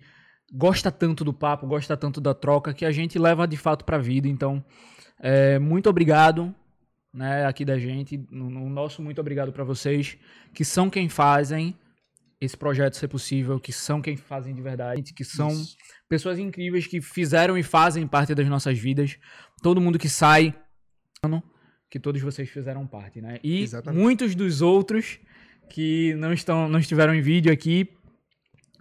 gosta 0.52 0.90
tanto 0.90 1.24
do 1.24 1.32
papo, 1.34 1.66
gosta 1.66 1.96
tanto 1.96 2.20
da 2.20 2.32
troca, 2.32 2.72
que 2.72 2.84
a 2.84 2.90
gente 2.92 3.18
leva 3.18 3.46
de 3.46 3.56
fato 3.56 3.84
pra 3.84 3.98
vida. 3.98 4.26
Então, 4.26 4.64
é, 5.20 5.58
muito 5.58 5.90
obrigado 5.90 6.54
né, 7.18 7.44
aqui 7.44 7.64
da 7.64 7.78
gente. 7.78 8.16
No, 8.30 8.48
no 8.48 8.70
nosso 8.70 9.02
muito 9.02 9.20
obrigado 9.20 9.52
pra 9.52 9.64
vocês, 9.64 10.16
que 10.54 10.64
são 10.64 10.88
quem 10.88 11.08
fazem 11.08 11.76
esse 12.40 12.56
projeto 12.56 12.96
ser 12.96 13.08
possível, 13.08 13.58
que 13.58 13.72
são 13.72 14.00
quem 14.00 14.16
fazem 14.16 14.54
de 14.54 14.62
verdade, 14.62 15.12
que 15.12 15.24
são 15.24 15.48
Isso. 15.48 15.76
pessoas 16.08 16.38
incríveis 16.38 16.86
que 16.86 17.00
fizeram 17.00 17.58
e 17.58 17.64
fazem 17.64 18.06
parte 18.06 18.32
das 18.34 18.46
nossas 18.46 18.78
vidas. 18.78 19.18
Todo 19.60 19.80
mundo 19.80 19.98
que 19.98 20.08
sai, 20.08 20.54
que 21.90 21.98
todos 21.98 22.22
vocês 22.22 22.48
fizeram 22.48 22.86
parte, 22.86 23.20
né? 23.20 23.40
E 23.42 23.62
Exatamente. 23.62 24.00
muitos 24.00 24.36
dos 24.36 24.62
outros 24.62 25.18
que 25.68 26.14
não 26.14 26.32
estão, 26.32 26.68
não 26.68 26.78
estiveram 26.78 27.12
em 27.12 27.20
vídeo 27.20 27.52
aqui 27.52 27.90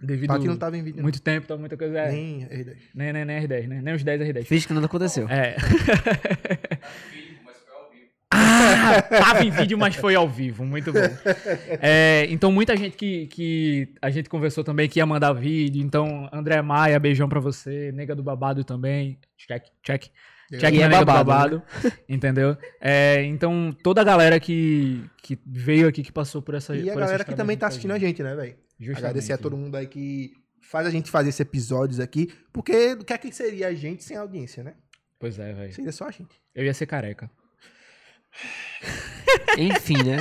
devido 0.00 0.28
Pati 0.28 0.46
não 0.46 0.56
tava 0.56 0.76
em 0.76 0.82
vídeo, 0.84 1.02
muito 1.02 1.20
tempo, 1.20 1.48
tá 1.48 1.56
muita 1.56 1.76
coisa. 1.76 1.98
é. 1.98 2.12
Nem 2.12 2.46
R10. 2.46 2.76
Nem, 2.94 3.12
nem, 3.12 3.24
nem 3.24 3.42
R10, 3.42 3.66
né? 3.66 3.82
Nem 3.82 3.94
os 3.94 4.04
10 4.04 4.20
R10. 4.20 4.44
Finge 4.44 4.66
que 4.66 4.72
nada 4.72 4.86
aconteceu. 4.86 5.28
É. 5.28 5.56
Ah, 8.78 9.02
tava 9.02 9.44
em 9.44 9.50
vídeo, 9.50 9.76
mas 9.76 9.96
foi 9.96 10.14
ao 10.14 10.28
vivo. 10.28 10.64
Muito 10.64 10.92
bom. 10.92 11.00
É, 11.80 12.26
então, 12.30 12.50
muita 12.52 12.76
gente 12.76 12.96
que, 12.96 13.26
que 13.26 13.94
a 14.00 14.10
gente 14.10 14.28
conversou 14.28 14.62
também 14.62 14.88
que 14.88 14.98
ia 14.98 15.06
mandar 15.06 15.32
vídeo. 15.32 15.82
Então, 15.82 16.28
André 16.32 16.62
Maia, 16.62 16.98
beijão 16.98 17.28
pra 17.28 17.40
você. 17.40 17.92
Nega 17.92 18.14
do 18.14 18.22
Babado 18.22 18.64
também. 18.64 19.18
Check, 19.36 19.64
check. 19.82 20.06
Check 20.56 20.74
é 20.76 20.88
babado, 20.88 21.04
Babado. 21.04 21.62
Entendeu? 22.08 22.56
É, 22.80 23.22
então, 23.24 23.76
toda 23.82 24.00
a 24.00 24.04
galera 24.04 24.40
que, 24.40 25.04
que 25.22 25.38
veio 25.46 25.86
aqui, 25.86 26.02
que 26.02 26.12
passou 26.12 26.40
por 26.40 26.54
essa 26.54 26.74
E 26.74 26.88
a 26.88 26.94
galera 26.94 27.24
que 27.24 27.34
também 27.34 27.56
tá 27.56 27.66
assistindo 27.66 27.92
a 27.92 27.98
gente, 27.98 28.22
né, 28.22 28.34
velho? 28.34 28.56
Justamente. 28.78 28.98
Agradecer 28.98 29.32
a 29.34 29.38
todo 29.38 29.56
mundo 29.56 29.76
aí 29.76 29.86
que 29.86 30.32
faz 30.62 30.86
a 30.86 30.90
gente 30.90 31.10
fazer 31.10 31.28
esses 31.28 31.40
episódios 31.40 32.00
aqui. 32.00 32.32
Porque 32.52 32.92
o 32.94 33.04
que 33.04 33.12
é 33.12 33.18
que 33.18 33.30
seria 33.32 33.68
a 33.68 33.74
gente 33.74 34.02
sem 34.04 34.16
audiência, 34.16 34.62
né? 34.64 34.74
Pois 35.18 35.38
é, 35.38 35.52
velho. 35.52 35.74
Seria 35.74 35.92
só 35.92 36.06
a 36.06 36.10
gente. 36.10 36.40
Eu 36.54 36.64
ia 36.64 36.72
ser 36.72 36.86
careca. 36.86 37.30
Enfim, 39.56 40.02
né? 40.02 40.18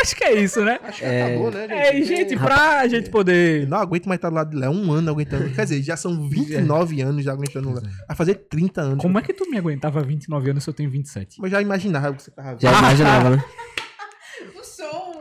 Acho 0.00 0.16
que 0.16 0.24
é 0.24 0.34
isso, 0.34 0.62
né? 0.62 0.78
Acho 0.82 0.98
que 0.98 1.04
acabou, 1.06 1.50
né, 1.50 1.60
gente? 1.62 1.72
É, 1.72 1.98
e, 1.98 2.04
gente, 2.04 2.36
pra 2.36 2.86
gente 2.86 3.08
poder. 3.08 3.62
Eu 3.62 3.68
não 3.68 3.78
aguento 3.78 4.06
mais 4.06 4.18
estar 4.18 4.28
do 4.28 4.34
lado 4.34 4.50
de 4.50 4.56
lá. 4.56 4.66
É 4.66 4.68
um 4.70 4.92
ano 4.92 5.10
aguentando. 5.10 5.50
Quer 5.50 5.62
dizer, 5.62 5.82
já 5.82 5.96
são 5.96 6.28
29 6.28 7.00
anos 7.00 7.24
já 7.24 7.32
aguentando 7.32 7.72
lá. 7.72 7.80
Vai 8.06 8.16
fazer 8.16 8.34
30 8.34 8.80
anos. 8.82 9.02
Como 9.02 9.18
é 9.18 9.22
que 9.22 9.32
tu 9.32 9.48
me 9.48 9.56
aguentava 9.56 10.02
29 10.02 10.50
anos 10.50 10.64
se 10.64 10.68
eu 10.70 10.74
tenho 10.74 10.90
27? 10.90 11.38
Eu 11.42 11.48
já 11.48 11.62
imaginava 11.62 12.14
que 12.14 12.22
você 12.22 12.30
tava 12.30 12.58
Já 12.60 12.78
imaginava, 12.78 13.30
né? 13.30 13.44
O 14.60 14.64
som. 14.64 15.20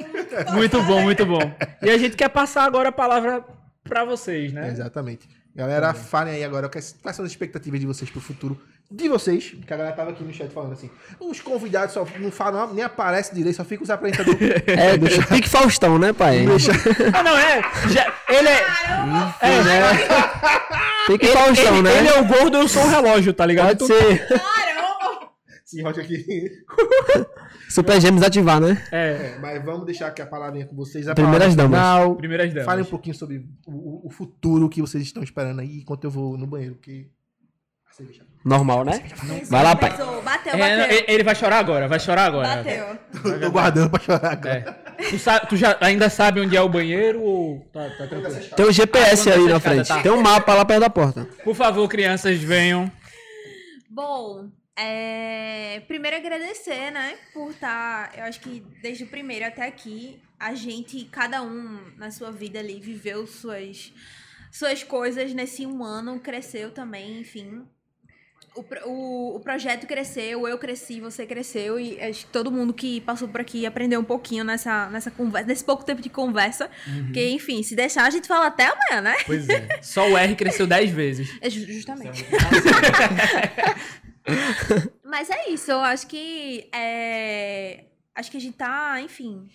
Muito 0.53 0.81
bom, 0.83 1.01
muito 1.03 1.25
bom. 1.25 1.39
E 1.81 1.89
a 1.89 1.97
gente 1.97 2.17
quer 2.17 2.27
passar 2.27 2.65
agora 2.65 2.89
a 2.89 2.91
palavra 2.91 3.45
pra 3.83 4.03
vocês, 4.03 4.51
né? 4.51 4.69
Exatamente. 4.69 5.29
Galera, 5.55 5.93
falem 5.93 6.33
aí 6.33 6.43
agora 6.43 6.67
quais 6.67 6.97
quais 7.01 7.15
são 7.15 7.23
as 7.23 7.31
expectativas 7.31 7.79
de 7.79 7.85
vocês 7.85 8.09
pro 8.09 8.19
futuro 8.19 8.59
de 8.95 9.09
vocês. 9.09 9.55
Que 9.65 9.73
a 9.73 9.77
galera 9.77 9.95
tava 9.95 10.11
aqui 10.11 10.23
no 10.23 10.31
chat 10.31 10.51
falando 10.51 10.73
assim. 10.73 10.89
Os 11.19 11.39
convidados 11.41 11.93
só 11.93 12.05
não 12.19 12.31
falam, 12.31 12.73
nem 12.73 12.83
aparecem 12.83 13.33
direito, 13.35 13.55
só 13.55 13.65
fica 13.65 13.83
os 13.83 13.89
apresentadores. 13.89 14.39
É, 14.67 14.95
do 14.97 15.07
Pique 15.27 15.49
Faustão, 15.49 15.97
né, 15.97 16.13
pai? 16.13 16.45
Ah, 17.13 17.23
não, 17.23 17.37
é. 17.37 17.61
já- 17.89 18.13
ele 18.29 18.47
é. 18.49 18.61
É, 19.41 19.63
né? 19.63 19.81
Pique 21.07 21.25
Ele, 21.25 21.33
Faustão, 21.33 21.73
ele- 21.77 21.81
né? 21.81 21.97
ele 21.99 22.07
é 22.07 22.19
o 22.21 22.25
gordo, 22.25 22.57
eu 22.57 22.67
sou 22.67 22.83
o 22.83 22.87
relógio, 22.89 23.33
tá 23.33 23.45
ligado? 23.45 23.77
Pode 23.79 23.93
ser. 23.93 24.27
Esse 25.65 25.81
rocha 25.81 26.01
aqui. 26.01 26.23
Super 27.69 27.99
Gêmeos 27.99 28.23
ativar, 28.23 28.59
né? 28.61 28.81
É. 28.91 29.33
É, 29.35 29.39
mas 29.39 29.63
vamos 29.65 29.85
deixar 29.85 30.07
aqui 30.07 30.21
a 30.21 30.25
palavrinha 30.27 30.65
com 30.67 30.75
vocês. 30.75 31.07
A 31.07 31.15
Primeiras 31.15 31.55
damas. 31.55 31.79
final. 31.79 32.15
Primeiras 32.15 32.49
damas. 32.53 32.65
Falem 32.65 32.85
um 32.85 32.89
pouquinho 32.89 33.15
sobre 33.15 33.37
o, 33.65 33.71
o- 33.71 34.07
o 34.07 34.09
futuro 34.11 34.69
que 34.69 34.81
vocês 34.81 35.03
estão 35.03 35.23
esperando 35.23 35.59
aí 35.61 35.79
enquanto 35.79 36.03
eu 36.03 36.11
vou 36.11 36.37
no 36.37 36.45
banheiro, 36.45 36.75
porque. 36.75 37.07
Normal, 38.43 38.83
né? 38.83 39.01
Vai 39.49 39.63
lá, 39.63 39.75
pai. 39.75 39.89
Bateu, 39.91 40.21
bateu. 40.21 40.53
É, 40.55 41.05
ele- 41.11 41.23
vai 41.23 41.33
chorar 41.33 41.59
agora, 41.59 41.87
vai 41.87 41.99
chorar 41.99 42.25
agora. 42.25 42.57
Bateu. 42.57 43.39
Tô 43.39 43.51
guardando 43.51 43.89
pra 43.89 43.99
chorar 44.01 44.31
agora. 44.33 44.83
É. 44.97 45.03
Tu, 45.09 45.17
sa- 45.19 45.39
tu 45.39 45.55
já 45.55 45.77
ainda 45.79 46.09
sabe 46.09 46.41
onde 46.41 46.55
é 46.57 46.61
o 46.61 46.67
banheiro 46.67 47.21
ou 47.21 47.59
tá, 47.71 47.89
tá 47.97 48.05
tranquilo? 48.07 48.39
Tem 48.55 48.65
um 48.65 48.71
GPS 48.71 49.29
Ah, 49.31 49.35
aí 49.35 49.45
na 49.47 49.59
frente. 49.59 49.87
tá. 49.87 50.01
Tem 50.01 50.11
um 50.11 50.21
mapa 50.21 50.53
lá 50.53 50.65
perto 50.65 50.81
da 50.81 50.89
porta. 50.89 51.25
Por 51.43 51.55
favor, 51.55 51.87
crianças, 51.87 52.37
venham. 52.39 52.91
Bom, 53.89 54.49
é... 54.77 55.81
primeiro 55.87 56.17
agradecer, 56.17 56.91
né, 56.91 57.15
por 57.33 57.51
estar, 57.51 58.11
eu 58.17 58.23
acho 58.25 58.39
que 58.39 58.63
desde 58.81 59.03
o 59.03 59.07
primeiro 59.07 59.45
até 59.45 59.65
aqui, 59.67 60.19
a 60.39 60.53
gente, 60.53 61.05
cada 61.05 61.41
um 61.41 61.79
na 61.97 62.11
sua 62.11 62.31
vida 62.31 62.59
ali, 62.59 62.79
viveu 62.79 63.25
suas, 63.27 63.93
suas 64.51 64.83
coisas 64.83 65.33
nesse 65.33 65.65
um 65.65 65.83
ano, 65.83 66.19
cresceu 66.19 66.71
também, 66.71 67.19
enfim. 67.19 67.63
O, 68.55 68.63
o, 68.85 69.35
o 69.37 69.39
projeto 69.39 69.87
cresceu, 69.87 70.47
eu 70.47 70.57
cresci, 70.59 70.99
você 70.99 71.25
cresceu, 71.25 71.79
e 71.79 71.99
acho 71.99 72.25
que 72.27 72.31
todo 72.31 72.51
mundo 72.51 72.71
que 72.73 73.01
passou 73.01 73.27
por 73.27 73.41
aqui 73.41 73.65
aprendeu 73.65 73.99
um 73.99 74.03
pouquinho 74.03 74.43
nessa, 74.43 74.89
nessa 74.89 75.09
conversa, 75.09 75.47
nesse 75.47 75.63
pouco 75.63 75.83
tempo 75.83 76.01
de 76.01 76.09
conversa. 76.09 76.69
Uhum. 76.87 77.05
Porque, 77.05 77.29
enfim, 77.29 77.63
se 77.63 77.75
deixar, 77.75 78.05
a 78.05 78.09
gente 78.11 78.27
fala 78.27 78.47
até 78.47 78.65
amanhã, 78.67 79.01
né? 79.01 79.15
Pois 79.25 79.49
é. 79.49 79.79
Só 79.81 80.07
o 80.07 80.15
R 80.17 80.35
cresceu 80.35 80.67
10 80.67 80.91
vezes. 80.91 81.29
É 81.41 81.49
ju- 81.49 81.65
justamente. 81.65 82.23
Mas 85.03 85.29
é 85.29 85.49
isso, 85.49 85.71
eu 85.71 85.79
acho 85.79 86.07
que. 86.07 86.69
É... 86.73 87.85
Acho 88.15 88.29
que 88.29 88.37
a 88.37 88.41
gente 88.41 88.55
tá, 88.57 89.01
enfim. 89.01 89.49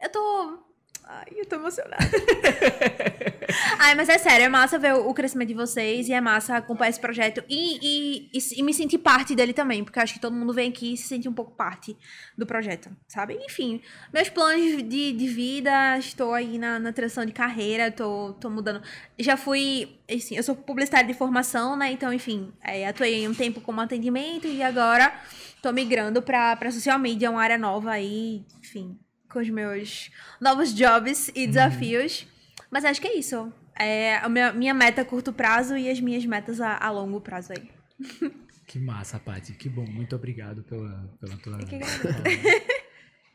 Eu 0.00 0.08
tô. 0.10 0.58
Ai, 1.06 1.26
eu 1.36 1.44
tô 1.44 1.56
emocionada. 1.56 1.96
Ai, 3.78 3.94
mas 3.94 4.08
é 4.08 4.16
sério, 4.16 4.46
é 4.46 4.48
massa 4.48 4.78
ver 4.78 4.94
o 4.94 5.12
crescimento 5.12 5.48
de 5.48 5.54
vocês 5.54 6.08
e 6.08 6.14
é 6.14 6.20
massa 6.20 6.56
acompanhar 6.56 6.88
esse 6.88 7.00
projeto 7.00 7.44
e, 7.46 7.78
e, 7.82 8.30
e, 8.32 8.60
e 8.60 8.62
me 8.62 8.72
sentir 8.72 8.96
parte 8.98 9.34
dele 9.34 9.52
também, 9.52 9.84
porque 9.84 10.00
acho 10.00 10.14
que 10.14 10.20
todo 10.20 10.34
mundo 10.34 10.54
vem 10.54 10.70
aqui 10.70 10.94
e 10.94 10.96
se 10.96 11.06
sente 11.06 11.28
um 11.28 11.32
pouco 11.32 11.52
parte 11.52 11.94
do 12.38 12.46
projeto, 12.46 12.90
sabe? 13.06 13.38
Enfim, 13.42 13.82
meus 14.12 14.30
planos 14.30 14.82
de, 14.82 15.12
de 15.12 15.28
vida, 15.28 15.98
estou 15.98 16.32
aí 16.32 16.58
na, 16.58 16.78
na 16.78 16.92
transição 16.92 17.26
de 17.26 17.32
carreira, 17.32 17.92
tô, 17.92 18.32
tô 18.40 18.48
mudando. 18.48 18.82
Já 19.18 19.36
fui, 19.36 20.00
assim, 20.10 20.36
eu 20.36 20.42
sou 20.42 20.56
publicitária 20.56 21.06
de 21.06 21.14
formação, 21.14 21.76
né? 21.76 21.92
Então, 21.92 22.14
enfim, 22.14 22.50
é, 22.62 22.88
atuei 22.88 23.28
um 23.28 23.34
tempo 23.34 23.60
como 23.60 23.78
atendimento 23.80 24.46
e 24.46 24.62
agora 24.62 25.12
tô 25.60 25.70
migrando 25.70 26.22
pra, 26.22 26.56
pra 26.56 26.70
social 26.70 26.98
media, 26.98 27.30
uma 27.30 27.42
área 27.42 27.58
nova 27.58 27.90
aí, 27.90 28.42
enfim, 28.58 28.98
com 29.34 29.40
os 29.40 29.50
meus 29.50 30.10
novos 30.40 30.72
jobs 30.72 31.30
e 31.34 31.46
desafios. 31.46 32.26
Mas 32.70 32.84
acho 32.86 33.00
que 33.00 33.08
é 33.08 33.18
isso. 33.18 33.52
É 33.78 34.16
a 34.18 34.28
minha, 34.28 34.52
minha 34.52 34.72
meta 34.72 35.02
a 35.02 35.04
curto 35.04 35.32
prazo 35.32 35.76
e 35.76 35.90
as 35.90 36.00
minhas 36.00 36.24
metas 36.24 36.60
a, 36.60 36.78
a 36.78 36.90
longo 36.90 37.20
prazo 37.20 37.52
aí. 37.52 37.68
Que 38.66 38.78
massa, 38.80 39.18
Paty. 39.20 39.52
Que 39.52 39.68
bom. 39.68 39.84
Muito 39.86 40.16
obrigado 40.16 40.62
pela, 40.62 41.08
pela 41.20 41.36
tua. 41.36 41.58
que 41.58 41.78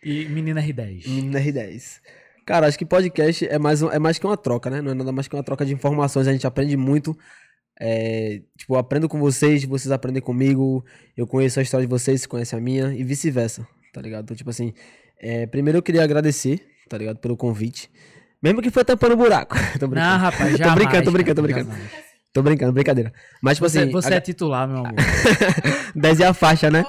E 0.03 0.26
menina 0.27 0.59
R10. 0.61 1.07
Menina 1.07 1.39
R10. 1.39 1.99
Cara, 2.45 2.67
acho 2.67 2.77
que 2.77 2.85
podcast 2.85 3.45
é 3.47 3.59
mais, 3.59 3.81
um- 3.81 3.91
é 3.91 3.99
mais 3.99 4.17
que 4.17 4.26
uma 4.26 4.35
troca, 4.35 4.69
né? 4.71 4.81
Não 4.81 4.91
é 4.91 4.95
nada 4.95 5.11
mais 5.11 5.27
que 5.27 5.35
uma 5.35 5.43
troca 5.43 5.63
de 5.65 5.71
informações. 5.73 6.27
A 6.27 6.31
gente 6.34 6.47
aprende 6.47 6.76
muito. 6.76 7.17
É, 7.80 8.41
tipo, 8.57 8.73
eu 8.73 8.80
aprendo 8.80 9.07
com 9.07 9.19
vocês, 9.19 9.63
vocês 9.63 9.91
aprendem 9.91 10.21
comigo. 10.21 10.84
Eu 11.15 11.27
conheço 11.27 11.59
a 11.59 11.63
história 11.63 11.85
de 11.85 11.89
vocês, 11.89 12.21
vocês 12.21 12.27
conhecem 12.27 12.57
a 12.57 12.61
minha. 12.61 12.93
E 12.93 13.03
vice-versa, 13.03 13.67
tá 13.93 14.01
ligado? 14.01 14.23
Então, 14.23 14.35
tipo 14.35 14.49
assim, 14.49 14.73
é, 15.21 15.45
primeiro 15.47 15.77
eu 15.79 15.83
queria 15.83 16.03
agradecer, 16.03 16.65
tá 16.89 16.97
ligado? 16.97 17.17
Pelo 17.17 17.35
convite. 17.37 17.89
Mesmo 18.41 18.61
que 18.61 18.69
foi 18.69 18.85
tampando 18.85 19.13
o 19.13 19.17
buraco. 19.17 19.55
tô 19.79 19.87
brincando. 19.87 20.11
Não, 20.11 20.17
rapaz, 20.17 20.51
tô 20.51 20.57
jamais, 20.57 20.75
brincando, 20.75 21.03
tô 21.03 21.11
brincando, 21.11 21.35
tô 21.35 21.41
brincando. 21.41 21.69
Tô 22.31 22.43
brincando, 22.43 22.73
brincadeira. 22.73 23.11
Mas, 23.41 23.57
tipo 23.57 23.67
Você, 23.67 23.79
assim. 23.79 23.91
você 23.91 24.13
a- 24.13 24.17
é 24.17 24.21
titular, 24.21 24.67
meu 24.67 24.77
amor. 24.77 24.93
10 25.95 26.19
é 26.19 26.27
a 26.27 26.33
faixa, 26.33 26.69
né? 26.69 26.85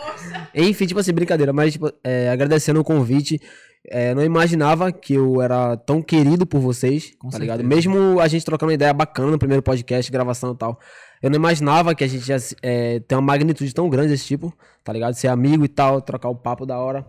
Enfim, 0.54 0.86
tipo 0.86 1.00
assim, 1.00 1.12
brincadeira, 1.12 1.52
mas 1.52 1.72
tipo, 1.72 1.90
é, 2.04 2.30
agradecendo 2.30 2.80
o 2.80 2.84
convite. 2.84 3.40
É, 3.88 4.14
não 4.14 4.22
imaginava 4.22 4.92
que 4.92 5.14
eu 5.14 5.40
era 5.40 5.74
tão 5.78 6.02
querido 6.02 6.44
por 6.46 6.60
vocês, 6.60 7.12
tá 7.30 7.38
ligado? 7.38 7.60
certeza. 7.62 7.62
Mesmo 7.62 8.20
a 8.20 8.28
gente 8.28 8.44
trocando 8.44 8.68
uma 8.68 8.74
ideia 8.74 8.92
bacana 8.92 9.30
no 9.30 9.38
primeiro 9.38 9.62
podcast, 9.62 10.12
gravação 10.12 10.52
e 10.52 10.56
tal. 10.56 10.78
Eu 11.22 11.30
não 11.30 11.36
imaginava 11.36 11.94
que 11.94 12.04
a 12.04 12.06
gente 12.06 12.28
ia 12.28 12.36
é, 12.62 13.00
ter 13.00 13.14
uma 13.14 13.22
magnitude 13.22 13.72
tão 13.72 13.88
grande 13.88 14.08
desse 14.08 14.26
tipo, 14.26 14.54
tá 14.84 14.92
ligado? 14.92 15.14
Ser 15.14 15.28
amigo 15.28 15.64
e 15.64 15.68
tal, 15.68 16.02
trocar 16.02 16.28
o 16.28 16.36
papo 16.36 16.66
da 16.66 16.78
hora. 16.78 17.06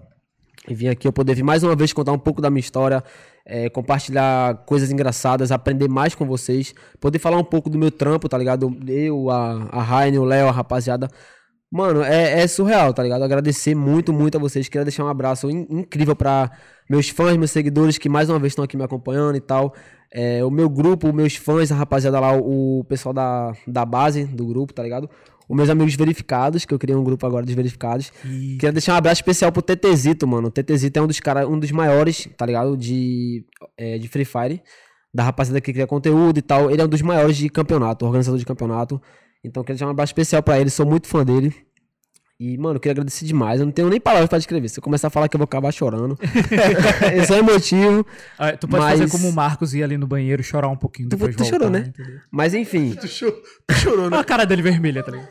E 0.68 0.76
vim 0.76 0.88
aqui 0.90 1.08
eu 1.08 1.12
poder 1.14 1.34
vir 1.34 1.44
mais 1.44 1.64
uma 1.64 1.76
vez 1.76 1.92
contar 1.92 2.12
um 2.12 2.20
pouco 2.20 2.40
da 2.42 2.50
minha 2.50 2.60
história, 2.60 3.04
é, 3.46 3.68
compartilhar 3.70 4.64
coisas 4.66 4.92
engraçadas, 4.92 5.52
aprender 5.52 5.90
mais 5.90 6.14
com 6.14 6.26
vocês, 6.26 6.74
poder 7.00 7.18
falar 7.18 7.38
um 7.38 7.44
pouco 7.44 7.70
do 7.70 7.80
meu 7.80 7.90
trampo, 7.90 8.30
tá 8.30 8.38
ligado? 8.38 8.78
Eu, 8.88 9.30
a, 9.32 9.68
a 9.72 9.82
Raine, 9.82 10.20
o 10.20 10.24
Léo, 10.24 10.48
a 10.48 10.52
rapaziada. 10.52 11.08
Mano, 11.72 12.04
é, 12.04 12.42
é 12.42 12.48
surreal, 12.48 12.94
tá 12.94 13.02
ligado? 13.02 13.24
Agradecer 13.24 13.74
muito, 13.74 14.12
muito 14.14 14.38
a 14.38 14.40
vocês. 14.40 14.68
Queria 14.68 14.84
deixar 14.84 15.06
um 15.06 15.08
abraço 15.08 15.50
in- 15.50 15.66
incrível 15.70 16.16
pra 16.16 16.52
meus 16.90 17.10
fãs, 17.10 17.38
meus 17.38 17.50
seguidores 17.50 17.98
que 17.98 18.10
mais 18.10 18.30
uma 18.30 18.38
vez 18.38 18.52
estão 18.52 18.66
aqui 18.66 18.76
me 18.78 18.84
acompanhando 18.84 19.38
e 19.38 19.42
tal. 19.42 19.74
É, 20.14 20.44
o 20.44 20.52
meu 20.52 20.70
grupo, 20.70 21.14
meus 21.14 21.38
fãs, 21.38 21.72
a 21.72 21.76
rapaziada 21.76 22.20
lá, 22.20 22.34
o 22.36 22.84
pessoal 22.90 23.14
da, 23.14 23.54
da 23.66 23.86
base 23.86 24.26
do 24.26 24.46
grupo, 24.46 24.74
tá 24.74 24.84
ligado? 24.84 25.10
Os 25.52 25.57
meus 25.57 25.69
amigos 25.69 25.94
verificados, 25.95 26.64
que 26.64 26.73
eu 26.73 26.80
criei 26.80 26.95
um 26.95 27.03
grupo 27.03 27.26
agora 27.28 27.45
dos 27.45 27.53
verificados. 27.53 28.10
Queria 28.22 28.72
deixar 28.72 28.94
um 28.94 28.95
abraço 28.95 29.19
especial 29.19 29.52
pro 29.52 29.61
TTzito, 29.61 30.26
mano. 30.26 30.48
O 30.48 30.52
TTzito 30.52 30.98
é 30.98 31.02
um 31.02 31.07
dos 31.07 31.19
caras, 31.19 31.45
um 31.45 31.60
dos 31.60 31.72
maiores, 31.72 32.30
tá 32.38 32.45
ligado? 32.45 32.78
De, 32.78 33.45
é, 33.78 33.98
de 33.98 34.07
Free 34.07 34.23
Fire. 34.23 34.61
Da 35.14 35.23
rapaziada 35.23 35.60
que 35.60 35.73
cria 35.73 35.86
conteúdo 35.86 36.38
e 36.38 36.41
tal. 36.41 36.72
Ele 36.72 36.82
é 36.82 36.86
um 36.86 36.88
dos 36.88 37.02
maiores 37.02 37.36
de 37.36 37.49
campeonato, 37.49 38.06
organizador 38.06 38.40
de 38.40 38.45
campeonato. 38.45 39.02
Então 39.44 39.61
queria 39.61 39.76
deixar 39.76 39.88
um 39.88 39.91
abraço 39.91 40.11
especial 40.11 40.41
pra 40.41 40.57
ele, 40.57 40.69
sou 40.69 40.86
muito 40.86 41.07
fã 41.07 41.26
dele. 41.26 41.53
E, 42.44 42.57
mano, 42.57 42.78
eu 42.78 42.80
queria 42.80 42.94
agradecer 42.94 43.23
demais. 43.23 43.60
Eu 43.60 43.68
não 43.68 43.72
tenho 43.72 43.88
nem 43.88 43.99
palavras 43.99 44.28
pra 44.28 44.40
descrever. 44.40 44.68
Se 44.68 44.80
eu 44.80 44.84
começar 44.84 45.07
a 45.07 45.10
falar 45.11 45.28
que 45.28 45.36
eu 45.36 45.38
vou 45.38 45.44
acabar 45.44 45.72
chorando. 45.72 46.18
eu 47.15 47.23
sou 47.26 47.38
emotivo. 47.38 48.03
Ah, 48.40 48.53
tu 48.53 48.68
pode 48.68 48.84
mas... 48.84 48.99
fazer 48.99 49.11
como 49.11 49.30
o 49.30 49.32
Marcos 49.32 49.76
ir 49.76 49.84
ali 49.84 49.95
no 49.95 50.07
banheiro 50.07 50.41
chorar 50.41 50.68
um 50.69 50.76
pouquinho 50.76 51.07
Tu, 51.07 51.18
depois 51.18 51.36
tu 51.36 51.44
chorou, 51.45 51.69
voltar, 51.69 51.80
né? 51.80 51.90
entendeu? 51.90 52.19
Mas 52.32 52.56
enfim. 52.56 52.95
Tu, 52.99 53.07
cho- 53.07 53.32
tu 53.68 53.76
chorou, 53.76 54.10
né? 54.10 54.15
Olha 54.15 54.22
a 54.22 54.23
cara 54.23 54.44
dele 54.45 54.64
vermelha, 54.64 55.03
tá 55.03 55.11
ligado? 55.11 55.30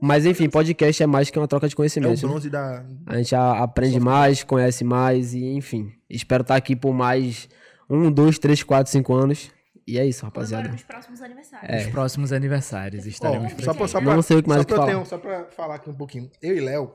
Mas 0.00 0.26
enfim, 0.26 0.48
podcast 0.48 1.02
é 1.02 1.06
mais 1.06 1.30
que 1.30 1.38
uma 1.38 1.48
troca 1.48 1.66
de 1.68 1.72
É 1.72 1.74
o 1.74 1.76
conhecimento. 1.76 2.22
né? 2.22 2.28
bronze 2.28 2.50
da. 2.50 2.84
A 3.06 3.16
gente 3.16 3.34
a- 3.34 3.62
aprende 3.62 3.98
mais, 3.98 4.42
conhece 4.44 4.84
mais 4.84 5.32
e 5.32 5.44
enfim. 5.44 5.90
Espero 6.08 6.42
estar 6.42 6.54
aqui 6.56 6.76
por 6.76 6.92
mais 6.92 7.48
um, 7.88 8.10
dois, 8.12 8.38
três, 8.38 8.62
quatro, 8.62 8.92
cinco 8.92 9.14
anos. 9.14 9.50
E 9.86 9.98
é 9.98 10.04
isso, 10.04 10.24
rapaziada. 10.24 10.68
Nos 10.68 10.82
próximos 10.82 11.22
aniversários. 11.22 11.70
É. 11.70 11.84
Nos 11.84 11.92
próximos 11.92 12.32
aniversários 12.32 13.06
estaremos 13.06 13.52
Ó, 13.52 13.62
só, 13.62 13.72
pra, 13.74 13.86
só, 13.88 14.00
Não 14.00 14.12
pra, 14.14 14.22
sei 14.22 14.36
o 14.38 14.42
que 14.42 14.48
mais 14.48 14.60
só, 14.62 14.64
que 14.66 14.74
falar. 14.74 14.96
um- 14.98 15.04
só 15.04 15.16
pra 15.18 15.44
falar 15.46 15.74
aqui 15.76 15.88
um 15.88 15.94
pouquinho. 15.94 16.28
Eu 16.42 16.56
e 16.56 16.60
Léo, 16.60 16.92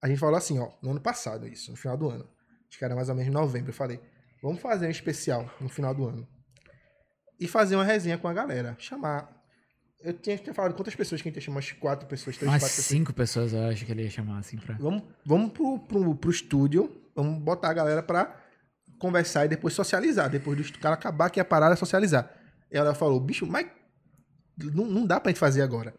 a 0.00 0.08
gente 0.08 0.18
falou 0.18 0.36
assim, 0.36 0.58
ó, 0.58 0.70
no 0.80 0.92
ano 0.92 1.00
passado, 1.00 1.46
isso, 1.48 1.70
no 1.72 1.76
final 1.76 1.96
do 1.96 2.08
ano. 2.08 2.24
Acho 2.70 2.78
que 2.78 2.84
era 2.84 2.94
mais 2.94 3.08
ou 3.08 3.14
menos 3.16 3.28
em 3.28 3.34
novembro. 3.34 3.70
Eu 3.70 3.74
falei, 3.74 4.00
vamos 4.42 4.62
fazer 4.62 4.86
um 4.86 4.90
especial 4.90 5.50
no 5.60 5.68
final 5.68 5.92
do 5.94 6.06
ano. 6.08 6.26
E 7.40 7.46
fazer 7.48 7.74
uma 7.74 7.84
resenha 7.84 8.16
com 8.16 8.28
a 8.28 8.32
galera. 8.32 8.76
Chamar. 8.78 9.41
Eu 10.04 10.12
tinha, 10.14 10.36
tinha 10.36 10.54
falado 10.54 10.74
quantas 10.74 10.94
pessoas 10.94 11.22
que 11.22 11.28
a 11.28 11.30
gente 11.30 11.36
ia 11.36 11.42
chamar? 11.42 11.56
Umas 11.56 11.72
quatro 11.72 12.06
pessoas, 12.08 12.36
três, 12.36 12.50
Umas 12.50 12.62
quatro 12.62 12.76
pessoas. 12.76 12.86
cinco 12.86 13.12
pessoas 13.12 13.52
eu 13.52 13.62
acho 13.68 13.84
que 13.86 13.92
ele 13.92 14.02
ia 14.02 14.10
chamar 14.10 14.38
assim 14.38 14.56
pra. 14.56 14.74
Vamos, 14.76 15.02
vamos 15.24 15.52
pro, 15.52 15.78
pro, 15.78 16.14
pro 16.16 16.30
estúdio, 16.30 16.90
vamos 17.14 17.40
botar 17.42 17.70
a 17.70 17.72
galera 17.72 18.02
pra 18.02 18.36
conversar 18.98 19.44
e 19.44 19.48
depois 19.48 19.74
socializar. 19.74 20.28
Depois 20.30 20.70
do 20.70 20.78
cara 20.78 20.94
acabar 20.94 21.26
aqui 21.26 21.38
a 21.40 21.44
parada, 21.44 21.76
socializar. 21.76 22.30
E 22.70 22.76
ela 22.76 22.94
falou, 22.94 23.20
bicho, 23.20 23.46
mas 23.46 23.66
não, 24.56 24.86
não 24.86 25.06
dá 25.06 25.20
pra 25.20 25.30
gente 25.30 25.38
fazer 25.38 25.62
agora. 25.62 25.94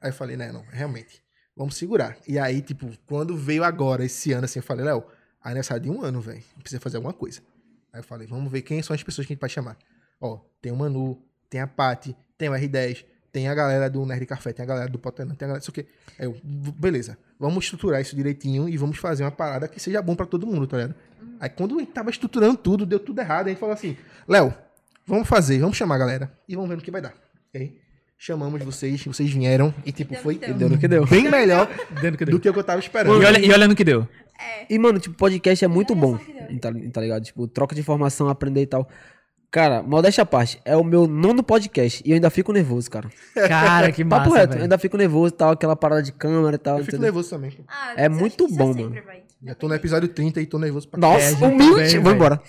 Aí 0.00 0.10
eu 0.10 0.14
falei, 0.14 0.36
né, 0.36 0.52
não, 0.52 0.62
realmente, 0.70 1.22
vamos 1.56 1.76
segurar. 1.76 2.16
E 2.28 2.38
aí, 2.38 2.60
tipo, 2.62 2.90
quando 3.06 3.36
veio 3.36 3.64
agora, 3.64 4.04
esse 4.04 4.32
ano, 4.32 4.44
assim, 4.44 4.58
eu 4.58 4.62
falei, 4.62 4.84
Léo, 4.84 5.04
aniversário 5.42 5.82
de 5.82 5.90
um 5.90 6.02
ano, 6.02 6.20
velho, 6.20 6.42
precisa 6.60 6.80
fazer 6.80 6.96
alguma 6.96 7.12
coisa. 7.14 7.40
Aí 7.92 8.00
eu 8.00 8.04
falei, 8.04 8.26
vamos 8.26 8.50
ver 8.50 8.62
quem 8.62 8.82
são 8.82 8.94
as 8.94 9.02
pessoas 9.02 9.26
que 9.26 9.32
a 9.32 9.34
gente 9.34 9.40
pode 9.40 9.52
chamar. 9.52 9.76
Ó, 10.20 10.38
tem 10.60 10.70
o 10.72 10.76
Manu, 10.76 11.22
tem 11.48 11.60
a 11.60 11.66
Paty, 11.66 12.16
tem 12.36 12.48
o 12.48 12.52
R10, 12.52 13.04
tem 13.36 13.48
a 13.48 13.54
galera 13.54 13.90
do 13.90 14.06
Nerd 14.06 14.24
Café, 14.24 14.50
tem 14.50 14.62
a 14.64 14.66
galera 14.66 14.88
do 14.88 14.98
Potenan, 14.98 15.34
tem 15.34 15.44
a 15.44 15.48
galera, 15.48 15.60
isso 15.60 15.70
aqui. 15.70 15.84
Aí 16.18 16.24
eu, 16.24 16.32
"V- 16.42 16.72
beleza, 16.78 17.18
vamos 17.38 17.64
estruturar 17.64 18.00
isso 18.00 18.16
direitinho 18.16 18.66
e 18.66 18.78
vamos 18.78 18.96
fazer 18.96 19.24
uma 19.24 19.30
parada 19.30 19.68
que 19.68 19.78
seja 19.78 20.00
bom 20.00 20.14
pra 20.14 20.24
todo 20.24 20.46
mundo, 20.46 20.66
tá 20.66 20.78
ligado? 20.78 20.94
Aí 21.38 21.50
quando 21.50 21.76
a 21.76 21.80
gente 21.80 21.92
tava 21.92 22.08
estruturando 22.08 22.56
tudo, 22.56 22.86
deu 22.86 22.98
tudo 22.98 23.20
errado, 23.20 23.48
a 23.48 23.50
gente 23.50 23.58
falou 23.58 23.74
assim, 23.74 23.94
Léo, 24.26 24.54
vamos 25.06 25.28
fazer, 25.28 25.58
vamos 25.58 25.76
chamar 25.76 25.96
a 25.96 25.98
galera 25.98 26.32
e 26.48 26.54
vamos 26.54 26.70
ver 26.70 26.76
no 26.76 26.82
que 26.82 26.90
vai 26.90 27.02
dar. 27.02 27.12
Aí, 27.54 27.76
chamamos 28.16 28.62
vocês, 28.62 29.04
vocês 29.04 29.30
vieram 29.30 29.74
e 29.84 29.92
tipo, 29.92 30.14
foi 30.14 30.38
Deu 30.38 30.70
no 30.70 30.78
que 30.78 30.88
deu. 30.88 31.04
bem 31.06 31.28
melhor 31.30 31.68
Dando 32.00 32.16
que 32.16 32.24
do 32.24 32.40
que 32.40 32.48
o 32.48 32.52
que 32.54 32.58
eu 32.58 32.64
tava 32.64 32.80
esperando. 32.80 33.22
E 33.22 33.26
olha, 33.26 33.38
e 33.38 33.52
olha 33.52 33.68
no 33.68 33.74
que 33.76 33.84
deu. 33.84 34.08
E, 34.70 34.78
mano, 34.78 34.98
tipo, 34.98 35.14
podcast 35.14 35.62
é 35.62 35.68
muito 35.68 35.94
bom. 35.94 36.16
Tá, 36.60 36.70
tá 36.92 37.00
ligado? 37.02 37.22
Tipo, 37.24 37.46
troca 37.48 37.74
de 37.74 37.80
informação, 37.82 38.28
aprender 38.30 38.62
e 38.62 38.66
tal. 38.66 38.88
Cara, 39.50 39.82
modéstia 39.82 40.22
à 40.22 40.26
parte, 40.26 40.60
é 40.64 40.76
o 40.76 40.84
meu 40.84 41.06
nono 41.06 41.42
podcast 41.42 42.02
e 42.04 42.10
eu 42.10 42.14
ainda 42.16 42.28
fico 42.28 42.52
nervoso, 42.52 42.90
cara. 42.90 43.08
Cara, 43.48 43.90
que 43.90 44.04
Papo 44.04 44.28
massa, 44.28 44.40
reto, 44.40 44.48
velho. 44.50 44.60
eu 44.60 44.62
ainda 44.64 44.76
fico 44.78 44.96
nervoso 44.98 45.32
e 45.32 45.36
tal, 45.36 45.50
aquela 45.52 45.74
parada 45.74 46.02
de 46.02 46.12
câmera 46.12 46.56
e 46.56 46.58
tal. 46.58 46.74
Eu 46.78 46.84
fico 46.84 46.96
entendeu? 46.96 47.04
nervoso 47.06 47.30
também. 47.30 47.52
Ah, 47.68 47.94
É 47.96 48.08
muito 48.08 48.46
bom, 48.48 48.74
mano. 48.74 48.94
Já 49.42 49.54
tô 49.54 49.68
no 49.68 49.74
episódio 49.74 50.08
30 50.08 50.40
e 50.40 50.46
tô 50.46 50.58
nervoso 50.58 50.88
pra 50.88 50.98
Nossa, 51.00 51.20
É, 51.24 51.26
a 51.28 51.30
gente 51.30 51.44
humilde. 51.44 51.70
também, 51.74 51.94
Vou 51.94 52.02
velho. 52.04 52.14
embora. 52.16 52.42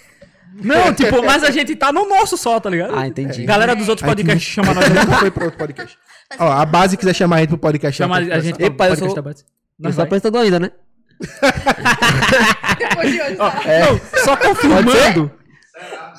Não, 0.59 0.93
tipo, 0.93 1.23
mas 1.23 1.43
a 1.43 1.51
gente 1.51 1.75
tá 1.75 1.91
no 1.93 2.09
nosso 2.09 2.35
só, 2.35 2.59
tá 2.59 2.69
ligado? 2.69 2.95
Ah, 2.97 3.07
entendi. 3.07 3.45
Galera 3.45 3.75
dos 3.75 3.87
outros 3.87 4.05
gente 4.09 4.15
podcasts 4.25 4.51
chama 4.51 4.73
nós. 4.73 4.89
nunca 4.89 5.17
foi 5.19 5.29
pra 5.31 5.43
outro 5.45 5.59
podcast. 5.59 5.97
Ó, 6.39 6.51
a 6.51 6.65
base 6.65 6.97
quiser 6.97 7.13
chamar 7.13 7.35
a 7.37 7.39
gente 7.41 7.49
pro 7.49 7.57
podcast. 7.59 7.95
Chama 7.97 8.19
é 8.21 8.33
a 8.33 8.39
gente 8.39 8.61
Epa, 8.61 8.75
pra 8.75 8.85
eu 8.87 8.89
podcast 8.89 9.05
sou- 9.05 9.15
da 9.15 9.21
Bats. 9.21 9.41
Eu 9.43 9.47
Nós 9.79 9.93
sou 9.93 9.97
vai. 9.97 10.05
apresentador 10.07 10.41
ainda, 10.41 10.59
né? 10.59 10.71
Depois 12.79 13.11
de 13.11 13.21
hoje, 13.21 13.35
tá? 13.35 13.61
Não, 13.65 14.23
só 14.23 14.35
confirmando. 14.37 15.31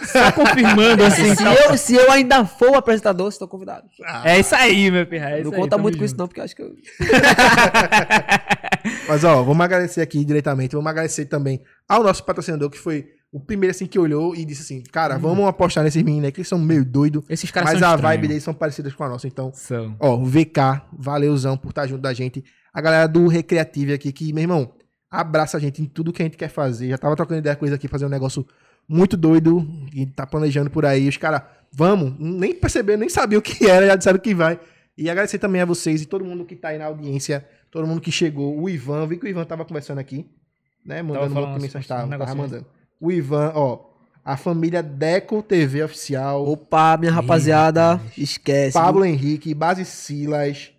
Só 0.06 0.32
confirmando, 0.32 1.04
assim. 1.04 1.34
se, 1.34 1.44
eu, 1.44 1.76
se 1.76 1.94
eu 1.94 2.10
ainda 2.10 2.44
for 2.44 2.70
o 2.70 2.74
apresentador, 2.76 3.28
estou 3.28 3.48
convidado. 3.48 3.86
É 4.24 4.38
isso 4.38 4.54
aí, 4.54 4.90
meu 4.90 5.06
pirra. 5.06 5.30
É 5.30 5.42
não 5.42 5.50
aí, 5.50 5.56
conta 5.56 5.70
tamo 5.70 5.82
muito 5.82 5.98
com 5.98 6.04
isso, 6.04 6.12
junto. 6.12 6.20
não, 6.20 6.28
porque 6.28 6.40
eu 6.40 6.44
acho 6.44 6.56
que 6.56 6.62
eu. 6.62 6.74
Mas, 9.08 9.24
ó, 9.24 9.42
vamos 9.42 9.64
agradecer 9.64 10.00
aqui 10.00 10.24
diretamente. 10.24 10.74
Vamos 10.74 10.90
agradecer 10.90 11.26
também 11.26 11.60
ao 11.88 12.02
nosso 12.02 12.24
patrocinador, 12.24 12.70
que 12.70 12.78
foi 12.78 13.06
o 13.32 13.40
primeiro, 13.40 13.74
assim, 13.74 13.86
que 13.86 13.98
olhou 13.98 14.34
e 14.34 14.44
disse 14.44 14.62
assim: 14.62 14.82
Cara, 14.92 15.18
vamos 15.18 15.46
apostar 15.46 15.84
nesses 15.84 16.02
meninos 16.02 16.26
aí, 16.26 16.32
que 16.32 16.40
eles 16.40 16.48
são 16.48 16.58
meio 16.58 16.84
doidos. 16.84 17.24
Esses 17.28 17.50
caras 17.50 17.70
Mas 17.72 17.80
são 17.80 17.88
a 17.88 17.94
estranhos. 17.94 18.14
vibe 18.16 18.28
deles 18.28 18.42
são 18.44 18.54
parecidas 18.54 18.94
com 18.94 19.04
a 19.04 19.08
nossa. 19.08 19.26
Então, 19.26 19.50
São. 19.52 19.96
ó, 20.00 20.16
o 20.16 20.24
VK, 20.24 20.82
valeuzão 20.92 21.56
por 21.56 21.70
estar 21.70 21.86
junto 21.86 22.02
da 22.02 22.12
gente. 22.14 22.44
A 22.72 22.80
galera 22.80 23.06
do 23.06 23.26
Recreative 23.26 23.92
aqui, 23.92 24.12
que, 24.12 24.32
meu 24.32 24.42
irmão, 24.42 24.72
abraça 25.10 25.56
a 25.56 25.60
gente 25.60 25.82
em 25.82 25.86
tudo 25.86 26.12
que 26.12 26.22
a 26.22 26.24
gente 26.24 26.36
quer 26.36 26.48
fazer. 26.48 26.88
Já 26.88 26.98
tava 26.98 27.16
trocando 27.16 27.40
ideia 27.40 27.56
com 27.56 27.64
eles 27.64 27.74
aqui, 27.74 27.88
fazer 27.88 28.06
um 28.06 28.10
negócio 28.10 28.46
muito 28.88 29.16
doido 29.16 29.68
e 29.92 30.06
tá 30.06 30.26
planejando 30.26 30.70
por 30.70 30.86
aí. 30.86 31.08
Os 31.08 31.16
caras, 31.16 31.42
vamos, 31.70 32.14
nem 32.18 32.54
perceberam, 32.54 33.00
nem 33.00 33.08
sabiam 33.08 33.38
o 33.38 33.42
que 33.42 33.68
era, 33.68 33.86
já 33.86 33.96
disseram 33.96 34.18
que 34.18 34.34
vai. 34.34 34.58
E 34.96 35.08
agradecer 35.08 35.38
também 35.38 35.60
a 35.60 35.64
vocês 35.64 36.02
e 36.02 36.06
todo 36.06 36.24
mundo 36.24 36.44
que 36.44 36.56
tá 36.56 36.68
aí 36.68 36.78
na 36.78 36.86
audiência, 36.86 37.46
todo 37.70 37.86
mundo 37.86 38.00
que 38.00 38.10
chegou. 38.10 38.60
O 38.60 38.68
Ivan, 38.68 39.06
vi 39.06 39.16
que 39.18 39.26
o 39.26 39.28
Ivan 39.28 39.44
tava 39.44 39.64
conversando 39.64 39.98
aqui, 39.98 40.26
né? 40.84 41.02
Mandando 41.02 41.32
falando 41.34 41.50
uma 41.50 41.58
mensagem, 41.58 41.86
um 41.86 41.88
tava, 41.88 42.18
tava 42.18 42.34
mandando. 42.34 42.66
O 43.00 43.12
Ivan, 43.12 43.52
ó, 43.54 43.88
a 44.24 44.36
família 44.36 44.82
Deco 44.82 45.40
TV 45.42 45.84
Oficial. 45.84 46.44
Opa, 46.48 46.96
minha 46.96 47.12
rapaziada, 47.12 48.00
esquece. 48.16 48.72
Pablo 48.72 49.04
Henrique, 49.04 49.54
Base 49.54 49.84
Silas, 49.84 50.72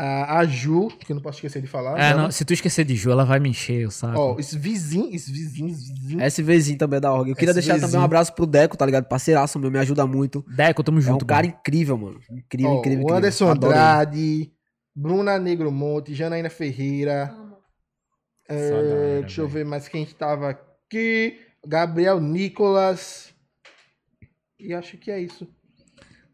a, 0.00 0.38
a 0.38 0.46
Ju, 0.46 0.88
que 1.00 1.10
eu 1.10 1.16
não 1.16 1.22
posso 1.22 1.38
esquecer 1.38 1.60
de 1.60 1.66
falar. 1.66 1.98
É, 1.98 2.14
não, 2.14 2.30
se 2.30 2.44
tu 2.44 2.52
esquecer 2.52 2.84
de 2.84 2.94
Ju, 2.94 3.10
ela 3.10 3.24
vai 3.24 3.40
me 3.40 3.48
encher 3.48 3.84
o 3.86 3.90
saco. 3.90 4.16
Ó, 4.16 4.38
esse 4.38 4.56
vizinho, 4.56 5.12
esse 5.12 5.32
vizinho, 5.32 5.70
esse 5.70 5.92
vizinho. 5.92 6.24
SVzinho 6.24 6.78
também 6.78 6.98
é 6.98 7.00
da 7.00 7.12
org. 7.12 7.28
Eu 7.28 7.34
queria 7.34 7.52
deixar 7.52 7.72
SVzinho. 7.74 7.88
também 7.90 8.00
um 8.00 8.04
abraço 8.04 8.32
pro 8.32 8.46
Deco, 8.46 8.76
tá 8.76 8.86
ligado? 8.86 9.06
Parceiraço 9.06 9.58
meu, 9.58 9.70
me 9.72 9.78
ajuda 9.80 10.06
muito. 10.06 10.44
Deco, 10.48 10.84
tamo 10.84 10.98
É 10.98 11.00
um 11.00 11.04
junto. 11.04 11.26
cara 11.26 11.46
mano. 11.48 11.58
incrível, 11.60 11.98
mano. 11.98 12.20
Incrível, 12.30 12.70
Ó, 12.70 12.78
incrível, 12.78 12.98
o 12.98 13.02
incrível. 13.02 13.16
Anderson 13.16 13.50
Adoro 13.50 13.72
ele. 13.72 13.80
Andrade, 13.80 14.52
Bruna 14.94 15.38
Negromonte, 15.38 16.14
Janaína 16.14 16.48
Ferreira. 16.50 17.34
é, 18.48 19.20
deixa 19.20 19.40
eu 19.40 19.48
ver 19.48 19.64
mais 19.64 19.88
quem 19.88 20.04
estava 20.04 20.50
aqui. 20.50 21.38
Gabriel 21.66 22.20
Nicolas. 22.20 23.34
E 24.60 24.72
acho 24.72 24.96
que 24.96 25.10
é 25.10 25.20
isso. 25.20 25.46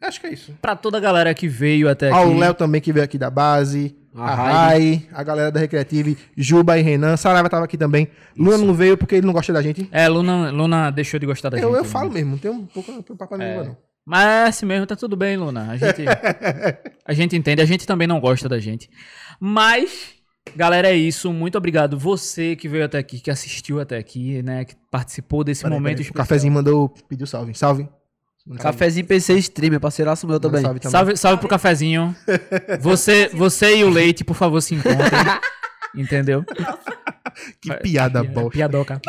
Acho 0.06 0.20
que 0.20 0.26
é 0.26 0.32
isso. 0.32 0.52
Pra 0.60 0.76
toda 0.76 0.98
a 0.98 1.00
galera 1.00 1.32
que 1.34 1.48
veio 1.48 1.88
até 1.88 2.08
aqui. 2.10 2.16
Ah, 2.18 2.22
o 2.22 2.36
Léo 2.38 2.54
também 2.54 2.80
que 2.80 2.92
veio 2.92 3.04
aqui 3.04 3.16
da 3.18 3.30
base. 3.30 3.96
A 4.14 4.24
A 4.30 4.34
Rai. 4.34 5.08
A 5.12 5.22
galera 5.24 5.50
da 5.50 5.58
Recreative, 5.58 6.16
Juba 6.36 6.78
e 6.78 6.82
Renan. 6.82 7.16
Saraiva 7.16 7.48
tava 7.48 7.64
aqui 7.64 7.76
também. 7.76 8.06
Luna 8.36 8.58
não 8.58 8.72
veio 8.74 8.96
porque 8.96 9.16
ele 9.16 9.26
não 9.26 9.32
gosta 9.32 9.52
da 9.52 9.60
gente. 9.62 9.88
É, 9.90 10.06
Luna, 10.08 10.50
Luna 10.50 10.90
deixou 10.90 11.18
de 11.18 11.26
gostar 11.26 11.48
da 11.50 11.56
Eu, 11.58 11.68
gente. 11.68 11.76
eu 11.78 11.82
né? 11.82 11.88
falo 11.88 12.12
mesmo, 12.12 12.30
não 12.32 12.38
tem 12.38 12.50
um 12.50 12.64
pouco 12.66 12.92
de 12.92 13.02
papo 13.16 13.36
na 13.36 13.44
É. 13.44 13.48
língua, 13.50 13.64
não. 13.64 13.76
Mas 14.06 14.24
é 14.26 14.44
assim 14.44 14.66
mesmo, 14.66 14.86
tá 14.86 14.94
tudo 14.94 15.16
bem, 15.16 15.36
Luna. 15.36 15.70
A 15.70 15.76
gente, 15.76 16.02
a 17.04 17.12
gente 17.14 17.34
entende, 17.36 17.62
a 17.62 17.64
gente 17.64 17.86
também 17.86 18.06
não 18.06 18.20
gosta 18.20 18.48
da 18.48 18.58
gente. 18.60 18.88
Mas, 19.40 20.10
galera, 20.54 20.88
é 20.88 20.94
isso. 20.94 21.32
Muito 21.32 21.58
obrigado 21.58 21.98
você 21.98 22.54
que 22.54 22.68
veio 22.68 22.84
até 22.84 22.98
aqui, 22.98 23.18
que 23.18 23.30
assistiu 23.30 23.80
até 23.80 23.96
aqui, 23.96 24.42
né? 24.42 24.64
Que 24.64 24.76
participou 24.90 25.42
desse 25.42 25.66
momento 25.66 25.96
peraí, 25.98 26.10
O 26.10 26.14
cafezinho 26.14 26.52
mandou, 26.52 26.88
pediu 27.08 27.26
salve. 27.26 27.54
Salve. 27.54 27.88
Cafezinho 28.58 29.06
PC 29.06 29.34
Streamer, 29.38 29.80
parceiraço 29.80 30.26
meu 30.26 30.38
também. 30.38 30.60
salve 30.62 30.78
também. 30.80 30.92
Salve, 30.92 31.16
salve 31.16 31.38
pro 31.40 31.48
cafezinho. 31.48 32.14
Você, 32.80 33.28
você 33.32 33.76
e 33.78 33.84
o 33.84 33.88
Leite, 33.90 34.22
por 34.22 34.34
favor, 34.36 34.60
se 34.60 34.74
encontrem. 34.74 35.00
Entendeu? 35.94 36.44
Que 37.60 37.74
piada 37.78 38.20
Pi- 38.20 38.28
bosta. 38.28 38.50
Piadoca. 38.50 39.00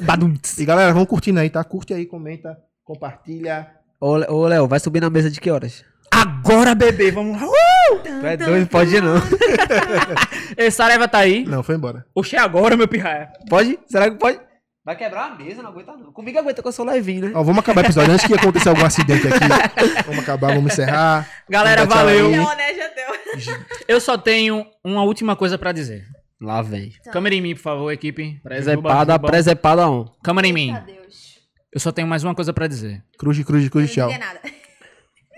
Badumts. 0.00 0.56
E 0.58 0.64
galera, 0.64 0.94
vamos 0.94 1.08
curtindo 1.08 1.38
aí, 1.40 1.50
tá? 1.50 1.62
Curte 1.62 1.92
aí, 1.92 2.06
comenta, 2.06 2.56
compartilha. 2.82 3.68
Ô, 4.00 4.12
ô, 4.32 4.46
Léo, 4.46 4.66
vai 4.66 4.80
subir 4.80 5.00
na 5.00 5.10
mesa 5.10 5.30
de 5.30 5.38
que 5.38 5.50
horas? 5.50 5.84
Agora, 6.10 6.74
bebê, 6.74 7.10
vamos 7.10 7.38
lá. 7.38 7.46
Uh! 7.46 7.98
Tu 8.02 8.26
é 8.26 8.36
doido, 8.36 8.66
pode 8.68 8.96
ir 8.96 9.02
não. 9.02 9.16
Ei, 10.56 10.70
Saraiva 10.70 11.06
tá 11.06 11.18
aí. 11.18 11.44
Não, 11.44 11.62
foi 11.62 11.74
embora. 11.74 12.06
Oxe, 12.14 12.34
é 12.34 12.38
agora, 12.38 12.76
meu 12.78 12.88
pirraia. 12.88 13.28
Pode? 13.48 13.78
Será 13.86 14.10
que 14.10 14.16
pode? 14.16 14.40
Vai 14.86 14.94
quebrar 14.94 15.32
a 15.32 15.34
mesa, 15.34 15.64
não 15.64 15.70
aguenta 15.70 15.96
não. 15.96 16.12
Comigo 16.12 16.38
aguenta 16.38 16.62
que 16.62 16.68
eu 16.68 16.70
sou 16.70 16.86
levinho, 16.86 17.26
né? 17.26 17.32
Ó, 17.34 17.42
vamos 17.42 17.58
acabar 17.58 17.82
o 17.82 17.86
episódio. 17.86 18.12
Antes 18.12 18.24
que 18.24 18.32
aconteça 18.32 18.70
algum 18.70 18.84
acidente 18.84 19.26
aqui. 19.26 20.04
Vamos 20.06 20.22
acabar, 20.22 20.54
vamos 20.54 20.72
encerrar. 20.72 21.28
Galera, 21.50 21.84
Vamos 21.84 21.96
valeu. 21.96 22.30
Não, 22.30 22.56
né? 22.56 22.72
Já 22.72 22.86
deu. 22.90 23.56
Eu 23.88 24.00
só 24.00 24.16
tenho 24.16 24.64
uma 24.84 25.02
última 25.02 25.34
coisa 25.34 25.58
pra 25.58 25.72
dizer. 25.72 26.06
Lá 26.40 26.62
vem. 26.62 26.92
Câmera 27.10 27.34
em 27.34 27.40
mim, 27.40 27.54
por 27.56 27.62
favor, 27.62 27.90
equipe. 27.90 28.38
Presepada, 28.44 29.18
presepada 29.18 29.90
on. 29.90 30.04
Câmera 30.22 30.46
em 30.46 30.52
mim. 30.52 30.72
Eu 31.72 31.80
só 31.80 31.90
tenho 31.90 32.06
mais 32.06 32.22
uma 32.22 32.36
coisa 32.36 32.52
pra 32.52 32.68
dizer. 32.68 33.02
Cruz, 33.18 33.42
cruz, 33.42 33.68
cruz, 33.68 33.92
tchau. 33.92 34.08
Não 34.08 34.16
nada. 34.16 34.40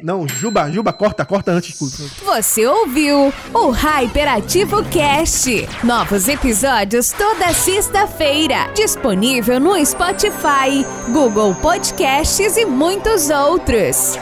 Não, 0.01 0.29
Juba, 0.29 0.71
Juba, 0.71 0.93
corta, 0.93 1.25
corta 1.25 1.51
antes. 1.51 1.77
Você 2.25 2.65
ouviu 2.65 3.33
o 3.53 3.71
Hyperativo 3.71 4.85
Cast. 4.85 5.69
Novos 5.83 6.29
episódios 6.29 7.11
toda 7.11 7.53
sexta-feira. 7.53 8.73
Disponível 8.75 9.59
no 9.59 9.85
Spotify, 9.85 10.87
Google 11.13 11.53
Podcasts 11.57 12.57
e 12.57 12.65
muitos 12.65 13.29
outros. 13.29 14.17